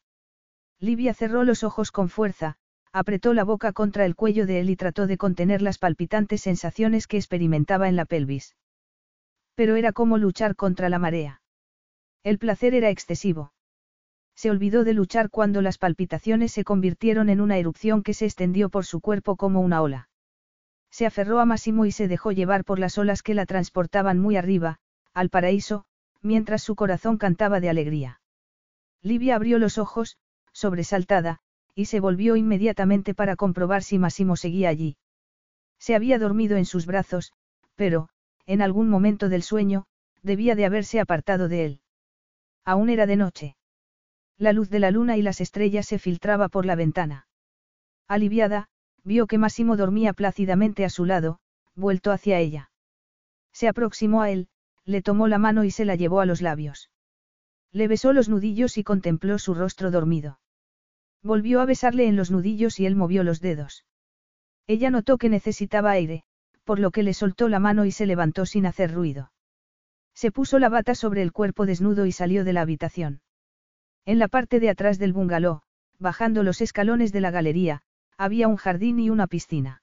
Livia 0.79 1.13
cerró 1.13 1.43
los 1.43 1.63
ojos 1.63 1.91
con 1.91 2.09
fuerza, 2.09 2.57
apretó 2.91 3.33
la 3.33 3.43
boca 3.43 3.73
contra 3.73 4.05
el 4.05 4.15
cuello 4.15 4.45
de 4.45 4.59
él 4.59 4.69
y 4.69 4.75
trató 4.75 5.07
de 5.07 5.17
contener 5.17 5.61
las 5.61 5.79
palpitantes 5.79 6.41
sensaciones 6.41 7.07
que 7.07 7.17
experimentaba 7.17 7.89
en 7.89 7.95
la 7.95 8.05
pelvis. 8.05 8.55
Pero 9.55 9.75
era 9.75 9.93
como 9.93 10.17
luchar 10.17 10.55
contra 10.55 10.89
la 10.89 10.99
marea. 10.99 11.41
El 12.23 12.37
placer 12.37 12.75
era 12.75 12.89
excesivo. 12.89 13.53
Se 14.35 14.49
olvidó 14.49 14.83
de 14.83 14.93
luchar 14.93 15.29
cuando 15.29 15.61
las 15.61 15.77
palpitaciones 15.77 16.51
se 16.51 16.63
convirtieron 16.63 17.29
en 17.29 17.41
una 17.41 17.57
erupción 17.57 18.03
que 18.03 18.13
se 18.13 18.25
extendió 18.25 18.69
por 18.69 18.85
su 18.85 18.99
cuerpo 18.99 19.35
como 19.35 19.61
una 19.61 19.81
ola. 19.81 20.09
Se 20.89 21.05
aferró 21.05 21.39
a 21.39 21.45
Máximo 21.45 21.85
y 21.85 21.91
se 21.91 22.07
dejó 22.07 22.31
llevar 22.31 22.65
por 22.65 22.79
las 22.79 22.97
olas 22.97 23.23
que 23.23 23.33
la 23.33 23.45
transportaban 23.45 24.19
muy 24.19 24.37
arriba, 24.37 24.77
al 25.13 25.29
paraíso, 25.29 25.85
mientras 26.21 26.63
su 26.63 26.75
corazón 26.75 27.17
cantaba 27.17 27.59
de 27.59 27.69
alegría. 27.69 28.21
Livia 29.03 29.35
abrió 29.35 29.59
los 29.59 29.77
ojos, 29.77 30.17
sobresaltada, 30.53 31.39
y 31.75 31.85
se 31.85 31.99
volvió 31.99 32.37
inmediatamente 32.37 33.13
para 33.13 33.35
comprobar 33.35 33.83
si 33.83 33.99
Máximo 33.99 34.37
seguía 34.37 34.69
allí. 34.69 34.95
Se 35.77 35.93
había 35.93 36.17
dormido 36.17 36.55
en 36.55 36.65
sus 36.65 36.85
brazos, 36.85 37.33
pero, 37.75 38.07
en 38.45 38.61
algún 38.61 38.87
momento 38.89 39.27
del 39.27 39.43
sueño, 39.43 39.85
debía 40.21 40.55
de 40.55 40.65
haberse 40.65 41.01
apartado 41.01 41.49
de 41.49 41.65
él. 41.65 41.81
Aún 42.63 42.89
era 42.89 43.05
de 43.05 43.17
noche. 43.17 43.57
La 44.37 44.53
luz 44.53 44.69
de 44.69 44.79
la 44.79 44.91
luna 44.91 45.17
y 45.17 45.21
las 45.21 45.41
estrellas 45.41 45.85
se 45.85 45.99
filtraba 45.99 46.47
por 46.47 46.65
la 46.65 46.75
ventana. 46.75 47.27
Aliviada, 48.07 48.69
vio 49.03 49.27
que 49.27 49.37
Máximo 49.37 49.75
dormía 49.75 50.13
plácidamente 50.13 50.85
a 50.85 50.89
su 50.89 51.03
lado, 51.03 51.39
vuelto 51.75 52.11
hacia 52.11 52.39
ella. 52.39 52.71
Se 53.51 53.67
aproximó 53.67 54.21
a 54.21 54.31
él, 54.31 54.47
le 54.85 55.01
tomó 55.01 55.27
la 55.27 55.39
mano 55.39 55.65
y 55.65 55.71
se 55.71 55.83
la 55.83 55.95
llevó 55.95 56.21
a 56.21 56.25
los 56.25 56.41
labios. 56.41 56.89
Le 57.73 57.87
besó 57.87 58.13
los 58.13 58.29
nudillos 58.29 58.77
y 58.77 58.83
contempló 58.83 59.39
su 59.39 59.55
rostro 59.55 59.89
dormido. 59.89 60.39
Volvió 61.23 61.59
a 61.59 61.65
besarle 61.65 62.07
en 62.07 62.15
los 62.15 62.29
nudillos 62.29 62.79
y 62.79 62.85
él 62.85 62.95
movió 62.95 63.23
los 63.23 63.41
dedos. 63.41 63.85
Ella 64.67 64.91
notó 64.91 65.17
que 65.17 65.29
necesitaba 65.29 65.91
aire, 65.91 66.23
por 66.63 66.79
lo 66.79 66.91
que 66.91 67.03
le 67.03 67.13
soltó 67.13 67.49
la 67.49 67.59
mano 67.59 67.85
y 67.85 67.91
se 67.91 68.05
levantó 68.05 68.45
sin 68.45 68.65
hacer 68.65 68.93
ruido. 68.93 69.31
Se 70.13 70.31
puso 70.31 70.59
la 70.59 70.69
bata 70.69 70.93
sobre 70.93 71.23
el 71.23 71.31
cuerpo 71.31 71.65
desnudo 71.65 72.05
y 72.05 72.11
salió 72.11 72.43
de 72.43 72.53
la 72.53 72.61
habitación. 72.61 73.21
En 74.05 74.19
la 74.19 74.27
parte 74.27 74.59
de 74.59 74.69
atrás 74.69 74.99
del 74.99 75.13
bungalow, 75.13 75.61
bajando 75.97 76.43
los 76.43 76.61
escalones 76.61 77.11
de 77.11 77.21
la 77.21 77.31
galería, 77.31 77.81
había 78.17 78.47
un 78.47 78.57
jardín 78.57 78.99
y 78.99 79.09
una 79.09 79.27
piscina. 79.27 79.81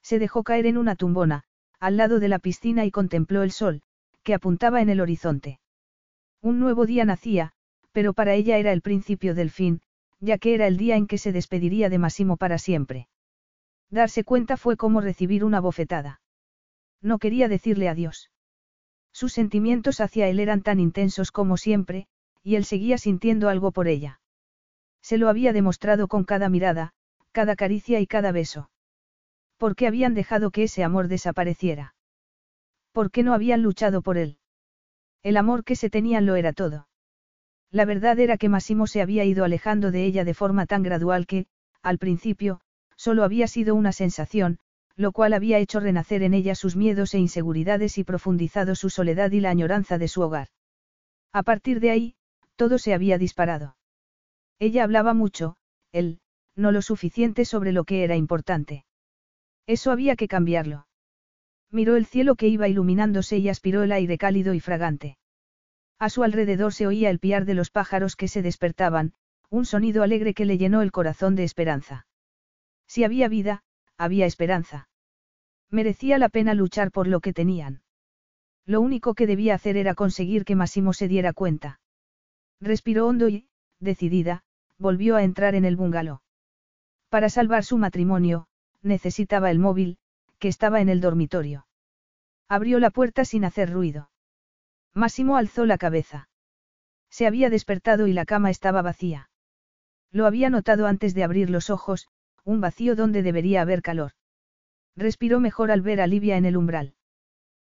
Se 0.00 0.18
dejó 0.18 0.42
caer 0.42 0.66
en 0.66 0.78
una 0.78 0.96
tumbona, 0.96 1.44
al 1.78 1.96
lado 1.96 2.20
de 2.20 2.28
la 2.28 2.38
piscina 2.38 2.84
y 2.86 2.90
contempló 2.90 3.42
el 3.42 3.50
sol, 3.50 3.82
que 4.22 4.34
apuntaba 4.34 4.80
en 4.80 4.88
el 4.88 5.00
horizonte. 5.00 5.60
Un 6.42 6.58
nuevo 6.58 6.86
día 6.86 7.04
nacía, 7.04 7.52
pero 7.92 8.14
para 8.14 8.34
ella 8.34 8.58
era 8.58 8.72
el 8.72 8.82
principio 8.82 9.34
del 9.34 9.50
fin, 9.50 9.80
ya 10.18 10.38
que 10.38 10.54
era 10.54 10.66
el 10.66 10.76
día 10.76 10.96
en 10.96 11.06
que 11.06 11.16
se 11.16 11.30
despediría 11.30 11.88
de 11.88 11.98
Massimo 11.98 12.36
para 12.36 12.58
siempre. 12.58 13.08
Darse 13.90 14.24
cuenta 14.24 14.56
fue 14.56 14.76
como 14.76 15.00
recibir 15.00 15.44
una 15.44 15.60
bofetada. 15.60 16.20
No 17.00 17.18
quería 17.18 17.46
decirle 17.46 17.88
adiós. 17.88 18.30
Sus 19.12 19.32
sentimientos 19.32 20.00
hacia 20.00 20.28
él 20.28 20.40
eran 20.40 20.62
tan 20.62 20.80
intensos 20.80 21.30
como 21.30 21.56
siempre, 21.56 22.08
y 22.42 22.56
él 22.56 22.64
seguía 22.64 22.98
sintiendo 22.98 23.48
algo 23.48 23.70
por 23.70 23.86
ella. 23.86 24.20
Se 25.00 25.18
lo 25.18 25.28
había 25.28 25.52
demostrado 25.52 26.08
con 26.08 26.24
cada 26.24 26.48
mirada, 26.48 26.92
cada 27.30 27.54
caricia 27.54 28.00
y 28.00 28.06
cada 28.06 28.32
beso. 28.32 28.70
¿Por 29.58 29.76
qué 29.76 29.86
habían 29.86 30.14
dejado 30.14 30.50
que 30.50 30.64
ese 30.64 30.82
amor 30.82 31.06
desapareciera? 31.06 31.94
¿Por 32.90 33.12
qué 33.12 33.22
no 33.22 33.32
habían 33.32 33.62
luchado 33.62 34.02
por 34.02 34.18
él? 34.18 34.38
El 35.22 35.36
amor 35.36 35.64
que 35.64 35.76
se 35.76 35.90
tenían 35.90 36.26
lo 36.26 36.36
era 36.36 36.52
todo. 36.52 36.88
La 37.70 37.84
verdad 37.84 38.18
era 38.18 38.36
que 38.36 38.48
Massimo 38.48 38.86
se 38.86 39.00
había 39.00 39.24
ido 39.24 39.44
alejando 39.44 39.90
de 39.90 40.04
ella 40.04 40.24
de 40.24 40.34
forma 40.34 40.66
tan 40.66 40.82
gradual 40.82 41.26
que, 41.26 41.46
al 41.82 41.98
principio, 41.98 42.60
solo 42.96 43.24
había 43.24 43.46
sido 43.46 43.74
una 43.74 43.92
sensación, 43.92 44.58
lo 44.96 45.12
cual 45.12 45.32
había 45.32 45.58
hecho 45.58 45.80
renacer 45.80 46.22
en 46.22 46.34
ella 46.34 46.54
sus 46.54 46.76
miedos 46.76 47.14
e 47.14 47.18
inseguridades 47.18 47.98
y 47.98 48.04
profundizado 48.04 48.74
su 48.74 48.90
soledad 48.90 49.30
y 49.32 49.40
la 49.40 49.50
añoranza 49.50 49.98
de 49.98 50.08
su 50.08 50.20
hogar. 50.20 50.48
A 51.32 51.42
partir 51.42 51.80
de 51.80 51.90
ahí, 51.90 52.14
todo 52.56 52.78
se 52.78 52.92
había 52.92 53.16
disparado. 53.16 53.76
Ella 54.58 54.84
hablaba 54.84 55.14
mucho, 55.14 55.56
él, 55.92 56.20
no 56.54 56.72
lo 56.72 56.82
suficiente 56.82 57.44
sobre 57.44 57.72
lo 57.72 57.84
que 57.84 58.04
era 58.04 58.16
importante. 58.16 58.84
Eso 59.66 59.90
había 59.90 60.14
que 60.16 60.28
cambiarlo. 60.28 60.86
Miró 61.72 61.96
el 61.96 62.04
cielo 62.04 62.36
que 62.36 62.48
iba 62.48 62.68
iluminándose 62.68 63.38
y 63.38 63.48
aspiró 63.48 63.82
el 63.82 63.92
aire 63.92 64.18
cálido 64.18 64.52
y 64.52 64.60
fragante. 64.60 65.16
A 65.98 66.10
su 66.10 66.22
alrededor 66.22 66.74
se 66.74 66.86
oía 66.86 67.08
el 67.08 67.18
piar 67.18 67.46
de 67.46 67.54
los 67.54 67.70
pájaros 67.70 68.14
que 68.14 68.28
se 68.28 68.42
despertaban, 68.42 69.14
un 69.48 69.64
sonido 69.64 70.02
alegre 70.02 70.34
que 70.34 70.44
le 70.44 70.58
llenó 70.58 70.82
el 70.82 70.92
corazón 70.92 71.34
de 71.34 71.44
esperanza. 71.44 72.06
Si 72.86 73.04
había 73.04 73.28
vida, 73.28 73.64
había 73.96 74.26
esperanza. 74.26 74.90
Merecía 75.70 76.18
la 76.18 76.28
pena 76.28 76.52
luchar 76.52 76.90
por 76.90 77.06
lo 77.06 77.20
que 77.20 77.32
tenían. 77.32 77.82
Lo 78.66 78.82
único 78.82 79.14
que 79.14 79.26
debía 79.26 79.54
hacer 79.54 79.78
era 79.78 79.94
conseguir 79.94 80.44
que 80.44 80.56
Massimo 80.56 80.92
se 80.92 81.08
diera 81.08 81.32
cuenta. 81.32 81.80
Respiró 82.60 83.06
hondo 83.06 83.28
y, 83.28 83.48
decidida, 83.80 84.44
volvió 84.78 85.16
a 85.16 85.22
entrar 85.22 85.54
en 85.54 85.64
el 85.64 85.76
bungalow. 85.76 86.20
Para 87.08 87.30
salvar 87.30 87.64
su 87.64 87.78
matrimonio, 87.78 88.46
necesitaba 88.82 89.50
el 89.50 89.58
móvil, 89.58 89.98
que 90.42 90.48
estaba 90.48 90.80
en 90.80 90.88
el 90.88 91.00
dormitorio. 91.00 91.68
Abrió 92.48 92.80
la 92.80 92.90
puerta 92.90 93.24
sin 93.24 93.44
hacer 93.44 93.70
ruido. 93.70 94.10
Máximo 94.92 95.36
alzó 95.36 95.66
la 95.66 95.78
cabeza. 95.78 96.28
Se 97.10 97.28
había 97.28 97.48
despertado 97.48 98.08
y 98.08 98.12
la 98.12 98.24
cama 98.24 98.50
estaba 98.50 98.82
vacía. 98.82 99.30
Lo 100.10 100.26
había 100.26 100.50
notado 100.50 100.88
antes 100.88 101.14
de 101.14 101.22
abrir 101.22 101.48
los 101.48 101.70
ojos, 101.70 102.08
un 102.42 102.60
vacío 102.60 102.96
donde 102.96 103.22
debería 103.22 103.62
haber 103.62 103.82
calor. 103.82 104.14
Respiró 104.96 105.38
mejor 105.38 105.70
al 105.70 105.80
ver 105.80 106.00
a 106.00 106.08
Livia 106.08 106.36
en 106.36 106.44
el 106.44 106.56
umbral. 106.56 106.96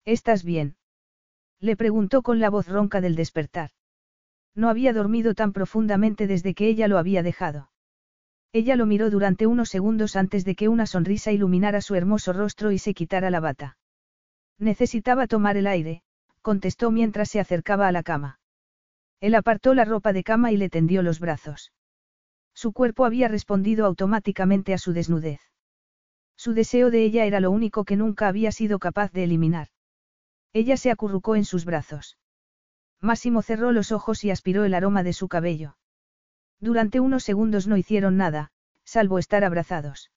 ¿Estás 0.05 0.45
bien? 0.45 0.77
Le 1.61 1.75
preguntó 1.75 2.21
con 2.21 2.39
la 2.39 2.51
voz 2.51 2.69
ronca 2.69 3.01
del 3.01 3.17
despertar. 3.17 3.71
No 4.55 4.69
había 4.69 4.93
dormido 4.93 5.33
tan 5.33 5.55
profundamente 5.55 6.27
desde 6.27 6.53
que 6.53 6.69
ella 6.69 6.87
lo 6.87 6.99
había 6.99 7.23
dejado. 7.23 7.71
Ella 8.53 8.77
lo 8.77 8.87
miró 8.87 9.11
durante 9.11 9.47
unos 9.47 9.69
segundos 9.69 10.17
antes 10.17 10.45
de 10.45 10.55
que 10.55 10.69
una 10.69 10.87
sonrisa 10.87 11.33
iluminara 11.33 11.81
su 11.81 11.95
hermoso 11.95 12.33
rostro 12.33 12.73
y 12.73 12.79
se 12.79 12.95
quitara 12.95 13.31
la 13.31 13.41
bata. 13.41 13.77
Necesitaba 14.59 15.27
tomar 15.27 15.57
el 15.57 15.67
aire, 15.67 16.03
contestó 16.41 16.91
mientras 16.91 17.29
se 17.29 17.41
acercaba 17.41 17.89
a 17.89 17.93
la 17.93 18.03
cama. 18.03 18.41
Él 19.21 19.35
apartó 19.35 19.75
la 19.75 19.85
ropa 19.85 20.13
de 20.13 20.25
cama 20.25 20.51
y 20.53 20.57
le 20.57 20.71
tendió 20.71 21.03
los 21.03 21.21
brazos. 21.21 21.73
Su 22.55 22.73
cuerpo 22.73 23.05
había 23.05 23.29
respondido 23.29 23.85
automáticamente 23.85 24.73
a 24.73 24.79
su 24.79 24.93
desnudez. 24.93 25.41
Su 26.37 26.55
deseo 26.55 26.91
de 26.91 27.05
ella 27.05 27.25
era 27.25 27.41
lo 27.41 27.51
único 27.51 27.85
que 27.85 27.97
nunca 27.97 28.29
había 28.29 28.53
sido 28.53 28.79
capaz 28.79 29.13
de 29.13 29.25
eliminar. 29.25 29.69
Ella 30.53 30.77
se 30.77 30.91
acurrucó 30.91 31.37
en 31.37 31.45
sus 31.45 31.65
brazos. 31.65 32.17
Máximo 33.01 33.43
cerró 33.43 33.73
los 33.73 33.93
ojos 33.93 34.25
y 34.25 34.31
aspiró 34.31 34.65
el 34.65 34.75
aroma 34.75 35.03
de 35.03 35.13
su 35.13 35.29
cabello. 35.29 35.77
Durante 36.61 37.01
unos 37.01 37.25
segundos 37.25 37.67
no 37.67 37.77
hicieron 37.77 38.17
nada, 38.17 38.51
salvo 38.85 39.19
estar 39.19 39.45
abrazados. 39.45 40.11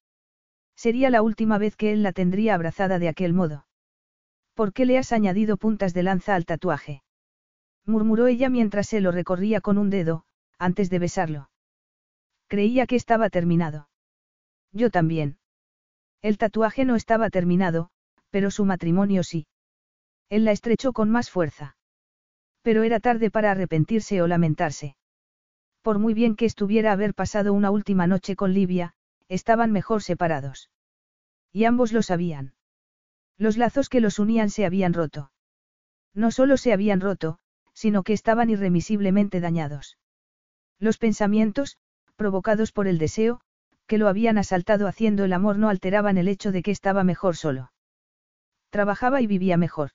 Sería 0.75 1.09
la 1.09 1.21
última 1.21 1.57
vez 1.57 1.75
que 1.75 1.91
él 1.91 2.01
la 2.03 2.11
tendría 2.11 2.55
abrazada 2.55 2.97
de 2.97 3.09
aquel 3.09 3.33
modo. 3.33 3.67
¿Por 4.55 4.73
qué 4.73 4.85
le 4.85 4.97
has 4.97 5.11
añadido 5.11 5.57
puntas 5.57 5.93
de 5.93 6.03
lanza 6.03 6.35
al 6.35 6.45
tatuaje? 6.45 7.03
murmuró 7.85 8.27
ella 8.27 8.49
mientras 8.49 8.87
se 8.87 9.01
lo 9.01 9.11
recorría 9.11 9.61
con 9.61 9.77
un 9.77 9.89
dedo, 9.89 10.23
antes 10.57 10.89
de 10.89 10.99
besarlo. 10.99 11.49
Creía 12.47 12.85
que 12.85 12.95
estaba 12.95 13.29
terminado. 13.29 13.89
Yo 14.71 14.89
también. 14.89 15.37
El 16.21 16.37
tatuaje 16.37 16.85
no 16.85 16.95
estaba 16.95 17.29
terminado, 17.29 17.89
pero 18.29 18.51
su 18.51 18.65
matrimonio 18.65 19.23
sí. 19.23 19.47
Él 20.29 20.45
la 20.45 20.51
estrechó 20.51 20.93
con 20.93 21.09
más 21.09 21.29
fuerza. 21.29 21.75
Pero 22.61 22.83
era 22.83 22.99
tarde 22.99 23.31
para 23.31 23.51
arrepentirse 23.51 24.21
o 24.21 24.27
lamentarse. 24.27 24.95
Por 25.81 25.99
muy 25.99 26.13
bien 26.13 26.35
que 26.35 26.45
estuviera 26.45 26.91
haber 26.91 27.13
pasado 27.13 27.53
una 27.53 27.71
última 27.71 28.07
noche 28.07 28.35
con 28.35 28.53
Livia, 28.53 28.93
estaban 29.27 29.71
mejor 29.71 30.03
separados. 30.03 30.69
Y 31.51 31.65
ambos 31.65 31.91
lo 31.91 32.01
sabían. 32.03 32.53
Los 33.37 33.57
lazos 33.57 33.89
que 33.89 34.01
los 34.01 34.19
unían 34.19 34.49
se 34.49 34.65
habían 34.65 34.93
roto. 34.93 35.31
No 36.13 36.31
solo 36.31 36.57
se 36.57 36.73
habían 36.73 37.01
roto, 37.01 37.39
sino 37.73 38.03
que 38.03 38.13
estaban 38.13 38.49
irremisiblemente 38.49 39.39
dañados. 39.39 39.97
Los 40.79 40.97
pensamientos, 40.97 41.77
provocados 42.15 42.71
por 42.71 42.87
el 42.87 42.97
deseo, 42.97 43.41
que 43.87 43.97
lo 43.97 44.07
habían 44.07 44.37
asaltado 44.37 44.87
haciendo 44.87 45.23
el 45.23 45.33
amor 45.33 45.57
no 45.57 45.69
alteraban 45.69 46.17
el 46.17 46.27
hecho 46.27 46.51
de 46.51 46.61
que 46.61 46.71
estaba 46.71 47.03
mejor 47.03 47.35
solo. 47.35 47.71
Trabajaba 48.69 49.21
y 49.21 49.27
vivía 49.27 49.57
mejor. 49.57 49.91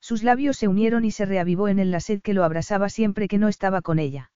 Sus 0.00 0.22
labios 0.22 0.56
se 0.56 0.68
unieron 0.68 1.04
y 1.04 1.10
se 1.10 1.24
reavivó 1.24 1.68
en 1.68 1.78
él 1.78 1.90
la 1.90 2.00
sed 2.00 2.20
que 2.20 2.34
lo 2.34 2.44
abrasaba 2.44 2.88
siempre 2.88 3.28
que 3.28 3.38
no 3.38 3.48
estaba 3.48 3.82
con 3.82 3.98
ella. 3.98 4.30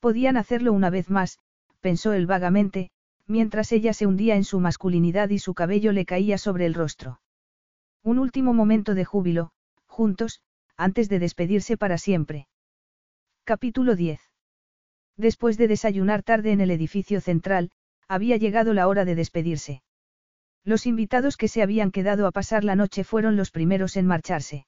Podían 0.00 0.36
hacerlo 0.36 0.72
una 0.72 0.90
vez 0.90 1.10
más, 1.10 1.38
pensó 1.80 2.12
él 2.12 2.26
vagamente, 2.26 2.90
mientras 3.26 3.72
ella 3.72 3.92
se 3.92 4.06
hundía 4.06 4.36
en 4.36 4.44
su 4.44 4.60
masculinidad 4.60 5.30
y 5.30 5.38
su 5.38 5.54
cabello 5.54 5.92
le 5.92 6.06
caía 6.06 6.38
sobre 6.38 6.66
el 6.66 6.74
rostro. 6.74 7.20
Un 8.02 8.18
último 8.18 8.54
momento 8.54 8.94
de 8.94 9.04
júbilo, 9.04 9.50
juntos, 9.86 10.40
antes 10.76 11.08
de 11.08 11.18
despedirse 11.18 11.76
para 11.76 11.98
siempre. 11.98 12.48
Capítulo 13.44 13.96
10. 13.96 14.20
Después 15.16 15.58
de 15.58 15.66
desayunar 15.66 16.22
tarde 16.22 16.52
en 16.52 16.60
el 16.60 16.70
edificio 16.70 17.20
central, 17.20 17.70
había 18.06 18.36
llegado 18.36 18.72
la 18.72 18.86
hora 18.86 19.04
de 19.04 19.16
despedirse. 19.16 19.82
Los 20.64 20.86
invitados 20.86 21.36
que 21.36 21.48
se 21.48 21.62
habían 21.62 21.90
quedado 21.90 22.26
a 22.26 22.30
pasar 22.30 22.62
la 22.62 22.76
noche 22.76 23.02
fueron 23.02 23.36
los 23.36 23.50
primeros 23.50 23.96
en 23.96 24.06
marcharse. 24.06 24.66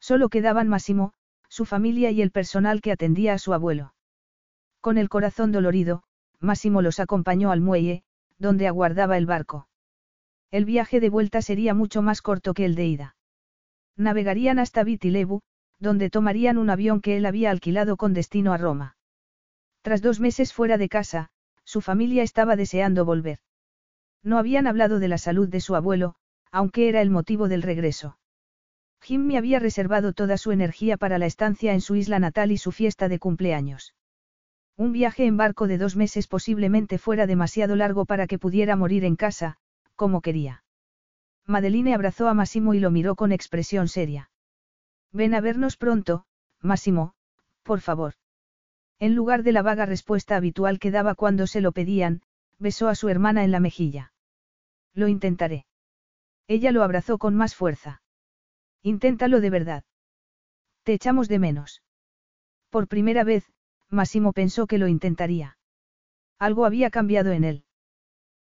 Solo 0.00 0.28
quedaban 0.28 0.66
Máximo, 0.68 1.12
su 1.48 1.66
familia 1.66 2.10
y 2.10 2.20
el 2.20 2.30
personal 2.30 2.80
que 2.80 2.90
atendía 2.90 3.34
a 3.34 3.38
su 3.38 3.52
abuelo. 3.52 3.94
Con 4.80 4.98
el 4.98 5.08
corazón 5.08 5.52
dolorido, 5.52 6.02
Máximo 6.38 6.80
los 6.80 7.00
acompañó 7.00 7.50
al 7.50 7.60
muelle, 7.60 8.02
donde 8.38 8.66
aguardaba 8.66 9.18
el 9.18 9.26
barco. 9.26 9.68
El 10.50 10.64
viaje 10.64 11.00
de 11.00 11.10
vuelta 11.10 11.42
sería 11.42 11.74
mucho 11.74 12.02
más 12.02 12.22
corto 12.22 12.54
que 12.54 12.64
el 12.64 12.74
de 12.74 12.86
ida. 12.86 13.16
Navegarían 13.96 14.58
hasta 14.58 14.82
Vitilevu, 14.82 15.42
donde 15.78 16.10
tomarían 16.10 16.58
un 16.58 16.70
avión 16.70 17.00
que 17.00 17.16
él 17.16 17.26
había 17.26 17.50
alquilado 17.50 17.96
con 17.96 18.14
destino 18.14 18.52
a 18.52 18.56
Roma. 18.56 18.96
Tras 19.82 20.02
dos 20.02 20.18
meses 20.18 20.52
fuera 20.52 20.78
de 20.78 20.88
casa, 20.88 21.30
su 21.64 21.80
familia 21.80 22.22
estaba 22.22 22.56
deseando 22.56 23.04
volver. 23.04 23.38
No 24.22 24.38
habían 24.38 24.66
hablado 24.66 24.98
de 24.98 25.08
la 25.08 25.18
salud 25.18 25.48
de 25.48 25.60
su 25.60 25.76
abuelo, 25.76 26.14
aunque 26.50 26.88
era 26.88 27.00
el 27.00 27.10
motivo 27.10 27.48
del 27.48 27.62
regreso. 27.62 28.18
Jimmy 29.02 29.36
había 29.36 29.58
reservado 29.58 30.12
toda 30.12 30.36
su 30.36 30.52
energía 30.52 30.96
para 30.96 31.18
la 31.18 31.26
estancia 31.26 31.72
en 31.72 31.80
su 31.80 31.96
isla 31.96 32.18
natal 32.18 32.50
y 32.50 32.58
su 32.58 32.72
fiesta 32.72 33.08
de 33.08 33.18
cumpleaños. 33.18 33.94
Un 34.80 34.92
viaje 34.92 35.26
en 35.26 35.36
barco 35.36 35.66
de 35.66 35.76
dos 35.76 35.94
meses 35.94 36.26
posiblemente 36.26 36.96
fuera 36.96 37.26
demasiado 37.26 37.76
largo 37.76 38.06
para 38.06 38.26
que 38.26 38.38
pudiera 38.38 38.76
morir 38.76 39.04
en 39.04 39.14
casa, 39.14 39.58
como 39.94 40.22
quería. 40.22 40.64
Madeline 41.44 41.92
abrazó 41.92 42.28
a 42.28 42.32
Massimo 42.32 42.72
y 42.72 42.80
lo 42.80 42.90
miró 42.90 43.14
con 43.14 43.30
expresión 43.30 43.88
seria. 43.88 44.30
Ven 45.12 45.34
a 45.34 45.42
vernos 45.42 45.76
pronto, 45.76 46.24
Massimo, 46.62 47.12
por 47.62 47.82
favor. 47.82 48.14
En 48.98 49.14
lugar 49.14 49.42
de 49.42 49.52
la 49.52 49.60
vaga 49.60 49.84
respuesta 49.84 50.36
habitual 50.36 50.78
que 50.78 50.90
daba 50.90 51.14
cuando 51.14 51.46
se 51.46 51.60
lo 51.60 51.72
pedían, 51.72 52.22
besó 52.58 52.88
a 52.88 52.94
su 52.94 53.10
hermana 53.10 53.44
en 53.44 53.50
la 53.50 53.60
mejilla. 53.60 54.14
Lo 54.94 55.08
intentaré. 55.08 55.66
Ella 56.48 56.72
lo 56.72 56.82
abrazó 56.82 57.18
con 57.18 57.34
más 57.34 57.54
fuerza. 57.54 58.00
Inténtalo 58.80 59.42
de 59.42 59.50
verdad. 59.50 59.84
Te 60.84 60.94
echamos 60.94 61.28
de 61.28 61.38
menos. 61.38 61.82
Por 62.70 62.88
primera 62.88 63.24
vez, 63.24 63.52
Massimo 63.90 64.32
pensó 64.32 64.66
que 64.66 64.78
lo 64.78 64.88
intentaría. 64.88 65.58
Algo 66.38 66.64
había 66.64 66.90
cambiado 66.90 67.32
en 67.32 67.44
él. 67.44 67.64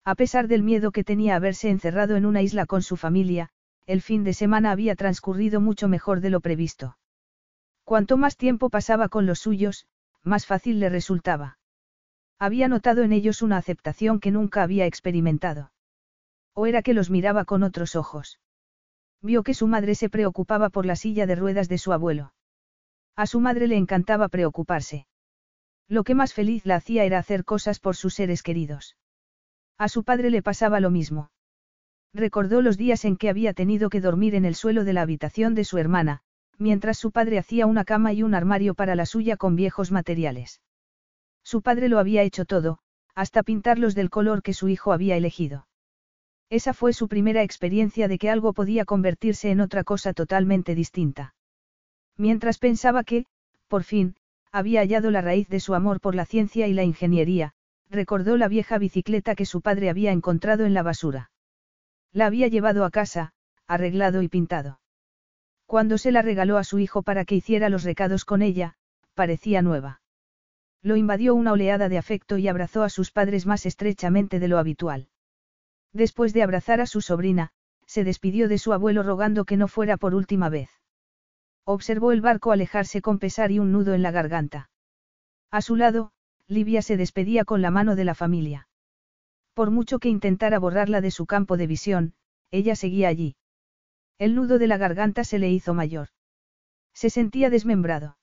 A 0.05 0.15
pesar 0.15 0.49
del 0.49 0.62
miedo 0.62 0.92
que 0.92 1.05
tenía 1.05 1.36
a 1.36 1.39
verse 1.39 1.70
encerrado 1.70 2.16
en 2.16 2.26
una 2.26 2.42
isla 2.42 2.66
con 2.66 2.83
su 2.83 2.97
familia, 2.97 3.50
el 3.86 4.02
fin 4.02 4.25
de 4.25 4.34
semana 4.34 4.73
había 4.73 4.97
transcurrido 4.97 5.60
mucho 5.60 5.89
mejor 5.89 6.20
de 6.20 6.31
lo 6.31 6.41
previsto. 6.41 6.99
Cuanto 7.84 8.16
más 8.16 8.36
tiempo 8.36 8.68
pasaba 8.68 9.08
con 9.08 9.26
los 9.26 9.39
suyos, 9.39 9.86
más 10.23 10.47
fácil 10.47 10.81
le 10.81 10.89
resultaba. 10.89 11.58
Había 12.39 12.68
notado 12.68 13.02
en 13.02 13.12
ellos 13.12 13.42
una 13.42 13.57
aceptación 13.57 14.18
que 14.18 14.33
nunca 14.33 14.62
había 14.62 14.86
experimentado. 14.86 15.73
O 16.52 16.66
era 16.66 16.83
que 16.83 16.94
los 16.94 17.10
miraba 17.10 17.44
con 17.44 17.62
otros 17.62 17.94
ojos. 17.94 18.41
Vio 19.23 19.42
que 19.42 19.55
su 19.55 19.68
madre 19.68 19.94
se 19.94 20.10
preocupaba 20.10 20.68
por 20.68 20.84
la 20.84 20.97
silla 20.97 21.26
de 21.26 21.36
ruedas 21.36 21.68
de 21.68 21.78
su 21.78 21.92
abuelo. 21.92 22.34
A 23.15 23.26
su 23.26 23.41
madre 23.41 23.68
le 23.68 23.76
encantaba 23.76 24.28
preocuparse. 24.28 25.07
Lo 25.89 26.02
que 26.05 26.15
más 26.15 26.34
feliz 26.34 26.66
la 26.66 26.76
hacía 26.76 27.05
era 27.05 27.18
hacer 27.18 27.44
cosas 27.44 27.78
por 27.78 27.97
sus 27.97 28.15
seres 28.15 28.42
queridos. 28.42 28.97
A 29.78 29.89
su 29.89 30.05
padre 30.05 30.31
le 30.31 30.42
pasaba 30.42 30.81
lo 30.81 30.90
mismo. 30.90 31.31
Recordó 32.12 32.62
los 32.62 32.76
días 32.76 33.05
en 33.05 33.16
que 33.16 33.28
había 33.28 33.52
tenido 33.52 33.90
que 33.90 34.00
dormir 34.00 34.34
en 34.34 34.44
el 34.44 34.55
suelo 34.55 34.84
de 34.84 34.92
la 34.92 35.02
habitación 35.02 35.55
de 35.55 35.65
su 35.65 35.78
hermana, 35.78 36.23
mientras 36.58 36.98
su 36.98 37.12
padre 37.12 37.39
hacía 37.39 37.66
una 37.66 37.84
cama 37.84 38.12
y 38.12 38.23
un 38.23 38.34
armario 38.34 38.74
para 38.74 38.94
la 38.94 39.06
suya 39.06 39.36
con 39.36 39.55
viejos 39.55 39.92
materiales. 39.92 40.62
Su 41.44 41.62
padre 41.62 41.89
lo 41.89 41.98
había 41.98 42.23
hecho 42.23 42.44
todo, 42.44 42.78
hasta 43.15 43.42
pintarlos 43.42 43.94
del 43.94 44.10
color 44.10 44.42
que 44.42 44.55
su 44.55 44.68
hijo 44.68 44.92
había 44.92 45.16
elegido. 45.16 45.68
Esa 46.48 46.74
fue 46.74 46.92
su 46.92 47.08
primera 47.08 47.42
experiencia 47.42 48.08
de 48.08 48.18
que 48.18 48.31
algo 48.31 48.52
podía 48.52 48.84
convertirse 48.84 49.50
en 49.50 49.60
otra 49.60 49.84
cosa 49.84 50.12
totalmente 50.12 50.74
distinta. 50.74 51.34
Mientras 52.16 52.58
pensaba 52.58 53.05
que, 53.05 53.26
por 53.68 53.82
fin, 53.84 54.16
había 54.57 54.81
hallado 54.81 55.10
la 55.10 55.20
raíz 55.20 55.49
de 55.49 55.60
su 55.60 55.75
amor 55.75 56.01
por 56.01 56.15
la 56.15 56.25
ciencia 56.25 56.67
y 56.67 56.73
la 56.73 56.83
ingeniería, 56.83 57.52
recordó 57.91 58.39
la 58.39 58.49
vieja 58.49 58.78
bicicleta 58.78 59.35
que 59.35 59.44
su 59.44 59.60
padre 59.60 59.91
había 59.91 60.12
encontrado 60.12 60.65
en 60.65 60.73
la 60.73 60.83
basura. 60.83 61.31
La 62.10 62.25
había 62.25 62.49
llevado 62.49 62.86
a 62.86 62.91
casa, 62.91 63.35
arreglado 63.67 64.23
y 64.23 64.28
pintado. 64.28 64.81
Cuando 65.67 65.99
se 65.99 66.10
la 66.10 66.23
regaló 66.23 66.57
a 66.57 66.65
su 66.65 66.78
hijo 66.78 67.02
para 67.02 67.26
que 67.26 67.35
hiciera 67.35 67.68
los 67.68 67.85
recados 67.85 68.25
con 68.25 68.41
ella, 68.41 68.76
parecía 69.15 69.60
nueva. 69.60 70.01
Lo 70.81 70.97
invadió 70.97 71.35
una 71.35 71.52
oleada 71.52 71.91
de 71.91 71.99
afecto 71.99 72.39
y 72.39 72.49
abrazó 72.49 72.83
a 72.83 72.89
sus 72.89 73.10
padres 73.10 73.44
más 73.44 73.67
estrechamente 73.67 74.39
de 74.39 74.49
lo 74.49 74.59
habitual. 74.59 75.09
Después 75.93 76.33
de 76.33 76.43
abrazar 76.43 76.81
a 76.81 76.86
su 76.86 77.02
sobrina, 77.02 77.51
se 77.85 78.05
despidió 78.05 78.49
de 78.49 78.57
su 78.57 78.73
abuelo 78.73 79.02
rogando 79.02 79.44
que 79.44 79.59
no 79.59 79.68
fuera 79.68 79.99
por 79.99 80.15
última 80.15 80.49
vez. 80.49 80.70
Observó 81.69 82.12
el 82.12 82.20
barco 82.20 82.53
alejarse 82.53 83.03
con 83.03 83.19
pesar 83.19 83.51
y 83.51 83.59
un 83.59 83.73
nudo 83.73 83.93
en 83.93 84.03
la 84.03 84.12
garganta. 84.12 84.70
A 85.51 85.61
su 85.61 85.75
lado, 85.75 86.12
Livia 86.47 86.81
se 86.81 86.97
despedía 86.97 87.45
con 87.45 87.61
la 87.61 87.73
mano 87.73 87.97
de 87.97 88.05
la 88.05 88.15
familia. 88.15 88.69
Por 89.53 89.73
mucho 89.73 89.99
que 89.99 90.09
intentara 90.09 90.61
borrarla 90.61 91.01
de 91.01 91.11
su 91.11 91.27
campo 91.27 91.57
de 91.57 91.67
visión, 91.67 92.15
ella 92.53 92.77
seguía 92.77 93.09
allí. 93.09 93.35
El 94.17 94.36
nudo 94.36 94.61
de 94.61 94.69
la 94.69 94.77
garganta 94.77 95.25
se 95.25 95.41
le 95.41 95.51
hizo 95.51 95.75
mayor. 95.75 96.09
Se 96.95 97.11
sentía 97.11 97.51
desmembrado. 97.51 98.17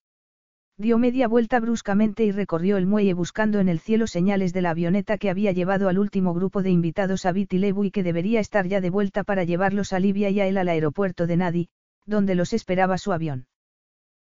Dio 0.77 0.97
media 0.97 1.27
vuelta 1.27 1.59
bruscamente 1.59 2.23
y 2.23 2.31
recorrió 2.31 2.77
el 2.77 2.87
muelle 2.87 3.13
buscando 3.13 3.59
en 3.59 3.67
el 3.67 3.79
cielo 3.79 4.07
señales 4.07 4.53
de 4.53 4.61
la 4.61 4.69
avioneta 4.69 5.17
que 5.17 5.29
había 5.29 5.51
llevado 5.51 5.89
al 5.89 5.99
último 5.99 6.33
grupo 6.33 6.63
de 6.63 6.71
invitados 6.71 7.25
a 7.25 7.33
Vitilebu 7.33 7.83
y 7.83 7.91
que 7.91 8.03
debería 8.03 8.39
estar 8.39 8.67
ya 8.67 8.79
de 8.79 8.89
vuelta 8.89 9.25
para 9.25 9.43
llevarlos 9.43 9.91
a 9.91 9.99
Livia 9.99 10.29
y 10.29 10.39
a 10.39 10.47
él 10.47 10.57
al 10.57 10.69
aeropuerto 10.69 11.27
de 11.27 11.37
Nadi, 11.37 11.69
donde 12.05 12.35
los 12.35 12.53
esperaba 12.53 12.97
su 12.97 13.13
avión. 13.13 13.47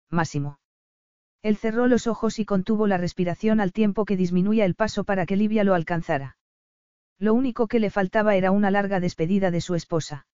Máximo. 0.09 0.59
Él 1.41 1.57
cerró 1.57 1.87
los 1.87 2.05
ojos 2.05 2.37
y 2.39 2.45
contuvo 2.45 2.85
la 2.87 2.97
respiración 2.97 3.59
al 3.59 3.71
tiempo 3.71 4.05
que 4.05 4.17
disminuía 4.17 4.65
el 4.65 4.75
paso 4.75 5.03
para 5.03 5.25
que 5.25 5.35
Livia 5.35 5.63
lo 5.63 5.73
alcanzara. 5.73 6.37
Lo 7.17 7.33
único 7.33 7.67
que 7.67 7.79
le 7.79 7.89
faltaba 7.89 8.35
era 8.35 8.51
una 8.51 8.71
larga 8.71 8.99
despedida 8.99 9.51
de 9.51 9.61
su 9.61 9.75
esposa. 9.75 10.27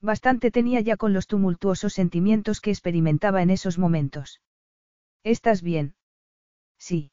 Bastante 0.00 0.50
tenía 0.50 0.80
ya 0.80 0.96
con 0.96 1.12
los 1.12 1.26
tumultuosos 1.26 1.92
sentimientos 1.92 2.60
que 2.60 2.70
experimentaba 2.70 3.42
en 3.42 3.50
esos 3.50 3.78
momentos. 3.78 4.40
¿Estás 5.22 5.62
bien? 5.62 5.94
Sí. 6.78 7.10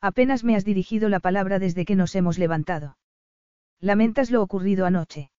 Apenas 0.00 0.44
me 0.44 0.56
has 0.56 0.64
dirigido 0.64 1.08
la 1.08 1.20
palabra 1.20 1.58
desde 1.58 1.84
que 1.84 1.96
nos 1.96 2.14
hemos 2.14 2.38
levantado. 2.38 2.98
Lamentas 3.80 4.30
lo 4.30 4.42
ocurrido 4.42 4.84
anoche. 4.84 5.30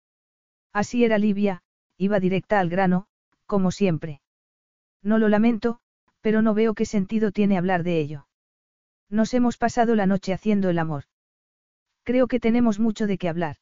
Así 0.72 1.04
era 1.06 1.18
Livia, 1.18 1.62
iba 1.98 2.20
directa 2.20 2.60
al 2.60 2.70
grano, 2.70 3.08
como 3.54 3.70
siempre. 3.70 4.20
No 5.04 5.20
lo 5.20 5.30
lamento, 5.30 5.78
pero 6.22 6.42
no 6.42 6.56
veo 6.56 6.74
qué 6.74 6.86
sentido 6.88 7.32
tiene 7.32 7.56
hablar 7.56 7.84
de 7.84 8.00
ello. 8.00 8.26
Nos 9.12 9.32
hemos 9.36 9.58
pasado 9.58 9.94
la 9.94 10.08
noche 10.08 10.34
haciendo 10.34 10.72
el 10.72 10.80
amor. 10.80 11.04
Creo 12.02 12.26
que 12.28 12.40
tenemos 12.40 12.80
mucho 12.80 13.06
de 13.06 13.20
qué 13.20 13.30
hablar. 13.30 13.58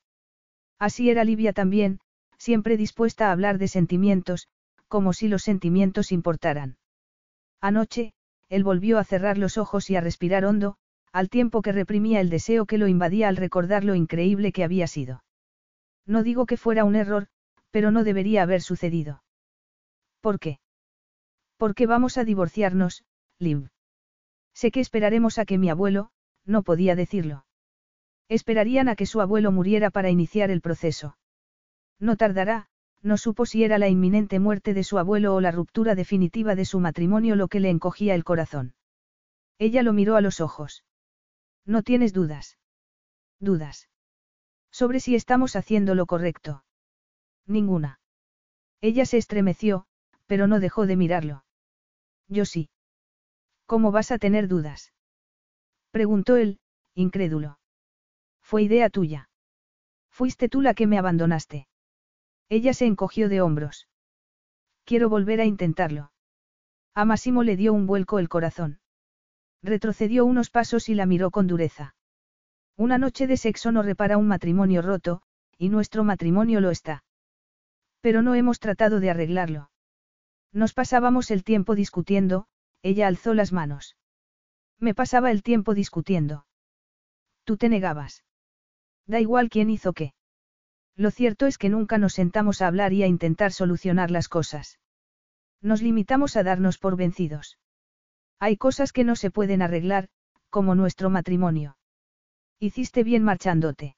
Así 0.80 1.10
era 1.10 1.26
Livia 1.26 1.52
también, 1.52 2.00
siempre 2.38 2.78
dispuesta 2.78 3.28
a 3.28 3.34
hablar 3.34 3.58
de 3.58 3.68
sentimientos, 3.68 4.48
como 4.88 5.12
si 5.12 5.28
los 5.28 5.42
sentimientos 5.42 6.14
importaran. 6.14 6.78
Anoche, 7.60 8.14
él 8.48 8.64
volvió 8.64 8.98
a 8.98 9.04
cerrar 9.04 9.38
los 9.38 9.58
ojos 9.58 9.90
y 9.90 9.98
a 9.98 10.00
respirar 10.00 10.46
hondo, 10.46 10.78
al 11.12 11.28
tiempo 11.28 11.62
que 11.62 11.74
reprimía 11.74 12.22
el 12.22 12.30
deseo 12.30 12.66
que 12.66 12.78
lo 12.78 12.88
invadía 12.88 13.28
al 13.28 13.36
recordar 13.36 13.84
lo 13.84 13.96
increíble 13.96 14.54
que 14.54 14.64
había 14.64 14.88
sido. 14.88 15.26
No 16.06 16.24
digo 16.24 16.46
que 16.46 16.56
fuera 16.56 16.86
un 16.86 16.96
error, 16.96 17.28
pero 17.72 17.92
no 17.92 18.06
debería 18.06 18.44
haber 18.44 18.62
sucedido. 18.62 19.22
¿Por 20.22 20.40
qué? 20.40 20.60
Porque 21.58 21.88
vamos 21.88 22.18
a 22.18 22.24
divorciarnos, 22.24 23.04
Liv. 23.40 23.70
Sé 24.54 24.72
que 24.72 24.80
esperaremos 24.80 25.38
a 25.40 25.46
que 25.46 25.58
mi 25.58 25.70
abuelo, 25.70 26.12
no 26.46 26.64
podía 26.64 26.96
decirlo. 26.96 27.46
Esperarían 28.30 28.88
a 28.88 28.96
que 28.96 29.06
su 29.06 29.22
abuelo 29.22 29.52
muriera 29.52 29.90
para 29.90 30.10
iniciar 30.10 30.52
el 30.52 30.62
proceso. 30.62 31.18
No 32.00 32.16
tardará, 32.18 32.68
no 33.02 33.18
supo 33.18 33.46
si 33.46 33.64
era 33.64 33.78
la 33.78 33.90
inminente 33.90 34.40
muerte 34.40 34.74
de 34.74 34.84
su 34.84 34.98
abuelo 34.98 35.36
o 35.36 35.42
la 35.42 35.52
ruptura 35.52 35.96
definitiva 35.96 36.56
de 36.56 36.66
su 36.66 36.80
matrimonio 36.80 37.36
lo 37.36 37.48
que 37.48 37.60
le 37.60 37.70
encogía 37.70 38.16
el 38.16 38.24
corazón. 38.24 38.76
Ella 39.58 39.84
lo 39.84 39.94
miró 39.94 40.16
a 40.16 40.22
los 40.22 40.40
ojos. 40.40 40.84
No 41.66 41.84
tienes 41.84 42.14
dudas. 42.14 42.58
Dudas. 43.40 43.90
Sobre 44.72 45.00
si 45.00 45.16
estamos 45.16 45.56
haciendo 45.56 45.96
lo 45.96 46.06
correcto. 46.06 46.64
Ninguna. 47.46 48.00
Ella 48.82 49.06
se 49.06 49.18
estremeció, 49.18 49.86
pero 50.32 50.48
no 50.48 50.62
dejó 50.62 50.88
de 50.88 50.96
mirarlo. 50.96 51.44
Yo 52.30 52.46
sí. 52.46 52.70
¿Cómo 53.66 53.92
vas 53.92 54.12
a 54.12 54.18
tener 54.18 54.48
dudas? 54.48 54.94
Preguntó 55.92 56.38
él, 56.38 56.62
incrédulo. 56.96 57.60
Fue 58.42 58.64
idea 58.64 58.90
tuya. 58.90 59.30
Fuiste 60.10 60.48
tú 60.48 60.62
la 60.62 60.74
que 60.74 60.88
me 60.88 60.98
abandonaste. 60.98 61.68
Ella 62.48 62.74
se 62.74 62.86
encogió 62.86 63.28
de 63.28 63.42
hombros. 63.42 63.90
Quiero 64.86 65.10
volver 65.10 65.42
a 65.42 65.46
intentarlo. 65.46 66.14
A 66.94 67.04
Massimo 67.04 67.44
le 67.44 67.58
dio 67.58 67.74
un 67.74 67.86
vuelco 67.86 68.18
el 68.18 68.30
corazón. 68.30 68.80
Retrocedió 69.62 70.24
unos 70.24 70.50
pasos 70.50 70.88
y 70.88 70.96
la 70.96 71.06
miró 71.06 71.30
con 71.30 71.46
dureza. 71.46 71.94
Una 72.78 72.98
noche 72.98 73.28
de 73.28 73.36
sexo 73.36 73.74
no 73.74 73.84
repara 73.84 74.18
un 74.18 74.30
matrimonio 74.30 74.82
roto, 74.82 75.24
y 75.58 75.68
nuestro 75.68 76.06
matrimonio 76.06 76.62
lo 76.62 76.72
está. 76.72 77.04
Pero 78.00 78.22
no 78.22 78.34
hemos 78.34 78.62
tratado 78.62 79.02
de 79.02 79.10
arreglarlo. 79.10 79.71
Nos 80.54 80.74
pasábamos 80.74 81.32
el 81.32 81.44
tiempo 81.44 81.76
discutiendo, 81.76 82.48
ella 82.84 83.08
alzó 83.08 83.34
las 83.34 83.52
manos. 83.52 83.96
Me 84.80 84.94
pasaba 84.94 85.32
el 85.32 85.44
tiempo 85.44 85.74
discutiendo. 85.74 86.46
Tú 87.44 87.58
te 87.58 87.70
negabas. 87.70 88.24
Da 89.06 89.20
igual 89.20 89.50
quién 89.50 89.70
hizo 89.70 89.94
qué. 89.94 90.14
Lo 90.96 91.12
cierto 91.12 91.48
es 91.48 91.58
que 91.58 91.70
nunca 91.70 91.98
nos 91.98 92.14
sentamos 92.14 92.62
a 92.62 92.68
hablar 92.68 92.94
y 92.94 93.04
a 93.04 93.08
intentar 93.08 93.52
solucionar 93.52 94.12
las 94.12 94.28
cosas. 94.28 94.80
Nos 95.62 95.82
limitamos 95.82 96.36
a 96.36 96.44
darnos 96.44 96.78
por 96.78 96.96
vencidos. 96.98 97.58
Hay 98.40 98.58
cosas 98.58 98.92
que 98.92 99.04
no 99.04 99.16
se 99.16 99.32
pueden 99.32 99.62
arreglar, 99.62 100.10
como 100.50 100.76
nuestro 100.76 101.10
matrimonio. 101.10 101.78
Hiciste 102.60 103.04
bien 103.04 103.24
marchándote. 103.24 103.96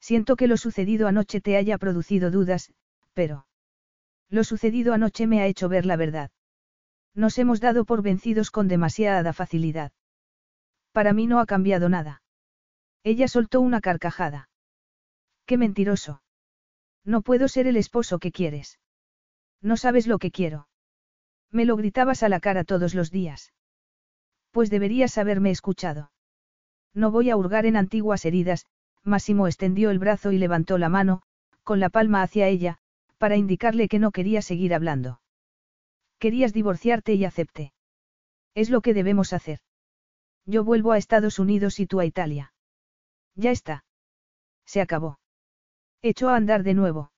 Siento 0.00 0.36
que 0.36 0.46
lo 0.46 0.56
sucedido 0.56 1.08
anoche 1.08 1.40
te 1.40 1.56
haya 1.56 1.78
producido 1.78 2.30
dudas, 2.30 2.72
pero... 3.14 3.46
Lo 4.30 4.44
sucedido 4.44 4.92
anoche 4.94 5.26
me 5.26 5.40
ha 5.40 5.46
hecho 5.46 5.68
ver 5.68 5.86
la 5.86 5.96
verdad. 5.96 6.30
Nos 7.14 7.38
hemos 7.38 7.60
dado 7.60 7.84
por 7.84 8.02
vencidos 8.02 8.50
con 8.50 8.68
demasiada 8.68 9.32
facilidad. 9.32 9.92
Para 10.92 11.12
mí 11.12 11.26
no 11.26 11.40
ha 11.40 11.46
cambiado 11.46 11.88
nada. 11.88 12.22
Ella 13.04 13.28
soltó 13.28 13.60
una 13.60 13.80
carcajada. 13.80 14.48
Qué 15.46 15.56
mentiroso. 15.58 16.22
No 17.04 17.22
puedo 17.22 17.48
ser 17.48 17.66
el 17.66 17.76
esposo 17.76 18.18
que 18.18 18.32
quieres. 18.32 18.80
No 19.60 19.76
sabes 19.76 20.06
lo 20.06 20.18
que 20.18 20.30
quiero. 20.30 20.68
Me 21.50 21.64
lo 21.64 21.76
gritabas 21.76 22.22
a 22.22 22.28
la 22.28 22.40
cara 22.40 22.64
todos 22.64 22.94
los 22.94 23.10
días. 23.10 23.52
Pues 24.50 24.70
deberías 24.70 25.18
haberme 25.18 25.50
escuchado. 25.50 26.10
No 26.94 27.10
voy 27.10 27.30
a 27.30 27.36
hurgar 27.36 27.66
en 27.66 27.76
antiguas 27.76 28.24
heridas, 28.24 28.66
Máximo 29.02 29.46
extendió 29.46 29.90
el 29.90 29.98
brazo 29.98 30.32
y 30.32 30.38
levantó 30.38 30.78
la 30.78 30.88
mano, 30.88 31.22
con 31.62 31.78
la 31.80 31.90
palma 31.90 32.22
hacia 32.22 32.48
ella, 32.48 32.78
para 33.18 33.36
indicarle 33.36 33.88
que 33.88 33.98
no 33.98 34.10
quería 34.10 34.42
seguir 34.42 34.74
hablando. 34.74 35.20
Querías 36.18 36.52
divorciarte 36.52 37.14
y 37.14 37.24
acepté. 37.24 37.72
Es 38.54 38.70
lo 38.70 38.80
que 38.80 38.94
debemos 38.94 39.32
hacer. 39.32 39.60
Yo 40.46 40.64
vuelvo 40.64 40.92
a 40.92 40.98
Estados 40.98 41.38
Unidos 41.38 41.80
y 41.80 41.86
tú 41.86 42.00
a 42.00 42.04
Italia. 42.04 42.52
Ya 43.34 43.50
está. 43.50 43.84
Se 44.64 44.80
acabó. 44.80 45.18
Echó 46.02 46.28
a 46.28 46.36
andar 46.36 46.62
de 46.62 46.74
nuevo. 46.74 47.12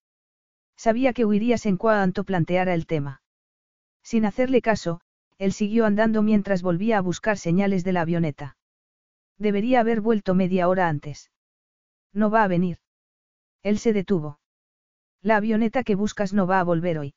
Sabía 0.76 1.12
que 1.12 1.25
huirías 1.25 1.66
en 1.66 1.76
cuanto 1.76 2.25
planteara 2.25 2.75
el 2.75 2.86
tema. 2.86 3.23
Sin 4.02 4.25
hacerle 4.25 4.62
caso, 4.62 5.00
él 5.39 5.52
siguió 5.52 5.86
andando 5.86 6.23
mientras 6.23 6.62
volvía 6.62 6.99
a 6.99 7.02
buscar 7.02 7.39
señales 7.39 7.84
de 7.84 7.92
la 7.92 8.02
avioneta. 8.02 8.57
Debería 9.39 9.81
haber 9.81 10.00
vuelto 10.00 10.34
media 10.34 10.68
hora 10.68 10.89
antes. 10.89 11.31
No 12.12 12.31
va 12.31 12.44
a 12.44 12.49
venir. 12.49 12.78
Él 13.62 13.78
se 13.78 13.92
detuvo. 13.92 14.39
La 15.27 15.39
avioneta 15.39 15.83
que 15.83 15.97
buscas 15.97 16.33
no 16.33 16.47
va 16.47 16.61
a 16.61 16.63
volver 16.63 17.01
hoy. 17.01 17.15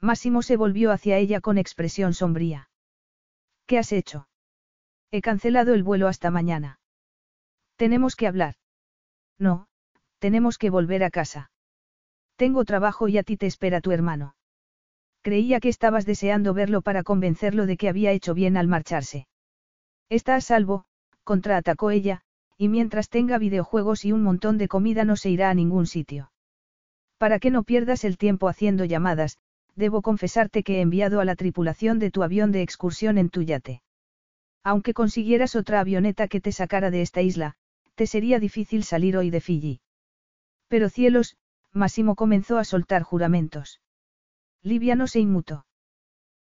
Máximo 0.00 0.42
se 0.42 0.56
volvió 0.56 0.90
hacia 0.90 1.16
ella 1.16 1.40
con 1.40 1.58
expresión 1.58 2.12
sombría. 2.12 2.70
¿Qué 3.66 3.78
has 3.78 3.92
hecho? 3.92 4.26
He 5.12 5.20
cancelado 5.20 5.72
el 5.74 5.84
vuelo 5.84 6.08
hasta 6.08 6.32
mañana. 6.32 6.80
Tenemos 7.76 8.16
que 8.16 8.26
hablar. 8.26 8.56
No, 9.38 9.68
tenemos 10.18 10.58
que 10.58 10.70
volver 10.70 11.04
a 11.04 11.10
casa. 11.10 11.52
Tengo 12.34 12.64
trabajo 12.64 13.06
y 13.06 13.16
a 13.16 13.22
ti 13.22 13.36
te 13.36 13.46
espera 13.46 13.80
tu 13.80 13.92
hermano. 13.92 14.34
Creía 15.22 15.60
que 15.60 15.68
estabas 15.68 16.06
deseando 16.06 16.52
verlo 16.52 16.82
para 16.82 17.04
convencerlo 17.04 17.66
de 17.66 17.76
que 17.76 17.88
había 17.88 18.10
hecho 18.10 18.34
bien 18.34 18.56
al 18.56 18.66
marcharse. 18.66 19.28
Está 20.08 20.34
a 20.34 20.40
salvo, 20.40 20.84
contraatacó 21.22 21.92
ella, 21.92 22.22
y 22.58 22.66
mientras 22.66 23.08
tenga 23.08 23.38
videojuegos 23.38 24.04
y 24.04 24.10
un 24.10 24.24
montón 24.24 24.58
de 24.58 24.66
comida 24.66 25.04
no 25.04 25.14
se 25.14 25.30
irá 25.30 25.48
a 25.48 25.54
ningún 25.54 25.86
sitio. 25.86 26.29
Para 27.20 27.38
que 27.38 27.50
no 27.50 27.64
pierdas 27.64 28.04
el 28.04 28.16
tiempo 28.16 28.48
haciendo 28.48 28.86
llamadas, 28.86 29.36
debo 29.76 30.00
confesarte 30.00 30.62
que 30.62 30.78
he 30.78 30.80
enviado 30.80 31.20
a 31.20 31.26
la 31.26 31.36
tripulación 31.36 31.98
de 31.98 32.10
tu 32.10 32.22
avión 32.22 32.50
de 32.50 32.62
excursión 32.62 33.18
en 33.18 33.28
tu 33.28 33.42
yate. 33.42 33.82
Aunque 34.64 34.94
consiguieras 34.94 35.54
otra 35.54 35.80
avioneta 35.80 36.28
que 36.28 36.40
te 36.40 36.50
sacara 36.50 36.90
de 36.90 37.02
esta 37.02 37.20
isla, 37.20 37.56
te 37.94 38.06
sería 38.06 38.38
difícil 38.38 38.84
salir 38.84 39.18
hoy 39.18 39.28
de 39.28 39.42
Fiji. 39.42 39.82
Pero 40.68 40.88
cielos, 40.88 41.36
Máximo 41.74 42.14
comenzó 42.14 42.56
a 42.56 42.64
soltar 42.64 43.02
juramentos. 43.02 43.82
Livia 44.62 44.94
no 44.94 45.06
se 45.06 45.20
inmutó. 45.20 45.66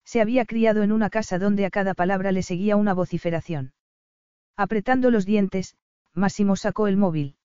Se 0.05 0.21
había 0.21 0.45
criado 0.45 0.83
en 0.83 0.93
una 0.93 1.09
casa 1.09 1.39
donde 1.39 1.65
a 1.65 1.71
cada 1.71 1.95
palabra 1.95 2.33
le 2.33 2.43
seguía 2.43 2.77
una 2.77 2.93
vociferación. 2.93 3.73
Apretando 4.59 5.11
los 5.11 5.25
dientes, 5.25 5.79
Máximo 6.13 6.55
sacó 6.55 6.87
el 6.87 6.99
móvil. 6.99 7.37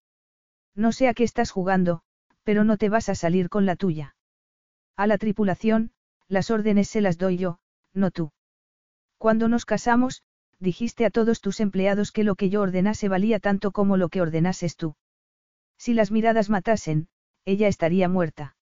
No 0.76 0.92
sé 0.92 1.08
a 1.08 1.14
qué 1.14 1.24
estás 1.24 1.50
jugando, 1.52 2.04
pero 2.44 2.64
no 2.64 2.78
te 2.78 2.90
vas 2.90 3.10
a 3.10 3.16
salir 3.16 3.50
con 3.50 3.66
la 3.66 3.76
tuya. 3.76 4.16
A 4.96 5.08
la 5.08 5.18
tripulación, 5.18 5.92
las 6.28 6.52
órdenes 6.52 6.90
se 6.90 7.02
las 7.02 7.18
doy 7.18 7.38
yo, 7.38 7.60
no 7.94 8.12
tú. 8.12 8.32
Cuando 9.18 9.48
nos 9.48 9.66
casamos, 9.66 10.24
dijiste 10.60 11.06
a 11.06 11.10
todos 11.10 11.42
tus 11.42 11.60
empleados 11.60 12.12
que 12.12 12.24
lo 12.24 12.36
que 12.36 12.50
yo 12.50 12.62
ordenase 12.62 13.10
valía 13.10 13.40
tanto 13.40 13.72
como 13.72 13.98
lo 13.98 14.10
que 14.10 14.22
ordenases 14.22 14.76
tú. 14.76 14.96
Si 15.78 15.94
las 15.94 16.12
miradas 16.12 16.50
matasen, 16.50 17.08
ella 17.46 17.68
estaría 17.68 18.08
muerta. 18.08 18.56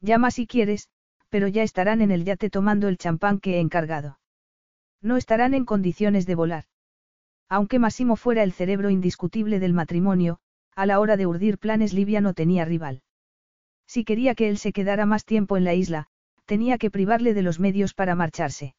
Llama 0.00 0.30
si 0.30 0.46
quieres, 0.46 0.88
pero 1.30 1.48
ya 1.48 1.62
estarán 1.62 2.02
en 2.02 2.10
el 2.10 2.24
yate 2.24 2.50
tomando 2.50 2.88
el 2.88 2.98
champán 2.98 3.40
que 3.40 3.56
he 3.56 3.60
encargado. 3.60 4.18
No 5.00 5.16
estarán 5.16 5.54
en 5.54 5.64
condiciones 5.64 6.26
de 6.26 6.34
volar. 6.34 6.64
Aunque 7.48 7.78
Massimo 7.78 8.16
fuera 8.16 8.42
el 8.42 8.52
cerebro 8.52 8.90
indiscutible 8.90 9.58
del 9.60 9.72
matrimonio, 9.72 10.38
a 10.76 10.86
la 10.86 11.00
hora 11.00 11.16
de 11.16 11.26
urdir 11.26 11.58
planes 11.58 11.92
Livia 11.92 12.20
no 12.20 12.34
tenía 12.34 12.64
rival. 12.64 13.02
Si 13.86 14.04
quería 14.04 14.34
que 14.34 14.48
él 14.48 14.58
se 14.58 14.72
quedara 14.72 15.06
más 15.06 15.24
tiempo 15.24 15.56
en 15.56 15.64
la 15.64 15.74
isla, 15.74 16.06
tenía 16.46 16.78
que 16.78 16.90
privarle 16.90 17.34
de 17.34 17.42
los 17.42 17.60
medios 17.60 17.94
para 17.94 18.14
marcharse. 18.14 18.74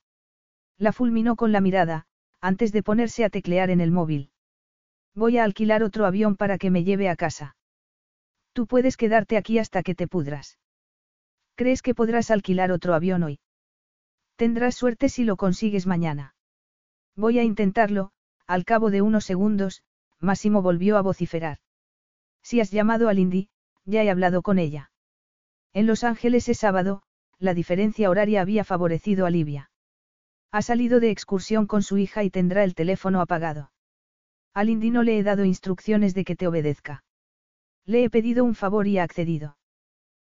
La 0.78 0.92
fulminó 0.92 1.36
con 1.36 1.52
la 1.52 1.62
mirada, 1.62 2.06
antes 2.42 2.72
de 2.72 2.84
ponerse 2.84 3.24
a 3.24 3.30
teclear 3.30 3.70
en 3.70 3.82
el 3.82 3.92
móvil. 3.92 4.30
Voy 5.14 5.38
a 5.38 5.44
alquilar 5.44 5.84
otro 5.84 6.06
avión 6.06 6.36
para 6.36 6.58
que 6.58 6.70
me 6.70 6.84
lleve 6.84 7.10
a 7.10 7.16
casa. 7.16 7.56
Tú 8.54 8.68
puedes 8.68 8.98
quedarte 8.98 9.38
aquí 9.38 9.60
hasta 9.60 9.84
que 9.84 9.96
te 9.96 10.08
pudras. 10.08 10.60
¿Crees 11.56 11.82
que 11.82 11.96
podrás 11.96 12.32
alquilar 12.32 12.72
otro 12.72 12.94
avión 12.94 13.24
hoy? 13.24 13.40
Tendrás 14.36 14.76
suerte 14.76 15.08
si 15.08 15.24
lo 15.24 15.38
consigues 15.38 15.88
mañana. 15.88 16.36
Voy 17.16 17.40
a 17.40 17.44
intentarlo, 17.44 18.12
al 18.46 18.66
cabo 18.66 18.92
de 18.92 19.02
unos 19.02 19.24
segundos, 19.24 19.82
Máximo 20.20 20.62
volvió 20.62 20.98
a 20.98 21.02
vociferar. 21.02 21.60
Si 22.46 22.60
has 22.60 22.70
llamado 22.70 23.10
a 23.10 23.14
Lindy, 23.16 23.50
ya 23.86 24.04
he 24.04 24.10
hablado 24.12 24.44
con 24.44 24.60
ella. 24.60 24.92
En 25.74 25.88
Los 25.88 26.04
Ángeles 26.04 26.48
es 26.48 26.60
sábado, 26.60 27.02
la 27.40 27.56
diferencia 27.56 28.08
horaria 28.08 28.42
había 28.42 28.64
favorecido 28.64 29.26
a 29.26 29.32
Livia. 29.32 29.72
Ha 30.52 30.62
salido 30.62 31.00
de 31.00 31.10
excursión 31.10 31.66
con 31.66 31.82
su 31.82 31.98
hija 31.98 32.24
y 32.24 32.30
tendrá 32.30 32.64
el 32.64 32.76
teléfono 32.76 33.20
apagado. 33.20 33.72
A 34.54 34.64
Lindy 34.64 34.92
no 34.92 35.02
le 35.02 35.18
he 35.18 35.24
dado 35.24 35.44
instrucciones 35.44 36.14
de 36.14 36.24
que 36.24 36.36
te 36.36 36.46
obedezca. 36.46 37.04
Le 37.84 38.04
he 38.04 38.12
pedido 38.12 38.44
un 38.44 38.54
favor 38.54 38.86
y 38.86 39.00
ha 39.00 39.04
accedido. 39.04 39.58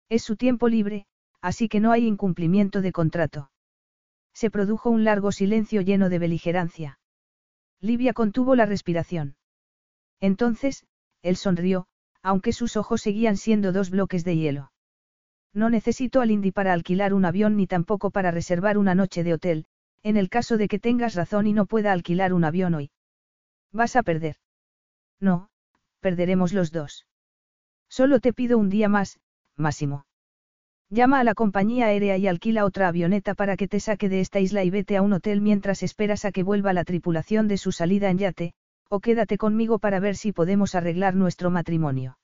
Es 0.08 0.22
su 0.22 0.36
tiempo 0.36 0.68
libre, 0.68 1.06
así 1.40 1.68
que 1.68 1.80
no 1.80 1.90
hay 1.90 2.06
incumplimiento 2.06 2.80
de 2.80 2.92
contrato. 2.92 3.50
Se 4.32 4.52
produjo 4.52 4.88
un 4.88 5.02
largo 5.02 5.32
silencio 5.32 5.80
lleno 5.80 6.08
de 6.08 6.20
beligerancia. 6.20 7.00
Livia 7.80 8.12
contuvo 8.12 8.54
la 8.54 8.66
respiración. 8.66 9.34
Entonces, 10.20 10.86
él 11.22 11.34
sonrió, 11.34 11.88
aunque 12.24 12.54
sus 12.54 12.76
ojos 12.76 13.02
seguían 13.02 13.36
siendo 13.36 13.70
dos 13.70 13.90
bloques 13.90 14.24
de 14.24 14.36
hielo. 14.36 14.72
No 15.52 15.68
necesito 15.68 16.22
al 16.22 16.30
Indy 16.30 16.50
para 16.50 16.72
alquilar 16.72 17.12
un 17.12 17.26
avión 17.26 17.54
ni 17.56 17.66
tampoco 17.66 18.10
para 18.10 18.30
reservar 18.30 18.78
una 18.78 18.94
noche 18.94 19.22
de 19.22 19.34
hotel, 19.34 19.66
en 20.02 20.16
el 20.16 20.30
caso 20.30 20.56
de 20.56 20.66
que 20.66 20.78
tengas 20.78 21.14
razón 21.14 21.46
y 21.46 21.52
no 21.52 21.66
pueda 21.66 21.92
alquilar 21.92 22.32
un 22.32 22.44
avión 22.44 22.74
hoy. 22.74 22.90
Vas 23.72 23.94
a 23.94 24.02
perder. 24.02 24.36
No, 25.20 25.50
perderemos 26.00 26.54
los 26.54 26.72
dos. 26.72 27.06
Solo 27.88 28.20
te 28.20 28.32
pido 28.32 28.56
un 28.56 28.70
día 28.70 28.88
más, 28.88 29.20
Máximo. 29.56 30.06
Llama 30.88 31.20
a 31.20 31.24
la 31.24 31.34
compañía 31.34 31.86
aérea 31.86 32.16
y 32.16 32.26
alquila 32.26 32.64
otra 32.64 32.88
avioneta 32.88 33.34
para 33.34 33.56
que 33.56 33.68
te 33.68 33.80
saque 33.80 34.08
de 34.08 34.20
esta 34.20 34.40
isla 34.40 34.64
y 34.64 34.70
vete 34.70 34.96
a 34.96 35.02
un 35.02 35.12
hotel 35.12 35.42
mientras 35.42 35.82
esperas 35.82 36.24
a 36.24 36.32
que 36.32 36.42
vuelva 36.42 36.72
la 36.72 36.84
tripulación 36.84 37.48
de 37.48 37.58
su 37.58 37.70
salida 37.70 38.08
en 38.10 38.18
yate, 38.18 38.54
o 38.88 39.00
quédate 39.00 39.38
conmigo 39.38 39.78
para 39.78 40.00
ver 40.00 40.16
si 40.16 40.32
podemos 40.32 40.74
arreglar 40.74 41.14
nuestro 41.14 41.50
matrimonio. 41.50 42.18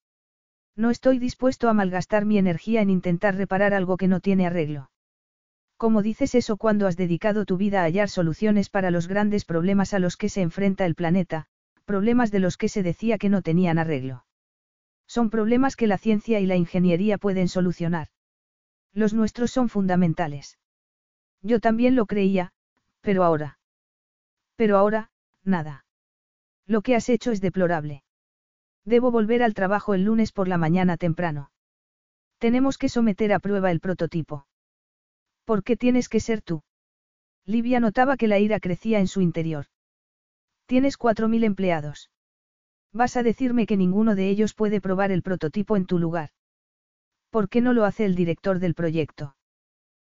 No 0.76 0.90
estoy 0.90 1.18
dispuesto 1.18 1.68
a 1.68 1.74
malgastar 1.74 2.24
mi 2.24 2.38
energía 2.38 2.80
en 2.80 2.90
intentar 2.90 3.36
reparar 3.36 3.74
algo 3.74 3.96
que 3.96 4.08
no 4.08 4.20
tiene 4.20 4.46
arreglo. 4.46 4.90
¿Cómo 5.76 6.02
dices 6.02 6.34
eso 6.34 6.56
cuando 6.56 6.86
has 6.86 6.96
dedicado 6.96 7.44
tu 7.44 7.56
vida 7.56 7.80
a 7.80 7.84
hallar 7.84 8.08
soluciones 8.08 8.68
para 8.68 8.90
los 8.90 9.08
grandes 9.08 9.44
problemas 9.44 9.94
a 9.94 9.98
los 9.98 10.16
que 10.16 10.28
se 10.28 10.42
enfrenta 10.42 10.84
el 10.84 10.94
planeta, 10.94 11.46
problemas 11.86 12.30
de 12.30 12.40
los 12.40 12.56
que 12.56 12.68
se 12.68 12.82
decía 12.82 13.18
que 13.18 13.30
no 13.30 13.42
tenían 13.42 13.78
arreglo? 13.78 14.24
Son 15.06 15.30
problemas 15.30 15.76
que 15.76 15.86
la 15.86 15.98
ciencia 15.98 16.38
y 16.38 16.46
la 16.46 16.56
ingeniería 16.56 17.18
pueden 17.18 17.48
solucionar. 17.48 18.08
Los 18.92 19.14
nuestros 19.14 19.50
son 19.50 19.68
fundamentales. 19.68 20.58
Yo 21.42 21.60
también 21.60 21.96
lo 21.96 22.06
creía, 22.06 22.52
pero 23.00 23.24
ahora. 23.24 23.58
Pero 24.56 24.76
ahora, 24.76 25.10
nada. 25.42 25.84
Lo 26.70 26.82
que 26.82 26.94
has 26.94 27.08
hecho 27.08 27.32
es 27.32 27.40
deplorable. 27.40 28.04
Debo 28.84 29.10
volver 29.10 29.42
al 29.42 29.54
trabajo 29.54 29.92
el 29.92 30.04
lunes 30.04 30.30
por 30.30 30.46
la 30.46 30.56
mañana 30.56 30.96
temprano. 30.96 31.50
Tenemos 32.38 32.78
que 32.78 32.88
someter 32.88 33.32
a 33.32 33.40
prueba 33.40 33.72
el 33.72 33.80
prototipo. 33.80 34.46
¿Por 35.44 35.64
qué 35.64 35.76
tienes 35.76 36.08
que 36.08 36.20
ser 36.20 36.42
tú? 36.42 36.62
Livia 37.44 37.80
notaba 37.80 38.16
que 38.16 38.28
la 38.28 38.38
ira 38.38 38.60
crecía 38.60 39.00
en 39.00 39.08
su 39.08 39.20
interior. 39.20 39.66
Tienes 40.66 40.96
cuatro 40.96 41.26
mil 41.26 41.42
empleados. 41.42 42.08
Vas 42.92 43.16
a 43.16 43.24
decirme 43.24 43.66
que 43.66 43.76
ninguno 43.76 44.14
de 44.14 44.28
ellos 44.28 44.54
puede 44.54 44.80
probar 44.80 45.10
el 45.10 45.22
prototipo 45.22 45.76
en 45.76 45.86
tu 45.86 45.98
lugar. 45.98 46.30
¿Por 47.30 47.48
qué 47.48 47.60
no 47.60 47.72
lo 47.72 47.84
hace 47.84 48.04
el 48.04 48.14
director 48.14 48.60
del 48.60 48.74
proyecto? 48.74 49.34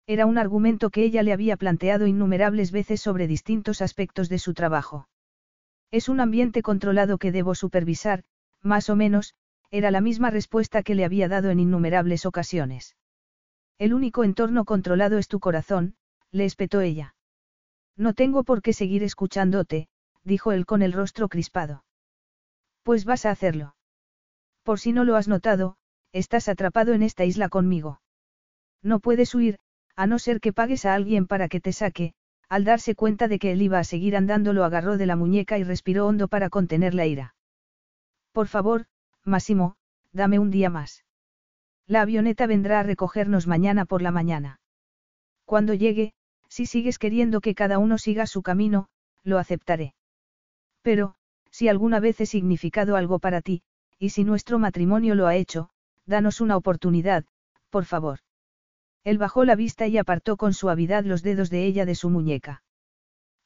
Era 0.09 0.27
un 0.27 0.39
argumento 0.39 0.91
que 0.91 1.05
ella 1.05 1.23
le 1.23 1.33
había 1.33 1.57
planteado 1.57 2.09
innumerables 2.09 2.73
veces 2.73 3.01
sobre 3.01 3.29
distintos 3.29 3.81
aspectos 3.81 4.29
de 4.29 4.41
su 4.41 4.55
trabajo. 4.55 5.07
Es 5.91 6.09
un 6.09 6.21
ambiente 6.21 6.63
controlado 6.63 7.19
que 7.19 7.33
debo 7.33 7.55
supervisar, 7.55 8.25
más 8.63 8.91
o 8.91 8.97
menos, 8.97 9.35
era 9.71 9.91
la 9.91 10.01
misma 10.01 10.31
respuesta 10.31 10.83
que 10.83 10.95
le 10.95 11.05
había 11.05 11.29
dado 11.29 11.51
en 11.51 11.61
innumerables 11.61 12.27
ocasiones. 12.27 12.97
El 13.79 13.95
único 13.95 14.25
entorno 14.25 14.65
controlado 14.65 15.19
es 15.19 15.29
tu 15.29 15.41
corazón, 15.41 15.95
le 16.31 16.45
espetó 16.45 16.81
ella. 16.81 17.15
No 17.97 18.13
tengo 18.15 18.45
por 18.45 18.63
qué 18.63 18.73
seguir 18.73 19.03
escuchándote, 19.03 19.89
dijo 20.25 20.53
él 20.53 20.67
con 20.67 20.83
el 20.83 20.93
rostro 20.93 21.29
crispado. 21.29 21.85
Pues 22.83 23.05
vas 23.05 23.27
a 23.27 23.31
hacerlo. 23.31 23.77
Por 24.63 24.81
si 24.81 24.93
no 24.93 25.05
lo 25.05 25.17
has 25.17 25.29
notado, 25.29 25.77
estás 26.13 26.49
atrapado 26.49 26.93
en 26.93 27.03
esta 27.03 27.25
isla 27.25 27.49
conmigo. 27.49 28.01
No 28.83 29.01
puedes 29.01 29.35
huir, 29.35 29.59
a 29.97 30.07
no 30.07 30.19
ser 30.19 30.41
que 30.41 30.53
pagues 30.53 30.85
a 30.85 30.95
alguien 30.95 31.27
para 31.27 31.49
que 31.49 31.61
te 31.61 31.73
saque, 31.73 32.15
al 32.49 32.65
darse 32.65 32.95
cuenta 32.95 33.29
de 33.29 33.39
que 33.39 33.53
él 33.53 33.63
iba 33.63 33.79
a 33.79 33.85
seguir 33.85 34.17
andando 34.17 34.53
lo 34.53 34.65
agarró 34.65 34.97
de 34.97 35.07
la 35.07 35.17
muñeca 35.17 35.59
y 35.59 35.65
respiró 35.65 36.07
hondo 36.07 36.29
para 36.29 36.49
contener 36.51 36.95
la 36.95 37.07
ira. 37.07 37.35
Por 38.33 38.49
favor, 38.49 38.87
Máximo, 39.25 39.77
dame 40.13 40.39
un 40.39 40.51
día 40.51 40.71
más. 40.71 41.05
La 41.87 42.03
avioneta 42.03 42.47
vendrá 42.47 42.81
a 42.81 42.83
recogernos 42.83 43.47
mañana 43.47 43.85
por 43.85 44.03
la 44.03 44.11
mañana. 44.11 44.61
Cuando 45.45 45.75
llegue, 45.75 46.13
si 46.49 46.67
sigues 46.67 46.99
queriendo 46.99 47.41
que 47.41 47.55
cada 47.55 47.79
uno 47.79 47.99
siga 47.99 48.27
su 48.27 48.43
camino, 48.43 48.89
lo 49.23 49.39
aceptaré. 49.39 49.95
Pero, 50.83 51.15
si 51.51 51.69
alguna 51.69 52.01
vez 52.01 52.21
he 52.21 52.27
significado 52.27 52.97
algo 52.97 53.19
para 53.19 53.43
ti, 53.43 53.63
y 53.99 54.11
si 54.11 54.25
nuestro 54.25 54.59
matrimonio 54.59 55.15
lo 55.15 55.27
ha 55.27 55.37
hecho, 55.37 55.71
danos 56.07 56.41
una 56.41 56.57
oportunidad, 56.57 57.25
por 57.71 57.85
favor. 57.85 58.21
Él 59.09 59.17
bajó 59.17 59.47
la 59.47 59.57
vista 59.57 59.87
y 59.87 59.97
apartó 59.97 60.37
con 60.37 60.53
suavidad 60.53 61.03
los 61.03 61.23
dedos 61.23 61.49
de 61.49 61.65
ella 61.65 61.87
de 61.87 61.95
su 61.95 62.11
muñeca. 62.11 62.63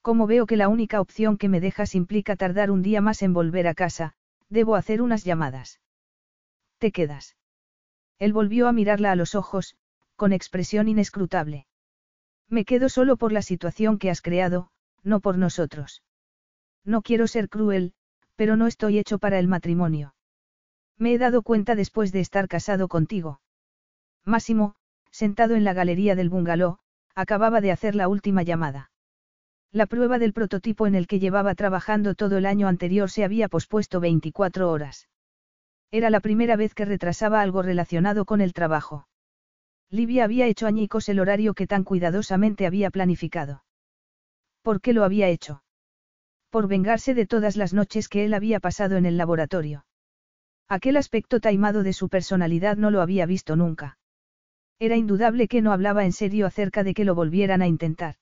Como 0.01 0.27
veo 0.27 0.45
que 0.45 0.57
la 0.57 0.67
única 0.67 1.01
opción 1.01 1.39
que 1.39 1.49
me 1.49 1.61
dejas 1.61 1.95
implica 1.95 2.35
tardar 2.35 2.73
un 2.73 2.83
día 2.83 3.01
más 3.01 3.23
en 3.23 3.33
volver 3.33 3.69
a 3.69 3.75
casa, 3.75 4.15
debo 4.49 4.75
hacer 4.75 5.01
unas 5.01 5.23
llamadas. 5.23 5.81
¿Te 6.79 6.91
quedas? 6.91 7.37
Él 8.19 8.33
volvió 8.33 8.67
a 8.67 8.73
mirarla 8.73 9.13
a 9.13 9.15
los 9.15 9.37
ojos, 9.37 9.77
con 10.17 10.33
expresión 10.33 10.89
inescrutable. 10.89 11.69
Me 12.49 12.65
quedo 12.65 12.89
solo 12.89 13.17
por 13.17 13.31
la 13.31 13.43
situación 13.43 13.99
que 14.01 14.11
has 14.11 14.21
creado, 14.21 14.73
no 15.05 15.21
por 15.21 15.39
nosotros. 15.39 16.03
No 16.85 17.03
quiero 17.03 17.29
ser 17.29 17.49
cruel, 17.49 17.95
pero 18.35 18.57
no 18.57 18.67
estoy 18.67 18.99
hecho 18.99 19.21
para 19.21 19.39
el 19.39 19.47
matrimonio. 19.47 20.17
Me 20.99 21.15
he 21.15 21.19
dado 21.19 21.43
cuenta 21.43 21.77
después 21.77 22.11
de 22.11 22.19
estar 22.19 22.49
casado 22.49 22.89
contigo. 22.89 23.41
Máximo, 24.25 24.75
sentado 25.13 25.55
en 25.55 25.63
la 25.63 25.75
galería 25.75 26.17
del 26.17 26.31
bungalow, 26.31 26.79
acababa 27.15 27.61
de 27.61 27.71
hacer 27.71 27.95
la 27.95 28.09
última 28.09 28.43
llamada. 28.43 28.91
La 29.71 29.87
prueba 29.87 30.19
del 30.19 30.33
prototipo 30.33 30.87
en 30.87 30.95
el 30.95 31.07
que 31.07 31.21
llevaba 31.21 31.55
trabajando 31.55 32.15
todo 32.15 32.39
el 32.39 32.47
año 32.47 32.67
anterior 32.67 33.11
se 33.11 33.25
había 33.25 33.49
pospuesto 33.49 34.01
24 34.01 34.71
horas. 34.71 35.09
Era 35.91 36.11
la 36.11 36.21
primera 36.21 36.57
vez 36.57 36.75
que 36.75 36.87
retrasaba 36.87 37.41
algo 37.41 37.63
relacionado 37.63 38.25
con 38.25 38.41
el 38.41 38.53
trabajo. 38.53 39.07
Livia 39.91 40.25
había 40.25 40.47
hecho 40.47 40.67
añicos 40.67 41.09
el 41.11 41.21
horario 41.21 41.55
que 41.55 41.67
tan 41.67 41.85
cuidadosamente 41.85 42.67
había 42.67 42.91
planificado. 42.91 43.63
¿Por 44.63 44.81
qué 44.81 44.95
lo 44.95 45.05
había 45.05 45.29
hecho? 45.29 45.63
Por 46.49 46.69
vengarse 46.69 47.15
de 47.15 47.27
todas 47.27 47.57
las 47.57 47.75
noches 47.75 48.09
que 48.09 48.25
él 48.25 48.33
había 48.33 48.61
pasado 48.61 48.97
en 48.97 49.05
el 49.05 49.19
laboratorio. 49.19 49.85
Aquel 50.69 50.97
aspecto 50.97 51.41
taimado 51.41 51.83
de 51.83 51.93
su 51.93 52.09
personalidad 52.09 52.77
no 52.77 52.91
lo 52.91 53.03
había 53.03 53.27
visto 53.27 53.57
nunca. 53.57 53.99
Era 54.83 54.97
indudable 54.97 55.47
que 55.47 55.63
no 55.63 55.71
hablaba 55.71 56.05
en 56.05 56.11
serio 56.11 56.45
acerca 56.45 56.83
de 56.83 56.93
que 56.93 57.05
lo 57.05 57.15
volvieran 57.15 57.63
a 57.63 57.69
intentar. 57.69 58.17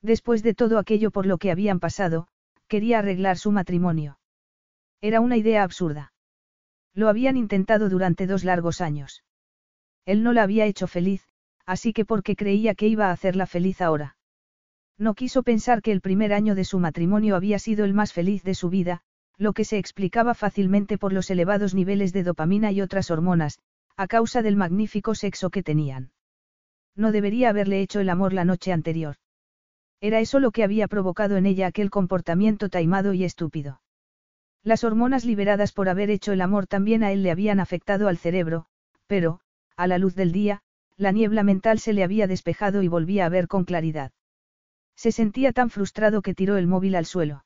Después 0.00 0.42
de 0.42 0.54
todo 0.54 0.78
aquello 0.78 1.10
por 1.10 1.26
lo 1.26 1.36
que 1.36 1.50
habían 1.50 1.78
pasado, 1.78 2.26
quería 2.68 3.00
arreglar 3.00 3.36
su 3.36 3.52
matrimonio. 3.52 4.18
Era 5.02 5.20
una 5.20 5.36
idea 5.36 5.62
absurda. 5.62 6.14
Lo 6.94 7.10
habían 7.10 7.36
intentado 7.36 7.90
durante 7.90 8.26
dos 8.26 8.44
largos 8.44 8.80
años. 8.80 9.24
Él 10.06 10.22
no 10.22 10.32
la 10.32 10.44
había 10.44 10.64
hecho 10.64 10.86
feliz, 10.86 11.28
así 11.66 11.92
que 11.92 12.06
porque 12.06 12.34
creía 12.34 12.74
que 12.74 12.88
iba 12.88 13.08
a 13.08 13.12
hacerla 13.12 13.44
feliz 13.44 13.82
ahora. 13.82 14.16
No 14.96 15.12
quiso 15.12 15.42
pensar 15.42 15.82
que 15.82 15.92
el 15.92 16.00
primer 16.00 16.32
año 16.32 16.54
de 16.54 16.64
su 16.64 16.78
matrimonio 16.78 17.36
había 17.36 17.58
sido 17.58 17.84
el 17.84 17.92
más 17.92 18.14
feliz 18.14 18.42
de 18.42 18.54
su 18.54 18.70
vida, 18.70 19.02
lo 19.36 19.52
que 19.52 19.66
se 19.66 19.76
explicaba 19.76 20.32
fácilmente 20.32 20.96
por 20.96 21.12
los 21.12 21.28
elevados 21.28 21.74
niveles 21.74 22.14
de 22.14 22.22
dopamina 22.22 22.72
y 22.72 22.80
otras 22.80 23.10
hormonas, 23.10 23.58
a 23.96 24.06
causa 24.08 24.42
del 24.42 24.56
magnífico 24.56 25.14
sexo 25.14 25.50
que 25.50 25.62
tenían. 25.62 26.12
No 26.96 27.12
debería 27.12 27.50
haberle 27.50 27.80
hecho 27.80 28.00
el 28.00 28.08
amor 28.08 28.32
la 28.32 28.44
noche 28.44 28.72
anterior. 28.72 29.16
Era 30.00 30.20
eso 30.20 30.40
lo 30.40 30.50
que 30.50 30.64
había 30.64 30.88
provocado 30.88 31.36
en 31.36 31.46
ella 31.46 31.66
aquel 31.66 31.90
comportamiento 31.90 32.68
taimado 32.68 33.14
y 33.14 33.24
estúpido. 33.24 33.80
Las 34.62 34.82
hormonas 34.82 35.24
liberadas 35.24 35.72
por 35.72 35.88
haber 35.88 36.10
hecho 36.10 36.32
el 36.32 36.40
amor 36.40 36.66
también 36.66 37.04
a 37.04 37.12
él 37.12 37.22
le 37.22 37.30
habían 37.30 37.60
afectado 37.60 38.08
al 38.08 38.18
cerebro, 38.18 38.66
pero, 39.06 39.40
a 39.76 39.86
la 39.86 39.98
luz 39.98 40.14
del 40.14 40.32
día, 40.32 40.62
la 40.96 41.12
niebla 41.12 41.42
mental 41.42 41.78
se 41.78 41.92
le 41.92 42.04
había 42.04 42.26
despejado 42.26 42.82
y 42.82 42.88
volvía 42.88 43.26
a 43.26 43.28
ver 43.28 43.48
con 43.48 43.64
claridad. 43.64 44.12
Se 44.96 45.12
sentía 45.12 45.52
tan 45.52 45.70
frustrado 45.70 46.22
que 46.22 46.34
tiró 46.34 46.56
el 46.56 46.66
móvil 46.66 46.94
al 46.94 47.06
suelo. 47.06 47.44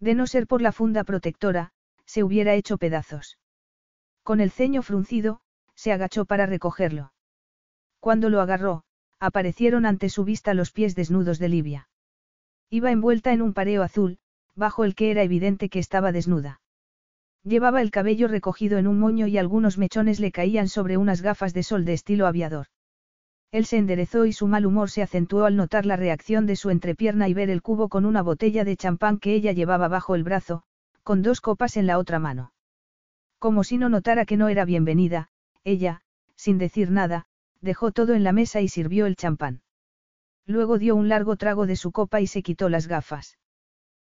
De 0.00 0.14
no 0.14 0.26
ser 0.26 0.46
por 0.46 0.62
la 0.62 0.72
funda 0.72 1.04
protectora, 1.04 1.72
se 2.04 2.22
hubiera 2.22 2.54
hecho 2.54 2.76
pedazos. 2.76 3.38
Con 4.22 4.40
el 4.40 4.50
ceño 4.50 4.82
fruncido, 4.82 5.40
se 5.76 5.92
agachó 5.92 6.24
para 6.24 6.46
recogerlo. 6.46 7.12
Cuando 8.00 8.30
lo 8.30 8.40
agarró, 8.40 8.82
aparecieron 9.20 9.86
ante 9.86 10.08
su 10.08 10.24
vista 10.24 10.54
los 10.54 10.72
pies 10.72 10.94
desnudos 10.94 11.38
de 11.38 11.48
Livia. 11.48 11.88
Iba 12.70 12.90
envuelta 12.90 13.32
en 13.32 13.42
un 13.42 13.52
pareo 13.52 13.82
azul, 13.82 14.18
bajo 14.54 14.84
el 14.84 14.94
que 14.94 15.10
era 15.10 15.22
evidente 15.22 15.68
que 15.68 15.78
estaba 15.78 16.12
desnuda. 16.12 16.60
Llevaba 17.44 17.80
el 17.80 17.92
cabello 17.92 18.26
recogido 18.26 18.78
en 18.78 18.88
un 18.88 18.98
moño 18.98 19.28
y 19.28 19.38
algunos 19.38 19.78
mechones 19.78 20.18
le 20.18 20.32
caían 20.32 20.68
sobre 20.68 20.96
unas 20.96 21.22
gafas 21.22 21.54
de 21.54 21.62
sol 21.62 21.84
de 21.84 21.92
estilo 21.92 22.26
aviador. 22.26 22.66
Él 23.52 23.66
se 23.66 23.76
enderezó 23.76 24.26
y 24.26 24.32
su 24.32 24.48
mal 24.48 24.66
humor 24.66 24.90
se 24.90 25.02
acentuó 25.02 25.44
al 25.44 25.54
notar 25.54 25.86
la 25.86 25.96
reacción 25.96 26.46
de 26.46 26.56
su 26.56 26.70
entrepierna 26.70 27.28
y 27.28 27.34
ver 27.34 27.48
el 27.48 27.62
cubo 27.62 27.88
con 27.88 28.04
una 28.04 28.22
botella 28.22 28.64
de 28.64 28.76
champán 28.76 29.18
que 29.18 29.34
ella 29.34 29.52
llevaba 29.52 29.86
bajo 29.86 30.16
el 30.16 30.24
brazo, 30.24 30.64
con 31.04 31.22
dos 31.22 31.40
copas 31.40 31.76
en 31.76 31.86
la 31.86 31.98
otra 31.98 32.18
mano. 32.18 32.52
Como 33.38 33.62
si 33.62 33.78
no 33.78 33.88
notara 33.88 34.24
que 34.24 34.36
no 34.36 34.48
era 34.48 34.64
bienvenida, 34.64 35.28
ella, 35.66 36.00
sin 36.36 36.58
decir 36.58 36.92
nada, 36.92 37.26
dejó 37.60 37.90
todo 37.90 38.14
en 38.14 38.22
la 38.22 38.32
mesa 38.32 38.60
y 38.60 38.68
sirvió 38.68 39.06
el 39.06 39.16
champán. 39.16 39.62
Luego 40.46 40.78
dio 40.78 40.94
un 40.94 41.08
largo 41.08 41.36
trago 41.36 41.66
de 41.66 41.74
su 41.74 41.90
copa 41.90 42.20
y 42.20 42.28
se 42.28 42.42
quitó 42.42 42.68
las 42.68 42.86
gafas. 42.86 43.36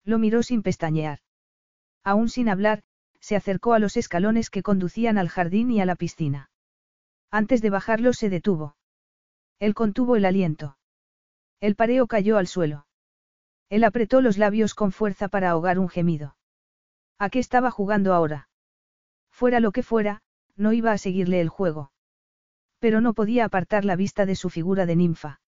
Lo 0.05 0.19
miró 0.19 0.45
sin 0.45 0.63
pestañear. 0.63 1.19
Aún 2.05 2.29
sin 2.29 2.49
hablar, 2.49 2.85
se 3.19 3.35
acercó 3.35 3.75
a 3.75 3.81
los 3.81 3.97
escalones 3.97 4.49
que 4.49 4.63
conducían 4.63 5.19
al 5.19 5.29
jardín 5.29 5.73
y 5.73 5.81
a 5.81 5.87
la 5.87 5.97
piscina. 5.97 6.51
Antes 7.33 7.63
de 7.63 7.71
bajarlos 7.71 8.17
se 8.17 8.31
detuvo. 8.31 8.77
Él 9.59 9.75
contuvo 9.75 10.15
el 10.15 10.27
aliento. 10.27 10.79
El 11.59 11.75
pareo 11.75 12.07
cayó 12.07 12.39
al 12.39 12.47
suelo. 12.47 12.87
Él 13.69 13.83
apretó 13.83 14.21
los 14.21 14.39
labios 14.39 14.75
con 14.75 14.93
fuerza 14.93 15.29
para 15.29 15.51
ahogar 15.51 15.81
un 15.81 15.89
gemido. 15.89 16.37
¿A 17.19 17.29
qué 17.29 17.41
estaba 17.41 17.73
jugando 17.73 18.15
ahora? 18.15 18.49
Fuera 19.31 19.59
lo 19.59 19.73
que 19.73 19.83
fuera, 19.83 20.23
no 20.61 20.73
iba 20.73 20.93
a 20.93 20.99
seguirle 20.99 21.41
el 21.41 21.49
juego. 21.49 21.91
Pero 22.79 23.01
no 23.01 23.15
podía 23.15 23.47
apartar 23.47 23.85
la 23.85 23.97
vista 23.97 24.27
de 24.27 24.37
su 24.37 24.51
figura 24.51 24.87
de 24.87 24.97
ninfa. 24.97 25.41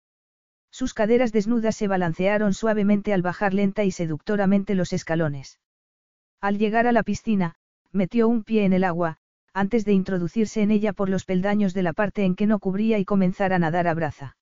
Sus 0.70 0.94
caderas 0.94 1.32
desnudas 1.32 1.76
se 1.76 1.88
balancearon 1.88 2.54
suavemente 2.54 3.12
al 3.12 3.22
bajar 3.22 3.52
lenta 3.52 3.84
y 3.84 3.90
seductoramente 3.90 4.74
los 4.74 4.92
escalones. 4.92 5.58
Al 6.40 6.58
llegar 6.58 6.86
a 6.86 6.92
la 6.92 7.02
piscina, 7.02 7.56
metió 7.90 8.28
un 8.28 8.44
pie 8.44 8.64
en 8.64 8.72
el 8.72 8.84
agua, 8.84 9.18
antes 9.52 9.84
de 9.84 9.92
introducirse 9.92 10.62
en 10.62 10.70
ella 10.70 10.92
por 10.92 11.08
los 11.08 11.24
peldaños 11.24 11.74
de 11.74 11.82
la 11.82 11.92
parte 11.92 12.24
en 12.24 12.36
que 12.36 12.46
no 12.46 12.60
cubría 12.60 12.98
y 12.98 13.04
comenzar 13.04 13.52
a 13.52 13.58
nadar 13.58 13.88
a 13.88 13.94
braza. 13.94 14.36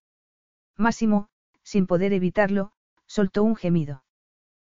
Máximo, 0.77 1.29
sin 1.63 1.87
poder 1.87 2.13
evitarlo, 2.13 2.73
soltó 3.07 3.43
un 3.43 3.57
gemido. 3.57 4.05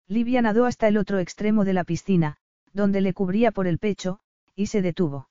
Livia 0.07 0.41
nadó 0.41 0.65
hasta 0.65 0.87
el 0.87 0.97
otro 0.97 1.17
extremo 1.19 1.65
de 1.65 1.73
la 1.73 1.83
piscina, 1.83 2.37
donde 2.73 3.01
le 3.01 3.13
cubría 3.13 3.51
por 3.51 3.65
el 3.65 3.79
pecho, 3.79 4.19
y 4.55 4.67
se 4.67 4.81
detuvo. 4.81 5.28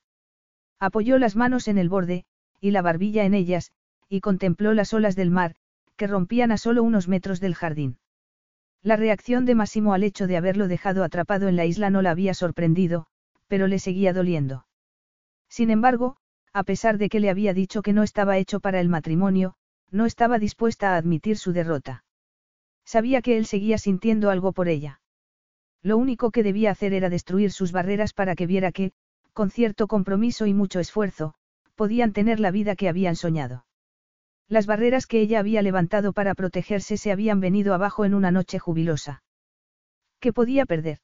Apoyó 0.81 1.19
las 1.19 1.37
manos 1.37 1.69
en 1.69 1.79
el 1.79 1.89
borde, 1.89 2.25
y 2.61 2.71
la 2.71 2.83
barbilla 2.83 3.25
en 3.25 3.35
ellas, 3.35 3.73
y 4.09 4.21
contempló 4.21 4.75
las 4.75 4.95
olas 4.95 5.17
del 5.17 5.31
mar, 5.31 5.55
que 5.97 6.07
rompían 6.07 6.53
a 6.53 6.59
solo 6.59 6.83
unos 6.83 7.09
metros 7.09 7.41
del 7.41 7.55
jardín. 7.55 7.99
La 8.83 8.97
reacción 8.97 9.45
de 9.45 9.55
Máximo 9.57 9.93
al 9.93 10.05
hecho 10.05 10.27
de 10.27 10.37
haberlo 10.37 10.69
dejado 10.69 11.03
atrapado 11.03 11.49
en 11.49 11.57
la 11.57 11.67
isla 11.67 11.91
no 11.91 12.01
la 12.01 12.13
había 12.13 12.33
sorprendido, 12.33 13.07
pero 13.49 13.67
le 13.67 13.79
seguía 13.81 14.13
doliendo. 14.13 14.67
Sin 15.49 15.71
embargo, 15.71 16.17
a 16.53 16.63
pesar 16.63 16.99
de 16.99 17.09
que 17.09 17.21
le 17.21 17.31
había 17.31 17.55
dicho 17.55 17.83
que 17.83 17.93
no 17.93 18.03
estaba 18.03 18.39
hecho 18.39 18.61
para 18.61 18.81
el 18.81 18.89
matrimonio, 18.89 19.55
no 19.91 20.07
estaba 20.07 20.39
dispuesta 20.39 20.95
a 20.95 20.97
admitir 20.97 21.37
su 21.37 21.53
derrota. 21.53 22.05
Sabía 22.85 23.21
que 23.21 23.37
él 23.37 23.47
seguía 23.47 23.79
sintiendo 23.79 24.31
algo 24.31 24.53
por 24.53 24.69
ella. 24.69 25.01
Lo 25.83 25.97
único 25.97 26.31
que 26.31 26.43
debía 26.43 26.71
hacer 26.71 26.93
era 26.93 27.11
destruir 27.11 27.51
sus 27.53 27.73
barreras 27.73 28.13
para 28.13 28.35
que 28.35 28.47
viera 28.47 28.73
que, 28.73 28.93
con 29.39 29.53
cierto 29.53 29.87
compromiso 29.87 30.47
y 30.47 30.53
mucho 30.53 30.81
esfuerzo, 30.81 31.33
podían 31.77 32.13
tener 32.13 32.41
la 32.41 32.51
vida 32.51 32.75
que 32.75 32.89
habían 32.89 33.15
soñado. 33.15 33.67
Las 34.49 34.67
barreras 34.67 35.07
que 35.07 35.21
ella 35.21 35.39
había 35.39 35.63
levantado 35.63 36.13
para 36.13 36.35
protegerse 36.35 36.97
se 36.97 37.13
habían 37.13 37.39
venido 37.39 37.73
abajo 37.73 38.05
en 38.05 38.15
una 38.15 38.33
noche 38.33 38.59
jubilosa. 38.59 39.23
¿Qué 40.19 40.33
podía 40.33 40.67
perder? 40.67 40.99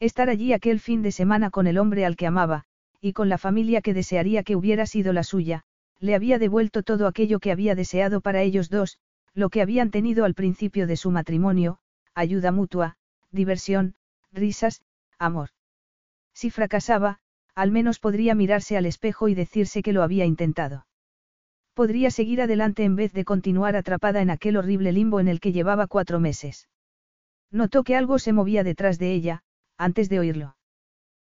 Estar 0.00 0.30
allí 0.30 0.52
aquel 0.52 0.80
fin 0.80 1.02
de 1.02 1.12
semana 1.12 1.50
con 1.50 1.68
el 1.68 1.78
hombre 1.78 2.04
al 2.04 2.16
que 2.16 2.26
amaba, 2.26 2.64
y 3.00 3.12
con 3.12 3.28
la 3.28 3.38
familia 3.38 3.82
que 3.82 3.94
desearía 3.94 4.42
que 4.42 4.56
hubiera 4.56 4.84
sido 4.84 5.12
la 5.12 5.22
suya, 5.22 5.62
le 6.00 6.16
había 6.16 6.40
devuelto 6.40 6.82
todo 6.82 7.06
aquello 7.06 7.38
que 7.38 7.52
había 7.52 7.76
deseado 7.76 8.20
para 8.20 8.42
ellos 8.42 8.68
dos, 8.68 8.98
lo 9.32 9.48
que 9.48 9.62
habían 9.62 9.92
tenido 9.92 10.24
al 10.24 10.34
principio 10.34 10.88
de 10.88 10.96
su 10.96 11.12
matrimonio, 11.12 11.78
ayuda 12.16 12.50
mutua, 12.50 12.96
diversión, 13.30 13.94
risas, 14.32 14.82
amor. 15.20 15.50
Si 16.32 16.50
fracasaba, 16.50 17.20
al 17.54 17.70
menos 17.70 17.98
podría 18.00 18.34
mirarse 18.34 18.76
al 18.76 18.86
espejo 18.86 19.28
y 19.28 19.34
decirse 19.34 19.82
que 19.82 19.92
lo 19.92 20.02
había 20.02 20.24
intentado. 20.24 20.86
Podría 21.74 22.10
seguir 22.10 22.40
adelante 22.40 22.84
en 22.84 22.96
vez 22.96 23.12
de 23.12 23.24
continuar 23.24 23.76
atrapada 23.76 24.22
en 24.22 24.30
aquel 24.30 24.56
horrible 24.56 24.92
limbo 24.92 25.20
en 25.20 25.28
el 25.28 25.40
que 25.40 25.52
llevaba 25.52 25.86
cuatro 25.86 26.20
meses. 26.20 26.68
Notó 27.50 27.84
que 27.84 27.96
algo 27.96 28.18
se 28.18 28.32
movía 28.32 28.64
detrás 28.64 28.98
de 28.98 29.12
ella, 29.12 29.42
antes 29.76 30.08
de 30.08 30.20
oírlo. 30.20 30.56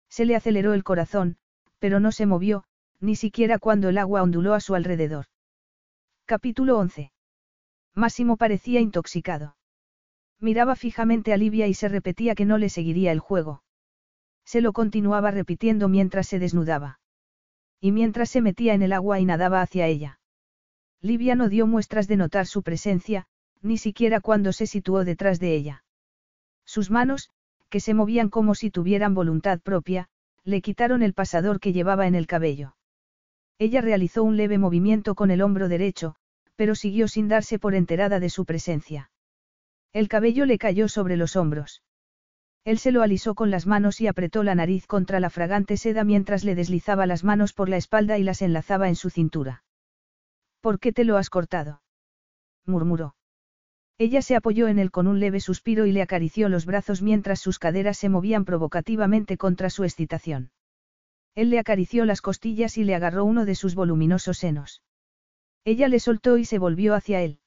Se 0.08 0.24
le 0.24 0.36
aceleró 0.36 0.74
el 0.74 0.84
corazón, 0.84 1.36
pero 1.78 1.98
no 1.98 2.12
se 2.12 2.26
movió, 2.26 2.64
ni 3.00 3.16
siquiera 3.16 3.58
cuando 3.58 3.88
el 3.88 3.98
agua 3.98 4.22
onduló 4.22 4.54
a 4.54 4.60
su 4.60 4.74
alrededor. 4.74 5.26
Capítulo 6.24 6.78
11. 6.78 7.10
Máximo 7.94 8.36
parecía 8.36 8.80
intoxicado. 8.80 9.56
Miraba 10.40 10.76
fijamente 10.76 11.32
a 11.32 11.36
Livia 11.36 11.66
y 11.66 11.74
se 11.74 11.88
repetía 11.88 12.34
que 12.34 12.44
no 12.44 12.58
le 12.58 12.68
seguiría 12.68 13.12
el 13.12 13.20
juego. 13.20 13.63
Se 14.44 14.60
lo 14.60 14.72
continuaba 14.72 15.30
repitiendo 15.30 15.88
mientras 15.88 16.26
se 16.26 16.38
desnudaba. 16.38 17.00
Y 17.80 17.92
mientras 17.92 18.30
se 18.30 18.40
metía 18.40 18.74
en 18.74 18.82
el 18.82 18.92
agua 18.92 19.20
y 19.20 19.24
nadaba 19.24 19.60
hacia 19.60 19.86
ella. 19.86 20.20
Livia 21.00 21.34
no 21.34 21.48
dio 21.48 21.66
muestras 21.66 22.08
de 22.08 22.16
notar 22.16 22.46
su 22.46 22.62
presencia, 22.62 23.26
ni 23.60 23.78
siquiera 23.78 24.20
cuando 24.20 24.52
se 24.52 24.66
situó 24.66 25.04
detrás 25.04 25.38
de 25.40 25.54
ella. 25.54 25.84
Sus 26.64 26.90
manos, 26.90 27.30
que 27.68 27.80
se 27.80 27.94
movían 27.94 28.30
como 28.30 28.54
si 28.54 28.70
tuvieran 28.70 29.14
voluntad 29.14 29.60
propia, 29.60 30.08
le 30.44 30.62
quitaron 30.62 31.02
el 31.02 31.14
pasador 31.14 31.60
que 31.60 31.72
llevaba 31.72 32.06
en 32.06 32.14
el 32.14 32.26
cabello. 32.26 32.76
Ella 33.58 33.80
realizó 33.80 34.24
un 34.24 34.36
leve 34.36 34.58
movimiento 34.58 35.14
con 35.14 35.30
el 35.30 35.42
hombro 35.42 35.68
derecho, 35.68 36.16
pero 36.56 36.74
siguió 36.74 37.08
sin 37.08 37.28
darse 37.28 37.58
por 37.58 37.74
enterada 37.74 38.20
de 38.20 38.30
su 38.30 38.44
presencia. 38.44 39.10
El 39.92 40.08
cabello 40.08 40.44
le 40.44 40.58
cayó 40.58 40.88
sobre 40.88 41.16
los 41.16 41.36
hombros. 41.36 41.83
Él 42.64 42.78
se 42.78 42.92
lo 42.92 43.02
alisó 43.02 43.34
con 43.34 43.50
las 43.50 43.66
manos 43.66 44.00
y 44.00 44.06
apretó 44.06 44.42
la 44.42 44.54
nariz 44.54 44.86
contra 44.86 45.20
la 45.20 45.28
fragante 45.28 45.76
seda 45.76 46.02
mientras 46.02 46.44
le 46.44 46.54
deslizaba 46.54 47.06
las 47.06 47.22
manos 47.22 47.52
por 47.52 47.68
la 47.68 47.76
espalda 47.76 48.16
y 48.16 48.22
las 48.22 48.40
enlazaba 48.40 48.88
en 48.88 48.96
su 48.96 49.10
cintura. 49.10 49.64
¿Por 50.62 50.80
qué 50.80 50.92
te 50.92 51.04
lo 51.04 51.18
has 51.18 51.28
cortado? 51.28 51.82
murmuró. 52.64 53.16
Ella 53.98 54.22
se 54.22 54.34
apoyó 54.34 54.66
en 54.66 54.78
él 54.78 54.90
con 54.90 55.06
un 55.06 55.20
leve 55.20 55.40
suspiro 55.40 55.84
y 55.84 55.92
le 55.92 56.00
acarició 56.00 56.48
los 56.48 56.64
brazos 56.64 57.02
mientras 57.02 57.38
sus 57.38 57.58
caderas 57.58 57.98
se 57.98 58.08
movían 58.08 58.46
provocativamente 58.46 59.36
contra 59.36 59.68
su 59.68 59.84
excitación. 59.84 60.50
Él 61.34 61.50
le 61.50 61.58
acarició 61.58 62.06
las 62.06 62.22
costillas 62.22 62.78
y 62.78 62.84
le 62.84 62.94
agarró 62.94 63.24
uno 63.24 63.44
de 63.44 63.54
sus 63.54 63.74
voluminosos 63.74 64.38
senos. 64.38 64.82
Ella 65.64 65.88
le 65.88 66.00
soltó 66.00 66.38
y 66.38 66.44
se 66.44 66.58
volvió 66.58 66.94
hacia 66.94 67.20
él. 67.20 67.40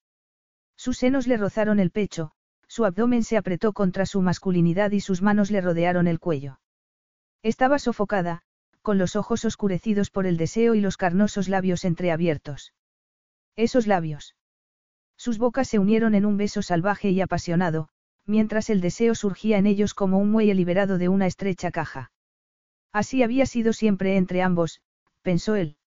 Sus 0.76 0.98
senos 0.98 1.26
le 1.26 1.38
rozaron 1.38 1.80
el 1.80 1.92
pecho, 1.92 2.34
su 2.68 2.86
abdomen 2.86 3.24
se 3.24 3.38
apretó 3.38 3.74
contra 3.74 4.06
su 4.06 4.22
masculinidad 4.22 4.92
y 4.92 5.00
sus 5.00 5.22
manos 5.22 5.52
le 5.52 5.62
rodearon 5.62 6.08
el 6.08 6.20
cuello. 6.20 6.60
Estaba 7.44 7.80
sofocada, 7.80 8.44
con 8.82 8.98
los 8.98 9.16
ojos 9.16 9.46
oscurecidos 9.46 10.10
por 10.10 10.26
el 10.26 10.38
deseo 10.38 10.76
y 10.76 10.82
los 10.82 10.98
carnosos 10.98 11.50
labios 11.50 11.86
entreabiertos. 11.86 12.74
Esos 13.56 13.88
labios. 13.88 14.36
Sus 15.18 15.38
bocas 15.38 15.68
se 15.68 15.80
unieron 15.80 16.16
en 16.16 16.26
un 16.26 16.38
beso 16.38 16.62
salvaje 16.62 17.10
y 17.10 17.22
apasionado, 17.22 17.90
mientras 18.26 18.70
el 18.70 18.82
deseo 18.82 19.16
surgía 19.16 19.58
en 19.58 19.66
ellos 19.66 19.94
como 19.94 20.20
un 20.20 20.32
muelle 20.32 20.54
liberado 20.54 20.98
de 20.98 21.10
una 21.10 21.26
estrecha 21.26 21.72
caja. 21.72 22.12
Así 22.94 23.24
había 23.24 23.46
sido 23.46 23.74
siempre 23.74 24.18
entre 24.18 24.42
ambos, 24.42 24.82
pensó 25.22 25.56
él. 25.56 25.78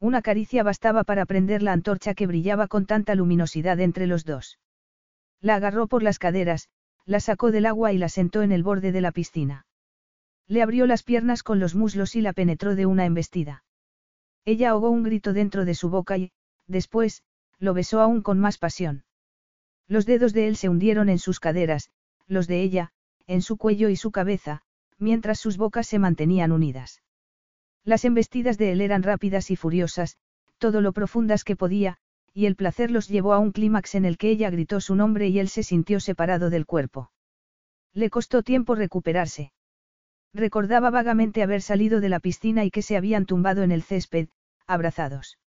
Una 0.00 0.22
caricia 0.22 0.62
bastaba 0.62 1.04
para 1.04 1.26
prender 1.26 1.62
la 1.62 1.72
antorcha 1.72 2.14
que 2.14 2.26
brillaba 2.26 2.68
con 2.68 2.86
tanta 2.86 3.14
luminosidad 3.14 3.80
entre 3.80 4.06
los 4.06 4.24
dos. 4.24 4.58
La 5.46 5.54
agarró 5.54 5.86
por 5.86 6.02
las 6.02 6.18
caderas, 6.18 6.70
la 7.04 7.20
sacó 7.20 7.52
del 7.52 7.66
agua 7.66 7.92
y 7.92 7.98
la 7.98 8.08
sentó 8.08 8.42
en 8.42 8.50
el 8.50 8.64
borde 8.64 8.90
de 8.90 9.00
la 9.00 9.12
piscina. 9.12 9.64
Le 10.48 10.60
abrió 10.60 10.86
las 10.86 11.04
piernas 11.04 11.44
con 11.44 11.60
los 11.60 11.76
muslos 11.76 12.16
y 12.16 12.20
la 12.20 12.32
penetró 12.32 12.74
de 12.74 12.84
una 12.84 13.04
embestida. 13.04 13.62
Ella 14.44 14.70
ahogó 14.70 14.90
un 14.90 15.04
grito 15.04 15.32
dentro 15.32 15.64
de 15.64 15.76
su 15.76 15.88
boca 15.88 16.18
y, 16.18 16.32
después, 16.66 17.22
lo 17.60 17.74
besó 17.74 18.00
aún 18.00 18.22
con 18.22 18.40
más 18.40 18.58
pasión. 18.58 19.04
Los 19.86 20.04
dedos 20.04 20.32
de 20.32 20.48
él 20.48 20.56
se 20.56 20.68
hundieron 20.68 21.08
en 21.08 21.20
sus 21.20 21.38
caderas, 21.38 21.90
los 22.26 22.48
de 22.48 22.62
ella, 22.62 22.90
en 23.28 23.40
su 23.40 23.56
cuello 23.56 23.88
y 23.88 23.94
su 23.94 24.10
cabeza, 24.10 24.62
mientras 24.98 25.38
sus 25.38 25.58
bocas 25.58 25.86
se 25.86 26.00
mantenían 26.00 26.50
unidas. 26.50 27.02
Las 27.84 28.04
embestidas 28.04 28.58
de 28.58 28.72
él 28.72 28.80
eran 28.80 29.04
rápidas 29.04 29.52
y 29.52 29.54
furiosas, 29.54 30.16
todo 30.58 30.80
lo 30.80 30.92
profundas 30.92 31.44
que 31.44 31.54
podía, 31.54 32.00
y 32.36 32.44
el 32.44 32.54
placer 32.54 32.90
los 32.90 33.08
llevó 33.08 33.32
a 33.32 33.38
un 33.38 33.50
clímax 33.50 33.94
en 33.94 34.04
el 34.04 34.18
que 34.18 34.28
ella 34.28 34.50
gritó 34.50 34.82
su 34.82 34.94
nombre 34.94 35.28
y 35.28 35.38
él 35.38 35.48
se 35.48 35.62
sintió 35.62 36.00
separado 36.00 36.50
del 36.50 36.66
cuerpo. 36.66 37.10
Le 37.94 38.10
costó 38.10 38.42
tiempo 38.42 38.74
recuperarse. 38.74 39.54
Recordaba 40.34 40.90
vagamente 40.90 41.42
haber 41.42 41.62
salido 41.62 41.98
de 41.98 42.10
la 42.10 42.20
piscina 42.20 42.66
y 42.66 42.70
que 42.70 42.82
se 42.82 42.98
habían 42.98 43.24
tumbado 43.24 43.62
en 43.62 43.72
el 43.72 43.82
césped, 43.82 44.28
abrazados. 44.66 45.38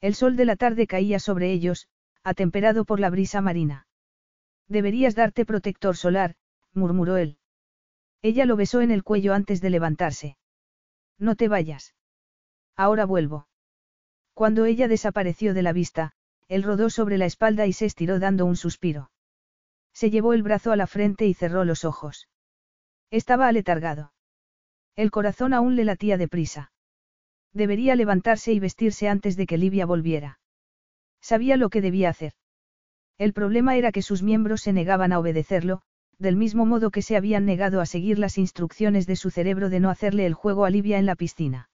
El 0.00 0.14
sol 0.14 0.36
de 0.36 0.46
la 0.46 0.56
tarde 0.56 0.86
caía 0.86 1.18
sobre 1.18 1.52
ellos, 1.52 1.86
atemperado 2.22 2.86
por 2.86 2.98
la 2.98 3.10
brisa 3.10 3.42
marina. 3.42 3.86
Deberías 4.68 5.16
darte 5.16 5.44
protector 5.44 5.98
solar, 5.98 6.36
murmuró 6.72 7.18
él. 7.18 7.36
Ella 8.22 8.46
lo 8.46 8.56
besó 8.56 8.80
en 8.80 8.90
el 8.90 9.04
cuello 9.04 9.34
antes 9.34 9.60
de 9.60 9.68
levantarse. 9.68 10.38
No 11.18 11.36
te 11.36 11.48
vayas. 11.48 11.94
Ahora 12.74 13.04
vuelvo. 13.04 13.48
Cuando 14.36 14.66
ella 14.66 14.86
desapareció 14.86 15.54
de 15.54 15.62
la 15.62 15.72
vista, 15.72 16.12
él 16.46 16.62
rodó 16.62 16.90
sobre 16.90 17.16
la 17.16 17.24
espalda 17.24 17.66
y 17.66 17.72
se 17.72 17.86
estiró 17.86 18.18
dando 18.18 18.44
un 18.44 18.54
suspiro. 18.54 19.10
Se 19.94 20.10
llevó 20.10 20.34
el 20.34 20.42
brazo 20.42 20.72
a 20.72 20.76
la 20.76 20.86
frente 20.86 21.24
y 21.24 21.32
cerró 21.32 21.64
los 21.64 21.86
ojos. 21.86 22.28
Estaba 23.10 23.48
aletargado. 23.48 24.12
El 24.94 25.10
corazón 25.10 25.54
aún 25.54 25.74
le 25.74 25.86
latía 25.86 26.18
deprisa. 26.18 26.70
Debería 27.54 27.96
levantarse 27.96 28.52
y 28.52 28.60
vestirse 28.60 29.08
antes 29.08 29.38
de 29.38 29.46
que 29.46 29.56
Livia 29.56 29.86
volviera. 29.86 30.38
Sabía 31.22 31.56
lo 31.56 31.70
que 31.70 31.80
debía 31.80 32.10
hacer. 32.10 32.34
El 33.16 33.32
problema 33.32 33.76
era 33.76 33.90
que 33.90 34.02
sus 34.02 34.22
miembros 34.22 34.60
se 34.60 34.74
negaban 34.74 35.14
a 35.14 35.18
obedecerlo, 35.18 35.80
del 36.18 36.36
mismo 36.36 36.66
modo 36.66 36.90
que 36.90 37.00
se 37.00 37.16
habían 37.16 37.46
negado 37.46 37.80
a 37.80 37.86
seguir 37.86 38.18
las 38.18 38.36
instrucciones 38.36 39.06
de 39.06 39.16
su 39.16 39.30
cerebro 39.30 39.70
de 39.70 39.80
no 39.80 39.88
hacerle 39.88 40.26
el 40.26 40.34
juego 40.34 40.66
a 40.66 40.70
Livia 40.70 40.98
en 40.98 41.06
la 41.06 41.16
piscina. 41.16 41.70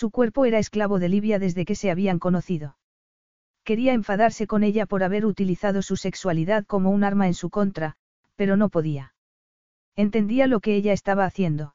Su 0.00 0.12
cuerpo 0.12 0.44
era 0.44 0.60
esclavo 0.60 1.00
de 1.00 1.08
Livia 1.08 1.40
desde 1.40 1.64
que 1.64 1.74
se 1.74 1.90
habían 1.90 2.20
conocido. 2.20 2.78
Quería 3.64 3.94
enfadarse 3.94 4.46
con 4.46 4.62
ella 4.62 4.86
por 4.86 5.02
haber 5.02 5.26
utilizado 5.26 5.82
su 5.82 5.96
sexualidad 5.96 6.64
como 6.66 6.90
un 6.90 7.02
arma 7.02 7.26
en 7.26 7.34
su 7.34 7.50
contra, 7.50 7.96
pero 8.36 8.56
no 8.56 8.68
podía. 8.68 9.12
Entendía 9.96 10.46
lo 10.46 10.60
que 10.60 10.76
ella 10.76 10.92
estaba 10.92 11.24
haciendo. 11.24 11.74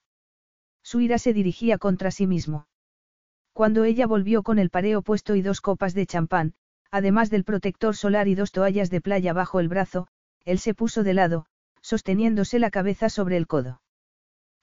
Su 0.84 1.02
ira 1.02 1.18
se 1.18 1.34
dirigía 1.34 1.77
contra 1.77 2.11
sí 2.11 2.26
mismo. 2.26 2.66
Cuando 3.52 3.84
ella 3.84 4.08
volvió 4.08 4.42
con 4.42 4.58
el 4.58 4.69
pareo 4.69 5.02
puesto 5.02 5.35
y 5.35 5.42
dos 5.42 5.60
copas 5.60 5.93
de 5.93 6.06
champán, 6.06 6.53
además 6.92 7.30
del 7.30 7.43
protector 7.43 7.93
solar 7.93 8.30
y 8.30 8.35
dos 8.35 8.53
toallas 8.53 8.90
de 8.90 9.02
playa 9.02 9.34
bajo 9.34 9.60
el 9.60 9.68
brazo, 9.68 10.08
él 10.45 10.60
se 10.60 10.74
puso 10.74 11.03
de 11.03 11.14
lado, 11.14 11.45
sosteniéndose 11.82 12.58
la 12.58 12.72
cabeza 12.72 13.10
sobre 13.10 13.35
el 13.35 13.48
codo. 13.48 13.82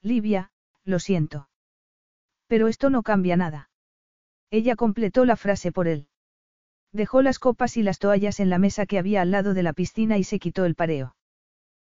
Livia, 0.01 0.51
lo 0.83 0.97
siento. 0.97 1.50
Pero 2.51 2.67
esto 2.67 2.89
no 2.89 3.01
cambia 3.01 3.37
nada. 3.37 3.69
Ella 4.49 4.75
completó 4.75 5.23
la 5.23 5.37
frase 5.37 5.71
por 5.71 5.87
él. 5.87 6.09
Dejó 6.91 7.21
las 7.21 7.39
copas 7.39 7.77
y 7.77 7.81
las 7.81 7.97
toallas 7.97 8.41
en 8.41 8.49
la 8.49 8.57
mesa 8.57 8.85
que 8.85 8.99
había 8.99 9.21
al 9.21 9.31
lado 9.31 9.53
de 9.53 9.63
la 9.63 9.71
piscina 9.71 10.17
y 10.17 10.25
se 10.25 10.37
quitó 10.37 10.65
el 10.65 10.75
pareo. 10.75 11.15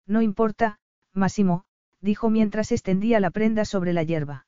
No 0.07 0.21
importa, 0.21 0.79
Máximo, 1.15 1.65
dijo 2.03 2.29
mientras 2.29 2.73
extendía 2.73 3.21
la 3.21 3.31
prenda 3.31 3.65
sobre 3.65 3.95
la 3.95 4.03
hierba. 4.03 4.47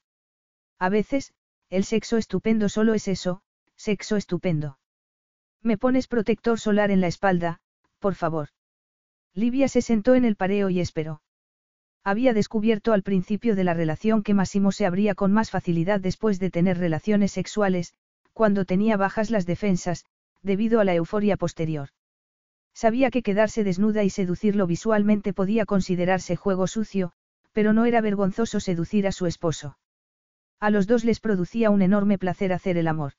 A 0.78 0.91
veces, 0.91 1.32
el 1.70 1.82
sexo 1.84 2.18
estupendo 2.18 2.68
solo 2.68 2.92
es 2.92 3.08
eso, 3.08 3.41
sexo 3.74 4.16
estupendo. 4.16 4.78
Me 5.62 5.78
pones 5.78 6.08
protector 6.08 6.60
solar 6.60 6.91
en 6.91 7.00
la 7.00 7.07
espalda, 7.07 7.60
por 8.00 8.16
favor. 8.16 8.50
Livia 9.32 9.66
se 9.66 9.81
sentó 9.81 10.15
en 10.15 10.26
el 10.26 10.36
pareo 10.36 10.68
y 10.68 10.81
esperó. 10.81 11.23
Había 12.05 12.34
descubierto 12.34 12.92
al 12.92 13.02
principio 13.02 13.55
de 13.55 13.62
la 13.62 13.74
relación 13.74 14.22
que 14.22 14.34
Máximo 14.34 14.72
se 14.72 14.86
abría 14.86 15.14
con 15.14 15.32
más 15.32 15.50
facilidad 15.50 16.00
después 16.00 16.40
de 16.40 16.50
tener 16.50 16.78
relaciones 16.78 17.31
sexuales, 17.31 17.94
cuando 18.32 18.64
tenía 18.64 18.97
bajas 18.97 19.31
las 19.31 19.47
defensas, 19.47 20.05
debido 20.42 20.81
a 20.81 20.84
la 20.84 20.94
euforia 20.94 21.36
posterior. 21.36 21.90
Sabía 22.74 23.10
que 23.10 23.22
quedarse 23.22 23.62
desnuda 23.62 24.02
y 24.02 24.10
seducirlo 24.10 24.66
visualmente 24.66 25.32
podía 25.32 25.64
considerarse 25.64 26.34
juego 26.34 26.66
sucio, 26.66 27.12
pero 27.52 27.72
no 27.72 27.84
era 27.84 28.00
vergonzoso 28.00 28.58
seducir 28.58 29.06
a 29.06 29.12
su 29.12 29.26
esposo. 29.26 29.78
A 30.58 30.70
los 30.70 30.86
dos 30.86 31.05
les 31.05 31.20
producía 31.20 31.70
un 31.70 31.82
enorme 31.82 32.18
placer 32.18 32.52
hacer 32.52 32.78
el 32.78 32.89
amor. 32.89 33.12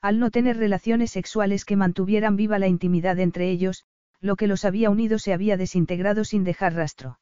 Al 0.00 0.20
no 0.20 0.30
tener 0.30 0.58
relaciones 0.58 1.10
sexuales 1.10 1.64
que 1.64 1.74
mantuvieran 1.74 2.36
viva 2.36 2.58
la 2.58 2.68
intimidad 2.68 3.18
entre 3.18 3.50
ellos, 3.50 3.84
lo 4.20 4.36
que 4.36 4.46
los 4.46 4.64
había 4.64 4.90
unido 4.90 5.18
se 5.18 5.32
había 5.32 5.56
desintegrado 5.56 6.24
sin 6.24 6.44
dejar 6.44 6.74
rastro. 6.74 7.18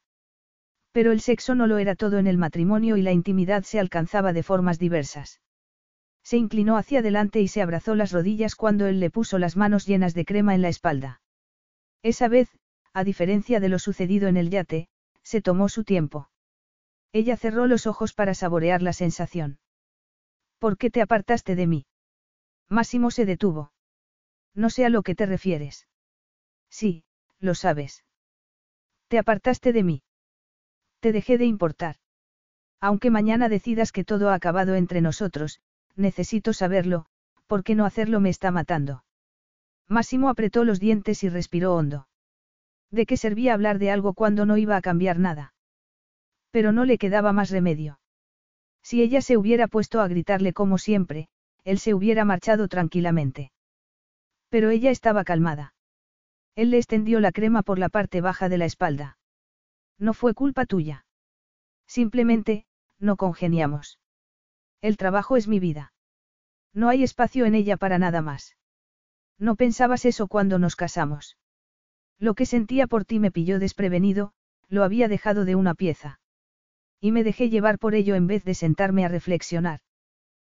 Pero 0.95 1.11
el 1.11 1.19
sexo 1.19 1.55
no 1.55 1.67
lo 1.67 1.77
era 1.77 1.93
todo 1.95 2.19
en 2.19 2.25
el 2.25 2.37
matrimonio 2.37 2.95
y 2.95 3.01
la 3.01 3.11
intimidad 3.11 3.63
se 3.63 3.81
alcanzaba 3.81 4.31
de 4.31 4.43
formas 4.43 4.79
diversas. 4.79 5.41
Se 6.23 6.37
inclinó 6.37 6.77
hacia 6.77 6.99
adelante 6.99 7.41
y 7.41 7.49
se 7.49 7.61
abrazó 7.61 7.95
las 7.95 8.13
rodillas 8.13 8.55
cuando 8.55 8.87
él 8.87 9.01
le 9.01 9.09
puso 9.09 9.37
las 9.37 9.57
manos 9.57 9.85
llenas 9.85 10.13
de 10.13 10.23
crema 10.23 10.55
en 10.55 10.61
la 10.61 10.69
espalda. 10.69 11.19
Esa 12.01 12.29
vez, 12.29 12.49
a 12.93 13.03
diferencia 13.03 13.59
de 13.59 13.67
lo 13.67 13.77
sucedido 13.77 14.29
en 14.29 14.37
el 14.37 14.49
yate, 14.49 14.87
se 15.21 15.41
tomó 15.41 15.67
su 15.67 15.83
tiempo. 15.83 16.29
Ella 17.11 17.35
cerró 17.35 17.67
los 17.67 17.87
ojos 17.87 18.13
para 18.13 18.33
saborear 18.33 18.81
la 18.81 18.93
sensación. 18.93 19.59
¿Por 20.59 20.77
qué 20.77 20.89
te 20.91 21.01
apartaste 21.01 21.55
de 21.55 21.67
mí? 21.67 21.85
Máximo 22.69 23.11
se 23.11 23.25
detuvo. 23.25 23.73
No 24.53 24.69
sé 24.69 24.85
a 24.85 24.89
lo 24.89 25.03
que 25.03 25.13
te 25.13 25.25
refieres. 25.25 25.89
Sí, 26.69 27.03
lo 27.39 27.53
sabes. 27.53 28.05
Te 29.09 29.19
apartaste 29.19 29.73
de 29.73 29.83
mí. 29.83 30.01
Te 31.05 31.11
dejé 31.11 31.37
de 31.37 31.45
importar. 31.45 31.97
Aunque 32.81 33.11
mañana 33.11 33.47
decidas 33.47 33.91
que 33.91 34.03
todo 34.03 34.31
ha 34.31 34.33
acabado 34.33 34.73
entre 34.73 35.01
nosotros, 35.01 35.61
necesito 35.95 36.51
saberlo, 36.51 37.05
porque 37.45 37.75
no 37.75 37.85
hacerlo 37.85 38.19
me 38.19 38.31
está 38.31 38.49
matando. 38.49 39.03
Máximo 39.87 40.29
apretó 40.29 40.63
los 40.63 40.79
dientes 40.79 41.23
y 41.23 41.29
respiró 41.29 41.75
hondo. 41.75 42.07
¿De 42.89 43.05
qué 43.05 43.17
servía 43.17 43.53
hablar 43.53 43.77
de 43.77 43.91
algo 43.91 44.15
cuando 44.15 44.47
no 44.47 44.57
iba 44.57 44.77
a 44.77 44.81
cambiar 44.81 45.19
nada? 45.19 45.53
Pero 46.49 46.71
no 46.71 46.85
le 46.85 46.97
quedaba 46.97 47.33
más 47.33 47.51
remedio. 47.51 47.99
Si 48.81 49.03
ella 49.03 49.21
se 49.21 49.37
hubiera 49.37 49.67
puesto 49.67 50.01
a 50.01 50.07
gritarle 50.07 50.53
como 50.53 50.79
siempre, 50.79 51.27
él 51.65 51.77
se 51.77 51.93
hubiera 51.93 52.25
marchado 52.25 52.67
tranquilamente. 52.67 53.51
Pero 54.49 54.71
ella 54.71 54.89
estaba 54.89 55.23
calmada. 55.23 55.75
Él 56.55 56.71
le 56.71 56.77
extendió 56.77 57.19
la 57.19 57.31
crema 57.31 57.61
por 57.61 57.77
la 57.77 57.89
parte 57.89 58.21
baja 58.21 58.49
de 58.49 58.57
la 58.57 58.65
espalda. 58.65 59.19
No 59.97 60.13
fue 60.13 60.33
culpa 60.33 60.65
tuya. 60.65 61.05
Simplemente, 61.87 62.65
no 62.99 63.15
congeniamos. 63.15 63.99
El 64.81 64.97
trabajo 64.97 65.37
es 65.37 65.47
mi 65.47 65.59
vida. 65.59 65.93
No 66.73 66.89
hay 66.89 67.03
espacio 67.03 67.45
en 67.45 67.55
ella 67.55 67.77
para 67.77 67.97
nada 67.97 68.21
más. 68.21 68.57
No 69.37 69.55
pensabas 69.55 70.05
eso 70.05 70.27
cuando 70.27 70.59
nos 70.59 70.75
casamos. 70.75 71.37
Lo 72.19 72.33
que 72.33 72.45
sentía 72.45 72.87
por 72.87 73.05
ti 73.05 73.19
me 73.19 73.31
pilló 73.31 73.59
desprevenido, 73.59 74.33
lo 74.67 74.83
había 74.83 75.07
dejado 75.07 75.45
de 75.45 75.55
una 75.55 75.75
pieza. 75.75 76.19
Y 76.99 77.11
me 77.11 77.23
dejé 77.23 77.49
llevar 77.49 77.77
por 77.79 77.95
ello 77.95 78.15
en 78.15 78.27
vez 78.27 78.43
de 78.43 78.53
sentarme 78.53 79.05
a 79.05 79.09
reflexionar. 79.09 79.81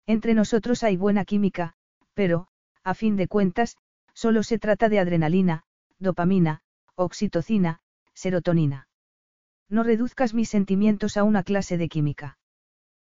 Entre 0.05 0.33
nosotros 0.33 0.83
hay 0.83 0.97
buena 0.97 1.25
química, 1.25 1.73
pero, 2.13 2.47
a 2.83 2.93
fin 2.93 3.15
de 3.15 3.27
cuentas, 3.27 3.77
solo 4.13 4.43
se 4.43 4.57
trata 4.57 4.89
de 4.89 4.99
adrenalina, 4.99 5.63
dopamina, 5.99 6.61
oxitocina, 6.95 7.81
serotonina. 8.13 8.87
No 9.69 9.83
reduzcas 9.83 10.33
mis 10.33 10.49
sentimientos 10.49 11.17
a 11.17 11.23
una 11.23 11.43
clase 11.43 11.77
de 11.77 11.89
química. 11.89 12.37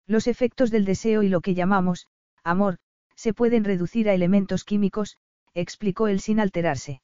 Los 0.07 0.27
efectos 0.27 0.71
del 0.71 0.85
deseo 0.85 1.23
y 1.23 1.29
lo 1.29 1.41
que 1.41 1.53
llamamos, 1.53 2.07
amor, 2.43 2.77
se 3.15 3.33
pueden 3.33 3.63
reducir 3.63 4.07
a 4.07 4.13
elementos 4.13 4.63
químicos, 4.63 5.17
explicó 5.53 6.07
él 6.07 6.19
sin 6.19 6.39
alterarse. 6.39 7.01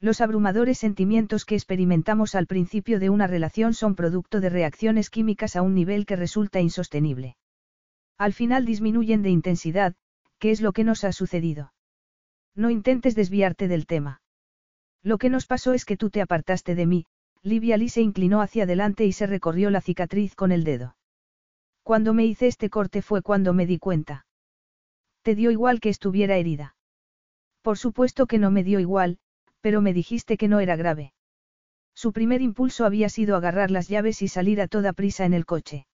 Los 0.00 0.20
abrumadores 0.20 0.78
sentimientos 0.78 1.44
que 1.44 1.54
experimentamos 1.54 2.34
al 2.34 2.46
principio 2.46 2.98
de 2.98 3.10
una 3.10 3.26
relación 3.26 3.74
son 3.74 3.94
producto 3.94 4.40
de 4.40 4.50
reacciones 4.50 5.10
químicas 5.10 5.54
a 5.54 5.62
un 5.62 5.74
nivel 5.74 6.06
que 6.06 6.16
resulta 6.16 6.60
insostenible. 6.60 7.36
Al 8.18 8.32
final 8.32 8.64
disminuyen 8.64 9.22
de 9.22 9.30
intensidad, 9.30 9.94
que 10.38 10.50
es 10.50 10.60
lo 10.60 10.72
que 10.72 10.84
nos 10.84 11.04
ha 11.04 11.12
sucedido. 11.12 11.72
No 12.54 12.68
intentes 12.70 13.14
desviarte 13.14 13.68
del 13.68 13.86
tema. 13.86 14.20
Lo 15.02 15.18
que 15.18 15.30
nos 15.30 15.46
pasó 15.46 15.72
es 15.72 15.84
que 15.84 15.96
tú 15.96 16.10
te 16.10 16.20
apartaste 16.20 16.74
de 16.74 16.86
mí, 16.86 17.06
Livia 17.44 17.76
Lee 17.76 17.88
se 17.88 18.00
inclinó 18.00 18.40
hacia 18.40 18.62
adelante 18.62 19.04
y 19.04 19.12
se 19.12 19.26
recorrió 19.26 19.70
la 19.70 19.80
cicatriz 19.80 20.36
con 20.36 20.52
el 20.52 20.62
dedo. 20.62 20.96
Cuando 21.82 22.14
me 22.14 22.24
hice 22.24 22.46
este 22.46 22.70
corte 22.70 23.02
fue 23.02 23.20
cuando 23.22 23.52
me 23.52 23.66
di 23.66 23.78
cuenta. 23.78 24.26
Te 25.22 25.34
dio 25.34 25.50
igual 25.50 25.80
que 25.80 25.88
estuviera 25.88 26.36
herida. 26.36 26.76
Por 27.60 27.78
supuesto 27.78 28.26
que 28.26 28.38
no 28.38 28.52
me 28.52 28.62
dio 28.62 28.78
igual, 28.78 29.18
pero 29.60 29.80
me 29.80 29.92
dijiste 29.92 30.36
que 30.36 30.46
no 30.46 30.60
era 30.60 30.76
grave. 30.76 31.14
Su 31.94 32.12
primer 32.12 32.42
impulso 32.42 32.84
había 32.84 33.08
sido 33.08 33.34
agarrar 33.34 33.72
las 33.72 33.88
llaves 33.88 34.22
y 34.22 34.28
salir 34.28 34.60
a 34.60 34.68
toda 34.68 34.92
prisa 34.92 35.24
en 35.24 35.34
el 35.34 35.44
coche. 35.44 35.86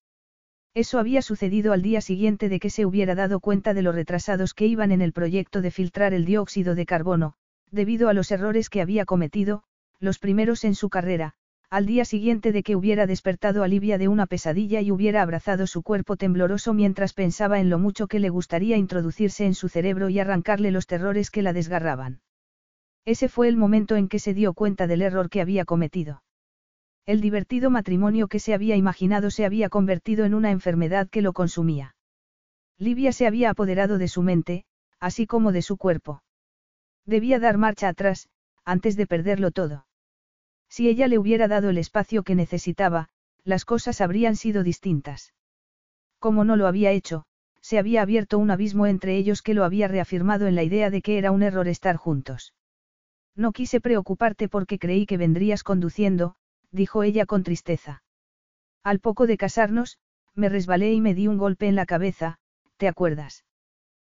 Eso 0.74 0.98
había 0.98 1.22
sucedido 1.22 1.72
al 1.72 1.80
día 1.80 2.02
siguiente 2.02 2.50
de 2.50 2.60
que 2.60 2.68
se 2.68 2.84
hubiera 2.84 3.14
dado 3.14 3.40
cuenta 3.40 3.72
de 3.72 3.82
lo 3.82 3.92
retrasados 3.92 4.52
que 4.52 4.66
iban 4.66 4.92
en 4.92 5.00
el 5.00 5.14
proyecto 5.14 5.62
de 5.62 5.70
filtrar 5.70 6.12
el 6.12 6.26
dióxido 6.26 6.74
de 6.74 6.84
carbono, 6.84 7.34
debido 7.70 8.10
a 8.10 8.12
los 8.12 8.30
errores 8.30 8.68
que 8.68 8.82
había 8.82 9.06
cometido, 9.06 9.62
los 9.98 10.18
primeros 10.18 10.64
en 10.64 10.74
su 10.74 10.88
carrera, 10.88 11.34
al 11.70 11.84
día 11.84 12.06
siguiente 12.06 12.50
de 12.50 12.62
que 12.62 12.76
hubiera 12.76 13.06
despertado 13.06 13.62
a 13.62 13.68
Livia 13.68 13.98
de 13.98 14.08
una 14.08 14.26
pesadilla 14.26 14.80
y 14.80 14.90
hubiera 14.90 15.20
abrazado 15.20 15.66
su 15.66 15.82
cuerpo 15.82 16.16
tembloroso 16.16 16.72
mientras 16.72 17.12
pensaba 17.12 17.60
en 17.60 17.68
lo 17.68 17.78
mucho 17.78 18.06
que 18.06 18.20
le 18.20 18.30
gustaría 18.30 18.78
introducirse 18.78 19.44
en 19.44 19.54
su 19.54 19.68
cerebro 19.68 20.08
y 20.08 20.18
arrancarle 20.18 20.70
los 20.70 20.86
terrores 20.86 21.30
que 21.30 21.42
la 21.42 21.52
desgarraban. 21.52 22.20
Ese 23.04 23.28
fue 23.28 23.48
el 23.48 23.58
momento 23.58 23.96
en 23.96 24.08
que 24.08 24.18
se 24.18 24.32
dio 24.32 24.54
cuenta 24.54 24.86
del 24.86 25.02
error 25.02 25.28
que 25.28 25.42
había 25.42 25.66
cometido. 25.66 26.22
El 27.04 27.20
divertido 27.20 27.70
matrimonio 27.70 28.28
que 28.28 28.38
se 28.38 28.54
había 28.54 28.76
imaginado 28.76 29.30
se 29.30 29.44
había 29.44 29.68
convertido 29.68 30.24
en 30.24 30.34
una 30.34 30.50
enfermedad 30.50 31.08
que 31.08 31.22
lo 31.22 31.34
consumía. 31.34 31.96
Livia 32.78 33.12
se 33.12 33.26
había 33.26 33.50
apoderado 33.50 33.98
de 33.98 34.08
su 34.08 34.22
mente, 34.22 34.64
así 35.00 35.26
como 35.26 35.52
de 35.52 35.62
su 35.62 35.76
cuerpo. 35.76 36.22
Debía 37.04 37.38
dar 37.38 37.58
marcha 37.58 37.88
atrás, 37.88 38.28
antes 38.64 38.96
de 38.96 39.06
perderlo 39.06 39.50
todo. 39.50 39.87
Si 40.68 40.88
ella 40.88 41.08
le 41.08 41.18
hubiera 41.18 41.48
dado 41.48 41.70
el 41.70 41.78
espacio 41.78 42.22
que 42.22 42.34
necesitaba, 42.34 43.08
las 43.44 43.64
cosas 43.64 44.00
habrían 44.00 44.36
sido 44.36 44.62
distintas. 44.62 45.32
Como 46.18 46.44
no 46.44 46.56
lo 46.56 46.66
había 46.66 46.90
hecho, 46.90 47.24
se 47.60 47.78
había 47.78 48.02
abierto 48.02 48.38
un 48.38 48.50
abismo 48.50 48.86
entre 48.86 49.16
ellos 49.16 49.42
que 49.42 49.54
lo 49.54 49.64
había 49.64 49.88
reafirmado 49.88 50.46
en 50.46 50.54
la 50.54 50.62
idea 50.62 50.90
de 50.90 51.02
que 51.02 51.18
era 51.18 51.32
un 51.32 51.42
error 51.42 51.68
estar 51.68 51.96
juntos. 51.96 52.54
No 53.34 53.52
quise 53.52 53.80
preocuparte 53.80 54.48
porque 54.48 54.78
creí 54.78 55.06
que 55.06 55.16
vendrías 55.16 55.62
conduciendo, 55.62 56.34
dijo 56.70 57.02
ella 57.02 57.24
con 57.24 57.42
tristeza. 57.42 58.02
Al 58.82 59.00
poco 59.00 59.26
de 59.26 59.36
casarnos, 59.36 59.98
me 60.34 60.48
resbalé 60.48 60.92
y 60.92 61.00
me 61.00 61.14
di 61.14 61.28
un 61.28 61.38
golpe 61.38 61.66
en 61.66 61.74
la 61.74 61.86
cabeza, 61.86 62.38
¿te 62.76 62.88
acuerdas? 62.88 63.44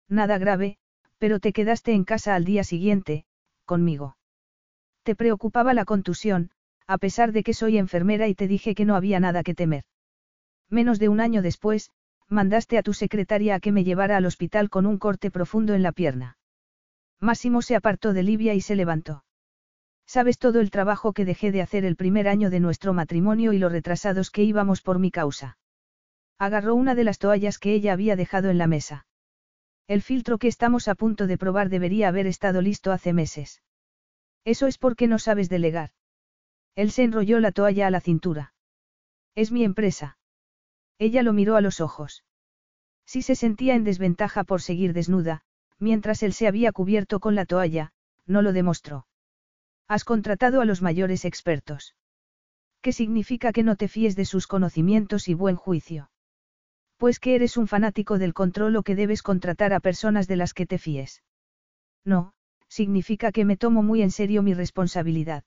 Nada 0.09 0.39
grave, 0.39 0.79
pero 1.19 1.39
te 1.39 1.53
quedaste 1.53 1.93
en 1.93 2.05
casa 2.05 2.35
al 2.35 2.45
día 2.45 2.65
siguiente, 2.65 3.25
conmigo. 3.65 4.17
Te 5.03 5.15
preocupaba 5.15 5.75
la 5.75 5.85
contusión, 5.85 6.51
a 6.87 6.99
pesar 6.99 7.33
de 7.33 7.43
que 7.43 7.55
soy 7.55 7.79
enfermera 7.79 8.29
y 8.29 8.35
te 8.35 8.49
dije 8.49 8.75
que 8.75 8.85
no 8.85 8.97
había 8.97 9.21
nada 9.21 9.43
que 9.43 9.55
temer. 9.55 9.85
Menos 10.69 10.99
de 10.99 11.09
un 11.09 11.21
año 11.21 11.43
después, 11.43 11.91
mandaste 12.29 12.79
a 12.79 12.83
tu 12.83 12.93
secretaria 12.93 13.57
a 13.57 13.61
que 13.61 13.73
me 13.73 13.85
llevara 13.85 14.17
al 14.17 14.27
hospital 14.27 14.71
con 14.71 14.87
un 14.87 14.99
corte 14.99 15.31
profundo 15.31 15.75
en 15.75 15.83
la 15.83 15.93
pierna. 15.93 16.39
Máximo 17.19 17.61
se 17.63 17.77
apartó 17.77 18.13
de 18.13 18.23
Livia 18.23 18.55
y 18.55 18.61
se 18.61 18.77
levantó. 18.77 19.25
Sabes 20.07 20.39
todo 20.39 20.61
el 20.61 20.71
trabajo 20.71 21.13
que 21.13 21.25
dejé 21.25 21.53
de 21.53 21.63
hacer 21.63 21.85
el 21.85 21.97
primer 21.97 22.29
año 22.29 22.51
de 22.51 22.61
nuestro 22.61 22.93
matrimonio 22.93 23.53
y 23.53 23.59
lo 23.59 23.69
retrasados 23.69 24.31
que 24.31 24.43
íbamos 24.43 24.83
por 24.83 24.99
mi 24.99 25.11
causa. 25.11 25.59
Agarró 26.39 26.75
una 26.75 26.95
de 26.95 27.05
las 27.05 27.19
toallas 27.19 27.59
que 27.59 27.75
ella 27.75 27.93
había 27.93 28.17
dejado 28.17 28.51
en 28.51 28.59
la 28.59 28.67
mesa. 28.67 29.07
El 29.87 30.03
filtro 30.03 30.39
que 30.39 30.49
estamos 30.49 30.89
a 30.89 30.95
punto 30.95 31.27
de 31.27 31.39
probar 31.39 31.69
debería 31.69 32.09
haber 32.09 32.27
estado 32.27 32.63
listo 32.63 32.93
hace 32.93 33.13
meses. 33.13 33.63
Eso 34.45 34.67
es 34.67 34.79
porque 34.79 35.07
no 35.07 35.19
sabes 35.19 35.49
delegar. 35.49 35.93
Él 36.75 36.91
se 36.91 37.03
enrolló 37.03 37.41
la 37.41 37.53
toalla 37.53 37.87
a 37.87 37.91
la 37.91 38.01
cintura. 38.01 38.55
Es 39.35 39.53
mi 39.53 39.65
empresa. 39.65 40.19
Ella 40.99 41.23
lo 41.23 41.33
miró 41.33 41.57
a 41.57 41.61
los 41.61 41.81
ojos. 41.81 42.25
Si 43.07 43.23
se 43.23 43.35
sentía 43.35 43.75
en 43.75 43.85
desventaja 43.85 44.45
por 44.45 44.63
seguir 44.63 44.93
desnuda, 44.93 45.43
mientras 45.79 46.23
él 46.23 46.33
se 46.33 46.47
había 46.47 46.73
cubierto 46.73 47.21
con 47.21 47.35
la 47.35 47.45
toalla, 47.45 47.93
no 48.27 48.43
lo 48.43 48.53
demostró. 48.53 49.07
Has 49.89 50.05
contratado 50.05 50.61
a 50.61 50.65
los 50.65 50.83
mayores 50.83 51.25
expertos. 51.25 51.97
¿Qué 52.81 52.93
significa 52.93 53.53
que 53.53 53.63
no 53.63 53.77
te 53.77 53.89
fíes 53.89 54.17
de 54.17 54.25
sus 54.25 54.47
conocimientos 54.47 55.29
y 55.29 55.35
buen 55.35 55.57
juicio? 55.57 56.11
Pues 56.97 57.19
que 57.19 57.35
eres 57.35 57.57
un 57.57 57.67
fanático 57.67 58.19
del 58.19 58.35
control 58.35 58.77
o 58.77 58.83
que 58.83 58.95
debes 58.95 59.23
contratar 59.23 59.73
a 59.73 59.81
personas 59.81 60.29
de 60.29 60.37
las 60.37 60.55
que 60.55 60.67
te 60.67 60.79
fíes. 60.79 61.23
No, 62.05 62.33
significa 62.71 63.33
que 63.33 63.45
me 63.45 63.59
tomo 63.59 63.83
muy 63.83 64.01
en 64.01 64.11
serio 64.11 64.43
mi 64.43 64.55
responsabilidad. 64.55 65.45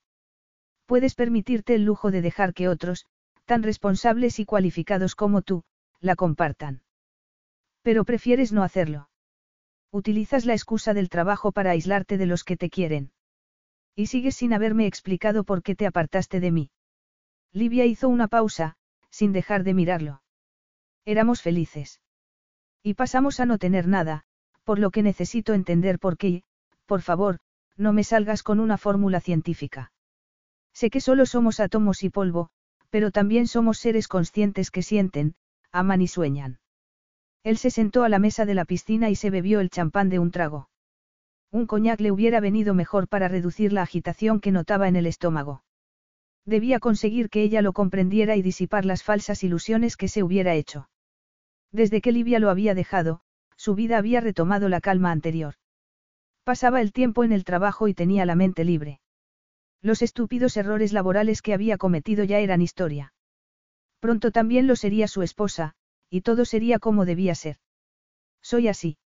Puedes 0.86 1.16
permitirte 1.16 1.74
el 1.74 1.86
lujo 1.86 2.12
de 2.12 2.22
dejar 2.22 2.54
que 2.54 2.68
otros, 2.68 3.08
tan 3.46 3.64
responsables 3.64 4.40
y 4.40 4.46
cualificados 4.46 5.16
como 5.16 5.42
tú, 5.42 5.64
la 6.02 6.16
compartan. 6.16 6.84
Pero 7.82 8.04
prefieres 8.04 8.52
no 8.52 8.62
hacerlo. 8.62 9.10
Utilizas 9.92 10.46
la 10.46 10.54
excusa 10.54 10.94
del 10.94 11.10
trabajo 11.10 11.52
para 11.52 11.72
aislarte 11.72 12.18
de 12.18 12.26
los 12.26 12.44
que 12.44 12.58
te 12.58 12.70
quieren. 12.70 13.12
Y 13.96 14.08
sigues 14.08 14.36
sin 14.36 14.54
haberme 14.54 14.86
explicado 14.86 15.44
por 15.44 15.64
qué 15.64 15.76
te 15.76 15.86
apartaste 15.86 16.40
de 16.40 16.52
mí. 16.52 16.72
Livia 17.52 17.86
hizo 17.86 18.10
una 18.10 18.28
pausa, 18.28 18.76
sin 19.12 19.32
dejar 19.32 19.64
de 19.64 19.74
mirarlo. 19.74 20.24
Éramos 21.06 21.42
felices. 21.42 22.02
Y 22.82 22.96
pasamos 22.96 23.40
a 23.40 23.46
no 23.46 23.58
tener 23.60 23.88
nada, 23.88 24.24
por 24.64 24.80
lo 24.80 24.92
que 24.92 25.04
necesito 25.04 25.54
entender 25.54 26.00
por 26.00 26.18
qué, 26.18 26.44
por 26.86 27.02
favor, 27.02 27.40
no 27.78 27.94
me 27.94 28.04
salgas 28.04 28.44
con 28.44 28.60
una 28.60 28.78
fórmula 28.78 29.20
científica. 29.20 29.92
Sé 30.74 30.90
que 30.90 31.02
solo 31.02 31.26
somos 31.26 31.60
átomos 31.60 32.04
y 32.04 32.10
polvo, 32.10 32.50
pero 32.90 33.12
también 33.12 33.48
somos 33.48 33.80
seres 33.80 34.08
conscientes 34.08 34.72
que 34.72 34.84
sienten, 34.84 35.36
aman 35.72 36.02
y 36.02 36.08
sueñan. 36.08 36.60
Él 37.44 37.58
se 37.58 37.72
sentó 37.72 38.04
a 38.04 38.10
la 38.10 38.20
mesa 38.20 38.46
de 38.46 38.54
la 38.54 38.66
piscina 38.66 39.10
y 39.10 39.16
se 39.16 39.30
bebió 39.30 39.60
el 39.60 39.70
champán 39.70 40.10
de 40.10 40.20
un 40.20 40.32
trago. 40.32 40.70
Un 41.52 41.68
coñac 41.68 42.00
le 42.00 42.12
hubiera 42.12 42.40
venido 42.40 42.74
mejor 42.74 43.08
para 43.08 43.28
reducir 43.28 43.74
la 43.74 43.82
agitación 43.82 44.40
que 44.40 44.52
notaba 44.52 44.88
en 44.88 44.96
el 44.96 45.06
estómago. 45.06 45.64
Debía 46.46 46.80
conseguir 46.80 47.30
que 47.30 47.44
ella 47.44 47.62
lo 47.62 47.74
comprendiera 47.74 48.36
y 48.36 48.42
disipar 48.42 48.86
las 48.86 49.04
falsas 49.04 49.44
ilusiones 49.44 49.96
que 49.96 50.08
se 50.08 50.24
hubiera 50.24 50.56
hecho. 50.56 50.90
Desde 51.72 52.02
que 52.02 52.12
Livia 52.12 52.40
lo 52.40 52.50
había 52.50 52.76
dejado, 52.76 53.22
su 53.56 53.76
vida 53.76 53.98
había 53.98 54.20
retomado 54.20 54.70
la 54.70 54.82
calma 54.82 55.12
anterior. 55.12 55.56
Pasaba 56.44 56.82
el 56.82 56.92
tiempo 56.92 57.24
en 57.24 57.32
el 57.32 57.46
trabajo 57.46 57.88
y 57.88 57.94
tenía 57.94 58.26
la 58.26 58.36
mente 58.36 58.66
libre. 58.66 59.00
Los 59.82 60.02
estúpidos 60.02 60.58
errores 60.58 60.94
laborales 60.94 61.42
que 61.42 61.54
había 61.54 61.78
cometido 61.78 62.24
ya 62.24 62.40
eran 62.40 62.62
historia. 62.62 63.14
Pronto 64.00 64.32
también 64.32 64.68
lo 64.68 64.76
sería 64.76 65.08
su 65.08 65.22
esposa, 65.22 65.76
y 66.10 66.22
todo 66.22 66.46
sería 66.46 66.80
como 66.80 67.06
debía 67.06 67.36
ser. 67.36 67.58
Soy 68.42 68.68
así. 68.68 68.98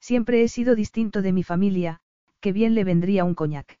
Siempre 0.00 0.42
he 0.42 0.48
sido 0.48 0.74
distinto 0.74 1.22
de 1.22 1.32
mi 1.32 1.42
familia, 1.42 2.00
que 2.40 2.52
bien 2.52 2.74
le 2.74 2.84
vendría 2.84 3.24
un 3.24 3.34
coñac. 3.34 3.78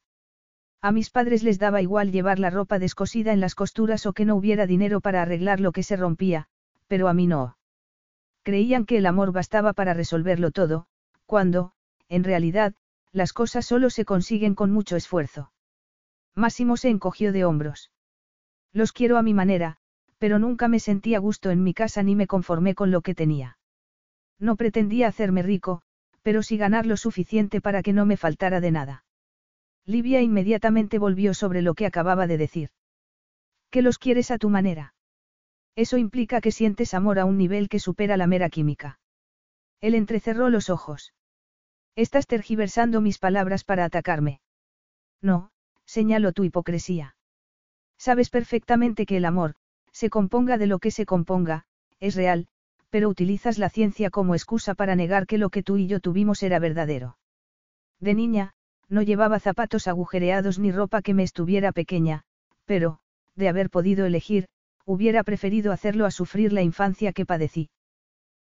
A 0.82 0.92
mis 0.92 1.08
padres 1.08 1.42
les 1.42 1.58
daba 1.58 1.80
igual 1.80 2.12
llevar 2.12 2.38
la 2.38 2.50
ropa 2.50 2.78
descosida 2.78 3.32
en 3.32 3.40
las 3.40 3.54
costuras 3.54 4.04
o 4.04 4.12
que 4.12 4.26
no 4.26 4.36
hubiera 4.36 4.66
dinero 4.66 5.00
para 5.00 5.22
arreglar 5.22 5.60
lo 5.60 5.72
que 5.72 5.82
se 5.82 5.96
rompía, 5.96 6.48
pero 6.86 7.08
a 7.08 7.14
mí 7.14 7.26
no. 7.26 7.56
Creían 8.42 8.84
que 8.84 8.98
el 8.98 9.06
amor 9.06 9.32
bastaba 9.32 9.72
para 9.72 9.94
resolverlo 9.94 10.50
todo, 10.50 10.86
cuando, 11.24 11.72
en 12.08 12.24
realidad, 12.24 12.74
las 13.12 13.32
cosas 13.32 13.66
solo 13.66 13.90
se 13.90 14.04
consiguen 14.04 14.54
con 14.54 14.70
mucho 14.70 14.96
esfuerzo. 14.96 15.52
Máximo 16.34 16.76
se 16.76 16.88
encogió 16.88 17.32
de 17.32 17.44
hombros. 17.44 17.90
Los 18.72 18.92
quiero 18.92 19.18
a 19.18 19.22
mi 19.22 19.34
manera, 19.34 19.76
pero 20.18 20.38
nunca 20.38 20.68
me 20.68 20.80
sentí 20.80 21.14
a 21.14 21.20
gusto 21.20 21.50
en 21.50 21.62
mi 21.62 21.74
casa 21.74 22.02
ni 22.02 22.16
me 22.16 22.26
conformé 22.26 22.74
con 22.74 22.90
lo 22.90 23.02
que 23.02 23.14
tenía. 23.14 23.58
No 24.38 24.56
pretendía 24.56 25.06
hacerme 25.06 25.42
rico, 25.42 25.82
pero 26.22 26.42
sí 26.42 26.56
ganar 26.56 26.86
lo 26.86 26.96
suficiente 26.96 27.60
para 27.60 27.82
que 27.82 27.92
no 27.92 28.06
me 28.06 28.16
faltara 28.16 28.60
de 28.60 28.70
nada. 28.70 29.04
Livia 29.86 30.22
inmediatamente 30.22 30.98
volvió 30.98 31.34
sobre 31.34 31.62
lo 31.62 31.74
que 31.74 31.86
acababa 31.86 32.26
de 32.26 32.38
decir. 32.38 32.70
Que 33.70 33.82
los 33.82 33.98
quieres 33.98 34.30
a 34.30 34.38
tu 34.38 34.48
manera. 34.48 34.94
Eso 35.76 35.98
implica 35.98 36.40
que 36.40 36.52
sientes 36.52 36.94
amor 36.94 37.18
a 37.18 37.24
un 37.26 37.36
nivel 37.36 37.68
que 37.68 37.78
supera 37.78 38.16
la 38.16 38.26
mera 38.26 38.48
química. 38.48 38.98
Él 39.80 39.94
entrecerró 39.94 40.48
los 40.48 40.70
ojos. 40.70 41.12
Estás 41.96 42.26
tergiversando 42.26 43.00
mis 43.00 43.18
palabras 43.18 43.62
para 43.62 43.84
atacarme. 43.84 44.40
No, 45.22 45.50
señalo 45.84 46.32
tu 46.32 46.42
hipocresía. 46.42 47.16
Sabes 47.96 48.30
perfectamente 48.30 49.06
que 49.06 49.16
el 49.16 49.24
amor, 49.24 49.54
se 49.92 50.10
componga 50.10 50.58
de 50.58 50.66
lo 50.66 50.80
que 50.80 50.90
se 50.90 51.06
componga, 51.06 51.66
es 52.00 52.16
real, 52.16 52.48
pero 52.90 53.08
utilizas 53.08 53.58
la 53.58 53.70
ciencia 53.70 54.10
como 54.10 54.34
excusa 54.34 54.74
para 54.74 54.96
negar 54.96 55.26
que 55.26 55.38
lo 55.38 55.50
que 55.50 55.62
tú 55.62 55.76
y 55.76 55.86
yo 55.86 56.00
tuvimos 56.00 56.42
era 56.42 56.58
verdadero. 56.58 57.16
De 58.00 58.14
niña, 58.14 58.54
no 58.88 59.02
llevaba 59.02 59.38
zapatos 59.38 59.86
agujereados 59.86 60.58
ni 60.58 60.72
ropa 60.72 61.00
que 61.00 61.14
me 61.14 61.22
estuviera 61.22 61.70
pequeña, 61.70 62.24
pero, 62.64 62.98
de 63.36 63.48
haber 63.48 63.70
podido 63.70 64.04
elegir, 64.04 64.48
hubiera 64.84 65.22
preferido 65.22 65.72
hacerlo 65.72 66.06
a 66.06 66.10
sufrir 66.10 66.52
la 66.52 66.62
infancia 66.62 67.12
que 67.12 67.24
padecí. 67.24 67.70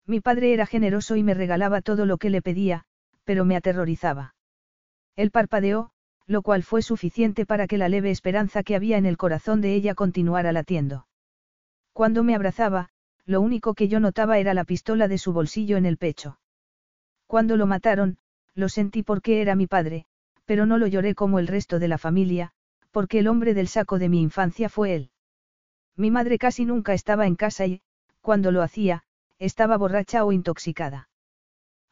Mi 0.05 0.19
padre 0.19 0.53
era 0.53 0.65
generoso 0.65 1.15
y 1.15 1.23
me 1.23 1.33
regalaba 1.33 1.81
todo 1.81 2.05
lo 2.05 2.17
que 2.17 2.29
le 2.29 2.41
pedía, 2.41 2.85
pero 3.27 3.43
me 3.43 3.57
aterrorizaba. 3.57 4.35
Él 5.17 5.31
parpadeó, 5.31 5.91
lo 6.27 6.41
cual 6.41 6.63
fue 6.63 6.81
suficiente 6.81 7.45
para 7.45 7.67
que 7.67 7.77
la 7.77 7.89
leve 7.89 8.09
esperanza 8.09 8.63
que 8.63 8.73
había 8.73 8.97
en 8.97 9.05
el 9.05 9.17
corazón 9.17 9.59
de 9.59 9.75
ella 9.75 9.95
continuara 9.95 10.53
latiendo. 10.53 11.07
Cuando 11.91 12.23
me 12.23 12.35
abrazaba, 12.35 12.87
lo 13.25 13.41
único 13.41 13.73
que 13.73 13.89
yo 13.89 13.99
notaba 13.99 14.37
era 14.37 14.53
la 14.53 14.63
pistola 14.63 15.09
de 15.09 15.17
su 15.17 15.33
bolsillo 15.33 15.75
en 15.75 15.85
el 15.85 15.97
pecho. 15.97 16.39
Cuando 17.25 17.57
lo 17.57 17.67
mataron, 17.67 18.17
lo 18.55 18.69
sentí 18.69 19.03
porque 19.03 19.41
era 19.41 19.55
mi 19.55 19.67
padre, 19.67 20.05
pero 20.45 20.65
no 20.65 20.77
lo 20.77 20.87
lloré 20.87 21.13
como 21.13 21.37
el 21.39 21.47
resto 21.47 21.79
de 21.79 21.89
la 21.89 21.97
familia, 21.97 22.53
porque 22.91 23.19
el 23.19 23.27
hombre 23.27 23.53
del 23.53 23.67
saco 23.67 23.99
de 23.99 24.07
mi 24.07 24.21
infancia 24.21 24.69
fue 24.69 24.95
él. 24.95 25.11
Mi 25.97 26.11
madre 26.11 26.37
casi 26.37 26.63
nunca 26.63 26.93
estaba 26.93 27.27
en 27.27 27.35
casa 27.35 27.65
y, 27.65 27.81
cuando 28.21 28.53
lo 28.53 28.61
hacía, 28.61 29.03
estaba 29.37 29.75
borracha 29.75 30.23
o 30.23 30.31
intoxicada. 30.31 31.09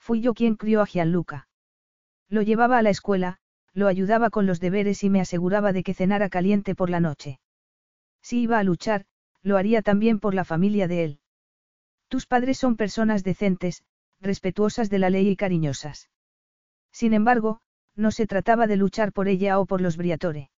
Fui 0.06 0.22
yo 0.22 0.36
quien 0.36 0.56
crió 0.56 0.84
a 0.84 0.86
Gianluca. 0.86 1.48
Lo 2.30 2.44
llevaba 2.44 2.78
a 2.78 2.84
la 2.84 2.92
escuela, 2.92 3.40
lo 3.74 3.88
ayudaba 3.88 4.30
con 4.30 4.46
los 4.46 4.60
deberes 4.60 5.04
y 5.04 5.10
me 5.10 5.20
aseguraba 5.20 5.74
de 5.74 5.82
que 5.82 5.96
cenara 5.96 6.30
caliente 6.30 6.76
por 6.76 6.92
la 6.92 7.00
noche. 7.00 7.40
Si 8.22 8.42
iba 8.42 8.60
a 8.60 8.64
luchar, 8.64 9.08
lo 9.42 9.58
haría 9.58 9.82
también 9.82 10.20
por 10.20 10.36
la 10.36 10.46
familia 10.46 10.88
de 10.88 11.06
él. 11.06 11.20
Tus 12.08 12.28
padres 12.28 12.60
son 12.60 12.76
personas 12.76 13.24
decentes, 13.24 13.84
respetuosas 14.22 14.92
de 14.92 15.00
la 15.00 15.10
ley 15.10 15.28
y 15.28 15.36
cariñosas. 15.36 16.12
Sin 16.92 17.16
embargo, 17.16 17.62
no 17.96 18.12
se 18.12 18.28
trataba 18.28 18.68
de 18.68 18.76
luchar 18.76 19.12
por 19.12 19.28
ella 19.28 19.58
o 19.60 19.66
por 19.66 19.82
los 19.82 19.98
Briatore. 19.98 20.52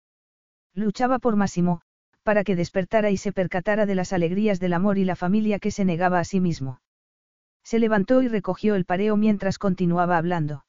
Luchaba 0.73 1.19
por 1.19 1.37
Máximo, 1.37 1.83
para 2.21 2.43
que 2.43 2.57
despertara 2.57 3.11
y 3.11 3.15
se 3.15 3.31
percatara 3.31 3.85
de 3.85 3.95
las 3.95 4.11
alegrías 4.11 4.59
del 4.59 4.73
amor 4.73 4.97
y 4.97 5.05
la 5.05 5.15
familia 5.15 5.57
que 5.59 5.71
se 5.71 5.85
negaba 5.85 6.19
a 6.19 6.25
sí 6.25 6.41
mismo. 6.41 6.81
Se 7.67 7.79
levantó 7.79 8.21
y 8.21 8.29
recogió 8.29 8.75
el 8.75 8.85
pareo 8.85 9.17
mientras 9.17 9.59
continuaba 9.59 10.17
hablando. 10.17 10.63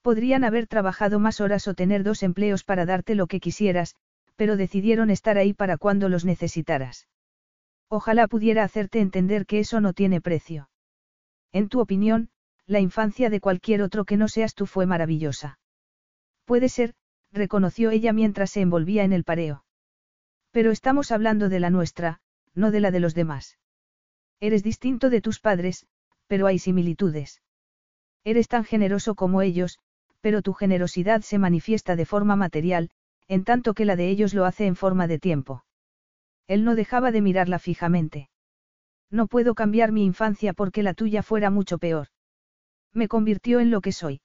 Podrían 0.00 0.44
haber 0.44 0.66
trabajado 0.66 1.18
más 1.20 1.42
horas 1.42 1.68
o 1.68 1.74
tener 1.74 2.04
dos 2.04 2.22
empleos 2.22 2.64
para 2.64 2.86
darte 2.86 3.14
lo 3.14 3.26
que 3.26 3.38
quisieras, 3.38 3.96
pero 4.34 4.56
decidieron 4.56 5.10
estar 5.10 5.36
ahí 5.36 5.52
para 5.52 5.76
cuando 5.76 6.08
los 6.08 6.24
necesitaras. 6.24 7.06
Ojalá 7.90 8.28
pudiera 8.28 8.64
hacerte 8.64 9.00
entender 9.00 9.44
que 9.44 9.58
eso 9.58 9.82
no 9.82 9.92
tiene 9.92 10.22
precio. 10.22 10.70
En 11.52 11.68
tu 11.68 11.80
opinión, 11.80 12.30
la 12.64 12.80
infancia 12.80 13.28
de 13.28 13.40
cualquier 13.40 13.82
otro 13.82 14.06
que 14.06 14.16
no 14.16 14.28
seas 14.28 14.54
tú 14.54 14.64
fue 14.64 14.86
maravillosa. 14.86 15.58
Puede 16.46 16.70
ser, 16.70 16.94
reconoció 17.30 17.90
ella 17.90 18.14
mientras 18.14 18.52
se 18.52 18.62
envolvía 18.62 19.04
en 19.04 19.12
el 19.12 19.24
pareo. 19.24 19.66
Pero 20.50 20.70
estamos 20.70 21.12
hablando 21.12 21.50
de 21.50 21.60
la 21.60 21.68
nuestra, 21.68 22.20
no 22.54 22.70
de 22.70 22.80
la 22.80 22.90
de 22.90 23.00
los 23.00 23.14
demás. 23.14 23.58
Eres 24.40 24.62
distinto 24.62 25.10
de 25.10 25.20
tus 25.20 25.40
padres, 25.40 25.86
pero 26.26 26.46
hay 26.46 26.58
similitudes. 26.58 27.42
Eres 28.24 28.48
tan 28.48 28.64
generoso 28.64 29.14
como 29.14 29.42
ellos, 29.42 29.78
pero 30.20 30.42
tu 30.42 30.52
generosidad 30.52 31.22
se 31.22 31.38
manifiesta 31.38 31.94
de 31.96 32.06
forma 32.06 32.36
material, 32.36 32.90
en 33.28 33.44
tanto 33.44 33.74
que 33.74 33.84
la 33.84 33.96
de 33.96 34.08
ellos 34.08 34.34
lo 34.34 34.44
hace 34.44 34.66
en 34.66 34.76
forma 34.76 35.06
de 35.06 35.18
tiempo. 35.18 35.64
Él 36.46 36.64
no 36.64 36.74
dejaba 36.74 37.12
de 37.12 37.22
mirarla 37.22 37.58
fijamente. 37.58 38.28
No 39.10 39.26
puedo 39.26 39.54
cambiar 39.54 39.92
mi 39.92 40.04
infancia 40.04 40.52
porque 40.52 40.82
la 40.82 40.94
tuya 40.94 41.22
fuera 41.22 41.50
mucho 41.50 41.78
peor. 41.78 42.08
Me 42.92 43.08
convirtió 43.08 43.60
en 43.60 43.70
lo 43.70 43.80
que 43.80 43.92
soy. 43.92 44.20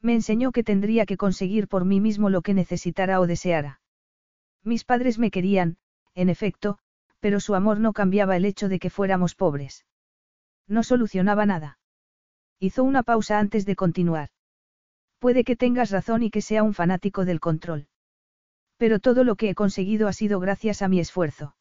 Me 0.00 0.14
enseñó 0.14 0.52
que 0.52 0.64
tendría 0.64 1.06
que 1.06 1.16
conseguir 1.16 1.68
por 1.68 1.84
mí 1.84 2.00
mismo 2.00 2.28
lo 2.28 2.42
que 2.42 2.52
necesitara 2.52 3.20
o 3.20 3.26
deseara. 3.26 3.80
Mis 4.62 4.84
padres 4.84 5.18
me 5.18 5.30
querían, 5.30 5.78
en 6.14 6.28
efecto, 6.28 6.78
pero 7.20 7.40
su 7.40 7.54
amor 7.54 7.80
no 7.80 7.94
cambiaba 7.94 8.36
el 8.36 8.44
hecho 8.44 8.68
de 8.68 8.78
que 8.78 8.90
fuéramos 8.90 9.34
pobres. 9.34 9.86
No 10.66 10.82
solucionaba 10.82 11.46
nada. 11.46 11.78
Hizo 12.58 12.84
una 12.84 13.02
pausa 13.02 13.38
antes 13.38 13.66
de 13.66 13.76
continuar. 13.76 14.30
Puede 15.18 15.44
que 15.44 15.56
tengas 15.56 15.90
razón 15.90 16.22
y 16.22 16.30
que 16.30 16.42
sea 16.42 16.62
un 16.62 16.74
fanático 16.74 17.24
del 17.24 17.40
control. 17.40 17.88
Pero 18.76 18.98
todo 18.98 19.24
lo 19.24 19.36
que 19.36 19.50
he 19.50 19.54
conseguido 19.54 20.08
ha 20.08 20.12
sido 20.12 20.40
gracias 20.40 20.82
a 20.82 20.88
mi 20.88 21.00
esfuerzo. 21.00 21.56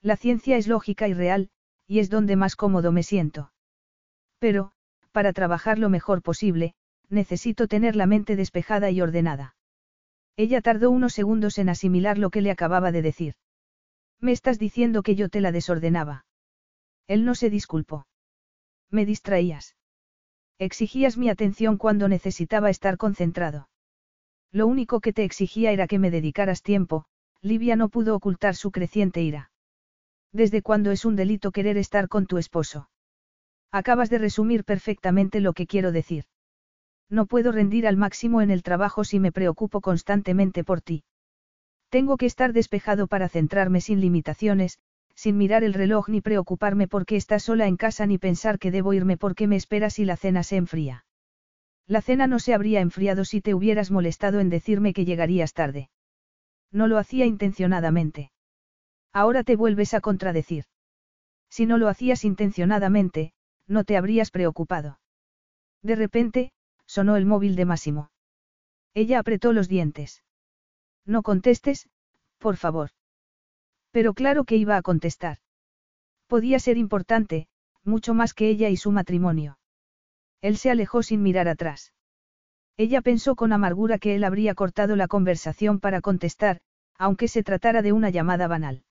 La 0.00 0.16
ciencia 0.16 0.56
es 0.56 0.68
lógica 0.68 1.08
y 1.08 1.14
real, 1.14 1.50
y 1.86 1.98
es 1.98 2.10
donde 2.10 2.36
más 2.36 2.56
cómodo 2.56 2.92
me 2.92 3.02
siento. 3.02 3.52
Pero, 4.38 4.72
para 5.12 5.32
trabajar 5.32 5.78
lo 5.78 5.88
mejor 5.88 6.22
posible, 6.22 6.74
necesito 7.08 7.68
tener 7.68 7.96
la 7.96 8.06
mente 8.06 8.36
despejada 8.36 8.90
y 8.90 9.00
ordenada. 9.00 9.56
Ella 10.36 10.60
tardó 10.60 10.90
unos 10.90 11.14
segundos 11.14 11.58
en 11.58 11.68
asimilar 11.68 12.18
lo 12.18 12.30
que 12.30 12.42
le 12.42 12.50
acababa 12.50 12.92
de 12.92 13.02
decir. 13.02 13.34
Me 14.20 14.32
estás 14.32 14.58
diciendo 14.58 15.02
que 15.02 15.14
yo 15.14 15.28
te 15.28 15.40
la 15.40 15.52
desordenaba. 15.52 16.26
Él 17.06 17.24
no 17.24 17.34
se 17.34 17.50
disculpó. 17.50 18.06
Me 18.90 19.04
distraías. 19.04 19.76
Exigías 20.58 21.16
mi 21.16 21.28
atención 21.28 21.76
cuando 21.76 22.08
necesitaba 22.08 22.70
estar 22.70 22.96
concentrado. 22.96 23.68
Lo 24.50 24.66
único 24.66 25.00
que 25.00 25.12
te 25.12 25.24
exigía 25.24 25.72
era 25.72 25.86
que 25.86 25.98
me 25.98 26.10
dedicaras 26.10 26.62
tiempo, 26.62 27.04
Livia 27.42 27.76
no 27.76 27.90
pudo 27.90 28.16
ocultar 28.16 28.56
su 28.56 28.70
creciente 28.70 29.20
ira. 29.22 29.50
¿Desde 30.32 30.62
cuándo 30.62 30.90
es 30.90 31.04
un 31.04 31.16
delito 31.16 31.52
querer 31.52 31.76
estar 31.76 32.08
con 32.08 32.26
tu 32.26 32.38
esposo? 32.38 32.88
Acabas 33.70 34.10
de 34.10 34.18
resumir 34.18 34.64
perfectamente 34.64 35.40
lo 35.40 35.52
que 35.52 35.66
quiero 35.66 35.92
decir. 35.92 36.24
No 37.10 37.26
puedo 37.26 37.52
rendir 37.52 37.86
al 37.86 37.96
máximo 37.96 38.42
en 38.42 38.50
el 38.50 38.62
trabajo 38.62 39.04
si 39.04 39.20
me 39.20 39.32
preocupo 39.32 39.80
constantemente 39.80 40.64
por 40.64 40.80
ti. 40.80 41.04
Tengo 41.88 42.16
que 42.16 42.26
estar 42.26 42.52
despejado 42.52 43.06
para 43.06 43.28
centrarme 43.28 43.80
sin 43.80 44.00
limitaciones, 44.00 44.78
sin 45.18 45.36
mirar 45.36 45.64
el 45.64 45.74
reloj 45.74 46.08
ni 46.08 46.20
preocuparme 46.20 46.86
porque 46.86 47.16
estás 47.16 47.42
sola 47.42 47.66
en 47.66 47.76
casa 47.76 48.06
ni 48.06 48.18
pensar 48.18 48.60
que 48.60 48.70
debo 48.70 48.92
irme 48.92 49.16
porque 49.16 49.48
me 49.48 49.56
esperas 49.56 49.94
si 49.94 50.04
la 50.04 50.16
cena 50.16 50.44
se 50.44 50.54
enfría. 50.54 51.06
La 51.88 52.02
cena 52.02 52.28
no 52.28 52.38
se 52.38 52.54
habría 52.54 52.80
enfriado 52.80 53.24
si 53.24 53.40
te 53.40 53.52
hubieras 53.52 53.90
molestado 53.90 54.38
en 54.38 54.48
decirme 54.48 54.92
que 54.92 55.04
llegarías 55.04 55.54
tarde. 55.54 55.90
No 56.70 56.86
lo 56.86 56.98
hacía 56.98 57.26
intencionadamente. 57.26 58.30
Ahora 59.12 59.42
te 59.42 59.56
vuelves 59.56 59.92
a 59.92 60.00
contradecir. 60.00 60.66
Si 61.50 61.66
no 61.66 61.78
lo 61.78 61.88
hacías 61.88 62.24
intencionadamente, 62.24 63.32
no 63.66 63.82
te 63.82 63.96
habrías 63.96 64.30
preocupado. 64.30 65.00
De 65.82 65.96
repente, 65.96 66.52
sonó 66.86 67.16
el 67.16 67.26
móvil 67.26 67.56
de 67.56 67.64
Máximo. 67.64 68.12
Ella 68.94 69.18
apretó 69.18 69.52
los 69.52 69.68
dientes. 69.68 70.22
No 71.04 71.24
contestes, 71.24 71.88
por 72.38 72.56
favor. 72.56 72.90
Pero 73.90 74.14
claro 74.14 74.44
que 74.44 74.56
iba 74.56 74.76
a 74.76 74.82
contestar. 74.82 75.38
Podía 76.26 76.58
ser 76.58 76.76
importante, 76.76 77.48
mucho 77.84 78.14
más 78.14 78.34
que 78.34 78.48
ella 78.48 78.68
y 78.68 78.76
su 78.76 78.92
matrimonio. 78.92 79.58
Él 80.40 80.56
se 80.56 80.70
alejó 80.70 81.02
sin 81.02 81.22
mirar 81.22 81.48
atrás. 81.48 81.92
Ella 82.76 83.00
pensó 83.00 83.34
con 83.34 83.52
amargura 83.52 83.98
que 83.98 84.14
él 84.14 84.24
habría 84.24 84.54
cortado 84.54 84.94
la 84.94 85.08
conversación 85.08 85.80
para 85.80 86.00
contestar, 86.00 86.60
aunque 86.96 87.26
se 87.28 87.42
tratara 87.42 87.82
de 87.82 87.92
una 87.92 88.10
llamada 88.10 88.46
banal. 88.46 88.84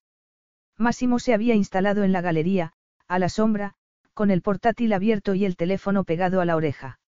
Máximo 0.78 1.20
se 1.20 1.34
había 1.34 1.56
instalado 1.56 2.04
en 2.04 2.12
la 2.12 2.22
galería, 2.22 2.74
a 3.08 3.20
la 3.20 3.30
sombra, 3.30 3.76
con 4.14 4.32
el 4.32 4.42
portátil 4.42 4.94
abierto 4.94 5.36
y 5.36 5.46
el 5.46 5.56
teléfono 5.56 6.04
pegado 6.04 6.42
a 6.42 6.46
la 6.46 6.56
oreja. 6.56 7.00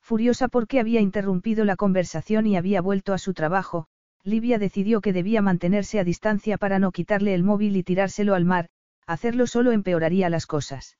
Furiosa 0.00 0.48
porque 0.48 0.80
había 0.80 1.00
interrumpido 1.00 1.64
la 1.64 1.76
conversación 1.76 2.46
y 2.46 2.56
había 2.56 2.80
vuelto 2.80 3.12
a 3.12 3.18
su 3.18 3.34
trabajo, 3.34 3.86
Livia 4.28 4.58
decidió 4.58 5.00
que 5.00 5.12
debía 5.12 5.42
mantenerse 5.42 5.98
a 5.98 6.04
distancia 6.04 6.58
para 6.58 6.78
no 6.78 6.92
quitarle 6.92 7.34
el 7.34 7.42
móvil 7.42 7.76
y 7.76 7.82
tirárselo 7.82 8.34
al 8.34 8.44
mar, 8.44 8.68
hacerlo 9.06 9.46
solo 9.46 9.72
empeoraría 9.72 10.28
las 10.28 10.46
cosas. 10.46 10.98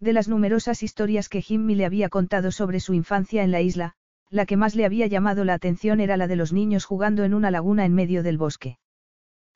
De 0.00 0.12
las 0.12 0.28
numerosas 0.28 0.82
historias 0.82 1.28
que 1.28 1.42
Jimmy 1.42 1.74
le 1.74 1.84
había 1.84 2.08
contado 2.08 2.50
sobre 2.50 2.80
su 2.80 2.94
infancia 2.94 3.42
en 3.42 3.50
la 3.50 3.60
isla, 3.60 3.92
la 4.30 4.46
que 4.46 4.56
más 4.56 4.74
le 4.74 4.84
había 4.84 5.06
llamado 5.06 5.44
la 5.44 5.54
atención 5.54 6.00
era 6.00 6.16
la 6.16 6.26
de 6.26 6.36
los 6.36 6.52
niños 6.52 6.84
jugando 6.84 7.24
en 7.24 7.34
una 7.34 7.50
laguna 7.50 7.84
en 7.84 7.94
medio 7.94 8.22
del 8.22 8.38
bosque. 8.38 8.78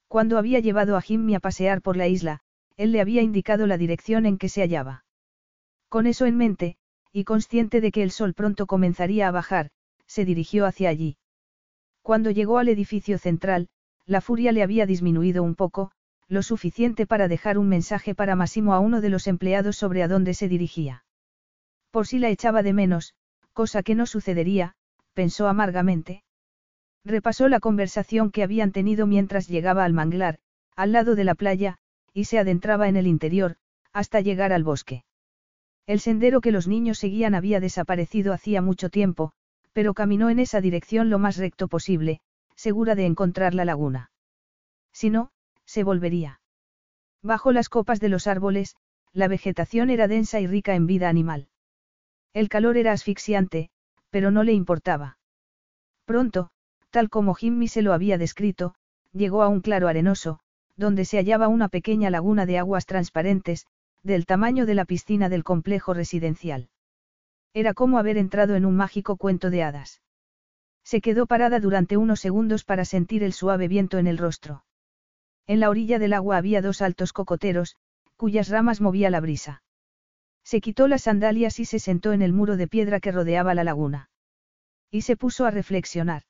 Cuando 0.09 0.37
había 0.37 0.61
llevado 0.61 0.97
a 0.97 1.01
Jimmy 1.01 1.35
a 1.35 1.41
pasear 1.41 1.81
por 1.81 1.97
la 1.97 2.09
isla, 2.09 2.41
él 2.77 2.93
le 2.93 3.01
había 3.01 3.23
indicado 3.23 3.67
la 3.67 3.79
dirección 3.79 4.27
en 4.27 4.37
que 4.37 4.51
se 4.51 4.61
hallaba. 4.61 5.05
Con 5.89 6.07
eso 6.07 6.27
en 6.27 6.37
mente, 6.37 6.77
y 7.11 7.25
consciente 7.25 7.81
de 7.81 7.91
que 7.91 8.03
el 8.03 8.11
sol 8.11 8.35
pronto 8.35 8.67
comenzaría 8.67 9.29
a 9.29 9.31
bajar, 9.31 9.71
se 10.07 10.25
dirigió 10.25 10.67
hacia 10.67 10.91
allí. 10.91 11.17
Cuando 12.03 12.31
llegó 12.31 12.59
al 12.59 12.69
edificio 12.69 13.17
central, 13.19 13.69
la 14.07 14.21
furia 14.21 14.53
le 14.53 14.63
había 14.63 14.87
disminuido 14.87 15.43
un 15.43 15.55
poco, 15.55 15.93
lo 16.29 16.43
suficiente 16.43 17.07
para 17.07 17.29
dejar 17.29 17.59
un 17.59 17.69
mensaje 17.69 18.15
para 18.15 18.37
Massimo 18.37 18.75
a 18.75 18.81
uno 18.81 19.01
de 19.01 19.09
los 19.09 19.27
empleados 19.27 19.77
sobre 19.77 20.03
a 20.03 20.09
dónde 20.09 20.35
se 20.35 20.49
dirigía. 20.49 21.05
Por 21.91 22.07
si 22.07 22.19
la 22.19 22.31
echaba 22.31 22.63
de 22.63 22.73
menos, 22.73 23.15
cosa 23.53 23.83
que 23.83 23.95
no 23.95 24.07
sucedería, 24.07 24.75
pensó 25.13 25.47
amargamente. 25.47 26.25
Repasó 27.05 27.49
la 27.49 27.61
conversación 27.61 28.31
que 28.31 28.43
habían 28.43 28.73
tenido 28.73 29.07
mientras 29.07 29.49
llegaba 29.49 29.85
al 29.85 29.93
manglar, 29.93 30.39
al 30.75 30.93
lado 30.93 31.15
de 31.15 31.25
la 31.25 31.35
playa, 31.35 31.79
y 32.15 32.25
se 32.25 32.39
adentraba 32.39 32.89
en 32.89 32.97
el 32.97 33.07
interior, 33.07 33.57
hasta 33.93 34.21
llegar 34.21 34.53
al 34.53 34.65
bosque. 34.65 35.05
El 35.87 36.01
sendero 36.01 36.41
que 36.41 36.53
los 36.53 36.69
niños 36.69 36.99
seguían 36.99 37.35
había 37.35 37.61
desaparecido 37.61 38.33
hacía 38.33 38.63
mucho 38.63 38.89
tiempo, 38.89 39.33
pero 39.73 39.95
caminó 39.95 40.31
en 40.31 40.39
esa 40.39 40.61
dirección 40.61 41.11
lo 41.11 41.19
más 41.19 41.37
recto 41.37 41.69
posible, 41.69 42.21
segura 42.57 42.95
de 42.95 43.07
encontrar 43.07 43.55
la 43.55 43.65
laguna. 43.65 44.11
Si 44.93 45.11
no, 45.11 45.31
se 45.65 45.85
volvería. 45.85 46.41
Bajo 47.23 47.53
las 47.53 47.69
copas 47.69 48.01
de 48.01 48.09
los 48.09 48.27
árboles, 48.27 48.77
la 49.13 49.29
vegetación 49.29 49.91
era 49.91 50.09
densa 50.09 50.41
y 50.41 50.47
rica 50.47 50.75
en 50.75 50.87
vida 50.87 51.09
animal. 51.09 51.49
El 52.33 52.49
calor 52.49 52.77
era 52.77 52.93
asfixiante, 52.93 53.71
pero 54.11 54.31
no 54.31 54.43
le 54.43 54.53
importaba. 54.53 55.19
Pronto, 56.05 56.51
tal 56.91 57.09
como 57.09 57.35
Jimmy 57.35 57.69
se 57.69 57.83
lo 57.83 57.93
había 57.93 58.19
descrito, 58.19 58.75
llegó 59.13 59.43
a 59.43 59.49
un 59.49 59.61
claro 59.61 59.89
arenoso, 59.89 60.41
donde 60.77 61.05
se 61.05 61.19
hallaba 61.19 61.49
una 61.49 61.69
pequeña 61.69 62.11
laguna 62.11 62.47
de 62.47 62.59
aguas 62.59 62.87
transparentes, 62.87 63.67
del 64.03 64.27
tamaño 64.27 64.67
de 64.67 64.75
la 64.75 64.85
piscina 64.85 65.29
del 65.29 65.45
complejo 65.45 65.95
residencial. 65.95 66.69
Era 67.55 67.75
como 67.75 67.99
haber 67.99 68.17
entrado 68.17 68.55
en 68.55 68.65
un 68.65 68.77
mágico 68.77 69.17
cuento 69.17 69.51
de 69.51 69.63
hadas. 69.63 70.01
Se 70.85 71.01
quedó 71.01 71.27
parada 71.27 71.61
durante 71.61 71.97
unos 71.97 72.21
segundos 72.21 72.65
para 72.65 72.85
sentir 72.85 73.23
el 73.23 73.33
suave 73.33 73.69
viento 73.69 73.99
en 73.99 74.07
el 74.07 74.19
rostro. 74.19 74.65
En 75.47 75.61
la 75.61 75.71
orilla 75.71 75.99
del 75.99 76.13
agua 76.13 76.37
había 76.37 76.63
dos 76.63 76.83
altos 76.83 77.13
cocoteros, 77.13 77.77
cuyas 78.17 78.49
ramas 78.49 78.81
movía 78.81 79.11
la 79.11 79.21
brisa. 79.21 79.63
Se 80.45 80.61
quitó 80.61 80.89
las 80.89 81.03
sandalias 81.03 81.61
y 81.61 81.65
se 81.65 81.79
sentó 81.79 82.13
en 82.13 82.23
el 82.23 82.33
muro 82.33 82.57
de 82.57 82.69
piedra 82.69 83.01
que 83.01 83.13
rodeaba 83.13 83.55
la 83.55 83.65
laguna. 83.65 84.11
Y 84.91 85.03
se 85.03 85.17
puso 85.17 85.45
a 85.45 85.51
reflexionar. 85.51 86.23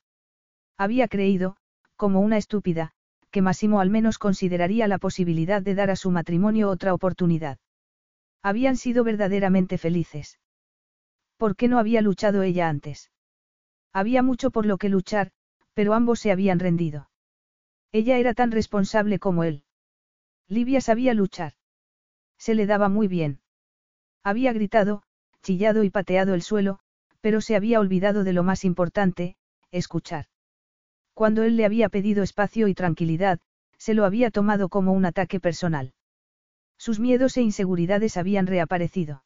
Había 0.76 1.09
creído, 1.09 1.57
como 1.97 2.20
una 2.20 2.36
estúpida, 2.36 2.92
que 3.31 3.42
Massimo 3.42 3.81
al 3.81 3.91
menos 3.91 4.18
consideraría 4.18 4.89
la 4.89 4.99
posibilidad 4.99 5.62
de 5.62 5.75
dar 5.75 5.91
a 5.91 5.97
su 5.97 6.10
matrimonio 6.10 6.68
otra 6.68 6.92
oportunidad. 6.92 7.59
Habían 8.42 8.76
sido 8.76 9.05
verdaderamente 9.05 9.78
felices. 9.78 10.39
¿Por 11.42 11.56
qué 11.56 11.66
no 11.66 11.80
había 11.80 12.02
luchado 12.02 12.44
ella 12.44 12.68
antes? 12.68 13.10
Había 13.92 14.22
mucho 14.22 14.52
por 14.52 14.64
lo 14.64 14.78
que 14.78 14.88
luchar, 14.88 15.32
pero 15.74 15.92
ambos 15.92 16.20
se 16.20 16.30
habían 16.30 16.60
rendido. 16.60 17.10
Ella 17.90 18.18
era 18.18 18.32
tan 18.32 18.52
responsable 18.52 19.18
como 19.18 19.42
él. 19.42 19.64
Livia 20.46 20.80
sabía 20.80 21.14
luchar. 21.14 21.54
Se 22.38 22.54
le 22.54 22.66
daba 22.66 22.88
muy 22.88 23.08
bien. 23.08 23.40
Había 24.22 24.52
gritado, 24.52 25.02
chillado 25.42 25.82
y 25.82 25.90
pateado 25.90 26.34
el 26.34 26.42
suelo, 26.42 26.78
pero 27.20 27.40
se 27.40 27.56
había 27.56 27.80
olvidado 27.80 28.22
de 28.22 28.34
lo 28.34 28.44
más 28.44 28.64
importante, 28.64 29.34
escuchar. 29.72 30.26
Cuando 31.12 31.42
él 31.42 31.56
le 31.56 31.64
había 31.64 31.88
pedido 31.88 32.22
espacio 32.22 32.68
y 32.68 32.74
tranquilidad, 32.74 33.40
se 33.78 33.94
lo 33.94 34.04
había 34.04 34.30
tomado 34.30 34.68
como 34.68 34.92
un 34.92 35.06
ataque 35.06 35.40
personal. 35.40 35.92
Sus 36.78 37.00
miedos 37.00 37.36
e 37.36 37.42
inseguridades 37.42 38.16
habían 38.16 38.46
reaparecido. 38.46 39.24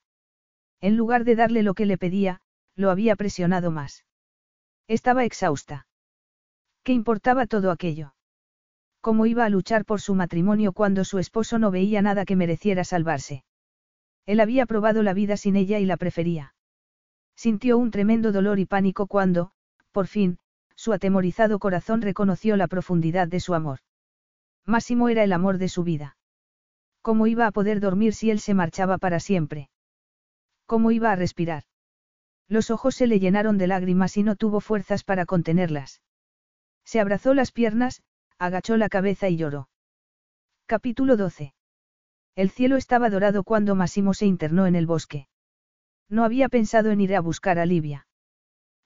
En 0.80 0.96
lugar 0.96 1.24
de 1.24 1.36
darle 1.36 1.62
lo 1.62 1.74
que 1.74 1.86
le 1.86 1.98
pedía, 1.98 2.40
lo 2.74 2.90
había 2.90 3.16
presionado 3.16 3.70
más. 3.70 4.04
Estaba 4.88 5.24
exhausta. 5.24 5.86
¿Qué 6.82 6.92
importaba 6.92 7.46
todo 7.46 7.70
aquello? 7.70 8.14
¿Cómo 9.00 9.26
iba 9.26 9.44
a 9.44 9.48
luchar 9.48 9.84
por 9.84 10.00
su 10.00 10.14
matrimonio 10.14 10.72
cuando 10.72 11.04
su 11.04 11.18
esposo 11.18 11.58
no 11.58 11.70
veía 11.70 12.02
nada 12.02 12.24
que 12.24 12.36
mereciera 12.36 12.84
salvarse? 12.84 13.44
Él 14.26 14.40
había 14.40 14.66
probado 14.66 15.02
la 15.02 15.14
vida 15.14 15.36
sin 15.36 15.56
ella 15.56 15.78
y 15.78 15.86
la 15.86 15.96
prefería. 15.96 16.54
Sintió 17.36 17.78
un 17.78 17.90
tremendo 17.90 18.32
dolor 18.32 18.58
y 18.58 18.66
pánico 18.66 19.06
cuando, 19.06 19.52
por 19.92 20.06
fin, 20.06 20.38
su 20.74 20.92
atemorizado 20.92 21.58
corazón 21.58 22.02
reconoció 22.02 22.56
la 22.56 22.66
profundidad 22.66 23.28
de 23.28 23.40
su 23.40 23.54
amor. 23.54 23.78
Máximo 24.64 25.08
era 25.08 25.22
el 25.22 25.32
amor 25.32 25.58
de 25.58 25.68
su 25.68 25.84
vida. 25.84 26.16
¿Cómo 27.00 27.28
iba 27.28 27.46
a 27.46 27.52
poder 27.52 27.80
dormir 27.80 28.14
si 28.14 28.30
él 28.30 28.40
se 28.40 28.54
marchaba 28.54 28.98
para 28.98 29.20
siempre? 29.20 29.70
¿Cómo 30.66 30.90
iba 30.90 31.12
a 31.12 31.16
respirar? 31.16 31.62
Los 32.48 32.70
ojos 32.70 32.96
se 32.96 33.06
le 33.06 33.20
llenaron 33.20 33.56
de 33.56 33.68
lágrimas 33.68 34.16
y 34.16 34.22
no 34.24 34.36
tuvo 34.36 34.60
fuerzas 34.60 35.04
para 35.04 35.24
contenerlas. 35.24 36.02
Se 36.84 37.00
abrazó 37.00 37.34
las 37.34 37.52
piernas, 37.52 38.02
agachó 38.38 38.76
la 38.76 38.88
cabeza 38.88 39.28
y 39.28 39.36
lloró. 39.36 39.68
Capítulo 40.66 41.16
12. 41.16 41.54
El 42.34 42.50
cielo 42.50 42.76
estaba 42.76 43.08
dorado 43.10 43.44
cuando 43.44 43.74
Máximo 43.74 44.12
se 44.12 44.26
internó 44.26 44.66
en 44.66 44.76
el 44.76 44.86
bosque. 44.86 45.28
No 46.08 46.24
había 46.24 46.48
pensado 46.48 46.90
en 46.90 47.00
ir 47.00 47.14
a 47.16 47.20
buscar 47.20 47.58
a 47.58 47.66
Livia. 47.66 48.06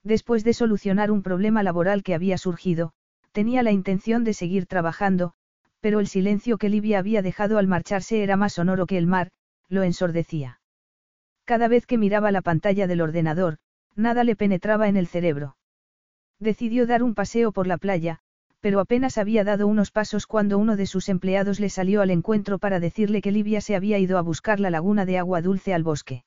Después 0.03 0.43
de 0.43 0.53
solucionar 0.53 1.11
un 1.11 1.21
problema 1.21 1.61
laboral 1.61 2.01
que 2.01 2.15
había 2.15 2.37
surgido, 2.37 2.93
tenía 3.31 3.61
la 3.61 3.71
intención 3.71 4.23
de 4.23 4.33
seguir 4.33 4.67
trabajando, 4.67 5.33
pero 5.79 5.99
el 5.99 6.07
silencio 6.07 6.57
que 6.57 6.69
Livia 6.69 6.99
había 6.99 7.21
dejado 7.21 7.57
al 7.57 7.67
marcharse 7.67 8.23
era 8.23 8.37
más 8.37 8.53
sonoro 8.53 8.85
que 8.85 8.97
el 8.97 9.07
mar, 9.07 9.31
lo 9.67 9.83
ensordecía. 9.83 10.60
Cada 11.51 11.67
vez 11.67 11.85
que 11.85 11.97
miraba 11.97 12.31
la 12.31 12.41
pantalla 12.41 12.87
del 12.87 13.01
ordenador, 13.01 13.57
nada 13.93 14.23
le 14.23 14.37
penetraba 14.37 14.87
en 14.87 14.95
el 14.95 15.05
cerebro. 15.05 15.57
Decidió 16.39 16.87
dar 16.87 17.03
un 17.03 17.13
paseo 17.13 17.51
por 17.51 17.67
la 17.67 17.77
playa, 17.77 18.19
pero 18.61 18.79
apenas 18.79 19.17
había 19.17 19.43
dado 19.43 19.67
unos 19.67 19.91
pasos 19.91 20.27
cuando 20.27 20.57
uno 20.57 20.77
de 20.77 20.85
sus 20.85 21.09
empleados 21.09 21.59
le 21.59 21.67
salió 21.67 22.01
al 22.01 22.09
encuentro 22.09 22.57
para 22.57 22.79
decirle 22.79 23.21
que 23.21 23.33
Livia 23.33 23.59
se 23.59 23.75
había 23.75 23.99
ido 23.99 24.17
a 24.17 24.21
buscar 24.21 24.61
la 24.61 24.69
laguna 24.69 25.05
de 25.05 25.17
agua 25.17 25.41
dulce 25.41 25.73
al 25.73 25.83
bosque. 25.83 26.23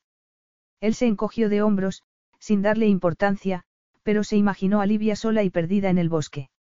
Él 0.79 0.93
se 0.93 1.07
encogió 1.07 1.49
de 1.49 1.63
hombros, 1.63 2.03
sin 2.37 2.61
darle 2.61 2.85
importancia, 2.85 3.63
pero 4.03 4.23
se 4.23 4.37
imaginó 4.37 4.79
a 4.79 4.85
Livia 4.85 5.15
sola 5.15 5.41
y 5.41 5.49
perdida 5.49 5.89
en 5.89 5.97
el 5.97 6.07
bosque. 6.07 6.51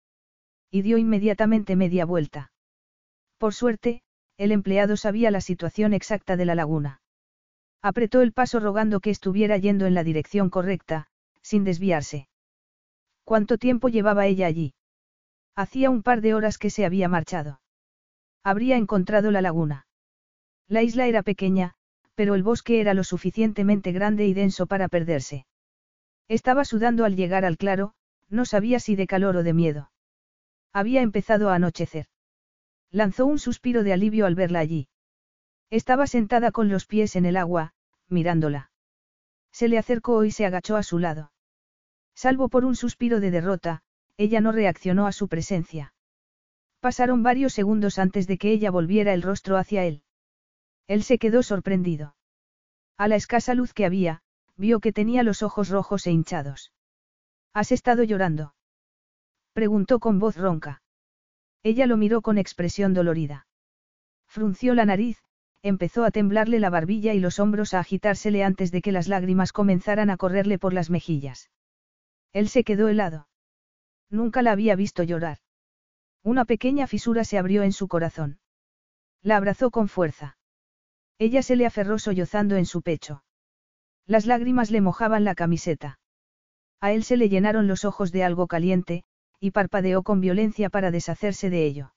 Y 0.71 0.81
dio 0.81 0.97
inmediatamente 0.97 1.77
media 1.77 2.07
vuelta. 2.07 2.51
Por 3.37 3.53
suerte, 3.53 4.01
el 4.39 4.53
empleado 4.53 4.97
sabía 4.97 5.31
la 5.31 5.43
situación 5.43 5.93
exacta 5.93 6.39
de 6.39 6.47
la 6.47 6.55
laguna. 6.55 7.03
Apretó 7.85 8.23
el 8.23 8.33
paso 8.33 8.61
rogando 8.61 9.01
que 9.01 9.11
estuviera 9.11 9.59
yendo 9.59 9.85
en 9.85 9.93
la 9.93 10.05
dirección 10.05 10.49
correcta, 10.49 11.07
sin 11.43 11.65
desviarse. 11.65 12.29
¿Cuánto 13.25 13.59
tiempo 13.59 13.91
llevaba 13.91 14.25
ella 14.25 14.47
allí? 14.47 14.73
Hacía 15.55 15.91
un 15.91 16.03
par 16.03 16.23
de 16.23 16.33
horas 16.33 16.57
que 16.57 16.71
se 16.71 16.87
había 16.87 17.11
marchado. 17.11 17.61
Habría 18.43 18.79
encontrado 18.79 19.31
la 19.31 19.43
laguna. 19.43 19.87
La 20.67 20.83
isla 20.83 21.09
era 21.09 21.23
pequeña, 21.23 21.75
pero 22.15 22.35
el 22.35 22.43
bosque 22.43 22.81
era 22.81 22.95
lo 22.95 23.05
suficientemente 23.05 23.93
grande 23.93 24.27
y 24.27 24.33
denso 24.33 24.67
para 24.67 24.89
perderse. 24.89 25.45
Estaba 26.27 26.65
sudando 26.65 27.05
al 27.05 27.17
llegar 27.17 27.45
al 27.45 27.59
claro, 27.59 27.93
no 28.31 28.47
sabía 28.47 28.81
si 28.81 28.97
de 28.97 29.07
calor 29.07 29.37
o 29.37 29.43
de 29.43 29.53
miedo. 29.53 29.91
Había 30.73 31.03
empezado 31.03 31.51
a 31.51 31.57
anochecer. 31.57 32.07
Lanzó 32.91 33.27
un 33.27 33.39
suspiro 33.39 33.83
de 33.85 33.93
alivio 33.93 34.25
al 34.25 34.37
verla 34.37 34.61
allí. 34.61 34.89
Estaba 35.71 36.07
sentada 36.07 36.53
con 36.53 36.69
los 36.69 36.87
pies 36.87 37.17
en 37.17 37.27
el 37.27 37.37
agua, 37.37 37.75
mirándola. 38.09 38.71
Se 39.53 39.69
le 39.69 39.79
acercó 39.79 40.25
y 40.25 40.31
se 40.31 40.47
agachó 40.47 40.77
a 40.77 40.83
su 40.83 40.99
lado. 40.99 41.33
Salvo 42.15 42.49
por 42.49 42.65
un 42.65 42.77
suspiro 42.77 43.21
de 43.21 43.31
derrota, 43.31 43.83
ella 44.17 44.41
no 44.41 44.53
reaccionó 44.53 45.07
a 45.07 45.13
su 45.13 45.29
presencia. 45.29 45.95
Pasaron 46.81 47.23
varios 47.23 47.53
segundos 47.53 47.99
antes 47.99 48.27
de 48.27 48.39
que 48.39 48.53
ella 48.53 48.71
volviera 48.71 49.15
el 49.15 49.23
rostro 49.23 49.57
hacia 49.57 49.85
él. 49.85 50.03
Él 50.87 51.03
se 51.03 51.19
quedó 51.19 51.43
sorprendido. 51.43 52.15
A 52.97 53.09
la 53.09 53.17
escasa 53.17 53.55
luz 53.55 53.73
que 53.73 53.87
había, 53.87 54.23
vio 54.57 54.81
que 54.81 54.93
tenía 54.93 55.23
los 55.23 55.43
ojos 55.43 55.69
rojos 55.71 56.07
e 56.07 56.13
hinchados. 56.13 56.73
¿Has 57.53 57.73
estado 57.73 58.03
llorando? 58.03 58.55
Preguntó 59.53 59.99
con 59.99 60.19
voz 60.19 60.37
ronca. 60.37 60.83
Ella 61.63 61.87
lo 61.87 61.97
miró 61.97 62.21
con 62.21 62.39
expresión 62.39 62.93
dolorida. 62.93 63.47
Frunció 64.27 64.75
la 64.75 64.85
nariz, 64.85 65.24
empezó 65.65 66.05
a 66.05 66.11
temblarle 66.11 66.61
la 66.61 66.69
barbilla 66.69 67.15
y 67.15 67.21
los 67.21 67.41
hombros 67.41 67.73
a 67.73 67.81
agitársele 67.81 68.45
antes 68.45 68.71
de 68.71 68.83
que 68.83 68.93
las 68.93 69.09
lágrimas 69.09 69.51
comenzaran 69.51 70.11
a 70.11 70.19
correrle 70.19 70.59
por 70.59 70.75
las 70.75 70.91
mejillas. 70.91 71.51
Él 72.35 72.51
se 72.51 72.65
quedó 72.65 72.89
helado. 72.89 73.29
Nunca 74.11 74.43
la 74.43 74.53
había 74.53 74.77
visto 74.77 75.03
llorar. 75.03 75.39
Una 76.23 76.45
pequeña 76.45 76.87
fisura 76.87 77.25
se 77.25 77.39
abrió 77.39 77.63
en 77.63 77.73
su 77.73 77.89
corazón. 77.89 78.41
La 79.23 79.39
abrazó 79.39 79.71
con 79.71 79.89
fuerza. 79.89 80.37
Ella 81.19 81.43
se 81.43 81.57
le 81.57 81.65
aferró 81.65 81.99
sollozando 81.99 82.57
en 82.57 82.67
su 82.67 82.83
pecho. 82.83 83.25
Las 84.07 84.27
lágrimas 84.27 84.71
le 84.71 84.83
mojaban 84.83 85.25
la 85.25 85.35
camiseta. 85.35 85.99
A 86.79 86.93
él 86.93 87.05
se 87.05 87.17
le 87.17 87.31
llenaron 87.31 87.69
los 87.69 87.87
ojos 87.87 88.13
de 88.13 88.23
algo 88.23 88.49
caliente, 88.49 89.03
y 89.41 89.53
parpadeó 89.53 90.03
con 90.03 90.21
violencia 90.21 90.69
para 90.69 90.91
deshacerse 90.91 91.49
de 91.49 91.65
ello. 91.65 91.95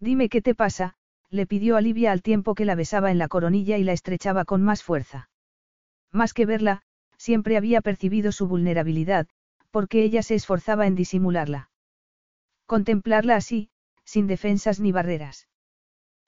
Dime 0.00 0.30
qué 0.30 0.40
te 0.40 0.54
pasa, 0.54 0.94
le 1.30 1.46
pidió 1.46 1.76
a 1.76 1.80
Livia 1.80 2.12
al 2.12 2.22
tiempo 2.22 2.54
que 2.54 2.64
la 2.64 2.74
besaba 2.74 3.10
en 3.10 3.18
la 3.18 3.28
coronilla 3.28 3.76
y 3.78 3.84
la 3.84 3.92
estrechaba 3.92 4.44
con 4.44 4.62
más 4.62 4.82
fuerza. 4.82 5.30
Más 6.10 6.32
que 6.32 6.46
verla, 6.46 6.82
siempre 7.16 7.56
había 7.56 7.80
percibido 7.80 8.32
su 8.32 8.48
vulnerabilidad, 8.48 9.26
porque 9.70 10.02
ella 10.02 10.22
se 10.22 10.34
esforzaba 10.34 10.86
en 10.86 10.94
disimularla. 10.94 11.70
Contemplarla 12.66 13.36
así, 13.36 13.70
sin 14.04 14.26
defensas 14.26 14.80
ni 14.80 14.92
barreras. 14.92 15.48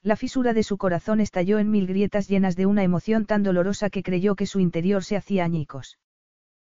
La 0.03 0.17
fisura 0.17 0.55
de 0.55 0.63
su 0.63 0.79
corazón 0.79 1.21
estalló 1.21 1.59
en 1.59 1.71
mil 1.71 1.87
grietas 1.87 2.29
llenas 2.29 2.57
de 2.57 2.67
una 2.67 2.83
emoción 2.83 3.27
tan 3.27 3.43
dolorosa 3.43 3.91
que 3.91 4.03
creyó 4.03 4.35
que 4.35 4.47
su 4.47 4.61
interior 4.61 5.05
se 5.05 5.17
hacía 5.17 5.45
añicos. 5.45 5.99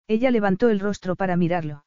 Ella 0.07 0.31
levantó 0.31 0.69
el 0.69 0.79
rostro 0.79 1.15
para 1.15 1.35
mirarlo. 1.35 1.85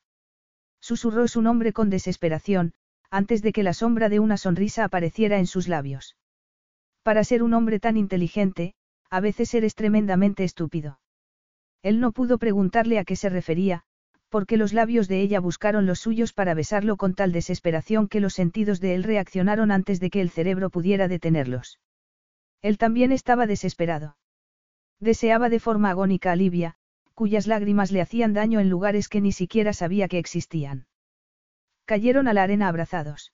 Susurró 0.81 1.29
su 1.29 1.41
nombre 1.41 1.73
con 1.73 1.89
desesperación, 1.89 2.73
antes 3.11 3.43
de 3.43 3.53
que 3.53 3.63
la 3.63 3.73
sombra 3.73 4.09
de 4.09 4.21
una 4.21 4.37
sonrisa 4.37 4.85
apareciera 4.85 5.39
en 5.39 5.47
sus 5.47 5.69
labios. 5.69 6.17
Para 7.03 7.25
ser 7.25 7.43
un 7.43 7.55
hombre 7.55 7.81
tan 7.81 7.97
inteligente, 7.97 8.75
a 9.09 9.21
veces 9.21 9.53
eres 9.55 9.75
tremendamente 9.75 10.45
estúpido. 10.45 11.01
Él 11.83 11.99
no 12.01 12.13
pudo 12.13 12.39
preguntarle 12.39 12.99
a 12.99 13.05
qué 13.05 13.17
se 13.17 13.31
refería, 13.31 13.85
porque 14.29 14.57
los 14.57 14.73
labios 14.73 15.09
de 15.09 15.21
ella 15.21 15.41
buscaron 15.41 15.87
los 15.87 15.99
suyos 16.01 16.33
para 16.33 16.55
besarlo 16.55 16.97
con 16.97 17.15
tal 17.15 17.33
desesperación 17.33 18.07
que 18.07 18.21
los 18.21 18.35
sentidos 18.35 18.81
de 18.81 18.95
él 18.95 19.03
reaccionaron 19.03 19.71
antes 19.73 19.99
de 19.99 20.11
que 20.11 20.21
el 20.21 20.31
cerebro 20.31 20.71
pudiera 20.71 21.09
detenerlos. 21.09 21.81
Él 22.63 22.79
también 22.79 23.11
estaba 23.11 23.47
desesperado. 23.47 24.17
Deseaba 25.01 25.49
de 25.49 25.59
forma 25.59 25.91
agónica 25.91 26.31
a 26.31 26.37
Livia, 26.37 26.77
cuyas 27.15 27.47
lágrimas 27.47 27.91
le 27.91 28.03
hacían 28.03 28.35
daño 28.35 28.61
en 28.61 28.71
lugares 28.71 29.09
que 29.09 29.21
ni 29.21 29.33
siquiera 29.33 29.73
sabía 29.73 30.07
que 30.07 30.19
existían. 30.19 30.87
Cayeron 31.87 32.29
a 32.29 32.35
la 32.35 32.43
arena 32.43 32.69
abrazados. 32.69 33.33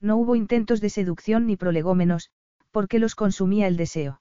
No 0.00 0.16
hubo 0.16 0.36
intentos 0.36 0.80
de 0.80 0.90
seducción 0.90 1.46
ni 1.46 1.56
prolegómenos, 1.56 2.30
porque 2.76 2.98
los 2.98 3.14
consumía 3.14 3.68
el 3.68 3.78
deseo. 3.78 4.20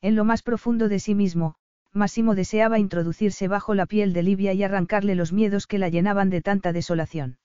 En 0.00 0.14
lo 0.14 0.24
más 0.24 0.42
profundo 0.42 0.88
de 0.88 1.00
sí 1.00 1.16
mismo, 1.16 1.56
Máximo 1.92 2.36
deseaba 2.36 2.78
introducirse 2.78 3.48
bajo 3.48 3.74
la 3.74 3.84
piel 3.84 4.12
de 4.12 4.22
Livia 4.22 4.52
y 4.52 4.62
arrancarle 4.62 5.16
los 5.16 5.32
miedos 5.32 5.66
que 5.66 5.78
la 5.78 5.88
llenaban 5.88 6.30
de 6.30 6.40
tanta 6.40 6.72
desolación. 6.72 7.36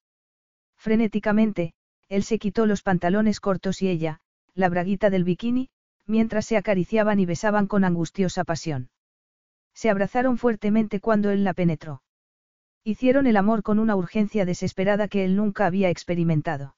Frenéticamente, 0.78 1.74
él 2.10 2.22
se 2.22 2.38
quitó 2.38 2.68
los 2.68 2.84
pantalones 2.84 3.40
cortos 3.40 3.82
y 3.82 3.88
ella, 3.88 4.20
la 4.54 4.70
braguita 4.70 5.10
del 5.10 5.24
bikini, 5.24 5.72
mientras 6.06 6.46
se 6.46 6.58
acariciaban 6.58 7.20
y 7.20 7.26
besaban 7.26 7.66
con 7.66 7.84
angustiosa 7.84 8.44
pasión. 8.44 8.92
Se 9.74 9.90
abrazaron 9.90 10.38
fuertemente 10.38 11.00
cuando 11.00 11.32
él 11.32 11.44
la 11.44 11.56
penetró. 11.56 12.04
Hicieron 12.84 13.26
el 13.26 13.36
amor 13.36 13.64
con 13.64 13.80
una 13.80 13.96
urgencia 13.96 14.46
desesperada 14.46 15.08
que 15.08 15.26
él 15.26 15.36
nunca 15.36 15.66
había 15.66 15.90
experimentado. 15.90 16.76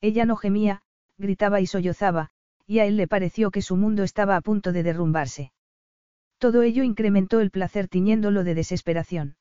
Ella 0.00 0.24
no 0.24 0.36
gemía, 0.36 0.80
gritaba 1.18 1.60
y 1.60 1.66
sollozaba, 1.66 2.30
y 2.72 2.78
a 2.78 2.86
él 2.86 2.96
le 2.96 3.06
pareció 3.06 3.50
que 3.50 3.60
su 3.60 3.76
mundo 3.76 4.02
estaba 4.02 4.34
a 4.34 4.40
punto 4.40 4.72
de 4.72 4.82
derrumbarse. 4.82 5.52
Todo 6.38 6.62
ello 6.62 6.82
incrementó 6.82 7.40
el 7.40 7.50
placer 7.50 7.86
tiñéndolo 7.86 8.44
de 8.44 8.54
desesperación. 8.54 9.36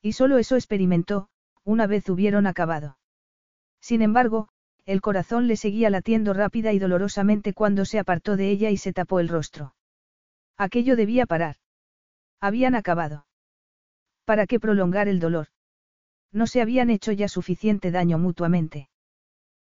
Y 0.00 0.12
solo 0.12 0.38
eso 0.38 0.54
experimentó, 0.54 1.26
una 1.64 1.88
vez 1.88 2.08
hubieron 2.08 2.46
acabado. 2.46 2.96
Sin 3.80 4.02
embargo, 4.02 4.50
el 4.86 5.00
corazón 5.00 5.48
le 5.48 5.56
seguía 5.56 5.90
latiendo 5.90 6.32
rápida 6.32 6.72
y 6.72 6.78
dolorosamente 6.78 7.54
cuando 7.54 7.84
se 7.84 7.98
apartó 7.98 8.36
de 8.36 8.50
ella 8.50 8.70
y 8.70 8.76
se 8.76 8.92
tapó 8.92 9.18
el 9.18 9.28
rostro. 9.28 9.74
Aquello 10.56 10.94
debía 10.94 11.26
parar. 11.26 11.56
Habían 12.40 12.76
acabado. 12.76 13.26
¿Para 14.24 14.46
qué 14.46 14.60
prolongar 14.60 15.08
el 15.08 15.18
dolor? 15.18 15.48
No 16.30 16.46
se 16.46 16.60
habían 16.60 16.90
hecho 16.90 17.10
ya 17.10 17.26
suficiente 17.26 17.90
daño 17.90 18.16
mutuamente. 18.16 18.90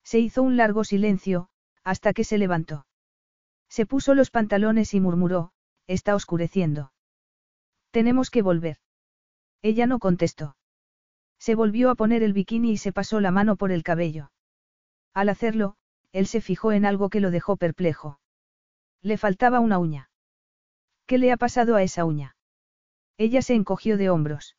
Se 0.05 0.19
hizo 0.19 0.41
un 0.41 0.55
largo 0.55 0.85
silencio, 0.85 1.49
hasta 1.87 2.11
que 2.11 2.25
se 2.25 2.37
levantó. 2.37 2.85
Se 3.69 3.85
puso 3.85 4.13
los 4.13 4.29
pantalones 4.29 4.93
y 4.93 4.99
murmuró, 4.99 5.53
está 5.87 6.15
oscureciendo. 6.15 6.91
Tenemos 7.91 8.29
que 8.29 8.41
volver. 8.41 8.79
Ella 9.61 9.87
no 9.87 9.97
contestó. 9.97 10.57
Se 11.39 11.55
volvió 11.55 11.89
a 11.89 11.95
poner 11.95 12.23
el 12.23 12.33
bikini 12.33 12.71
y 12.71 12.77
se 12.77 12.91
pasó 12.91 13.21
la 13.21 13.31
mano 13.31 13.55
por 13.55 13.71
el 13.71 13.83
cabello. 13.83 14.31
Al 15.13 15.29
hacerlo, 15.29 15.77
él 16.11 16.27
se 16.27 16.41
fijó 16.41 16.73
en 16.73 16.85
algo 16.85 17.09
que 17.09 17.21
lo 17.21 17.31
dejó 17.31 17.55
perplejo. 17.55 18.19
Le 19.01 19.17
faltaba 19.17 19.61
una 19.61 19.79
uña. 19.79 20.09
¿Qué 21.05 21.17
le 21.17 21.31
ha 21.31 21.37
pasado 21.37 21.77
a 21.77 21.83
esa 21.83 22.03
uña? 22.03 22.35
Ella 23.17 23.41
se 23.41 23.53
encogió 23.53 23.95
de 23.95 24.09
hombros. 24.09 24.57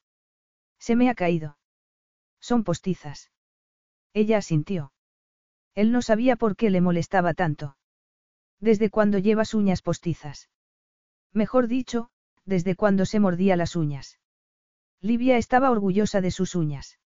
Se 0.78 0.96
me 0.96 1.10
ha 1.10 1.14
caído. 1.14 1.58
Son 2.40 2.64
postizas. 2.64 3.30
Ella 4.14 4.38
asintió. 4.38 4.92
Él 5.78 5.92
no 5.92 6.02
sabía 6.02 6.34
por 6.34 6.56
qué 6.56 6.70
le 6.70 6.80
molestaba 6.80 7.34
tanto. 7.34 7.76
¿Desde 8.58 8.90
cuándo 8.90 9.18
llevas 9.18 9.54
uñas 9.54 9.80
postizas? 9.80 10.50
Mejor 11.32 11.68
dicho, 11.68 12.10
desde 12.44 12.74
cuándo 12.74 13.06
se 13.06 13.20
mordía 13.20 13.54
las 13.54 13.76
uñas. 13.76 14.18
Livia 15.00 15.36
estaba 15.36 15.70
orgullosa 15.70 16.20
de 16.20 16.32
sus 16.32 16.56
uñas. 16.56 16.98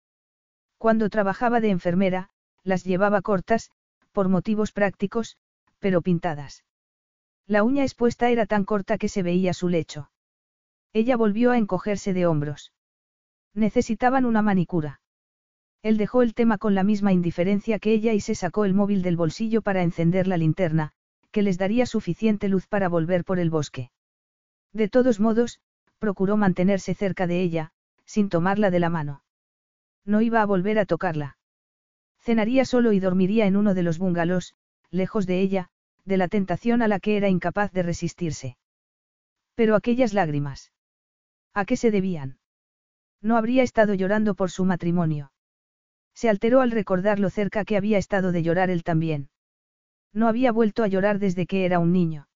Cuando 0.79 1.11
trabajaba 1.11 1.61
de 1.61 1.69
enfermera, 1.69 2.31
las 2.65 2.83
llevaba 2.83 3.21
cortas, 3.21 3.71
por 4.11 4.31
motivos 4.31 4.73
prácticos, 4.73 5.37
pero 5.79 6.01
pintadas. 6.01 6.65
La 7.47 7.65
uña 7.65 7.83
expuesta 7.83 8.31
era 8.31 8.47
tan 8.47 8.65
corta 8.65 8.97
que 8.97 9.11
se 9.11 9.23
veía 9.23 9.53
su 9.53 9.69
lecho. 9.69 10.11
Ella 10.95 11.19
volvió 11.19 11.51
a 11.51 11.59
encogerse 11.59 12.15
de 12.15 12.25
hombros. 12.25 12.73
Necesitaban 13.53 14.25
una 14.25 14.41
manicura. 14.41 15.02
Él 15.83 15.97
dejó 15.97 16.23
el 16.23 16.35
tema 16.35 16.59
con 16.59 16.75
la 16.75 16.85
misma 16.85 17.13
indiferencia 17.13 17.79
que 17.81 17.93
ella 17.93 18.13
y 18.13 18.21
se 18.21 18.35
sacó 18.35 18.65
el 18.65 18.73
móvil 18.73 19.03
del 19.03 19.17
bolsillo 19.17 19.63
para 19.63 19.83
encender 19.83 20.29
la 20.29 20.37
linterna, 20.37 20.93
que 21.33 21.43
les 21.43 21.59
daría 21.59 21.87
suficiente 21.87 22.49
luz 22.49 22.69
para 22.69 22.89
volver 22.89 23.25
por 23.25 23.41
el 23.41 23.51
bosque. 23.51 23.91
De 24.73 24.89
todos 24.89 25.19
modos, 25.19 25.61
procuró 25.99 26.37
mantenerse 26.37 26.95
cerca 26.95 27.27
de 27.27 27.43
ella, 27.43 27.73
sin 28.05 28.29
tomarla 28.29 28.71
de 28.71 28.79
la 28.79 28.91
mano. 28.91 29.25
No 30.05 30.21
iba 30.21 30.41
a 30.41 30.47
volver 30.47 30.79
a 30.79 30.87
tocarla. 30.87 31.37
Cenaría 32.21 32.65
solo 32.65 32.93
y 32.93 33.01
dormiría 33.01 33.47
en 33.47 33.57
uno 33.57 33.75
de 33.75 33.83
los 33.83 33.99
bungalows, 33.99 34.55
lejos 34.91 35.27
de 35.27 35.41
ella, 35.41 35.69
de 36.05 36.17
la 36.17 36.29
tentación 36.29 36.83
a 36.83 36.89
la 36.89 37.01
que 37.01 37.17
era 37.17 37.29
incapaz 37.29 37.73
de 37.73 37.83
resistirse. 37.83 38.57
Pero 39.55 39.75
aquellas 39.75 40.13
lágrimas. 40.13 40.73
¿A 41.55 41.65
qué 41.65 41.77
se 41.77 41.91
debían? 41.91 42.39
No 43.21 43.37
habría 43.37 43.63
estado 43.63 43.95
llorando 43.95 44.35
por 44.35 44.51
su 44.51 44.65
matrimonio. 44.65 45.33
Se 46.15 46.29
alteró 46.29 46.61
al 46.61 46.71
recordar 46.71 47.19
lo 47.19 47.31
cerca 47.31 47.65
que 47.65 47.77
había 47.77 47.99
estado 47.99 48.33
de 48.33 48.43
llorar 48.43 48.71
él 48.71 48.85
también. 48.85 49.29
No 50.13 50.29
había 50.29 50.53
vuelto 50.53 50.83
a 50.83 50.89
llorar 50.89 51.19
desde 51.19 51.47
que 51.47 51.65
era 51.65 51.79
un 51.79 51.93
niño. 51.93 52.29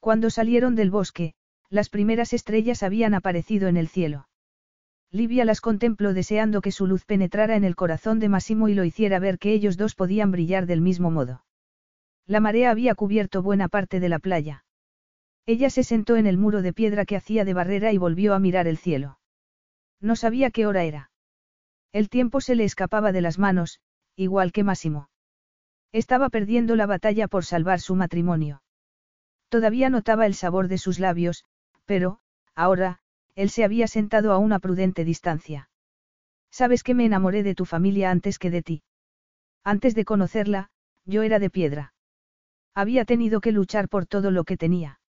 Cuando 0.00 0.30
salieron 0.30 0.74
del 0.74 0.90
bosque, 0.90 1.34
las 1.70 1.90
primeras 1.90 2.32
estrellas 2.32 2.82
habían 2.82 3.14
aparecido 3.14 3.68
en 3.68 3.76
el 3.76 3.88
cielo. 3.88 4.28
Livia 5.10 5.44
las 5.44 5.60
contempló 5.60 6.12
deseando 6.12 6.60
que 6.60 6.72
su 6.72 6.86
luz 6.86 7.04
penetrara 7.04 7.56
en 7.56 7.64
el 7.64 7.76
corazón 7.76 8.18
de 8.18 8.28
Massimo 8.28 8.68
y 8.68 8.74
lo 8.74 8.84
hiciera 8.84 9.18
ver 9.18 9.38
que 9.38 9.52
ellos 9.52 9.76
dos 9.76 9.94
podían 9.94 10.30
brillar 10.30 10.66
del 10.66 10.80
mismo 10.80 11.10
modo. 11.10 11.44
La 12.26 12.40
marea 12.40 12.70
había 12.70 12.94
cubierto 12.94 13.42
buena 13.42 13.68
parte 13.68 14.00
de 14.00 14.08
la 14.10 14.18
playa. 14.18 14.64
Ella 15.46 15.70
se 15.70 15.82
sentó 15.82 16.16
en 16.16 16.26
el 16.26 16.36
muro 16.36 16.60
de 16.60 16.74
piedra 16.74 17.06
que 17.06 17.16
hacía 17.16 17.46
de 17.46 17.54
barrera 17.54 17.90
y 17.92 17.96
volvió 17.96 18.34
a 18.34 18.38
mirar 18.38 18.66
el 18.66 18.76
cielo. 18.76 19.18
No 19.98 20.14
sabía 20.14 20.50
qué 20.50 20.66
hora 20.66 20.84
era. 20.84 21.10
El 21.92 22.08
tiempo 22.08 22.40
se 22.40 22.54
le 22.54 22.64
escapaba 22.64 23.12
de 23.12 23.20
las 23.20 23.38
manos, 23.38 23.80
igual 24.16 24.52
que 24.52 24.64
Máximo. 24.64 25.10
Estaba 25.92 26.28
perdiendo 26.28 26.76
la 26.76 26.86
batalla 26.86 27.28
por 27.28 27.44
salvar 27.44 27.80
su 27.80 27.94
matrimonio. 27.94 28.62
Todavía 29.48 29.88
notaba 29.88 30.26
el 30.26 30.34
sabor 30.34 30.68
de 30.68 30.76
sus 30.76 30.98
labios, 30.98 31.44
pero, 31.86 32.20
ahora, 32.54 33.00
él 33.34 33.48
se 33.48 33.64
había 33.64 33.86
sentado 33.86 34.32
a 34.32 34.38
una 34.38 34.58
prudente 34.58 35.04
distancia. 35.04 35.70
Sabes 36.50 36.82
que 36.82 36.94
me 36.94 37.06
enamoré 37.06 37.42
de 37.42 37.54
tu 37.54 37.64
familia 37.64 38.10
antes 38.10 38.38
que 38.38 38.50
de 38.50 38.62
ti. 38.62 38.82
Antes 39.64 39.94
de 39.94 40.04
conocerla, 40.04 40.70
yo 41.04 41.22
era 41.22 41.38
de 41.38 41.48
piedra. 41.50 41.94
Había 42.74 43.04
tenido 43.04 43.40
que 43.40 43.52
luchar 43.52 43.88
por 43.88 44.06
todo 44.06 44.30
lo 44.30 44.44
que 44.44 44.56
tenía. 44.56 45.00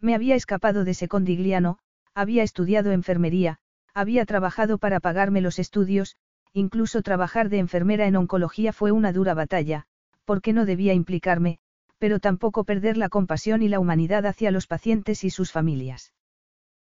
Me 0.00 0.14
había 0.14 0.34
escapado 0.34 0.84
de 0.84 0.94
Secondigliano, 0.94 1.78
había 2.14 2.42
estudiado 2.42 2.92
enfermería, 2.92 3.58
había 3.96 4.26
trabajado 4.26 4.76
para 4.76 5.00
pagarme 5.00 5.40
los 5.40 5.58
estudios, 5.58 6.16
incluso 6.52 7.00
trabajar 7.00 7.48
de 7.48 7.58
enfermera 7.58 8.06
en 8.06 8.16
oncología 8.16 8.74
fue 8.74 8.92
una 8.92 9.10
dura 9.10 9.32
batalla, 9.32 9.86
porque 10.26 10.52
no 10.52 10.66
debía 10.66 10.92
implicarme, 10.92 11.60
pero 11.96 12.20
tampoco 12.20 12.64
perder 12.64 12.98
la 12.98 13.08
compasión 13.08 13.62
y 13.62 13.68
la 13.68 13.80
humanidad 13.80 14.26
hacia 14.26 14.50
los 14.50 14.66
pacientes 14.66 15.24
y 15.24 15.30
sus 15.30 15.50
familias. 15.50 16.12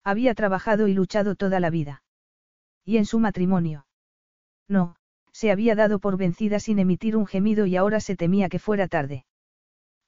Había 0.03 0.33
trabajado 0.33 0.87
y 0.87 0.95
luchado 0.95 1.35
toda 1.35 1.59
la 1.59 1.69
vida. 1.69 2.01
¿Y 2.83 2.97
en 2.97 3.05
su 3.05 3.19
matrimonio? 3.19 3.85
No, 4.67 4.95
se 5.31 5.51
había 5.51 5.75
dado 5.75 5.99
por 5.99 6.17
vencida 6.17 6.59
sin 6.59 6.79
emitir 6.79 7.15
un 7.15 7.27
gemido 7.27 7.67
y 7.67 7.75
ahora 7.75 7.99
se 7.99 8.15
temía 8.15 8.49
que 8.49 8.57
fuera 8.57 8.87
tarde. 8.87 9.27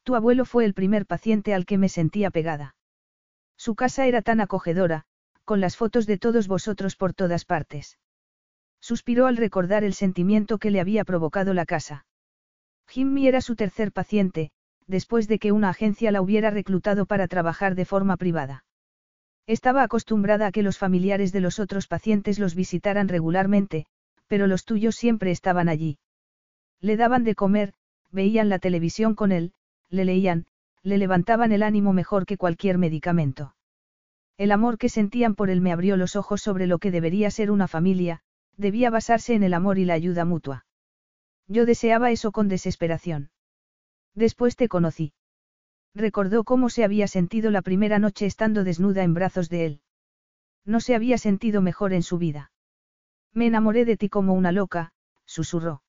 Tu 0.02 0.16
abuelo 0.16 0.46
fue 0.46 0.66
el 0.66 0.74
primer 0.74 1.06
paciente 1.06 1.54
al 1.54 1.68
que 1.68 1.78
me 1.78 1.90
sentía 1.90 2.32
pegada. 2.32 2.76
Su 3.56 3.76
casa 3.76 4.08
era 4.08 4.24
tan 4.24 4.42
acogedora, 4.42 5.06
con 5.48 5.62
las 5.62 5.78
fotos 5.78 6.06
de 6.08 6.18
todos 6.18 6.50
vosotros 6.50 6.98
por 6.98 7.14
todas 7.14 7.46
partes. 7.46 7.98
Suspiró 8.82 9.28
al 9.28 9.38
recordar 9.38 9.86
el 9.86 9.94
sentimiento 9.94 10.58
que 10.58 10.72
le 10.72 10.82
había 10.82 11.06
provocado 11.06 11.54
la 11.54 11.66
casa. 11.66 12.06
Jimmy 12.86 13.30
era 13.30 13.40
su 13.40 13.56
tercer 13.56 13.94
paciente, 13.94 14.52
después 14.88 15.30
de 15.30 15.40
que 15.40 15.54
una 15.54 15.70
agencia 15.70 16.12
la 16.12 16.22
hubiera 16.22 16.50
reclutado 16.50 17.06
para 17.06 17.30
trabajar 17.30 17.76
de 17.76 17.86
forma 17.86 18.18
privada. 18.18 18.66
Estaba 19.46 19.84
acostumbrada 19.84 20.48
a 20.48 20.52
que 20.52 20.64
los 20.64 20.78
familiares 20.78 21.32
de 21.32 21.40
los 21.40 21.60
otros 21.60 21.88
pacientes 21.88 22.40
los 22.40 22.54
visitaran 22.54 23.08
regularmente, 23.08 23.86
pero 24.28 24.48
los 24.48 24.66
tuyos 24.66 24.98
siempre 24.98 25.32
estaban 25.32 25.70
allí. 25.70 25.98
Le 26.82 26.98
daban 26.98 27.24
de 27.24 27.36
comer, 27.36 27.74
veían 28.12 28.50
la 28.50 28.60
televisión 28.60 29.16
con 29.16 29.32
él, 29.32 29.54
le 29.90 30.04
leían, 30.04 30.46
le 30.84 30.98
levantaban 30.98 31.54
el 31.54 31.64
ánimo 31.64 31.94
mejor 31.94 32.26
que 32.26 32.36
cualquier 32.36 32.78
medicamento. 32.78 33.54
El 34.38 34.52
amor 34.52 34.78
que 34.78 34.90
sentían 34.90 35.34
por 35.34 35.50
él 35.50 35.62
me 35.62 35.72
abrió 35.72 35.98
los 35.98 36.16
ojos 36.16 36.42
sobre 36.42 36.68
lo 36.68 36.78
que 36.78 36.92
debería 36.92 37.32
ser 37.32 37.50
una 37.50 37.68
familia, 37.68 38.22
debía 38.56 38.90
basarse 38.90 39.34
en 39.34 39.44
el 39.44 39.54
amor 39.54 39.80
y 39.80 39.86
la 39.86 39.96
ayuda 39.96 40.26
mutua. 40.26 40.66
Yo 41.48 41.66
deseaba 41.66 42.12
eso 42.12 42.32
con 42.32 42.48
desesperación. 42.48 43.32
Después 44.14 44.56
te 44.56 44.68
conocí. 44.68 45.14
Recordó 45.96 46.44
cómo 46.44 46.70
se 46.70 46.84
había 46.84 47.08
sentido 47.08 47.50
la 47.50 47.64
primera 47.64 47.98
noche 47.98 48.28
estando 48.28 48.64
desnuda 48.64 49.04
en 49.04 49.16
brazos 49.16 49.50
de 49.50 49.66
él. 49.66 49.82
No 50.66 50.82
se 50.82 50.94
había 50.94 51.18
sentido 51.18 51.62
mejor 51.62 51.94
en 51.94 52.04
su 52.04 52.18
vida. 52.20 52.52
Me 53.34 53.48
enamoré 53.48 53.86
de 53.86 53.98
ti 53.98 54.10
como 54.10 54.34
una 54.34 54.52
loca, 54.52 54.92
susurró. 55.26 55.82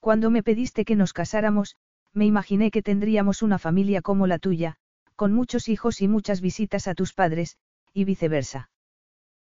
Cuando 0.00 0.30
me 0.30 0.42
pediste 0.42 0.84
que 0.84 0.96
nos 0.96 1.12
casáramos, 1.12 1.76
me 2.12 2.24
imaginé 2.24 2.70
que 2.70 2.82
tendríamos 2.82 3.42
una 3.42 3.58
familia 3.58 4.02
como 4.02 4.26
la 4.26 4.38
tuya, 4.38 4.78
con 5.20 5.34
muchos 5.34 5.68
hijos 5.68 6.00
y 6.00 6.08
muchas 6.08 6.40
visitas 6.40 6.88
a 6.88 6.94
tus 6.94 7.12
padres, 7.12 7.58
y 7.92 8.06
viceversa. 8.06 8.70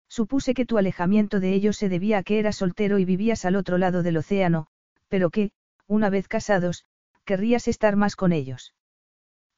Supuse 0.08 0.52
que 0.52 0.66
tu 0.66 0.76
alejamiento 0.76 1.38
de 1.38 1.52
ellos 1.54 1.76
se 1.76 1.88
debía 1.88 2.18
a 2.18 2.24
que 2.24 2.40
eras 2.40 2.56
soltero 2.56 2.98
y 2.98 3.04
vivías 3.04 3.44
al 3.44 3.54
otro 3.54 3.78
lado 3.78 4.02
del 4.02 4.16
océano, 4.16 4.66
pero 5.06 5.30
que, 5.30 5.52
una 5.86 6.10
vez 6.10 6.26
casados, 6.26 6.84
querrías 7.24 7.68
estar 7.68 7.94
más 7.94 8.16
con 8.16 8.32
ellos. 8.32 8.74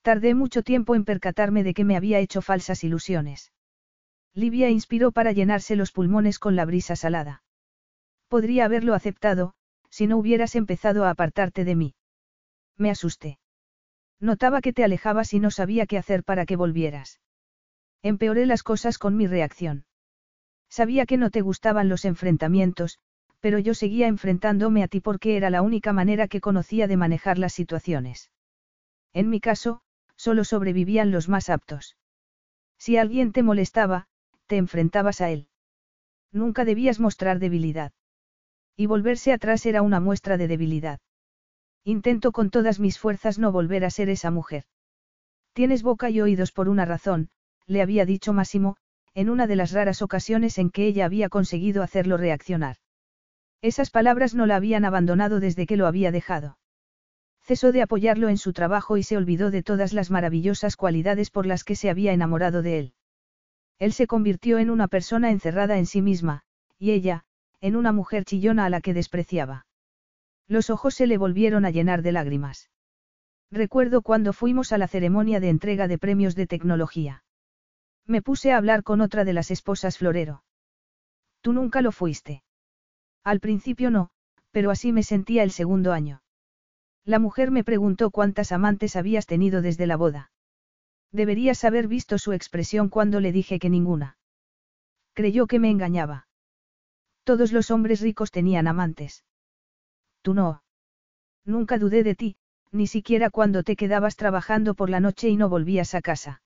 Tardé 0.02 0.34
mucho 0.34 0.62
tiempo 0.62 0.94
en 0.94 1.06
percatarme 1.06 1.64
de 1.64 1.72
que 1.72 1.84
me 1.84 1.96
había 1.96 2.18
hecho 2.18 2.42
falsas 2.42 2.84
ilusiones. 2.84 3.50
Livia 4.34 4.68
inspiró 4.68 5.12
para 5.12 5.32
llenarse 5.32 5.74
los 5.74 5.90
pulmones 5.90 6.38
con 6.38 6.54
la 6.54 6.66
brisa 6.66 6.96
salada. 6.96 7.42
Podría 8.28 8.66
haberlo 8.66 8.92
aceptado, 8.92 9.54
si 9.88 10.06
no 10.06 10.18
hubieras 10.18 10.54
empezado 10.54 11.06
a 11.06 11.10
apartarte 11.12 11.64
de 11.64 11.76
mí. 11.76 11.94
Me 12.76 12.90
asusté. 12.90 13.38
Notaba 14.20 14.60
que 14.60 14.72
te 14.72 14.84
alejabas 14.84 15.32
y 15.32 15.40
no 15.40 15.50
sabía 15.50 15.86
qué 15.86 15.96
hacer 15.96 16.24
para 16.24 16.44
que 16.44 16.56
volvieras. 16.56 17.20
Empeoré 18.02 18.46
las 18.46 18.62
cosas 18.62 18.98
con 18.98 19.16
mi 19.16 19.26
reacción. 19.26 19.84
Sabía 20.68 21.06
que 21.06 21.16
no 21.16 21.30
te 21.30 21.40
gustaban 21.40 21.88
los 21.88 22.04
enfrentamientos, 22.04 22.98
pero 23.40 23.58
yo 23.58 23.74
seguía 23.74 24.06
enfrentándome 24.06 24.82
a 24.82 24.88
ti 24.88 25.00
porque 25.00 25.36
era 25.36 25.50
la 25.50 25.62
única 25.62 25.92
manera 25.92 26.28
que 26.28 26.40
conocía 26.40 26.86
de 26.86 26.96
manejar 26.96 27.38
las 27.38 27.54
situaciones. 27.54 28.30
En 29.12 29.30
mi 29.30 29.40
caso, 29.40 29.80
solo 30.16 30.44
sobrevivían 30.44 31.10
los 31.10 31.28
más 31.28 31.48
aptos. 31.48 31.96
Si 32.78 32.96
alguien 32.96 33.32
te 33.32 33.42
molestaba, 33.42 34.06
te 34.46 34.58
enfrentabas 34.58 35.20
a 35.20 35.30
él. 35.30 35.48
Nunca 36.32 36.64
debías 36.64 37.00
mostrar 37.00 37.38
debilidad. 37.38 37.92
Y 38.76 38.86
volverse 38.86 39.32
atrás 39.32 39.66
era 39.66 39.82
una 39.82 40.00
muestra 40.00 40.36
de 40.36 40.48
debilidad. 40.48 41.00
Intento 41.84 42.32
con 42.32 42.50
todas 42.50 42.78
mis 42.78 42.98
fuerzas 42.98 43.38
no 43.38 43.52
volver 43.52 43.84
a 43.84 43.90
ser 43.90 44.08
esa 44.10 44.30
mujer. 44.30 44.64
Tienes 45.54 45.82
boca 45.82 46.10
y 46.10 46.20
oídos 46.20 46.52
por 46.52 46.68
una 46.68 46.84
razón, 46.84 47.30
le 47.66 47.82
había 47.82 48.04
dicho 48.04 48.32
Máximo, 48.32 48.76
en 49.14 49.30
una 49.30 49.46
de 49.46 49.56
las 49.56 49.72
raras 49.72 50.02
ocasiones 50.02 50.58
en 50.58 50.70
que 50.70 50.86
ella 50.86 51.04
había 51.04 51.28
conseguido 51.28 51.82
hacerlo 51.82 52.16
reaccionar. 52.16 52.76
Esas 53.62 53.90
palabras 53.90 54.34
no 54.34 54.46
la 54.46 54.56
habían 54.56 54.84
abandonado 54.84 55.40
desde 55.40 55.66
que 55.66 55.76
lo 55.76 55.86
había 55.86 56.12
dejado. 56.12 56.58
Cesó 57.42 57.72
de 57.72 57.82
apoyarlo 57.82 58.28
en 58.28 58.38
su 58.38 58.52
trabajo 58.52 58.96
y 58.96 59.02
se 59.02 59.16
olvidó 59.16 59.50
de 59.50 59.62
todas 59.62 59.92
las 59.92 60.10
maravillosas 60.10 60.76
cualidades 60.76 61.30
por 61.30 61.46
las 61.46 61.64
que 61.64 61.76
se 61.76 61.90
había 61.90 62.12
enamorado 62.12 62.62
de 62.62 62.78
él. 62.78 62.94
Él 63.78 63.92
se 63.92 64.06
convirtió 64.06 64.58
en 64.58 64.70
una 64.70 64.88
persona 64.88 65.30
encerrada 65.30 65.78
en 65.78 65.86
sí 65.86 66.02
misma, 66.02 66.42
y 66.78 66.92
ella, 66.92 67.24
en 67.60 67.76
una 67.76 67.92
mujer 67.92 68.24
chillona 68.24 68.66
a 68.66 68.70
la 68.70 68.80
que 68.80 68.94
despreciaba. 68.94 69.66
Los 70.50 70.68
ojos 70.68 70.96
se 70.96 71.06
le 71.06 71.16
volvieron 71.16 71.64
a 71.64 71.70
llenar 71.70 72.02
de 72.02 72.10
lágrimas. 72.10 72.70
Recuerdo 73.52 74.02
cuando 74.02 74.32
fuimos 74.32 74.72
a 74.72 74.78
la 74.78 74.88
ceremonia 74.88 75.38
de 75.38 75.48
entrega 75.48 75.86
de 75.86 75.96
premios 75.96 76.34
de 76.34 76.48
tecnología. 76.48 77.22
Me 78.04 78.20
puse 78.20 78.50
a 78.50 78.56
hablar 78.56 78.82
con 78.82 79.00
otra 79.00 79.24
de 79.24 79.32
las 79.32 79.52
esposas 79.52 79.96
Florero. 79.96 80.42
Tú 81.40 81.52
nunca 81.52 81.82
lo 81.82 81.92
fuiste. 81.92 82.42
Al 83.22 83.38
principio 83.38 83.92
no, 83.92 84.10
pero 84.50 84.72
así 84.72 84.90
me 84.90 85.04
sentía 85.04 85.44
el 85.44 85.52
segundo 85.52 85.92
año. 85.92 86.20
La 87.04 87.20
mujer 87.20 87.52
me 87.52 87.62
preguntó 87.62 88.10
cuántas 88.10 88.50
amantes 88.50 88.96
habías 88.96 89.26
tenido 89.26 89.62
desde 89.62 89.86
la 89.86 89.96
boda. 89.96 90.32
Deberías 91.12 91.62
haber 91.62 91.86
visto 91.86 92.18
su 92.18 92.32
expresión 92.32 92.88
cuando 92.88 93.20
le 93.20 93.30
dije 93.30 93.60
que 93.60 93.70
ninguna. 93.70 94.18
Creyó 95.12 95.46
que 95.46 95.60
me 95.60 95.70
engañaba. 95.70 96.26
Todos 97.22 97.52
los 97.52 97.70
hombres 97.70 98.00
ricos 98.00 98.32
tenían 98.32 98.66
amantes. 98.66 99.22
Tú 100.22 100.34
no. 100.34 100.62
Nunca 101.44 101.78
dudé 101.78 102.02
de 102.02 102.14
ti, 102.14 102.36
ni 102.72 102.86
siquiera 102.86 103.30
cuando 103.30 103.62
te 103.62 103.76
quedabas 103.76 104.16
trabajando 104.16 104.74
por 104.74 104.90
la 104.90 105.00
noche 105.00 105.28
y 105.28 105.36
no 105.36 105.48
volvías 105.48 105.94
a 105.94 106.02
casa. 106.02 106.42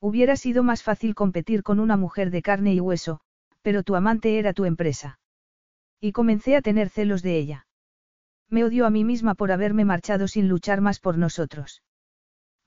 Hubiera 0.00 0.36
sido 0.36 0.62
más 0.62 0.82
fácil 0.82 1.14
competir 1.14 1.62
con 1.62 1.80
una 1.80 1.96
mujer 1.96 2.30
de 2.30 2.42
carne 2.42 2.74
y 2.74 2.80
hueso, 2.80 3.20
pero 3.62 3.82
tu 3.82 3.96
amante 3.96 4.38
era 4.38 4.52
tu 4.52 4.64
empresa. 4.64 5.18
Y 6.00 6.12
comencé 6.12 6.56
a 6.56 6.62
tener 6.62 6.90
celos 6.90 7.22
de 7.22 7.38
ella. 7.38 7.66
Me 8.48 8.64
odio 8.64 8.86
a 8.86 8.90
mí 8.90 9.04
misma 9.04 9.34
por 9.34 9.52
haberme 9.52 9.84
marchado 9.84 10.28
sin 10.28 10.48
luchar 10.48 10.80
más 10.80 11.00
por 11.00 11.18
nosotros. 11.18 11.82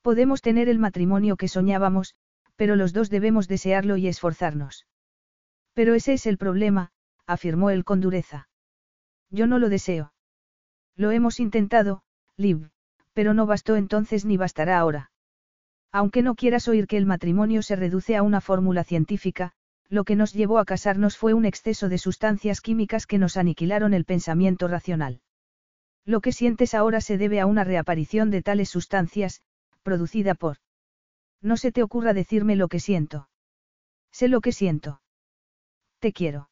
Podemos 0.02 0.42
tener 0.42 0.68
el 0.68 0.80
matrimonio 0.80 1.38
que 1.38 1.48
soñábamos, 1.48 2.16
pero 2.56 2.76
los 2.76 2.94
dos 2.94 3.10
debemos 3.10 3.48
desearlo 3.48 3.98
y 3.98 4.08
esforzarnos. 4.08 4.86
Pero 5.74 5.94
ese 5.94 6.14
es 6.14 6.26
el 6.26 6.38
problema, 6.38 6.92
afirmó 7.26 7.70
él 7.70 7.86
con 7.86 8.02
dureza. 8.02 8.50
Yo 9.30 9.48
no 9.48 9.58
lo 9.58 9.70
deseo. 9.70 10.12
Lo 10.96 11.12
hemos 11.12 11.40
intentado, 11.40 12.04
Liv, 12.38 12.70
pero 13.14 13.34
no 13.34 13.46
bastó 13.46 13.76
entonces 13.76 14.26
ni 14.26 14.38
bastará 14.38 14.80
ahora. 14.80 15.12
Aunque 15.92 16.22
no 16.22 16.36
quieras 16.36 16.68
oír 16.68 16.88
que 16.88 16.98
el 16.98 17.06
matrimonio 17.06 17.62
se 17.62 17.76
reduce 17.76 18.16
a 18.16 18.24
una 18.24 18.42
fórmula 18.42 18.84
científica, 18.84 19.54
lo 19.90 20.06
que 20.06 20.16
nos 20.16 20.34
llevó 20.34 20.58
a 20.58 20.66
casarnos 20.66 21.18
fue 21.18 21.34
un 21.34 21.46
exceso 21.46 21.90
de 21.90 21.98
sustancias 21.98 22.62
químicas 22.62 23.06
que 23.06 23.18
nos 23.18 23.36
aniquilaron 23.36 23.94
el 23.94 24.06
pensamiento 24.06 24.70
racional. 24.70 25.22
Lo 26.06 26.22
que 26.22 26.32
sientes 26.32 26.74
ahora 26.74 27.02
se 27.02 27.18
debe 27.18 27.42
a 27.42 27.46
una 27.46 27.66
reaparición 27.66 28.32
de 28.32 28.42
tales 28.42 28.70
sustancias, 28.70 29.42
producida 29.84 30.34
por... 30.34 30.58
No 31.42 31.58
se 31.58 31.72
te 31.72 31.84
ocurra 31.84 32.14
decirme 32.14 32.56
lo 32.56 32.70
que 32.70 32.80
siento. 32.80 33.28
Sé 34.12 34.28
lo 34.28 34.42
que 34.42 34.52
siento. 34.52 35.02
Te 36.00 36.14
quiero. 36.14 36.51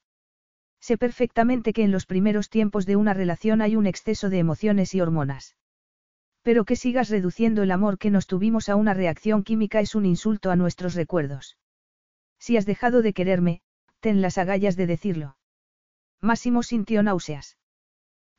Sé 0.80 0.98
perfectamente 0.98 1.74
que 1.74 1.83
en 1.83 1.91
los 1.91 2.06
primeros 2.06 2.49
tiempos 2.49 2.85
de 2.85 2.95
una 2.95 3.14
relación 3.14 3.61
hay 3.61 3.75
un 3.75 3.85
exceso 3.85 4.30
de 4.30 4.40
emociones 4.40 4.95
y 4.95 5.01
hormonas. 5.01 5.56
Pero 6.41 6.66
que 6.66 6.75
sigas 6.75 7.09
reduciendo 7.09 7.64
el 7.64 7.72
amor 7.72 7.98
que 7.98 8.09
nos 8.09 8.27
tuvimos 8.27 8.69
a 8.69 8.75
una 8.75 8.93
reacción 8.93 9.43
química 9.43 9.82
es 9.82 9.93
un 9.93 10.06
insulto 10.06 10.51
a 10.51 10.56
nuestros 10.56 10.95
recuerdos. 10.95 11.58
Si 12.40 12.56
has 12.56 12.66
dejado 12.66 13.01
de 13.01 13.14
quererme, 13.14 13.61
ten 13.99 14.22
las 14.22 14.38
agallas 14.38 14.77
de 14.77 14.88
decirlo. 14.88 15.38
Máximo 16.22 16.64
sintió 16.64 17.03
náuseas. 17.03 17.58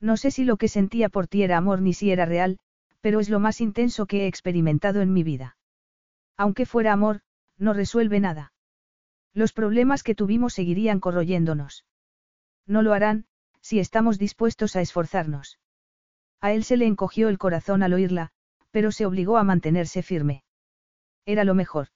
No 0.01 0.17
sé 0.17 0.31
si 0.31 0.45
lo 0.45 0.57
que 0.57 0.69
sentía 0.69 1.11
por 1.11 1.27
ti 1.27 1.43
era 1.43 1.59
amor 1.59 1.83
ni 1.83 1.93
si 1.93 2.11
era 2.11 2.25
real, 2.25 2.59
pero 3.03 3.21
es 3.21 3.29
lo 3.29 3.39
más 3.39 3.61
intenso 3.61 4.07
que 4.07 4.25
he 4.25 4.27
experimentado 4.27 5.03
en 5.03 5.13
mi 5.13 5.23
vida. 5.23 5.57
Aunque 6.37 6.65
fuera 6.65 6.93
amor, 6.93 7.21
no 7.59 7.75
resuelve 7.75 8.19
nada. 8.21 8.53
Los 9.35 9.53
problemas 9.53 10.03
que 10.03 10.15
tuvimos 10.15 10.55
seguirían 10.55 11.01
corroyéndonos. 11.01 11.85
No 12.71 12.83
lo 12.83 12.93
harán, 12.93 13.25
si 13.61 13.81
estamos 13.81 14.17
dispuestos 14.17 14.77
a 14.77 14.81
esforzarnos. 14.81 15.59
A 16.41 16.53
él 16.53 16.63
se 16.63 16.77
le 16.77 16.87
encogió 16.87 17.29
el 17.29 17.37
corazón 17.37 17.83
al 17.83 17.93
oírla, 17.93 18.31
pero 18.71 18.93
se 18.93 19.07
obligó 19.07 19.39
a 19.39 19.43
mantenerse 19.43 20.05
firme. 20.05 20.45
Era 21.27 21.43
lo 21.43 21.57
mejor. 21.57 21.89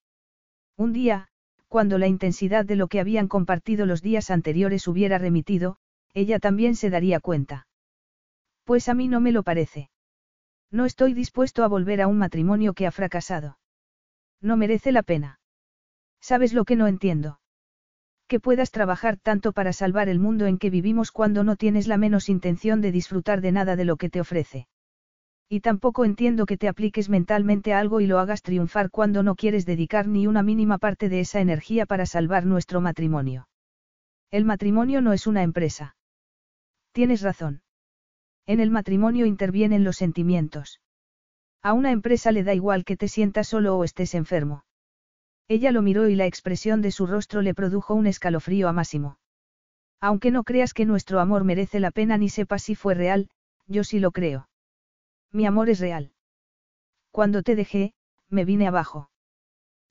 Un 0.77 0.93
día, 0.93 1.29
cuando 1.69 1.97
la 1.97 2.09
intensidad 2.09 2.65
de 2.65 2.75
lo 2.75 2.89
que 2.89 2.99
habían 2.99 3.29
compartido 3.29 3.87
los 3.87 4.03
días 4.03 4.33
anteriores 4.33 4.89
hubiera 4.89 5.17
remitido, 5.17 5.77
ella 6.13 6.41
también 6.41 6.75
se 6.75 6.91
daría 6.91 7.21
cuenta. 7.21 7.69
Pues 8.65 8.89
a 8.89 8.95
mí 8.95 9.07
no 9.07 9.21
me 9.21 9.31
lo 9.31 9.45
parece. 9.45 9.91
No 10.73 10.87
estoy 10.87 11.15
dispuesto 11.15 11.63
a 11.63 11.69
volver 11.69 12.03
a 12.03 12.09
un 12.09 12.19
matrimonio 12.19 12.73
que 12.73 12.89
ha 12.89 12.91
fracasado. 12.91 13.59
No 14.41 14.57
merece 14.57 14.91
la 14.91 15.05
pena. 15.05 15.39
¿Sabes 16.21 16.53
lo 16.53 16.65
que 16.65 16.75
no 16.75 16.89
entiendo? 16.89 17.39
Que 18.35 18.41
puedas 18.41 18.73
trabajar 18.73 19.17
tanto 19.17 19.53
para 19.53 19.73
salvar 19.73 20.09
el 20.09 20.19
mundo 20.19 20.47
en 20.47 20.59
que 20.59 20.69
vivimos 20.69 21.13
cuando 21.13 21.45
no 21.45 21.55
tienes 21.55 21.87
la 21.87 21.99
menos 21.99 22.29
intención 22.29 22.81
de 22.81 22.91
disfrutar 22.91 23.41
de 23.41 23.53
nada 23.53 23.77
de 23.77 23.85
lo 23.85 23.97
que 23.97 24.11
te 24.11 24.21
ofrece. 24.21 24.67
Y 25.49 25.61
tampoco 25.61 26.05
entiendo 26.05 26.45
que 26.45 26.57
te 26.57 26.67
apliques 26.67 27.09
mentalmente 27.09 27.73
a 27.73 27.79
algo 27.79 28.01
y 28.01 28.09
lo 28.09 28.19
hagas 28.19 28.43
triunfar 28.43 28.91
cuando 28.91 29.23
no 29.23 29.37
quieres 29.37 29.67
dedicar 29.67 30.09
ni 30.09 30.27
una 30.27 30.43
mínima 30.43 30.79
parte 30.79 31.09
de 31.09 31.21
esa 31.21 31.41
energía 31.41 31.87
para 31.87 32.07
salvar 32.07 32.45
nuestro 32.45 32.81
matrimonio. 32.81 33.47
El 34.33 34.45
matrimonio 34.45 35.01
no 35.01 35.13
es 35.13 35.29
una 35.29 35.45
empresa. 35.45 35.95
Tienes 36.91 37.23
razón. 37.23 37.63
En 38.47 38.59
el 38.59 38.73
matrimonio 38.73 39.27
intervienen 39.27 39.85
los 39.85 39.95
sentimientos. 39.95 40.81
A 41.63 41.73
una 41.73 41.93
empresa 41.93 42.33
le 42.33 42.43
da 42.43 42.53
igual 42.53 42.85
que 42.85 42.97
te 42.97 43.07
sientas 43.07 43.47
solo 43.47 43.79
o 43.79 43.85
estés 43.85 44.13
enfermo. 44.17 44.65
Ella 45.49 45.73
lo 45.73 45.83
miró 45.83 46.09
y 46.09 46.15
la 46.15 46.27
expresión 46.27 46.81
de 46.81 46.91
su 46.91 47.07
rostro 47.07 47.43
le 47.43 47.55
produjo 47.55 47.95
un 47.95 48.07
escalofrío 48.07 48.69
a 48.69 48.73
Máximo. 48.73 49.19
Aunque 50.01 50.31
no 50.31 50.45
creas 50.45 50.75
que 50.75 50.87
nuestro 50.87 51.21
amor 51.21 51.45
merece 51.45 51.81
la 51.81 51.91
pena 51.91 52.17
ni 52.17 52.29
sepas 52.29 52.63
si 52.63 52.75
fue 52.75 52.95
real, 52.95 53.29
yo 53.67 53.85
sí 53.85 53.99
lo 54.01 54.11
creo. 54.11 54.49
Mi 55.33 55.47
amor 55.47 55.69
es 55.69 55.81
real. 55.81 56.13
Cuando 57.11 57.43
te 57.43 57.57
dejé, 57.57 57.95
me 58.29 58.45
vine 58.45 58.67
abajo. 58.67 59.11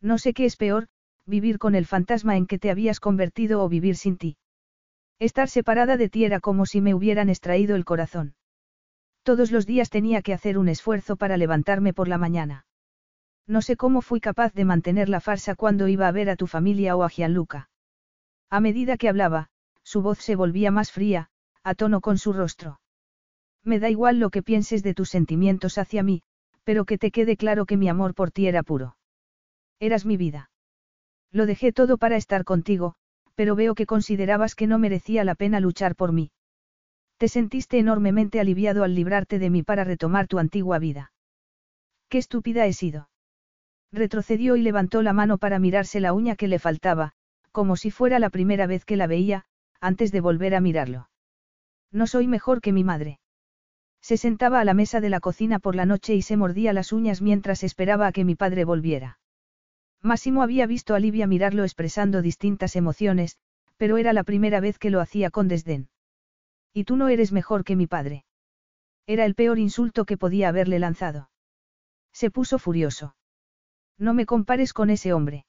No 0.02 0.18
sé 0.18 0.34
qué 0.34 0.46
es 0.46 0.56
peor, 0.56 0.88
vivir 1.26 1.58
con 1.60 1.76
el 1.76 1.86
fantasma 1.86 2.36
en 2.36 2.48
que 2.48 2.60
te 2.60 2.70
habías 2.70 3.00
convertido 3.00 3.64
o 3.64 3.70
vivir 3.70 3.96
sin 3.96 4.18
ti. 4.18 4.38
Estar 5.20 5.50
separada 5.50 5.98
de 5.98 6.10
ti 6.10 6.26
era 6.26 6.40
como 6.40 6.66
si 6.66 6.82
me 6.82 6.94
hubieran 6.94 7.30
extraído 7.30 7.76
el 7.76 7.86
corazón. 7.86 8.36
Todos 9.24 9.52
los 9.52 9.66
días 9.66 9.90
tenía 9.90 10.22
que 10.22 10.34
hacer 10.34 10.58
un 10.58 10.68
esfuerzo 10.68 11.16
para 11.16 11.38
levantarme 11.38 11.94
por 11.94 12.08
la 12.08 12.18
mañana. 12.18 12.66
No 13.48 13.62
sé 13.62 13.76
cómo 13.76 14.02
fui 14.02 14.20
capaz 14.20 14.54
de 14.54 14.66
mantener 14.66 15.10
la 15.10 15.20
farsa 15.20 15.56
cuando 15.56 15.88
iba 15.88 16.08
a 16.08 16.12
ver 16.12 16.30
a 16.30 16.36
tu 16.36 16.48
familia 16.48 16.96
o 16.96 17.04
a 17.04 17.10
Gianluca. 17.10 17.70
A 18.50 18.60
medida 18.60 18.98
que 18.98 19.10
hablaba, 19.10 19.50
su 19.84 20.02
voz 20.02 20.20
se 20.20 20.36
volvía 20.36 20.72
más 20.72 20.92
fría, 20.92 21.30
a 21.64 21.76
tono 21.76 22.02
con 22.02 22.18
su 22.18 22.34
rostro. 22.34 22.80
Me 23.64 23.80
da 23.80 23.90
igual 23.90 24.20
lo 24.20 24.30
que 24.30 24.44
pienses 24.44 24.84
de 24.84 24.94
tus 24.94 25.10
sentimientos 25.10 25.78
hacia 25.78 26.04
mí, 26.04 26.24
pero 26.64 26.86
que 26.86 26.98
te 26.98 27.12
quede 27.12 27.38
claro 27.38 27.66
que 27.66 27.78
mi 27.78 27.90
amor 27.90 28.14
por 28.14 28.32
ti 28.32 28.48
era 28.48 28.64
puro. 28.64 28.98
Eras 29.80 30.06
mi 30.06 30.18
vida. 30.18 30.50
Lo 31.32 31.46
dejé 31.46 31.74
todo 31.74 31.98
para 31.98 32.16
estar 32.16 32.44
contigo, 32.44 32.96
pero 33.36 33.56
veo 33.56 33.76
que 33.76 33.86
considerabas 33.86 34.56
que 34.56 34.68
no 34.68 34.80
merecía 34.80 35.24
la 35.24 35.36
pena 35.36 35.60
luchar 35.60 35.96
por 35.96 36.14
mí. 36.14 36.32
Te 37.18 37.28
sentiste 37.28 37.80
enormemente 37.80 38.40
aliviado 38.40 38.84
al 38.84 38.96
librarte 38.96 39.40
de 39.40 39.50
mí 39.50 39.64
para 39.64 39.84
retomar 39.84 40.28
tu 40.28 40.40
antigua 40.40 40.80
vida. 40.80 41.12
Qué 42.10 42.18
estúpida 42.18 42.66
he 42.66 42.74
sido. 42.74 43.10
Retrocedió 43.94 44.56
y 44.56 44.64
levantó 44.64 45.04
la 45.04 45.14
mano 45.14 45.38
para 45.38 45.60
mirarse 45.60 46.00
la 46.00 46.14
uña 46.14 46.36
que 46.36 46.48
le 46.48 46.58
faltaba, 46.58 47.12
como 47.52 47.76
si 47.76 47.92
fuera 47.92 48.18
la 48.18 48.32
primera 48.32 48.66
vez 48.66 48.86
que 48.86 48.98
la 48.98 49.06
veía, 49.06 49.46
antes 49.80 50.12
de 50.12 50.20
volver 50.20 50.56
a 50.56 50.62
mirarlo. 50.62 51.10
No 51.92 52.08
soy 52.08 52.26
mejor 52.26 52.60
que 52.60 52.72
mi 52.74 52.84
madre. 52.84 53.20
Se 54.02 54.18
sentaba 54.18 54.60
a 54.60 54.66
la 54.66 54.74
mesa 54.74 55.00
de 55.00 55.12
la 55.12 55.20
cocina 55.20 55.60
por 55.60 55.76
la 55.76 55.86
noche 55.86 56.16
y 56.16 56.24
se 56.24 56.38
mordía 56.38 56.74
las 56.74 56.92
uñas 56.92 57.22
mientras 57.22 57.64
esperaba 57.64 58.08
a 58.08 58.12
que 58.12 58.26
mi 58.26 58.34
padre 58.34 58.66
volviera. 58.66 59.20
Máximo 60.02 60.42
había 60.42 60.66
visto 60.66 60.96
a 60.96 61.00
Livia 61.00 61.28
mirarlo 61.28 61.64
expresando 61.64 62.24
distintas 62.24 62.76
emociones, 62.76 63.38
pero 63.78 63.98
era 63.98 64.12
la 64.12 64.24
primera 64.24 64.60
vez 64.60 64.80
que 64.80 64.90
lo 64.90 65.02
hacía 65.02 65.30
con 65.30 65.48
desdén. 65.48 65.88
Y 66.74 66.86
tú 66.86 66.98
no 66.98 67.10
eres 67.10 67.32
mejor 67.32 67.64
que 67.64 67.76
mi 67.76 67.86
padre. 67.86 68.26
Era 69.06 69.26
el 69.26 69.36
peor 69.36 69.60
insulto 69.60 70.06
que 70.06 70.18
podía 70.18 70.50
haberle 70.50 70.80
lanzado. 70.80 71.30
Se 72.12 72.32
puso 72.32 72.58
furioso. 72.58 73.16
No 73.98 74.14
me 74.14 74.26
compares 74.26 74.74
con 74.74 74.90
ese 74.90 75.14
hombre. 75.14 75.46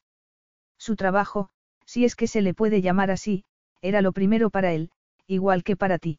Su 0.79 0.97
trabajo, 0.97 1.49
si 1.87 2.05
es 2.05 2.17
que 2.17 2.27
se 2.27 2.43
le 2.43 2.55
puede 2.55 2.83
llamar 2.83 3.11
así, 3.11 3.45
era 3.81 4.03
lo 4.03 4.13
primero 4.13 4.51
para 4.51 4.73
él, 4.73 4.91
igual 5.27 5.65
que 5.65 5.77
para 5.77 5.99
ti. 5.99 6.19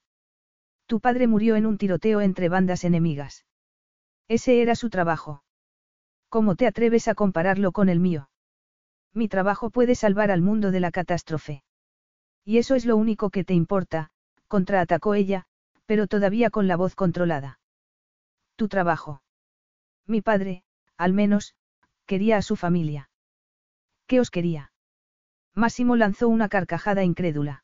Tu 0.85 0.99
padre 0.99 1.27
murió 1.27 1.55
en 1.55 1.65
un 1.65 1.77
tiroteo 1.77 2.21
entre 2.21 2.49
bandas 2.49 2.83
enemigas. 2.83 3.45
Ese 4.27 4.61
era 4.61 4.75
su 4.75 4.89
trabajo. 4.89 5.43
¿Cómo 6.29 6.55
te 6.55 6.67
atreves 6.67 7.07
a 7.07 7.15
compararlo 7.15 7.71
con 7.71 7.89
el 7.89 7.99
mío? 7.99 8.29
Mi 9.13 9.27
trabajo 9.27 9.69
puede 9.69 9.95
salvar 9.95 10.31
al 10.31 10.41
mundo 10.41 10.71
de 10.71 10.79
la 10.79 10.91
catástrofe. 10.91 11.63
Y 12.43 12.57
eso 12.57 12.75
es 12.75 12.85
lo 12.85 12.97
único 12.97 13.29
que 13.29 13.43
te 13.43 13.53
importa, 13.53 14.11
contraatacó 14.47 15.15
ella, 15.15 15.45
pero 15.85 16.07
todavía 16.07 16.49
con 16.49 16.67
la 16.67 16.75
voz 16.75 16.95
controlada. 16.95 17.59
Tu 18.55 18.67
trabajo. 18.67 19.21
Mi 20.05 20.21
padre, 20.21 20.63
al 20.97 21.13
menos, 21.13 21.55
quería 22.05 22.37
a 22.37 22.41
su 22.41 22.55
familia. 22.55 23.09
¿Qué 24.07 24.19
os 24.19 24.29
quería? 24.29 24.71
Máximo 25.53 25.95
lanzó 25.95 26.27
una 26.27 26.49
carcajada 26.49 27.03
incrédula. 27.03 27.63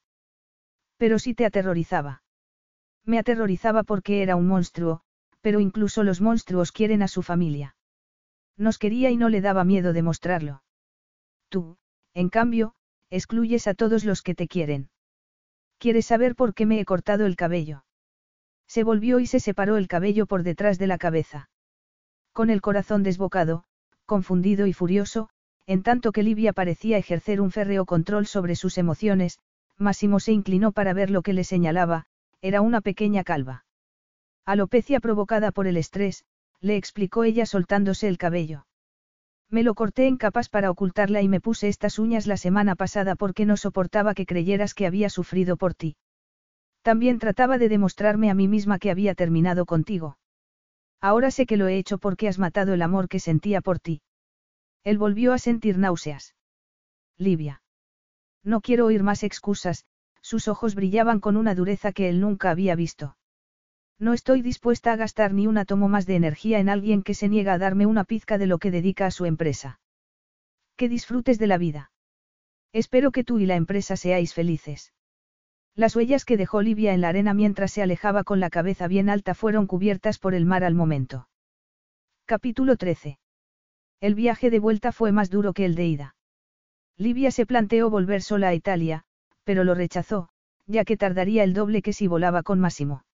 Pero 0.98 1.20
sí 1.20 1.34
te 1.34 1.46
aterrorizaba. 1.46 2.24
Me 3.06 3.20
aterrorizaba 3.20 3.84
porque 3.84 4.22
era 4.22 4.36
un 4.36 4.48
monstruo, 4.48 5.02
pero 5.42 5.60
incluso 5.60 6.04
los 6.04 6.22
monstruos 6.22 6.72
quieren 6.72 7.02
a 7.02 7.08
su 7.08 7.22
familia. 7.22 7.76
Nos 8.58 8.78
quería 8.78 9.10
y 9.10 9.18
no 9.18 9.30
le 9.30 9.42
daba 9.42 9.64
miedo 9.64 9.94
demostrarlo. 9.94 10.64
Tú, 11.50 11.78
en 12.14 12.30
cambio, 12.30 12.76
excluyes 13.10 13.68
a 13.68 13.74
todos 13.74 14.06
los 14.06 14.22
que 14.22 14.36
te 14.36 14.48
quieren. 14.48 14.90
¿Quieres 15.80 16.06
saber 16.06 16.36
por 16.36 16.54
qué 16.54 16.66
me 16.66 16.80
he 16.80 16.86
cortado 16.86 17.26
el 17.26 17.36
cabello? 17.36 17.84
Se 18.68 18.84
volvió 18.84 19.20
y 19.20 19.28
se 19.28 19.40
separó 19.40 19.78
el 19.78 19.88
cabello 19.88 20.28
por 20.28 20.44
detrás 20.44 20.78
de 20.78 20.88
la 20.88 20.98
cabeza. 20.98 21.50
Con 22.32 22.50
el 22.50 22.62
corazón 22.62 23.04
desbocado, 23.04 23.66
confundido 24.12 24.68
y 24.68 24.74
furioso, 24.74 25.30
en 25.68 25.84
tanto 25.84 26.12
que 26.12 26.22
Livia 26.22 26.52
parecía 26.52 26.98
ejercer 26.98 27.40
un 27.40 27.50
férreo 27.50 27.86
control 27.86 28.26
sobre 28.28 28.58
sus 28.58 28.78
emociones, 28.78 29.40
Máximo 29.78 30.20
se 30.20 30.34
inclinó 30.34 30.74
para 30.74 30.92
ver 30.92 31.10
lo 31.10 31.22
que 31.22 31.32
le 31.32 31.46
señalaba, 31.46 32.08
era 32.42 32.60
una 32.60 32.82
pequeña 32.82 33.24
calva. 33.24 33.64
Alopecia 34.46 35.00
provocada 35.00 35.54
por 35.54 35.66
el 35.66 35.78
estrés, 35.78 36.26
le 36.60 36.76
explicó 36.76 37.24
ella 37.24 37.46
soltándose 37.46 38.10
el 38.10 38.18
cabello. 38.18 38.66
Me 39.50 39.64
lo 39.64 39.76
corté 39.76 40.08
en 40.08 40.18
capas 40.18 40.50
para 40.50 40.72
ocultarla 40.72 41.22
y 41.22 41.30
me 41.30 41.40
puse 41.40 41.70
estas 41.70 41.98
uñas 41.98 42.28
la 42.28 42.36
semana 42.36 42.76
pasada 42.76 43.16
porque 43.16 43.46
no 43.46 43.56
soportaba 43.56 44.14
que 44.14 44.26
creyeras 44.26 44.74
que 44.74 44.88
había 44.88 45.10
sufrido 45.10 45.56
por 45.56 45.74
ti. 45.74 45.96
También 46.82 47.18
trataba 47.18 47.58
de 47.58 47.70
demostrarme 47.70 48.30
a 48.30 48.34
mí 48.34 48.50
misma 48.50 48.78
que 48.78 48.92
había 48.92 49.16
terminado 49.16 49.66
contigo. 49.66 50.18
Ahora 51.02 51.32
sé 51.32 51.48
que 51.48 51.58
lo 51.58 51.68
he 51.68 51.78
hecho 51.78 51.98
porque 51.98 52.28
has 52.28 52.38
matado 52.38 52.74
el 52.74 52.84
amor 52.84 53.10
que 53.10 53.20
sentía 53.20 53.62
por 53.62 53.80
ti. 53.80 54.02
Él 54.84 55.00
volvió 55.00 55.34
a 55.34 55.40
sentir 55.40 55.78
náuseas. 55.80 56.36
Livia. 57.18 57.64
No 58.44 58.62
quiero 58.62 58.86
oír 58.86 59.02
más 59.02 59.24
excusas, 59.24 59.86
sus 60.22 60.48
ojos 60.48 60.76
brillaban 60.76 61.20
con 61.20 61.38
una 61.38 61.56
dureza 61.56 61.92
que 61.92 62.08
él 62.08 62.20
nunca 62.20 62.52
había 62.52 62.76
visto. 62.76 63.18
No 64.00 64.14
estoy 64.14 64.42
dispuesta 64.42 64.92
a 64.92 64.96
gastar 64.96 65.34
ni 65.34 65.48
un 65.48 65.58
átomo 65.58 65.88
más 65.88 66.06
de 66.06 66.16
energía 66.16 66.60
en 66.60 66.70
alguien 66.70 67.04
que 67.04 67.14
se 67.14 67.30
niega 67.30 67.54
a 67.54 67.58
darme 67.58 67.86
una 67.86 68.04
pizca 68.04 68.38
de 68.38 68.48
lo 68.48 68.58
que 68.58 68.72
dedica 68.72 69.06
a 69.06 69.12
su 69.12 69.26
empresa. 69.26 69.80
Que 70.76 70.90
disfrutes 70.90 71.38
de 71.38 71.48
la 71.48 71.58
vida. 71.58 71.92
Espero 72.74 73.12
que 73.12 73.24
tú 73.24 73.40
y 73.40 73.46
la 73.46 73.56
empresa 73.56 73.96
seáis 73.98 74.34
felices. 74.34 74.94
Las 75.76 75.96
huellas 75.96 76.26
que 76.26 76.38
dejó 76.38 76.62
Livia 76.62 76.94
en 76.94 77.02
la 77.02 77.10
arena 77.10 77.34
mientras 77.34 77.72
se 77.72 77.82
alejaba 77.82 78.24
con 78.24 78.40
la 78.40 78.50
cabeza 78.50 78.88
bien 78.88 79.10
alta 79.10 79.34
fueron 79.34 79.68
cubiertas 79.68 80.20
por 80.20 80.34
el 80.34 80.46
mar 80.46 80.64
al 80.64 80.76
momento. 80.76 81.30
Capítulo 82.26 82.76
13. 82.76 83.20
El 84.02 84.16
viaje 84.16 84.50
de 84.50 84.60
vuelta 84.60 84.92
fue 84.92 85.12
más 85.12 85.30
duro 85.30 85.54
que 85.54 85.66
el 85.66 85.76
de 85.76 85.88
ida. 85.88 86.16
Livia 86.98 87.32
se 87.32 87.46
planteó 87.46 87.90
volver 87.90 88.22
sola 88.22 88.50
a 88.50 88.54
Italia, 88.54 89.04
pero 89.44 89.64
lo 89.64 89.74
rechazó, 89.74 90.30
ya 90.66 90.84
que 90.86 90.98
tardaría 90.98 91.44
el 91.44 91.54
doble 91.54 91.82
que 91.82 91.94
si 91.94 92.08
volaba 92.08 92.44
con 92.44 92.60
Massimo. 92.60 93.06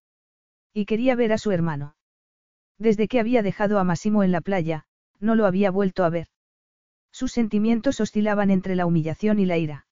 Y 0.74 0.86
quería 0.86 1.16
ver 1.16 1.34
a 1.34 1.38
su 1.38 1.52
hermano. 1.52 1.96
Desde 2.78 3.08
que 3.08 3.20
había 3.20 3.42
dejado 3.42 3.80
a 3.80 3.84
Massimo 3.84 4.24
en 4.24 4.32
la 4.32 4.42
playa, 4.42 4.86
no 5.20 5.36
lo 5.36 5.46
había 5.46 5.72
vuelto 5.72 6.04
a 6.04 6.10
ver. 6.10 6.28
Sus 7.12 7.32
sentimientos 7.32 8.00
oscilaban 8.00 8.52
entre 8.52 8.76
la 8.76 8.86
humillación 8.86 9.40
y 9.40 9.46
la 9.46 9.58
ira. 9.58 9.87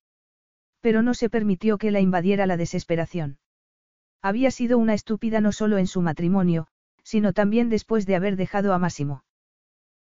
Pero 0.86 1.02
no 1.02 1.16
se 1.16 1.32
permitió 1.32 1.80
que 1.80 1.90
la 1.90 2.00
invadiera 2.00 2.46
la 2.46 2.58
desesperación. 2.58 3.40
Había 4.22 4.52
sido 4.52 4.78
una 4.78 4.94
estúpida 4.94 5.42
no 5.42 5.52
solo 5.52 5.80
en 5.80 5.88
su 5.88 6.00
matrimonio, 6.00 6.68
sino 7.02 7.34
también 7.34 7.70
después 7.70 8.06
de 8.06 8.16
haber 8.16 8.36
dejado 8.36 8.72
a 8.72 8.78
Massimo. 8.78 9.24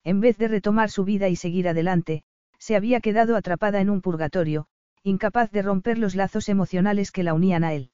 En 0.02 0.18
vez 0.18 0.38
de 0.38 0.48
retomar 0.48 0.90
su 0.90 1.04
vida 1.04 1.28
y 1.28 1.36
seguir 1.36 1.68
adelante, 1.68 2.24
se 2.58 2.74
había 2.74 2.98
quedado 2.98 3.36
atrapada 3.36 3.80
en 3.80 3.90
un 3.90 4.00
purgatorio, 4.00 4.66
incapaz 5.04 5.52
de 5.52 5.62
romper 5.62 5.98
los 5.98 6.16
lazos 6.16 6.48
emocionales 6.48 7.12
que 7.12 7.22
la 7.22 7.34
unían 7.34 7.62
a 7.62 7.74
él. 7.74 7.92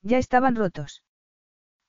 Ya 0.00 0.16
estaban 0.16 0.56
rotos. 0.56 1.02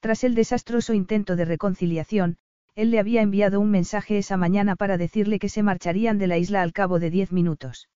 Tras 0.02 0.26
el 0.26 0.36
desastroso 0.36 0.94
intento 0.94 1.38
de 1.38 1.46
reconciliación, 1.46 2.40
él 2.76 2.92
le 2.92 3.00
había 3.00 3.22
enviado 3.22 3.62
un 3.62 3.72
mensaje 3.72 4.18
esa 4.18 4.36
mañana 4.36 4.76
para 4.76 4.98
decirle 4.98 5.40
que 5.40 5.48
se 5.48 5.64
marcharían 5.64 6.18
de 6.18 6.28
la 6.28 6.38
isla 6.38 6.62
al 6.62 6.74
cabo 6.74 7.00
de 7.00 7.10
diez 7.10 7.32
minutos. 7.32 7.88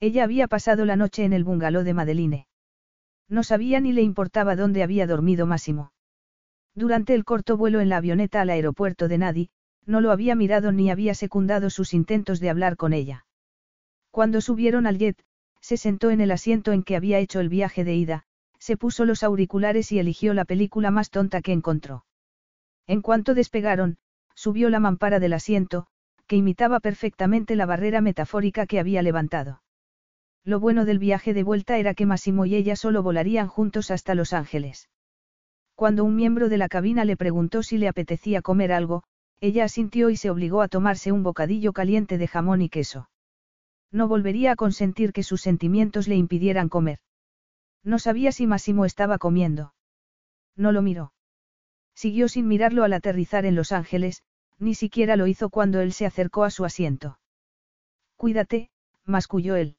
Ella 0.00 0.24
había 0.24 0.46
pasado 0.46 0.84
la 0.84 0.96
noche 0.96 1.24
en 1.24 1.32
el 1.32 1.44
bungalow 1.44 1.82
de 1.82 1.94
Madeline. 1.94 2.46
No 3.28 3.42
sabía 3.42 3.80
ni 3.80 3.92
le 3.92 4.02
importaba 4.02 4.54
dónde 4.54 4.82
había 4.82 5.06
dormido 5.06 5.46
Máximo. 5.46 5.92
Durante 6.74 7.14
el 7.14 7.24
corto 7.24 7.56
vuelo 7.56 7.80
en 7.80 7.88
la 7.88 7.96
avioneta 7.96 8.40
al 8.40 8.50
aeropuerto 8.50 9.08
de 9.08 9.18
Nadi, 9.18 9.50
no 9.84 10.00
lo 10.00 10.12
había 10.12 10.36
mirado 10.36 10.70
ni 10.70 10.90
había 10.90 11.14
secundado 11.14 11.70
sus 11.70 11.94
intentos 11.94 12.38
de 12.40 12.50
hablar 12.50 12.76
con 12.76 12.92
ella. 12.92 13.26
Cuando 14.12 14.40
subieron 14.40 14.86
al 14.86 14.98
jet, 14.98 15.20
se 15.60 15.76
sentó 15.76 16.10
en 16.10 16.20
el 16.20 16.30
asiento 16.30 16.72
en 16.72 16.84
que 16.84 16.94
había 16.94 17.18
hecho 17.18 17.40
el 17.40 17.48
viaje 17.48 17.84
de 17.84 17.94
ida, 17.94 18.24
se 18.58 18.76
puso 18.76 19.04
los 19.04 19.22
auriculares 19.22 19.90
y 19.92 19.98
eligió 19.98 20.34
la 20.34 20.44
película 20.44 20.90
más 20.90 21.10
tonta 21.10 21.42
que 21.42 21.52
encontró. 21.52 22.04
En 22.86 23.02
cuanto 23.02 23.34
despegaron, 23.34 23.98
subió 24.34 24.70
la 24.70 24.78
mampara 24.78 25.18
del 25.18 25.32
asiento, 25.32 25.86
que 26.26 26.36
imitaba 26.36 26.80
perfectamente 26.80 27.56
la 27.56 27.66
barrera 27.66 28.00
metafórica 28.00 28.66
que 28.66 28.78
había 28.78 29.02
levantado. 29.02 29.62
Lo 30.44 30.60
bueno 30.60 30.84
del 30.84 30.98
viaje 30.98 31.34
de 31.34 31.42
vuelta 31.42 31.78
era 31.78 31.94
que 31.94 32.06
Massimo 32.06 32.46
y 32.46 32.54
ella 32.54 32.76
solo 32.76 33.02
volarían 33.02 33.48
juntos 33.48 33.90
hasta 33.90 34.14
Los 34.14 34.32
Ángeles. 34.32 34.88
Cuando 35.74 36.04
un 36.04 36.16
miembro 36.16 36.48
de 36.48 36.58
la 36.58 36.68
cabina 36.68 37.04
le 37.04 37.16
preguntó 37.16 37.62
si 37.62 37.78
le 37.78 37.88
apetecía 37.88 38.42
comer 38.42 38.72
algo, 38.72 39.04
ella 39.40 39.64
asintió 39.64 40.10
y 40.10 40.16
se 40.16 40.30
obligó 40.30 40.62
a 40.62 40.68
tomarse 40.68 41.12
un 41.12 41.22
bocadillo 41.22 41.72
caliente 41.72 42.18
de 42.18 42.26
jamón 42.26 42.62
y 42.62 42.68
queso. 42.68 43.08
No 43.90 44.08
volvería 44.08 44.52
a 44.52 44.56
consentir 44.56 45.12
que 45.12 45.22
sus 45.22 45.40
sentimientos 45.40 46.08
le 46.08 46.16
impidieran 46.16 46.68
comer. 46.68 46.98
No 47.84 47.98
sabía 47.98 48.32
si 48.32 48.46
Massimo 48.46 48.84
estaba 48.84 49.18
comiendo. 49.18 49.72
No 50.56 50.72
lo 50.72 50.82
miró. 50.82 51.12
Siguió 51.94 52.28
sin 52.28 52.48
mirarlo 52.48 52.84
al 52.84 52.92
aterrizar 52.92 53.46
en 53.46 53.54
Los 53.54 53.72
Ángeles, 53.72 54.22
ni 54.58 54.74
siquiera 54.74 55.16
lo 55.16 55.26
hizo 55.26 55.50
cuando 55.50 55.80
él 55.80 55.92
se 55.92 56.06
acercó 56.06 56.44
a 56.44 56.50
su 56.50 56.64
asiento. 56.64 57.18
Cuídate, 58.16 58.70
masculló 59.04 59.56
él. 59.56 59.77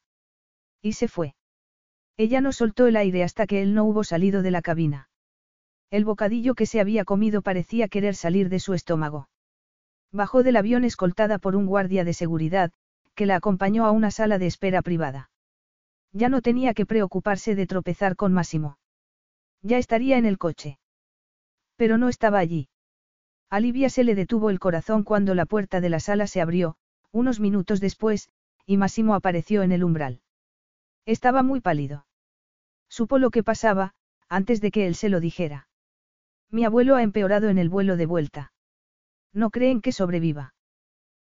Y 0.81 0.93
se 0.93 1.07
fue. 1.07 1.35
Ella 2.17 2.41
no 2.41 2.51
soltó 2.51 2.87
el 2.87 2.95
aire 2.95 3.23
hasta 3.23 3.47
que 3.47 3.61
él 3.61 3.73
no 3.73 3.85
hubo 3.85 4.03
salido 4.03 4.41
de 4.41 4.51
la 4.51 4.61
cabina. 4.61 5.09
El 5.89 6.05
bocadillo 6.05 6.53
que 6.53 6.65
se 6.65 6.79
había 6.79 7.05
comido 7.05 7.41
parecía 7.41 7.87
querer 7.87 8.15
salir 8.15 8.49
de 8.49 8.59
su 8.59 8.73
estómago. 8.73 9.29
Bajó 10.11 10.43
del 10.43 10.57
avión 10.57 10.83
escoltada 10.83 11.37
por 11.39 11.55
un 11.55 11.65
guardia 11.65 12.03
de 12.03 12.13
seguridad, 12.13 12.71
que 13.15 13.25
la 13.25 13.35
acompañó 13.35 13.85
a 13.85 13.91
una 13.91 14.11
sala 14.11 14.37
de 14.37 14.47
espera 14.47 14.81
privada. 14.81 15.29
Ya 16.11 16.29
no 16.29 16.41
tenía 16.41 16.73
que 16.73 16.85
preocuparse 16.85 17.55
de 17.55 17.67
tropezar 17.67 18.15
con 18.15 18.33
Máximo. 18.33 18.77
Ya 19.61 19.77
estaría 19.77 20.17
en 20.17 20.25
el 20.25 20.37
coche. 20.37 20.79
Pero 21.75 21.97
no 21.97 22.09
estaba 22.09 22.39
allí. 22.39 22.69
A 23.49 23.59
Livia 23.59 23.89
se 23.89 24.03
le 24.03 24.15
detuvo 24.15 24.49
el 24.49 24.59
corazón 24.59 25.03
cuando 25.03 25.35
la 25.35 25.45
puerta 25.45 25.81
de 25.81 25.89
la 25.89 25.99
sala 25.99 26.27
se 26.27 26.41
abrió, 26.41 26.75
unos 27.11 27.39
minutos 27.39 27.79
después, 27.79 28.29
y 28.65 28.77
Máximo 28.77 29.15
apareció 29.15 29.63
en 29.63 29.71
el 29.71 29.83
umbral. 29.83 30.21
Estaba 31.09 31.41
muy 31.41 31.59
pálido. 31.59 32.05
Supo 32.87 33.17
lo 33.17 33.31
que 33.31 33.41
pasaba, 33.41 33.95
antes 34.27 34.61
de 34.61 34.69
que 34.69 34.85
él 34.85 34.93
se 34.93 35.09
lo 35.09 35.19
dijera. 35.19 35.67
Mi 36.51 36.65
abuelo 36.65 36.95
ha 36.95 37.01
empeorado 37.01 37.49
en 37.49 37.57
el 37.57 37.67
vuelo 37.67 37.97
de 37.97 38.05
vuelta. 38.05 38.53
No 39.33 39.49
creen 39.49 39.81
que 39.81 39.91
sobreviva. 39.91 40.53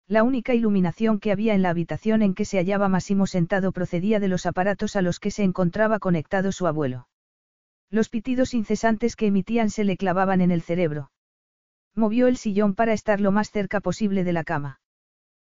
La 0.07 0.21
única 0.21 0.53
iluminación 0.53 1.19
que 1.19 1.31
había 1.31 1.55
en 1.55 1.63
la 1.63 1.71
habitación 1.71 2.21
en 2.21 2.35
que 2.35 2.45
se 2.45 2.59
hallaba 2.59 2.89
Massimo 2.89 3.25
sentado 3.25 3.71
procedía 3.71 4.19
de 4.19 4.27
los 4.27 4.45
aparatos 4.45 4.95
a 4.95 5.01
los 5.01 5.19
que 5.19 5.31
se 5.31 5.41
encontraba 5.41 5.97
conectado 5.97 6.51
su 6.51 6.67
abuelo. 6.67 7.07
Los 7.89 8.09
pitidos 8.09 8.53
incesantes 8.53 9.15
que 9.15 9.25
emitían 9.25 9.71
se 9.71 9.83
le 9.83 9.97
clavaban 9.97 10.41
en 10.41 10.51
el 10.51 10.61
cerebro. 10.61 11.11
Movió 11.95 12.27
el 12.27 12.37
sillón 12.37 12.75
para 12.75 12.93
estar 12.93 13.19
lo 13.19 13.31
más 13.31 13.49
cerca 13.49 13.79
posible 13.81 14.23
de 14.23 14.33
la 14.33 14.43
cama. 14.43 14.79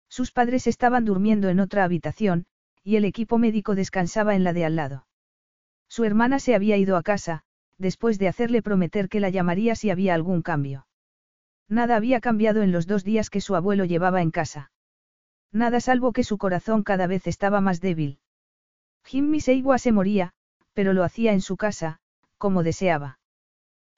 Sus 0.08 0.32
padres 0.32 0.68
estaban 0.68 1.04
durmiendo 1.04 1.50
en 1.50 1.60
otra 1.60 1.84
habitación, 1.84 2.46
y 2.84 2.96
el 2.96 3.06
equipo 3.06 3.38
médico 3.38 3.76
descansaba 3.76 4.36
en 4.36 4.44
la 4.44 4.54
de 4.54 4.66
al 4.66 4.76
lado. 4.76 5.08
Su 5.88 6.04
hermana 6.04 6.40
se 6.40 6.56
había 6.56 6.78
ido 6.78 6.98
a 6.98 7.04
casa, 7.04 7.44
después 7.78 8.20
de 8.20 8.28
hacerle 8.28 8.62
prometer 8.62 9.10
que 9.10 9.20
la 9.20 9.30
llamaría 9.30 9.76
si 9.76 9.90
había 9.90 10.14
algún 10.14 10.42
cambio. 10.42 10.88
Nada 11.68 11.96
había 11.96 12.20
cambiado 12.20 12.62
en 12.62 12.72
los 12.72 12.88
dos 12.88 13.04
días 13.04 13.30
que 13.30 13.42
su 13.42 13.56
abuelo 13.56 13.86
llevaba 13.86 14.22
en 14.22 14.32
casa. 14.32 14.72
Nada 15.52 15.80
salvo 15.80 16.14
que 16.14 16.24
su 16.24 16.38
corazón 16.38 16.84
cada 16.84 17.08
vez 17.08 17.26
estaba 17.28 17.62
más 17.62 17.82
débil. 17.82 18.20
Jimmy 19.06 19.40
Seiwa 19.40 19.78
se 19.80 19.92
moría, 19.92 20.34
pero 20.74 20.94
lo 20.94 21.04
hacía 21.04 21.34
en 21.34 21.42
su 21.42 21.58
casa, 21.58 22.00
como 22.38 22.64
deseaba. 22.64 23.20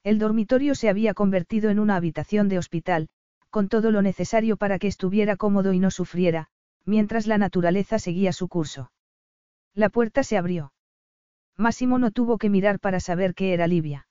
El 0.02 0.18
dormitorio 0.18 0.74
se 0.74 0.88
había 0.88 1.14
convertido 1.14 1.70
en 1.70 1.78
una 1.78 1.96
habitación 1.96 2.48
de 2.48 2.58
hospital, 2.58 3.08
con 3.50 3.68
todo 3.68 3.90
lo 3.90 4.02
necesario 4.02 4.56
para 4.56 4.78
que 4.78 4.88
estuviera 4.88 5.36
cómodo 5.36 5.72
y 5.72 5.78
no 5.78 5.90
sufriera, 5.90 6.48
mientras 6.84 7.26
la 7.26 7.38
naturaleza 7.38 7.98
seguía 7.98 8.32
su 8.32 8.48
curso. 8.48 8.90
La 9.74 9.88
puerta 9.88 10.22
se 10.22 10.36
abrió. 10.36 10.72
Máximo 11.56 11.98
no 11.98 12.10
tuvo 12.10 12.38
que 12.38 12.50
mirar 12.50 12.80
para 12.80 13.00
saber 13.00 13.34
que 13.34 13.52
era 13.52 13.66
Livia. 13.66 14.06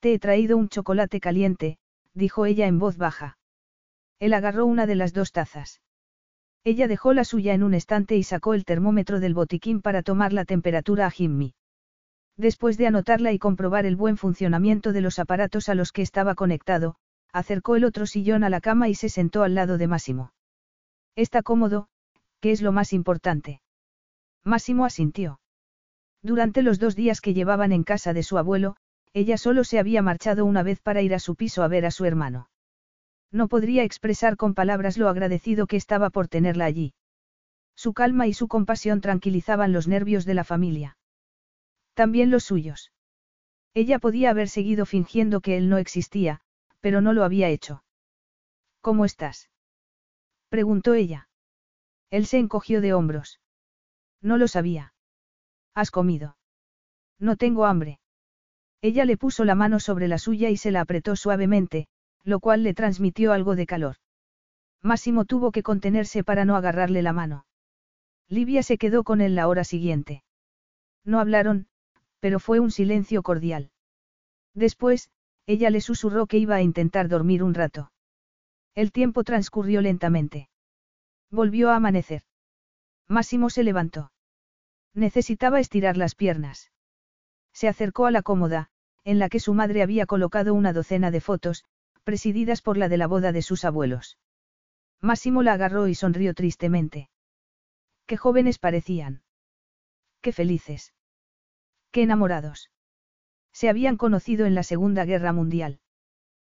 Te 0.00 0.14
he 0.14 0.18
traído 0.18 0.56
un 0.56 0.68
chocolate 0.68 1.20
caliente, 1.20 1.78
dijo 2.14 2.46
ella 2.46 2.66
en 2.66 2.78
voz 2.78 2.96
baja. 2.96 3.38
Él 4.18 4.34
agarró 4.34 4.66
una 4.66 4.86
de 4.86 4.94
las 4.94 5.12
dos 5.12 5.32
tazas. 5.32 5.80
Ella 6.64 6.88
dejó 6.88 7.12
la 7.12 7.24
suya 7.24 7.54
en 7.54 7.62
un 7.62 7.74
estante 7.74 8.16
y 8.16 8.22
sacó 8.22 8.54
el 8.54 8.64
termómetro 8.64 9.20
del 9.20 9.34
botiquín 9.34 9.80
para 9.80 10.02
tomar 10.02 10.32
la 10.32 10.44
temperatura 10.44 11.06
a 11.06 11.10
Jimmy. 11.10 11.54
Después 12.36 12.76
de 12.76 12.86
anotarla 12.86 13.32
y 13.32 13.38
comprobar 13.38 13.86
el 13.86 13.96
buen 13.96 14.16
funcionamiento 14.16 14.92
de 14.92 15.00
los 15.00 15.18
aparatos 15.18 15.68
a 15.68 15.74
los 15.74 15.92
que 15.92 16.02
estaba 16.02 16.34
conectado, 16.34 16.96
acercó 17.32 17.76
el 17.76 17.84
otro 17.84 18.06
sillón 18.06 18.44
a 18.44 18.50
la 18.50 18.60
cama 18.60 18.88
y 18.88 18.94
se 18.94 19.08
sentó 19.08 19.42
al 19.42 19.54
lado 19.54 19.78
de 19.78 19.88
Máximo. 19.88 20.32
Está 21.18 21.42
cómodo, 21.42 21.88
que 22.40 22.52
es 22.52 22.62
lo 22.62 22.70
más 22.70 22.92
importante. 22.92 23.60
Máximo 24.44 24.84
asintió. 24.84 25.40
Durante 26.22 26.62
los 26.62 26.78
dos 26.78 26.94
días 26.94 27.20
que 27.20 27.34
llevaban 27.34 27.72
en 27.72 27.82
casa 27.82 28.12
de 28.12 28.22
su 28.22 28.38
abuelo, 28.38 28.76
ella 29.14 29.36
solo 29.36 29.64
se 29.64 29.80
había 29.80 30.00
marchado 30.00 30.44
una 30.44 30.62
vez 30.62 30.80
para 30.80 31.02
ir 31.02 31.12
a 31.14 31.18
su 31.18 31.34
piso 31.34 31.64
a 31.64 31.68
ver 31.68 31.86
a 31.86 31.90
su 31.90 32.04
hermano. 32.04 32.50
No 33.32 33.48
podría 33.48 33.82
expresar 33.82 34.36
con 34.36 34.54
palabras 34.54 34.96
lo 34.96 35.08
agradecido 35.08 35.66
que 35.66 35.76
estaba 35.76 36.10
por 36.10 36.28
tenerla 36.28 36.66
allí. 36.66 36.94
Su 37.74 37.94
calma 37.94 38.28
y 38.28 38.32
su 38.32 38.46
compasión 38.46 39.00
tranquilizaban 39.00 39.72
los 39.72 39.88
nervios 39.88 40.24
de 40.24 40.34
la 40.34 40.44
familia. 40.44 40.98
También 41.94 42.30
los 42.30 42.44
suyos. 42.44 42.92
Ella 43.74 43.98
podía 43.98 44.30
haber 44.30 44.48
seguido 44.48 44.86
fingiendo 44.86 45.40
que 45.40 45.56
él 45.56 45.68
no 45.68 45.78
existía, 45.78 46.42
pero 46.78 47.00
no 47.00 47.12
lo 47.12 47.24
había 47.24 47.48
hecho. 47.48 47.82
¿Cómo 48.80 49.04
estás? 49.04 49.50
Preguntó 50.48 50.94
ella. 50.94 51.28
Él 52.10 52.26
se 52.26 52.38
encogió 52.38 52.80
de 52.80 52.94
hombros. 52.94 53.40
No 54.20 54.38
lo 54.38 54.48
sabía. 54.48 54.94
¿Has 55.74 55.90
comido? 55.90 56.36
No 57.18 57.36
tengo 57.36 57.66
hambre. 57.66 58.00
Ella 58.80 59.04
le 59.04 59.16
puso 59.16 59.44
la 59.44 59.54
mano 59.54 59.80
sobre 59.80 60.08
la 60.08 60.18
suya 60.18 60.50
y 60.50 60.56
se 60.56 60.70
la 60.70 60.80
apretó 60.80 61.16
suavemente, 61.16 61.88
lo 62.24 62.40
cual 62.40 62.62
le 62.62 62.74
transmitió 62.74 63.32
algo 63.32 63.56
de 63.56 63.66
calor. 63.66 63.96
Máximo 64.82 65.24
tuvo 65.24 65.50
que 65.50 65.62
contenerse 65.62 66.22
para 66.22 66.44
no 66.44 66.56
agarrarle 66.56 67.02
la 67.02 67.12
mano. 67.12 67.46
Livia 68.28 68.62
se 68.62 68.78
quedó 68.78 69.04
con 69.04 69.20
él 69.20 69.34
la 69.34 69.48
hora 69.48 69.64
siguiente. 69.64 70.22
No 71.04 71.18
hablaron, 71.18 71.66
pero 72.20 72.38
fue 72.38 72.60
un 72.60 72.70
silencio 72.70 73.22
cordial. 73.22 73.70
Después, 74.54 75.10
ella 75.46 75.70
le 75.70 75.80
susurró 75.80 76.26
que 76.26 76.38
iba 76.38 76.56
a 76.56 76.62
intentar 76.62 77.08
dormir 77.08 77.42
un 77.42 77.54
rato. 77.54 77.90
El 78.78 78.92
tiempo 78.92 79.24
transcurrió 79.24 79.80
lentamente. 79.80 80.48
Volvió 81.32 81.70
a 81.70 81.74
amanecer. 81.74 82.22
Máximo 83.08 83.50
se 83.50 83.64
levantó. 83.64 84.12
Necesitaba 84.94 85.58
estirar 85.58 85.96
las 85.96 86.14
piernas. 86.14 86.70
Se 87.52 87.66
acercó 87.66 88.06
a 88.06 88.12
la 88.12 88.22
cómoda, 88.22 88.70
en 89.02 89.18
la 89.18 89.28
que 89.30 89.40
su 89.40 89.52
madre 89.52 89.82
había 89.82 90.06
colocado 90.06 90.54
una 90.54 90.72
docena 90.72 91.10
de 91.10 91.20
fotos, 91.20 91.64
presididas 92.04 92.62
por 92.62 92.76
la 92.76 92.88
de 92.88 92.98
la 92.98 93.08
boda 93.08 93.32
de 93.32 93.42
sus 93.42 93.64
abuelos. 93.64 94.16
Máximo 95.00 95.42
la 95.42 95.54
agarró 95.54 95.88
y 95.88 95.96
sonrió 95.96 96.32
tristemente. 96.32 97.10
Qué 98.06 98.16
jóvenes 98.16 98.60
parecían. 98.60 99.24
Qué 100.20 100.30
felices. 100.30 100.94
Qué 101.90 102.02
enamorados. 102.04 102.70
Se 103.50 103.68
habían 103.68 103.96
conocido 103.96 104.46
en 104.46 104.54
la 104.54 104.62
Segunda 104.62 105.04
Guerra 105.04 105.32
Mundial. 105.32 105.80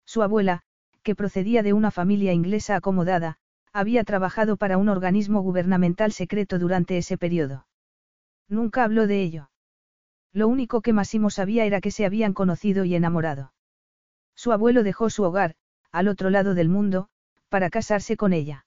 Su 0.04 0.22
abuela, 0.22 0.64
que 1.10 1.16
procedía 1.16 1.64
de 1.64 1.72
una 1.72 1.90
familia 1.90 2.32
inglesa 2.32 2.76
acomodada, 2.76 3.36
había 3.72 4.04
trabajado 4.04 4.56
para 4.56 4.78
un 4.78 4.88
organismo 4.88 5.40
gubernamental 5.40 6.12
secreto 6.12 6.56
durante 6.60 6.98
ese 6.98 7.18
periodo. 7.18 7.66
Nunca 8.48 8.84
habló 8.84 9.08
de 9.08 9.20
ello. 9.20 9.50
Lo 10.32 10.46
único 10.46 10.82
que 10.82 10.92
Máximo 10.92 11.28
sabía 11.28 11.64
era 11.64 11.80
que 11.80 11.90
se 11.90 12.06
habían 12.06 12.32
conocido 12.32 12.84
y 12.84 12.94
enamorado. 12.94 13.52
Su 14.36 14.52
abuelo 14.52 14.84
dejó 14.84 15.10
su 15.10 15.24
hogar, 15.24 15.56
al 15.90 16.06
otro 16.06 16.30
lado 16.30 16.54
del 16.54 16.68
mundo, 16.68 17.08
para 17.48 17.70
casarse 17.70 18.16
con 18.16 18.32
ella. 18.32 18.64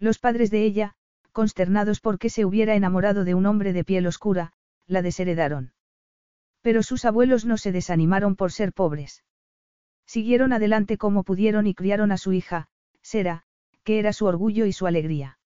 Los 0.00 0.18
padres 0.18 0.50
de 0.50 0.64
ella, 0.64 0.96
consternados 1.30 2.00
porque 2.00 2.28
se 2.28 2.44
hubiera 2.44 2.74
enamorado 2.74 3.22
de 3.22 3.36
un 3.36 3.46
hombre 3.46 3.72
de 3.72 3.84
piel 3.84 4.08
oscura, 4.08 4.52
la 4.88 5.00
desheredaron. 5.00 5.74
Pero 6.60 6.82
sus 6.82 7.04
abuelos 7.04 7.44
no 7.44 7.56
se 7.56 7.70
desanimaron 7.70 8.34
por 8.34 8.50
ser 8.50 8.72
pobres. 8.72 9.22
Siguieron 10.12 10.52
adelante 10.52 10.98
como 10.98 11.22
pudieron 11.22 11.66
y 11.66 11.72
criaron 11.72 12.12
a 12.12 12.18
su 12.18 12.34
hija, 12.34 12.68
Sera, 13.00 13.44
que 13.82 13.98
era 13.98 14.12
su 14.12 14.26
orgullo 14.26 14.66
y 14.66 14.74
su 14.74 14.86
alegría. 14.86 15.38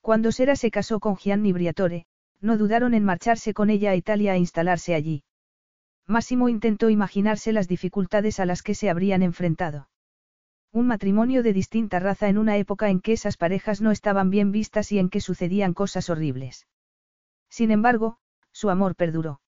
Cuando 0.00 0.30
Sera 0.30 0.54
se 0.54 0.70
casó 0.70 1.00
con 1.00 1.16
Gianni 1.16 1.52
Briatore, 1.52 2.06
no 2.40 2.56
dudaron 2.56 2.94
en 2.94 3.04
marcharse 3.04 3.52
con 3.52 3.68
ella 3.68 3.90
a 3.90 3.96
Italia 3.96 4.36
e 4.36 4.38
instalarse 4.38 4.94
allí. 4.94 5.24
Máximo 6.06 6.48
intentó 6.48 6.88
imaginarse 6.88 7.52
las 7.52 7.66
dificultades 7.66 8.38
a 8.38 8.46
las 8.46 8.62
que 8.62 8.76
se 8.76 8.90
habrían 8.90 9.24
enfrentado. 9.24 9.88
Un 10.70 10.86
matrimonio 10.86 11.42
de 11.42 11.52
distinta 11.52 11.98
raza 11.98 12.28
en 12.28 12.38
una 12.38 12.58
época 12.58 12.90
en 12.90 13.00
que 13.00 13.14
esas 13.14 13.36
parejas 13.36 13.80
no 13.80 13.90
estaban 13.90 14.30
bien 14.30 14.52
vistas 14.52 14.92
y 14.92 15.00
en 15.00 15.10
que 15.10 15.20
sucedían 15.20 15.74
cosas 15.74 16.10
horribles. 16.10 16.68
Sin 17.48 17.72
embargo, 17.72 18.18
su 18.52 18.70
amor 18.70 18.94
perduró. 18.94 19.40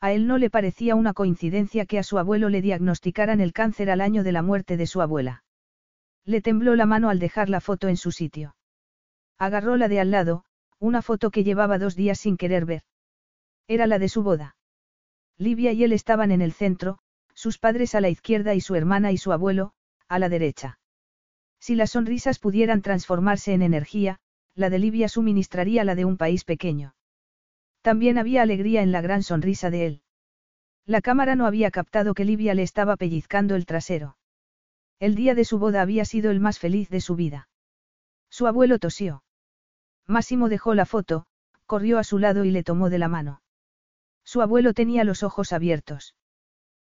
A 0.00 0.12
él 0.12 0.26
no 0.26 0.38
le 0.38 0.48
parecía 0.48 0.94
una 0.94 1.12
coincidencia 1.12 1.84
que 1.84 1.98
a 1.98 2.02
su 2.02 2.18
abuelo 2.18 2.48
le 2.48 2.62
diagnosticaran 2.62 3.40
el 3.40 3.52
cáncer 3.52 3.90
al 3.90 4.00
año 4.00 4.22
de 4.22 4.32
la 4.32 4.42
muerte 4.42 4.76
de 4.76 4.86
su 4.86 5.02
abuela. 5.02 5.42
Le 6.24 6.40
tembló 6.40 6.76
la 6.76 6.86
mano 6.86 7.10
al 7.10 7.18
dejar 7.18 7.48
la 7.48 7.60
foto 7.60 7.88
en 7.88 7.96
su 7.96 8.12
sitio. 8.12 8.54
Agarró 9.38 9.76
la 9.76 9.88
de 9.88 9.98
al 9.98 10.10
lado, 10.10 10.44
una 10.78 11.02
foto 11.02 11.30
que 11.30 11.42
llevaba 11.42 11.78
dos 11.78 11.96
días 11.96 12.20
sin 12.20 12.36
querer 12.36 12.64
ver. 12.64 12.82
Era 13.66 13.86
la 13.86 13.98
de 13.98 14.08
su 14.08 14.22
boda. 14.22 14.56
Livia 15.36 15.72
y 15.72 15.84
él 15.84 15.92
estaban 15.92 16.30
en 16.30 16.42
el 16.42 16.52
centro, 16.52 16.98
sus 17.34 17.58
padres 17.58 17.94
a 17.94 18.00
la 18.00 18.08
izquierda 18.08 18.54
y 18.54 18.60
su 18.60 18.74
hermana 18.74 19.12
y 19.12 19.16
su 19.16 19.32
abuelo, 19.32 19.72
a 20.08 20.18
la 20.18 20.28
derecha. 20.28 20.78
Si 21.60 21.74
las 21.74 21.90
sonrisas 21.90 22.38
pudieran 22.38 22.82
transformarse 22.82 23.52
en 23.52 23.62
energía, 23.62 24.20
la 24.54 24.70
de 24.70 24.78
Livia 24.78 25.08
suministraría 25.08 25.84
la 25.84 25.94
de 25.94 26.04
un 26.04 26.16
país 26.16 26.44
pequeño. 26.44 26.94
También 27.82 28.18
había 28.18 28.42
alegría 28.42 28.82
en 28.82 28.92
la 28.92 29.00
gran 29.00 29.22
sonrisa 29.22 29.70
de 29.70 29.86
él. 29.86 30.02
La 30.84 31.00
cámara 31.00 31.36
no 31.36 31.46
había 31.46 31.70
captado 31.70 32.14
que 32.14 32.24
Livia 32.24 32.54
le 32.54 32.62
estaba 32.62 32.96
pellizcando 32.96 33.54
el 33.54 33.66
trasero. 33.66 34.16
El 34.98 35.14
día 35.14 35.34
de 35.34 35.44
su 35.44 35.58
boda 35.58 35.82
había 35.82 36.04
sido 36.04 36.30
el 36.30 36.40
más 36.40 36.58
feliz 36.58 36.88
de 36.88 37.00
su 37.00 37.14
vida. 37.14 37.48
Su 38.30 38.46
abuelo 38.46 38.78
tosió. 38.78 39.22
Máximo 40.06 40.48
dejó 40.48 40.74
la 40.74 40.86
foto, 40.86 41.26
corrió 41.66 41.98
a 41.98 42.04
su 42.04 42.18
lado 42.18 42.44
y 42.44 42.50
le 42.50 42.64
tomó 42.64 42.90
de 42.90 42.98
la 42.98 43.08
mano. 43.08 43.42
Su 44.24 44.42
abuelo 44.42 44.74
tenía 44.74 45.04
los 45.04 45.22
ojos 45.22 45.52
abiertos. 45.52 46.14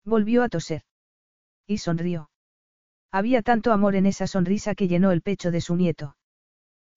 Volvió 0.03 0.43
a 0.43 0.49
toser. 0.49 0.83
Y 1.65 1.79
sonrió. 1.79 2.29
Había 3.11 3.41
tanto 3.41 3.71
amor 3.71 3.95
en 3.95 4.05
esa 4.05 4.27
sonrisa 4.27 4.75
que 4.75 4.87
llenó 4.87 5.11
el 5.11 5.21
pecho 5.21 5.49
de 5.51 5.61
su 5.61 5.75
nieto. 5.75 6.15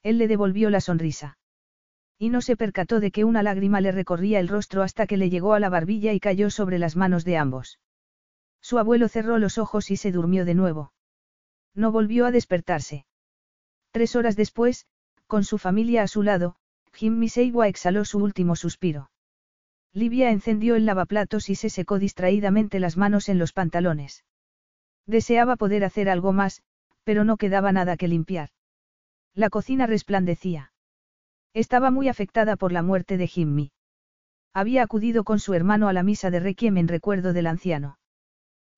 Él 0.02 0.18
le 0.18 0.28
devolvió 0.28 0.70
la 0.70 0.80
sonrisa. 0.80 1.38
Y 2.18 2.30
no 2.30 2.40
se 2.40 2.56
percató 2.56 2.98
de 2.98 3.12
que 3.12 3.24
una 3.24 3.42
lágrima 3.42 3.80
le 3.80 3.92
recorría 3.92 4.40
el 4.40 4.48
rostro 4.48 4.82
hasta 4.82 5.06
que 5.06 5.16
le 5.16 5.30
llegó 5.30 5.54
a 5.54 5.60
la 5.60 5.68
barbilla 5.68 6.12
y 6.12 6.20
cayó 6.20 6.50
sobre 6.50 6.78
las 6.78 6.96
manos 6.96 7.24
de 7.24 7.36
ambos. 7.36 7.78
Su 8.60 8.78
abuelo 8.78 9.08
cerró 9.08 9.38
los 9.38 9.56
ojos 9.56 9.90
y 9.90 9.96
se 9.96 10.10
durmió 10.10 10.44
de 10.44 10.54
nuevo. 10.54 10.92
No 11.74 11.92
volvió 11.92 12.26
a 12.26 12.32
despertarse. 12.32 13.06
Tres 13.92 14.16
horas 14.16 14.34
después, 14.34 14.86
con 15.26 15.44
su 15.44 15.58
familia 15.58 16.02
a 16.02 16.08
su 16.08 16.22
lado, 16.22 16.56
Jimmy 16.92 17.28
Seiwa 17.28 17.68
exhaló 17.68 18.04
su 18.04 18.18
último 18.18 18.56
suspiro. 18.56 19.10
Livia 19.92 20.30
encendió 20.30 20.74
el 20.74 20.86
lavaplatos 20.86 21.48
y 21.48 21.54
se 21.54 21.70
secó 21.70 21.98
distraídamente 21.98 22.80
las 22.80 22.96
manos 22.96 23.28
en 23.28 23.38
los 23.38 23.52
pantalones. 23.52 24.24
Deseaba 25.06 25.56
poder 25.56 25.84
hacer 25.84 26.08
algo 26.08 26.32
más, 26.32 26.62
pero 27.04 27.24
no 27.24 27.36
quedaba 27.36 27.72
nada 27.72 27.96
que 27.96 28.08
limpiar. 28.08 28.50
La 29.34 29.50
cocina 29.50 29.86
resplandecía. 29.86 30.72
Estaba 31.54 31.90
muy 31.90 32.08
afectada 32.08 32.56
por 32.56 32.72
la 32.72 32.82
muerte 32.82 33.16
de 33.16 33.26
Jimmy. 33.26 33.72
Había 34.54 34.82
acudido 34.82 35.24
con 35.24 35.38
su 35.38 35.54
hermano 35.54 35.88
a 35.88 35.92
la 35.92 36.02
misa 36.02 36.30
de 36.30 36.40
Requiem 36.40 36.78
en 36.78 36.88
recuerdo 36.88 37.32
del 37.32 37.46
anciano. 37.46 37.98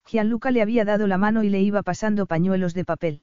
Gianluca 0.05 0.51
le 0.51 0.61
había 0.61 0.85
dado 0.85 1.07
la 1.07 1.17
mano 1.17 1.43
y 1.43 1.49
le 1.49 1.61
iba 1.61 1.83
pasando 1.83 2.25
pañuelos 2.25 2.73
de 2.73 2.85
papel. 2.85 3.21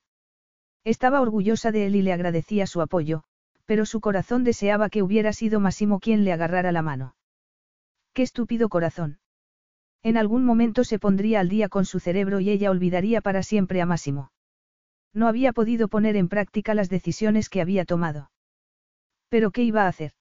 Estaba 0.85 1.20
orgullosa 1.20 1.73
de 1.73 1.86
él 1.86 1.97
y 1.97 2.02
le 2.02 2.12
agradecía 2.12 2.67
su 2.67 2.81
apoyo, 2.81 3.25
pero 3.67 3.85
su 3.85 4.01
corazón 4.01 4.44
deseaba 4.44 4.89
que 4.89 5.02
hubiera 5.02 5.33
sido 5.33 5.60
Massimo 5.60 6.01
quien 6.01 6.25
le 6.25 6.33
agarrara 6.33 6.73
la 6.73 6.83
mano. 6.83 7.15
Qué 8.15 8.23
estúpido 8.23 8.68
corazón. 8.68 9.18
En 10.02 10.17
algún 10.17 10.44
momento 10.44 10.85
se 10.85 10.99
pondría 10.99 11.41
al 11.41 11.49
día 11.49 11.68
con 11.68 11.85
su 11.85 12.01
cerebro 12.01 12.41
y 12.41 12.51
ella 12.51 12.70
olvidaría 12.70 13.20
para 13.20 13.43
siempre 13.43 13.83
a 13.83 13.86
Massimo. 13.86 14.31
No 15.12 15.27
había 15.27 15.52
podido 15.52 15.89
poner 15.89 16.17
en 16.17 16.28
práctica 16.28 16.75
las 16.75 16.89
decisiones 16.89 17.49
que 17.49 17.60
había 17.60 17.85
tomado. 17.85 18.31
Pero 19.28 19.50
¿qué 19.50 19.62
iba 19.62 19.84
a 19.84 19.89
hacer? 19.89 20.12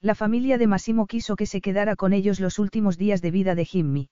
La 0.00 0.14
familia 0.14 0.58
de 0.58 0.66
Massimo 0.66 1.06
quiso 1.06 1.36
que 1.36 1.46
se 1.46 1.60
quedara 1.60 1.96
con 1.96 2.12
ellos 2.12 2.40
los 2.40 2.58
últimos 2.58 2.98
días 2.98 3.22
de 3.22 3.30
vida 3.30 3.54
de 3.54 3.64
Jimmy. 3.64 4.10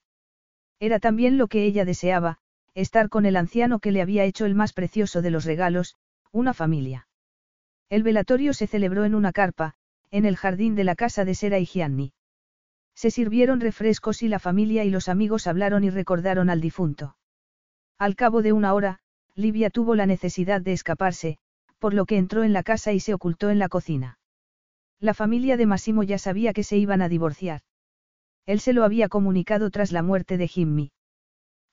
Era 0.78 1.00
también 1.00 1.36
lo 1.36 1.48
que 1.48 1.64
ella 1.64 1.84
deseaba, 1.84 2.38
estar 2.74 3.08
con 3.08 3.26
el 3.26 3.36
anciano 3.36 3.80
que 3.80 3.90
le 3.90 4.02
había 4.02 4.24
hecho 4.24 4.46
el 4.46 4.54
más 4.54 4.72
precioso 4.72 5.22
de 5.22 5.30
los 5.30 5.44
regalos, 5.44 5.96
una 6.32 6.54
familia. 6.54 7.08
El 7.88 8.02
velatorio 8.02 8.54
se 8.54 8.66
celebró 8.66 9.04
en 9.04 9.14
una 9.14 9.32
carpa, 9.32 9.74
en 10.10 10.24
el 10.24 10.36
jardín 10.36 10.76
de 10.76 10.84
la 10.84 10.94
casa 10.94 11.24
de 11.24 11.34
Sera 11.34 11.58
y 11.58 11.66
Gianni. 11.66 12.12
Se 12.94 13.10
sirvieron 13.10 13.60
refrescos 13.60 14.22
y 14.22 14.28
la 14.28 14.38
familia 14.38 14.84
y 14.84 14.90
los 14.90 15.08
amigos 15.08 15.46
hablaron 15.46 15.84
y 15.84 15.90
recordaron 15.90 16.50
al 16.50 16.60
difunto. 16.60 17.16
Al 17.98 18.14
cabo 18.14 18.42
de 18.42 18.52
una 18.52 18.74
hora, 18.74 19.00
Livia 19.34 19.70
tuvo 19.70 19.94
la 19.94 20.06
necesidad 20.06 20.60
de 20.60 20.72
escaparse, 20.72 21.38
por 21.80 21.94
lo 21.94 22.06
que 22.06 22.18
entró 22.18 22.44
en 22.44 22.52
la 22.52 22.62
casa 22.62 22.92
y 22.92 23.00
se 23.00 23.14
ocultó 23.14 23.50
en 23.50 23.58
la 23.58 23.68
cocina. 23.68 24.18
La 25.00 25.14
familia 25.14 25.56
de 25.56 25.66
Massimo 25.66 26.02
ya 26.02 26.18
sabía 26.18 26.52
que 26.52 26.62
se 26.62 26.76
iban 26.76 27.02
a 27.02 27.08
divorciar. 27.08 27.62
Él 28.46 28.60
se 28.60 28.74
lo 28.74 28.84
había 28.84 29.08
comunicado 29.08 29.70
tras 29.70 29.90
la 29.90 30.02
muerte 30.02 30.36
de 30.36 30.46
Jimmy. 30.46 30.92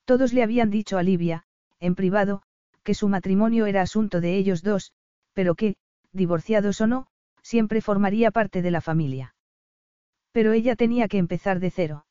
Todos 0.06 0.32
le 0.32 0.44
habían 0.44 0.70
dicho 0.70 0.98
a 0.98 1.04
Livia, 1.04 1.44
en 1.80 1.94
privado, 1.94 2.42
que 2.84 2.94
su 2.94 3.10
matrimonio 3.10 3.66
era 3.66 3.82
asunto 3.82 4.22
de 4.22 4.38
ellos 4.38 4.64
dos, 4.64 4.94
pero 5.34 5.56
que, 5.56 5.76
divorciados 6.14 6.80
o 6.80 6.88
no, 6.88 7.08
siempre 7.42 7.82
formaría 7.82 8.32
parte 8.32 8.62
de 8.62 8.72
la 8.72 8.80
familia. 8.80 9.36
Pero 10.32 10.54
ella 10.54 10.78
tenía 10.78 11.10
que 11.10 11.18
empezar 11.18 11.60
de 11.60 11.70
cero. 11.70 12.06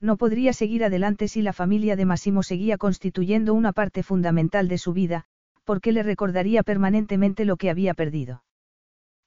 No 0.00 0.16
podría 0.16 0.54
seguir 0.54 0.84
adelante 0.84 1.28
si 1.28 1.42
la 1.42 1.52
familia 1.52 1.96
de 1.96 2.06
Massimo 2.06 2.42
seguía 2.42 2.78
constituyendo 2.78 3.52
una 3.52 3.72
parte 3.72 4.02
fundamental 4.02 4.68
de 4.68 4.78
su 4.78 4.94
vida, 4.94 5.26
porque 5.70 5.92
le 5.92 6.02
recordaría 6.02 6.64
permanentemente 6.64 7.44
lo 7.44 7.56
que 7.56 7.70
había 7.70 7.94
perdido. 7.94 8.42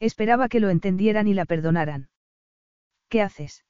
Esperaba 0.02 0.50
que 0.50 0.60
lo 0.60 0.72
entendieran 0.72 1.30
y 1.30 1.34
la 1.34 1.46
perdonaran. 1.46 2.10
¿Qué 3.08 3.22
haces? 3.22 3.64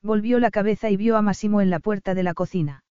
Volvió 0.00 0.38
la 0.38 0.52
cabeza 0.52 0.90
y 0.90 0.96
vio 0.96 1.16
a 1.16 1.22
Massimo 1.22 1.60
en 1.60 1.70
la 1.70 1.80
puerta 1.80 2.14
de 2.14 2.22
la 2.22 2.34
cocina. 2.34 2.84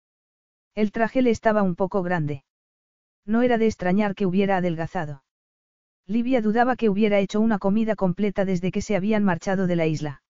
El 0.76 0.92
traje 0.92 1.22
le 1.22 1.30
estaba 1.30 1.64
un 1.64 1.78
poco 1.78 2.04
grande. 2.04 2.44
No 3.26 3.44
era 3.44 3.58
de 3.58 3.68
extrañar 3.68 4.14
que 4.14 4.26
hubiera 4.26 4.58
adelgazado. 4.58 5.24
Livia 6.06 6.42
dudaba 6.42 6.76
que 6.76 6.90
hubiera 6.90 7.20
hecho 7.20 7.40
una 7.40 7.60
comida 7.60 7.96
completa 7.96 8.44
desde 8.44 8.74
que 8.74 8.82
se 8.82 8.98
habían 8.98 9.24
marchado 9.24 9.68
de 9.68 9.78
la 9.78 9.86
isla. 9.86 10.22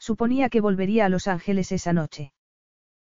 Suponía 0.00 0.48
que 0.48 0.60
volvería 0.60 1.06
a 1.06 1.08
Los 1.08 1.28
Ángeles 1.28 1.70
esa 1.70 1.92
noche. 1.92 2.32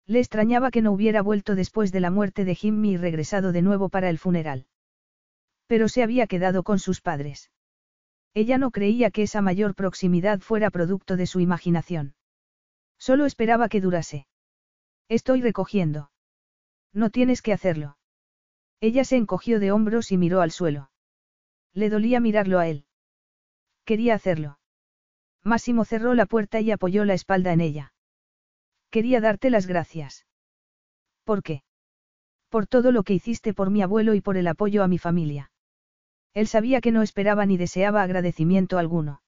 Le 0.07 0.21
extrañaba 0.21 0.71
que 0.71 0.83
no 0.83 0.93
hubiera 0.93 1.21
vuelto 1.21 1.57
después 1.57 1.91
de 1.91 1.99
la 1.99 2.13
muerte 2.13 2.45
de 2.45 2.55
Jimmy 2.55 2.93
y 2.93 2.97
regresado 2.97 3.51
de 3.51 3.63
nuevo 3.63 3.89
para 3.89 4.09
el 4.09 4.21
funeral. 4.21 4.69
Pero 5.67 5.89
se 5.89 6.03
había 6.03 6.27
quedado 6.27 6.63
con 6.63 6.79
sus 6.79 7.01
padres. 7.01 7.51
Ella 8.35 8.59
no 8.59 8.71
creía 8.71 9.11
que 9.11 9.23
esa 9.23 9.43
mayor 9.43 9.75
proximidad 9.75 10.41
fuera 10.41 10.71
producto 10.71 11.17
de 11.17 11.27
su 11.27 11.41
imaginación. 11.41 12.15
Solo 12.99 13.27
esperaba 13.27 13.69
que 13.69 13.81
durase. 13.81 14.27
Estoy 15.09 15.41
recogiendo. 15.41 16.11
No 16.93 17.11
tienes 17.11 17.43
que 17.43 17.53
hacerlo. 17.53 17.97
Ella 18.81 19.05
se 19.05 19.17
encogió 19.17 19.61
de 19.61 19.73
hombros 19.73 20.13
y 20.13 20.19
miró 20.19 20.41
al 20.41 20.51
suelo. 20.51 20.91
Le 21.73 21.91
dolía 21.91 22.21
mirarlo 22.21 22.59
a 22.59 22.69
él. 22.69 22.87
Quería 23.85 24.15
hacerlo. 24.15 24.59
Máximo 25.43 25.85
cerró 25.85 26.15
la 26.15 26.27
puerta 26.27 26.61
y 26.61 26.71
apoyó 26.71 27.05
la 27.05 27.15
espalda 27.15 27.53
en 27.53 27.61
ella. 27.61 27.93
Quería 28.91 29.21
darte 29.21 29.51
las 29.51 29.67
gracias. 29.67 30.27
¿Por 31.25 31.43
qué? 31.43 31.63
Por 32.49 32.67
todo 32.67 32.93
lo 32.93 33.03
que 33.03 33.15
hiciste 33.15 33.55
por 33.55 33.71
mi 33.71 33.83
abuelo 33.83 34.15
y 34.15 34.21
por 34.21 34.37
el 34.37 34.47
apoyo 34.47 34.83
a 34.83 34.89
mi 34.89 34.99
familia. 34.99 35.51
Él 36.35 36.49
sabía 36.49 36.81
que 36.81 36.93
no 36.93 37.03
esperaba 37.03 37.47
ni 37.47 37.57
deseaba 37.57 38.03
agradecimiento 38.03 38.79
alguno. 38.79 39.23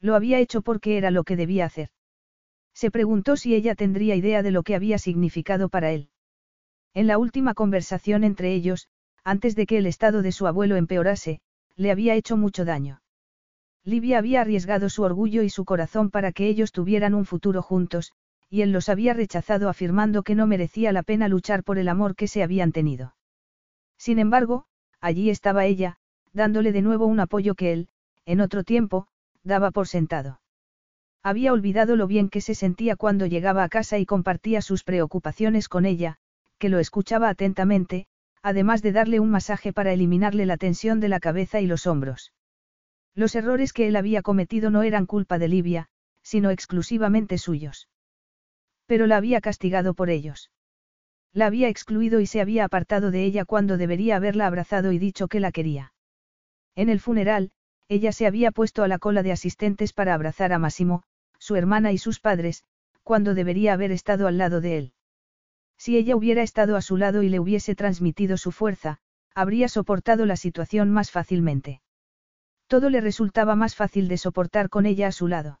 Lo 0.00 0.14
había 0.14 0.38
hecho 0.38 0.62
porque 0.62 0.96
era 0.96 1.10
lo 1.10 1.24
que 1.24 1.36
debía 1.36 1.66
hacer. 1.66 1.90
Se 2.72 2.90
preguntó 2.90 3.36
si 3.36 3.54
ella 3.54 3.74
tendría 3.74 4.14
idea 4.14 4.42
de 4.42 4.52
lo 4.52 4.62
que 4.62 4.74
había 4.74 4.98
significado 4.98 5.68
para 5.68 5.90
él. 5.90 6.08
En 6.94 7.06
la 7.06 7.18
última 7.18 7.54
conversación 7.54 8.24
entre 8.24 8.54
ellos, 8.54 8.88
antes 9.24 9.54
de 9.54 9.66
que 9.66 9.78
el 9.78 9.86
estado 9.86 10.22
de 10.22 10.32
su 10.32 10.46
abuelo 10.46 10.76
empeorase, 10.76 11.40
le 11.76 11.90
había 11.90 12.14
hecho 12.14 12.36
mucho 12.36 12.64
daño. 12.64 13.02
Livia 13.84 14.18
había 14.18 14.42
arriesgado 14.42 14.88
su 14.88 15.02
orgullo 15.02 15.42
y 15.42 15.50
su 15.50 15.64
corazón 15.64 16.10
para 16.10 16.32
que 16.32 16.46
ellos 16.46 16.72
tuvieran 16.72 17.14
un 17.14 17.24
futuro 17.24 17.62
juntos, 17.62 18.12
y 18.48 18.62
él 18.62 18.72
los 18.72 18.88
había 18.88 19.14
rechazado 19.14 19.68
afirmando 19.68 20.22
que 20.22 20.34
no 20.34 20.46
merecía 20.46 20.92
la 20.92 21.02
pena 21.02 21.28
luchar 21.28 21.64
por 21.64 21.78
el 21.78 21.88
amor 21.88 22.16
que 22.16 22.28
se 22.28 22.42
habían 22.42 22.72
tenido. 22.72 23.14
Sin 23.96 24.18
embargo, 24.18 24.66
allí 25.00 25.30
estaba 25.30 25.66
ella, 25.66 25.99
dándole 26.32 26.72
de 26.72 26.82
nuevo 26.82 27.06
un 27.06 27.20
apoyo 27.20 27.54
que 27.54 27.72
él, 27.72 27.88
en 28.26 28.40
otro 28.40 28.64
tiempo, 28.64 29.06
daba 29.42 29.70
por 29.70 29.88
sentado. 29.88 30.40
Había 31.22 31.52
olvidado 31.52 31.96
lo 31.96 32.06
bien 32.06 32.30
que 32.30 32.40
se 32.40 32.54
sentía 32.54 32.96
cuando 32.96 33.26
llegaba 33.26 33.62
a 33.64 33.68
casa 33.68 33.98
y 33.98 34.06
compartía 34.06 34.62
sus 34.62 34.84
preocupaciones 34.84 35.68
con 35.68 35.84
ella, 35.84 36.16
que 36.58 36.68
lo 36.68 36.78
escuchaba 36.78 37.28
atentamente, 37.28 38.06
además 38.42 38.82
de 38.82 38.92
darle 38.92 39.20
un 39.20 39.30
masaje 39.30 39.72
para 39.72 39.92
eliminarle 39.92 40.46
la 40.46 40.56
tensión 40.56 41.00
de 41.00 41.08
la 41.08 41.20
cabeza 41.20 41.60
y 41.60 41.66
los 41.66 41.86
hombros. 41.86 42.32
Los 43.14 43.34
errores 43.34 43.72
que 43.72 43.88
él 43.88 43.96
había 43.96 44.22
cometido 44.22 44.70
no 44.70 44.82
eran 44.82 45.06
culpa 45.06 45.38
de 45.38 45.48
Livia, 45.48 45.88
sino 46.22 46.50
exclusivamente 46.50 47.38
suyos. 47.38 47.88
Pero 48.86 49.06
la 49.06 49.16
había 49.16 49.40
castigado 49.40 49.94
por 49.94 50.10
ellos. 50.10 50.50
La 51.32 51.46
había 51.46 51.68
excluido 51.68 52.20
y 52.20 52.26
se 52.26 52.40
había 52.40 52.64
apartado 52.64 53.10
de 53.10 53.24
ella 53.24 53.44
cuando 53.44 53.76
debería 53.76 54.16
haberla 54.16 54.46
abrazado 54.46 54.92
y 54.92 54.98
dicho 54.98 55.28
que 55.28 55.40
la 55.40 55.52
quería. 55.52 55.92
En 56.80 56.88
el 56.88 56.98
funeral, 56.98 57.50
ella 57.88 58.10
se 58.10 58.26
había 58.26 58.52
puesto 58.52 58.82
a 58.82 58.88
la 58.88 58.98
cola 58.98 59.22
de 59.22 59.32
asistentes 59.32 59.92
para 59.92 60.14
abrazar 60.14 60.50
a 60.54 60.58
Massimo, 60.58 61.02
su 61.38 61.56
hermana 61.56 61.92
y 61.92 61.98
sus 61.98 62.20
padres, 62.20 62.64
cuando 63.02 63.34
debería 63.34 63.74
haber 63.74 63.92
estado 63.92 64.26
al 64.26 64.38
lado 64.38 64.62
de 64.62 64.78
él. 64.78 64.94
Si 65.76 65.98
ella 65.98 66.16
hubiera 66.16 66.42
estado 66.42 66.76
a 66.76 66.80
su 66.80 66.96
lado 66.96 67.22
y 67.22 67.28
le 67.28 67.38
hubiese 67.38 67.74
transmitido 67.74 68.38
su 68.38 68.50
fuerza, 68.50 68.96
habría 69.34 69.68
soportado 69.68 70.24
la 70.24 70.36
situación 70.36 70.90
más 70.90 71.10
fácilmente. 71.10 71.82
Todo 72.66 72.88
le 72.88 73.02
resultaba 73.02 73.56
más 73.56 73.76
fácil 73.76 74.08
de 74.08 74.16
soportar 74.16 74.70
con 74.70 74.86
ella 74.86 75.08
a 75.08 75.12
su 75.12 75.28
lado. 75.28 75.60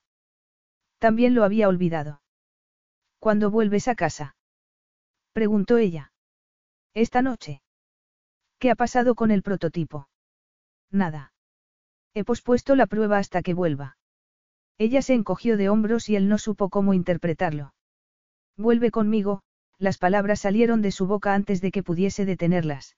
También 0.98 1.34
lo 1.34 1.44
había 1.44 1.68
olvidado. 1.68 2.22
¿Cuándo 3.18 3.50
vuelves 3.50 3.88
a 3.88 3.94
casa? 3.94 4.36
preguntó 5.34 5.76
ella. 5.76 6.14
Esta 6.94 7.20
noche. 7.20 7.60
¿Qué 8.58 8.70
ha 8.70 8.74
pasado 8.74 9.14
con 9.14 9.30
el 9.30 9.42
prototipo? 9.42 10.09
Nada. 10.90 11.32
He 12.14 12.24
pospuesto 12.24 12.74
la 12.74 12.86
prueba 12.86 13.18
hasta 13.18 13.42
que 13.42 13.54
vuelva. 13.54 13.96
Ella 14.78 15.02
se 15.02 15.14
encogió 15.14 15.56
de 15.56 15.68
hombros 15.68 16.08
y 16.08 16.16
él 16.16 16.28
no 16.28 16.38
supo 16.38 16.68
cómo 16.70 16.94
interpretarlo. 16.94 17.74
Vuelve 18.56 18.90
conmigo, 18.90 19.42
las 19.78 19.98
palabras 19.98 20.40
salieron 20.40 20.82
de 20.82 20.90
su 20.90 21.06
boca 21.06 21.34
antes 21.34 21.60
de 21.60 21.70
que 21.70 21.82
pudiese 21.82 22.24
detenerlas. 22.24 22.96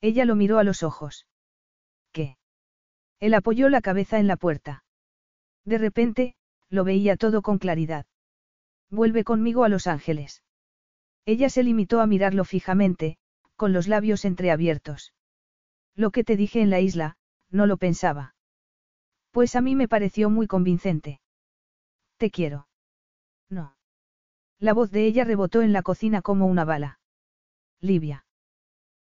Ella 0.00 0.24
lo 0.24 0.34
miró 0.34 0.58
a 0.58 0.64
los 0.64 0.82
ojos. 0.82 1.26
¿Qué? 2.12 2.36
Él 3.20 3.34
apoyó 3.34 3.68
la 3.68 3.80
cabeza 3.80 4.18
en 4.18 4.26
la 4.26 4.36
puerta. 4.36 4.84
De 5.64 5.78
repente, 5.78 6.34
lo 6.68 6.84
veía 6.84 7.16
todo 7.16 7.42
con 7.42 7.58
claridad. 7.58 8.06
Vuelve 8.90 9.24
conmigo 9.24 9.64
a 9.64 9.68
Los 9.68 9.86
Ángeles. 9.86 10.42
Ella 11.24 11.48
se 11.50 11.62
limitó 11.62 12.00
a 12.00 12.06
mirarlo 12.06 12.44
fijamente, 12.44 13.16
con 13.54 13.72
los 13.72 13.86
labios 13.86 14.24
entreabiertos. 14.24 15.12
Lo 15.94 16.10
que 16.10 16.24
te 16.24 16.36
dije 16.36 16.60
en 16.60 16.70
la 16.70 16.80
isla, 16.80 17.16
no 17.50 17.66
lo 17.66 17.76
pensaba. 17.76 18.34
Pues 19.30 19.56
a 19.56 19.60
mí 19.60 19.76
me 19.76 19.88
pareció 19.88 20.30
muy 20.30 20.46
convincente. 20.46 21.20
Te 22.16 22.30
quiero. 22.30 22.68
No. 23.48 23.76
La 24.58 24.74
voz 24.74 24.90
de 24.90 25.06
ella 25.06 25.24
rebotó 25.24 25.62
en 25.62 25.72
la 25.72 25.82
cocina 25.82 26.22
como 26.22 26.46
una 26.46 26.64
bala. 26.64 27.00
Livia. 27.80 28.24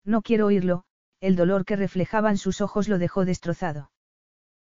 No 0.04 0.22
quiero 0.22 0.46
oírlo, 0.46 0.84
el 1.20 1.36
dolor 1.36 1.64
que 1.64 1.76
reflejaban 1.76 2.38
sus 2.38 2.60
ojos 2.60 2.88
lo 2.88 2.98
dejó 2.98 3.24
destrozado. 3.24 3.90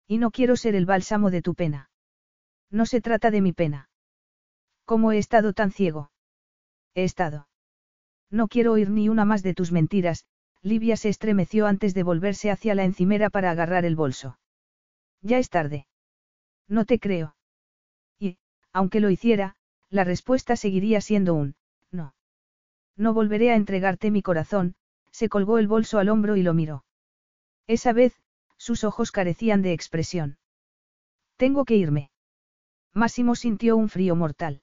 Y 0.07 0.19
no 0.19 0.31
quiero 0.31 0.57
ser 0.57 0.75
el 0.75 0.87
bálsamo 0.87 1.31
de 1.31 1.43
tu 1.43 1.55
pena. 1.55 1.91
No 2.71 2.87
se 2.87 3.01
trata 3.01 3.31
de 3.31 3.41
mi 3.41 3.53
pena. 3.53 3.89
¿Cómo 4.85 5.13
he 5.13 5.19
estado 5.19 5.53
tan 5.53 5.73
ciego? 5.73 6.11
He 6.95 7.05
estado. 7.05 7.49
No 8.31 8.49
quiero 8.49 8.73
oír 8.73 8.91
ni 8.91 9.09
una 9.09 9.25
más 9.25 9.43
de 9.43 9.55
tus 9.55 9.73
mentiras, 9.73 10.27
Livia 10.65 10.97
se 10.97 11.11
estremeció 11.11 11.67
antes 11.67 11.93
de 11.93 12.03
volverse 12.03 12.51
hacia 12.51 12.75
la 12.75 12.85
encimera 12.85 13.29
para 13.29 13.51
agarrar 13.51 13.85
el 13.85 13.97
bolso. 13.97 14.39
Ya 15.21 15.37
es 15.37 15.51
tarde. 15.51 15.87
No 16.69 16.87
te 16.87 16.99
creo. 16.99 17.37
Y, 18.19 18.39
aunque 18.73 19.01
lo 19.01 19.11
hiciera, 19.11 19.57
la 19.91 20.05
respuesta 20.05 20.57
seguiría 20.57 21.03
siendo 21.03 21.35
un, 21.35 21.55
no. 21.91 22.15
No 22.97 23.13
volveré 23.13 23.51
a 23.51 23.57
entregarte 23.57 24.11
mi 24.11 24.23
corazón, 24.23 24.75
se 25.11 25.29
colgó 25.29 25.59
el 25.59 25.69
bolso 25.69 25.99
al 25.99 26.09
hombro 26.09 26.35
y 26.35 26.43
lo 26.43 26.55
miró. 26.55 26.87
Esa 27.67 27.93
vez, 27.93 28.15
sus 28.57 28.85
ojos 28.85 29.13
carecían 29.13 29.61
de 29.61 29.75
expresión. 29.75 30.39
Tengo 31.37 31.67
que 31.67 31.77
irme. 31.77 32.11
Máximo 32.95 33.35
sintió 33.35 33.77
un 33.77 33.91
frío 33.91 34.17
mortal. 34.17 34.63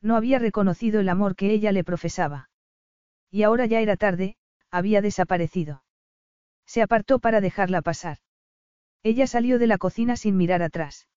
No 0.00 0.16
había 0.16 0.38
reconocido 0.38 0.98
el 1.00 1.10
amor 1.10 1.36
que 1.36 1.50
ella 1.50 1.72
le 1.72 1.84
profesaba. 1.84 2.48
Y 3.30 3.42
ahora 3.42 3.66
ya 3.66 3.80
era 3.80 3.98
tarde, 3.98 4.38
había 4.70 5.02
desaparecido. 5.02 5.82
Se 6.66 6.82
apartó 6.82 7.18
para 7.18 7.40
dejarla 7.40 7.82
pasar. 7.82 8.18
Ella 9.02 9.26
salió 9.26 9.58
de 9.58 9.66
la 9.66 9.78
cocina 9.78 10.16
sin 10.16 10.36
mirar 10.36 10.62
atrás. 10.62 11.08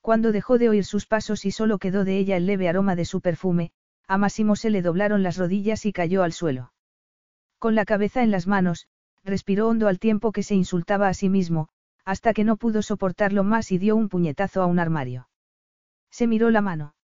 Cuando 0.00 0.32
dejó 0.32 0.58
de 0.58 0.68
oír 0.68 0.84
sus 0.84 1.06
pasos 1.06 1.44
y 1.44 1.50
solo 1.50 1.78
quedó 1.78 2.04
de 2.04 2.18
ella 2.18 2.36
el 2.36 2.46
leve 2.46 2.68
aroma 2.68 2.94
de 2.94 3.04
su 3.04 3.20
perfume, 3.20 3.72
a 4.06 4.18
Máximo 4.18 4.54
se 4.54 4.70
le 4.70 4.82
doblaron 4.82 5.22
las 5.22 5.36
rodillas 5.36 5.84
y 5.86 5.92
cayó 5.92 6.22
al 6.22 6.32
suelo. 6.32 6.72
Con 7.58 7.74
la 7.74 7.84
cabeza 7.84 8.22
en 8.22 8.30
las 8.30 8.46
manos, 8.46 8.86
respiró 9.24 9.68
hondo 9.68 9.88
al 9.88 9.98
tiempo 9.98 10.30
que 10.30 10.42
se 10.42 10.54
insultaba 10.54 11.08
a 11.08 11.14
sí 11.14 11.28
mismo, 11.28 11.68
hasta 12.04 12.32
que 12.32 12.44
no 12.44 12.56
pudo 12.56 12.82
soportarlo 12.82 13.42
más 13.42 13.72
y 13.72 13.78
dio 13.78 13.96
un 13.96 14.08
puñetazo 14.08 14.62
a 14.62 14.66
un 14.66 14.78
armario. 14.78 15.28
Se 16.10 16.26
miró 16.26 16.50
la 16.50 16.60
mano. 16.60 16.94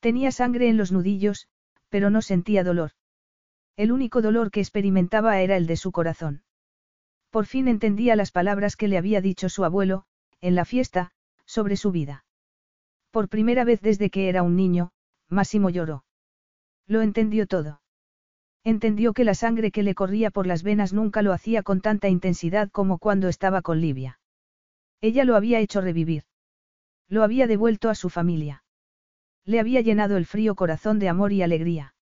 Tenía 0.00 0.32
sangre 0.32 0.68
en 0.68 0.76
los 0.76 0.92
nudillos, 0.92 1.48
pero 1.90 2.08
no 2.08 2.22
sentía 2.22 2.64
dolor. 2.64 2.92
El 3.76 3.90
único 3.90 4.22
dolor 4.22 4.50
que 4.50 4.60
experimentaba 4.60 5.40
era 5.40 5.56
el 5.56 5.66
de 5.66 5.76
su 5.76 5.90
corazón. 5.90 6.42
Por 7.30 7.46
fin 7.46 7.66
entendía 7.66 8.14
las 8.14 8.30
palabras 8.30 8.76
que 8.76 8.86
le 8.86 8.98
había 8.98 9.20
dicho 9.20 9.48
su 9.48 9.64
abuelo, 9.64 10.04
en 10.40 10.54
la 10.54 10.64
fiesta, 10.64 11.10
sobre 11.44 11.76
su 11.76 11.90
vida. 11.90 12.24
Por 13.10 13.28
primera 13.28 13.64
vez 13.64 13.80
desde 13.80 14.10
que 14.10 14.28
era 14.28 14.42
un 14.42 14.56
niño, 14.56 14.92
Máximo 15.28 15.70
lloró. 15.70 16.04
Lo 16.86 17.02
entendió 17.02 17.46
todo. 17.46 17.80
Entendió 18.62 19.12
que 19.12 19.24
la 19.24 19.34
sangre 19.34 19.70
que 19.70 19.82
le 19.82 19.94
corría 19.94 20.30
por 20.30 20.46
las 20.46 20.62
venas 20.62 20.92
nunca 20.92 21.22
lo 21.22 21.32
hacía 21.32 21.62
con 21.62 21.80
tanta 21.80 22.08
intensidad 22.08 22.70
como 22.70 22.98
cuando 22.98 23.28
estaba 23.28 23.62
con 23.62 23.80
Livia. 23.80 24.20
Ella 25.00 25.24
lo 25.24 25.36
había 25.36 25.58
hecho 25.58 25.80
revivir. 25.80 26.24
Lo 27.08 27.22
había 27.22 27.46
devuelto 27.46 27.90
a 27.90 27.94
su 27.94 28.08
familia. 28.08 28.64
Le 29.44 29.60
había 29.60 29.80
llenado 29.80 30.16
el 30.16 30.24
frío 30.24 30.54
corazón 30.54 30.98
de 30.98 31.08
amor 31.08 31.32
y 31.32 31.42
alegría. 31.42 31.93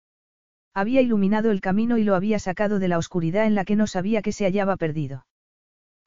Había 0.74 1.02
iluminado 1.02 1.50
el 1.50 1.60
camino 1.60 1.98
y 1.98 2.04
lo 2.04 2.14
había 2.14 2.38
sacado 2.38 2.78
de 2.78 2.88
la 2.88 2.98
oscuridad 2.98 3.46
en 3.46 3.54
la 3.54 3.64
que 3.64 3.76
no 3.76 3.86
sabía 3.86 4.22
que 4.22 4.32
se 4.32 4.44
hallaba 4.44 4.76
perdido. 4.76 5.26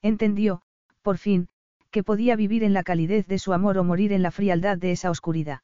Entendió, 0.02 0.64
por 1.02 1.18
fin, 1.18 1.50
que 1.92 2.04
podía 2.04 2.36
vivir 2.36 2.64
en 2.64 2.74
la 2.74 2.84
calidez 2.84 3.28
de 3.28 3.40
su 3.40 3.54
amor 3.54 3.78
o 3.78 3.84
morir 3.84 4.12
en 4.12 4.24
la 4.24 4.32
frialdad 4.32 4.78
de 4.78 4.92
esa 4.92 5.12
oscuridad. 5.12 5.62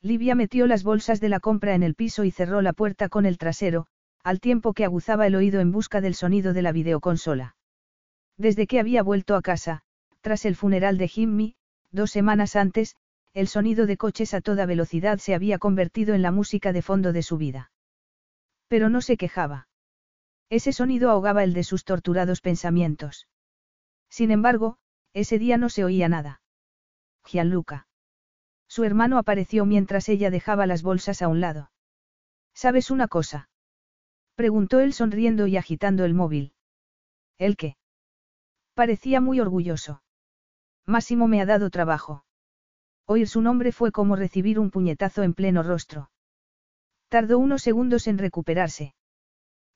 Livia 0.00 0.34
metió 0.34 0.66
las 0.66 0.82
bolsas 0.82 1.20
de 1.20 1.28
la 1.28 1.40
compra 1.40 1.74
en 1.74 1.82
el 1.82 1.94
piso 1.94 2.24
y 2.24 2.30
cerró 2.30 2.62
la 2.62 2.72
puerta 2.72 3.08
con 3.08 3.26
el 3.26 3.38
trasero, 3.38 3.86
al 4.24 4.40
tiempo 4.40 4.72
que 4.72 4.84
aguzaba 4.84 5.26
el 5.26 5.34
oído 5.34 5.60
en 5.60 5.72
busca 5.72 6.00
del 6.00 6.14
sonido 6.14 6.52
de 6.52 6.62
la 6.62 6.72
videoconsola. 6.72 7.56
Desde 8.36 8.66
que 8.66 8.80
había 8.80 9.02
vuelto 9.02 9.36
a 9.36 9.42
casa, 9.42 9.82
tras 10.20 10.44
el 10.44 10.56
funeral 10.56 10.96
de 10.96 11.08
Jimmy, 11.08 11.54
dos 11.90 12.12
semanas 12.12 12.56
antes, 12.56 12.96
el 13.34 13.48
sonido 13.48 13.86
de 13.86 13.96
coches 13.96 14.34
a 14.34 14.40
toda 14.40 14.66
velocidad 14.66 15.18
se 15.18 15.34
había 15.34 15.58
convertido 15.58 16.14
en 16.14 16.22
la 16.22 16.30
música 16.30 16.72
de 16.72 16.82
fondo 16.82 17.12
de 17.12 17.22
su 17.22 17.36
vida. 17.36 17.70
Pero 18.72 18.88
no 18.88 19.02
se 19.02 19.18
quejaba. 19.18 19.68
Ese 20.48 20.72
sonido 20.72 21.10
ahogaba 21.10 21.44
el 21.44 21.52
de 21.52 21.62
sus 21.62 21.84
torturados 21.84 22.40
pensamientos. 22.40 23.28
Sin 24.08 24.30
embargo, 24.30 24.78
ese 25.12 25.38
día 25.38 25.58
no 25.58 25.68
se 25.68 25.84
oía 25.84 26.08
nada. 26.08 26.40
Gianluca. 27.22 27.86
Su 28.68 28.84
hermano 28.84 29.18
apareció 29.18 29.66
mientras 29.66 30.08
ella 30.08 30.30
dejaba 30.30 30.66
las 30.66 30.82
bolsas 30.82 31.20
a 31.20 31.28
un 31.28 31.42
lado. 31.42 31.70
¿Sabes 32.54 32.90
una 32.90 33.08
cosa? 33.08 33.50
Preguntó 34.36 34.80
él 34.80 34.94
sonriendo 34.94 35.46
y 35.46 35.58
agitando 35.58 36.06
el 36.06 36.14
móvil. 36.14 36.54
¿El 37.36 37.58
qué? 37.58 37.76
Parecía 38.72 39.20
muy 39.20 39.38
orgulloso. 39.38 40.02
Máximo 40.86 41.28
me 41.28 41.42
ha 41.42 41.44
dado 41.44 41.68
trabajo. 41.68 42.24
Oír 43.04 43.28
su 43.28 43.42
nombre 43.42 43.70
fue 43.70 43.92
como 43.92 44.16
recibir 44.16 44.58
un 44.58 44.70
puñetazo 44.70 45.24
en 45.24 45.34
pleno 45.34 45.62
rostro. 45.62 46.08
Tardó 47.12 47.38
unos 47.38 47.60
segundos 47.60 48.06
en 48.06 48.16
recuperarse. 48.16 48.94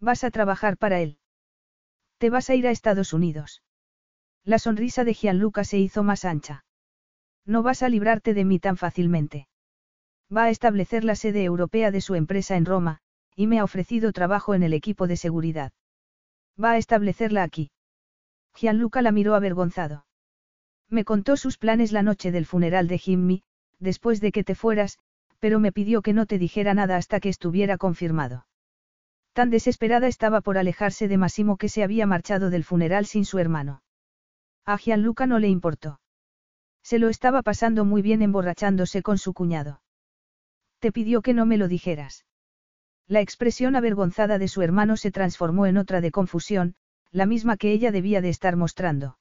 Vas 0.00 0.24
a 0.24 0.31
trabajar 0.31 0.78
para 0.78 1.02
él. 1.02 1.18
Te 2.16 2.31
vas 2.31 2.48
a 2.48 2.55
ir 2.55 2.66
a 2.66 2.70
Estados 2.70 3.12
Unidos. 3.12 3.62
La 4.42 4.58
sonrisa 4.58 5.05
de 5.05 5.12
Gianluca 5.12 5.62
se 5.65 5.76
hizo 5.76 6.02
más 6.02 6.24
ancha. 6.24 6.65
No 7.44 7.62
vas 7.62 7.82
a 7.82 7.90
librarte 7.90 8.32
de 8.32 8.47
mí 8.47 8.58
tan 8.58 8.78
fácilmente. 8.78 9.48
Va 10.34 10.44
a 10.44 10.48
establecer 10.48 11.05
la 11.05 11.15
sede 11.15 11.44
europea 11.44 11.90
de 11.90 12.00
su 12.00 12.15
empresa 12.15 12.56
en 12.56 12.65
Roma, 12.65 13.00
y 13.34 13.47
me 13.47 13.58
ha 13.58 13.65
ofrecido 13.65 14.12
trabajo 14.12 14.55
en 14.55 14.62
el 14.62 14.73
equipo 14.73 15.06
de 15.06 15.18
seguridad. 15.18 15.73
Va 16.58 16.70
a 16.70 16.78
establecerla 16.78 17.42
aquí. 17.42 17.70
Gianluca 18.55 19.02
la 19.02 19.12
miró 19.12 19.34
avergonzado. 19.34 20.06
Me 20.89 21.05
contó 21.05 21.36
sus 21.36 21.58
planes 21.58 21.92
la 21.92 22.02
noche 22.02 22.32
del 22.32 22.47
funeral 22.47 22.89
de 22.89 22.97
Jimmy, 22.97 23.42
después 23.78 24.23
de 24.23 24.32
que 24.32 24.42
te 24.42 24.55
fueras, 24.55 24.98
pero 25.39 25.60
me 25.60 25.73
pidió 25.73 26.02
que 26.02 26.12
no 26.12 26.26
te 26.26 26.39
dijera 26.39 26.74
nada 26.74 26.97
hasta 26.97 27.20
que 27.20 27.28
estuviera 27.28 27.78
confirmado. 27.78 28.47
Tan 29.32 29.50
desesperada 29.50 30.06
estaba 30.06 30.40
por 30.40 30.58
alejarse 30.58 31.08
de 31.08 31.18
Massimo 31.18 31.56
que 31.56 31.68
se 31.68 31.82
había 31.82 32.06
marchado 32.06 32.50
del 32.50 32.65
funeral 32.65 33.06
sin 33.06 33.24
su 33.24 33.39
hermano. 33.39 33.82
A 34.65 34.78
Gianluca 34.78 35.26
no 35.26 35.39
le 35.39 35.48
importó. 35.48 36.00
Se 36.82 36.98
lo 36.98 37.08
estaba 37.08 37.42
pasando 37.42 37.84
muy 37.84 38.00
bien 38.00 38.23
emborrachándose 38.23 39.02
con 39.02 39.18
su 39.18 39.34
cuñado. 39.34 39.82
Te 40.78 40.92
pidió 40.92 41.20
que 41.20 41.34
no 41.34 41.47
me 41.47 41.58
lo 41.58 41.68
dijeras. 41.68 42.24
La 43.08 43.20
expresión 43.20 43.76
avergonzada 43.76 44.39
de 44.39 44.48
su 44.48 44.62
hermano 44.62 44.97
se 44.97 45.10
transformó 45.10 45.66
en 45.66 45.76
otra 45.76 46.00
de 46.00 46.10
confusión, 46.10 46.74
la 47.12 47.26
misma 47.26 47.56
que 47.56 47.73
ella 47.73 47.92
debía 47.92 48.20
de 48.20 48.31
estar 48.31 48.56
mostrando. 48.56 49.18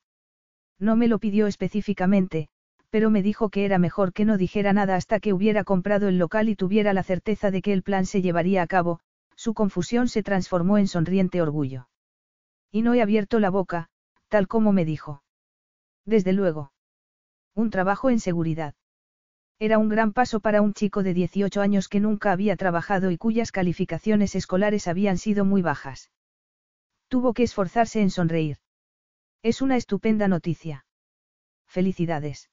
No 0.79 0.95
me 0.95 1.07
lo 1.07 1.19
pidió 1.19 1.47
específicamente, 1.47 2.49
pero 2.95 3.09
me 3.09 3.21
dijo 3.21 3.49
que 3.49 3.65
era 3.65 3.77
mejor 3.77 4.13
que 4.13 4.23
no 4.23 4.37
dijera 4.37 4.71
nada 4.71 4.95
hasta 4.95 5.19
que 5.19 5.33
hubiera 5.33 5.65
comprado 5.65 6.07
el 6.07 6.17
local 6.17 6.47
y 6.47 6.55
tuviera 6.55 6.93
la 6.93 7.03
certeza 7.03 7.51
de 7.51 7.61
que 7.61 7.73
el 7.73 7.83
plan 7.83 8.05
se 8.05 8.21
llevaría 8.21 8.61
a 8.61 8.67
cabo, 8.67 9.01
su 9.35 9.53
confusión 9.53 10.07
se 10.07 10.23
transformó 10.23 10.77
en 10.77 10.87
sonriente 10.87 11.41
orgullo. 11.41 11.89
Y 12.71 12.83
no 12.83 12.93
he 12.93 13.01
abierto 13.01 13.41
la 13.41 13.49
boca, 13.49 13.89
tal 14.29 14.47
como 14.47 14.71
me 14.71 14.85
dijo. 14.85 15.21
Desde 16.05 16.31
luego. 16.31 16.71
Un 17.53 17.69
trabajo 17.69 18.09
en 18.09 18.21
seguridad. 18.21 18.75
Era 19.59 19.77
un 19.77 19.89
gran 19.89 20.13
paso 20.13 20.39
para 20.39 20.61
un 20.61 20.73
chico 20.73 21.03
de 21.03 21.13
18 21.13 21.59
años 21.59 21.89
que 21.89 21.99
nunca 21.99 22.31
había 22.31 22.55
trabajado 22.55 23.11
y 23.11 23.17
cuyas 23.17 23.51
calificaciones 23.51 24.35
escolares 24.35 24.87
habían 24.87 25.17
sido 25.17 25.43
muy 25.43 25.61
bajas. 25.61 26.11
Tuvo 27.09 27.33
que 27.33 27.43
esforzarse 27.43 27.99
en 27.99 28.09
sonreír. 28.09 28.59
Es 29.43 29.61
una 29.61 29.75
estupenda 29.75 30.29
noticia. 30.29 30.85
Felicidades. 31.67 32.49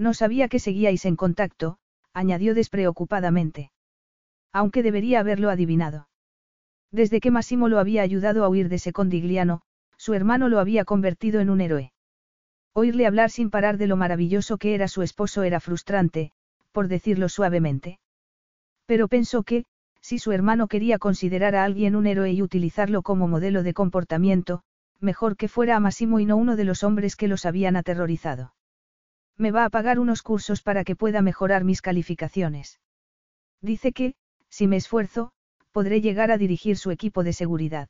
No 0.00 0.14
sabía 0.14 0.48
que 0.48 0.58
seguíais 0.58 1.04
en 1.04 1.14
contacto, 1.14 1.76
añadió 2.14 2.54
despreocupadamente. 2.54 3.70
Aunque 4.50 4.82
debería 4.82 5.20
haberlo 5.20 5.50
adivinado. 5.50 6.08
Desde 6.90 7.20
que 7.20 7.30
Massimo 7.30 7.68
lo 7.68 7.78
había 7.78 8.00
ayudado 8.00 8.42
a 8.42 8.48
huir 8.48 8.70
de 8.70 8.78
Secondigliano, 8.78 9.60
su 9.98 10.14
hermano 10.14 10.48
lo 10.48 10.58
había 10.58 10.86
convertido 10.86 11.40
en 11.40 11.50
un 11.50 11.60
héroe. 11.60 11.92
Oírle 12.72 13.06
hablar 13.06 13.28
sin 13.28 13.50
parar 13.50 13.76
de 13.76 13.88
lo 13.88 13.96
maravilloso 13.96 14.56
que 14.56 14.74
era 14.74 14.88
su 14.88 15.02
esposo 15.02 15.42
era 15.42 15.60
frustrante, 15.60 16.32
por 16.72 16.88
decirlo 16.88 17.28
suavemente. 17.28 17.98
Pero 18.86 19.06
pensó 19.06 19.42
que, 19.42 19.66
si 20.00 20.18
su 20.18 20.32
hermano 20.32 20.66
quería 20.66 20.98
considerar 20.98 21.54
a 21.54 21.64
alguien 21.64 21.94
un 21.94 22.06
héroe 22.06 22.32
y 22.32 22.40
utilizarlo 22.40 23.02
como 23.02 23.28
modelo 23.28 23.62
de 23.62 23.74
comportamiento, 23.74 24.62
mejor 24.98 25.36
que 25.36 25.48
fuera 25.48 25.76
a 25.76 25.80
Massimo 25.80 26.20
y 26.20 26.24
no 26.24 26.38
uno 26.38 26.56
de 26.56 26.64
los 26.64 26.84
hombres 26.84 27.16
que 27.16 27.28
los 27.28 27.44
habían 27.44 27.76
aterrorizado. 27.76 28.54
Me 29.40 29.52
va 29.52 29.64
a 29.64 29.70
pagar 29.70 29.98
unos 29.98 30.20
cursos 30.22 30.60
para 30.60 30.84
que 30.84 30.94
pueda 30.94 31.22
mejorar 31.22 31.64
mis 31.64 31.80
calificaciones. 31.80 32.78
Dice 33.62 33.94
que, 33.94 34.12
si 34.50 34.66
me 34.66 34.76
esfuerzo, 34.76 35.32
podré 35.72 36.02
llegar 36.02 36.30
a 36.30 36.36
dirigir 36.36 36.76
su 36.76 36.90
equipo 36.90 37.24
de 37.24 37.32
seguridad. 37.32 37.88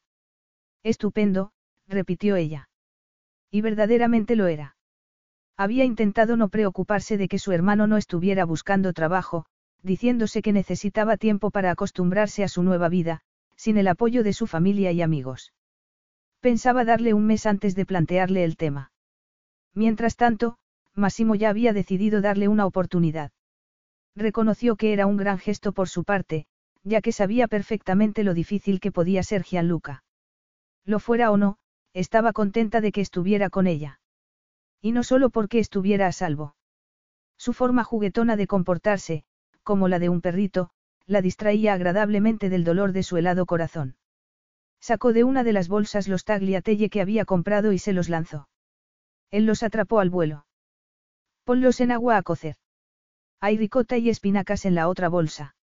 Estupendo, 0.85 1.51
repitió 1.89 2.37
ella. 2.37 2.69
Y 3.51 3.63
verdaderamente 3.63 4.37
lo 4.37 4.47
era. 4.47 4.77
Había 5.57 5.85
intentado 5.85 6.37
no 6.37 6.51
preocuparse 6.51 7.19
de 7.19 7.27
que 7.27 7.41
su 7.41 7.51
hermano 7.51 7.89
no 7.89 7.97
estuviera 7.97 8.45
buscando 8.45 8.93
trabajo, 8.93 9.45
diciéndose 9.83 10.43
que 10.43 10.53
necesitaba 10.53 11.17
tiempo 11.17 11.51
para 11.51 11.73
acostumbrarse 11.73 12.45
a 12.45 12.49
su 12.49 12.63
nueva 12.63 12.89
vida, 12.89 13.23
sin 13.57 13.77
el 13.77 13.89
apoyo 13.89 14.23
de 14.23 14.35
su 14.35 14.47
familia 14.47 14.93
y 14.93 15.03
amigos. 15.03 15.53
Pensaba 16.39 16.85
darle 16.85 17.13
un 17.13 17.27
mes 17.27 17.45
antes 17.45 17.75
de 17.75 17.87
plantearle 17.87 18.45
el 18.45 18.57
tema. 18.57 18.93
Mientras 19.75 20.15
tanto, 20.15 20.60
Massimo 20.95 21.35
ya 21.35 21.51
había 21.51 21.73
decidido 21.73 22.21
darle 22.21 22.49
una 22.49 22.67
oportunidad. 22.67 23.33
Reconoció 24.17 24.77
que 24.77 24.93
era 24.93 25.07
un 25.07 25.17
gran 25.17 25.39
gesto 25.39 25.73
por 25.73 25.89
su 25.89 26.05
parte, 26.05 26.47
ya 26.83 27.01
que 27.01 27.13
sabía 27.13 27.49
perfectamente 27.49 28.25
lo 28.25 28.35
difícil 28.35 28.81
que 28.81 28.93
podía 28.93 29.23
ser 29.23 29.45
Gianluca. 29.45 30.03
Lo 30.85 30.99
fuera 30.99 31.31
o 31.31 31.37
no, 31.37 31.59
estaba 31.93 32.33
contenta 32.33 32.81
de 32.81 32.93
que 32.93 33.01
estuviera 33.01 33.51
con 33.51 33.67
ella. 33.67 34.01
Y 34.81 34.93
no 34.93 35.03
solo 35.03 35.31
porque 35.31 35.59
estuviera 35.59 36.07
a 36.07 36.13
salvo. 36.13 36.57
Su 37.37 37.53
forma 37.53 37.85
juguetona 37.85 38.37
de 38.37 38.47
comportarse, 38.47 39.25
como 39.63 39.89
la 39.89 39.99
de 39.99 40.09
un 40.09 40.21
perrito, 40.21 40.71
la 41.07 41.23
distraía 41.23 41.75
agradablemente 41.75 42.49
del 42.49 42.65
dolor 42.65 42.93
de 42.93 43.03
su 43.03 43.17
helado 43.17 43.47
corazón. 43.47 43.97
Sacó 44.81 45.13
de 45.13 45.25
una 45.25 45.45
de 45.45 45.53
las 45.53 45.69
bolsas 45.69 46.09
los 46.09 46.25
tagliatelle 46.25 46.89
que 46.89 47.01
había 47.01 47.25
comprado 47.25 47.73
y 47.73 47.79
se 47.79 47.93
los 47.93 48.09
lanzó. 48.09 48.49
Él 49.31 49.45
los 49.45 49.63
atrapó 49.63 50.01
al 50.01 50.11
vuelo. 50.11 50.47
Ponlos 51.51 51.81
en 51.81 51.91
agua 51.91 52.17
a 52.17 52.23
cocer. 52.23 52.55
Hay 53.41 53.59
ricota 53.59 53.99
y 53.99 54.09
espinacas 54.09 54.65
en 54.67 54.77
la 54.77 54.87
otra 54.87 55.09
bolsa. 55.09 55.57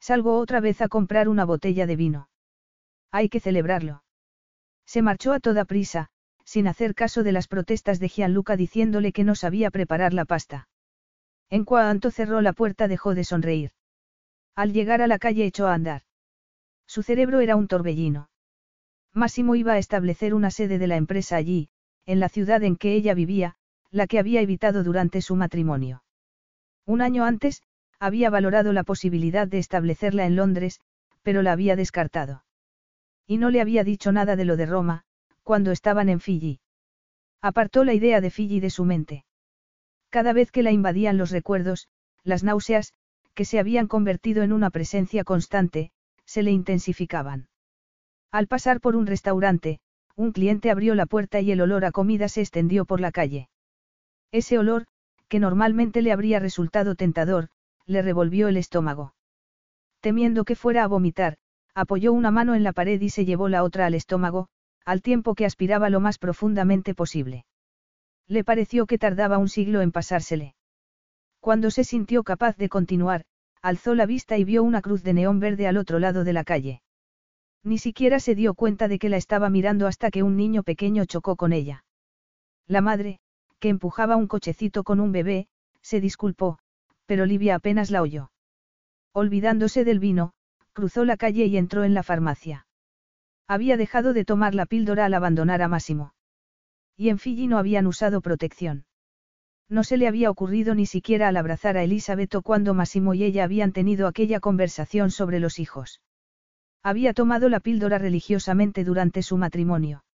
Salgo 0.00 0.36
otra 0.36 0.58
vez 0.58 0.82
a 0.82 0.88
comprar 0.88 1.28
una 1.28 1.44
botella 1.44 1.86
de 1.86 1.94
vino. 1.94 2.28
Hay 3.12 3.28
que 3.28 3.38
celebrarlo. 3.38 4.02
Se 4.86 5.02
marchó 5.02 5.32
a 5.32 5.38
toda 5.38 5.66
prisa, 5.66 6.08
sin 6.44 6.66
hacer 6.66 6.96
caso 6.96 7.22
de 7.22 7.30
las 7.30 7.46
protestas 7.46 8.00
de 8.00 8.08
Gianluca 8.08 8.56
diciéndole 8.56 9.12
que 9.12 9.22
no 9.22 9.36
sabía 9.36 9.70
preparar 9.70 10.12
la 10.14 10.24
pasta. 10.24 10.68
En 11.48 11.64
cuanto 11.64 12.10
cerró 12.10 12.40
la 12.40 12.52
puerta 12.52 12.88
dejó 12.88 13.14
de 13.14 13.22
sonreír. 13.22 13.70
Al 14.56 14.72
llegar 14.72 15.00
a 15.00 15.06
la 15.06 15.20
calle 15.20 15.46
echó 15.46 15.68
a 15.68 15.74
andar. 15.74 16.02
Su 16.88 17.04
cerebro 17.04 17.38
era 17.38 17.54
un 17.54 17.68
torbellino. 17.68 18.30
Máximo 19.12 19.54
iba 19.54 19.74
a 19.74 19.78
establecer 19.78 20.34
una 20.34 20.50
sede 20.50 20.78
de 20.78 20.88
la 20.88 20.96
empresa 20.96 21.36
allí, 21.36 21.68
en 22.04 22.18
la 22.18 22.28
ciudad 22.28 22.64
en 22.64 22.74
que 22.74 22.94
ella 22.94 23.14
vivía, 23.14 23.56
la 23.94 24.08
que 24.08 24.18
había 24.18 24.40
evitado 24.40 24.82
durante 24.82 25.22
su 25.22 25.36
matrimonio. 25.36 26.02
Un 26.84 27.00
año 27.00 27.24
antes, 27.24 27.62
había 28.00 28.28
valorado 28.28 28.72
la 28.72 28.82
posibilidad 28.82 29.46
de 29.46 29.58
establecerla 29.58 30.26
en 30.26 30.34
Londres, 30.34 30.80
pero 31.22 31.42
la 31.42 31.52
había 31.52 31.76
descartado. 31.76 32.44
Y 33.24 33.38
no 33.38 33.50
le 33.50 33.60
había 33.60 33.84
dicho 33.84 34.10
nada 34.10 34.34
de 34.34 34.44
lo 34.44 34.56
de 34.56 34.66
Roma, 34.66 35.04
cuando 35.44 35.70
estaban 35.70 36.08
en 36.08 36.18
Fiji. 36.18 36.58
Apartó 37.40 37.84
la 37.84 37.94
idea 37.94 38.20
de 38.20 38.30
Fiji 38.30 38.58
de 38.58 38.70
su 38.70 38.84
mente. 38.84 39.24
Cada 40.10 40.32
vez 40.32 40.50
que 40.50 40.64
la 40.64 40.72
invadían 40.72 41.16
los 41.16 41.30
recuerdos, 41.30 41.86
las 42.24 42.42
náuseas, 42.42 42.94
que 43.32 43.44
se 43.44 43.60
habían 43.60 43.86
convertido 43.86 44.42
en 44.42 44.52
una 44.52 44.70
presencia 44.70 45.22
constante, 45.22 45.92
se 46.24 46.42
le 46.42 46.50
intensificaban. 46.50 47.46
Al 48.32 48.48
pasar 48.48 48.80
por 48.80 48.96
un 48.96 49.06
restaurante, 49.06 49.78
un 50.16 50.32
cliente 50.32 50.72
abrió 50.72 50.96
la 50.96 51.06
puerta 51.06 51.40
y 51.40 51.52
el 51.52 51.60
olor 51.60 51.84
a 51.84 51.92
comida 51.92 52.28
se 52.28 52.40
extendió 52.40 52.86
por 52.86 53.00
la 53.00 53.12
calle. 53.12 53.48
Ese 54.34 54.58
olor, 54.58 54.86
que 55.28 55.38
normalmente 55.38 56.02
le 56.02 56.10
habría 56.10 56.40
resultado 56.40 56.96
tentador, 56.96 57.50
le 57.86 58.02
revolvió 58.02 58.48
el 58.48 58.56
estómago. 58.56 59.14
Temiendo 60.00 60.44
que 60.44 60.56
fuera 60.56 60.82
a 60.82 60.88
vomitar, 60.88 61.36
apoyó 61.72 62.12
una 62.12 62.32
mano 62.32 62.56
en 62.56 62.64
la 62.64 62.72
pared 62.72 63.00
y 63.00 63.10
se 63.10 63.24
llevó 63.24 63.48
la 63.48 63.62
otra 63.62 63.86
al 63.86 63.94
estómago, 63.94 64.48
al 64.84 65.02
tiempo 65.02 65.36
que 65.36 65.46
aspiraba 65.46 65.88
lo 65.88 66.00
más 66.00 66.18
profundamente 66.18 66.96
posible. 66.96 67.46
Le 68.26 68.42
pareció 68.42 68.86
que 68.86 68.98
tardaba 68.98 69.38
un 69.38 69.48
siglo 69.48 69.82
en 69.82 69.92
pasársele. 69.92 70.56
Cuando 71.38 71.70
se 71.70 71.84
sintió 71.84 72.24
capaz 72.24 72.56
de 72.56 72.68
continuar, 72.68 73.26
alzó 73.62 73.94
la 73.94 74.04
vista 74.04 74.36
y 74.36 74.42
vio 74.42 74.64
una 74.64 74.82
cruz 74.82 75.04
de 75.04 75.12
neón 75.12 75.38
verde 75.38 75.68
al 75.68 75.76
otro 75.76 76.00
lado 76.00 76.24
de 76.24 76.32
la 76.32 76.42
calle. 76.42 76.82
Ni 77.62 77.78
siquiera 77.78 78.18
se 78.18 78.34
dio 78.34 78.54
cuenta 78.54 78.88
de 78.88 78.98
que 78.98 79.10
la 79.10 79.16
estaba 79.16 79.48
mirando 79.48 79.86
hasta 79.86 80.10
que 80.10 80.24
un 80.24 80.36
niño 80.36 80.64
pequeño 80.64 81.04
chocó 81.04 81.36
con 81.36 81.52
ella. 81.52 81.84
La 82.66 82.80
madre, 82.80 83.20
que 83.64 83.70
empujaba 83.70 84.16
un 84.16 84.26
cochecito 84.26 84.84
con 84.84 85.00
un 85.00 85.10
bebé, 85.10 85.48
se 85.80 85.98
disculpó, 85.98 86.58
pero 87.06 87.24
Livia 87.24 87.54
apenas 87.54 87.90
la 87.90 88.02
oyó. 88.02 88.30
Olvidándose 89.14 89.84
del 89.84 90.00
vino, 90.00 90.34
cruzó 90.74 91.06
la 91.06 91.16
calle 91.16 91.46
y 91.46 91.56
entró 91.56 91.82
en 91.82 91.94
la 91.94 92.02
farmacia. 92.02 92.66
Había 93.48 93.78
dejado 93.78 94.12
de 94.12 94.26
tomar 94.26 94.54
la 94.54 94.66
píldora 94.66 95.06
al 95.06 95.14
abandonar 95.14 95.62
a 95.62 95.68
Máximo. 95.68 96.12
Y 96.94 97.08
en 97.08 97.18
Fiji 97.18 97.46
no 97.46 97.56
habían 97.56 97.86
usado 97.86 98.20
protección. 98.20 98.84
No 99.70 99.82
se 99.82 99.96
le 99.96 100.08
había 100.08 100.30
ocurrido 100.30 100.74
ni 100.74 100.84
siquiera 100.84 101.28
al 101.28 101.36
abrazar 101.38 101.78
a 101.78 101.84
Elizabeth 101.84 102.36
cuando 102.42 102.74
Massimo 102.74 103.14
y 103.14 103.24
ella 103.24 103.44
habían 103.44 103.72
tenido 103.72 104.08
aquella 104.08 104.40
conversación 104.40 105.10
sobre 105.10 105.40
los 105.40 105.58
hijos. 105.58 106.02
Había 106.82 107.14
tomado 107.14 107.48
la 107.48 107.60
píldora 107.60 107.96
religiosamente 107.96 108.84
durante 108.84 109.22
su 109.22 109.38
matrimonio. 109.38 110.04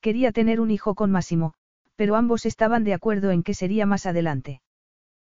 Quería 0.00 0.32
tener 0.32 0.60
un 0.60 0.72
hijo 0.72 0.96
con 0.96 1.12
Massimo, 1.12 1.54
pero 1.96 2.16
ambos 2.16 2.46
estaban 2.46 2.84
de 2.84 2.94
acuerdo 2.94 3.30
en 3.30 3.42
que 3.42 3.54
sería 3.54 3.86
más 3.86 4.06
adelante. 4.06 4.62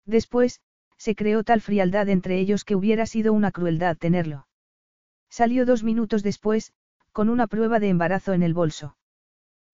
Después, 0.05 0.61
se 0.97 1.15
creó 1.15 1.43
tal 1.43 1.61
frialdad 1.61 2.09
entre 2.09 2.39
ellos 2.39 2.63
que 2.63 2.75
hubiera 2.75 3.05
sido 3.05 3.33
una 3.33 3.51
crueldad 3.51 3.97
tenerlo. 3.97 4.47
Salió 5.29 5.65
dos 5.65 5.83
minutos 5.83 6.23
después, 6.23 6.73
con 7.11 7.29
una 7.29 7.47
prueba 7.47 7.79
de 7.79 7.89
embarazo 7.89 8.33
en 8.33 8.43
el 8.43 8.53
bolso. 8.53 8.97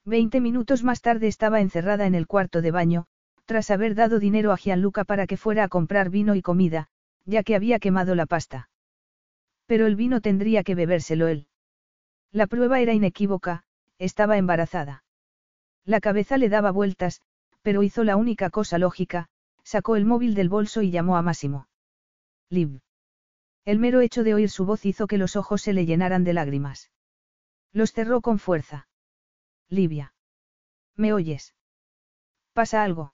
Veinte 0.06 0.42
minutos 0.42 0.84
más 0.84 1.02
tarde 1.02 1.28
estaba 1.28 1.62
encerrada 1.62 2.06
en 2.06 2.16
el 2.16 2.28
cuarto 2.28 2.62
de 2.62 2.72
baño, 2.72 3.06
tras 3.46 3.72
haber 3.72 3.96
dado 3.96 4.20
dinero 4.20 4.52
a 4.52 4.58
Gianluca 4.58 5.06
para 5.06 5.28
que 5.28 5.38
fuera 5.38 5.64
a 5.64 5.68
comprar 5.70 6.10
vino 6.10 6.36
y 6.36 6.42
comida, 6.42 6.88
ya 7.26 7.44
que 7.44 7.56
había 7.56 7.80
quemado 7.80 8.16
la 8.16 8.26
pasta. 8.26 8.70
Pero 9.66 9.86
el 9.88 9.96
vino 9.96 10.20
tendría 10.20 10.64
que 10.64 10.76
bebérselo 10.76 11.28
él. 11.28 11.48
La 12.32 12.48
prueba 12.48 12.82
era 12.82 12.94
inequívoca, 12.94 13.64
estaba 13.98 14.38
embarazada. 14.38 15.03
La 15.86 16.00
cabeza 16.00 16.38
le 16.38 16.50
daba 16.50 16.72
vueltas, 16.72 17.22
pero 17.62 17.84
hizo 17.84 18.04
la 18.04 18.16
única 18.16 18.50
cosa 18.50 18.78
lógica, 18.78 19.30
sacó 19.64 19.96
el 19.96 20.06
móvil 20.06 20.34
del 20.34 20.50
bolso 20.50 20.82
y 20.82 20.92
llamó 20.92 21.18
a 21.18 21.22
Máximo. 21.22 21.68
Liv. 22.50 22.82
El 23.66 23.80
mero 23.80 24.02
hecho 24.02 24.24
de 24.24 24.34
oír 24.34 24.50
su 24.50 24.66
voz 24.66 24.86
hizo 24.86 25.08
que 25.08 25.18
los 25.18 25.36
ojos 25.36 25.62
se 25.62 25.74
le 25.74 25.86
llenaran 25.86 26.24
de 26.24 26.34
lágrimas. 26.34 26.92
Los 27.72 27.92
cerró 27.92 28.22
con 28.22 28.40
fuerza. 28.40 28.88
Livia. 29.70 30.14
¿Me 30.96 31.14
oyes? 31.14 31.56
¿Pasa 32.54 32.84
algo? 32.84 33.14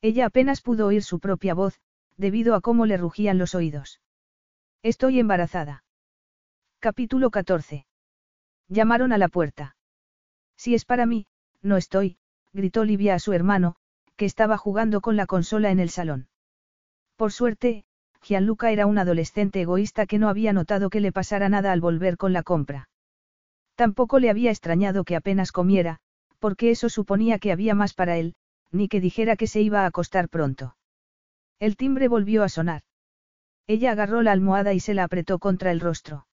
Ella 0.00 0.26
apenas 0.26 0.62
pudo 0.62 0.86
oír 0.86 1.02
su 1.02 1.20
propia 1.20 1.54
voz, 1.54 1.80
debido 2.16 2.54
a 2.54 2.60
cómo 2.60 2.86
le 2.86 2.96
rugían 2.96 3.38
los 3.38 3.54
oídos. 3.54 4.00
Estoy 4.82 5.20
embarazada. 5.20 5.84
Capítulo 6.80 7.30
14. 7.30 7.86
Llamaron 8.68 9.12
a 9.12 9.18
la 9.18 9.28
puerta. 9.28 9.76
Si 10.56 10.74
es 10.74 10.84
para 10.84 11.06
mí, 11.06 11.26
no 11.62 11.76
estoy, 11.76 12.18
gritó 12.52 12.84
Livia 12.84 13.14
a 13.14 13.18
su 13.18 13.32
hermano, 13.32 13.76
que 14.16 14.24
estaba 14.24 14.56
jugando 14.56 15.00
con 15.00 15.16
la 15.16 15.26
consola 15.26 15.70
en 15.70 15.80
el 15.80 15.90
salón. 15.90 16.28
Por 17.16 17.32
suerte, 17.32 17.84
Gianluca 18.22 18.70
era 18.72 18.86
un 18.86 18.98
adolescente 18.98 19.60
egoísta 19.60 20.06
que 20.06 20.18
no 20.18 20.28
había 20.28 20.52
notado 20.52 20.90
que 20.90 21.00
le 21.00 21.12
pasara 21.12 21.48
nada 21.48 21.72
al 21.72 21.80
volver 21.80 22.16
con 22.16 22.32
la 22.32 22.42
compra. 22.42 22.88
Tampoco 23.74 24.18
le 24.18 24.30
había 24.30 24.50
extrañado 24.50 25.04
que 25.04 25.16
apenas 25.16 25.52
comiera, 25.52 26.00
porque 26.38 26.70
eso 26.70 26.88
suponía 26.88 27.38
que 27.38 27.52
había 27.52 27.74
más 27.74 27.94
para 27.94 28.16
él, 28.16 28.34
ni 28.72 28.88
que 28.88 29.00
dijera 29.00 29.36
que 29.36 29.46
se 29.46 29.60
iba 29.60 29.82
a 29.82 29.86
acostar 29.86 30.28
pronto. 30.28 30.76
El 31.58 31.76
timbre 31.76 32.08
volvió 32.08 32.42
a 32.42 32.48
sonar. 32.48 32.82
Ella 33.66 33.92
agarró 33.92 34.22
la 34.22 34.32
almohada 34.32 34.72
y 34.74 34.80
se 34.80 34.94
la 34.94 35.04
apretó 35.04 35.38
contra 35.38 35.70
el 35.70 35.80
rostro. 35.80 36.26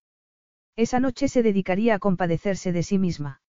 Esa 0.75 0.99
noche 0.99 1.27
se 1.27 1.43
dedicaría 1.43 1.95
a 1.95 1.99
compadecerse 1.99 2.71
de 2.71 2.83
sí 2.83 2.97
misma. 2.97 3.41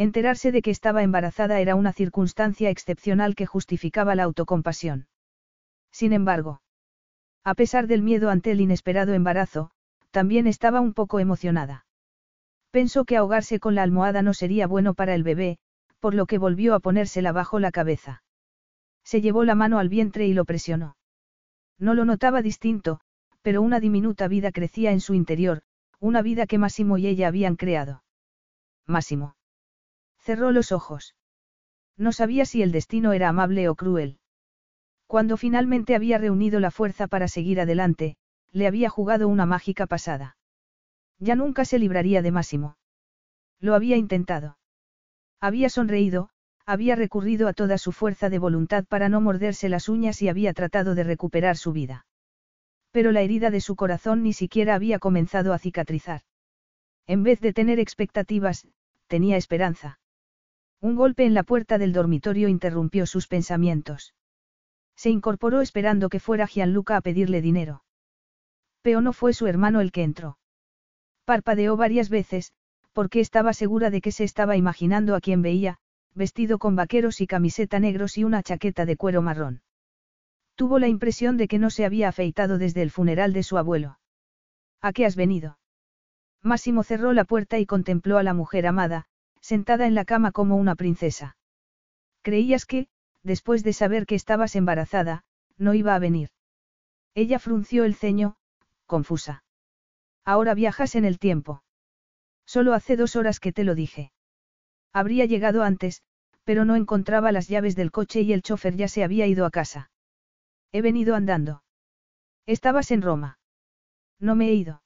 Enterarse 0.00 0.50
de 0.50 0.62
que 0.62 0.70
estaba 0.70 1.02
embarazada 1.02 1.60
era 1.60 1.74
una 1.74 1.92
circunstancia 1.92 2.70
excepcional 2.70 3.34
que 3.34 3.44
justificaba 3.44 4.14
la 4.14 4.22
autocompasión. 4.22 5.08
Sin 5.92 6.14
embargo, 6.14 6.62
a 7.44 7.52
pesar 7.52 7.86
del 7.86 8.00
miedo 8.00 8.30
ante 8.30 8.52
el 8.52 8.62
inesperado 8.62 9.12
embarazo, 9.12 9.72
también 10.10 10.46
estaba 10.46 10.80
un 10.80 10.94
poco 10.94 11.20
emocionada. 11.20 11.84
Pensó 12.70 13.04
que 13.04 13.18
ahogarse 13.18 13.60
con 13.60 13.74
la 13.74 13.82
almohada 13.82 14.22
no 14.22 14.32
sería 14.32 14.66
bueno 14.66 14.94
para 14.94 15.14
el 15.14 15.22
bebé, 15.22 15.58
por 15.98 16.14
lo 16.14 16.24
que 16.24 16.38
volvió 16.38 16.74
a 16.74 16.80
ponérsela 16.80 17.32
bajo 17.32 17.60
la 17.60 17.70
cabeza. 17.70 18.22
Se 19.04 19.20
llevó 19.20 19.44
la 19.44 19.54
mano 19.54 19.78
al 19.78 19.90
vientre 19.90 20.26
y 20.26 20.32
lo 20.32 20.46
presionó. 20.46 20.96
No 21.78 21.92
lo 21.92 22.06
notaba 22.06 22.40
distinto, 22.40 23.00
pero 23.42 23.60
una 23.60 23.80
diminuta 23.80 24.28
vida 24.28 24.50
crecía 24.50 24.92
en 24.92 25.00
su 25.00 25.12
interior, 25.12 25.60
una 25.98 26.22
vida 26.22 26.46
que 26.46 26.56
Máximo 26.56 26.96
y 26.96 27.06
ella 27.06 27.28
habían 27.28 27.56
creado. 27.56 28.02
Máximo. 28.86 29.34
Cerró 30.20 30.52
los 30.52 30.72
ojos. 30.72 31.14
No 31.96 32.12
sabía 32.12 32.44
si 32.44 32.62
el 32.62 32.72
destino 32.72 33.12
era 33.12 33.28
amable 33.28 33.68
o 33.68 33.74
cruel. 33.74 34.18
Cuando 35.06 35.36
finalmente 35.36 35.94
había 35.94 36.18
reunido 36.18 36.60
la 36.60 36.70
fuerza 36.70 37.06
para 37.06 37.28
seguir 37.28 37.60
adelante, 37.60 38.16
le 38.52 38.66
había 38.66 38.88
jugado 38.88 39.28
una 39.28 39.46
mágica 39.46 39.86
pasada. 39.86 40.36
Ya 41.18 41.36
nunca 41.36 41.64
se 41.64 41.78
libraría 41.78 42.22
de 42.22 42.30
Máximo. 42.30 42.76
Lo 43.60 43.74
había 43.74 43.96
intentado. 43.96 44.58
Había 45.40 45.68
sonreído, 45.68 46.30
había 46.66 46.96
recurrido 46.96 47.48
a 47.48 47.52
toda 47.52 47.78
su 47.78 47.92
fuerza 47.92 48.30
de 48.30 48.38
voluntad 48.38 48.84
para 48.84 49.08
no 49.08 49.20
morderse 49.20 49.68
las 49.68 49.88
uñas 49.88 50.22
y 50.22 50.28
había 50.28 50.52
tratado 50.54 50.94
de 50.94 51.04
recuperar 51.04 51.56
su 51.56 51.72
vida. 51.72 52.06
Pero 52.90 53.12
la 53.12 53.20
herida 53.22 53.50
de 53.50 53.60
su 53.60 53.76
corazón 53.76 54.22
ni 54.22 54.32
siquiera 54.32 54.74
había 54.74 54.98
comenzado 54.98 55.52
a 55.52 55.58
cicatrizar. 55.58 56.22
En 57.06 57.22
vez 57.22 57.40
de 57.40 57.52
tener 57.52 57.78
expectativas, 57.78 58.66
tenía 59.06 59.36
esperanza. 59.36 59.99
Un 60.82 60.96
golpe 60.96 61.26
en 61.26 61.34
la 61.34 61.42
puerta 61.42 61.76
del 61.76 61.92
dormitorio 61.92 62.48
interrumpió 62.48 63.04
sus 63.04 63.26
pensamientos. 63.26 64.14
Se 64.96 65.10
incorporó 65.10 65.60
esperando 65.60 66.08
que 66.08 66.20
fuera 66.20 66.46
Gianluca 66.46 66.96
a 66.96 67.00
pedirle 67.02 67.42
dinero. 67.42 67.84
Pero 68.82 69.02
no 69.02 69.12
fue 69.12 69.34
su 69.34 69.46
hermano 69.46 69.80
el 69.80 69.92
que 69.92 70.02
entró. 70.02 70.38
Parpadeó 71.26 71.76
varias 71.76 72.08
veces, 72.08 72.52
porque 72.92 73.20
estaba 73.20 73.52
segura 73.52 73.90
de 73.90 74.00
que 74.00 74.10
se 74.10 74.24
estaba 74.24 74.56
imaginando 74.56 75.14
a 75.14 75.20
quien 75.20 75.42
veía, 75.42 75.78
vestido 76.14 76.58
con 76.58 76.76
vaqueros 76.76 77.20
y 77.20 77.26
camiseta 77.26 77.78
negros 77.78 78.16
y 78.18 78.24
una 78.24 78.42
chaqueta 78.42 78.86
de 78.86 78.96
cuero 78.96 79.22
marrón. 79.22 79.62
Tuvo 80.54 80.78
la 80.78 80.88
impresión 80.88 81.36
de 81.36 81.46
que 81.46 81.58
no 81.58 81.70
se 81.70 81.84
había 81.84 82.08
afeitado 82.08 82.58
desde 82.58 82.82
el 82.82 82.90
funeral 82.90 83.32
de 83.32 83.42
su 83.42 83.58
abuelo. 83.58 83.98
¿A 84.80 84.92
qué 84.92 85.06
has 85.06 85.14
venido? 85.14 85.58
Máximo 86.42 86.82
cerró 86.82 87.12
la 87.12 87.24
puerta 87.24 87.58
y 87.58 87.66
contempló 87.66 88.16
a 88.16 88.22
la 88.22 88.34
mujer 88.34 88.66
amada, 88.66 89.06
sentada 89.40 89.86
en 89.86 89.94
la 89.94 90.04
cama 90.04 90.32
como 90.32 90.56
una 90.56 90.74
princesa. 90.74 91.36
Creías 92.22 92.66
que, 92.66 92.88
después 93.22 93.64
de 93.64 93.72
saber 93.72 94.06
que 94.06 94.14
estabas 94.14 94.56
embarazada, 94.56 95.24
no 95.56 95.74
iba 95.74 95.94
a 95.94 95.98
venir. 95.98 96.30
Ella 97.14 97.38
frunció 97.38 97.84
el 97.84 97.94
ceño, 97.94 98.36
confusa. 98.86 99.44
Ahora 100.24 100.54
viajas 100.54 100.94
en 100.94 101.04
el 101.04 101.18
tiempo. 101.18 101.62
Solo 102.46 102.74
hace 102.74 102.96
dos 102.96 103.16
horas 103.16 103.40
que 103.40 103.52
te 103.52 103.64
lo 103.64 103.74
dije. 103.74 104.12
Habría 104.92 105.24
llegado 105.24 105.62
antes, 105.62 106.02
pero 106.44 106.64
no 106.64 106.76
encontraba 106.76 107.32
las 107.32 107.48
llaves 107.48 107.76
del 107.76 107.90
coche 107.90 108.22
y 108.22 108.32
el 108.32 108.42
chofer 108.42 108.76
ya 108.76 108.88
se 108.88 109.04
había 109.04 109.26
ido 109.26 109.46
a 109.46 109.50
casa. 109.50 109.90
He 110.72 110.82
venido 110.82 111.14
andando. 111.14 111.62
Estabas 112.46 112.90
en 112.90 113.02
Roma. 113.02 113.38
No 114.18 114.34
me 114.34 114.48
he 114.48 114.54
ido. 114.54 114.82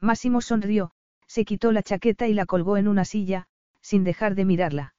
Máximo 0.00 0.40
sonrió, 0.40 0.92
se 1.26 1.44
quitó 1.44 1.72
la 1.72 1.82
chaqueta 1.82 2.28
y 2.28 2.34
la 2.34 2.46
colgó 2.46 2.76
en 2.76 2.88
una 2.88 3.04
silla, 3.04 3.48
sin 3.84 4.02
dejar 4.02 4.34
de 4.34 4.46
mirarla. 4.46 4.94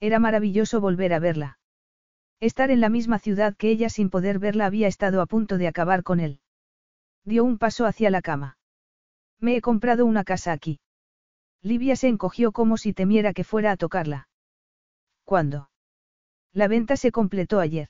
Era 0.00 0.18
maravilloso 0.18 0.80
volver 0.80 1.12
a 1.12 1.18
verla. 1.18 1.58
Estar 2.40 2.70
en 2.70 2.80
la 2.80 2.88
misma 2.88 3.18
ciudad 3.18 3.54
que 3.54 3.68
ella 3.68 3.90
sin 3.90 4.08
poder 4.08 4.38
verla 4.38 4.64
había 4.64 4.88
estado 4.88 5.20
a 5.20 5.26
punto 5.26 5.58
de 5.58 5.68
acabar 5.68 6.02
con 6.02 6.18
él. 6.18 6.40
Dio 7.24 7.44
un 7.44 7.58
paso 7.58 7.84
hacia 7.84 8.10
la 8.10 8.22
cama. 8.22 8.56
Me 9.38 9.56
he 9.56 9.60
comprado 9.60 10.06
una 10.06 10.24
casa 10.24 10.52
aquí. 10.52 10.80
Livia 11.60 11.96
se 11.96 12.08
encogió 12.08 12.50
como 12.52 12.78
si 12.78 12.94
temiera 12.94 13.34
que 13.34 13.44
fuera 13.44 13.72
a 13.72 13.76
tocarla. 13.76 14.28
¿Cuándo? 15.24 15.68
La 16.54 16.66
venta 16.66 16.96
se 16.96 17.12
completó 17.12 17.60
ayer. 17.60 17.88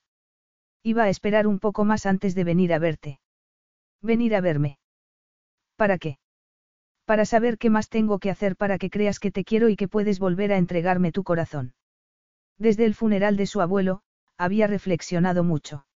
Iba 0.83 1.05
a 1.05 1.11
esperar 1.11 1.47
un 1.47 1.61
poco 1.61 1.85
más 1.85 2.07
antes 2.07 2.35
de 2.35 2.43
venir 2.43 2.73
a 2.73 2.81
verte. 2.81 3.21
Venir 4.03 4.35
a 4.35 4.41
verme. 4.41 4.79
¿Para 5.77 5.99
qué? 5.99 6.19
Para 7.09 7.25
saber 7.25 7.57
qué 7.57 7.71
más 7.71 7.89
tengo 7.89 8.19
que 8.19 8.31
hacer 8.31 8.55
para 8.55 8.77
que 8.77 8.91
creas 8.91 9.19
que 9.19 9.31
te 9.31 9.43
quiero 9.43 9.71
y 9.71 9.77
que 9.77 9.89
puedes 9.89 10.19
volver 10.19 10.53
a 10.53 10.59
entregarme 10.59 11.11
tu 11.11 11.25
corazón. 11.25 11.73
Desde 12.59 12.85
el 12.85 12.95
funeral 12.95 13.39
de 13.39 13.47
su 13.47 13.63
abuelo, 13.63 14.03
había 14.37 14.67
reflexionado 14.67 15.43
mucho. 15.43 15.87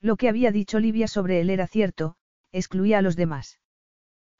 Lo 0.00 0.16
que 0.16 0.30
había 0.30 0.50
dicho 0.50 0.80
Livia 0.80 1.08
sobre 1.08 1.42
él 1.42 1.50
era 1.50 1.66
cierto, 1.66 2.16
excluía 2.52 2.96
a 2.96 3.02
los 3.02 3.16
demás. 3.16 3.60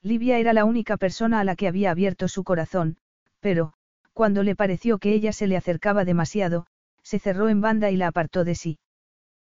Livia 0.00 0.38
era 0.38 0.54
la 0.54 0.64
única 0.64 0.96
persona 0.96 1.38
a 1.38 1.44
la 1.44 1.54
que 1.54 1.68
había 1.68 1.90
abierto 1.90 2.28
su 2.28 2.44
corazón, 2.44 2.96
pero, 3.40 3.74
cuando 4.14 4.42
le 4.42 4.56
pareció 4.56 4.98
que 4.98 5.12
ella 5.12 5.34
se 5.34 5.48
le 5.48 5.58
acercaba 5.58 6.06
demasiado, 6.06 6.66
se 7.02 7.18
cerró 7.18 7.50
en 7.50 7.60
banda 7.60 7.90
y 7.90 7.98
la 7.98 8.06
apartó 8.06 8.44
de 8.44 8.54
sí. 8.54 8.78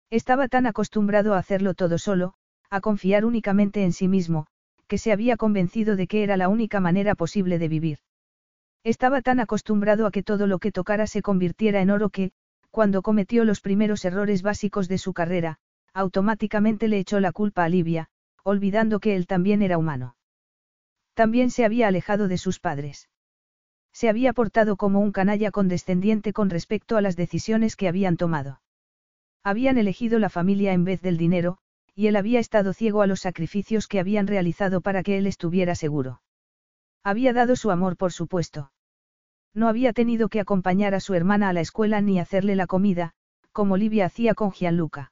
Estaba 0.10 0.48
tan 0.48 0.66
acostumbrado 0.66 1.36
a 1.36 1.38
hacerlo 1.38 1.76
todo 1.76 2.00
solo, 2.00 2.34
a 2.72 2.82
confiar 2.82 3.24
únicamente 3.24 3.84
en 3.84 3.94
sí 3.94 4.08
mismo, 4.08 4.48
que 4.90 4.98
se 4.98 5.14
había 5.14 5.38
convencido 5.38 5.96
de 5.96 6.08
que 6.08 6.24
era 6.24 6.36
la 6.36 6.50
única 6.50 6.80
manera 6.82 7.14
posible 7.16 7.60
de 7.60 7.70
vivir. 7.70 8.00
Estaba 8.84 9.22
tan 9.22 9.40
acostumbrado 9.40 10.08
a 10.08 10.12
que 10.12 10.24
todo 10.24 10.48
lo 10.48 10.58
que 10.58 10.72
tocara 10.72 11.06
se 11.06 11.22
convirtiera 11.22 11.80
en 11.82 11.92
oro 11.92 12.10
que, 12.10 12.32
cuando 12.72 13.04
cometió 13.04 13.46
los 13.46 13.62
primeros 13.62 14.04
errores 14.04 14.42
básicos 14.42 14.88
de 14.88 14.98
su 14.98 15.14
carrera, 15.14 15.60
automáticamente 15.94 16.88
le 16.88 16.98
echó 16.98 17.20
la 17.20 17.32
culpa 17.32 17.64
a 17.64 17.70
Livia, 17.70 18.10
olvidando 18.44 19.00
que 19.00 19.16
él 19.16 19.28
también 19.28 19.62
era 19.62 19.78
humano. 19.78 20.16
También 21.14 21.52
se 21.52 21.66
había 21.66 21.88
alejado 21.88 22.28
de 22.28 22.38
sus 22.38 22.60
padres. 22.60 23.10
Se 23.94 24.10
había 24.10 24.34
portado 24.34 24.76
como 24.76 25.02
un 25.02 25.12
canalla 25.12 25.52
condescendiente 25.52 26.34
con 26.34 26.50
respecto 26.50 26.98
a 26.98 27.02
las 27.02 27.16
decisiones 27.16 27.76
que 27.76 27.88
habían 27.88 28.18
tomado. 28.18 28.62
Habían 29.44 29.78
elegido 29.78 30.18
la 30.18 30.30
familia 30.30 30.74
en 30.74 30.84
vez 30.84 31.02
del 31.02 31.18
dinero, 31.18 31.60
y 32.00 32.08
él 32.08 32.16
había 32.16 32.40
estado 32.40 32.72
ciego 32.72 33.02
a 33.02 33.08
los 33.08 33.20
sacrificios 33.20 33.90
que 33.90 34.00
habían 34.00 34.26
realizado 34.26 34.80
para 34.80 35.04
que 35.04 35.18
él 35.18 35.28
estuviera 35.28 35.76
seguro. 35.76 36.22
Había 37.04 37.34
dado 37.34 37.58
su 37.58 37.72
amor 37.72 37.98
por 37.98 38.14
supuesto. 38.14 38.72
No 39.54 39.68
había 39.68 39.92
tenido 39.92 40.30
que 40.30 40.40
acompañar 40.40 40.96
a 40.96 41.02
su 41.02 41.14
hermana 41.14 41.50
a 41.50 41.54
la 41.54 41.60
escuela 41.60 42.00
ni 42.00 42.18
hacerle 42.18 42.56
la 42.56 42.68
comida, 42.68 43.12
como 43.52 43.74
Olivia 43.74 44.06
hacía 44.06 44.34
con 44.34 44.52
Gianluca. 44.52 45.12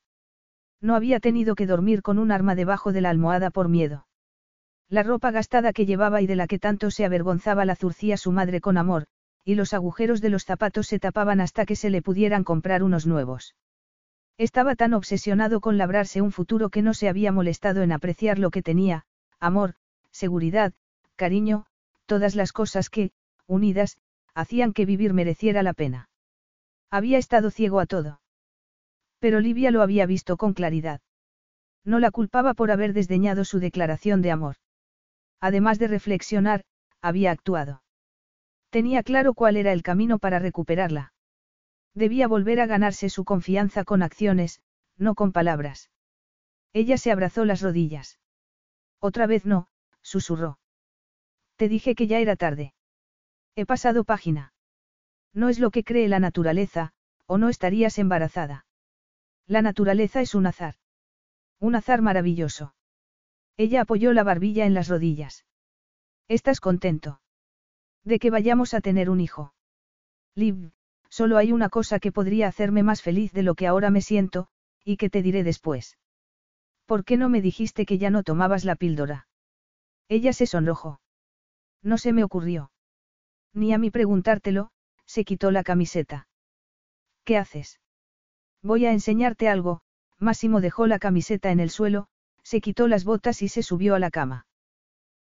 No 0.79 0.95
había 0.95 1.19
tenido 1.19 1.55
que 1.55 1.65
dormir 1.65 2.01
con 2.01 2.19
un 2.19 2.31
arma 2.31 2.55
debajo 2.55 2.93
de 2.93 3.01
la 3.01 3.09
almohada 3.09 3.49
por 3.49 3.67
miedo. 3.67 4.07
La 4.87 5.03
ropa 5.03 5.31
gastada 5.31 5.73
que 5.73 5.85
llevaba 5.85 6.21
y 6.21 6.25
de 6.25 6.37
la 6.37 6.47
que 6.47 6.57
tanto 6.57 6.89
se 6.89 7.03
avergonzaba 7.03 7.65
la 7.65 7.75
zurcía 7.75 8.15
su 8.15 8.31
madre 8.31 8.61
con 8.61 8.77
amor, 8.77 9.07
y 9.43 9.55
los 9.55 9.73
agujeros 9.73 10.21
de 10.21 10.29
los 10.29 10.45
zapatos 10.45 10.87
se 10.87 10.99
tapaban 10.99 11.41
hasta 11.41 11.65
que 11.65 11.75
se 11.75 11.89
le 11.89 12.01
pudieran 12.01 12.45
comprar 12.45 12.81
unos 12.81 13.05
nuevos. 13.05 13.55
Estaba 14.37 14.75
tan 14.75 14.93
obsesionado 14.93 15.61
con 15.61 15.77
labrarse 15.77 16.21
un 16.21 16.31
futuro 16.31 16.69
que 16.69 16.83
no 16.83 16.93
se 16.93 17.09
había 17.09 17.31
molestado 17.31 17.81
en 17.81 17.91
apreciar 17.91 18.37
lo 18.37 18.51
que 18.51 18.61
tenía, 18.61 19.05
amor, 19.39 19.73
seguridad, 20.11 20.73
cariño, 21.15 21.65
todas 22.05 22.35
las 22.35 22.53
cosas 22.53 22.89
que, 22.89 23.11
unidas, 23.47 23.97
hacían 24.35 24.73
que 24.73 24.85
vivir 24.85 25.13
mereciera 25.13 25.63
la 25.63 25.73
pena. 25.73 26.09
Había 26.91 27.17
estado 27.17 27.49
ciego 27.49 27.79
a 27.79 27.87
todo. 27.87 28.21
Pero 29.19 29.39
Livia 29.39 29.71
lo 29.71 29.81
había 29.81 30.05
visto 30.05 30.37
con 30.37 30.53
claridad. 30.53 31.01
No 31.83 31.97
la 31.99 32.11
culpaba 32.11 32.53
por 32.53 32.69
haber 32.69 32.93
desdeñado 32.93 33.43
su 33.43 33.59
declaración 33.59 34.21
de 34.21 34.31
amor. 34.31 34.57
Además 35.41 35.79
de 35.79 35.87
reflexionar, 35.87 36.63
había 37.01 37.31
actuado. 37.31 37.81
Tenía 38.69 39.01
claro 39.01 39.33
cuál 39.33 39.57
era 39.57 39.71
el 39.73 39.81
camino 39.81 40.19
para 40.19 40.37
recuperarla. 40.37 41.13
Debía 41.97 42.27
volver 42.27 42.59
a 42.59 42.67
ganarse 42.67 43.09
su 43.09 43.25
confianza 43.25 43.83
con 43.83 44.03
acciones, 44.03 44.61
no 44.97 45.15
con 45.15 45.31
palabras. 45.31 45.89
Ella 46.71 46.95
se 46.95 47.11
abrazó 47.11 47.43
las 47.43 47.61
rodillas. 47.61 48.19
Otra 48.99 49.25
vez 49.25 49.47
no, 49.47 49.67
susurró. 50.03 50.59
Te 51.55 51.67
dije 51.67 51.95
que 51.95 52.05
ya 52.05 52.19
era 52.19 52.35
tarde. 52.35 52.75
He 53.55 53.65
pasado 53.65 54.03
página. 54.03 54.53
No 55.33 55.49
es 55.49 55.57
lo 55.57 55.71
que 55.71 55.83
cree 55.83 56.07
la 56.07 56.19
naturaleza, 56.19 56.93
o 57.25 57.39
no 57.39 57.49
estarías 57.49 57.97
embarazada. 57.97 58.67
La 59.47 59.63
naturaleza 59.63 60.21
es 60.21 60.35
un 60.35 60.45
azar. 60.45 60.75
Un 61.59 61.73
azar 61.73 62.03
maravilloso. 62.03 62.75
Ella 63.55 63.81
apoyó 63.81 64.13
la 64.13 64.21
barbilla 64.21 64.67
en 64.67 64.75
las 64.75 64.87
rodillas. 64.87 65.47
¿Estás 66.27 66.59
contento? 66.59 67.21
De 68.03 68.19
que 68.19 68.29
vayamos 68.29 68.75
a 68.75 68.81
tener 68.81 69.09
un 69.09 69.19
hijo. 69.19 69.55
Liv, 70.35 70.73
solo 71.17 71.37
hay 71.37 71.51
una 71.51 71.69
cosa 71.69 71.97
que 71.97 72.11
podría 72.11 72.47
hacerme 72.47 72.83
más 72.83 73.01
feliz 73.01 73.33
de 73.33 73.41
lo 73.41 73.55
que 73.55 73.65
ahora 73.65 73.89
me 73.89 74.01
siento, 74.01 74.49
y 74.85 74.97
que 74.97 75.09
te 75.09 75.23
diré 75.23 75.43
después. 75.43 75.97
¿Por 76.85 77.05
qué 77.05 77.17
no 77.17 77.27
me 77.27 77.41
dijiste 77.41 77.87
que 77.87 77.97
ya 77.97 78.11
no 78.11 78.21
tomabas 78.21 78.63
la 78.65 78.75
píldora? 78.75 79.27
Ella 80.09 80.31
se 80.31 80.45
sonrojó. 80.45 81.01
No 81.81 81.97
se 81.97 82.13
me 82.13 82.23
ocurrió. 82.23 82.71
Ni 83.51 83.73
a 83.73 83.79
mí 83.79 83.89
preguntártelo, 83.89 84.69
se 85.07 85.25
quitó 85.25 85.49
la 85.49 85.63
camiseta. 85.63 86.27
¿Qué 87.23 87.35
haces? 87.35 87.79
Voy 88.61 88.85
a 88.85 88.91
enseñarte 88.91 89.49
algo, 89.49 89.81
Máximo 90.19 90.61
dejó 90.61 90.85
la 90.85 90.99
camiseta 90.99 91.49
en 91.49 91.59
el 91.59 91.71
suelo, 91.71 92.09
se 92.43 92.61
quitó 92.61 92.87
las 92.87 93.05
botas 93.05 93.41
y 93.41 93.47
se 93.47 93.63
subió 93.63 93.95
a 93.95 93.99
la 93.99 94.11
cama. 94.11 94.45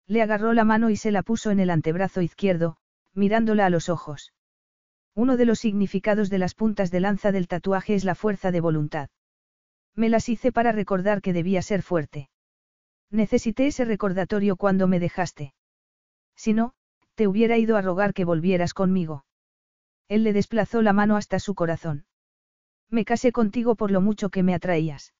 Le 0.07 0.21
agarró 0.21 0.53
la 0.53 0.65
mano 0.65 0.91
y 0.91 0.97
se 0.97 1.11
la 1.11 1.23
puso 1.23 1.51
en 1.51 1.59
el 1.59 1.71
antebrazo 1.71 2.21
izquierdo, 2.21 2.77
mirándola 3.15 3.65
a 3.65 3.71
los 3.71 3.89
ojos. 3.89 4.35
Uno 5.17 5.39
de 5.39 5.47
los 5.47 5.61
significados 5.61 6.29
de 6.29 6.37
las 6.37 6.55
puntas 6.55 6.91
de 6.91 7.01
lanza 7.01 7.33
del 7.33 7.49
tatuaje 7.49 7.95
es 7.95 8.05
la 8.05 8.15
fuerza 8.15 8.53
de 8.53 8.61
voluntad. 8.61 9.09
Me 9.95 10.11
las 10.11 10.29
hice 10.29 10.53
para 10.53 10.73
recordar 10.73 11.23
que 11.23 11.33
debía 11.33 11.63
ser 11.63 11.81
fuerte. 11.81 12.29
Necesité 13.11 13.67
ese 13.67 13.87
recordatorio 13.87 14.57
cuando 14.57 14.89
me 14.89 15.01
dejaste. 15.01 15.55
Si 16.35 16.53
no, 16.53 16.75
te 17.15 17.27
hubiera 17.27 17.57
ido 17.57 17.79
a 17.79 17.81
rogar 17.81 18.13
que 18.13 18.27
volvieras 18.27 18.75
conmigo. 18.75 19.25
Él 20.07 20.23
le 20.23 20.35
desplazó 20.35 20.83
la 20.83 20.93
mano 20.93 21.17
hasta 21.17 21.39
su 21.39 21.55
corazón. 21.55 22.05
Me 22.91 23.07
casé 23.07 23.33
contigo 23.33 23.75
por 23.75 23.91
lo 23.91 24.03
mucho 24.03 24.29
que 24.29 24.43
me 24.43 24.53
atraías. 24.53 25.15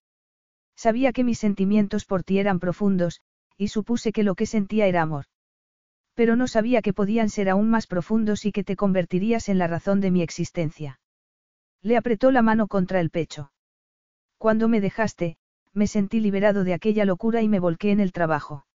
Sabía 0.77 1.15
que 1.15 1.25
mis 1.25 1.39
sentimientos 1.39 2.05
por 2.05 2.23
ti 2.23 2.39
eran 2.39 2.61
profundos, 2.61 3.23
y 3.57 3.69
supuse 3.69 4.13
que 4.13 4.25
lo 4.25 4.35
que 4.35 4.45
sentía 4.45 4.89
era 4.89 5.01
amor. 5.01 5.25
Pero 6.17 6.35
no 6.35 6.49
sabía 6.49 6.81
que 6.81 6.95
podían 6.95 7.29
ser 7.29 7.51
aún 7.51 7.69
más 7.69 7.87
profundos 7.87 8.47
y 8.47 8.51
que 8.51 8.65
te 8.65 8.75
convertirías 8.75 9.51
en 9.51 9.59
la 9.59 9.67
razón 9.67 10.01
de 10.01 10.11
mi 10.11 10.23
existencia. 10.23 10.99
Le 11.83 11.99
apretó 11.99 12.33
la 12.33 12.41
mano 12.41 12.69
contra 12.69 13.01
el 13.01 13.11
pecho. 13.11 13.53
Cuando 14.39 14.67
me 14.67 14.81
dejaste, 14.81 15.37
me 15.75 15.87
sentí 15.87 16.21
liberado 16.21 16.65
de 16.65 16.73
aquella 16.73 17.05
locura 17.05 17.43
y 17.43 17.49
me 17.49 17.61
volqué 17.61 17.91
en 17.91 18.01
el 18.01 18.13
trabajo. 18.13 18.67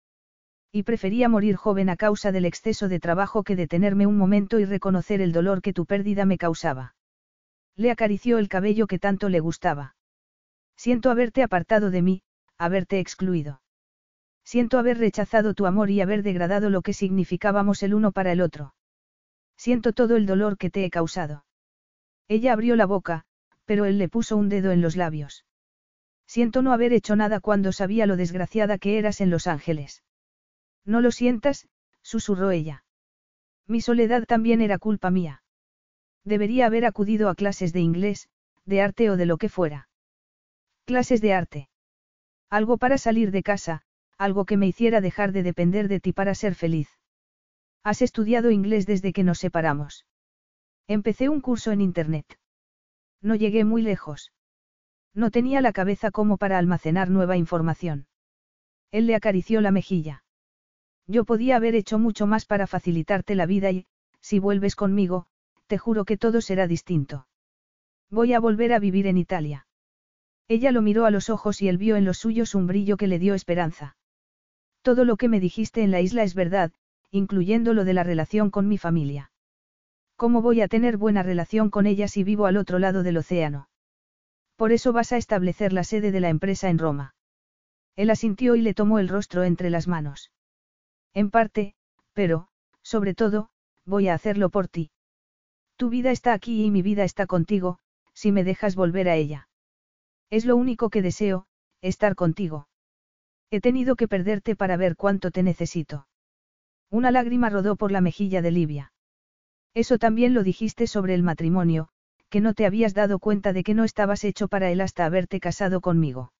Y 0.70 0.82
prefería 0.82 1.30
morir 1.30 1.56
joven 1.56 1.88
a 1.88 1.96
causa 1.96 2.30
del 2.30 2.44
exceso 2.44 2.88
de 2.88 3.00
trabajo 3.00 3.42
que 3.42 3.56
detenerme 3.56 4.06
un 4.06 4.18
momento 4.18 4.60
y 4.60 4.66
reconocer 4.66 5.22
el 5.22 5.32
dolor 5.32 5.62
que 5.62 5.72
tu 5.72 5.86
pérdida 5.86 6.26
me 6.26 6.36
causaba. 6.36 6.94
Le 7.74 7.90
acarició 7.90 8.36
el 8.36 8.50
cabello 8.50 8.86
que 8.86 8.98
tanto 8.98 9.30
le 9.30 9.40
gustaba. 9.40 9.96
Siento 10.76 11.10
haberte 11.10 11.42
apartado 11.42 11.90
de 11.90 12.02
mí, 12.02 12.22
haberte 12.58 13.00
excluido. 13.00 13.62
Siento 14.44 14.78
haber 14.78 14.98
rechazado 14.98 15.54
tu 15.54 15.66
amor 15.66 15.90
y 15.90 16.00
haber 16.00 16.22
degradado 16.22 16.70
lo 16.70 16.82
que 16.82 16.92
significábamos 16.92 17.82
el 17.82 17.94
uno 17.94 18.12
para 18.12 18.32
el 18.32 18.40
otro. 18.40 18.74
Siento 19.56 19.92
todo 19.92 20.16
el 20.16 20.26
dolor 20.26 20.56
que 20.56 20.70
te 20.70 20.84
he 20.84 20.90
causado. 20.90 21.44
Ella 22.28 22.52
abrió 22.52 22.76
la 22.76 22.86
boca, 22.86 23.24
pero 23.64 23.84
él 23.84 23.98
le 23.98 24.08
puso 24.08 24.36
un 24.36 24.48
dedo 24.48 24.72
en 24.72 24.80
los 24.80 24.96
labios. 24.96 25.44
Siento 26.26 26.62
no 26.62 26.72
haber 26.72 26.92
hecho 26.92 27.16
nada 27.16 27.40
cuando 27.40 27.72
sabía 27.72 28.06
lo 28.06 28.16
desgraciada 28.16 28.78
que 28.78 28.98
eras 28.98 29.20
en 29.20 29.30
Los 29.30 29.46
Ángeles. 29.46 30.02
No 30.84 31.00
lo 31.00 31.10
sientas, 31.10 31.68
susurró 32.02 32.50
ella. 32.50 32.84
Mi 33.66 33.80
soledad 33.80 34.24
también 34.24 34.60
era 34.60 34.78
culpa 34.78 35.10
mía. 35.10 35.42
Debería 36.24 36.66
haber 36.66 36.84
acudido 36.84 37.28
a 37.28 37.34
clases 37.34 37.72
de 37.72 37.80
inglés, 37.80 38.28
de 38.64 38.80
arte 38.80 39.10
o 39.10 39.16
de 39.16 39.26
lo 39.26 39.38
que 39.38 39.48
fuera. 39.48 39.88
Clases 40.84 41.20
de 41.20 41.32
arte. 41.32 41.68
Algo 42.48 42.78
para 42.78 42.98
salir 42.98 43.30
de 43.30 43.42
casa, 43.42 43.82
algo 44.20 44.44
que 44.44 44.58
me 44.58 44.66
hiciera 44.66 45.00
dejar 45.00 45.32
de 45.32 45.42
depender 45.42 45.88
de 45.88 45.98
ti 45.98 46.12
para 46.12 46.34
ser 46.34 46.54
feliz. 46.54 46.90
Has 47.82 48.02
estudiado 48.02 48.50
inglés 48.50 48.84
desde 48.84 49.14
que 49.14 49.24
nos 49.24 49.38
separamos. 49.38 50.04
Empecé 50.86 51.30
un 51.30 51.40
curso 51.40 51.72
en 51.72 51.80
Internet. 51.80 52.38
No 53.22 53.34
llegué 53.34 53.64
muy 53.64 53.80
lejos. 53.80 54.32
No 55.14 55.30
tenía 55.30 55.62
la 55.62 55.72
cabeza 55.72 56.10
como 56.10 56.36
para 56.36 56.58
almacenar 56.58 57.08
nueva 57.08 57.38
información. 57.38 58.08
Él 58.90 59.06
le 59.06 59.14
acarició 59.14 59.62
la 59.62 59.70
mejilla. 59.70 60.22
Yo 61.06 61.24
podía 61.24 61.56
haber 61.56 61.74
hecho 61.74 61.98
mucho 61.98 62.26
más 62.26 62.44
para 62.44 62.66
facilitarte 62.66 63.34
la 63.34 63.46
vida 63.46 63.70
y, 63.70 63.86
si 64.20 64.38
vuelves 64.38 64.76
conmigo, 64.76 65.28
te 65.66 65.78
juro 65.78 66.04
que 66.04 66.18
todo 66.18 66.42
será 66.42 66.66
distinto. 66.66 67.26
Voy 68.10 68.34
a 68.34 68.40
volver 68.40 68.74
a 68.74 68.80
vivir 68.80 69.06
en 69.06 69.16
Italia. 69.16 69.66
Ella 70.46 70.72
lo 70.72 70.82
miró 70.82 71.06
a 71.06 71.10
los 71.10 71.30
ojos 71.30 71.62
y 71.62 71.68
él 71.68 71.78
vio 71.78 71.96
en 71.96 72.04
los 72.04 72.18
suyos 72.18 72.54
un 72.54 72.66
brillo 72.66 72.98
que 72.98 73.06
le 73.06 73.18
dio 73.18 73.32
esperanza. 73.32 73.96
Todo 74.82 75.04
lo 75.04 75.16
que 75.16 75.28
me 75.28 75.40
dijiste 75.40 75.82
en 75.82 75.90
la 75.90 76.00
isla 76.00 76.22
es 76.22 76.34
verdad, 76.34 76.72
incluyendo 77.10 77.74
lo 77.74 77.84
de 77.84 77.94
la 77.94 78.02
relación 78.02 78.50
con 78.50 78.68
mi 78.68 78.78
familia. 78.78 79.30
¿Cómo 80.16 80.42
voy 80.42 80.60
a 80.60 80.68
tener 80.68 80.96
buena 80.96 81.22
relación 81.22 81.70
con 81.70 81.86
ella 81.86 82.08
si 82.08 82.24
vivo 82.24 82.46
al 82.46 82.56
otro 82.56 82.78
lado 82.78 83.02
del 83.02 83.16
océano? 83.16 83.68
Por 84.56 84.72
eso 84.72 84.92
vas 84.92 85.12
a 85.12 85.16
establecer 85.16 85.72
la 85.72 85.84
sede 85.84 86.12
de 86.12 86.20
la 86.20 86.28
empresa 86.28 86.68
en 86.68 86.78
Roma. 86.78 87.14
Él 87.96 88.10
asintió 88.10 88.56
y 88.56 88.62
le 88.62 88.74
tomó 88.74 88.98
el 88.98 89.08
rostro 89.08 89.44
entre 89.44 89.70
las 89.70 89.88
manos. 89.88 90.30
En 91.14 91.30
parte, 91.30 91.74
pero, 92.12 92.48
sobre 92.82 93.14
todo, 93.14 93.50
voy 93.84 94.08
a 94.08 94.14
hacerlo 94.14 94.50
por 94.50 94.68
ti. 94.68 94.90
Tu 95.76 95.88
vida 95.88 96.10
está 96.10 96.32
aquí 96.32 96.64
y 96.64 96.70
mi 96.70 96.82
vida 96.82 97.04
está 97.04 97.26
contigo, 97.26 97.78
si 98.14 98.32
me 98.32 98.44
dejas 98.44 98.76
volver 98.76 99.08
a 99.08 99.16
ella. 99.16 99.48
Es 100.30 100.44
lo 100.44 100.56
único 100.56 100.90
que 100.90 101.02
deseo, 101.02 101.46
estar 101.80 102.14
contigo. 102.14 102.68
He 103.50 103.60
tenido 103.60 103.96
que 103.96 104.08
perderte 104.08 104.54
para 104.54 104.76
ver 104.76 104.96
cuánto 104.96 105.30
te 105.30 105.42
necesito. 105.42 106.06
Una 106.88 107.10
lágrima 107.10 107.50
rodó 107.50 107.76
por 107.76 107.90
la 107.92 108.00
mejilla 108.00 108.42
de 108.42 108.50
Livia. 108.50 108.92
Eso 109.74 109.98
también 109.98 110.34
lo 110.34 110.42
dijiste 110.42 110.86
sobre 110.86 111.14
el 111.14 111.22
matrimonio, 111.22 111.88
que 112.28 112.40
no 112.40 112.54
te 112.54 112.66
habías 112.66 112.94
dado 112.94 113.18
cuenta 113.18 113.52
de 113.52 113.62
que 113.64 113.74
no 113.74 113.84
estabas 113.84 114.24
hecho 114.24 114.48
para 114.48 114.70
él 114.70 114.80
hasta 114.80 115.04
haberte 115.04 115.40
casado 115.40 115.80
conmigo. 115.80 116.32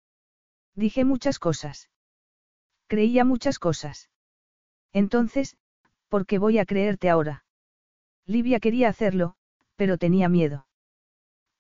Dije 0.75 1.05
muchas 1.05 1.39
cosas. 1.39 1.91
Creía 2.87 3.25
muchas 3.25 3.59
cosas. 3.59 4.09
Entonces, 4.93 5.57
¿por 6.09 6.27
qué 6.27 6.39
voy 6.39 6.59
a 6.59 6.65
creerte 6.65 7.11
ahora? 7.11 7.45
Livia 8.27 8.61
quería 8.61 8.89
hacerlo, 8.89 9.35
pero 9.77 9.99
tenía 9.99 10.29
miedo. 10.29 10.67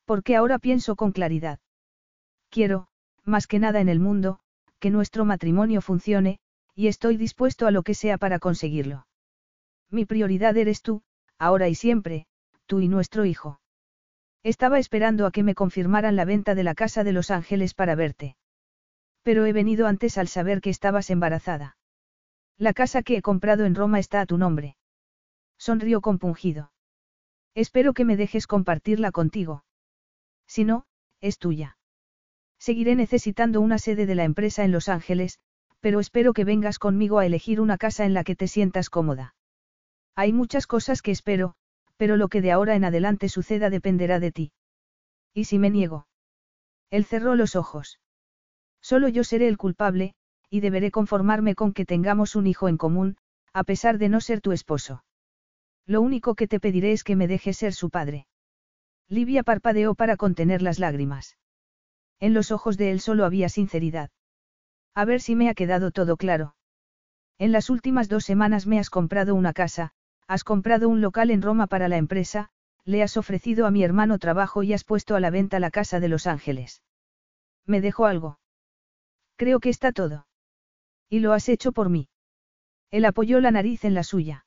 Porque 0.05 0.37
ahora 0.37 0.59
pienso 0.59 0.97
con 0.97 1.13
claridad. 1.13 1.59
Quiero, 2.51 2.89
más 3.25 3.47
que 3.47 3.59
nada 3.59 3.81
en 3.81 3.89
el 3.89 4.01
mundo, 4.01 4.41
que 4.81 4.91
nuestro 4.91 5.25
matrimonio 5.25 5.81
funcione, 5.81 6.41
y 6.75 6.89
estoy 6.89 7.17
dispuesto 7.17 7.67
a 7.67 7.71
lo 7.71 7.83
que 7.83 7.95
sea 7.95 8.19
para 8.19 8.39
conseguirlo. 8.39 9.07
Mi 9.91 10.05
prioridad 10.07 10.57
eres 10.57 10.83
tú, 10.83 11.03
ahora 11.39 11.69
y 11.69 11.75
siempre, 11.75 12.27
tú 12.67 12.81
y 12.81 12.89
nuestro 12.89 13.25
hijo. 13.25 13.61
Estaba 14.43 14.79
esperando 14.79 15.27
a 15.27 15.31
que 15.31 15.43
me 15.43 15.55
confirmaran 15.55 16.17
la 16.17 16.25
venta 16.25 16.55
de 16.55 16.65
la 16.65 16.75
casa 16.75 17.05
de 17.05 17.13
Los 17.13 17.31
Ángeles 17.31 17.75
para 17.75 17.95
verte. 17.95 18.37
Pero 19.23 19.45
he 19.45 19.53
venido 19.53 19.87
antes 19.87 20.17
al 20.17 20.29
saber 20.29 20.61
que 20.61 20.71
estabas 20.71 21.11
embarazada. 21.11 21.77
La 22.57 22.73
casa 22.73 23.03
que 23.03 23.17
he 23.17 23.23
comprado 23.23 23.65
en 23.67 23.75
Roma 23.75 23.99
está 23.99 24.21
a 24.21 24.27
tu 24.27 24.39
nombre. 24.39 24.77
Sonrió 25.59 26.01
compungido. 26.01 26.73
Espero 27.55 27.93
que 27.93 28.05
me 28.07 28.17
dejes 28.17 28.47
compartirla 28.47 29.13
contigo. 29.13 29.65
Si 30.47 30.65
no, 30.65 30.87
es 31.21 31.39
tuya. 31.39 31.77
Seguiré 32.61 32.95
necesitando 32.95 33.63
una 33.63 33.79
sede 33.79 34.05
de 34.05 34.15
la 34.15 34.25
empresa 34.25 34.65
en 34.65 34.71
Los 34.71 34.91
Ángeles, 34.91 35.39
pero 35.81 35.99
espero 35.99 36.35
que 36.35 36.45
vengas 36.45 36.79
conmigo 36.79 37.19
a 37.19 37.25
elegir 37.25 37.59
una 37.59 37.79
casa 37.79 38.05
en 38.05 38.13
la 38.13 38.23
que 38.23 38.37
te 38.37 38.49
sientas 38.49 38.91
cómoda. 38.91 39.35
Hay 40.15 40.35
muchas 40.35 40.67
cosas 40.67 41.01
que 41.01 41.11
espero, 41.11 41.55
pero 41.97 42.19
lo 42.19 42.29
que 42.29 42.43
de 42.43 42.53
ahora 42.53 42.77
en 42.77 42.85
adelante 42.85 43.31
suceda 43.31 43.71
dependerá 43.71 44.21
de 44.21 44.31
ti. 44.31 44.53
¿Y 45.33 45.45
si 45.45 45.59
me 45.59 45.71
niego? 45.71 46.07
Él 46.91 47.07
cerró 47.07 47.35
los 47.35 47.57
ojos. 47.57 47.99
Solo 48.83 49.09
yo 49.09 49.25
seré 49.25 49.49
el 49.49 49.57
culpable, 49.57 50.15
y 50.51 50.61
deberé 50.61 50.91
conformarme 50.91 51.55
con 51.55 51.73
que 51.73 51.87
tengamos 51.87 52.37
un 52.37 52.47
hijo 52.47 52.69
en 52.69 52.77
común, 52.77 53.17
a 53.55 53.65
pesar 53.65 53.97
de 53.97 54.11
no 54.11 54.21
ser 54.21 54.43
tu 54.43 54.53
esposo. 54.53 55.03
Lo 55.87 56.03
único 56.03 56.35
que 56.35 56.47
te 56.47 56.61
pediré 56.61 56.93
es 56.93 57.05
que 57.05 57.17
me 57.17 57.27
dejes 57.27 57.57
ser 57.57 57.73
su 57.73 57.89
padre. 57.89 58.27
Livia 59.09 59.45
parpadeó 59.45 59.95
para 59.95 60.19
contener 60.19 60.61
las 60.61 60.79
lágrimas. 60.79 61.37
En 62.21 62.35
los 62.35 62.53
ojos 62.53 62.77
de 62.77 62.91
él 62.91 63.01
solo 63.01 63.25
había 63.25 63.49
sinceridad. 63.49 64.11
A 64.95 65.05
ver 65.05 65.21
si 65.21 65.35
me 65.35 65.49
ha 65.49 65.55
quedado 65.55 65.91
todo 65.91 66.17
claro. 66.17 66.55
En 67.39 67.53
las 67.53 67.71
últimas 67.71 68.09
dos 68.09 68.25
semanas 68.25 68.67
me 68.67 68.79
has 68.79 68.91
comprado 68.91 69.35
una 69.35 69.55
casa, 69.55 69.93
has 70.29 70.45
comprado 70.45 70.89
un 70.89 71.01
local 71.01 71.31
en 71.31 71.43
Roma 71.43 71.67
para 71.67 71.89
la 71.89 71.97
empresa, 71.97 72.51
le 72.85 73.03
has 73.03 73.17
ofrecido 73.17 73.67
a 73.67 73.71
mi 73.71 73.83
hermano 73.83 74.19
trabajo 74.19 74.63
y 74.63 74.73
has 74.75 74.85
puesto 74.85 75.17
a 75.17 75.21
la 75.21 75.31
venta 75.31 75.59
la 75.59 75.71
casa 75.71 76.01
de 76.01 76.09
Los 76.09 76.27
Ángeles. 76.27 76.83
¿Me 77.67 77.81
dejo 77.81 78.05
algo? 78.05 78.39
Creo 79.37 79.61
que 79.61 79.71
está 79.71 79.93
todo. 79.93 80.27
Y 81.09 81.21
lo 81.21 81.33
has 81.33 81.49
hecho 81.49 81.73
por 81.73 81.89
mí. 81.89 82.09
Él 82.91 83.05
apoyó 83.05 83.41
la 83.41 83.51
nariz 83.51 83.85
en 83.85 83.95
la 83.95 84.03
suya. 84.03 84.45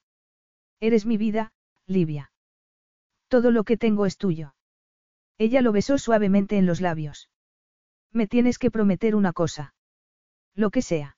Eres 0.80 1.06
mi 1.06 1.18
vida, 1.18 1.54
Livia. 1.88 2.32
Todo 3.28 3.50
lo 3.50 3.64
que 3.64 3.78
tengo 3.78 4.06
es 4.06 4.18
tuyo. 4.18 4.54
Ella 5.38 5.62
lo 5.62 5.72
besó 5.72 5.98
suavemente 5.98 6.58
en 6.58 6.66
los 6.66 6.80
labios. 6.80 7.30
Me 8.14 8.28
tienes 8.28 8.60
que 8.60 8.72
prometer 8.72 9.16
una 9.16 9.34
cosa. 9.34 9.74
Lo 10.56 10.70
que 10.70 10.84
sea. 10.84 11.18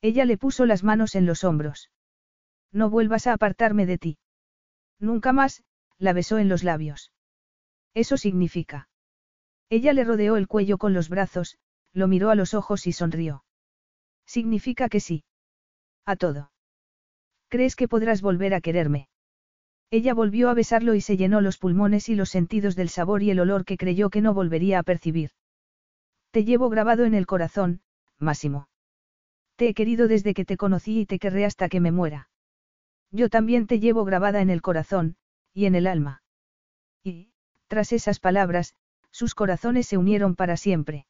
Ella 0.00 0.24
le 0.24 0.38
puso 0.38 0.64
las 0.64 0.82
manos 0.82 1.14
en 1.14 1.26
los 1.26 1.44
hombros. 1.44 1.90
No 2.72 2.88
vuelvas 2.90 3.26
a 3.26 3.34
apartarme 3.34 3.84
de 3.86 3.98
ti. 3.98 4.18
Nunca 4.98 5.32
más, 5.32 5.62
la 5.98 6.14
besó 6.14 6.38
en 6.38 6.48
los 6.48 6.64
labios. 6.64 7.12
Eso 7.94 8.16
significa. 8.16 8.88
Ella 9.68 9.92
le 9.92 10.04
rodeó 10.04 10.36
el 10.36 10.48
cuello 10.48 10.78
con 10.78 10.94
los 10.94 11.08
brazos, 11.08 11.58
lo 11.92 12.08
miró 12.08 12.30
a 12.30 12.34
los 12.34 12.54
ojos 12.54 12.86
y 12.86 12.92
sonrió. 12.92 13.44
Significa 14.26 14.88
que 14.88 15.00
sí. 15.00 15.24
A 16.04 16.16
todo. 16.16 16.50
¿Crees 17.48 17.76
que 17.76 17.88
podrás 17.88 18.22
volver 18.22 18.54
a 18.54 18.60
quererme? 18.60 19.08
Ella 19.90 20.14
volvió 20.14 20.48
a 20.50 20.54
besarlo 20.54 20.94
y 20.94 21.00
se 21.00 21.16
llenó 21.16 21.40
los 21.40 21.58
pulmones 21.58 22.08
y 22.08 22.14
los 22.14 22.30
sentidos 22.30 22.74
del 22.74 22.88
sabor 22.88 23.22
y 23.22 23.30
el 23.30 23.40
olor 23.40 23.64
que 23.64 23.76
creyó 23.76 24.10
que 24.10 24.20
no 24.20 24.34
volvería 24.34 24.78
a 24.78 24.82
percibir. 24.82 25.30
Te 26.36 26.44
llevo 26.44 26.68
grabado 26.68 27.06
en 27.06 27.14
el 27.14 27.24
corazón, 27.24 27.80
Máximo. 28.18 28.68
Te 29.56 29.68
he 29.68 29.72
querido 29.72 30.06
desde 30.06 30.34
que 30.34 30.44
te 30.44 30.58
conocí 30.58 31.00
y 31.00 31.06
te 31.06 31.18
querré 31.18 31.46
hasta 31.46 31.70
que 31.70 31.80
me 31.80 31.92
muera. 31.92 32.28
Yo 33.10 33.30
también 33.30 33.66
te 33.66 33.80
llevo 33.80 34.04
grabada 34.04 34.42
en 34.42 34.50
el 34.50 34.60
corazón, 34.60 35.16
y 35.54 35.64
en 35.64 35.74
el 35.74 35.86
alma. 35.86 36.22
Y, 37.02 37.30
tras 37.68 37.90
esas 37.94 38.20
palabras, 38.20 38.74
sus 39.10 39.34
corazones 39.34 39.86
se 39.86 39.96
unieron 39.96 40.36
para 40.36 40.58
siempre. 40.58 41.06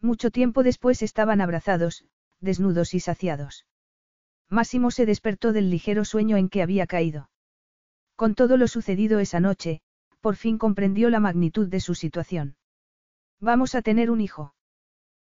Mucho 0.00 0.30
tiempo 0.30 0.62
después 0.62 1.02
estaban 1.02 1.42
abrazados, 1.42 2.06
desnudos 2.40 2.94
y 2.94 3.00
saciados. 3.00 3.66
Máximo 4.48 4.90
se 4.90 5.04
despertó 5.04 5.52
del 5.52 5.68
ligero 5.68 6.06
sueño 6.06 6.38
en 6.38 6.48
que 6.48 6.62
había 6.62 6.86
caído. 6.86 7.28
Con 8.16 8.34
todo 8.34 8.56
lo 8.56 8.66
sucedido 8.66 9.18
esa 9.18 9.40
noche, 9.40 9.82
por 10.22 10.36
fin 10.36 10.56
comprendió 10.56 11.10
la 11.10 11.20
magnitud 11.20 11.68
de 11.68 11.80
su 11.80 11.94
situación. 11.94 12.56
Vamos 13.40 13.74
a 13.74 13.82
tener 13.82 14.10
un 14.10 14.20
hijo. 14.20 14.54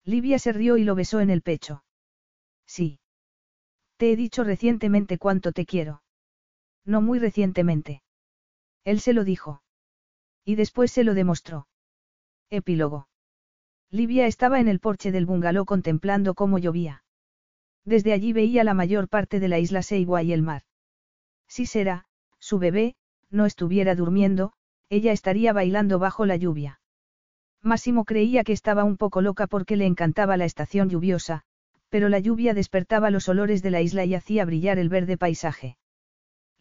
Livia 0.05 0.39
se 0.39 0.53
rió 0.53 0.77
y 0.77 0.85
lo 0.85 0.95
besó 0.95 1.21
en 1.21 1.31
el 1.31 1.43
pecho. 1.43 1.85
Sí. 2.65 3.01
Te 3.97 4.13
he 4.13 4.17
dicho 4.17 4.45
recientemente 4.45 5.19
cuánto 5.19 5.53
te 5.53 5.67
quiero. 5.67 6.03
No 6.85 7.01
muy 7.01 7.19
recientemente. 7.19 8.03
Él 8.85 9.01
se 9.01 9.13
lo 9.13 9.25
dijo. 9.25 9.63
Y 10.45 10.55
después 10.55 10.93
se 10.93 11.03
lo 11.03 11.15
demostró. 11.15 11.67
Epílogo. 12.51 13.09
Livia 13.91 14.27
estaba 14.27 14.61
en 14.61 14.69
el 14.69 14.79
porche 14.79 15.11
del 15.11 15.27
bungalow 15.27 15.65
contemplando 15.65 16.35
cómo 16.35 16.59
llovía. 16.59 17.03
Desde 17.85 18.13
allí 18.13 18.33
veía 18.33 18.63
la 18.63 18.75
mayor 18.75 19.09
parte 19.09 19.41
de 19.41 19.49
la 19.49 19.59
isla 19.59 19.83
Seiwa 19.83 20.23
y 20.23 20.33
el 20.33 20.43
mar. 20.43 20.63
Si 21.49 21.67
Sera, 21.67 22.07
su 22.39 22.59
bebé, 22.59 22.97
no 23.31 23.47
estuviera 23.47 23.95
durmiendo, 23.95 24.53
ella 24.89 25.13
estaría 25.13 25.53
bailando 25.53 25.99
bajo 25.99 26.27
la 26.27 26.37
lluvia. 26.37 26.81
Máximo 27.67 28.05
creía 28.05 28.45
que 28.45 28.53
estaba 28.53 28.85
un 28.85 28.97
poco 28.97 29.21
loca 29.21 29.49
porque 29.49 29.75
le 29.77 29.87
encantaba 29.87 30.37
la 30.37 30.45
estación 30.45 30.89
lluviosa, 30.89 31.43
pero 31.89 32.09
la 32.09 32.21
lluvia 32.21 32.55
despertaba 32.55 33.11
los 33.11 33.29
olores 33.29 33.61
de 33.61 33.73
la 33.73 33.81
isla 33.81 34.05
y 34.05 34.15
hacía 34.15 34.45
brillar 34.45 34.79
el 34.79 34.89
verde 34.89 35.19
paisaje. 35.19 35.77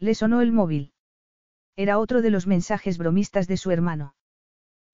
Le 0.00 0.16
sonó 0.16 0.40
el 0.40 0.50
móvil. 0.50 0.92
Era 1.76 2.00
otro 2.00 2.22
de 2.22 2.30
los 2.30 2.48
mensajes 2.48 2.98
bromistas 2.98 3.46
de 3.46 3.56
su 3.56 3.70
hermano. 3.70 4.16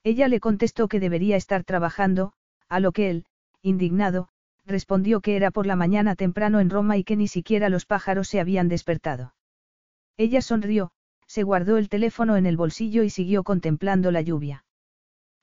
Ella 0.05 0.29
le 0.29 0.39
contestó 0.39 0.87
que 0.87 1.01
debería 1.01 1.37
estar 1.37 1.65
trabajando, 1.65 2.35
a 2.69 2.79
lo 2.79 2.93
que 2.93 3.09
él, 3.09 3.25
indignado, 3.63 4.29
respondió 4.67 5.23
que 5.23 5.35
era 5.37 5.51
por 5.51 5.67
la 5.67 5.77
mañana 5.77 6.15
temprano 6.15 6.61
en 6.61 6.69
Roma 6.69 6.99
y 6.99 7.05
que 7.05 7.17
ni 7.17 7.27
siquiera 7.27 7.71
los 7.71 7.87
pájaros 7.87 8.29
se 8.29 8.39
habían 8.39 8.69
despertado. 8.69 9.35
Ella 10.19 10.43
sonrió, 10.43 10.91
se 11.27 11.43
guardó 11.43 11.79
el 11.79 11.89
teléfono 11.89 12.37
en 12.37 12.45
el 12.45 12.59
bolsillo 12.59 13.03
y 13.03 13.09
siguió 13.09 13.45
contemplando 13.45 14.11
la 14.11 14.21
lluvia. 14.21 14.67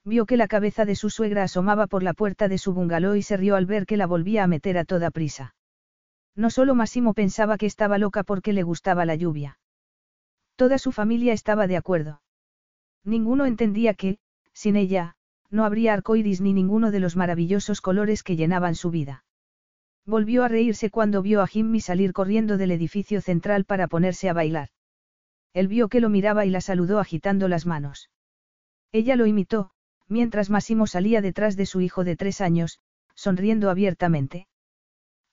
Vio 0.04 0.24
que 0.26 0.36
la 0.36 0.48
cabeza 0.48 0.84
de 0.84 0.94
su 0.94 1.10
suegra 1.10 1.42
asomaba 1.42 1.86
por 1.86 2.02
la 2.02 2.14
puerta 2.14 2.48
de 2.48 2.58
su 2.58 2.72
bungalow 2.72 3.14
y 3.14 3.22
se 3.22 3.36
rió 3.36 3.56
al 3.56 3.66
ver 3.66 3.86
que 3.86 3.96
la 3.96 4.06
volvía 4.06 4.44
a 4.44 4.46
meter 4.46 4.78
a 4.78 4.84
toda 4.84 5.10
prisa. 5.10 5.54
No 6.34 6.50
solo 6.50 6.74
Massimo 6.74 7.12
pensaba 7.12 7.58
que 7.58 7.66
estaba 7.66 7.98
loca 7.98 8.22
porque 8.22 8.52
le 8.52 8.62
gustaba 8.62 9.04
la 9.04 9.14
lluvia. 9.14 9.58
Toda 10.56 10.78
su 10.78 10.92
familia 10.92 11.32
estaba 11.32 11.66
de 11.66 11.76
acuerdo. 11.76 12.22
Ninguno 13.04 13.46
entendía 13.46 13.94
que, 13.94 14.18
sin 14.52 14.76
ella, 14.76 15.16
no 15.50 15.64
habría 15.64 15.92
arcoíris 15.92 16.40
ni 16.40 16.52
ninguno 16.52 16.90
de 16.90 17.00
los 17.00 17.16
maravillosos 17.16 17.80
colores 17.80 18.22
que 18.22 18.36
llenaban 18.36 18.74
su 18.74 18.90
vida. 18.90 19.24
Volvió 20.06 20.44
a 20.44 20.48
reírse 20.48 20.90
cuando 20.90 21.22
vio 21.22 21.42
a 21.42 21.46
Jimmy 21.46 21.80
salir 21.80 22.12
corriendo 22.12 22.56
del 22.56 22.70
edificio 22.70 23.20
central 23.20 23.64
para 23.64 23.88
ponerse 23.88 24.28
a 24.28 24.32
bailar. 24.32 24.68
Él 25.52 25.68
vio 25.68 25.88
que 25.88 26.00
lo 26.00 26.08
miraba 26.08 26.46
y 26.46 26.50
la 26.50 26.60
saludó 26.60 27.00
agitando 27.00 27.48
las 27.48 27.66
manos. 27.66 28.10
Ella 28.92 29.16
lo 29.16 29.26
imitó, 29.26 29.72
mientras 30.10 30.50
Massimo 30.50 30.86
salía 30.86 31.22
detrás 31.22 31.56
de 31.56 31.64
su 31.64 31.80
hijo 31.80 32.04
de 32.04 32.16
tres 32.16 32.40
años, 32.40 32.80
sonriendo 33.14 33.70
abiertamente. 33.70 34.48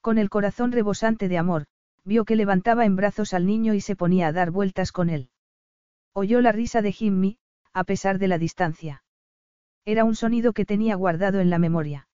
Con 0.00 0.18
el 0.18 0.30
corazón 0.30 0.70
rebosante 0.72 1.28
de 1.28 1.36
amor, 1.36 1.66
vio 2.04 2.24
que 2.24 2.36
levantaba 2.36 2.86
en 2.86 2.94
brazos 2.94 3.34
al 3.34 3.44
niño 3.44 3.74
y 3.74 3.80
se 3.80 3.96
ponía 3.96 4.28
a 4.28 4.32
dar 4.32 4.52
vueltas 4.52 4.92
con 4.92 5.10
él. 5.10 5.30
Oyó 6.12 6.40
la 6.40 6.52
risa 6.52 6.80
de 6.80 6.92
Jimmy, 6.92 7.38
a 7.72 7.84
pesar 7.84 8.18
de 8.18 8.28
la 8.28 8.38
distancia. 8.38 9.02
Era 9.84 10.04
un 10.04 10.14
sonido 10.14 10.52
que 10.52 10.64
tenía 10.64 10.94
guardado 10.94 11.40
en 11.40 11.50
la 11.50 11.58
memoria. 11.58 12.08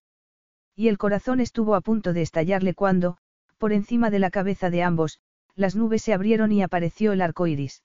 Y 0.74 0.88
el 0.88 0.98
corazón 0.98 1.40
estuvo 1.40 1.74
a 1.74 1.82
punto 1.82 2.12
de 2.12 2.22
estallarle 2.22 2.74
cuando, 2.74 3.18
por 3.58 3.72
encima 3.72 4.10
de 4.10 4.18
la 4.18 4.30
cabeza 4.30 4.70
de 4.70 4.82
ambos, 4.82 5.20
las 5.54 5.76
nubes 5.76 6.02
se 6.02 6.14
abrieron 6.14 6.50
y 6.50 6.62
apareció 6.62 7.12
el 7.12 7.20
arco 7.20 7.46
iris. 7.46 7.84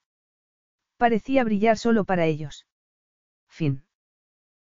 Parecía 0.97 1.43
brillar 1.43 1.77
solo 1.77 2.05
para 2.05 2.25
ellos. 2.25 2.65
Fin. 3.47 3.83